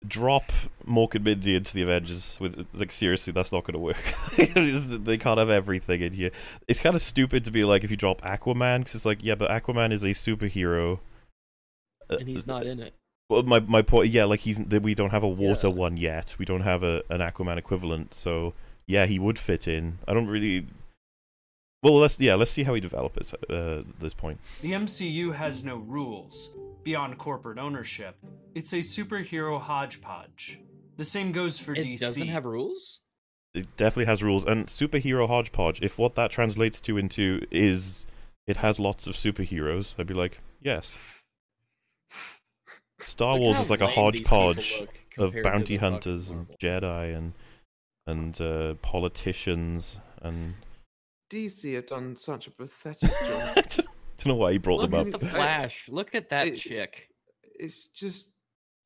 drop 0.08 0.51
Mork 0.88 1.14
and 1.14 1.24
Mindy 1.24 1.56
into 1.56 1.76
the 1.76 1.84
Avengers 1.84 2.38
with 2.40 2.66
like 2.74 2.92
seriously, 2.92 3.32
that's 3.34 3.51
not 3.51 3.64
going 3.64 3.74
to 3.74 3.80
work. 3.80 4.01
They 5.06 5.18
can't 5.18 5.38
have 5.38 5.50
everything 5.50 6.01
in 6.01 6.14
here. 6.14 6.32
It's 6.68 6.80
kind 6.80 6.95
of 6.95 7.01
stupid 7.01 7.45
to 7.45 7.51
be 7.51 7.64
like 7.64 7.84
if 7.84 7.92
you 7.92 7.98
drop 7.98 8.22
Aquaman 8.22 8.80
because 8.80 8.95
it's 8.95 9.06
like 9.06 9.19
yeah, 9.24 9.35
but 9.35 9.51
Aquaman 9.51 9.92
is 9.92 10.01
a 10.03 10.08
superhero. 10.16 11.00
Uh, 12.11 12.17
And 12.19 12.27
he's 12.27 12.45
not 12.48 12.65
in 12.65 12.80
it. 12.80 12.93
Well, 13.30 13.43
my 13.43 13.59
my 13.61 13.81
point, 13.81 14.09
yeah, 14.09 14.25
like 14.25 14.41
he's 14.41 14.57
that 14.57 14.81
we 14.83 14.93
don't 14.93 15.11
have 15.11 15.23
a 15.23 15.27
water 15.30 15.67
Yeah. 15.67 15.73
one 15.73 15.98
yet. 15.98 16.35
We 16.38 16.45
don't 16.45 16.61
have 16.61 16.83
a 16.83 17.03
an 17.09 17.22
Aquaman 17.22 17.57
equivalent, 17.57 18.14
so 18.14 18.53
yeah, 18.88 19.06
he 19.06 19.19
would 19.19 19.40
fit 19.40 19.67
in. 19.67 19.99
I 20.07 20.14
don't 20.14 20.27
really. 20.27 20.67
Well, 21.83 21.95
let's 21.98 22.19
yeah, 22.19 22.35
let's 22.35 22.51
see 22.51 22.64
how 22.64 22.73
he 22.73 22.81
develops 22.81 23.33
at 23.33 23.49
uh, 23.49 23.83
this 23.99 24.14
point. 24.14 24.40
The 24.61 24.73
MCU 24.73 25.33
has 25.35 25.64
no 25.64 25.77
rules. 25.77 26.51
Beyond 26.83 27.17
corporate 27.19 27.59
ownership, 27.59 28.15
it's 28.56 28.73
a 28.73 28.77
superhero 28.80 29.61
hodgepodge. 29.61 30.59
The 30.98 31.06
same 31.06 31.31
goes 31.31 31.59
for 31.59 31.73
It 31.73 31.85
DC. 31.85 31.99
doesn't 31.99 32.27
have 32.27 32.43
rules. 32.45 33.01
It 33.53 33.75
definitely 33.77 34.06
has 34.06 34.23
rules 34.23 34.45
and 34.45 34.65
superhero 34.67 35.27
hodgepodge. 35.27 35.80
If 35.81 35.98
what 35.99 36.15
that 36.15 36.31
translates 36.31 36.81
to 36.81 36.98
into 36.98 37.45
is 37.51 38.06
it 38.48 38.57
has 38.57 38.80
lots 38.80 39.06
of 39.07 39.14
superheroes, 39.15 39.93
I'd 39.99 40.07
be 40.07 40.14
like, 40.15 40.40
yes. 40.61 40.98
Star 43.05 43.38
Wars 43.38 43.59
is 43.59 43.69
like 43.69 43.81
a 43.81 43.85
lame 43.85 44.11
these 44.11 44.21
people 44.21 44.38
hodgepodge 44.38 44.88
of 45.17 45.35
bounty 45.43 45.77
hunters 45.77 46.30
and 46.30 46.47
Jedi 46.59 47.15
and 47.15 47.33
and 48.07 48.39
uh, 48.41 48.73
politicians 48.81 49.97
and 50.21 50.55
DC 51.30 51.75
have 51.75 51.88
done 51.88 52.15
such 52.15 52.47
a 52.47 52.51
pathetic 52.51 53.09
job. 53.27 53.53
I 53.57 53.61
don't 53.61 54.25
know 54.25 54.35
why 54.35 54.51
he 54.53 54.57
brought 54.57 54.81
Look 54.81 54.91
them 54.91 55.07
at 55.07 55.13
up. 55.15 55.21
the 55.21 55.27
Flash. 55.27 55.88
Look 55.89 56.13
at 56.15 56.30
that 56.30 56.47
It- 56.47 56.57
chick. 56.57 57.09
it's 57.43 57.88
just 57.88 58.31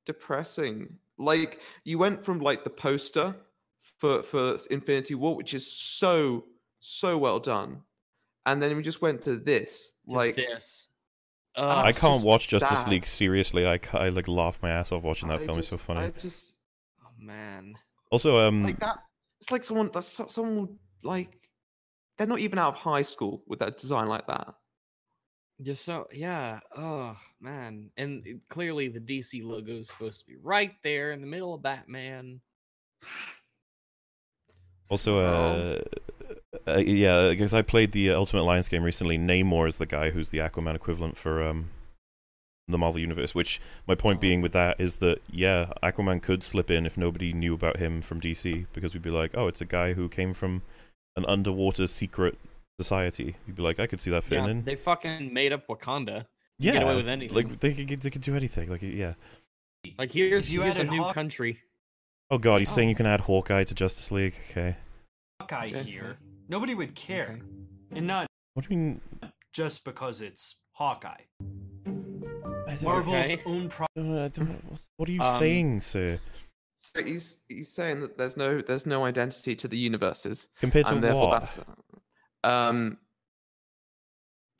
depressing. 0.05 0.97
Like 1.17 1.61
you 1.85 1.97
went 1.97 2.23
from 2.23 2.39
like 2.39 2.63
the 2.63 2.69
poster 2.69 3.35
for 3.99 4.21
for 4.23 4.57
Infinity 4.69 5.15
War, 5.15 5.35
which 5.35 5.53
is 5.53 5.65
so 5.71 6.45
so 6.81 7.17
well 7.17 7.39
done, 7.39 7.81
and 8.45 8.61
then 8.61 8.75
we 8.75 8.83
just 8.83 9.01
went 9.01 9.21
to 9.23 9.37
this. 9.37 9.91
to 10.09 10.15
like 10.15 10.35
this. 10.35 10.89
I 11.57 11.91
can't 11.91 12.15
just 12.15 12.25
watch 12.25 12.49
Justice 12.49 12.79
sad. 12.79 12.89
League 12.89 13.05
seriously. 13.05 13.65
I, 13.65 13.79
I 13.93 14.09
like 14.09 14.27
laugh 14.27 14.59
my 14.61 14.69
ass 14.69 14.91
off 14.91 15.03
watching 15.03 15.29
that 15.29 15.41
I 15.41 15.45
film. 15.45 15.59
It's 15.59 15.69
so 15.69 15.77
funny. 15.77 16.01
I 16.01 16.09
just 16.11 16.57
Oh 17.03 17.09
man. 17.19 17.75
Also, 18.11 18.37
um, 18.39 18.63
like 18.63 18.79
that. 18.79 18.97
It's 19.41 19.51
like 19.51 19.63
someone 19.63 19.89
that's 19.93 20.07
so- 20.07 20.27
someone 20.27 20.59
would 20.61 20.77
like. 21.03 21.49
They're 22.17 22.27
not 22.27 22.39
even 22.39 22.59
out 22.59 22.73
of 22.73 22.79
high 22.79 23.01
school 23.01 23.43
with 23.47 23.59
that 23.59 23.77
design 23.77 24.07
like 24.07 24.25
that. 24.27 24.53
Just 25.61 25.85
so 25.85 26.07
yeah. 26.11 26.59
Oh 26.75 27.15
man. 27.39 27.89
And 27.97 28.25
it- 28.27 28.47
clearly 28.49 28.87
the 28.89 28.99
DC 28.99 29.43
logo 29.43 29.73
is 29.73 29.89
supposed 29.89 30.19
to 30.19 30.25
be 30.25 30.35
right 30.41 30.73
there 30.83 31.11
in 31.11 31.21
the 31.21 31.27
middle 31.27 31.53
of 31.53 31.61
Batman. 31.61 32.41
Also, 34.89 35.17
uh, 35.17 35.81
uh, 36.67 36.77
yeah, 36.77 37.29
because 37.29 37.53
I 37.53 37.61
played 37.61 37.91
the 37.91 38.11
uh, 38.11 38.17
Ultimate 38.17 38.41
Alliance 38.41 38.67
game 38.67 38.83
recently. 38.83 39.17
Namor 39.17 39.67
is 39.67 39.77
the 39.77 39.85
guy 39.85 40.09
who's 40.11 40.29
the 40.29 40.39
Aquaman 40.39 40.75
equivalent 40.75 41.17
for 41.17 41.43
um, 41.45 41.69
the 42.67 42.77
Marvel 42.77 42.99
Universe. 42.99 43.35
Which 43.35 43.59
my 43.87 43.95
point 43.95 44.19
being 44.21 44.41
with 44.41 44.53
that 44.53 44.79
is 44.79 44.97
that 44.97 45.21
yeah, 45.31 45.73
Aquaman 45.83 46.21
could 46.21 46.43
slip 46.43 46.69
in 46.71 46.85
if 46.85 46.97
nobody 46.97 47.33
knew 47.33 47.53
about 47.53 47.77
him 47.77 48.01
from 48.01 48.19
DC, 48.21 48.65
because 48.73 48.93
we'd 48.93 49.03
be 49.03 49.09
like, 49.11 49.31
oh, 49.35 49.47
it's 49.47 49.61
a 49.61 49.65
guy 49.65 49.93
who 49.93 50.09
came 50.09 50.33
from 50.33 50.61
an 51.15 51.25
underwater 51.27 51.87
secret 51.87 52.37
society. 52.79 53.35
You'd 53.47 53.55
be 53.55 53.63
like, 53.63 53.79
I 53.79 53.87
could 53.87 54.01
see 54.01 54.11
that 54.11 54.23
fitting 54.23 54.45
Yeah, 54.45 54.51
in. 54.51 54.63
they 54.63 54.75
fucking 54.75 55.33
made 55.33 55.53
up 55.53 55.67
Wakanda. 55.67 56.25
yeah, 56.59 56.73
get 56.73 56.83
away 56.83 56.95
with 56.95 57.07
anything. 57.07 57.35
like 57.35 57.59
they 57.59 57.73
could 57.73 57.99
they 57.99 58.09
could 58.09 58.21
do 58.21 58.35
anything. 58.35 58.69
Like 58.69 58.81
yeah. 58.81 59.13
Like 59.99 60.11
here's 60.11 60.49
you 60.51 60.61
here's 60.63 60.77
a 60.77 60.83
new 60.83 61.03
Hawk- 61.03 61.13
country. 61.13 61.59
Oh 62.31 62.39
god, 62.39 62.59
he's 62.59 62.71
Oh. 62.71 62.75
saying 62.75 62.89
you 62.89 62.95
can 62.95 63.05
add 63.05 63.19
Hawkeye 63.21 63.65
to 63.65 63.75
Justice 63.75 64.11
League. 64.11 64.33
Okay. 64.49 64.75
Hawkeye 65.39 65.67
here. 65.67 66.15
Nobody 66.47 66.75
would 66.75 66.95
care. 66.95 67.39
Okay. 67.91 67.97
And 67.97 68.07
not 68.07 68.27
What 68.53 68.67
do 68.67 68.73
you 68.73 68.79
mean? 68.79 69.01
just 69.53 69.83
because 69.85 70.21
it's 70.21 70.55
Hawkeye. 70.73 71.21
Marvel's 72.81 73.15
Okay. 73.15 73.41
own 73.45 73.69
pro- 73.69 73.85
Uh, 73.97 74.25
I 74.25 74.27
don't 74.27 74.49
know. 74.49 74.59
What's- 74.67 74.89
What 74.97 75.07
are 75.07 75.11
you 75.11 75.21
Um, 75.21 75.39
saying, 75.39 75.79
sir? 75.81 76.19
So 76.77 77.03
he's 77.03 77.39
he's 77.47 77.71
saying 77.73 78.01
that 78.01 78.17
there's 78.17 78.35
no 78.37 78.61
there's 78.61 78.85
no 78.85 79.05
identity 79.05 79.55
to 79.55 79.67
the 79.67 79.77
universes, 79.77 80.47
Compared 80.59 80.85
to 80.87 80.93
and 80.93 81.03
therefore 81.03 81.29
what? 81.29 81.41
that's 81.41 81.59
um. 82.43 82.97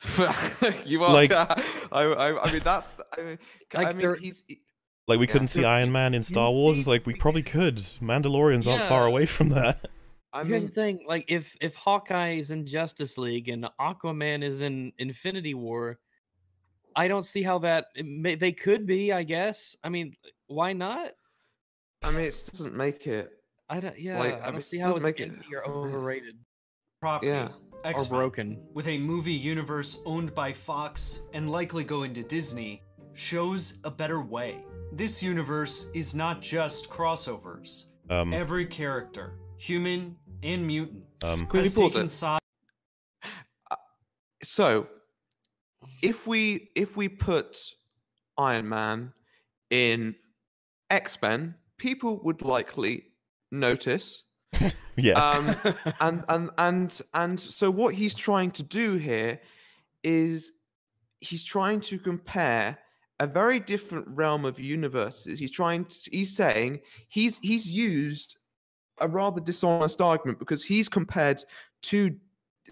you 0.86 1.02
are 1.04 1.12
Like- 1.12 1.32
I, 1.32 1.62
I 1.92 2.42
I 2.48 2.52
mean 2.52 2.62
that's 2.64 2.92
I 3.16 3.22
mean, 3.22 3.38
Like 3.74 3.86
I 3.86 3.90
mean 3.90 3.98
they're- 3.98 4.16
he's 4.16 4.42
he- 4.48 4.60
Like 5.08 5.18
we 5.20 5.26
Yeah. 5.26 5.32
couldn't 5.32 5.48
see 5.48 5.64
Iron 5.64 5.92
Man 5.92 6.14
in 6.14 6.22
Star 6.22 6.50
Wars. 6.50 6.78
It's 6.78 6.86
he- 6.86 6.90
like 6.90 7.06
we 7.06 7.14
probably 7.14 7.42
could. 7.44 7.76
Mandalorians 7.76 8.66
aren't 8.66 8.84
far 8.88 9.06
away 9.06 9.26
from 9.26 9.50
that. 9.50 9.88
I 10.36 10.44
Here's 10.44 10.62
mean 10.62 10.68
the 10.68 10.74
thing, 10.74 11.04
like 11.06 11.24
if 11.28 11.56
if 11.60 11.74
Hawkeye 11.74 12.32
is 12.34 12.50
in 12.50 12.66
Justice 12.66 13.16
League 13.18 13.48
and 13.48 13.66
Aquaman 13.80 14.42
is 14.42 14.60
in 14.62 14.92
Infinity 14.98 15.54
War, 15.54 15.98
I 16.94 17.08
don't 17.08 17.24
see 17.24 17.42
how 17.42 17.58
that 17.60 17.86
it 17.94 18.06
may, 18.06 18.34
they 18.34 18.52
could 18.52 18.86
be. 18.86 19.12
I 19.12 19.22
guess. 19.22 19.76
I 19.84 19.88
mean, 19.88 20.14
why 20.48 20.72
not? 20.72 21.10
I 22.02 22.10
mean 22.10 22.20
it 22.26 22.44
doesn't 22.52 22.74
make 22.76 23.06
it 23.06 23.32
I 23.68 23.80
don't. 23.80 23.98
Yeah, 23.98 24.18
Like, 24.18 24.34
I 24.34 24.38
I 24.38 24.44
don't 24.46 24.52
mean, 24.54 24.62
see 24.62 24.78
it 24.78 24.82
how 24.82 24.90
it's 24.90 25.00
make 25.00 25.18
it- 25.20 25.28
empty 25.30 25.54
or 25.54 25.66
overrated 25.68 26.36
property. 27.00 27.28
Yeah. 27.32 27.48
or 27.48 27.90
X-Men. 27.90 28.08
broken. 28.08 28.58
with 28.74 28.86
a 28.88 28.98
movie 28.98 29.32
universe 29.32 29.98
owned 30.04 30.34
by 30.34 30.52
Fox 30.52 31.20
and 31.32 31.50
likely 31.50 31.84
going 31.84 32.14
to 32.14 32.22
Disney, 32.22 32.82
shows 33.14 33.74
a 33.84 33.90
better 33.90 34.20
way. 34.20 34.64
This 34.92 35.22
universe 35.22 35.88
is 35.94 36.14
not 36.14 36.40
just 36.42 36.88
crossovers. 36.90 37.84
Um, 38.10 38.32
Every 38.32 38.66
character, 38.66 39.34
human 39.58 40.16
and 40.42 40.66
mutant, 40.66 41.06
um, 41.22 41.46
has 41.52 41.74
pause 41.74 41.92
taken 41.92 42.06
it. 42.06 42.08
sides. 42.08 42.44
so 44.42 44.86
if 46.02 46.26
we 46.26 46.70
if 46.74 46.96
we 46.96 47.08
put 47.08 47.58
Iron 48.38 48.68
Man 48.68 49.12
in 49.70 50.14
X 50.90 51.20
Men, 51.20 51.54
people 51.78 52.20
would 52.22 52.42
likely 52.42 53.04
notice. 53.50 54.24
yeah. 54.96 55.12
Um, 55.14 55.56
and 56.00 56.24
and 56.28 56.50
and 56.58 57.00
and 57.14 57.40
so 57.40 57.70
what 57.70 57.94
he's 57.94 58.14
trying 58.14 58.50
to 58.52 58.62
do 58.62 58.94
here 58.94 59.40
is 60.02 60.52
he's 61.20 61.44
trying 61.44 61.80
to 61.80 61.98
compare 61.98 62.78
a 63.18 63.26
very 63.26 63.58
different 63.58 64.06
realm 64.08 64.44
of 64.44 64.60
universes. 64.60 65.38
He's 65.38 65.50
trying 65.50 65.86
to, 65.86 66.10
he's 66.12 66.36
saying 66.36 66.80
he's 67.08 67.38
he's 67.38 67.70
used 67.70 68.36
a 69.00 69.08
rather 69.08 69.40
dishonest 69.40 70.00
argument 70.00 70.38
because 70.38 70.64
he's 70.64 70.88
compared 70.88 71.42
to 71.82 72.14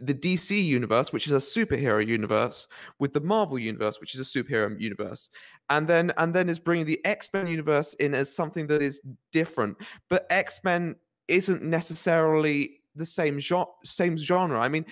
the 0.01 0.15
DC 0.15 0.51
universe, 0.65 1.13
which 1.13 1.27
is 1.27 1.33
a 1.33 1.37
superhero 1.37 2.05
universe, 2.05 2.67
with 2.99 3.13
the 3.13 3.21
Marvel 3.21 3.59
universe, 3.59 4.01
which 4.01 4.15
is 4.15 4.21
a 4.21 4.25
superhero 4.25 4.79
universe, 4.81 5.31
and 5.71 5.87
then 5.87 6.13
and 6.17 6.35
then 6.35 6.49
is 6.49 6.59
bringing 6.59 6.85
the 6.87 7.01
X 7.05 7.31
Men 7.33 7.47
universe 7.47 7.95
in 8.01 8.13
as 8.15 8.35
something 8.35 8.67
that 8.67 8.83
is 8.83 9.01
different. 9.33 9.77
But 10.09 10.27
X 10.31 10.61
Men 10.65 10.97
isn't 11.29 11.63
necessarily 11.63 12.81
the 12.97 13.07
same 13.07 13.39
genre. 13.39 13.67
Same 13.85 14.17
genre. 14.19 14.59
I 14.61 14.69
mean, 14.69 14.85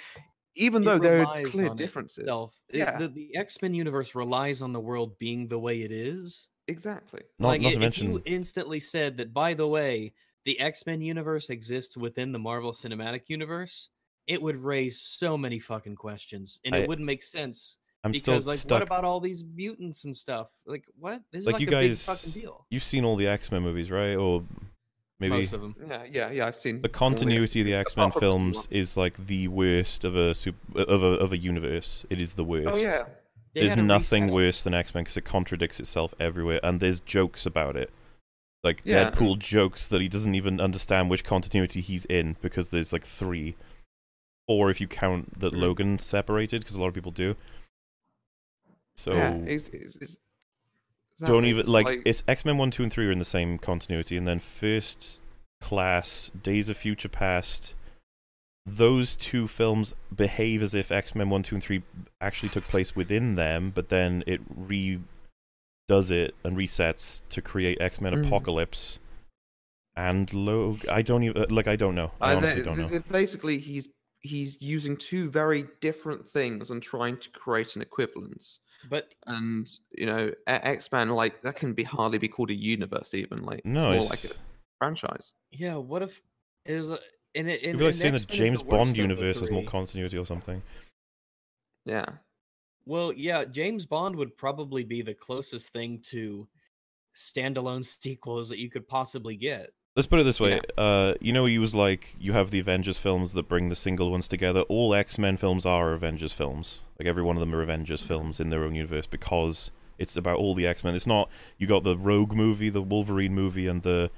even 0.55 0.83
It 0.83 0.87
though 0.87 0.99
there 0.99 1.17
are 1.17 1.21
relies 1.21 1.51
clear 1.51 1.75
differences. 1.75 2.19
itself. 2.19 2.55
It- 2.69 2.79
Yeah. 2.79 2.97
the, 2.99 3.09
the 3.09 3.35
X-Men 3.37 3.75
universe 3.75 4.15
relies 4.15 4.61
on 4.63 4.73
the 4.73 4.81
world 4.81 5.19
being 5.19 5.49
the 5.49 5.59
way 5.59 5.83
it 5.83 5.91
is. 5.91 6.49
Exactly. 6.69 7.23
Not, 7.39 7.49
like 7.49 7.61
not 7.63 7.69
i- 7.69 7.71
to 7.71 7.77
if 7.77 7.81
mention, 7.81 8.13
you 8.13 8.23
instantly 8.25 8.79
said 8.81 9.17
that 9.17 9.33
by 9.35 9.55
the 9.55 9.67
way, 9.67 10.13
the 10.45 10.59
X-Men 10.61 11.01
universe 11.01 11.51
exists 11.51 11.97
within 11.97 12.33
the 12.33 12.39
Marvel 12.39 12.73
Cinematic 12.73 13.23
Universe, 13.29 13.89
it 14.27 14.41
would 14.41 14.57
raise 14.57 15.01
so 15.01 15.37
many 15.37 15.59
fucking 15.59 15.97
questions 15.97 16.61
and 16.65 16.75
I- 16.75 16.79
it 16.79 16.89
wouldn't 16.89 17.07
make 17.07 17.23
sense. 17.23 17.77
I'm 18.05 18.13
still 18.15 18.35
because 18.35 18.49
like 18.49 18.59
stuck. 18.59 18.77
what 18.77 18.83
about 18.83 19.05
all 19.05 19.21
these 19.21 19.45
mutants 19.45 20.05
and 20.07 20.17
stuff? 20.17 20.49
Like 20.67 20.85
what? 20.99 21.21
This 21.31 21.43
is 21.43 21.47
like 21.47 21.53
like, 21.55 21.61
you 21.63 21.69
a 21.69 21.71
guys, 21.71 22.05
big 22.05 22.17
fucking 22.17 22.31
deal. 22.33 22.67
you've 22.69 22.83
seen 22.83 23.05
all 23.05 23.15
the 23.15 23.29
X 23.29 23.53
Men 23.53 23.63
movies, 23.63 23.93
right? 23.93 24.17
Or 24.17 24.43
maybe 25.21 25.43
Most 25.43 25.53
of 25.53 25.61
them. 25.61 25.77
Yeah, 25.89 26.03
yeah, 26.11 26.31
yeah. 26.33 26.47
I've 26.49 26.57
seen 26.57 26.83
the 26.83 26.89
continuity 26.89 27.61
of 27.61 27.67
the 27.67 27.75
X 27.75 27.97
Men 27.97 28.09
apart 28.09 28.21
films 28.21 28.57
one. 28.57 28.67
is 28.71 28.97
like 28.97 29.25
the 29.25 29.47
worst 29.47 30.03
of 30.03 30.17
a 30.17 30.35
super, 30.35 30.81
of 30.83 31.05
a 31.05 31.07
of 31.07 31.33
a 31.33 31.37
universe. 31.37 32.05
It 32.11 32.19
is 32.21 32.35
the 32.35 32.43
worst. 32.43 32.69
Oh 32.71 32.77
yeah. 32.77 33.05
They 33.55 33.67
There's 33.69 33.77
nothing 33.77 34.25
reset 34.25 34.35
worse 34.35 34.63
than 34.65 34.75
X 34.75 34.95
Men 34.95 35.05
because 35.05 35.17
it 35.17 35.25
contradicts 35.25 35.79
itself 35.79 36.13
everywhere, 36.19 36.59
and 36.65 36.81
there's 36.81 36.99
jokes 36.99 37.47
about 37.47 37.77
it. 37.77 37.91
Like 38.63 38.83
Yeah, 38.85 39.11
Deadpool 39.11 39.39
jokes 39.39 39.89
that 39.89 40.01
he 40.01 40.09
doesn't 40.09 40.35
even 40.35 40.61
understand 40.61 41.11
which 41.11 41.25
continuity 41.25 41.81
he's 41.81 42.05
in 42.05 42.37
because 42.41 42.71
there's 42.71 42.93
like 42.93 43.05
three, 43.05 43.57
or 44.47 44.71
if 44.71 44.81
you 44.81 44.87
count 44.87 45.39
that 45.41 45.53
Mhm. 45.53 45.61
Logan 45.61 45.99
separated, 45.99 46.61
because 46.63 46.77
a 46.77 46.81
lot 46.81 46.89
of 46.89 46.95
people 46.95 47.13
do. 47.13 47.37
So 48.95 49.13
yeah. 49.15 49.35
It's, 49.47 49.69
it's, 49.69 49.97
it's, 49.97 50.19
don't 51.19 51.45
even 51.45 51.61
it's 51.61 51.69
like, 51.69 52.03
it's 52.05 52.23
X 52.29 52.45
Men 52.45 52.59
one, 52.59 52.71
two, 52.71 52.83
and 52.83 52.93
three 52.93 53.07
are 53.07 53.13
in 53.13 53.19
the 53.19 53.25
same 53.25 53.59
continuity, 53.59 54.17
and 54.17 54.27
then 54.27 54.39
First 54.39 55.19
Class, 55.61 56.31
Days 56.41 56.69
of 56.69 56.77
Future 56.77 57.09
Past. 57.09 57.75
Those 58.65 59.17
two 59.17 59.49
films 59.49 59.93
behave 60.15 60.63
as 60.63 60.73
if 60.73 60.93
X 60.93 61.17
Men 61.17 61.31
one, 61.31 61.43
two, 61.43 61.57
and 61.57 61.65
three 61.65 61.83
actually 62.21 62.49
took 62.49 62.65
place 62.65 62.95
within 62.95 63.35
them, 63.35 63.73
but 63.75 63.89
then 63.89 64.23
it 64.27 64.41
re 64.55 65.01
does 65.95 66.11
it 66.11 66.35
and 66.45 66.57
resets 66.57 67.23
to 67.35 67.39
create 67.43 67.77
X 67.81 68.01
Men 68.01 68.13
Mhm. 68.15 68.27
Apocalypse. 68.27 68.99
And 69.95 70.33
Log, 70.33 70.89
I 70.89 71.03
don't 71.03 71.23
even 71.23 71.45
like. 71.51 71.69
I 71.69 71.77
don't 71.77 71.95
know. 71.95 72.11
I 72.21 72.33
Uh, 72.33 72.37
honestly 72.39 72.61
they- 72.63 72.67
don't 72.75 72.79
know. 72.93 73.01
Basically, 73.11 73.59
he's 73.59 73.89
he's 74.21 74.57
using 74.63 74.97
two 74.97 75.29
very 75.29 75.63
different 75.81 76.27
things 76.27 76.71
and 76.71 76.81
trying 76.83 77.17
to 77.19 77.29
create 77.31 77.77
an 77.77 77.83
equivalence. 77.83 78.61
But 78.89 79.05
And 79.27 79.69
you 80.01 80.07
know, 80.07 80.33
X 80.47 80.91
Men 80.93 81.11
like 81.11 81.43
that 81.43 81.57
can 81.57 81.75
be 81.75 81.83
hardly 81.83 82.19
be 82.19 82.29
called 82.29 82.51
a 82.51 82.55
universe 82.77 83.13
even. 83.15 83.43
Like 83.43 83.65
No, 83.67 83.93
it's 83.93 84.05
it's, 84.05 84.05
more 84.05 84.11
like 84.11 84.25
a 84.39 84.43
franchise. 84.79 85.33
yeah, 85.51 85.77
what 85.77 86.03
if 86.03 86.23
is 86.65 86.91
a- 86.91 86.99
in 87.35 87.49
it? 87.49 87.61
In, 87.63 87.69
it'd 87.71 87.79
be 87.79 87.85
like 87.85 87.95
in 87.95 88.01
saying 88.01 88.13
the 88.15 88.21
James 88.21 88.63
Bond 88.63 88.81
worst 88.81 88.93
the 88.93 89.03
universe 89.09 89.41
has 89.41 89.51
more 89.51 89.65
continuity 89.65 90.17
or 90.17 90.25
something. 90.27 90.63
Yeah. 91.85 92.07
Well, 92.87 93.13
yeah, 93.13 93.45
James 93.45 93.87
Bond 93.87 94.17
would 94.17 94.37
probably 94.37 94.85
be 94.85 95.03
the 95.03 95.15
closest 95.15 95.71
thing 95.73 96.01
to 96.11 96.49
standalone 97.17 97.85
sequels 98.03 98.49
that 98.49 98.59
you 98.59 98.71
could 98.71 98.87
possibly 98.89 99.37
get. 99.37 99.71
Let's 99.95 100.07
put 100.07 100.21
it 100.21 100.25
this 100.25 100.41
way. 100.41 100.53
Yeah. 100.55 100.83
Uh, 100.83 101.15
you 101.21 101.35
know, 101.35 101.45
he 101.45 101.59
was 101.59 101.75
like, 101.75 102.17
you 102.19 102.33
have 102.33 102.51
the 102.51 102.61
Avengers 102.61 102.97
films 102.97 103.35
that 103.35 103.49
bring 103.49 103.69
the 103.69 103.77
single 103.77 104.11
ones 104.11 104.27
together. 104.27 104.63
All 104.63 104.95
X 104.95 105.19
Men 105.19 105.37
films 105.37 105.67
are 105.67 105.93
Avengers 105.93 106.33
films. 106.33 106.81
Like 106.99 107.07
every 107.07 107.23
one 107.23 107.37
of 107.37 107.41
them 107.41 107.55
are 107.55 107.61
Avengers 107.61 108.03
films 108.03 108.41
in 108.41 108.49
their 108.49 108.65
own 108.65 108.75
universe 108.75 109.07
because 109.07 109.71
it's 109.99 110.17
about 110.17 110.39
all 110.39 110.55
the 110.55 110.67
X 110.67 110.83
Men. 110.83 110.95
It's 110.95 111.07
not 111.07 111.29
you 111.59 111.67
got 111.67 111.85
the 111.85 111.97
Rogue 111.97 112.33
movie, 112.33 112.71
the 112.71 112.81
Wolverine 112.81 113.35
movie, 113.35 113.67
and 113.67 113.83
the 113.83 114.11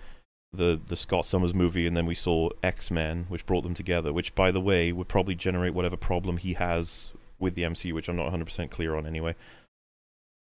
the 0.53 0.81
the 0.87 0.95
Scott 0.95 1.27
Summers 1.27 1.53
movie, 1.53 1.89
and 1.89 1.97
then 1.97 2.07
we 2.07 2.15
saw 2.15 2.51
X 2.63 2.93
Men, 2.93 3.27
which 3.29 3.45
brought 3.45 3.63
them 3.63 3.75
together. 3.75 4.13
Which, 4.13 4.37
by 4.37 4.53
the 4.53 4.61
way, 4.61 4.93
would 4.93 5.09
probably 5.09 5.35
generate 5.35 5.75
whatever 5.75 5.97
problem 5.97 6.37
he 6.37 6.53
has 6.55 7.13
with 7.45 7.55
the 7.55 7.63
MCU, 7.63 7.93
which 7.93 8.09
I'm 8.09 8.17
not 8.17 8.25
100 8.25 8.45
percent 8.47 8.71
clear 8.73 8.97
on 8.97 9.07
anyway. 9.07 9.37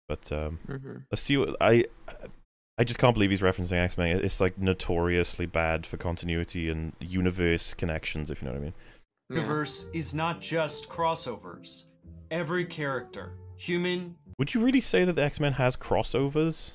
But 0.09 0.31
um, 0.33 0.59
hmm 0.67 0.97
Let's 1.10 1.23
see 1.23 1.36
what 1.39 1.57
I. 1.60 1.86
I 2.78 2.85
just 2.85 2.99
can't 2.99 3.12
believe 3.12 3.28
he's 3.31 3.43
referencing 3.43 3.73
X 3.78 3.97
Men. 3.99 4.19
It's 4.25 4.41
like 4.41 4.59
notoriously 4.59 5.44
bad 5.47 5.85
for 5.86 5.97
continuity 5.99 6.69
and 6.70 6.93
universe 6.99 7.75
connections, 7.75 8.31
if 8.31 8.41
you 8.41 8.47
know 8.49 8.52
what 8.52 8.60
I 8.60 8.65
mean. 8.65 8.75
Yeah. 9.28 9.36
Universe 9.36 9.86
is 9.94 10.15
not 10.15 10.41
just 10.41 10.89
crossovers. 10.89 11.85
Every 12.31 12.65
character, 12.65 13.33
human, 13.57 14.17
Would 14.39 14.55
you 14.55 14.65
really 14.65 14.81
say 14.81 15.05
that 15.05 15.15
the 15.15 15.23
X 15.23 15.39
Men 15.41 15.52
has 15.55 15.77
crossovers? 15.77 16.73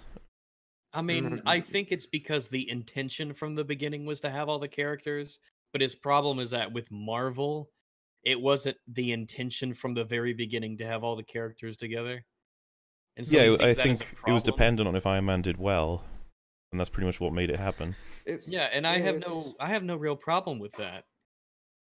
I 0.93 1.01
mean, 1.01 1.29
Mhm. 1.29 1.41
I 1.45 1.59
think 1.59 1.91
it's 1.91 2.05
because 2.05 2.47
the 2.49 2.69
intention 2.69 3.33
from 3.33 3.55
the 3.55 3.63
beginning 3.65 4.05
was 4.05 4.21
to 4.21 4.29
have 4.29 4.47
all 4.47 4.59
the 4.59 4.67
characters, 4.67 5.39
but 5.73 5.81
his 5.81 5.95
problem 5.95 6.39
is 6.39 6.51
that 6.51 6.71
with 6.71 6.89
Marvel, 6.91 7.71
it 8.25 8.41
wasn't 8.41 8.75
the 8.87 9.11
intention 9.11 9.73
from 9.73 9.93
the 9.93 10.03
very 10.03 10.33
beginning 10.33 10.79
to 10.79 10.85
have 10.85 11.03
all 11.03 11.15
the 11.15 11.23
characters 11.23 11.77
together. 11.77 12.25
And 13.15 13.25
so 13.25 13.37
yeah, 13.37 13.43
I 13.43 13.49
that 13.49 13.61
as 13.61 13.77
a 13.77 13.83
think 13.83 14.15
it 14.27 14.31
was 14.31 14.43
dependent 14.43 14.87
on 14.89 14.95
if 14.95 15.05
Iron 15.05 15.25
Man 15.25 15.41
did 15.41 15.57
well, 15.57 16.03
and 16.71 16.79
that's 16.79 16.89
pretty 16.89 17.05
much 17.05 17.19
what 17.19 17.31
made 17.31 17.49
it 17.49 17.59
happen. 17.59 17.95
It's, 18.25 18.47
Yeah, 18.49 18.67
and 18.73 18.85
I 18.85 18.99
have 18.99 19.19
no, 19.19 19.55
I 19.59 19.69
have 19.69 19.83
no 19.83 19.95
real 19.95 20.17
problem 20.17 20.59
with 20.59 20.73
that. 20.73 21.05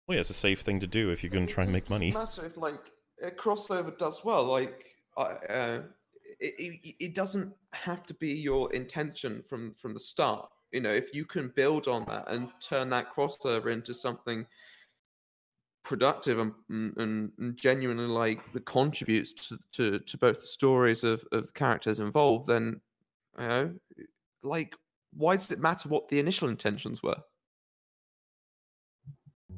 Well, 0.07 0.15
yeah, 0.15 0.21
it's 0.21 0.29
a 0.29 0.33
safe 0.33 0.61
thing 0.61 0.79
to 0.79 0.87
do 0.87 1.09
if 1.09 1.23
you're 1.23 1.31
going 1.31 1.47
to 1.47 1.53
try 1.53 1.65
and 1.65 1.73
make 1.73 1.89
money. 1.89 2.11
matter 2.11 2.45
if 2.45 2.55
like 2.55 2.91
a 3.21 3.29
crossover 3.29 3.97
does 3.97 4.23
well. 4.23 4.45
Like, 4.45 4.85
I- 5.17 5.21
uh, 5.49 5.81
it, 6.39 6.53
it, 6.83 6.95
it 6.99 7.15
doesn't 7.15 7.51
have 7.73 8.03
to 8.03 8.13
be 8.13 8.33
your 8.33 8.71
intention 8.73 9.43
from 9.49 9.73
from 9.73 9.93
the 9.93 9.99
start. 9.99 10.47
You 10.71 10.81
know, 10.81 10.91
if 10.91 11.13
you 11.13 11.25
can 11.25 11.51
build 11.55 11.87
on 11.87 12.05
that 12.05 12.29
and 12.31 12.49
turn 12.61 12.89
that 12.89 13.13
crossover 13.13 13.71
into 13.71 13.93
something 13.93 14.45
productive 15.87 16.37
and 16.37 16.51
mm, 16.69 16.95
and, 16.97 17.31
and 17.39 17.55
genuinely 17.57 18.05
like 18.05 18.51
the 18.51 18.59
contributes 18.59 19.33
to, 19.33 19.57
to 19.71 19.99
to 19.99 20.17
both 20.17 20.35
the 20.41 20.45
stories 20.47 21.03
of 21.03 21.23
of 21.31 21.47
the 21.47 21.53
characters 21.53 21.99
involved, 21.99 22.47
then 22.47 22.79
you 23.39 23.47
know, 23.47 23.73
like, 24.43 24.75
why 25.13 25.35
does 25.35 25.51
it 25.51 25.59
matter 25.59 25.87
what 25.89 26.09
the 26.09 26.19
initial 26.19 26.49
intentions 26.49 27.01
were? 27.01 27.17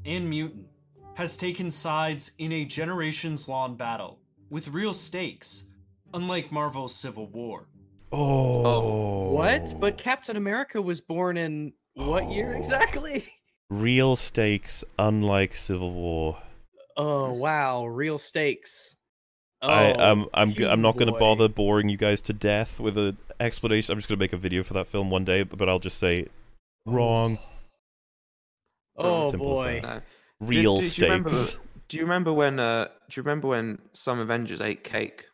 and 0.06 0.30
mutant 0.30 0.66
has 1.16 1.36
taken 1.36 1.70
sides 1.70 2.32
in 2.38 2.52
a 2.54 2.64
generations 2.64 3.50
long 3.50 3.76
battle 3.76 4.20
with 4.50 4.68
real 4.70 4.94
stakes, 4.94 5.66
unlike 6.14 6.52
Marvel's 6.52 6.96
Civil 6.96 7.28
War. 7.28 7.68
Oh, 8.12 9.32
What? 9.32 9.74
But 9.80 9.98
Captain 9.98 10.38
America 10.38 10.82
was 10.82 11.02
born 11.02 11.36
in 11.38 11.74
what 11.96 12.32
year 12.32 12.54
Oh. 12.54 12.58
exactly? 12.58 13.28
real 13.70 14.16
stakes, 14.16 14.84
unlike 14.98 15.56
Civil 15.56 15.92
War. 15.92 16.38
Oh 16.98 17.32
wow, 17.34 17.86
real 17.86 18.18
stakes. 18.20 18.96
I, 19.62 19.92
Oh, 19.92 20.00
I'm 20.00 20.26
I'm 20.34 20.54
g- 20.54 20.66
I'm 20.66 20.82
not 20.82 20.96
going 20.98 21.12
to 21.12 21.20
bother 21.20 21.48
boring 21.50 21.90
you 21.90 21.98
guys 21.98 22.22
to 22.24 22.34
death 22.34 22.80
with 22.80 22.98
an 22.98 23.18
explanation. 23.40 23.92
I'm 23.92 23.98
just 24.00 24.08
going 24.08 24.18
to 24.18 24.24
make 24.24 24.34
a 24.34 24.38
video 24.38 24.64
for 24.64 24.74
that 24.74 24.88
film 24.88 25.10
one 25.10 25.26
day, 25.26 25.44
but 25.44 25.68
I'll 25.70 25.80
just 25.80 25.98
say 25.98 26.28
wrong. 26.86 27.38
Oh 28.98 29.32
Simple 29.32 29.54
boy. 29.54 29.80
that. 29.82 29.96
No. 29.96 30.02
Real 30.48 30.78
do, 30.80 30.90
do 30.90 31.02
you 31.02 31.08
remember, 31.08 31.32
stakes. 31.34 31.62
do 31.90 31.98
you 31.98 32.04
remember 32.04 32.34
when? 32.34 32.60
Uh, 32.60 32.86
do 33.10 33.20
you 33.20 33.24
remember 33.24 33.48
when 33.50 33.80
some 33.94 34.20
Avengers 34.20 34.62
ate 34.62 34.84
cake? 34.84 35.26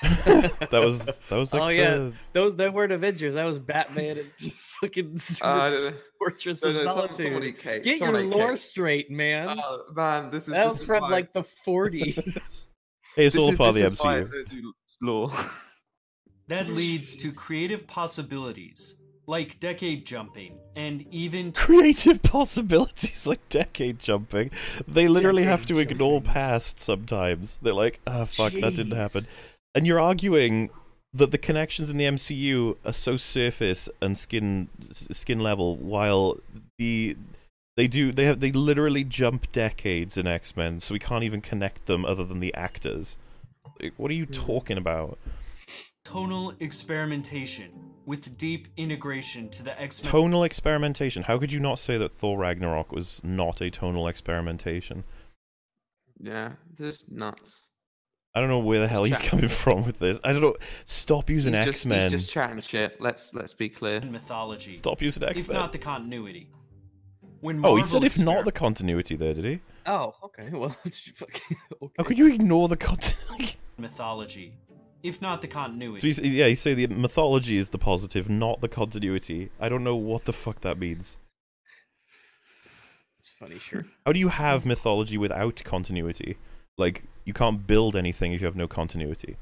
that 0.24 0.70
was 0.72 1.06
that 1.06 1.36
was 1.36 1.52
like 1.52 1.62
Oh, 1.62 1.68
yeah. 1.68 1.94
the- 1.96 2.12
Those 2.32 2.56
that 2.56 2.72
weren't 2.72 2.92
Avengers. 2.92 3.34
That 3.34 3.44
was 3.44 3.58
Batman 3.58 4.18
and 4.18 4.52
fucking 4.80 5.20
Uh, 5.42 5.46
I 5.46 5.70
don't 5.70 5.84
know. 5.84 5.96
Fortress 6.18 6.62
No, 6.62 6.70
of 6.70 6.76
no, 6.76 6.82
Solitude. 6.84 7.16
someone 7.20 7.42
ate 7.44 7.58
cake. 7.58 7.84
Get 7.84 7.98
someone 7.98 8.22
your 8.28 8.30
lore 8.36 8.50
cake. 8.50 8.58
straight, 8.58 9.10
man. 9.10 9.48
Oh 9.60 9.84
man, 9.94 10.30
this 10.30 10.46
is 10.48 10.54
that 10.54 10.64
this 10.64 10.70
was 10.72 10.80
is 10.80 10.86
from 10.86 11.02
why- 11.02 11.08
like 11.10 11.32
the 11.32 11.42
40s. 11.66 12.68
Hey, 13.16 13.26
it's 13.26 13.34
this 13.34 13.42
all 13.42 13.50
is- 13.50 13.58
part 13.58 13.68
of 13.70 13.74
the 13.74 13.80
this 13.82 13.92
is 13.92 14.00
why 14.04 14.16
I 14.18 14.20
MCU. 14.22 14.62
lore. 15.02 15.32
That 16.48 16.68
leads 16.68 17.16
to 17.16 17.30
creative 17.32 17.86
possibilities, 17.86 18.96
like 19.26 19.58
decade 19.60 20.04
jumping, 20.04 20.58
and 20.76 21.02
even 21.14 21.52
Creative 21.52 22.20
possibilities 22.22 23.26
like 23.26 23.48
decade 23.48 23.98
jumping. 23.98 24.50
They 24.88 25.08
literally 25.08 25.44
have 25.44 25.64
to 25.66 25.74
Decade 25.74 25.92
ignore 25.92 26.20
past 26.20 26.80
sometimes. 26.80 27.58
They're 27.62 27.72
like, 27.72 28.00
ah, 28.06 28.24
fuck, 28.24 28.52
that 28.54 28.74
didn't 28.74 28.96
happen. 28.96 29.24
Jeez. 29.74 29.78
And 29.78 29.86
you're 29.86 30.00
arguing 30.00 30.70
that 31.12 31.30
the 31.30 31.38
connections 31.38 31.90
in 31.90 31.96
the 31.96 32.04
MCU 32.04 32.76
are 32.84 32.92
so 32.92 33.16
surface 33.16 33.88
and 34.00 34.16
skin 34.16 34.68
skin 34.90 35.40
level, 35.40 35.76
while 35.76 36.38
the 36.78 37.16
they 37.76 37.86
do 37.88 38.12
they 38.12 38.24
have 38.24 38.40
they 38.40 38.52
literally 38.52 39.04
jump 39.04 39.50
decades 39.52 40.16
in 40.16 40.26
X 40.26 40.56
Men, 40.56 40.80
so 40.80 40.94
we 40.94 40.98
can't 40.98 41.24
even 41.24 41.40
connect 41.40 41.86
them 41.86 42.04
other 42.04 42.24
than 42.24 42.40
the 42.40 42.54
actors. 42.54 43.16
Like, 43.80 43.94
what 43.96 44.10
are 44.10 44.14
you 44.14 44.26
hmm. 44.26 44.32
talking 44.32 44.78
about? 44.78 45.18
tonal 46.04 46.52
experimentation 46.60 47.70
with 48.04 48.36
deep 48.36 48.68
integration 48.76 49.48
to 49.50 49.62
the 49.62 49.80
X 49.80 50.02
Men. 50.02 50.10
Tonal 50.10 50.44
experimentation. 50.44 51.24
How 51.24 51.38
could 51.38 51.52
you 51.52 51.60
not 51.60 51.78
say 51.78 51.96
that 51.96 52.12
Thor 52.12 52.38
Ragnarok 52.38 52.92
was 52.92 53.20
not 53.22 53.60
a 53.60 53.70
tonal 53.70 54.08
experimentation? 54.08 55.04
Yeah, 56.18 56.52
this 56.76 56.96
is 56.96 57.04
nuts. 57.08 57.70
I 58.34 58.40
don't 58.40 58.48
know 58.48 58.60
where 58.60 58.80
the 58.80 58.88
hell 58.88 59.04
he's 59.04 59.20
Chat. 59.20 59.28
coming 59.30 59.48
from 59.48 59.84
with 59.84 59.98
this. 59.98 60.18
I 60.24 60.32
don't 60.32 60.40
know. 60.40 60.54
Stop 60.86 61.28
using 61.28 61.52
He's 61.54 61.64
just- 61.66 61.76
X 61.80 61.86
Men. 61.86 62.10
He's 62.10 62.22
just 62.22 62.32
chatting 62.32 62.60
shit. 62.60 63.00
Let's 63.00 63.34
let's 63.34 63.52
be 63.52 63.68
clear. 63.68 63.96
and 63.98 64.10
mythology. 64.10 64.76
Stop 64.78 65.02
using 65.02 65.22
X 65.22 65.32
Men. 65.34 65.40
If 65.40 65.48
Men. 65.48 65.56
not 65.58 65.72
the 65.72 65.78
continuity. 65.78 66.48
When 67.40 67.64
Oh, 67.66 67.76
he 67.76 67.82
said 67.82 68.04
if 68.04 68.18
not 68.18 68.44
the 68.44 68.52
continuity 68.52 69.16
there, 69.16 69.34
did 69.34 69.44
he? 69.44 69.60
Oh, 69.86 70.14
okay. 70.24 70.48
Well, 70.52 70.68
fucking 71.14 71.56
okay. 71.82 71.92
How 71.98 72.04
could 72.04 72.18
you 72.18 72.32
ignore 72.32 72.68
the 72.68 72.76
continuity? 72.76 73.56
mythology. 73.78 74.54
If 75.02 75.20
not 75.20 75.40
the 75.42 75.48
so 75.48 75.54
continuity. 75.54 76.06
he's, 76.06 76.20
yeah, 76.20 76.46
he 76.46 76.54
say 76.54 76.74
the 76.74 76.86
mythology 76.86 77.56
is 77.58 77.70
the 77.70 77.78
positive, 77.78 78.28
not 78.30 78.60
the 78.60 78.68
continuity. 78.68 79.50
I 79.60 79.68
don't 79.68 79.82
know 79.82 79.96
what 79.96 80.24
the 80.26 80.32
fuck 80.32 80.60
that 80.60 80.78
means. 80.78 81.16
It's 83.18 83.28
funny, 83.30 83.58
sure. 83.58 83.84
How 84.06 84.12
do 84.12 84.20
you 84.20 84.28
have 84.28 84.64
mythology 84.64 85.18
without 85.18 85.60
continuity? 85.64 86.36
Like, 86.78 87.04
you 87.24 87.32
can't 87.32 87.66
build 87.66 87.96
anything 87.96 88.32
if 88.32 88.40
you 88.40 88.46
have 88.46 88.56
no 88.56 88.66
continuity. 88.68 89.36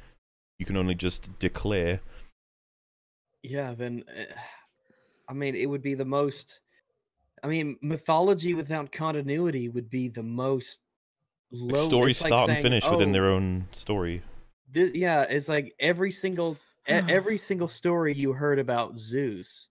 You 0.59 0.67
can 0.67 0.77
only 0.77 0.95
just 0.95 1.39
declare. 1.39 2.01
Yeah, 3.43 3.75
then 3.75 4.05
uh, 4.09 4.25
I 5.29 5.33
mean, 5.33 5.55
it 5.55 5.67
would 5.67 5.83
be 5.83 5.95
the 5.95 6.05
most. 6.05 6.61
I 7.43 7.47
mean, 7.47 7.79
mythology 7.81 8.53
without 8.53 8.93
continuity 8.93 9.69
would 9.71 9.89
be 9.89 10.09
the 10.09 10.23
most 10.23 10.83
Like, 11.53 11.73
low. 11.79 11.87
stories 11.89 12.17
it's 12.17 12.25
like 12.25 12.29
start 12.31 12.49
and 12.51 12.57
saying, 12.57 12.63
finish 12.63 12.91
within 12.91 13.11
"Oh, 13.11 13.13
their 13.13 13.29
own 13.31 13.67
story. 13.73 14.23
This, 14.71 14.95
yeah, 14.95 15.23
it's 15.29 15.49
like 15.49 15.75
every 15.81 16.11
single 16.11 16.59
e- 16.89 16.93
every 17.09 17.39
single 17.39 17.69
story 17.69 18.13
you 18.15 18.33
heard 18.33 18.59
about 18.59 18.99
Zeus 18.99 19.69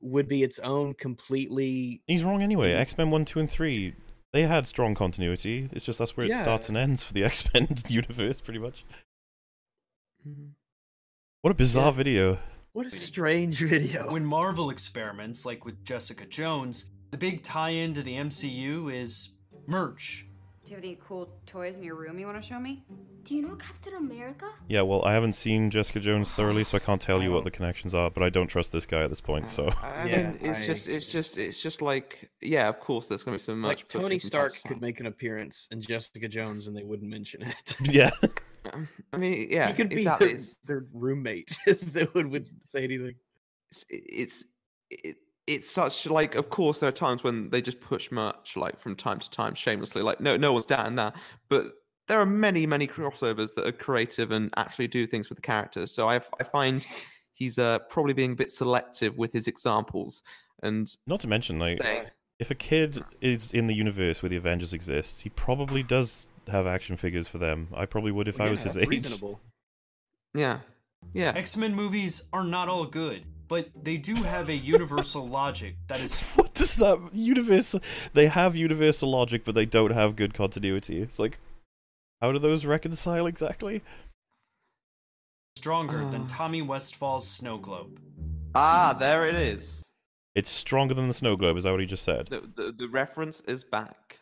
would 0.00 0.28
be 0.28 0.42
its 0.42 0.58
own 0.58 0.92
completely. 0.94 2.02
He's 2.06 2.22
wrong 2.24 2.42
anyway. 2.42 2.72
Mhm. 2.72 2.80
X 2.80 2.98
Men 2.98 3.10
1, 3.10 3.24
2, 3.24 3.40
and 3.40 3.50
3, 3.50 3.94
they 4.32 4.42
had 4.42 4.66
strong 4.66 4.94
continuity. 4.94 5.68
It's 5.72 5.84
just 5.84 5.98
that's 5.98 6.16
where 6.16 6.26
it 6.26 6.36
starts 6.38 6.68
and 6.68 6.76
ends 6.76 7.02
for 7.02 7.12
the 7.12 7.24
X 7.32 7.52
Men 7.52 7.68
universe, 7.88 8.40
pretty 8.40 8.58
much. 8.60 8.84
Mhm. 10.26 10.50
What 11.42 11.50
a 11.50 11.54
bizarre 11.54 11.86
Yeah. 11.86 11.90
video. 11.90 12.38
What 12.72 12.86
a 12.86 12.90
strange 12.90 13.58
video. 13.60 14.10
When 14.12 14.24
Marvel 14.24 14.70
experiments, 14.70 15.44
like 15.44 15.64
with 15.64 15.84
Jessica 15.84 16.24
Jones, 16.26 16.86
the 17.10 17.18
big 17.18 17.42
tie-in 17.42 17.92
to 17.94 18.02
the 18.02 18.14
MCU 18.16 18.88
is 18.88 19.30
merch. 19.66 20.26
Do 20.72 20.76
you 20.76 20.80
have 20.80 20.84
any 20.90 20.98
cool 21.06 21.28
toys 21.44 21.76
in 21.76 21.82
your 21.82 21.96
room 21.96 22.18
you 22.18 22.24
want 22.24 22.40
to 22.42 22.48
show 22.48 22.58
me? 22.58 22.82
Do 23.24 23.34
you 23.34 23.42
know 23.42 23.56
Captain 23.56 23.92
America? 23.92 24.48
Yeah, 24.68 24.80
well, 24.80 25.04
I 25.04 25.12
haven't 25.12 25.34
seen 25.34 25.68
Jessica 25.68 26.00
Jones 26.00 26.32
thoroughly, 26.32 26.64
so 26.64 26.78
I 26.78 26.80
can't 26.80 26.98
tell 26.98 27.22
you 27.22 27.30
what 27.30 27.40
Oh. 27.40 27.44
the 27.44 27.50
connections 27.50 27.92
are, 27.92 28.10
but 28.10 28.22
I 28.22 28.30
don't 28.30 28.46
trust 28.46 28.72
this 28.72 28.86
guy 28.86 29.02
at 29.02 29.10
this 29.10 29.20
point, 29.20 29.50
so. 29.50 29.68
I 29.82 30.08
Yeah, 30.08 30.30
mean, 30.30 30.38
it's 30.40 30.60
I- 30.60 30.66
just, 30.66 30.88
it's 30.88 31.04
just, 31.12 31.36
it's 31.36 31.60
just 31.62 31.82
like, 31.82 32.30
yeah, 32.40 32.70
of 32.70 32.80
course, 32.80 33.06
there's 33.06 33.22
gonna 33.22 33.34
be 33.34 33.38
so 33.42 33.54
much. 33.54 33.80
like 33.80 33.88
Tony 33.88 34.18
Stark 34.18 34.54
could 34.66 34.80
make 34.80 34.98
an 34.98 35.04
appearance 35.04 35.68
in 35.72 35.82
Jessica 35.82 36.26
Jones, 36.26 36.68
and 36.68 36.74
they 36.74 36.84
wouldn't 36.84 37.10
mention 37.10 37.42
it. 37.42 37.76
yeah. 37.82 38.10
Um, 38.72 38.88
I 39.12 39.18
mean, 39.18 39.48
yeah, 39.50 39.68
he 39.68 39.74
could 39.74 39.90
be 39.90 40.04
their, 40.04 40.38
their 40.66 40.86
roommate 40.94 41.54
that 41.66 42.14
would, 42.14 42.28
would 42.30 42.48
say 42.64 42.84
anything. 42.84 43.16
it's, 43.70 43.84
it's, 43.90 44.44
it, 44.88 45.16
it's 45.46 45.70
such 45.70 46.06
like, 46.06 46.34
of 46.34 46.50
course, 46.50 46.80
there 46.80 46.88
are 46.88 46.92
times 46.92 47.24
when 47.24 47.50
they 47.50 47.60
just 47.60 47.80
push 47.80 48.10
much, 48.10 48.56
like 48.56 48.78
from 48.78 48.94
time 48.94 49.18
to 49.18 49.30
time, 49.30 49.54
shamelessly. 49.54 50.02
Like, 50.02 50.20
no, 50.20 50.36
no 50.36 50.52
one's 50.52 50.66
doubting 50.66 50.96
that, 50.96 51.14
but 51.48 51.72
there 52.08 52.20
are 52.20 52.26
many, 52.26 52.66
many 52.66 52.86
crossovers 52.86 53.54
that 53.54 53.66
are 53.66 53.72
creative 53.72 54.30
and 54.30 54.52
actually 54.56 54.88
do 54.88 55.06
things 55.06 55.28
with 55.28 55.36
the 55.36 55.42
characters. 55.42 55.90
So 55.92 56.08
I, 56.08 56.20
I 56.40 56.44
find 56.44 56.86
he's 57.32 57.58
uh, 57.58 57.78
probably 57.90 58.12
being 58.12 58.32
a 58.32 58.36
bit 58.36 58.50
selective 58.50 59.16
with 59.16 59.32
his 59.32 59.48
examples 59.48 60.22
and 60.62 60.88
Not 61.06 61.20
to 61.20 61.26
mention, 61.28 61.58
like, 61.58 61.82
saying, 61.82 62.06
if 62.38 62.50
a 62.50 62.54
kid 62.54 63.02
is 63.20 63.52
in 63.52 63.66
the 63.66 63.74
universe 63.74 64.22
where 64.22 64.30
the 64.30 64.36
Avengers 64.36 64.72
exists, 64.72 65.22
he 65.22 65.28
probably 65.30 65.82
does 65.82 66.28
have 66.48 66.66
action 66.66 66.96
figures 66.96 67.28
for 67.28 67.38
them. 67.38 67.68
I 67.74 67.86
probably 67.86 68.12
would 68.12 68.28
if 68.28 68.40
I 68.40 68.44
Yeah, 68.44 68.50
was 68.50 68.62
his 68.62 68.74
that's 68.74 68.84
age. 68.84 68.88
reasonable. 68.88 69.40
yeah, 70.34 70.60
yeah. 71.12 71.32
X-Men 71.34 71.74
movies 71.74 72.24
are 72.32 72.44
not 72.44 72.68
all 72.68 72.84
good, 72.84 73.24
but 73.52 73.68
they 73.84 73.98
do 73.98 74.14
have 74.14 74.48
a 74.48 74.56
universal 74.56 75.28
logic 75.28 75.74
that 75.88 76.00
is 76.00 76.18
What 76.36 76.54
does 76.54 76.76
that 76.76 76.98
universal? 77.12 77.80
They 78.14 78.28
have 78.28 78.56
universal 78.56 79.10
logic, 79.10 79.44
but 79.44 79.54
they 79.54 79.66
don't 79.66 79.90
have 79.90 80.16
good 80.16 80.32
continuity. 80.32 81.02
It's 81.02 81.18
like, 81.18 81.38
how 82.22 82.32
do 82.32 82.38
those 82.38 82.64
reconcile 82.64 83.26
exactly? 83.26 83.82
stronger 85.58 86.04
Ah. 86.04 86.08
than 86.08 86.26
Tommy 86.26 86.62
Westphall's 86.62 87.28
snow 87.28 87.58
globe. 87.58 88.00
Ah, 88.54 88.96
there 88.98 89.26
it 89.26 89.34
is. 89.34 89.84
It's 90.34 90.48
stronger 90.48 90.94
than 90.94 91.08
the 91.08 91.14
snow 91.14 91.36
globe. 91.36 91.58
Is 91.58 91.64
that 91.64 91.72
what 91.72 91.80
he 91.80 91.86
just 91.86 92.04
said? 92.04 92.28
The, 92.28 92.40
the, 92.56 92.72
the 92.72 92.88
reference 92.88 93.40
is 93.40 93.64
back. 93.64 94.20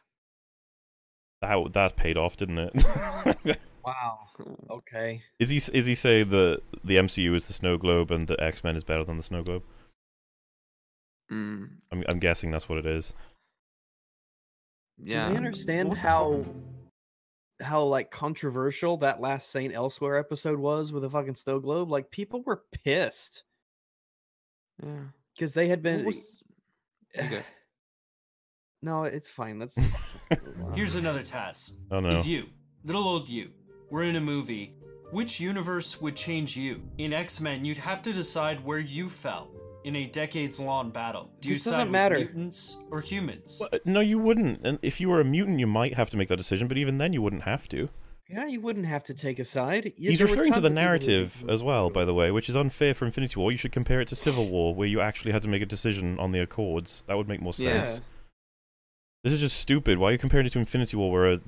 That 1.40 1.72
that 1.74 1.94
paid 1.94 2.16
off, 2.16 2.36
didn't 2.36 2.58
it? 2.58 3.58
Wow. 3.90 4.18
Okay. 4.70 5.22
is 5.38 5.48
he 5.48 5.56
is 5.56 5.86
he 5.86 5.94
say 5.94 6.22
the 6.22 6.60
the 6.84 6.96
MCU 6.96 7.34
is 7.34 7.46
the 7.46 7.52
snow 7.52 7.76
globe 7.76 8.10
and 8.10 8.26
the 8.28 8.40
X 8.42 8.62
Men 8.64 8.76
is 8.76 8.84
better 8.84 9.04
than 9.04 9.16
the 9.16 9.22
snow 9.22 9.42
globe? 9.42 9.62
Mm, 11.30 11.68
I'm 11.92 12.04
I'm 12.08 12.18
guessing 12.18 12.50
that's 12.50 12.68
what 12.68 12.78
it 12.78 12.86
is. 12.86 13.14
yeah. 14.98 15.26
Do 15.26 15.32
they 15.32 15.36
understand 15.36 15.88
What 15.90 15.98
how 15.98 16.44
fuck? 16.44 17.66
how 17.66 17.82
like 17.82 18.10
controversial 18.10 18.96
that 18.98 19.20
last 19.20 19.50
Saint 19.50 19.74
Elsewhere 19.74 20.16
episode 20.18 20.58
was 20.58 20.92
with 20.92 21.02
the 21.02 21.10
fucking 21.10 21.34
snow 21.34 21.60
globe? 21.60 21.90
Like 21.90 22.10
people 22.10 22.42
were 22.44 22.62
pissed 22.84 23.44
Yeah. 24.82 25.04
because 25.34 25.54
they 25.54 25.68
had 25.68 25.82
been. 25.82 26.04
was- 26.04 26.42
Okay. 27.18 27.42
No, 28.82 29.02
it's 29.02 29.28
fine. 29.28 29.58
Let's. 29.58 29.74
Just. 29.74 29.96
Here's 30.74 30.94
another 30.94 31.22
task. 31.22 31.74
Oh 31.90 32.00
no. 32.00 32.18
If 32.18 32.24
you, 32.24 32.46
little 32.82 33.06
old 33.06 33.28
you, 33.28 33.50
were 33.90 34.02
in 34.02 34.16
a 34.16 34.20
movie, 34.20 34.74
which 35.10 35.40
universe 35.40 36.00
would 36.00 36.16
change 36.16 36.56
you? 36.56 36.82
In 36.98 37.12
X-Men, 37.12 37.64
you'd 37.64 37.78
have 37.78 38.02
to 38.02 38.12
decide 38.12 38.64
where 38.64 38.78
you 38.78 39.08
fell 39.08 39.48
in 39.84 39.96
a 39.96 40.06
decades-long 40.06 40.90
battle. 40.90 41.30
Do 41.40 41.48
you 41.48 41.54
This 41.54 41.64
side 41.64 41.70
doesn't 41.72 41.86
with 41.88 41.92
matter. 41.92 42.18
mutants 42.18 42.76
or 42.90 43.00
humans? 43.00 43.58
Well, 43.60 43.70
uh, 43.72 43.78
No, 43.84 44.00
you 44.00 44.18
wouldn't. 44.18 44.60
And 44.64 44.78
if 44.82 45.00
you 45.00 45.08
were 45.08 45.20
a 45.20 45.24
mutant, 45.24 45.58
you 45.58 45.66
might 45.66 45.94
have 45.94 46.10
to 46.10 46.16
make 46.16 46.28
that 46.28 46.36
decision. 46.36 46.68
But 46.68 46.76
even 46.78 46.98
then, 46.98 47.12
you 47.12 47.22
wouldn't 47.22 47.42
have 47.42 47.66
to. 47.70 47.88
yeah, 48.28 48.46
you 48.46 48.60
wouldn't 48.60 48.86
have 48.86 49.02
to 49.04 49.14
take 49.14 49.38
a 49.40 49.44
side. 49.44 49.92
Yeah, 49.96 50.10
He's 50.10 50.20
referring 50.22 50.52
to 50.52 50.60
the 50.60 50.66
of 50.68 50.72
people 50.72 50.82
narrative 50.82 51.44
as 51.48 51.62
well, 51.64 51.90
by 51.90 52.04
the 52.04 52.14
way, 52.14 52.30
which 52.30 52.48
is 52.48 52.54
unfair 52.56 52.94
for 52.94 53.04
Infinity 53.06 53.40
War. 53.40 53.50
You 53.50 53.58
should 53.58 53.72
compare 53.72 54.00
it 54.00 54.06
to 54.08 54.14
Civil 54.16 54.48
War, 54.48 54.72
where 54.74 54.86
you 54.86 55.00
actually 55.00 55.32
had 55.32 55.42
to 55.42 55.48
make 55.48 55.62
a 55.62 55.66
decision 55.66 56.16
on 56.20 56.30
the 56.30 56.38
Accords. 56.40 57.02
That 57.08 57.16
would 57.16 57.26
make 57.26 57.40
more 57.42 57.52
sense. 57.54 57.64
Yeah. 57.66 57.82
sense. 57.82 58.00
This 59.24 59.32
is 59.32 59.40
just 59.40 59.56
stupid. 59.58 59.98
Why 59.98 60.10
are 60.10 60.12
you 60.12 60.18
comparing 60.18 60.46
it 60.46 60.50
to 60.50 60.58
Infinity 60.60 60.96
War, 60.96 61.10
where 61.10 61.32
a 61.32 61.40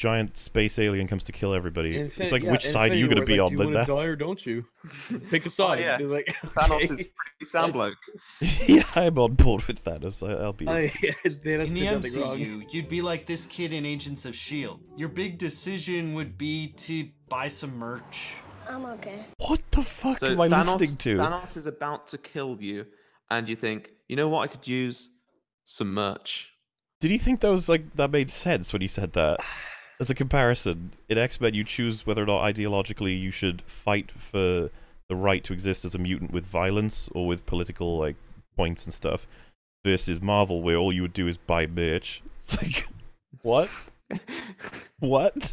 giant 0.00 0.34
space 0.34 0.78
alien 0.78 1.06
comes 1.06 1.22
to 1.24 1.30
kill 1.30 1.52
everybody? 1.52 1.94
Infin- 1.94 2.20
it's 2.20 2.32
like, 2.32 2.42
yeah, 2.42 2.50
which 2.50 2.66
side 2.66 2.92
are 2.92 2.96
you 2.96 3.06
going 3.06 3.18
to 3.18 3.26
be 3.26 3.38
like, 3.38 3.52
on? 3.52 3.56
Do 3.56 3.62
you 3.62 3.74
want 3.74 3.86
to 3.86 3.92
die 3.92 4.04
or 4.04 4.16
don't 4.16 4.46
you? 4.46 4.64
Pick 5.30 5.42
a 5.42 5.46
oh, 5.46 5.50
side. 5.50 5.80
yeah. 5.80 5.98
It's 6.00 6.10
like 6.10 6.26
Thanos 6.42 6.76
okay. 6.76 6.84
is 6.84 6.88
pretty 6.88 7.44
sound 7.44 7.74
bloke. 7.74 7.98
yeah, 8.66 8.82
I'm 8.96 9.18
on 9.18 9.34
board 9.34 9.62
with 9.64 9.84
Thanos. 9.84 10.26
I- 10.26 10.42
I'll 10.42 10.54
be. 10.54 10.66
Oh, 10.66 10.76
yeah, 10.78 11.12
In 11.22 11.32
the 11.32 11.38
did 11.40 11.84
nothing 11.84 12.20
wrong. 12.20 12.38
MCU, 12.38 12.72
you'd 12.72 12.88
be 12.88 13.02
like 13.02 13.26
this 13.26 13.44
kid 13.44 13.74
in 13.74 13.84
Agents 13.84 14.24
of 14.24 14.32
S.H.I.E.L.D. 14.32 14.82
Your 14.96 15.10
big 15.10 15.36
decision 15.36 16.14
would 16.14 16.38
be 16.38 16.68
to 16.68 17.08
buy 17.28 17.48
some 17.48 17.76
merch. 17.76 18.32
I'm 18.68 18.86
okay. 18.86 19.26
What 19.36 19.60
the 19.70 19.82
fuck 19.82 20.20
So 20.20 20.28
am 20.28 20.40
I 20.40 20.48
Thanos, 20.48 20.78
listening 20.78 20.96
to? 20.96 21.18
Thanos 21.18 21.56
is 21.58 21.66
about 21.66 22.08
to 22.08 22.18
kill 22.18 22.56
you, 22.58 22.86
and 23.30 23.46
you 23.48 23.56
think, 23.56 23.90
you 24.08 24.16
know 24.16 24.28
what? 24.30 24.44
I 24.44 24.46
could 24.46 24.66
use 24.66 25.10
some 25.66 25.92
merch. 25.92 26.54
Did 27.00 27.10
he 27.10 27.18
think 27.18 27.40
that 27.40 27.50
was 27.50 27.68
like 27.68 27.94
that 27.96 28.10
made 28.10 28.30
sense 28.30 28.72
when 28.72 28.80
he 28.80 28.88
said 28.88 29.12
that? 29.12 29.40
As 30.00 30.08
a 30.08 30.14
comparison, 30.14 30.94
in 31.10 31.18
X 31.18 31.40
Men, 31.40 31.52
you 31.52 31.62
choose 31.62 32.06
whether 32.06 32.22
or 32.22 32.26
not 32.26 32.42
ideologically 32.42 33.20
you 33.20 33.30
should 33.30 33.60
fight 33.62 34.10
for 34.10 34.70
the 35.08 35.16
right 35.16 35.44
to 35.44 35.52
exist 35.52 35.84
as 35.84 35.94
a 35.94 35.98
mutant 35.98 36.30
with 36.32 36.44
violence 36.46 37.08
or 37.12 37.26
with 37.26 37.44
political 37.44 37.98
like 37.98 38.16
points 38.56 38.84
and 38.86 38.94
stuff, 38.94 39.26
versus 39.84 40.20
Marvel, 40.22 40.62
where 40.62 40.76
all 40.76 40.90
you 40.92 41.02
would 41.02 41.12
do 41.12 41.26
is 41.26 41.36
buy 41.36 41.66
merch. 41.66 42.22
It's 42.38 42.60
like, 42.62 42.86
what? 43.42 43.68
What? 45.00 45.52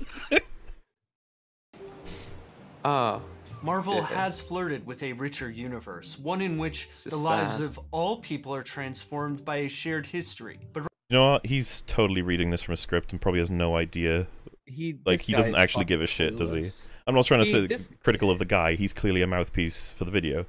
Ah, 2.83 3.21
Marvel 3.61 3.95
Yeah. 3.95 4.05
has 4.07 4.39
flirted 4.41 4.85
with 4.85 5.03
a 5.03 5.13
richer 5.13 5.49
universe, 5.49 6.17
one 6.19 6.41
in 6.41 6.57
which 6.57 6.89
the 7.03 7.11
just 7.11 7.21
lives 7.21 7.59
of 7.59 7.79
all 7.91 8.17
people 8.17 8.53
are 8.55 8.63
transformed 8.63 9.45
by 9.45 9.57
a 9.57 9.67
shared 9.69 10.05
history. 10.05 10.59
But 10.73 10.86
You 11.09 11.17
know 11.17 11.31
what? 11.33 11.45
He's 11.45 11.81
totally 11.83 12.21
reading 12.21 12.49
this 12.49 12.61
from 12.61 12.73
a 12.73 12.77
script 12.77 13.11
and 13.11 13.21
probably 13.21 13.39
has 13.39 13.49
no 13.49 13.75
idea. 13.77 14.27
He 14.65 14.97
Like, 15.05 15.21
he 15.21 15.31
doesn't 15.33 15.55
actually 15.55 15.85
give 15.85 16.01
a 16.01 16.07
fucking 16.07 16.15
shit, 16.15 16.37
does 16.37 16.51
he? 16.51 16.69
I'm 17.05 17.15
not 17.15 17.25
trying 17.25 17.39
to 17.41 17.45
He- 17.45 17.51
say 17.53 17.67
this- 17.67 17.89
critical 18.03 18.29
of 18.29 18.39
the 18.39 18.45
guy. 18.45 18.75
He's 18.75 18.91
clearly 18.91 19.21
a 19.21 19.27
mouthpiece 19.27 19.93
for 19.93 20.03
the 20.03 20.11
video, 20.11 20.45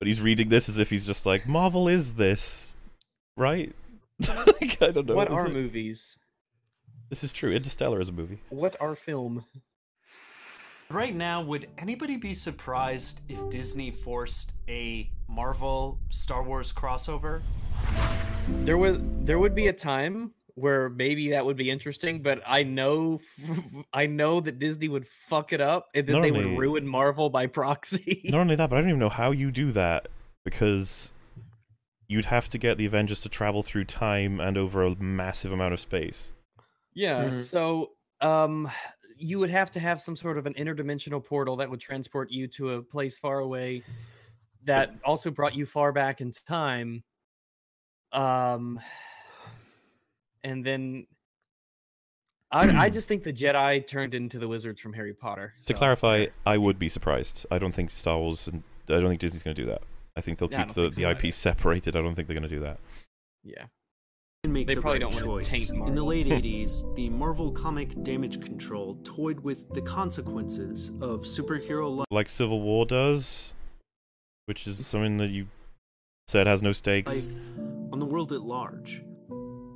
but 0.00 0.08
he's 0.08 0.22
reading 0.22 0.48
this 0.48 0.68
as 0.68 0.78
if 0.78 0.88
he's 0.88 1.04
just 1.04 1.26
like 1.26 1.46
Marvel 1.46 1.88
is 1.88 2.14
this, 2.14 2.76
right? 3.36 3.74
like, 4.28 4.80
I 4.82 4.90
don't 4.92 5.06
know. 5.06 5.14
What 5.14 5.28
is 5.30 5.34
are 5.38 5.46
it- 5.46 5.52
movies? 5.52 6.18
This 7.10 7.22
is 7.24 7.32
true. 7.32 7.52
Interstellar 7.52 8.00
is 8.00 8.08
a 8.08 8.12
movie. 8.12 8.38
What 8.50 8.76
are 8.80 8.94
film? 8.94 9.44
right 10.90 11.14
now, 11.14 11.42
would 11.42 11.66
anybody 11.76 12.16
be 12.16 12.32
surprised 12.32 13.20
if 13.28 13.50
Disney 13.50 13.90
forced 13.90 14.54
a 14.70 15.10
Marvel 15.28 15.98
Star 16.08 16.42
Wars 16.42 16.72
crossover? 16.72 17.42
There 18.64 18.78
was 18.78 18.98
there 19.28 19.38
would 19.38 19.54
be 19.54 19.68
a 19.68 19.72
time 19.72 20.32
where 20.54 20.88
maybe 20.88 21.28
that 21.30 21.44
would 21.46 21.56
be 21.56 21.70
interesting, 21.70 22.20
but 22.22 22.42
I 22.46 22.62
know 22.64 23.20
I 23.92 24.06
know 24.06 24.40
that 24.40 24.58
Disney 24.58 24.88
would 24.88 25.06
fuck 25.06 25.52
it 25.52 25.60
up 25.60 25.86
and 25.94 26.06
then 26.06 26.16
Not 26.16 26.22
they 26.22 26.30
only- 26.32 26.46
would 26.46 26.58
ruin 26.58 26.86
Marvel 26.86 27.30
by 27.30 27.46
proxy. 27.60 28.22
Not 28.24 28.40
only 28.40 28.56
that, 28.56 28.68
but 28.70 28.76
I 28.76 28.80
don't 28.80 28.90
even 28.90 28.98
know 29.00 29.08
how 29.10 29.30
you 29.30 29.50
do 29.52 29.70
that 29.72 30.08
because 30.44 31.12
you'd 32.08 32.24
have 32.24 32.48
to 32.48 32.58
get 32.58 32.78
the 32.78 32.86
Avengers 32.86 33.20
to 33.20 33.28
travel 33.28 33.62
through 33.62 33.84
time 33.84 34.40
and 34.40 34.56
over 34.56 34.82
a 34.82 34.94
massive 34.96 35.52
amount 35.52 35.74
of 35.74 35.80
space. 35.80 36.32
Yeah. 36.94 37.24
Mhm. 37.26 37.40
So, 37.40 37.90
um, 38.22 38.68
you 39.18 39.38
would 39.38 39.50
have 39.50 39.70
to 39.72 39.80
have 39.80 40.00
some 40.00 40.16
sort 40.16 40.38
of 40.38 40.46
an 40.46 40.54
interdimensional 40.54 41.22
portal 41.22 41.56
that 41.56 41.68
would 41.68 41.80
transport 41.80 42.30
you 42.30 42.46
to 42.48 42.70
a 42.74 42.82
place 42.82 43.18
far 43.18 43.40
away 43.40 43.82
that 44.64 44.94
also 45.04 45.30
brought 45.30 45.54
you 45.54 45.66
far 45.66 45.92
back 45.92 46.20
in 46.22 46.30
time. 46.30 47.04
Um, 48.12 48.80
and 50.44 50.64
then 50.64 51.06
I, 52.50 52.84
I 52.86 52.90
just 52.90 53.08
think 53.08 53.22
the 53.22 53.32
Jedi 53.32 53.86
turned 53.86 54.14
into 54.14 54.38
the 54.38 54.48
wizards 54.48 54.80
from 54.80 54.92
Harry 54.94 55.14
Potter. 55.14 55.54
To 55.66 55.74
clarify, 55.74 56.26
I 56.46 56.58
would 56.58 56.78
be 56.78 56.88
surprised. 56.88 57.46
I 57.50 57.58
don't 57.58 57.74
think 57.74 57.90
Star 57.90 58.18
Wars 58.18 58.48
and 58.48 58.62
I 58.88 59.00
don't 59.00 59.08
think 59.08 59.20
Disney's 59.20 59.42
going 59.42 59.54
to 59.54 59.62
do 59.62 59.68
that. 59.68 59.82
I 60.16 60.20
think 60.20 60.38
they'll 60.38 60.50
Yeah, 60.50 60.64
keep 60.64 60.74
the, 60.74 60.82
think 60.90 60.94
the 60.94 61.10
IP 61.10 61.24
either. 61.26 61.32
separated. 61.32 61.94
I 61.94 62.02
don't 62.02 62.14
think 62.14 62.26
they're 62.26 62.34
going 62.34 62.48
to 62.48 62.54
do 62.54 62.60
that. 62.60 62.80
yeah. 63.44 63.66
make 64.46 64.66
They 64.66 64.74
the 64.74 64.80
probably 64.80 65.04
right 65.04 65.12
don't 65.12 65.26
wanna 65.26 65.42
taint 65.42 65.68
taint 65.68 65.88
In 65.88 65.94
the 65.94 66.02
late 66.04 66.26
80s, 66.26 66.94
the 66.96 67.10
Marvel 67.10 67.52
comic 67.52 68.02
Damage 68.02 68.40
Control 68.40 68.98
toyed 69.04 69.40
with 69.40 69.68
the 69.74 69.82
consequences 69.82 70.90
of 71.02 71.20
superhero 71.24 71.94
life. 71.98 72.06
Like 72.10 72.30
Civil 72.30 72.62
War 72.62 72.86
does, 72.86 73.52
which 74.46 74.66
is 74.66 74.76
mm-hmm. 74.76 74.84
something 74.84 75.16
that 75.18 75.28
you 75.28 75.48
said 76.28 76.46
has 76.46 76.62
no 76.62 76.72
stakes. 76.72 77.12
life 77.28 77.36
on 77.92 77.98
the 77.98 78.06
world 78.06 78.32
at 78.32 78.42
large. 78.42 79.02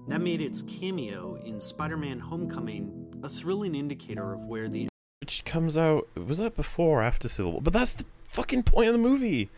That 0.09 0.21
made 0.21 0.41
its 0.41 0.63
cameo 0.63 1.37
in 1.45 1.61
Spider-Man 1.61 2.19
Homecoming 2.19 3.21
a 3.23 3.29
thrilling 3.29 3.75
indicator 3.75 4.33
of 4.33 4.45
where 4.45 4.69
the 4.69 4.89
Which 5.21 5.45
comes 5.45 5.79
out 5.79 6.09
was 6.17 6.39
that 6.39 6.57
before 6.57 7.01
or 7.01 7.03
after 7.03 7.29
Civil 7.29 7.53
War? 7.53 7.63
But 7.63 7.73
that's 7.73 7.95
the 7.95 8.05
fucking 8.29 8.65
point 8.65 8.89
of 8.89 8.93
the 8.95 8.99
movie. 8.99 9.49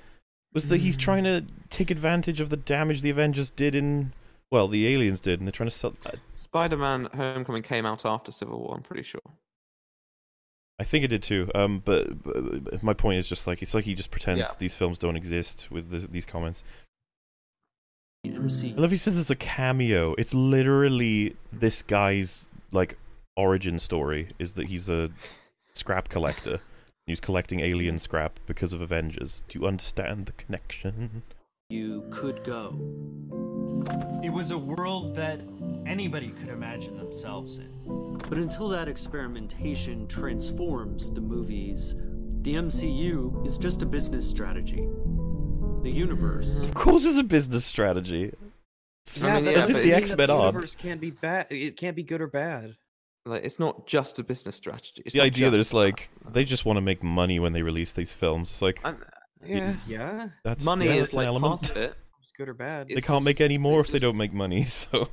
Was 0.53 0.69
that 0.69 0.81
he's 0.83 0.97
trying 0.97 1.25
to 1.25 1.45
take 1.71 1.91
advantage 1.91 2.41
of 2.41 2.51
the 2.51 2.57
damage 2.57 3.03
the 3.03 3.11
Avengers 3.11 3.51
did 3.51 3.75
in 3.75 4.13
well, 4.53 4.69
the 4.69 4.87
aliens 4.87 5.19
did, 5.19 5.41
and 5.41 5.49
they're 5.49 5.53
trying 5.53 5.69
to 5.69 5.75
sell. 5.75 5.95
I- 6.07 6.13
Spider-Man: 6.37 7.09
Homecoming 7.15 7.63
came 7.63 7.85
out 7.87 8.05
after 8.07 8.31
Civil 8.31 8.61
War. 8.61 8.75
I'm 8.77 8.83
pretty 8.83 9.03
sure. 9.03 9.21
I 10.79 10.85
think 10.85 11.05
it 11.05 11.09
did 11.09 11.23
too. 11.25 11.51
Um, 11.55 11.83
but, 11.85 12.23
but 12.23 12.65
but 12.65 12.83
my 12.83 12.93
point 12.95 13.19
is 13.19 13.29
just 13.29 13.47
like 13.47 13.63
it's 13.63 13.75
like 13.75 13.85
he 13.85 13.95
just 13.95 14.11
pretends 14.13 14.41
Yeah. 14.41 14.55
these 14.59 14.75
films 14.75 14.99
don't 14.99 15.17
exist 15.17 15.69
with 15.71 15.91
this, 15.91 16.07
these 16.07 16.25
comments. 16.27 16.63
I 18.25 18.29
MC 18.29 18.75
love 18.75 18.91
he 18.91 18.97
says 18.97 19.19
it's 19.19 19.31
a 19.31 19.37
cameo. 19.37 20.15
It's 20.19 20.35
literally 20.35 21.37
this 21.53 21.83
guy's 21.83 22.49
like 22.73 22.99
origin 23.37 23.79
story 23.79 24.29
is 24.39 24.55
that 24.55 24.69
he's 24.69 24.89
a 24.89 25.11
scrap 25.73 26.09
collector. 26.09 26.61
He's 27.07 27.21
collecting 27.21 27.61
alien 27.61 27.99
scrap 27.99 28.41
because 28.47 28.73
of 28.73 28.81
Avengers. 28.81 29.45
Do 29.49 29.59
you 29.59 29.67
understand 29.67 30.27
the 30.27 30.33
connection? 30.33 31.23
you 31.71 32.05
could 32.11 32.45
go. 32.45 32.79
It 34.23 34.31
was 34.31 34.51
a 34.51 34.59
world 34.59 35.15
that 35.17 35.41
anybody 35.87 36.29
could 36.29 36.49
imagine 36.49 36.97
themselves 36.97 37.59
in. 37.59 38.19
But 38.29 38.39
until 38.39 38.69
that 38.69 38.87
experimentation 38.87 40.07
transforms 40.07 41.11
the 41.11 41.21
movies, 41.21 41.95
the 42.43 42.55
MCU 42.55 43.47
is 43.47 43.59
just 43.59 43.83
a 43.83 43.87
business 43.87 44.29
strategy. 44.29 44.87
The 45.85 45.91
universe 45.91 46.63
Of 46.63 46.73
course, 46.75 47.05
it's 47.05 47.19
a 47.19 47.25
business 47.25 47.65
strategy. 47.67 48.33
I 49.23 49.35
mean, 49.35 49.45
but 49.45 49.53
yeah, 49.53 49.59
as 49.63 49.69
if 49.69 49.83
the 49.83 49.93
X 49.93 50.17
Men 50.17 50.31
aren't. 50.31 50.55
universe 50.55 50.75
can 50.75 50.99
be 50.99 51.11
bad. 51.11 51.47
It 51.51 51.77
can't 51.77 51.95
be 51.95 52.03
good 52.03 52.23
or 52.23 52.27
bad. 52.27 52.75
Like, 53.27 53.45
it's 53.45 53.59
not 53.59 53.87
just 53.87 54.19
a 54.19 54.25
business 54.25 54.57
strategy. 54.57 55.03
It's 55.05 55.13
The 55.15 55.21
idea 55.21 55.51
that 55.51 55.59
just 55.59 55.69
it's 55.71 55.75
like 55.75 56.09
they 56.33 56.45
just 56.45 56.65
want 56.65 56.79
to 56.79 56.81
make 56.81 57.03
money 57.03 57.39
when 57.39 57.53
they 57.53 57.63
release 57.63 57.93
these 57.93 58.13
films. 58.13 58.49
It's 58.51 58.63
like 58.63 58.81
I'm- 58.85 59.03
yeah, 59.45 59.77
Yeah, 59.87 60.29
that's 60.43 60.65
money 60.65 60.87
yeah, 60.87 60.93
is 60.93 60.99
that's 61.01 61.13
an 61.13 61.17
like 61.19 61.27
element. 61.27 61.61
part 61.61 61.71
of 61.73 61.77
it. 61.77 61.95
it's 62.19 62.33
good 62.37 62.49
or 62.49 62.55
bad. 62.55 62.89
They 62.89 62.95
It's 62.95 63.07
can't 63.07 63.23
make 63.25 63.43
any 63.43 63.59
more 63.59 63.81
it's 63.81 63.91
if 63.91 63.93
they 63.93 63.99
don't 63.99 64.17
make 64.17 64.33
money. 64.33 64.65
So 64.69 65.09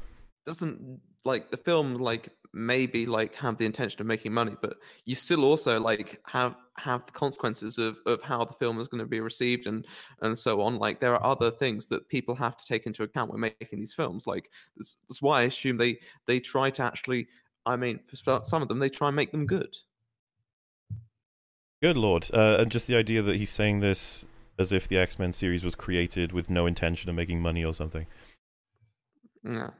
doesn't 0.45 1.01
like 1.25 1.51
the 1.51 1.57
film 1.57 1.95
like 1.95 2.29
maybe 2.53 3.05
like 3.05 3.33
have 3.35 3.57
the 3.57 3.65
intention 3.65 4.01
of 4.01 4.07
making 4.07 4.33
money 4.33 4.53
but 4.61 4.75
you 5.05 5.15
still 5.15 5.45
also 5.45 5.79
like 5.79 6.19
have 6.25 6.55
have 6.77 7.05
the 7.05 7.11
consequences 7.11 7.77
of 7.77 7.97
of 8.05 8.21
how 8.21 8.43
the 8.43 8.53
film 8.53 8.79
is 8.79 8.87
going 8.87 8.99
to 8.99 9.07
be 9.07 9.19
received 9.19 9.67
and 9.67 9.85
and 10.21 10.37
so 10.37 10.61
on. 10.61 10.77
Like 10.77 10.99
there 10.99 11.13
are 11.13 11.23
other 11.23 11.51
things 11.51 11.85
that 11.87 12.07
people 12.09 12.35
have 12.35 12.57
to 12.57 12.65
take 12.65 12.85
into 12.85 13.03
account 13.03 13.31
when 13.31 13.39
making 13.39 13.79
these 13.79 13.93
films. 13.93 14.25
Like 14.27 14.49
that's, 14.75 14.97
that's 15.07 15.21
why 15.21 15.41
i 15.41 15.43
assume 15.43 15.77
they 15.77 15.99
they 16.27 16.39
try 16.39 16.69
to 16.71 16.83
actually 16.83 17.27
i 17.65 17.75
mean 17.75 17.99
for 18.07 18.41
some 18.43 18.61
of 18.61 18.67
them 18.67 18.79
they 18.79 18.89
try 18.89 19.07
and 19.07 19.15
make 19.15 19.31
them 19.31 19.45
good. 19.45 19.75
Good 21.81 21.97
lord, 21.97 22.29
uh, 22.33 22.57
and 22.59 22.71
just 22.71 22.87
the 22.87 22.95
idea 22.95 23.21
that 23.23 23.37
he's 23.37 23.49
saying 23.49 23.79
this 23.79 24.25
as 24.59 24.71
if 24.71 24.87
the 24.87 24.97
X 24.97 25.17
Men 25.17 25.33
series 25.33 25.63
was 25.63 25.73
created 25.73 26.31
with 26.31 26.49
no 26.49 26.65
intention 26.67 27.09
of 27.09 27.15
making 27.15 27.41
money 27.41 27.65
or 27.65 27.73
something. 27.73 28.05
yeah. 29.43 29.71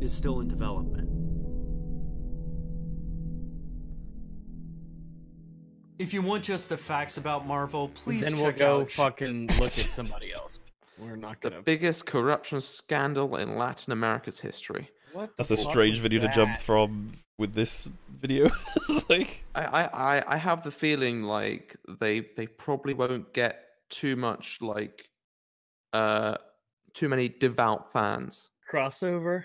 Is 0.00 0.12
still 0.12 0.40
in 0.40 0.48
development. 0.48 1.29
If 6.00 6.14
you 6.14 6.22
want 6.22 6.42
just 6.42 6.70
the 6.70 6.78
facts 6.78 7.18
about 7.18 7.46
Marvel, 7.46 7.88
please 7.90 8.24
then 8.24 8.40
we'll 8.40 8.52
go 8.52 8.80
out. 8.80 8.90
fucking 8.90 9.48
look 9.58 9.78
at 9.78 9.90
somebody 9.90 10.32
else. 10.34 10.58
We're 10.98 11.14
not 11.14 11.42
the 11.42 11.50
gonna. 11.50 11.60
The 11.60 11.62
biggest 11.62 12.06
corruption 12.06 12.60
scandal 12.62 13.36
in 13.36 13.56
latin 13.58 13.92
america's 13.92 14.40
history 14.40 14.88
What 15.12 15.36
That's 15.36 15.50
a 15.50 15.58
strange 15.58 15.96
was 15.96 16.02
video 16.02 16.20
to 16.22 16.28
jump 16.28 16.56
from 16.56 17.12
with 17.38 17.52
this 17.52 17.92
video. 18.18 18.50
it's 18.76 19.10
like 19.10 19.44
I, 19.54 19.64
I, 19.64 19.82
I- 20.16 20.24
I 20.26 20.36
have 20.38 20.62
the 20.62 20.70
feeling 20.70 21.22
like 21.24 21.76
they 22.00 22.20
they 22.34 22.46
probably 22.46 22.94
won't 22.94 23.34
get 23.34 23.62
too 23.90 24.16
much 24.16 24.56
like 24.62 25.06
uh 25.92 26.36
too 26.94 27.10
many 27.10 27.28
devout 27.28 27.92
fans. 27.92 28.48
crossover. 28.72 29.44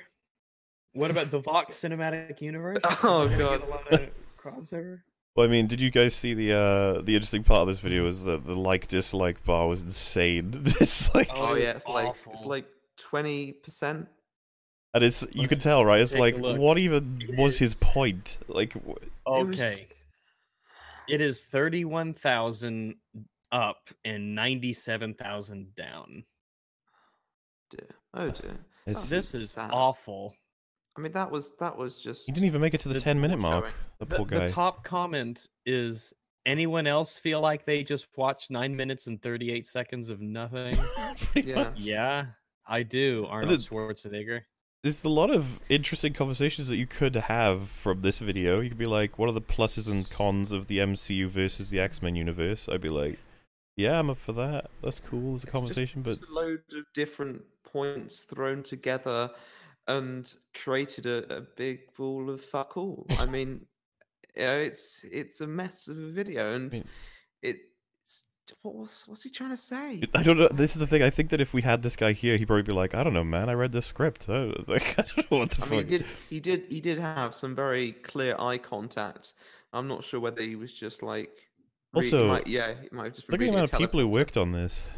What 0.94 1.12
about 1.12 1.32
the 1.32 1.40
Vox 1.40 1.76
cinematic 1.84 2.40
universe? 2.40 2.78
Oh, 3.04 3.24
Is 3.24 3.32
that 3.32 3.38
gonna 3.40 3.58
God. 3.58 3.60
get 3.60 3.68
a 3.68 3.72
lot 3.72 3.92
of 3.94 4.12
crossover. 4.42 5.00
Well, 5.36 5.46
I 5.46 5.50
mean, 5.50 5.68
did 5.68 5.82
you 5.82 5.92
guys 5.92 6.16
see 6.16 6.34
the 6.34 6.54
uh 6.54 7.02
the 7.02 7.14
interesting 7.16 7.44
part 7.44 7.62
of 7.64 7.68
this 7.68 7.80
video 7.82 8.04
was 8.04 8.26
that 8.26 8.46
the 8.46 8.56
like 8.56 8.88
dislike 8.88 9.44
bar 9.44 9.68
was 9.68 9.82
insane. 9.82 10.54
It's 10.80 11.14
like 11.14 11.30
Oh, 11.34 11.50
Oh, 11.50 11.56
yeah, 11.56 11.72
it's 11.72 11.86
like 11.88 12.16
it's 12.32 12.44
like 12.46 12.66
twenty 12.98 13.52
percent. 13.52 14.08
and 14.94 15.04
it's 15.04 15.26
you 15.34 15.48
can 15.50 15.60
tell, 15.60 15.84
right? 15.84 16.00
It's 16.00 16.12
Take 16.14 16.38
like 16.38 16.38
what 16.38 16.78
even 16.78 17.22
It 17.22 17.38
was 17.38 17.58
his 17.60 17.74
point? 17.76 18.38
Like 18.48 18.74
wh- 18.74 19.04
Okay. 19.28 19.88
It 21.10 21.20
is 21.22 21.46
thirty-one 21.46 22.14
thousand 22.14 22.96
up 23.52 23.90
and 24.06 24.34
ninety-seven 24.36 25.14
thousand 25.16 25.76
down. 25.76 26.24
Dear. 27.72 27.90
Oh 28.14 28.30
dear. 28.30 28.52
It's- 28.88 29.10
That's 29.10 29.10
This 29.10 29.34
is 29.36 29.52
sad. 29.52 29.72
awful. 29.74 30.34
I 30.98 31.02
mean, 31.02 31.12
that 31.12 31.30
was 31.30 31.52
that 31.60 31.78
was 31.78 32.00
just. 32.00 32.26
he 32.26 32.32
didn't 32.32 32.46
even 32.48 32.62
make 32.62 32.74
it 32.74 32.80
to 32.82 32.88
the, 32.88 32.94
The 32.96 33.02
10 33.02 33.20
minute 33.20 33.40
mark. 33.40 33.74
The 34.00 34.06
The, 34.06 34.16
poor 34.16 34.26
the 34.26 34.48
top 34.48 34.84
comment 34.84 35.48
is 35.66 36.14
anyone 36.46 36.88
else 36.88 37.18
feel 37.18 37.42
like 37.42 37.66
they 37.66 37.84
just 37.84 38.08
watched 38.16 38.50
nine 38.52 38.76
minutes 38.76 39.08
and 39.08 39.22
38 39.22 39.66
seconds 39.68 40.10
of 40.10 40.22
nothing? 40.22 40.78
Yeah. 41.36 41.56
much. 41.56 41.80
yeah, 41.82 42.26
I 42.68 42.84
do. 42.84 43.26
Arnold 43.30 43.60
the- 43.60 43.64
Schwarzenegger. 43.64 44.42
There's 44.84 45.04
a 45.04 45.10
lot 45.10 45.32
of 45.32 45.60
interesting 45.68 46.14
conversations 46.14 46.68
that 46.68 46.76
you 46.76 46.86
could 46.86 47.16
have 47.16 47.70
from 47.70 48.02
this 48.02 48.20
video. 48.20 48.60
You 48.60 48.70
could 48.70 48.78
be 48.78 48.86
like, 48.86 49.18
what 49.18 49.28
are 49.28 49.32
the 49.32 49.42
pluses 49.42 49.88
and 49.90 50.08
cons 50.08 50.52
of 50.52 50.68
the 50.68 50.78
MCU 50.78 51.28
versus 51.28 51.70
the 51.70 51.80
X 51.80 52.02
Men 52.04 52.16
universe? 52.16 52.70
I'd 52.70 52.82
be 52.82 52.90
like, 52.90 53.18
yeah, 53.76 53.98
I'm 53.98 54.10
up 54.12 54.18
for 54.18 54.34
that. 54.34 54.70
That's 54.84 55.00
cool 55.00 55.34
as 55.34 55.34
a 55.34 55.34
It's 55.34 55.44
just- 55.46 55.52
conversation, 55.52 56.02
but 56.04 56.20
just 56.20 56.30
a 56.30 56.34
load 56.34 56.60
of 56.78 56.86
different 56.94 57.42
points 57.64 58.22
thrown 58.22 58.62
together 58.62 59.32
and 59.88 60.34
created 60.54 61.06
a, 61.06 61.38
a 61.38 61.42
big 61.58 61.94
ball 61.98 62.30
of 62.30 62.42
fuck 62.42 62.78
all. 62.78 63.06
I 63.20 63.26
mean, 63.26 63.66
you 64.36 64.44
know, 64.44 64.58
it's 64.58 65.04
it's 65.12 65.42
a 65.42 65.48
mess 65.48 65.88
of 65.88 65.98
a 65.98 66.12
video, 66.12 66.56
and 66.56 66.72
mean- 66.72 66.84
it's 67.42 67.62
what 68.62 68.76
was 68.76 69.04
what's 69.08 69.24
he 69.24 69.30
trying 69.30 69.50
to 69.52 69.58
say? 69.58 70.02
I 70.14 70.22
don't 70.24 70.38
know. 70.38 70.48
This 70.50 70.76
is 70.76 70.80
the 70.80 70.88
thing. 70.88 71.02
I 71.02 71.10
think 71.10 71.30
that 71.32 71.42
if 71.42 71.54
we 71.54 71.62
had 71.64 71.82
this 71.82 71.96
guy 71.96 72.12
here, 72.12 72.38
he'd 72.38 72.46
probably 72.46 72.62
be 72.64 72.74
like, 72.74 72.94
I 72.94 73.04
don't 73.04 73.14
know, 73.14 73.24
man. 73.24 73.50
I 73.50 73.54
read 73.54 73.72
the 73.72 73.82
script. 73.82 74.28
I, 74.30 74.54
like, 74.68 74.98
I 75.00 75.04
don't 75.16 75.32
know 75.32 75.38
what 75.40 75.52
the 75.52 75.64
I 75.64 75.66
fuck. 75.66 75.72
mean, 75.72 75.80
he 75.80 75.98
did 75.98 76.06
he 76.30 76.40
did 76.40 76.64
he 76.70 76.82
did 76.82 76.98
have 77.00 77.34
some 77.34 77.56
very 77.56 77.94
clear 77.94 78.36
eye 78.40 78.58
contact. 78.60 79.34
I'm 79.74 79.88
not 79.88 80.04
sure 80.04 80.20
whether 80.20 80.42
he 80.42 80.56
was 80.56 80.72
just 80.72 81.02
like. 81.04 81.30
re- 81.94 82.00
Also, 82.00 82.28
might, 82.28 82.48
yeah, 82.48 82.74
he 82.82 82.88
might 82.92 83.06
have 83.06 83.14
just 83.16 83.28
been 83.28 83.34
Look 83.34 83.42
at 83.42 83.46
the 83.52 83.58
amount 83.58 83.74
of 83.74 83.80
people 83.80 84.00
who 84.00 84.08
worked 84.08 84.38
on 84.38 84.52
this. 84.52 84.90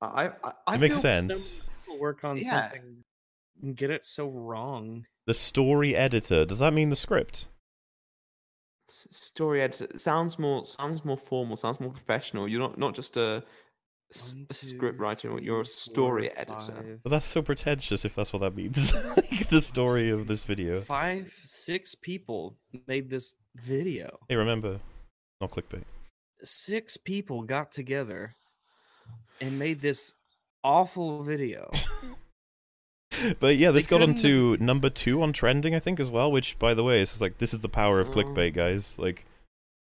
I, 0.00 0.30
I, 0.44 0.52
I 0.66 0.74
It 0.74 0.80
makes 0.80 0.94
feel- 0.96 1.02
sense. 1.02 1.64
People 1.84 1.98
work 2.00 2.24
on 2.24 2.36
Yeah. 2.38 2.60
something 2.70 3.04
and 3.62 3.76
get 3.76 3.90
it 3.90 4.04
so 4.06 4.28
wrong. 4.28 5.06
The 5.26 5.34
story 5.34 5.94
editor. 5.96 6.44
Does 6.44 6.58
that 6.60 6.72
mean 6.72 6.90
the 6.90 6.96
script? 6.96 7.48
s- 8.88 9.06
story 9.10 9.62
editor 9.62 9.98
sounds 9.98 10.38
more 10.38 10.64
sounds 10.64 11.04
more 11.04 11.16
formal 11.18 11.56
sounds 11.56 11.80
more 11.80 11.90
professional 11.90 12.46
you're 12.46 12.60
not 12.60 12.78
not 12.78 12.94
just 12.94 13.16
a 13.16 13.42
s- 14.14 14.34
One, 14.34 14.46
a 14.48 14.54
two, 14.54 14.66
script 14.68 15.00
writer. 15.00 15.30
three, 15.32 15.44
you're 15.44 15.62
a 15.62 15.64
story 15.66 16.28
four, 16.28 16.38
editor. 16.38 16.72
five. 16.72 17.00
But 17.02 17.10
that's 17.10 17.26
so 17.26 17.42
pretentious 17.42 18.04
if 18.04 18.14
that's 18.14 18.32
what 18.32 18.38
that 18.42 18.54
means. 18.54 18.94
like 19.16 19.48
the 19.48 19.60
story 19.60 20.10
of 20.10 20.28
this 20.28 20.44
video. 20.44 20.80
Five, 20.82 21.32
six 21.42 21.96
people 21.96 22.56
made 22.86 23.10
this 23.10 23.34
video. 23.56 24.18
Hey, 24.28 24.36
remember, 24.36 24.78
not 25.40 25.50
clickbait. 25.50 25.82
Six 26.44 26.96
people 26.96 27.42
got 27.42 27.72
together 27.72 28.32
and 29.40 29.58
made 29.58 29.80
this 29.80 30.14
awful 30.62 31.24
video. 31.24 31.68
But 33.40 33.56
yeah, 33.56 33.70
this 33.70 33.86
They 33.86 33.90
got 33.98 34.02
onto 34.02 34.56
number 34.60 34.88
two 34.90 35.22
on 35.22 35.32
trending, 35.32 35.74
I 35.74 35.78
think, 35.78 36.00
as 36.00 36.10
well. 36.10 36.30
Which, 36.30 36.58
by 36.58 36.74
the 36.74 36.84
way, 36.84 37.00
is 37.00 37.20
like 37.20 37.38
this 37.38 37.52
is 37.54 37.60
the 37.60 37.68
power 37.68 38.00
of 38.00 38.08
Oh. 38.08 38.12
clickbait, 38.12 38.54
guys. 38.54 38.98
Like, 38.98 39.24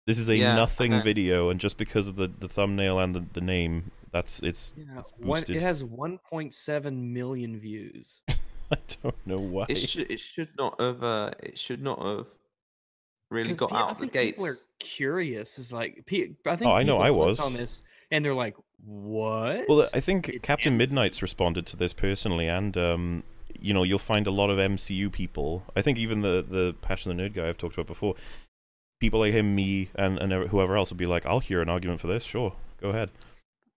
this 0.06 0.18
is 0.18 0.28
a 0.28 0.36
Yeah, 0.36 0.54
nothing 0.56 0.92
okay. 0.94 1.02
video, 1.04 1.48
and 1.50 1.60
just 1.60 1.76
because 1.76 2.08
of 2.08 2.16
the, 2.16 2.26
the 2.28 2.48
thumbnail 2.48 2.98
and 2.98 3.14
the, 3.14 3.24
the 3.32 3.40
name, 3.40 3.90
that's 4.10 4.40
it's. 4.40 4.72
Yeah, 4.76 4.84
it's 4.98 5.12
one, 5.18 5.40
boosted. 5.40 5.56
it 5.56 5.62
has 5.62 5.82
1.7 5.84 6.96
million 7.12 7.58
views. 7.58 8.22
I 8.72 8.76
don't 9.02 9.26
know 9.26 9.38
why. 9.38 9.66
It 9.68 9.76
should 9.76 10.10
it 10.10 10.18
should 10.20 10.48
not 10.58 10.80
have 10.80 11.02
uh, 11.02 11.30
it 11.42 11.58
should 11.58 11.82
not 11.82 12.02
have 12.02 12.26
really 13.30 13.54
got 13.54 13.70
pe- 13.70 13.76
out 13.76 13.88
I 13.88 13.90
of 13.90 13.96
the 13.96 14.00
think 14.02 14.12
gates. 14.12 14.30
people 14.32 14.46
are 14.46 14.58
curious. 14.78 15.58
Is 15.58 15.72
like, 15.72 16.02
pe- 16.06 16.30
I 16.46 16.56
think 16.56 16.70
Oh, 16.70 16.74
I 16.74 16.82
know, 16.82 16.98
I 16.98 17.10
was. 17.10 17.38
on 17.40 17.52
this 17.52 17.82
and 18.12 18.24
they're 18.24 18.34
like, 18.34 18.54
"What?" 18.84 19.68
Well, 19.68 19.88
I 19.92 19.98
think 19.98 20.42
Captain. 20.42 20.76
Midnight's 20.76 21.22
responded 21.22 21.66
to 21.66 21.76
this 21.76 21.92
personally, 21.94 22.46
and 22.46 22.76
um, 22.76 23.22
you 23.58 23.74
know, 23.74 23.82
you'll 23.82 23.98
find 23.98 24.26
a 24.26 24.30
lot 24.30 24.50
of 24.50 24.58
MCU 24.58 25.10
people. 25.10 25.64
I 25.74 25.82
think 25.82 25.98
even 25.98 26.20
the 26.20 26.44
the 26.48 26.76
Passion 26.82 27.16
the 27.16 27.20
Nerd 27.20 27.32
guy 27.34 27.48
I've 27.48 27.58
talked 27.58 27.74
about 27.74 27.86
before, 27.86 28.14
people 29.00 29.18
like 29.20 29.32
him, 29.32 29.54
me, 29.54 29.88
and 29.96 30.18
and 30.18 30.32
whoever 30.50 30.76
else 30.76 30.90
will 30.90 30.98
be 30.98 31.06
like, 31.06 31.26
"I'll 31.26 31.40
hear 31.40 31.62
an 31.62 31.68
argument 31.70 32.00
for 32.00 32.06
this. 32.06 32.22
Sure, 32.22 32.54
go 32.80 32.90
ahead." 32.90 33.10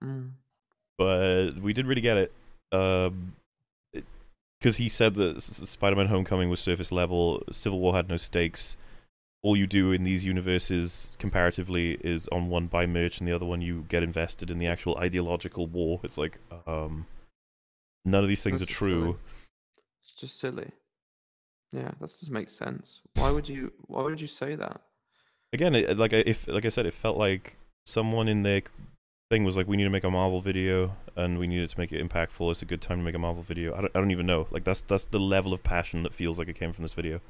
Mm. 0.03 0.31
But 0.97 1.55
we 1.55 1.73
didn't 1.73 1.87
really 1.87 2.01
get 2.01 2.17
it, 2.17 2.33
Um, 2.71 3.33
because 4.59 4.77
he 4.77 4.89
said 4.89 5.15
that 5.15 5.41
Spider-Man: 5.41 6.07
Homecoming 6.07 6.49
was 6.49 6.59
surface 6.59 6.91
level. 6.91 7.41
Civil 7.51 7.79
War 7.79 7.95
had 7.95 8.09
no 8.09 8.17
stakes. 8.17 8.75
All 9.45 9.55
you 9.55 9.67
do 9.67 9.91
in 9.91 10.03
these 10.03 10.25
universes, 10.25 11.15
comparatively, 11.19 11.99
is 12.01 12.27
on 12.29 12.49
one 12.49 12.65
buy 12.65 12.87
merch, 12.87 13.19
and 13.19 13.27
the 13.27 13.31
other 13.31 13.45
one 13.45 13.61
you 13.61 13.85
get 13.87 14.01
invested 14.01 14.49
in 14.49 14.57
the 14.57 14.65
actual 14.65 14.97
ideological 14.97 15.67
war. 15.67 15.99
It's 16.01 16.17
like, 16.17 16.39
um, 16.65 17.05
none 18.03 18.23
of 18.23 18.27
these 18.27 18.41
things 18.41 18.59
That's 18.59 18.71
are 18.71 18.73
just 18.73 18.79
silly. 18.79 18.91
true. 18.91 19.19
It's 20.01 20.19
just 20.19 20.39
silly. 20.39 20.71
Yeah, 21.71 21.91
that 21.99 21.99
doesn't 21.99 22.33
make 22.33 22.49
sense. 22.49 23.01
Why 23.17 23.29
would 23.29 23.47
you 23.47 23.71
why 23.85 24.01
would 24.01 24.19
you 24.19 24.25
say 24.25 24.55
that? 24.55 24.81
Again, 25.53 25.75
it, 25.75 25.95
like 25.95 26.11
if 26.11 26.47
like 26.47 26.65
I 26.65 26.69
said, 26.69 26.87
it 26.87 26.93
felt 26.95 27.17
like 27.17 27.57
someone 27.85 28.27
in 28.27 28.41
their 28.41 28.63
thing 29.29 29.43
was 29.43 29.55
like, 29.55 29.67
we 29.67 29.77
need 29.77 29.83
to 29.83 29.91
make 29.91 30.03
a 30.03 30.09
Marvel 30.09 30.41
video, 30.41 30.95
and 31.15 31.37
we 31.37 31.45
needed 31.45 31.69
to 31.69 31.79
make 31.79 31.91
it 31.91 32.03
impactful. 32.03 32.49
It's 32.49 32.63
a 32.63 32.65
good 32.65 32.81
time 32.81 32.97
to 32.97 33.03
make 33.03 33.13
a 33.13 33.19
Marvel 33.19 33.43
video. 33.43 33.75
I 33.75 33.81
don't, 33.81 33.95
I 33.95 33.99
don't 33.99 34.11
even 34.11 34.25
know. 34.25 34.47
Like 34.49 34.63
that's 34.63 34.81
that's 34.81 35.05
the 35.05 35.19
level 35.19 35.53
of 35.53 35.61
passion 35.61 36.01
that 36.01 36.15
feels 36.15 36.39
like 36.39 36.47
it 36.47 36.55
came 36.55 36.71
from 36.71 36.83
this 36.83 36.93
video. 36.93 37.21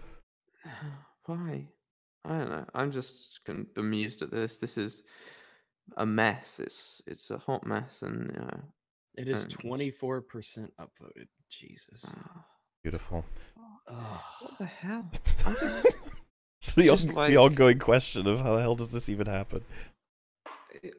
Why? 1.25 1.67
I 2.27 2.37
don't 2.39 2.49
know. 2.49 2.65
I'm 2.73 2.91
just 2.91 3.39
bemused 3.73 4.21
at 4.21 4.31
this. 4.31 4.57
This 4.57 4.77
is 4.77 5.03
a 5.97 6.05
mess. 6.05 6.59
It's 6.59 7.01
it's 7.07 7.29
a 7.31 7.37
hot 7.37 7.65
mess, 7.65 8.01
and 8.01 8.35
uh, 8.37 8.57
it 9.15 9.27
is 9.27 9.43
um, 9.43 9.49
24% 9.49 10.23
upvoted. 10.79 11.27
Jesus. 11.49 12.01
ah, 12.07 12.43
Beautiful. 12.83 13.23
Ugh. 13.87 13.95
what 14.41 14.57
the 14.57 14.65
hell? 14.65 15.09
Just, 15.45 15.85
It's 16.61 16.73
the, 16.73 16.89
on- 16.89 17.13
like- 17.15 17.29
the 17.29 17.37
ongoing 17.37 17.77
question 17.79 18.25
of 18.27 18.41
how 18.41 18.55
the 18.55 18.61
hell 18.61 18.75
does 18.75 18.91
this 18.91 19.07
even 19.09 19.27
happen? 19.27 19.61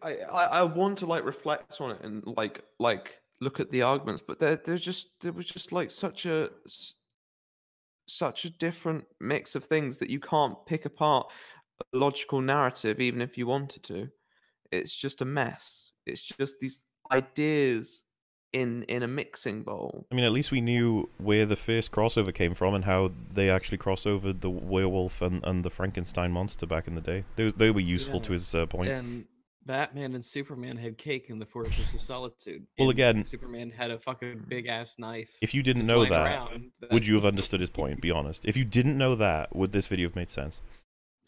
I, 0.03 0.19
I 0.33 0.45
I 0.45 0.63
want 0.63 0.99
to 0.99 1.07
like 1.07 1.25
reflect 1.25 1.81
on 1.81 1.91
it 1.91 2.03
and 2.03 2.25
like 2.37 2.63
like 2.79 3.21
look 3.41 3.61
at 3.61 3.71
the 3.71 3.83
arguments, 3.83 4.23
but 4.27 4.39
there 4.39 4.57
there's 4.57 4.81
just 4.81 5.11
there 5.21 5.33
was 5.33 5.45
just 5.45 5.71
like 5.73 5.91
such 5.91 6.25
a 6.25 6.49
s- 6.65 6.95
such 8.07 8.45
a 8.45 8.51
different 8.51 9.05
mix 9.21 9.55
of 9.55 9.65
things 9.65 9.99
that 9.99 10.11
you 10.11 10.21
can't 10.21 10.57
pick 10.67 10.85
apart 10.85 11.31
a 11.81 11.97
logical 11.97 12.41
narrative 12.41 13.01
even 13.01 13.21
if 13.21 13.37
you 13.37 13.47
wanted 13.47 13.83
to. 13.85 14.09
It's 14.73 14.95
just 14.95 15.21
a 15.21 15.25
mess. 15.25 15.93
It's 16.07 16.23
just 16.23 16.57
these 16.61 16.85
ideas 17.13 18.05
in 18.53 18.85
in 18.85 19.03
a 19.03 19.09
mixing 19.09 19.63
bowl. 19.63 20.07
I 20.11 20.15
mean, 20.15 20.25
at 20.25 20.33
least 20.33 20.51
we 20.51 20.61
knew 20.61 21.09
where 21.19 21.47
the 21.47 21.57
first 21.57 21.93
crossover 21.93 22.35
came 22.35 22.55
from 22.55 22.75
and 22.75 22.85
how 22.85 23.13
they 23.33 23.51
actually 23.51 23.79
crossed 23.79 24.07
over 24.07 24.33
the 24.33 24.51
werewolf 24.51 25.21
and, 25.21 25.45
and 25.45 25.65
the 25.65 25.71
Frankenstein 25.71 26.33
monster 26.33 26.67
back 26.67 26.89
in 26.89 26.95
the 26.95 27.01
day. 27.01 27.25
They, 27.37 27.51
they 27.51 27.71
were 27.71 27.81
useful 27.81 28.21
to 28.21 28.33
his 28.33 28.55
uh, 28.55 28.67
point. 28.67 28.91
And 28.91 29.27
Batman 29.67 30.15
and 30.15 30.25
Superman 30.25 30.77
had 30.77 30.97
cake 30.97 31.27
in 31.29 31.39
the 31.39 31.47
Fortress 31.47 31.93
of 31.93 32.01
Solitude. 32.01 32.67
Well, 32.79 32.89
and 32.89 32.99
again- 32.99 33.25
Superman 33.25 33.71
had 33.71 33.91
a 33.91 33.99
fucking 33.99 34.39
hmm. 34.39 34.49
big 34.49 34.67
ass 34.67 34.99
knife. 34.99 35.31
If 35.43 35.55
you 35.55 35.63
didn't 35.63 35.87
know 35.87 36.05
that, 36.05 36.27
around. 36.27 36.71
would 36.91 37.07
you 37.07 37.15
have 37.15 37.25
understood 37.25 37.61
his 37.61 37.71
point? 37.71 38.01
Be 38.01 38.11
honest. 38.11 38.45
If 38.45 38.57
you 38.57 38.65
didn't 38.65 38.97
know 38.97 39.15
that, 39.17 39.55
would 39.55 39.73
this 39.73 39.89
video 39.89 40.07
have 40.07 40.17
made 40.17 40.31
sense? 40.31 40.63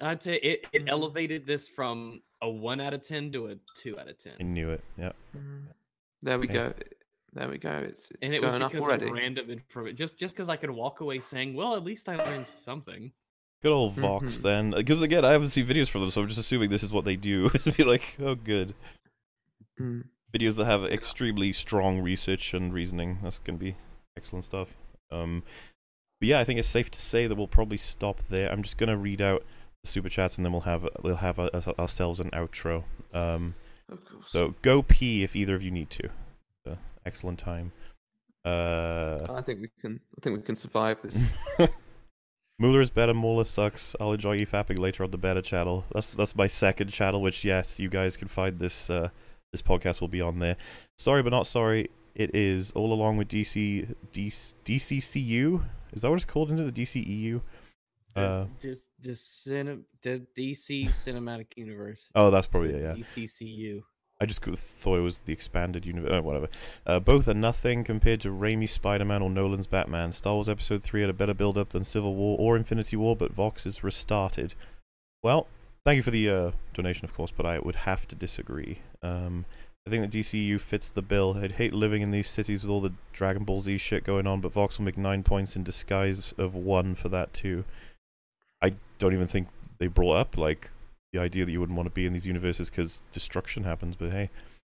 I'd 0.00 0.22
say 0.22 0.36
it, 0.36 0.66
it 0.72 0.82
hmm. 0.82 0.88
elevated 0.88 1.46
this 1.46 1.68
from 1.68 2.22
a 2.40 2.48
one 2.48 2.80
out 2.80 2.94
of 2.94 3.02
ten 3.02 3.32
to 3.32 3.48
a 3.48 3.56
two 3.76 3.98
out 3.98 4.08
of 4.08 4.16
ten. 4.18 4.34
I 4.38 4.44
knew 4.44 4.70
it. 4.70 4.82
Yeah. 4.96 5.12
Hmm. 5.32 5.66
There 6.22 6.38
we 6.38 6.46
Nice. 6.46 6.68
go. 6.68 6.78
There 7.32 7.48
we 7.48 7.58
go. 7.58 7.84
It's 7.84 8.10
it's 8.10 8.18
and 8.22 8.32
it 8.32 8.42
was 8.42 8.54
going 8.54 8.62
up 8.62 8.72
because 8.72 9.02
of 9.02 9.10
random 9.10 9.50
information. 9.50 9.96
Just 9.96 10.18
just 10.18 10.34
because 10.34 10.48
I 10.48 10.56
could 10.56 10.70
walk 10.70 11.00
away 11.00 11.20
saying, 11.20 11.54
"Well, 11.54 11.76
at 11.76 11.84
least 11.84 12.08
I 12.08 12.16
learned 12.16 12.46
something." 12.46 13.12
Good 13.62 13.72
old 13.72 13.94
Vox 13.94 14.38
Mhm. 14.38 14.42
then. 14.42 14.70
Because 14.70 15.02
again, 15.02 15.24
I 15.24 15.32
haven't 15.32 15.48
seen 15.48 15.66
videos 15.66 15.88
from 15.88 16.02
them, 16.02 16.10
so 16.10 16.20
I'm 16.22 16.28
just 16.28 16.38
assuming 16.38 16.70
this 16.70 16.82
is 16.84 16.92
what 16.92 17.04
they 17.04 17.16
do. 17.16 17.48
to 17.64 17.72
be 17.72 17.82
like, 17.84 18.16
oh, 18.20 18.34
good. 18.34 18.74
Mm. 19.80 20.04
Videos 20.32 20.56
that 20.56 20.66
have 20.66 20.84
extremely 20.84 21.52
strong 21.52 22.00
research 22.00 22.54
and 22.54 22.72
reasoning. 22.72 23.18
That's 23.22 23.38
going 23.38 23.58
to 23.58 23.64
be 23.64 23.76
excellent 24.16 24.44
stuff. 24.44 24.74
Um, 25.10 25.42
but 26.20 26.28
yeah, 26.28 26.38
I 26.38 26.44
think 26.44 26.58
it's 26.58 26.68
safe 26.68 26.90
to 26.90 26.98
say 27.00 27.26
that 27.26 27.34
we'll 27.36 27.48
probably 27.48 27.78
stop 27.78 28.22
there. 28.28 28.50
I'm 28.50 28.62
just 28.62 28.76
going 28.76 28.90
to 28.90 28.96
read 28.96 29.20
out 29.22 29.42
the 29.82 29.88
super 29.88 30.08
chats 30.08 30.36
and 30.36 30.44
then 30.44 30.52
we'll 30.52 30.62
have 30.62 30.86
we'll 31.02 31.16
have 31.16 31.38
uh 31.38 31.50
ourselves 31.78 32.18
an 32.20 32.30
outro. 32.30 32.84
Um, 33.14 33.54
Of 33.88 34.04
course. 34.04 34.28
so 34.28 34.54
go 34.62 34.82
pee 34.82 35.22
if 35.22 35.34
either 35.36 35.54
of 35.54 35.62
you 35.62 35.70
need 35.70 35.90
to. 35.90 36.08
Uh, 36.68 36.74
excellent 37.06 37.38
time. 37.38 37.72
Uh, 38.44 39.26
I 39.30 39.40
think 39.42 39.60
we 39.60 39.68
can. 39.80 40.00
I 40.16 40.20
think 40.20 40.36
we 40.36 40.42
can 40.42 40.54
survive 40.56 40.98
this. 41.02 41.18
Mauler 42.58 42.80
is 42.80 42.90
better, 42.90 43.14
Mauler 43.14 43.44
sucks. 43.44 43.94
I'll 44.00 44.12
enjoy 44.12 44.32
you 44.32 44.46
fapping 44.46 44.78
later 44.78 45.04
on 45.04 45.10
the 45.12 45.18
beta 45.18 45.42
channel. 45.42 45.84
That's 45.92 46.14
that's 46.14 46.34
my 46.34 46.46
second 46.48 46.88
channel, 46.88 47.20
which 47.22 47.44
yes, 47.44 47.78
you 47.78 47.88
guys 47.88 48.16
can 48.16 48.26
find 48.28 48.58
this 48.58 48.90
uh 48.90 49.10
this 49.52 49.62
podcast 49.62 50.00
will 50.00 50.08
be 50.08 50.20
on 50.20 50.40
there. 50.40 50.56
Sorry 50.98 51.22
but 51.22 51.30
not 51.30 51.46
sorry. 51.46 51.90
It 52.14 52.34
is 52.34 52.72
all 52.72 52.92
along 52.92 53.16
with 53.16 53.28
DC, 53.28 53.94
DC 54.12 54.54
DCCU. 54.64 55.62
Is 55.92 56.02
that 56.02 56.10
what 56.10 56.16
it's 56.16 56.24
called 56.24 56.50
into 56.50 56.64
the 56.68 56.72
DCEU? 56.82 57.40
Uh, 58.16 58.46
Just 58.60 58.88
just 59.00 59.46
cinem- 59.46 59.84
the 60.02 60.26
DC 60.36 60.88
Cinematic 60.88 61.56
Universe. 61.56 62.08
oh, 62.16 62.30
that's 62.32 62.48
probably 62.48 62.70
it. 62.70 62.82
Yeah. 62.82 62.94
DCCU. 62.94 63.82
I 64.20 64.26
just 64.26 64.42
thought 64.42 64.98
it 64.98 65.02
was 65.02 65.20
the 65.20 65.32
expanded 65.32 65.86
universe. 65.86 66.12
Uh, 66.12 66.22
whatever. 66.22 66.48
Uh, 66.84 66.98
both 66.98 67.28
are 67.28 67.34
nothing 67.34 67.84
compared 67.84 68.20
to 68.22 68.30
Raimi's 68.30 68.72
Spider-Man 68.72 69.22
or 69.22 69.30
Nolan's 69.30 69.68
Batman. 69.68 70.12
Star 70.12 70.34
Wars 70.34 70.48
Episode 70.48 70.82
Three 70.82 71.02
had 71.02 71.10
a 71.10 71.14
better 71.14 71.34
build-up 71.34 71.70
than 71.70 71.84
Civil 71.84 72.16
War 72.16 72.36
or 72.38 72.56
Infinity 72.56 72.96
War, 72.96 73.14
but 73.14 73.32
Vox 73.32 73.64
is 73.64 73.84
restarted. 73.84 74.54
Well, 75.22 75.46
thank 75.84 75.96
you 75.96 76.02
for 76.02 76.10
the 76.10 76.28
uh, 76.28 76.50
donation, 76.74 77.04
of 77.04 77.14
course, 77.14 77.30
but 77.30 77.46
I 77.46 77.60
would 77.60 77.76
have 77.76 78.08
to 78.08 78.16
disagree. 78.16 78.80
Um, 79.02 79.44
I 79.86 79.90
think 79.90 80.10
the 80.10 80.18
DCU 80.18 80.60
fits 80.60 80.90
the 80.90 81.00
bill. 81.00 81.38
I'd 81.40 81.52
hate 81.52 81.72
living 81.72 82.02
in 82.02 82.10
these 82.10 82.28
cities 82.28 82.62
with 82.62 82.70
all 82.70 82.80
the 82.80 82.92
Dragon 83.12 83.44
Ball 83.44 83.60
Z 83.60 83.78
shit 83.78 84.04
going 84.04 84.26
on, 84.26 84.40
but 84.40 84.52
Vox 84.52 84.78
will 84.78 84.84
make 84.84 84.98
nine 84.98 85.22
points 85.22 85.54
in 85.54 85.62
disguise 85.62 86.34
of 86.36 86.54
one 86.54 86.94
for 86.94 87.08
that 87.08 87.32
too. 87.32 87.64
I 88.60 88.74
don't 88.98 89.14
even 89.14 89.28
think 89.28 89.48
they 89.78 89.86
brought 89.86 90.16
up 90.16 90.36
like 90.36 90.70
the 91.12 91.18
idea 91.20 91.44
that 91.44 91.50
you 91.52 91.60
wouldn't 91.60 91.76
want 91.76 91.86
to 91.86 91.92
be 91.94 92.06
in 92.06 92.12
these 92.12 92.26
universes 92.26 92.70
because 92.70 93.02
destruction 93.12 93.64
happens. 93.64 93.96
But 93.96 94.10
hey, 94.10 94.30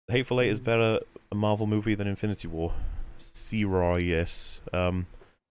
The 0.08 0.14
Hateful 0.14 0.40
Eight 0.42 0.50
is 0.50 0.60
better 0.60 1.00
a 1.32 1.36
Marvel 1.36 1.68
movie 1.68 1.96
than 1.96 2.08
Infinity 2.08 2.48
War. 2.48 2.74
Zero, 3.20 3.96
yes. 3.98 4.62
Um, 4.74 5.08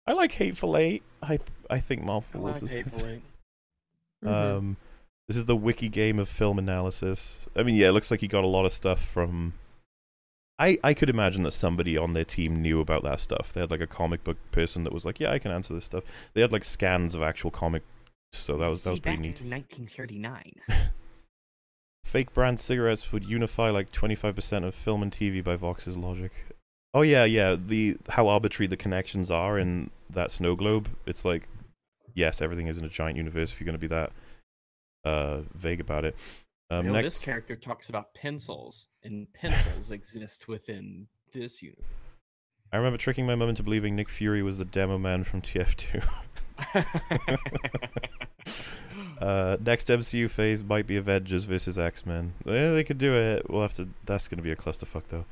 I 0.08 0.14
like 0.14 0.32
Hateful 0.34 0.76
Eight. 0.78 1.04
I 1.22 1.40
I 1.70 1.80
think 1.80 2.02
I 2.04 2.06
Marvel 2.06 2.42
liked 2.42 2.62
was. 2.62 2.72
Hateful 2.72 3.06
Eight. 3.08 3.22
Mhm. 4.26 4.58
Um, 4.58 4.78
this 5.28 5.38
is 5.38 5.46
the 5.46 5.56
wiki 5.56 5.88
game 5.90 6.20
of 6.20 6.28
film 6.28 6.60
analysis. 6.60 7.48
I 7.56 7.64
mean, 7.64 7.76
yeah, 7.76 7.90
it 7.90 7.92
looks 7.94 8.12
like 8.12 8.22
he 8.22 8.28
got 8.28 8.44
a 8.44 8.48
lot 8.48 8.66
of 8.66 8.72
stuff 8.72 9.02
from. 9.04 9.54
I 10.60 10.78
I 10.84 10.94
could 10.94 11.10
imagine 11.10 11.44
that 11.44 11.52
somebody 11.52 11.98
on 11.98 12.14
their 12.14 12.26
team 12.26 12.62
knew 12.62 12.80
about 12.82 13.04
that 13.04 13.20
stuff. 13.20 13.52
They 13.54 13.62
had 13.62 13.72
like 13.72 13.82
a 13.82 13.88
comic 13.88 14.24
book 14.24 14.38
person 14.52 14.84
that 14.84 14.94
was 14.94 15.06
like, 15.06 15.20
"Yeah, 15.20 15.32
I 15.32 15.40
can 15.40 15.52
answer 15.52 15.74
this 15.74 15.86
stuff." 15.86 16.04
They 16.34 16.42
had 16.42 16.52
like 16.52 16.64
scans 16.64 17.16
of 17.16 17.22
actual 17.22 17.50
comic, 17.52 17.84
so 18.32 18.58
that 18.58 18.68
was 18.70 18.84
that 18.84 18.92
was 18.92 18.98
See, 18.98 19.02
pretty 19.02 19.18
back 19.18 19.26
neat. 19.26 19.42
in 19.42 19.50
1939. 19.50 20.54
Fake 22.04 22.34
brand 22.34 22.60
cigarettes 22.60 23.12
would 23.12 23.24
unify 23.24 23.70
like 23.70 23.90
25% 23.92 24.66
of 24.66 24.76
film 24.76 25.02
and 25.02 25.12
TV 25.12 25.42
by 25.44 25.56
Vox's 25.56 25.96
logic. 25.96 26.32
Oh 26.94 27.04
yeah, 27.04 27.24
yeah. 27.24 27.56
The 27.56 27.98
how 28.10 28.28
arbitrary 28.28 28.68
the 28.68 28.76
connections 28.78 29.32
are 29.32 29.58
in 29.58 29.92
that 30.10 30.32
snow 30.32 30.56
globe. 30.56 30.90
It's 31.06 31.24
like, 31.24 31.48
yes, 32.14 32.42
everything 32.42 32.68
is 32.68 32.78
in 32.78 32.84
a 32.84 32.90
giant 32.90 33.16
universe. 33.18 33.52
If 33.52 33.62
you're 33.62 33.66
going 33.66 33.80
to 33.80 33.80
be 33.80 33.88
that 33.88 34.12
uh, 35.06 35.42
vague 35.54 35.80
about 35.80 36.04
it. 36.06 36.16
Um, 36.70 36.86
You 36.86 36.92
know, 36.92 37.02
next, 37.02 37.16
This 37.16 37.24
character 37.26 37.56
talks 37.56 37.88
about 37.90 38.14
pencils, 38.14 38.88
and 39.04 39.32
pencils 39.34 39.92
exist 40.00 40.48
within 40.48 41.08
this 41.34 41.62
universe. 41.62 41.86
I 42.74 42.78
remember 42.78 42.98
tricking 42.98 43.26
my 43.26 43.36
mum 43.36 43.50
into 43.50 43.64
believing 43.64 43.96
Nick 43.96 44.10
Fury 44.10 44.42
was 44.42 44.58
the 44.58 44.66
demo 44.66 44.98
man 44.98 45.24
from 45.24 45.42
TF2. 45.42 46.04
uh, 49.22 49.58
next 49.64 49.88
MCU 49.88 50.30
phase 50.30 50.64
might 50.64 50.88
be 50.88 50.98
Avengers 50.98 51.46
versus 51.46 51.78
X 51.78 52.06
Men. 52.06 52.34
Yeah, 52.46 52.72
they 52.72 52.84
could 52.84 52.98
do 52.98 53.14
it. 53.14 53.50
We'll 53.50 53.62
have 53.62 53.74
to. 53.76 53.90
That's 54.06 54.28
going 54.28 54.38
to 54.38 54.44
be 54.44 54.52
a 54.52 54.56
clusterfuck, 54.56 55.04
though. 55.10 55.26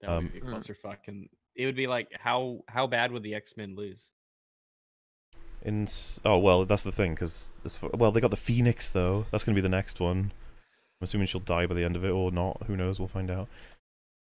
That 0.00 0.10
would 0.10 0.16
Um, 0.18 0.26
be 0.28 0.38
a 0.38 0.42
clusterfuck, 0.42 1.08
and 1.08 1.28
it 1.54 1.66
would 1.66 1.76
be 1.76 1.86
like 1.86 2.08
how 2.18 2.64
how 2.68 2.86
bad 2.86 3.12
would 3.12 3.22
the 3.22 3.34
X 3.34 3.56
Men 3.56 3.76
lose? 3.76 4.10
In 5.62 5.86
oh 6.24 6.38
well, 6.38 6.64
that's 6.64 6.82
the 6.82 6.92
thing 6.92 7.14
because 7.14 7.52
well 7.94 8.10
they 8.10 8.20
got 8.20 8.32
the 8.32 8.36
Phoenix 8.36 8.90
though. 8.90 9.26
That's 9.30 9.44
going 9.44 9.54
to 9.54 9.60
be 9.60 9.62
the 9.62 9.68
next 9.68 10.00
one. 10.00 10.32
I'm 11.00 11.04
assuming 11.04 11.26
she'll 11.28 11.40
die 11.40 11.66
by 11.66 11.74
the 11.74 11.84
end 11.84 11.96
of 11.96 12.04
it 12.04 12.10
or 12.10 12.32
not. 12.32 12.64
Who 12.66 12.76
knows? 12.76 12.98
We'll 12.98 13.08
find 13.08 13.30
out. 13.30 13.48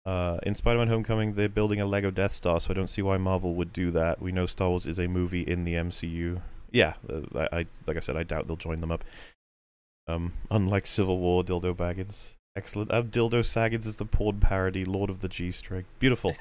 Uh, 0.08 0.40
in 0.44 0.56
Spider-Man: 0.56 0.88
Homecoming, 0.88 1.34
they're 1.34 1.50
building 1.50 1.82
a 1.82 1.86
Lego 1.86 2.10
Death 2.12 2.32
Star, 2.32 2.62
so 2.62 2.72
I 2.72 2.74
don't 2.74 2.88
see 2.88 3.02
why 3.02 3.18
Marvel 3.18 3.56
would 3.56 3.74
do 3.74 3.92
that. 3.92 4.22
We 4.22 4.32
know 4.32 4.46
Star 4.46 4.70
Wars 4.70 4.88
is 4.88 5.00
a 5.00 5.08
movie 5.08 5.42
in 5.42 5.66
the 5.66 5.74
MCU. 5.74 6.42
Yeah, 6.72 6.94
uh, 7.12 7.48
I, 7.52 7.58
I 7.58 7.66
like 7.86 7.98
I 7.98 8.00
said, 8.00 8.16
I 8.16 8.24
doubt 8.24 8.48
they'll 8.48 8.56
join 8.56 8.80
them 8.80 8.90
up. 8.90 9.04
Um, 10.08 10.32
unlike 10.50 10.88
Civil 10.88 11.20
War, 11.20 11.44
Dildo 11.44 11.76
Baggins. 11.76 12.36
Excellent. 12.56 12.90
Uh, 12.90 13.04
Dildo 13.04 13.44
Saggins 13.44 13.86
is 13.86 13.98
the 13.98 14.06
porn 14.06 14.40
parody, 14.40 14.86
Lord 14.86 15.10
of 15.10 15.20
the 15.20 15.28
G 15.28 15.52
String. 15.52 15.84
Beautiful. 16.00 16.38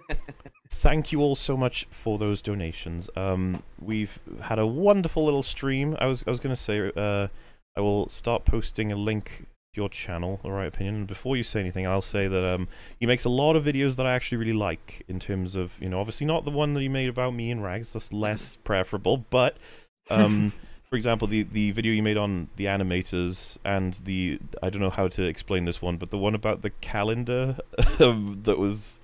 Thank 0.70 1.10
you 1.10 1.20
all 1.20 1.34
so 1.34 1.56
much 1.56 1.88
for 1.90 2.18
those 2.18 2.40
donations. 2.40 3.10
Um, 3.16 3.64
we've 3.80 4.20
had 4.42 4.60
a 4.60 4.66
wonderful 4.66 5.24
little 5.24 5.42
stream. 5.42 5.96
I 5.98 6.06
was 6.06 6.22
I 6.24 6.30
was 6.30 6.38
gonna 6.38 6.54
say 6.54 6.92
uh, 6.96 7.26
I 7.76 7.80
will 7.80 8.08
start 8.10 8.44
posting 8.44 8.92
a 8.92 8.96
link 8.96 9.46
your 9.78 9.88
channel, 9.88 10.40
the 10.42 10.50
right 10.50 10.66
opinion. 10.66 10.94
And 10.96 11.06
before 11.06 11.36
you 11.36 11.42
say 11.42 11.60
anything, 11.60 11.86
I'll 11.86 12.02
say 12.02 12.28
that 12.28 12.44
um, 12.54 12.68
he 13.00 13.06
makes 13.06 13.24
a 13.24 13.28
lot 13.28 13.56
of 13.56 13.64
videos 13.64 13.96
that 13.96 14.06
I 14.06 14.12
actually 14.12 14.38
really 14.38 14.52
like. 14.52 15.04
In 15.08 15.18
terms 15.18 15.56
of 15.56 15.80
you 15.80 15.88
know, 15.88 16.00
obviously 16.00 16.26
not 16.26 16.44
the 16.44 16.50
one 16.50 16.74
that 16.74 16.80
he 16.80 16.88
made 16.88 17.08
about 17.08 17.34
me 17.34 17.50
and 17.50 17.62
Rags. 17.62 17.92
That's 17.92 18.12
less 18.12 18.56
preferable, 18.64 19.24
but 19.30 19.56
um. 20.10 20.52
For 20.88 20.96
example, 20.96 21.28
the, 21.28 21.42
the 21.42 21.70
video 21.72 21.92
you 21.92 22.02
made 22.02 22.16
on 22.16 22.48
the 22.56 22.64
animators 22.64 23.58
and 23.62 23.92
the 24.04 24.38
I 24.62 24.70
don't 24.70 24.80
know 24.80 24.88
how 24.88 25.06
to 25.08 25.22
explain 25.22 25.66
this 25.66 25.82
one, 25.82 25.98
but 25.98 26.08
the 26.08 26.16
one 26.16 26.34
about 26.34 26.62
the 26.62 26.70
calendar 26.70 27.58
um, 28.00 28.40
that 28.44 28.58
was 28.58 28.98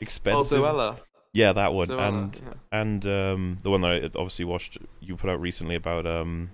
expensive. 0.00 0.64
Oh. 0.64 0.96
Yeah, 1.32 1.52
that 1.52 1.72
one, 1.72 1.86
Zoella, 1.86 2.08
and 2.08 2.40
yeah. 2.44 2.80
and 2.80 3.06
um, 3.06 3.58
the 3.62 3.70
one 3.70 3.82
that 3.82 3.90
I 3.90 4.04
obviously 4.06 4.46
watched 4.46 4.78
you 4.98 5.14
put 5.14 5.30
out 5.30 5.40
recently 5.40 5.76
about 5.76 6.06
um, 6.06 6.50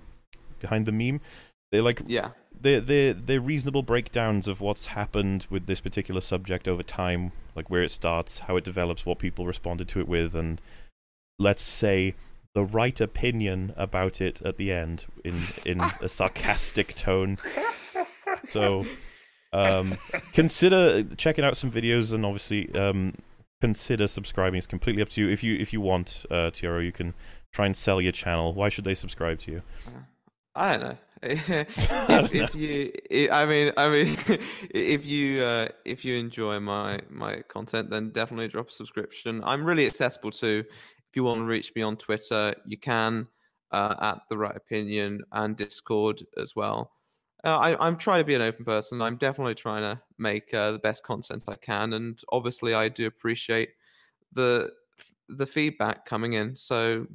behind 0.58 0.84
the 0.84 0.92
meme. 0.92 1.20
They 1.70 1.80
like 1.80 2.02
Yeah. 2.06 2.30
They 2.64 2.80
they 2.80 3.12
they're 3.12 3.40
reasonable 3.40 3.82
breakdowns 3.82 4.48
of 4.48 4.62
what's 4.62 4.86
happened 4.86 5.46
with 5.50 5.66
this 5.66 5.82
particular 5.82 6.22
subject 6.22 6.66
over 6.66 6.82
time, 6.82 7.32
like 7.54 7.68
where 7.68 7.82
it 7.82 7.90
starts, 7.90 8.40
how 8.40 8.56
it 8.56 8.64
develops, 8.64 9.04
what 9.04 9.18
people 9.18 9.46
responded 9.46 9.86
to 9.88 10.00
it 10.00 10.08
with, 10.08 10.34
and 10.34 10.62
let's 11.38 11.62
say 11.62 12.14
the 12.54 12.64
right 12.64 12.98
opinion 13.00 13.74
about 13.76 14.22
it 14.22 14.40
at 14.42 14.56
the 14.56 14.72
end 14.72 15.04
in 15.24 15.42
in 15.66 15.80
a 16.00 16.08
sarcastic 16.08 16.94
tone. 16.94 17.36
So 18.48 18.86
um, 19.52 19.98
consider 20.32 21.04
checking 21.16 21.44
out 21.44 21.58
some 21.58 21.70
videos 21.70 22.14
and 22.14 22.24
obviously 22.24 22.74
um, 22.74 23.14
consider 23.60 24.06
subscribing. 24.06 24.56
It's 24.56 24.66
completely 24.66 25.02
up 25.02 25.10
to 25.10 25.20
you. 25.20 25.28
If 25.28 25.44
you 25.44 25.56
if 25.56 25.72
you 25.74 25.82
want, 25.82 26.24
uh, 26.30 26.50
TRO, 26.50 26.78
you 26.78 26.92
can 26.92 27.12
try 27.52 27.66
and 27.66 27.76
sell 27.76 28.00
your 28.00 28.12
channel. 28.12 28.54
Why 28.54 28.70
should 28.70 28.84
they 28.84 28.94
subscribe 28.94 29.38
to 29.40 29.52
you? 29.52 29.62
I 30.54 30.76
don't 30.76 30.88
know. 30.88 30.98
if, 31.26 32.34
if 32.34 32.54
you, 32.54 33.28
i 33.30 33.46
mean, 33.46 33.72
I 33.76 33.88
mean, 33.88 34.16
if 34.70 35.06
you 35.06 35.42
uh, 35.42 35.68
if 35.84 36.04
you 36.04 36.16
enjoy 36.16 36.60
my 36.60 37.00
my 37.08 37.40
content, 37.48 37.88
then 37.88 38.10
definitely 38.10 38.48
drop 38.48 38.68
a 38.68 38.72
subscription. 38.72 39.42
I'm 39.44 39.64
really 39.64 39.86
accessible 39.86 40.30
too. 40.30 40.64
If 40.68 41.16
you 41.16 41.24
want 41.24 41.40
to 41.40 41.44
reach 41.44 41.72
me 41.74 41.82
on 41.82 41.96
Twitter, 41.96 42.54
you 42.66 42.76
can 42.76 43.26
uh, 43.70 43.94
at 44.00 44.18
the 44.28 44.36
right 44.36 44.54
opinion 44.54 45.22
and 45.32 45.56
Discord 45.56 46.22
as 46.36 46.54
well. 46.54 46.92
Uh, 47.44 47.56
I, 47.56 47.86
I'm 47.86 47.96
trying 47.96 48.20
to 48.20 48.24
be 48.24 48.34
an 48.34 48.42
open 48.42 48.64
person. 48.64 49.02
I'm 49.02 49.16
definitely 49.16 49.54
trying 49.54 49.82
to 49.82 50.00
make 50.18 50.52
uh, 50.54 50.72
the 50.72 50.78
best 50.78 51.02
content 51.04 51.44
I 51.48 51.56
can, 51.56 51.92
and 51.94 52.20
obviously, 52.32 52.74
I 52.74 52.88
do 52.88 53.06
appreciate 53.06 53.70
the 54.32 54.70
the 55.28 55.46
feedback 55.46 56.04
coming 56.04 56.34
in. 56.34 56.54
So, 56.54 57.06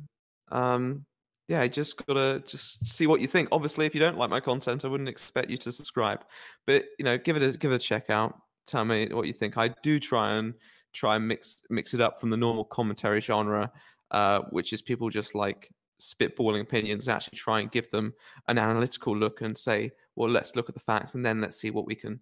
um, 0.52 1.06
yeah, 1.50 1.62
I 1.62 1.68
just 1.68 2.06
gotta 2.06 2.44
just 2.46 2.88
see 2.88 3.08
what 3.08 3.22
you 3.22 3.28
think. 3.28 3.50
Obviously, 3.52 3.88
if 3.88 3.96
you 3.96 4.00
don't 4.00 4.20
like 4.20 4.30
my 4.30 4.40
content, 4.40 4.86
I 4.86 4.88
wouldn't 4.88 5.10
expect 5.10 5.50
you 5.50 5.58
to 5.58 5.72
subscribe. 5.72 6.24
But 6.68 6.86
you 7.00 7.04
know, 7.04 7.18
give 7.18 7.36
it 7.36 7.44
a 7.44 7.58
give 7.58 7.72
it 7.72 7.76
a 7.76 7.80
check 7.80 8.12
out. 8.12 8.40
Tell 8.68 8.86
me 8.86 9.08
what 9.12 9.26
you 9.26 9.34
think. 9.34 9.58
I 9.58 9.70
do 9.82 10.00
try 10.00 10.34
and 10.34 10.54
try 10.94 11.16
and 11.16 11.28
mix 11.28 11.64
mix 11.72 11.96
it 11.96 12.02
up 12.02 12.20
from 12.20 12.30
the 12.30 12.38
normal 12.38 12.66
commentary 12.66 13.20
genre, 13.20 13.72
uh, 14.12 14.42
which 14.52 14.74
is 14.74 14.84
people 14.84 15.10
just 15.10 15.34
like 15.34 15.72
spitballing 16.00 16.62
opinions. 16.62 17.08
and 17.08 17.16
Actually, 17.16 17.40
try 17.40 17.62
and 17.62 17.72
give 17.72 17.90
them 17.90 18.14
an 18.48 18.60
analytical 18.60 19.18
look 19.18 19.42
and 19.42 19.58
say, 19.58 19.92
well, 20.16 20.30
let's 20.30 20.56
look 20.56 20.70
at 20.70 20.76
the 20.76 20.82
facts 20.82 21.16
and 21.16 21.26
then 21.26 21.42
let's 21.42 21.60
see 21.60 21.72
what 21.72 21.88
we 21.88 21.96
can 21.96 22.20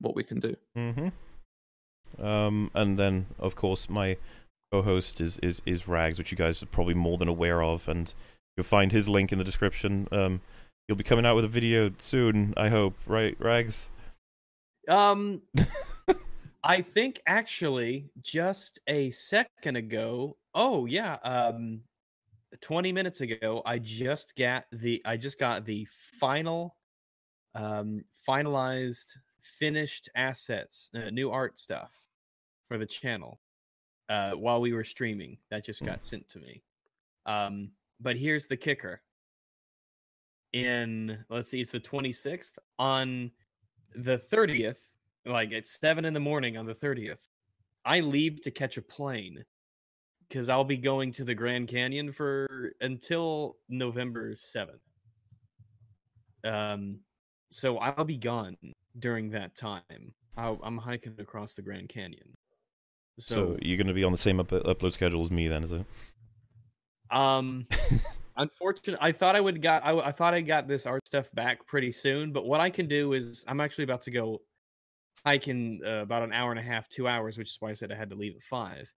what 0.00 0.16
we 0.16 0.24
can 0.24 0.40
do. 0.40 0.56
Mm-hmm. 0.76 2.24
Um, 2.24 2.70
and 2.74 2.98
then 2.98 3.26
of 3.38 3.54
course 3.54 3.88
my 3.88 4.16
co-host 4.72 5.20
is, 5.20 5.38
is 5.40 5.60
is 5.66 5.86
Rags, 5.86 6.18
which 6.18 6.30
you 6.30 6.36
guys 6.36 6.62
are 6.62 6.66
probably 6.66 6.94
more 6.94 7.18
than 7.18 7.28
aware 7.28 7.62
of, 7.62 7.88
and 7.88 8.12
you'll 8.56 8.64
find 8.64 8.90
his 8.90 9.08
link 9.08 9.30
in 9.30 9.38
the 9.38 9.44
description. 9.44 10.08
Um, 10.10 10.40
he'll 10.88 10.96
be 10.96 11.04
coming 11.04 11.26
out 11.26 11.36
with 11.36 11.44
a 11.44 11.48
video 11.48 11.92
soon, 11.98 12.54
I 12.56 12.68
hope. 12.70 12.94
Right, 13.06 13.36
Rags? 13.38 13.90
Um, 14.88 15.42
I 16.64 16.80
think 16.80 17.20
actually 17.26 18.10
just 18.22 18.80
a 18.86 19.10
second 19.10 19.76
ago. 19.76 20.36
Oh 20.54 20.86
yeah, 20.86 21.14
um, 21.22 21.82
twenty 22.60 22.92
minutes 22.92 23.20
ago, 23.20 23.62
I 23.66 23.78
just 23.78 24.34
got 24.36 24.64
the 24.72 25.02
I 25.04 25.18
just 25.18 25.38
got 25.38 25.66
the 25.66 25.86
final, 26.18 26.76
um, 27.54 28.02
finalized, 28.26 29.18
finished 29.40 30.08
assets, 30.16 30.88
uh, 30.94 31.10
new 31.10 31.30
art 31.30 31.58
stuff 31.58 31.94
for 32.68 32.78
the 32.78 32.86
channel. 32.86 33.38
Uh, 34.12 34.32
while 34.32 34.60
we 34.60 34.72
were 34.74 34.84
streaming, 34.84 35.38
that 35.50 35.64
just 35.64 35.84
got 35.86 36.02
sent 36.02 36.28
to 36.28 36.38
me. 36.38 36.62
Um, 37.24 37.70
but 37.98 38.16
here's 38.16 38.46
the 38.46 38.56
kicker. 38.56 39.00
In 40.52 41.24
let's 41.30 41.48
see, 41.48 41.60
it's 41.62 41.70
the 41.70 41.80
twenty 41.80 42.12
sixth 42.12 42.58
on 42.78 43.30
the 43.94 44.18
30th, 44.18 44.80
like 45.26 45.52
at 45.52 45.66
seven 45.66 46.04
in 46.04 46.14
the 46.14 46.20
morning 46.20 46.56
on 46.56 46.66
the 46.66 46.74
30th, 46.74 47.28
I 47.84 48.00
leave 48.00 48.40
to 48.42 48.50
catch 48.50 48.76
a 48.76 48.82
plane 48.82 49.44
because 50.28 50.48
I'll 50.48 50.64
be 50.64 50.76
going 50.76 51.12
to 51.12 51.24
the 51.24 51.34
Grand 51.34 51.68
Canyon 51.68 52.12
for 52.12 52.72
until 52.80 53.56
November 53.68 54.32
7th. 54.32 54.80
Um, 56.44 57.00
so 57.50 57.78
I'll 57.78 58.04
be 58.04 58.16
gone 58.16 58.56
during 58.98 59.30
that 59.30 59.54
time. 59.54 60.14
I'll, 60.36 60.58
I'm 60.62 60.78
hiking 60.78 61.16
across 61.18 61.54
the 61.54 61.62
Grand 61.62 61.88
Canyon. 61.88 62.34
So, 63.18 63.34
So, 63.34 63.58
you're 63.60 63.76
going 63.76 63.86
to 63.86 63.94
be 63.94 64.04
on 64.04 64.12
the 64.12 64.18
same 64.18 64.40
up- 64.40 64.48
upload 64.48 64.92
schedule 64.92 65.22
as 65.22 65.30
me 65.30 65.48
then, 65.48 65.64
is 65.64 65.72
it? 65.72 65.84
um, 67.10 67.66
unfortunately, 68.36 68.98
I 69.00 69.12
thought 69.12 69.36
I 69.36 69.40
would 69.40 69.60
got 69.60 69.84
I, 69.84 69.98
I 69.98 70.12
thought 70.12 70.34
I 70.34 70.40
got 70.40 70.66
this 70.66 70.86
art 70.86 71.06
stuff 71.06 71.30
back 71.32 71.66
pretty 71.66 71.90
soon, 71.90 72.32
but 72.32 72.46
what 72.46 72.60
I 72.60 72.70
can 72.70 72.86
do 72.86 73.12
is 73.12 73.44
I'm 73.46 73.60
actually 73.60 73.84
about 73.84 74.02
to 74.02 74.10
go 74.10 74.40
hiking 75.26 75.80
uh, 75.84 76.02
about 76.02 76.22
an 76.22 76.32
hour 76.32 76.50
and 76.50 76.58
a 76.58 76.62
half, 76.62 76.88
two 76.88 77.06
hours, 77.06 77.38
which 77.38 77.48
is 77.48 77.56
why 77.60 77.70
I 77.70 77.74
said 77.74 77.92
I 77.92 77.96
had 77.96 78.10
to 78.10 78.16
leave 78.16 78.34
at 78.34 78.42
five 78.42 78.90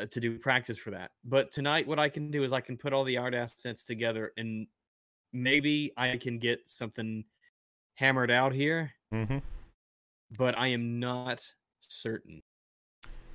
uh, 0.00 0.06
to 0.06 0.20
do 0.20 0.38
practice 0.38 0.78
for 0.78 0.90
that. 0.92 1.10
But 1.24 1.52
tonight, 1.52 1.86
what 1.86 1.98
I 1.98 2.08
can 2.08 2.30
do 2.30 2.44
is 2.44 2.52
I 2.52 2.60
can 2.60 2.76
put 2.76 2.92
all 2.92 3.04
the 3.04 3.18
art 3.18 3.34
assets 3.34 3.84
together, 3.84 4.32
and 4.36 4.66
maybe 5.32 5.92
I 5.96 6.16
can 6.16 6.38
get 6.38 6.66
something 6.66 7.24
hammered 7.96 8.30
out 8.30 8.54
here. 8.54 8.90
Mm-hmm. 9.14 9.38
But 10.38 10.56
I 10.58 10.68
am 10.68 10.98
not 10.98 11.46
certain. 11.80 12.42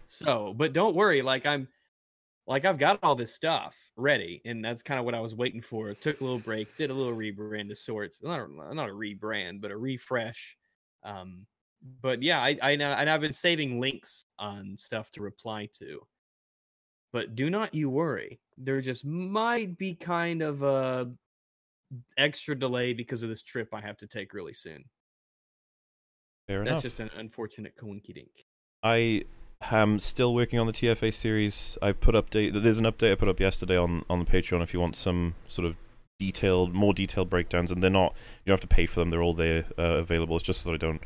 So, 0.07 0.53
but 0.55 0.73
don't 0.73 0.95
worry, 0.95 1.21
like 1.21 1.45
I'm 1.45 1.67
like 2.47 2.65
I've 2.65 2.77
got 2.77 2.99
all 3.03 3.15
this 3.15 3.33
stuff 3.33 3.75
ready, 3.97 4.41
and 4.45 4.63
that's 4.63 4.81
kind 4.81 4.99
of 4.99 5.05
what 5.05 5.15
I 5.15 5.19
was 5.19 5.35
waiting 5.35 5.61
for. 5.61 5.93
Took 5.93 6.21
a 6.21 6.23
little 6.23 6.39
break, 6.39 6.75
did 6.75 6.89
a 6.89 6.93
little 6.93 7.15
rebrand 7.15 7.69
of 7.69 7.77
sorts. 7.77 8.23
Not 8.23 8.39
a, 8.39 8.73
not 8.73 8.89
a 8.89 8.93
rebrand, 8.93 9.61
but 9.61 9.71
a 9.71 9.77
refresh. 9.77 10.57
Um, 11.03 11.45
but 12.01 12.23
yeah, 12.23 12.41
I 12.41 12.57
I 12.61 12.75
know, 12.75 12.89
and 12.91 13.09
I've 13.09 13.21
been 13.21 13.33
saving 13.33 13.79
links 13.79 14.25
on 14.39 14.75
stuff 14.77 15.11
to 15.11 15.21
reply 15.21 15.69
to. 15.79 15.99
But 17.13 17.35
do 17.35 17.49
not 17.49 17.73
you 17.73 17.89
worry. 17.89 18.39
There 18.57 18.81
just 18.81 19.05
might 19.05 19.77
be 19.77 19.93
kind 19.93 20.41
of 20.41 20.63
a 20.63 21.11
extra 22.17 22.55
delay 22.55 22.93
because 22.93 23.23
of 23.23 23.29
this 23.29 23.41
trip 23.41 23.73
I 23.73 23.81
have 23.81 23.97
to 23.97 24.07
take 24.07 24.33
really 24.33 24.53
soon. 24.53 24.83
Fair 26.47 26.59
That's 26.59 26.69
enough. 26.69 26.81
just 26.83 26.99
an 26.99 27.09
unfortunate 27.17 27.73
coinkydink. 27.77 28.29
I 28.83 29.25
am 29.61 29.99
still 29.99 30.33
working 30.33 30.59
on 30.59 30.67
the 30.67 30.73
TFA 30.73 31.13
series. 31.13 31.77
I 31.81 31.91
put 31.91 32.15
update. 32.15 32.61
There's 32.61 32.79
an 32.79 32.85
update 32.85 33.11
I 33.11 33.15
put 33.15 33.27
up 33.27 33.39
yesterday 33.39 33.77
on 33.77 34.05
on 34.09 34.19
the 34.19 34.25
Patreon. 34.25 34.61
If 34.61 34.73
you 34.73 34.79
want 34.79 34.95
some 34.95 35.35
sort 35.47 35.67
of 35.67 35.75
detailed, 36.19 36.73
more 36.73 36.93
detailed 36.93 37.29
breakdowns, 37.29 37.71
and 37.71 37.81
they're 37.81 37.89
not. 37.89 38.13
You 38.45 38.51
don't 38.51 38.61
have 38.61 38.69
to 38.69 38.75
pay 38.75 38.85
for 38.85 38.99
them; 38.99 39.09
they're 39.09 39.23
all 39.23 39.33
there 39.33 39.65
uh, 39.77 39.97
available. 39.99 40.35
It's 40.35 40.45
just 40.45 40.61
so 40.61 40.73
I 40.73 40.77
don't 40.77 41.01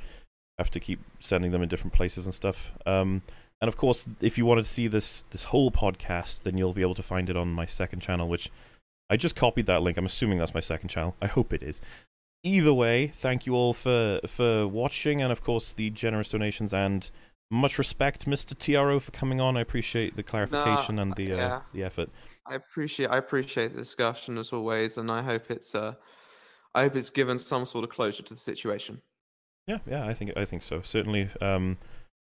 have 0.57 0.71
to 0.71 0.79
keep 0.79 0.99
sending 1.19 1.51
them 1.51 1.61
in 1.61 1.69
different 1.69 1.93
places 1.93 2.25
and 2.25 2.33
stuff. 2.33 2.73
Um, 2.85 3.23
and 3.61 3.67
of 3.67 3.77
course, 3.77 4.07
if 4.21 4.37
you 4.37 4.45
want 4.45 4.59
to 4.59 4.63
see 4.63 4.87
this 4.87 5.23
this 5.31 5.45
whole 5.45 5.71
podcast, 5.71 6.43
then 6.43 6.57
you'll 6.57 6.73
be 6.73 6.81
able 6.81 6.95
to 6.95 7.03
find 7.03 7.29
it 7.29 7.37
on 7.37 7.53
my 7.53 7.65
second 7.65 8.01
channel, 8.01 8.27
which 8.27 8.51
I 9.09 9.17
just 9.17 9.35
copied 9.35 9.65
that 9.67 9.81
link. 9.81 9.97
I'm 9.97 10.05
assuming 10.05 10.39
that's 10.39 10.53
my 10.53 10.61
second 10.61 10.89
channel. 10.89 11.15
I 11.21 11.27
hope 11.27 11.53
it 11.53 11.63
is. 11.63 11.81
Either 12.43 12.73
way, 12.73 13.07
thank 13.07 13.45
you 13.45 13.53
all 13.53 13.73
for 13.73 14.19
for 14.25 14.67
watching, 14.67 15.21
and 15.21 15.31
of 15.31 15.43
course 15.43 15.73
the 15.73 15.89
generous 15.89 16.29
donations 16.29 16.73
and 16.73 17.09
much 17.51 17.77
respect, 17.77 18.25
Mr. 18.25 18.57
TRO, 18.57 18.99
for 18.99 19.11
coming 19.11 19.41
on. 19.41 19.57
I 19.57 19.61
appreciate 19.61 20.15
the 20.15 20.23
clarification 20.23 20.97
and 20.97 21.13
the 21.15 21.33
uh, 21.33 21.35
yeah. 21.35 21.61
the 21.73 21.83
effort. 21.83 22.09
I 22.47 22.55
appreciate 22.55 23.09
I 23.09 23.17
appreciate 23.17 23.73
the 23.73 23.79
discussion 23.79 24.37
as 24.37 24.53
always, 24.53 24.97
and 24.97 25.11
I 25.11 25.21
hope 25.21 25.51
it's 25.51 25.75
uh, 25.75 25.93
I 26.73 26.83
hope 26.83 26.95
it's 26.95 27.09
given 27.09 27.37
some 27.37 27.65
sort 27.65 27.83
of 27.83 27.89
closure 27.89 28.23
to 28.23 28.33
the 28.33 28.39
situation. 28.39 29.01
Yeah, 29.67 29.79
yeah, 29.85 30.07
I 30.07 30.13
think 30.13 30.31
I 30.35 30.45
think 30.45 30.63
so. 30.63 30.81
Certainly, 30.81 31.29
um, 31.41 31.77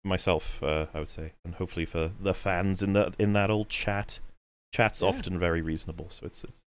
myself, 0.04 0.62
uh, 0.64 0.88
I 0.94 1.00
would 1.00 1.10
say, 1.10 1.34
and 1.46 1.56
hopefully 1.56 1.86
for 1.86 2.12
the 2.20 2.34
fans 2.34 2.82
in 2.82 2.94
that 2.94 3.16
in 3.20 3.34
that 3.34 3.50
old 3.50 3.70
chat. 3.70 4.20
Chat's 4.74 5.02
Yeah. 5.02 5.10
often 5.10 5.38
very 5.38 5.62
reasonable, 5.62 6.10
so 6.10 6.26
it's 6.26 6.44
it's 6.44 6.64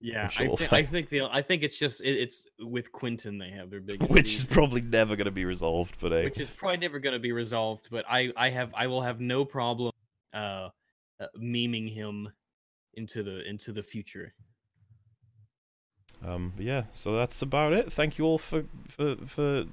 Yeah, 0.00 0.28
sure 0.28 0.52
I, 0.52 0.56
find- 0.56 0.72
I 0.72 0.82
think 0.82 1.10
the 1.10 1.24
I 1.24 1.42
think 1.42 1.62
it's 1.62 1.78
just 1.78 2.00
it, 2.00 2.16
it's 2.16 2.46
with 2.58 2.90
Quinton 2.90 3.36
they 3.38 3.50
have 3.50 3.70
their 3.70 3.80
biggest 3.80 4.10
which 4.10 4.34
is 4.34 4.44
probably 4.44 4.80
never 4.80 5.14
going 5.14 5.26
to 5.26 5.30
be 5.30 5.44
resolved. 5.44 5.98
But 6.00 6.12
hey, 6.12 6.24
which 6.24 6.40
is 6.40 6.48
probably 6.48 6.78
never 6.78 6.98
going 6.98 7.12
to 7.12 7.20
be 7.20 7.32
resolved. 7.32 7.88
But 7.90 8.06
I 8.08 8.32
I 8.36 8.48
have 8.48 8.72
I 8.74 8.86
will 8.86 9.02
have 9.02 9.20
no 9.20 9.44
problem 9.44 9.92
uh, 10.32 10.70
uh 11.20 11.26
memeing 11.38 11.92
him 11.92 12.30
into 12.94 13.22
the 13.22 13.46
into 13.46 13.72
the 13.72 13.82
future. 13.82 14.32
Um, 16.24 16.52
but 16.56 16.64
yeah, 16.64 16.84
so 16.92 17.14
that's 17.14 17.42
about 17.42 17.72
it. 17.72 17.92
Thank 17.92 18.18
you 18.18 18.24
all 18.24 18.38
for 18.38 18.64
for 18.88 19.16
for 19.16 19.64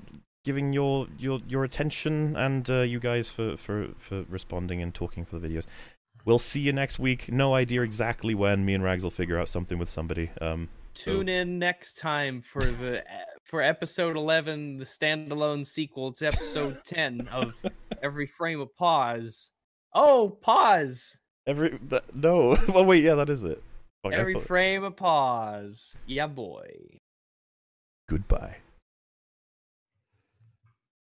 giving 0.43 0.72
your 0.72 1.07
your 1.17 1.41
your 1.47 1.64
attention 1.64 2.35
and 2.35 2.69
uh, 2.69 2.81
you 2.81 2.99
guys 2.99 3.30
for 3.30 3.57
for 3.57 3.89
for 3.97 4.23
responding 4.30 4.81
and 4.81 4.93
talking 4.93 5.25
for 5.25 5.39
the 5.39 5.47
videos. 5.47 5.65
We'll 6.27 6.39
see 6.39 6.59
you 6.59 6.73
next 6.73 6.99
week. 6.99 7.31
No 7.31 7.53
idea 7.53 7.83
exactly 7.83 8.35
when. 8.35 8.65
Me 8.65 8.73
and 8.73 8.83
Rags 8.83 9.01
will 9.01 9.09
figure 9.11 9.39
out 9.39 9.47
something 9.47 9.80
with 9.80 9.88
somebody. 9.88 10.30
Um, 10.41 10.67
so- 10.93 11.06
Tune 11.14 11.30
in 11.30 11.57
next 11.57 11.97
time 11.97 12.41
for 12.41 12.65
the 12.65 13.01
for 13.45 13.61
episode 13.61 14.17
eleven, 14.17 14.75
the 14.77 14.83
standalone 14.83 15.65
sequel 15.65 16.11
to 16.11 16.27
episode 16.27 16.81
ten 16.85 17.30
of 17.31 17.53
Every 18.03 18.27
Frame 18.27 18.59
of 18.59 18.75
Pause. 18.75 19.51
Oh, 19.95 20.38
pause! 20.41 21.15
every 21.47 21.80
that, 21.88 22.14
no. 22.14 22.57
oh 22.75 22.83
wait, 22.83 23.03
yeah, 23.06 23.15
that 23.15 23.30
is 23.30 23.45
it. 23.45 23.64
Fuck, 24.03 24.11
Every 24.11 24.33
thought- 24.33 24.43
frame 24.47 24.83
of 24.83 24.97
pause. 24.97 25.95
Yeah, 26.07 26.27
boy. 26.27 26.99
Goodbye. 28.09 28.57